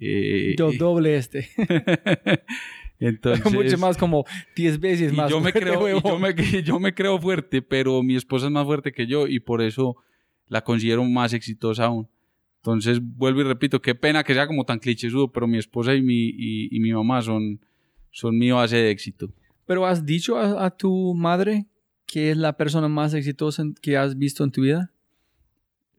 Eh, 0.00 0.56
Yo 0.58 0.72
doble 0.72 1.16
este. 1.16 1.48
Entonces, 3.08 3.52
Mucho 3.52 3.78
más 3.78 3.96
como 3.98 4.24
10 4.54 4.78
veces 4.78 5.12
y 5.12 5.16
más. 5.16 5.28
yo 5.28 5.40
me, 5.40 5.52
creo, 5.52 5.88
y 5.88 6.00
yo, 6.00 6.18
me, 6.18 6.34
yo 6.62 6.78
me 6.78 6.94
creo 6.94 7.18
fuerte, 7.18 7.60
pero 7.60 8.00
mi 8.02 8.14
esposa 8.14 8.46
es 8.46 8.52
más 8.52 8.64
fuerte 8.64 8.92
que 8.92 9.06
yo 9.06 9.26
y 9.26 9.40
por 9.40 9.60
eso 9.60 9.96
la 10.46 10.62
considero 10.62 11.04
más 11.04 11.32
exitosa 11.32 11.86
aún. 11.86 12.08
Entonces, 12.58 13.00
vuelvo 13.02 13.40
y 13.40 13.44
repito, 13.44 13.82
qué 13.82 13.96
pena 13.96 14.22
que 14.22 14.34
sea 14.34 14.46
como 14.46 14.64
tan 14.64 14.78
clichésudo, 14.78 15.32
pero 15.32 15.48
mi 15.48 15.58
esposa 15.58 15.96
y 15.96 16.02
mi, 16.02 16.28
y, 16.28 16.68
y 16.70 16.78
mi 16.78 16.92
mamá 16.92 17.20
son, 17.22 17.58
son 18.12 18.38
mi 18.38 18.52
base 18.52 18.76
de 18.76 18.90
éxito. 18.90 19.32
Pero 19.66 19.84
has 19.84 20.06
dicho 20.06 20.38
a, 20.38 20.64
a 20.64 20.70
tu 20.70 21.12
madre 21.14 21.66
que 22.06 22.30
es 22.30 22.36
la 22.36 22.56
persona 22.56 22.86
más 22.86 23.14
exitosa 23.14 23.64
que 23.80 23.96
has 23.96 24.16
visto 24.16 24.44
en 24.44 24.52
tu 24.52 24.60
vida. 24.62 24.92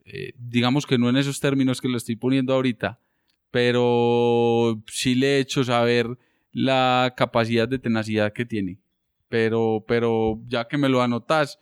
Eh, 0.05 0.31
digamos 0.37 0.85
que 0.85 0.97
no 0.97 1.09
en 1.09 1.17
esos 1.17 1.41
términos 1.41 1.81
que 1.81 1.89
lo 1.89 1.97
estoy 1.97 2.15
poniendo 2.15 2.53
ahorita, 2.53 2.99
pero 3.51 4.81
sí 4.87 5.15
le 5.15 5.35
he 5.35 5.39
hecho 5.39 5.65
saber 5.65 6.17
la 6.53 7.13
capacidad 7.17 7.67
de 7.67 7.79
tenacidad 7.79 8.31
que 8.31 8.45
tiene. 8.45 8.79
Pero, 9.27 9.83
pero 9.87 10.39
ya 10.47 10.67
que 10.67 10.77
me 10.77 10.87
lo 10.87 11.01
anotas, 11.01 11.59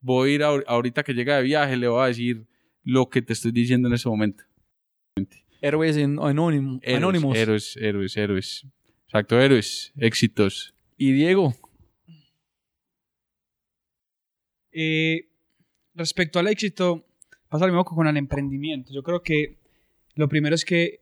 voy 0.00 0.32
a 0.32 0.34
ir 0.34 0.40
ahor- 0.42 0.64
ahorita 0.66 1.02
que 1.04 1.14
llega 1.14 1.36
de 1.36 1.44
viaje, 1.44 1.76
le 1.76 1.88
voy 1.88 2.02
a 2.04 2.08
decir 2.08 2.46
lo 2.84 3.08
que 3.08 3.22
te 3.22 3.32
estoy 3.32 3.52
diciendo 3.52 3.88
en 3.88 3.94
ese 3.94 4.08
momento. 4.08 4.44
Héroes 5.60 5.96
en- 5.96 6.18
anónimo- 6.18 6.80
Héroes, 6.82 6.96
anónimos. 6.98 7.36
Héroes, 7.38 7.76
héroes, 7.76 8.16
héroes. 8.16 8.66
Exacto, 9.06 9.40
héroes, 9.40 9.92
éxitos. 9.96 10.74
Y 10.96 11.12
Diego, 11.12 11.54
Eh, 14.72 15.28
respecto 15.94 16.38
al 16.38 16.48
éxito, 16.48 17.06
pasa 17.48 17.66
lo 17.66 17.72
mismo 17.72 17.84
con 17.84 18.06
el 18.06 18.16
emprendimiento. 18.16 18.92
Yo 18.92 19.02
creo 19.02 19.22
que 19.22 19.58
lo 20.14 20.28
primero 20.28 20.54
es 20.54 20.64
que 20.64 21.00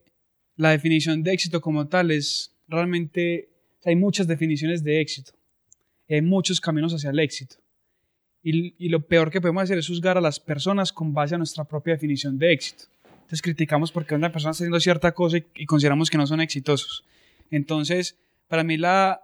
la 0.57 0.70
definición 0.70 1.23
de 1.23 1.33
éxito 1.33 1.60
como 1.60 1.86
tal 1.89 2.10
es 2.10 2.52
realmente, 2.70 3.49
hay 3.84 3.97
muchas 3.97 4.26
definiciones 4.26 4.82
de 4.82 5.00
éxito. 5.00 5.32
Hay 6.08 6.23
muchos 6.23 6.60
caminos 6.60 6.94
hacia 6.94 7.10
el 7.10 7.18
éxito. 7.18 7.57
Y, 8.42 8.89
lo 8.89 9.00
peor 9.00 9.31
que 9.31 9.40
podemos 9.40 9.62
hacer 9.62 9.78
es 9.78 9.86
juzgar 9.86 10.16
a 10.16 10.20
las 10.20 10.40
personas 10.40 10.92
con 10.92 11.12
base 11.12 11.34
a 11.34 11.39
nuestra 11.39 11.65
propia 11.65 11.94
definición 11.94 12.39
de 12.39 12.52
éxito. 12.52 12.84
Entonces 13.05 13.42
criticamos 13.42 13.92
porque 13.92 14.15
una 14.15 14.32
persona 14.32 14.52
está 14.52 14.62
haciendo 14.65 14.81
cierta 14.81 15.12
cosa 15.12 15.39
y, 15.55 15.66
consideramos 15.66 16.08
que 16.08 16.16
no 16.16 16.26
son 16.26 16.40
exitosos. 16.40 17.05
Entonces, 17.50 18.16
para 18.49 18.65
mí 18.65 18.78
la, 18.78 19.20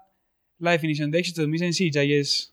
la 0.58 0.73
definición 0.73 1.10
de 1.10 1.18
éxito 1.18 1.42
es 1.42 1.49
muy 1.49 1.58
sencilla 1.58 2.05
y 2.05 2.12
es 2.12 2.52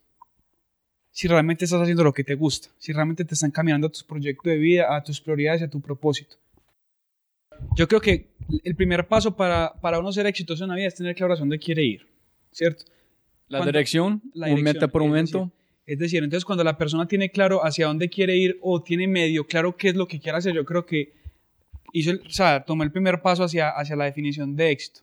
si 1.11 1.27
realmente 1.27 1.65
estás 1.65 1.81
haciendo 1.81 2.03
lo 2.03 2.13
que 2.13 2.23
te 2.23 2.33
gusta, 2.35 2.69
si 2.79 2.91
realmente 2.91 3.25
te 3.25 3.35
están 3.35 3.51
caminando 3.51 3.87
a 3.87 3.91
tus 3.91 4.03
proyectos 4.03 4.45
de 4.45 4.57
vida, 4.57 4.95
a 4.95 5.03
tus 5.03 5.19
prioridades 5.19 5.61
y 5.61 5.65
a 5.65 5.69
tu 5.69 5.81
propósito. 5.81 6.37
Yo 7.75 7.87
creo 7.87 8.01
que 8.01 8.27
el 8.63 8.75
primer 8.75 9.07
paso 9.07 9.35
para, 9.35 9.73
para 9.81 9.99
uno 9.99 10.11
ser 10.11 10.25
exitoso 10.27 10.63
en 10.63 10.69
la 10.69 10.75
vida 10.75 10.87
es 10.87 10.95
tener 10.95 11.15
claro 11.15 11.35
dónde 11.35 11.57
quiere 11.59 11.83
ir, 11.83 12.07
¿cierto? 12.51 12.85
la 13.47 13.59
Cuando- 13.59 13.71
dirección, 13.71 14.21
la 14.33 14.47
un 14.47 14.55
dirección, 14.55 14.75
meta 14.75 14.87
por 14.87 15.01
momento. 15.03 15.51
Es 15.85 15.99
decir, 15.99 16.23
entonces 16.23 16.45
cuando 16.45 16.63
la 16.63 16.77
persona 16.77 17.07
tiene 17.07 17.29
claro 17.29 17.63
hacia 17.65 17.87
dónde 17.87 18.09
quiere 18.09 18.37
ir 18.37 18.57
o 18.61 18.81
tiene 18.81 19.07
medio 19.07 19.45
claro 19.45 19.75
qué 19.75 19.89
es 19.89 19.95
lo 19.95 20.07
que 20.07 20.19
quiere 20.19 20.37
hacer, 20.37 20.53
yo 20.53 20.63
creo 20.65 20.85
que 20.85 21.13
hizo 21.91 22.11
el, 22.11 22.21
o 22.25 22.29
sea, 22.29 22.63
tomó 22.63 22.83
el 22.83 22.91
primer 22.91 23.21
paso 23.21 23.43
hacia, 23.43 23.69
hacia 23.69 23.95
la 23.95 24.05
definición 24.05 24.55
de 24.55 24.71
éxito. 24.71 25.01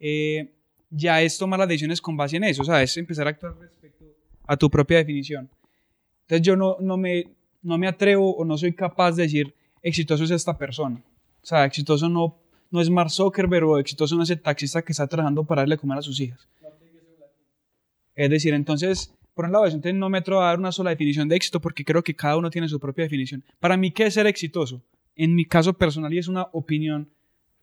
Eh, 0.00 0.50
ya 0.90 1.22
es 1.22 1.38
tomar 1.38 1.58
las 1.60 1.68
decisiones 1.68 2.00
con 2.00 2.16
base 2.16 2.36
en 2.36 2.44
eso, 2.44 2.62
o 2.62 2.64
sea, 2.64 2.82
es 2.82 2.96
empezar 2.96 3.26
a 3.26 3.30
actuar 3.30 3.56
respecto 3.58 4.04
a 4.46 4.56
tu 4.56 4.68
propia 4.68 4.98
definición. 4.98 5.48
Entonces 6.22 6.42
yo 6.44 6.56
no, 6.56 6.76
no, 6.80 6.96
me, 6.96 7.28
no 7.62 7.78
me 7.78 7.86
atrevo 7.86 8.34
o 8.36 8.44
no 8.44 8.58
soy 8.58 8.72
capaz 8.72 9.12
de 9.12 9.22
decir 9.22 9.54
exitoso 9.82 10.24
es 10.24 10.30
esta 10.32 10.58
persona. 10.58 11.00
O 11.42 11.46
sea, 11.46 11.64
exitoso 11.64 12.08
no, 12.08 12.38
no 12.70 12.80
es 12.80 12.88
Mark 12.88 13.10
Zuckerberg 13.10 13.64
o 13.64 13.78
exitoso 13.78 14.14
no 14.16 14.22
es 14.22 14.30
el 14.30 14.40
taxista 14.40 14.82
que 14.82 14.92
está 14.92 15.06
trabajando 15.06 15.44
para 15.44 15.62
darle 15.62 15.74
a 15.74 15.78
comer 15.78 15.98
a 15.98 16.02
sus 16.02 16.20
hijas. 16.20 16.48
Es 18.14 18.30
decir, 18.30 18.54
entonces, 18.54 19.12
por 19.34 19.46
un 19.46 19.52
lado, 19.52 19.66
entonces 19.66 19.94
no 19.94 20.08
me 20.08 20.18
atrevo 20.18 20.42
a 20.42 20.46
dar 20.46 20.58
una 20.58 20.72
sola 20.72 20.90
definición 20.90 21.28
de 21.28 21.36
éxito 21.36 21.60
porque 21.60 21.84
creo 21.84 22.02
que 22.02 22.14
cada 22.14 22.36
uno 22.36 22.50
tiene 22.50 22.68
su 22.68 22.78
propia 22.78 23.04
definición. 23.04 23.42
Para 23.58 23.76
mí, 23.76 23.90
¿qué 23.90 24.06
es 24.06 24.14
ser 24.14 24.26
exitoso? 24.26 24.82
En 25.16 25.34
mi 25.34 25.44
caso 25.44 25.72
personal, 25.72 26.12
y 26.12 26.18
es 26.18 26.28
una 26.28 26.48
opinión 26.52 27.10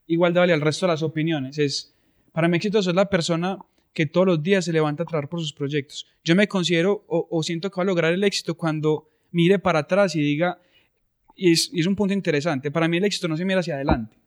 igual 0.08 0.33
de 0.33 0.40
vale 0.40 0.53
al 0.53 0.61
resto 0.61 0.85
de 0.85 0.93
las 0.93 1.03
opiniones, 1.03 1.58
es, 1.58 1.93
para 2.33 2.48
mí 2.48 2.58
exitoso 2.58 2.90
es 2.90 2.95
la 2.95 3.09
persona 3.09 3.59
que 3.93 4.06
todos 4.06 4.27
los 4.27 4.43
días 4.43 4.66
se 4.66 4.74
levanta 4.74 5.03
a 5.03 5.06
trabajar 5.06 5.30
por 5.30 5.40
sus 5.40 5.53
proyectos. 5.53 6.08
Yo 6.24 6.35
me 6.35 6.48
considero 6.48 7.03
o, 7.08 7.27
o 7.30 7.43
siento 7.43 7.69
que 7.69 7.77
va 7.77 7.83
a 7.83 7.85
lograr 7.85 8.14
el 8.14 8.24
éxito 8.24 8.56
cuando 8.56 9.09
mire 9.32 9.59
para 9.59 9.80
atrás 9.80 10.16
y 10.16 10.22
diga, 10.22 10.59
y 11.39 11.53
es, 11.53 11.87
un 11.87 11.95
punto 11.95 12.13
interesante, 12.13 12.69
para 12.69 12.89
mí 12.89 12.97
el 12.97 13.05
éxito 13.05 13.29
no 13.29 13.37
se 13.37 13.45
mira 13.45 13.61
hacia 13.61 13.75
adelante. 13.75 14.17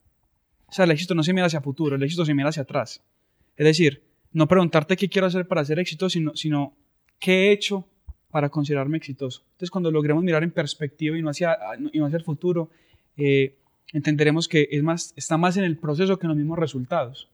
O 0.67 0.73
sea, 0.73 0.85
el 0.85 0.91
éxito 0.91 1.13
no 1.13 1.21
se 1.21 1.31
mira 1.31 1.45
hacia 1.45 1.61
futuro, 1.61 1.95
el 1.95 2.01
éxito 2.01 2.25
se 2.25 2.33
mira 2.33 2.49
hacia 2.49 2.63
atrás. 2.63 3.01
Es 3.55 3.65
decir, 3.65 4.01
no 4.31 4.47
preguntarte 4.47 4.97
qué 4.97 5.07
quiero 5.07 5.27
hacer 5.27 5.47
para 5.47 5.63
ser 5.63 5.77
exitoso, 5.77 6.09
sino, 6.09 6.35
sino 6.35 6.73
qué 7.19 7.49
he 7.49 7.51
hecho 7.51 7.87
para 8.31 8.49
considerarme 8.49 8.97
exitoso. 8.97 9.43
Entonces, 9.51 9.69
cuando 9.69 9.91
logremos 9.91 10.23
mirar 10.23 10.43
en 10.43 10.49
perspectiva 10.49 11.15
y 11.15 11.21
no 11.21 11.29
hacia, 11.29 11.55
y 11.91 11.99
no 11.99 12.07
hacia 12.07 12.17
el 12.17 12.23
futuro, 12.23 12.71
eh, 13.15 13.59
entenderemos 13.93 14.47
que 14.47 14.67
es 14.71 14.81
más, 14.81 15.13
está 15.15 15.37
más 15.37 15.55
en 15.57 15.65
el 15.65 15.77
proceso 15.77 16.17
que 16.17 16.25
en 16.25 16.29
los 16.29 16.37
mismos 16.37 16.57
resultados. 16.57 17.29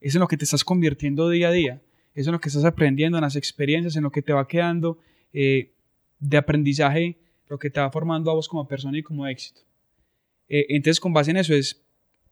Es 0.00 0.16
en 0.16 0.20
lo 0.20 0.26
que 0.26 0.36
te 0.36 0.44
estás 0.44 0.64
convirtiendo 0.64 1.28
día 1.28 1.46
a 1.46 1.52
día, 1.52 1.80
es 2.16 2.26
en 2.26 2.32
lo 2.32 2.40
que 2.40 2.48
estás 2.48 2.64
aprendiendo, 2.64 3.18
en 3.18 3.22
las 3.22 3.36
experiencias, 3.36 3.94
en 3.94 4.02
lo 4.02 4.10
que 4.10 4.20
te 4.20 4.32
va 4.32 4.48
quedando 4.48 4.98
eh, 5.32 5.70
de 6.18 6.36
aprendizaje, 6.36 7.21
lo 7.52 7.58
que 7.58 7.68
te 7.68 7.80
va 7.80 7.90
formando 7.90 8.30
a 8.30 8.34
vos 8.34 8.48
como 8.48 8.66
persona 8.66 8.96
y 8.96 9.02
como 9.02 9.26
éxito. 9.26 9.60
Eh, 10.48 10.64
entonces, 10.70 10.98
con 10.98 11.12
base 11.12 11.32
en 11.32 11.36
eso 11.36 11.52
es 11.52 11.82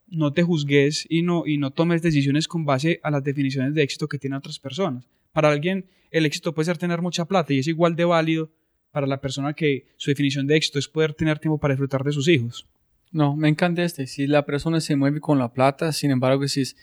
no 0.08 0.32
te 0.32 0.42
juzgues 0.42 1.06
y 1.10 1.20
no, 1.20 1.46
y 1.46 1.58
no 1.58 1.72
tomes 1.72 2.00
decisiones 2.00 2.48
con 2.48 2.64
base 2.64 3.00
a 3.02 3.10
las 3.10 3.22
definiciones 3.22 3.74
de 3.74 3.82
éxito 3.82 4.08
que 4.08 4.18
tienen 4.18 4.38
otras 4.38 4.58
personas. 4.58 5.04
Para 5.32 5.50
alguien, 5.50 5.84
el 6.10 6.24
éxito 6.24 6.54
puede 6.54 6.64
ser 6.64 6.78
tener 6.78 7.02
mucha 7.02 7.26
plata 7.26 7.52
y 7.52 7.58
es 7.58 7.68
igual 7.68 7.96
de 7.96 8.06
válido 8.06 8.50
para 8.92 9.06
la 9.06 9.20
persona 9.20 9.52
que 9.52 9.88
su 9.98 10.10
definición 10.10 10.46
de 10.46 10.56
éxito 10.56 10.78
es 10.78 10.88
poder 10.88 11.12
tener 11.12 11.38
tiempo 11.38 11.58
para 11.58 11.74
disfrutar 11.74 12.02
de 12.02 12.12
sus 12.12 12.26
hijos. 12.26 12.66
No, 13.12 13.36
me 13.36 13.50
encanta 13.50 13.82
este. 13.82 14.06
Si 14.06 14.26
la 14.26 14.46
persona 14.46 14.80
se 14.80 14.96
mueve 14.96 15.20
con 15.20 15.38
la 15.38 15.52
plata, 15.52 15.92
sin 15.92 16.10
embargo, 16.10 16.48
si 16.48 16.62
es 16.62 16.76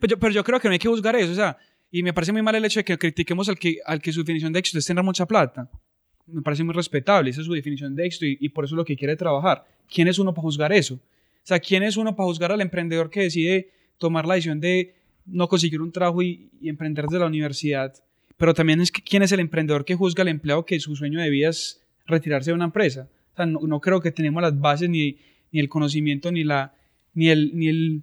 Pero 0.00 0.12
yo, 0.12 0.18
pero 0.18 0.32
yo 0.32 0.42
creo 0.42 0.58
que 0.58 0.68
no 0.68 0.72
hay 0.72 0.78
que 0.78 0.88
juzgar 0.88 1.16
eso, 1.16 1.32
o 1.32 1.34
sea, 1.34 1.58
y 1.90 2.02
me 2.02 2.14
parece 2.14 2.32
muy 2.32 2.40
mal 2.40 2.54
el 2.54 2.64
hecho 2.64 2.80
de 2.80 2.84
que 2.84 2.96
critiquemos 2.96 3.50
al 3.50 3.58
que, 3.58 3.76
al 3.84 4.00
que 4.00 4.10
su 4.10 4.20
definición 4.20 4.54
de 4.54 4.60
éxito 4.60 4.78
es 4.78 4.86
tener 4.86 5.04
mucha 5.04 5.26
plata. 5.26 5.68
Me 6.32 6.42
parece 6.42 6.64
muy 6.64 6.74
respetable, 6.74 7.30
esa 7.30 7.40
es 7.40 7.46
su 7.46 7.52
definición 7.52 7.94
de 7.94 8.06
éxito 8.06 8.26
y, 8.26 8.48
por 8.50 8.64
eso 8.64 8.74
es 8.74 8.76
lo 8.76 8.84
que 8.84 8.96
quiere 8.96 9.16
trabajar. 9.16 9.64
¿Quién 9.92 10.08
es 10.08 10.18
uno 10.18 10.32
para 10.32 10.42
juzgar 10.42 10.72
eso? 10.72 10.94
O 10.94 11.46
sea, 11.46 11.58
¿quién 11.58 11.82
es 11.82 11.96
uno 11.96 12.14
para 12.14 12.26
juzgar 12.26 12.52
al 12.52 12.60
emprendedor 12.60 13.10
que 13.10 13.22
decide 13.22 13.70
tomar 13.98 14.26
la 14.26 14.34
decisión 14.34 14.60
de 14.60 14.94
no 15.26 15.48
conseguir 15.48 15.80
un 15.80 15.92
trabajo 15.92 16.22
y, 16.22 16.50
y 16.60 16.68
emprender 16.68 17.06
desde 17.06 17.18
la 17.18 17.26
universidad? 17.26 17.94
Pero 18.36 18.54
también 18.54 18.80
es 18.80 18.90
que, 18.90 19.02
quién 19.02 19.22
es 19.22 19.32
el 19.32 19.40
emprendedor 19.40 19.84
que 19.84 19.94
juzga 19.94 20.22
al 20.22 20.28
empleado 20.28 20.64
que 20.64 20.80
su 20.80 20.96
sueño 20.96 21.20
de 21.20 21.28
vida 21.28 21.50
es 21.50 21.82
retirarse 22.06 22.50
de 22.50 22.54
una 22.54 22.64
empresa. 22.64 23.08
O 23.32 23.36
sea, 23.36 23.46
no, 23.46 23.60
no 23.60 23.80
creo 23.80 24.00
que 24.00 24.12
tenemos 24.12 24.42
las 24.42 24.58
bases 24.58 24.88
ni, 24.88 25.18
ni 25.52 25.60
el 25.60 25.68
conocimiento 25.68 26.30
ni, 26.32 26.44
la, 26.44 26.74
ni, 27.14 27.28
el, 27.28 27.50
ni, 27.54 27.68
el, 27.68 28.02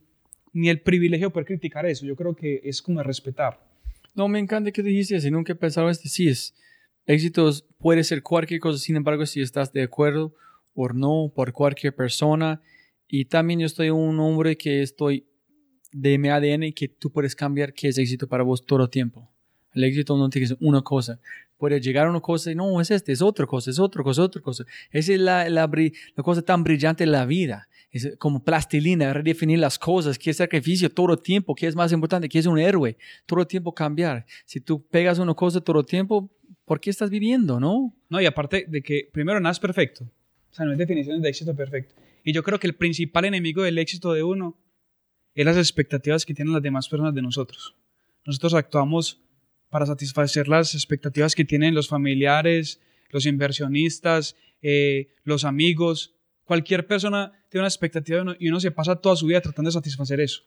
ni 0.54 0.70
el 0.70 0.82
privilegio 0.82 1.28
de 1.28 1.32
poder 1.32 1.48
criticar 1.48 1.86
eso. 1.86 2.06
Yo 2.06 2.16
creo 2.16 2.36
que 2.36 2.62
es 2.64 2.82
como 2.82 3.02
respetar. 3.04 3.60
No, 4.16 4.28
me 4.28 4.40
encanta 4.40 4.72
que 4.72 4.82
dijiste 4.84 5.16
así, 5.16 5.30
nunca 5.30 5.54
he 5.54 5.56
pensado 5.56 5.90
este. 5.90 6.10
Sí, 6.10 6.28
es 6.28 6.56
éxitos 7.08 7.66
puede 7.80 8.04
ser 8.04 8.22
cualquier 8.22 8.60
cosa, 8.60 8.78
sin 8.78 8.96
embargo, 8.96 9.26
si 9.26 9.42
estás 9.42 9.74
de 9.74 9.84
acuerdo 9.84 10.36
o 10.76 10.90
no 10.90 11.32
por 11.34 11.52
cualquier 11.54 11.96
persona. 11.96 12.62
Y 13.08 13.26
también 13.26 13.62
yo 13.62 13.66
estoy 13.66 13.90
un 13.90 14.20
hombre 14.20 14.58
que 14.58 14.84
estoy 14.84 15.26
de 15.92 16.18
mi 16.18 16.30
ADN 16.30 16.74
que 16.74 16.88
tú 16.88 17.12
puedes 17.12 17.36
cambiar 17.36 17.74
qué 17.74 17.88
es 17.88 17.98
éxito 17.98 18.28
para 18.28 18.44
vos 18.44 18.66
todo 18.66 18.84
el 18.84 18.90
tiempo. 18.90 19.32
El 19.74 19.84
éxito 19.84 20.18
no 20.18 20.30
tiene 20.30 20.44
que 20.44 20.48
ser 20.50 20.58
una 20.60 20.82
cosa. 20.82 21.20
Puede 21.58 21.80
llegar 21.80 22.08
a 22.08 22.10
una 22.10 22.20
cosa 22.20 22.52
y 22.52 22.56
no, 22.56 22.80
es 22.82 22.92
este, 22.92 23.12
es 23.12 23.22
otra 23.22 23.46
cosa, 23.46 23.72
es 23.72 23.80
otra 23.80 24.04
cosa, 24.04 24.24
otra 24.24 24.42
cosa. 24.42 24.66
Esa 24.92 25.14
es 25.14 25.20
la, 25.20 25.50
la, 25.50 25.70
la 26.16 26.24
cosa 26.24 26.42
tan 26.42 26.64
brillante 26.64 27.06
de 27.06 27.12
la 27.12 27.26
vida. 27.26 27.68
Es 27.90 28.16
como 28.20 28.44
plastilina, 28.44 29.14
redefinir 29.14 29.60
las 29.60 29.80
cosas, 29.80 30.20
que 30.20 30.30
es 30.30 30.38
sacrificio 30.38 30.92
todo 30.92 31.14
el 31.14 31.22
tiempo, 31.22 31.56
que 31.56 31.68
es 31.68 31.76
más 31.76 31.92
importante, 31.92 32.28
que 32.28 32.38
es 32.38 32.46
un 32.46 32.60
héroe, 32.60 32.98
todo 33.26 33.40
el 33.40 33.48
tiempo 33.48 33.74
cambiar. 33.74 34.26
Si 34.46 34.60
tú 34.60 34.86
pegas 34.86 35.20
una 35.20 35.34
cosa 35.34 35.62
todo 35.62 35.80
el 35.80 35.86
tiempo, 35.86 36.30
¿por 36.68 36.82
qué 36.82 36.90
estás 36.90 37.10
viviendo, 37.10 37.62
no? 37.62 37.96
No, 38.10 38.20
y 38.20 38.26
aparte 38.26 38.66
de 38.68 38.82
que 38.84 39.10
primero 39.14 39.40
nada 39.40 39.54
es 39.54 39.60
perfecto. 39.60 40.04
O 40.52 40.54
sea, 40.54 40.66
no 40.66 40.72
hay 40.74 40.78
definiciones 40.78 41.22
de 41.22 41.30
éxito 41.30 41.56
perfecto. 41.56 41.96
Y 42.26 42.34
yo 42.34 42.44
creo 42.44 42.60
que 42.60 42.68
el 42.68 42.76
principal 42.76 43.24
enemigo 43.24 43.64
del 43.64 43.78
éxito 43.78 44.12
de 44.12 44.22
uno 44.22 44.58
es 45.34 45.46
las 45.46 45.56
expectativas 45.56 46.26
que 46.26 46.34
tienen 46.34 46.54
las 46.54 46.62
demás 46.62 46.90
personas 46.90 47.16
de 47.16 47.22
nosotros. 47.22 47.74
Nosotros 48.26 48.54
actuamos 48.54 49.22
para 49.70 49.86
satisfacer 49.86 50.50
las 50.50 50.76
expectativas 50.76 51.36
que 51.36 51.46
tienen 51.46 51.74
los 51.74 51.88
familiares, 51.88 52.82
los 53.12 53.26
inversionistas, 53.26 54.36
eh, 54.62 55.08
los 55.24 55.46
amigos. 55.46 56.16
Cualquier 56.44 56.86
persona 56.86 57.32
tiene 57.48 57.62
una 57.62 57.70
expectativa 57.70 58.36
y 58.40 58.50
uno 58.50 58.60
se 58.60 58.72
pasa 58.72 58.98
toda 58.98 59.16
su 59.16 59.26
vida 59.26 59.40
tratando 59.40 59.70
de 59.70 59.74
satisfacer 59.74 60.20
eso. 60.20 60.42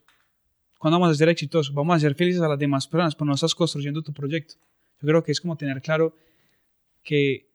¿Cuándo 0.78 0.98
vamos 1.00 1.14
a 1.14 1.18
ser 1.18 1.30
exitosos? 1.30 1.72
Vamos 1.72 1.96
a 1.96 2.00
ser 2.00 2.14
felices 2.14 2.42
a 2.42 2.48
las 2.48 2.58
demás 2.58 2.86
personas, 2.86 3.14
pero 3.14 3.24
no 3.24 3.34
estás 3.34 3.54
construyendo 3.54 4.02
tu 4.02 4.12
proyecto. 4.12 4.56
Yo 5.00 5.08
creo 5.08 5.22
que 5.22 5.32
es 5.32 5.40
como 5.40 5.56
tener 5.56 5.80
claro 5.80 6.14
que, 7.02 7.48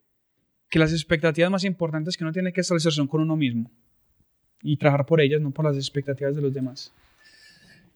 que 0.69 0.79
las 0.79 0.91
expectativas 0.91 1.51
más 1.51 1.63
importantes 1.63 2.17
que 2.17 2.23
uno 2.23 2.33
tiene 2.33 2.51
que 2.51 2.61
establecer 2.61 2.91
son 2.91 3.07
con 3.07 3.21
uno 3.21 3.35
mismo 3.35 3.71
y 4.61 4.77
trabajar 4.77 5.05
por 5.05 5.21
ellas, 5.21 5.41
no 5.41 5.51
por 5.51 5.65
las 5.65 5.75
expectativas 5.75 6.35
de 6.35 6.41
los 6.41 6.53
demás. 6.53 6.91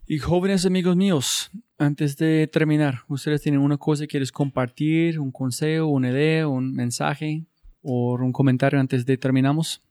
Y 0.05 0.17
jóvenes 0.17 0.65
amigos 0.65 0.95
míos, 0.95 1.51
antes 1.77 2.17
de 2.17 2.47
terminar, 2.47 3.01
¿ustedes 3.07 3.41
tienen 3.41 3.61
una 3.61 3.77
cosa 3.77 4.03
que 4.03 4.07
quieres 4.07 4.31
compartir, 4.31 5.19
un 5.19 5.31
consejo, 5.31 5.85
una 5.87 6.09
idea, 6.09 6.47
un 6.47 6.73
mensaje 6.73 7.45
o 7.81 8.15
un 8.15 8.31
comentario 8.31 8.79
antes 8.79 9.05
de 9.05 9.17
terminamos? 9.17 9.83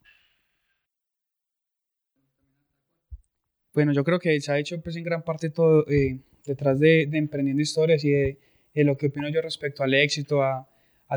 Bueno, 3.73 3.93
yo 3.93 4.03
creo 4.03 4.19
que 4.19 4.41
se 4.41 4.51
ha 4.51 4.59
hecho 4.59 4.81
pues 4.81 4.97
en 4.97 5.05
gran 5.05 5.23
parte 5.23 5.51
todo 5.51 5.87
eh, 5.89 6.19
detrás 6.45 6.81
de, 6.81 7.03
Emprendiendo 7.13 7.63
Historias 7.63 8.05
y 8.05 8.11
de, 8.11 8.39
lo 8.85 8.97
que 8.97 9.07
opino 9.07 9.29
yo 9.29 9.41
respecto 9.43 9.83
al 9.83 9.95
éxito, 9.95 10.43
a, 10.43 10.69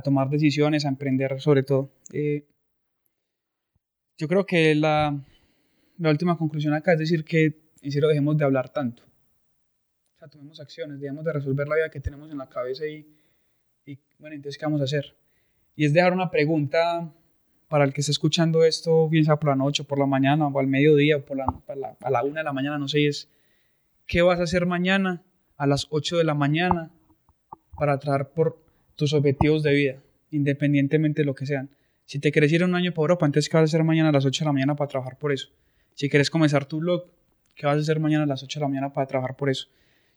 tomar 0.04 0.30
decisiones, 0.30 0.86
a 0.86 0.90
emprender 0.90 1.40
sobre 1.42 1.64
todo. 1.64 1.92
Eh, 2.14 2.46
yo 4.18 4.28
creo 4.28 4.46
que 4.46 4.76
la, 4.76 5.20
la 5.98 6.10
última 6.10 6.38
conclusión 6.38 6.74
acá 6.74 6.94
es 6.94 7.00
decir 7.00 7.26
que 7.26 7.72
en 7.82 7.92
serio 7.92 8.08
dejemos 8.08 8.38
de 8.38 8.46
hablar 8.46 8.70
tanto. 8.70 9.04
O 9.04 10.20
sea, 10.20 10.28
tomemos 10.28 10.60
acciones, 10.60 11.00
dejemos 11.00 11.26
de 11.26 11.34
resolver 11.34 11.68
la 11.68 11.76
vida 11.76 11.90
que 11.90 12.00
tenemos 12.00 12.32
en 12.32 12.38
la 12.38 12.48
cabeza 12.48 12.86
y, 12.86 13.06
y 13.86 14.00
bueno, 14.20 14.36
entonces, 14.36 14.58
¿qué 14.58 14.66
vamos 14.66 14.82
a 14.82 14.86
hacer? 14.86 15.16
Y 15.76 15.86
es 15.86 15.94
dejar 15.94 16.14
una 16.14 16.30
pregunta 16.30 17.12
para 17.68 17.86
el 17.86 17.94
que 17.94 18.02
esté 18.02 18.12
escuchando 18.12 18.64
esto, 18.64 19.08
bien 19.10 19.26
por 19.26 19.48
la 19.48 19.56
noche, 19.56 19.84
por 19.84 19.98
la 19.98 20.06
mañana, 20.06 20.48
o 20.48 20.60
al 20.60 20.68
mediodía, 20.68 21.18
o 21.18 21.22
por 21.26 21.38
la, 21.38 21.46
a 22.02 22.10
la 22.12 22.24
una 22.24 22.42
de 22.42 22.44
la 22.44 22.54
mañana, 22.54 22.78
no 22.78 22.88
sé, 22.88 23.08
es 23.08 23.30
¿qué 24.06 24.22
vas 24.22 24.40
a 24.40 24.44
hacer 24.44 24.66
mañana 24.66 25.24
a 25.56 25.68
las 25.68 25.88
8 25.90 26.18
de 26.18 26.24
la 26.26 26.34
mañana 26.34 26.92
para 27.78 27.98
trabajar 28.00 28.32
por 28.34 28.64
tus 28.96 29.14
objetivos 29.14 29.64
de 29.64 29.74
vida, 29.74 30.04
independientemente 30.32 31.22
de 31.22 31.26
lo 31.26 31.36
que 31.36 31.46
sean? 31.46 31.70
Si 32.06 32.20
te 32.20 32.32
quieres 32.32 32.52
ir 32.52 32.64
un 32.64 32.76
año 32.76 32.92
para 32.92 33.04
Europa, 33.04 33.26
entonces 33.26 33.50
¿qué 33.50 33.58
vas 33.58 33.64
a 33.64 33.66
hacer 33.66 33.84
mañana 33.84 34.10
a 34.10 34.12
las 34.12 34.26
8 34.26 34.44
de 34.44 34.46
la 34.46 34.54
mañana 34.54 34.76
para 34.76 34.90
trabajar 34.90 35.18
por 35.18 35.32
eso? 35.32 35.50
Si 35.94 36.10
quieres 36.10 36.30
comenzar 36.30 36.66
tu 36.66 36.80
blog, 36.80 37.06
¿qué 37.56 37.66
vas 37.66 37.78
a 37.78 37.80
hacer 37.80 38.00
mañana 38.00 38.24
a 38.24 38.28
las 38.28 38.44
8 38.44 38.60
de 38.60 38.64
la 38.64 38.68
mañana 38.68 38.94
para 38.94 39.08
trabajar 39.08 39.36
por 39.36 39.50
eso? 39.50 39.68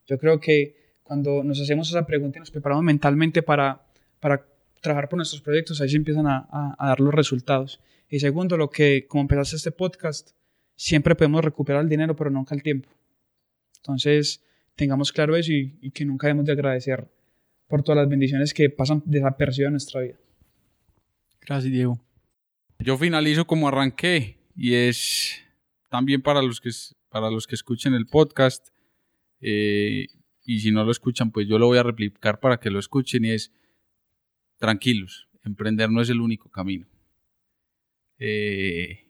Yo 0.06 0.18
creo 0.18 0.40
que 0.40 0.76
cuando 1.02 1.44
nos 1.44 1.60
hacemos 1.60 1.88
esa 1.88 2.06
pregunta 2.06 2.38
y 2.38 2.40
nos 2.40 2.50
preparamos 2.50 2.84
mentalmente 2.84 3.42
para, 3.42 3.82
para 4.20 4.44
trabajar 4.80 5.08
por 5.08 5.18
nuestros 5.18 5.42
proyectos, 5.42 5.80
ahí 5.80 5.88
se 5.88 5.96
empiezan 5.96 6.26
a, 6.26 6.48
a, 6.50 6.88
dar 6.88 7.00
los 7.00 7.14
resultados. 7.14 7.80
Y 8.08 8.20
segundo, 8.20 8.56
lo 8.56 8.70
que, 8.70 9.06
como 9.06 9.22
empezaste 9.22 9.56
este 9.56 9.70
podcast, 9.70 10.30
siempre 10.76 11.14
podemos 11.14 11.44
recuperar 11.44 11.82
el 11.82 11.88
dinero, 11.88 12.16
pero 12.16 12.30
nunca 12.30 12.54
el 12.54 12.62
tiempo. 12.62 12.88
Entonces, 13.76 14.42
tengamos 14.76 15.12
claro 15.12 15.36
eso 15.36 15.52
y, 15.52 15.78
y 15.80 15.90
que 15.90 16.04
nunca 16.04 16.26
debemos 16.26 16.46
de 16.46 16.52
agradecer 16.52 17.06
por 17.74 17.82
todas 17.82 17.96
las 17.96 18.08
bendiciones 18.08 18.54
que 18.54 18.70
pasan 18.70 19.02
desapercibidas 19.04 19.66
en 19.66 19.72
nuestra 19.72 20.00
vida. 20.02 20.14
Gracias, 21.40 21.72
Diego. 21.72 22.00
Yo 22.78 22.96
finalizo 22.96 23.48
como 23.48 23.66
arranqué 23.66 24.38
y 24.54 24.74
es 24.74 25.42
también 25.88 26.22
para 26.22 26.40
los 26.40 26.60
que, 26.60 26.70
para 27.08 27.30
los 27.30 27.48
que 27.48 27.56
escuchen 27.56 27.94
el 27.94 28.06
podcast. 28.06 28.68
Eh, 29.40 30.06
y 30.44 30.60
si 30.60 30.70
no 30.70 30.84
lo 30.84 30.92
escuchan, 30.92 31.32
pues 31.32 31.48
yo 31.48 31.58
lo 31.58 31.66
voy 31.66 31.78
a 31.78 31.82
replicar 31.82 32.38
para 32.38 32.58
que 32.58 32.70
lo 32.70 32.78
escuchen 32.78 33.24
y 33.24 33.32
es 33.32 33.50
tranquilos, 34.58 35.28
emprender 35.42 35.90
no 35.90 36.00
es 36.00 36.08
el 36.10 36.20
único 36.20 36.52
camino. 36.52 36.86
Eh, 38.20 39.00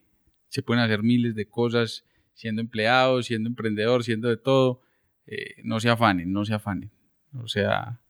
se 0.49 0.63
pueden 0.63 0.81
hacer 0.81 1.03
miles 1.03 1.35
de 1.35 1.47
cosas 1.47 2.03
siendo 2.33 2.63
empleado, 2.63 3.21
siendo 3.21 3.47
emprendedor, 3.47 4.03
siendo 4.03 4.27
de 4.27 4.37
todo. 4.37 4.81
Eh, 5.27 5.61
no 5.63 5.79
se 5.79 5.89
afanen, 5.89 6.33
no 6.33 6.45
se 6.45 6.55
afanen. 6.55 6.89
O 7.31 7.47
sea, 7.47 8.01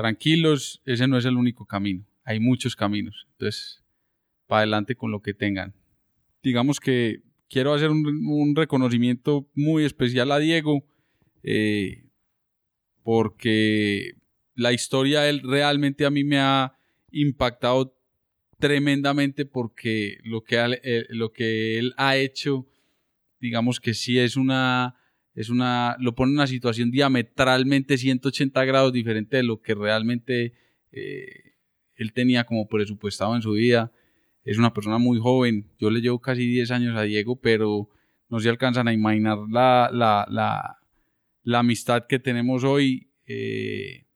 tranquilos, 0.00 0.80
ese 0.86 1.06
no 1.06 1.18
es 1.18 1.26
el 1.26 1.36
único 1.36 1.66
camino. 1.66 2.06
Hay 2.24 2.40
muchos 2.40 2.74
caminos. 2.74 3.26
Entonces, 3.32 3.84
para 4.46 4.60
adelante 4.60 4.96
con 4.96 5.10
lo 5.10 5.20
que 5.20 5.34
tengan. 5.34 5.74
Digamos 6.42 6.80
que 6.80 7.20
quiero 7.50 7.74
hacer 7.74 7.90
un, 7.90 8.56
reconocimiento 8.56 9.46
muy 9.54 9.84
especial 9.84 10.32
a 10.32 10.38
Diego, 10.38 10.86
eh, 11.42 12.06
porque 13.02 14.14
la 14.54 14.72
historia 14.72 15.28
él 15.28 15.42
realmente 15.44 16.06
a 16.06 16.10
mí 16.10 16.24
me 16.24 16.38
ha 16.38 16.72
impactado 17.10 17.94
tremendamente 18.58 19.44
porque 19.44 20.16
lo 20.24 20.42
que, 20.42 20.80
eh, 20.82 21.04
lo 21.10 21.30
que 21.32 21.78
él 21.78 21.92
ha 21.98 22.16
hecho, 22.16 22.66
digamos 23.38 23.80
que 23.80 23.92
sí 23.92 24.18
es 24.18 24.36
una, 24.36 24.96
es 25.34 25.48
una, 25.48 25.96
lo 26.00 26.14
pone 26.14 26.30
en 26.32 26.38
una 26.38 26.46
situación 26.46 26.90
diametralmente 26.90 27.98
180 27.98 28.64
grados 28.64 28.92
diferente 28.92 29.36
de 29.36 29.42
lo 29.42 29.60
que 29.62 29.74
realmente 29.74 30.54
eh, 30.92 31.54
él 31.94 32.12
tenía 32.12 32.44
como 32.44 32.66
presupuestado 32.68 33.36
en 33.36 33.42
su 33.42 33.52
vida. 33.52 33.92
Es 34.44 34.58
una 34.58 34.72
persona 34.72 34.98
muy 34.98 35.18
joven, 35.18 35.70
yo 35.78 35.90
le 35.90 36.00
llevo 36.00 36.20
casi 36.20 36.46
10 36.46 36.70
años 36.70 36.96
a 36.96 37.02
Diego, 37.02 37.36
pero 37.36 37.88
no 38.28 38.40
se 38.40 38.48
alcanzan 38.48 38.88
a 38.88 38.92
imaginar 38.92 39.38
la, 39.50 39.90
la, 39.92 40.26
la, 40.28 40.78
la 41.42 41.58
amistad 41.58 42.06
que 42.08 42.18
tenemos 42.18 42.64
hoy. 42.64 43.10
Eh, 43.26 44.06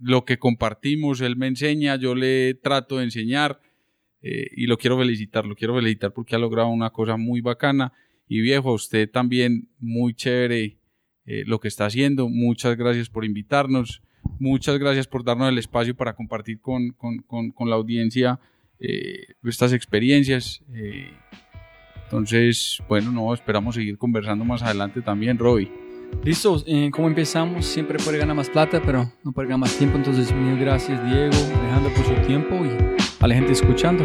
lo 0.00 0.24
que 0.24 0.38
compartimos, 0.38 1.20
él 1.20 1.36
me 1.36 1.46
enseña, 1.46 1.96
yo 1.96 2.14
le 2.14 2.54
trato 2.54 2.98
de 2.98 3.04
enseñar 3.04 3.60
eh, 4.20 4.48
y 4.52 4.66
lo 4.66 4.78
quiero 4.78 4.98
felicitar, 4.98 5.46
lo 5.46 5.54
quiero 5.54 5.74
felicitar 5.74 6.12
porque 6.12 6.34
ha 6.34 6.38
logrado 6.38 6.68
una 6.68 6.90
cosa 6.90 7.16
muy 7.16 7.40
bacana 7.40 7.92
y 8.28 8.40
viejo, 8.40 8.72
usted 8.72 9.10
también 9.10 9.68
muy 9.78 10.14
chévere 10.14 10.78
eh, 11.24 11.44
lo 11.46 11.60
que 11.60 11.68
está 11.68 11.86
haciendo, 11.86 12.28
muchas 12.28 12.76
gracias 12.76 13.08
por 13.08 13.24
invitarnos, 13.24 14.02
muchas 14.38 14.78
gracias 14.78 15.06
por 15.06 15.24
darnos 15.24 15.48
el 15.48 15.58
espacio 15.58 15.94
para 15.96 16.14
compartir 16.14 16.60
con, 16.60 16.94
la 17.66 17.74
audiencia 17.74 18.38
eh, 18.78 19.34
estas 19.44 19.72
experiencias. 19.72 20.62
entonces, 22.04 22.82
bueno, 22.88 23.10
no, 23.10 23.32
esperamos 23.34 23.74
seguir 23.74 23.98
conversando 23.98 24.44
más 24.44 24.62
adelante 24.62 25.02
también, 25.02 25.38
Roy. 25.38 25.70
Listo, 26.24 26.62
eh, 26.66 26.90
como 26.90 27.08
empezamos, 27.08 27.64
siempre 27.64 27.98
puede 27.98 28.18
ganar 28.18 28.34
más 28.34 28.50
plata, 28.50 28.82
pero 28.84 29.10
no 29.22 29.32
puede 29.32 29.48
ganar 29.48 29.60
más 29.60 29.76
tiempo. 29.76 29.96
Entonces, 29.96 30.34
mil 30.34 30.58
gracias, 30.58 31.02
Diego, 31.04 31.36
Alejandro, 31.60 31.92
por 31.94 32.04
su 32.04 32.26
tiempo 32.26 32.54
y 32.64 32.70
a 33.20 33.26
la 33.26 33.34
gente 33.34 33.52
escuchando. 33.52 34.04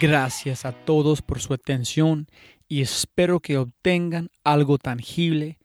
Gracias 0.00 0.64
a 0.64 0.70
todos 0.70 1.22
por 1.22 1.40
su 1.40 1.52
atención 1.52 2.28
y 2.68 2.82
espero 2.82 3.40
que 3.40 3.58
obtengan 3.58 4.30
algo 4.44 4.78
tangible 4.78 5.58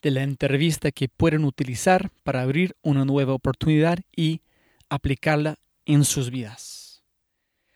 de 0.00 0.10
la 0.10 0.22
entrevista 0.22 0.90
que 0.90 1.10
pueden 1.10 1.44
utilizar 1.44 2.10
para 2.22 2.40
abrir 2.40 2.74
una 2.82 3.04
nueva 3.04 3.34
oportunidad 3.34 3.98
y 4.16 4.40
aplicarla 4.88 5.56
en 5.84 6.04
sus 6.04 6.30
vidas. 6.30 7.04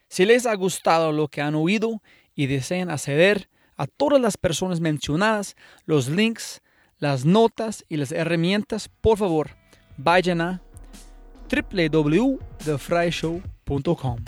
Si 0.09 0.25
les 0.25 0.47
ha 0.47 0.55
gustado 0.55 1.13
lo 1.13 1.29
que 1.29 1.43
han 1.43 1.55
oído 1.55 2.01
y 2.35 2.47
desean 2.47 2.91
acceder 2.91 3.51
a 3.77 3.87
todas 3.87 4.19
las 4.19 4.39
personas 4.39 4.81
mencionadas, 4.81 5.57
los 5.85 6.09
links, 6.09 6.63
las 6.99 7.27
notas 7.27 7.85
y 7.87 7.99
las 7.99 8.13
herramientas, 8.13 8.89
por 9.03 9.19
favor, 9.19 9.51
vayan 9.99 10.41
a 10.41 10.63
www.thefryshow.com. 11.51 14.25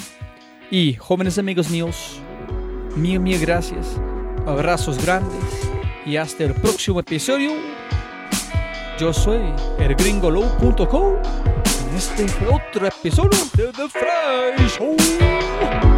Y 0.72 0.94
jóvenes 0.94 1.36
amigos 1.36 1.68
míos, 1.68 2.20
mil, 2.94 3.18
mil 3.18 3.40
gracias, 3.40 4.00
abrazos 4.46 5.04
grandes 5.04 5.68
y 6.06 6.16
hasta 6.16 6.44
el 6.44 6.54
próximo 6.54 7.00
episodio. 7.00 7.50
Yo 8.96 9.12
soy 9.12 9.40
elgringolow.com 9.80 11.14
en 11.90 11.96
este 11.96 12.24
otro 12.46 12.86
episodio 12.86 13.38
de 13.56 13.72
The 13.72 13.88
Fry 13.88 14.68
Show. 14.68 15.89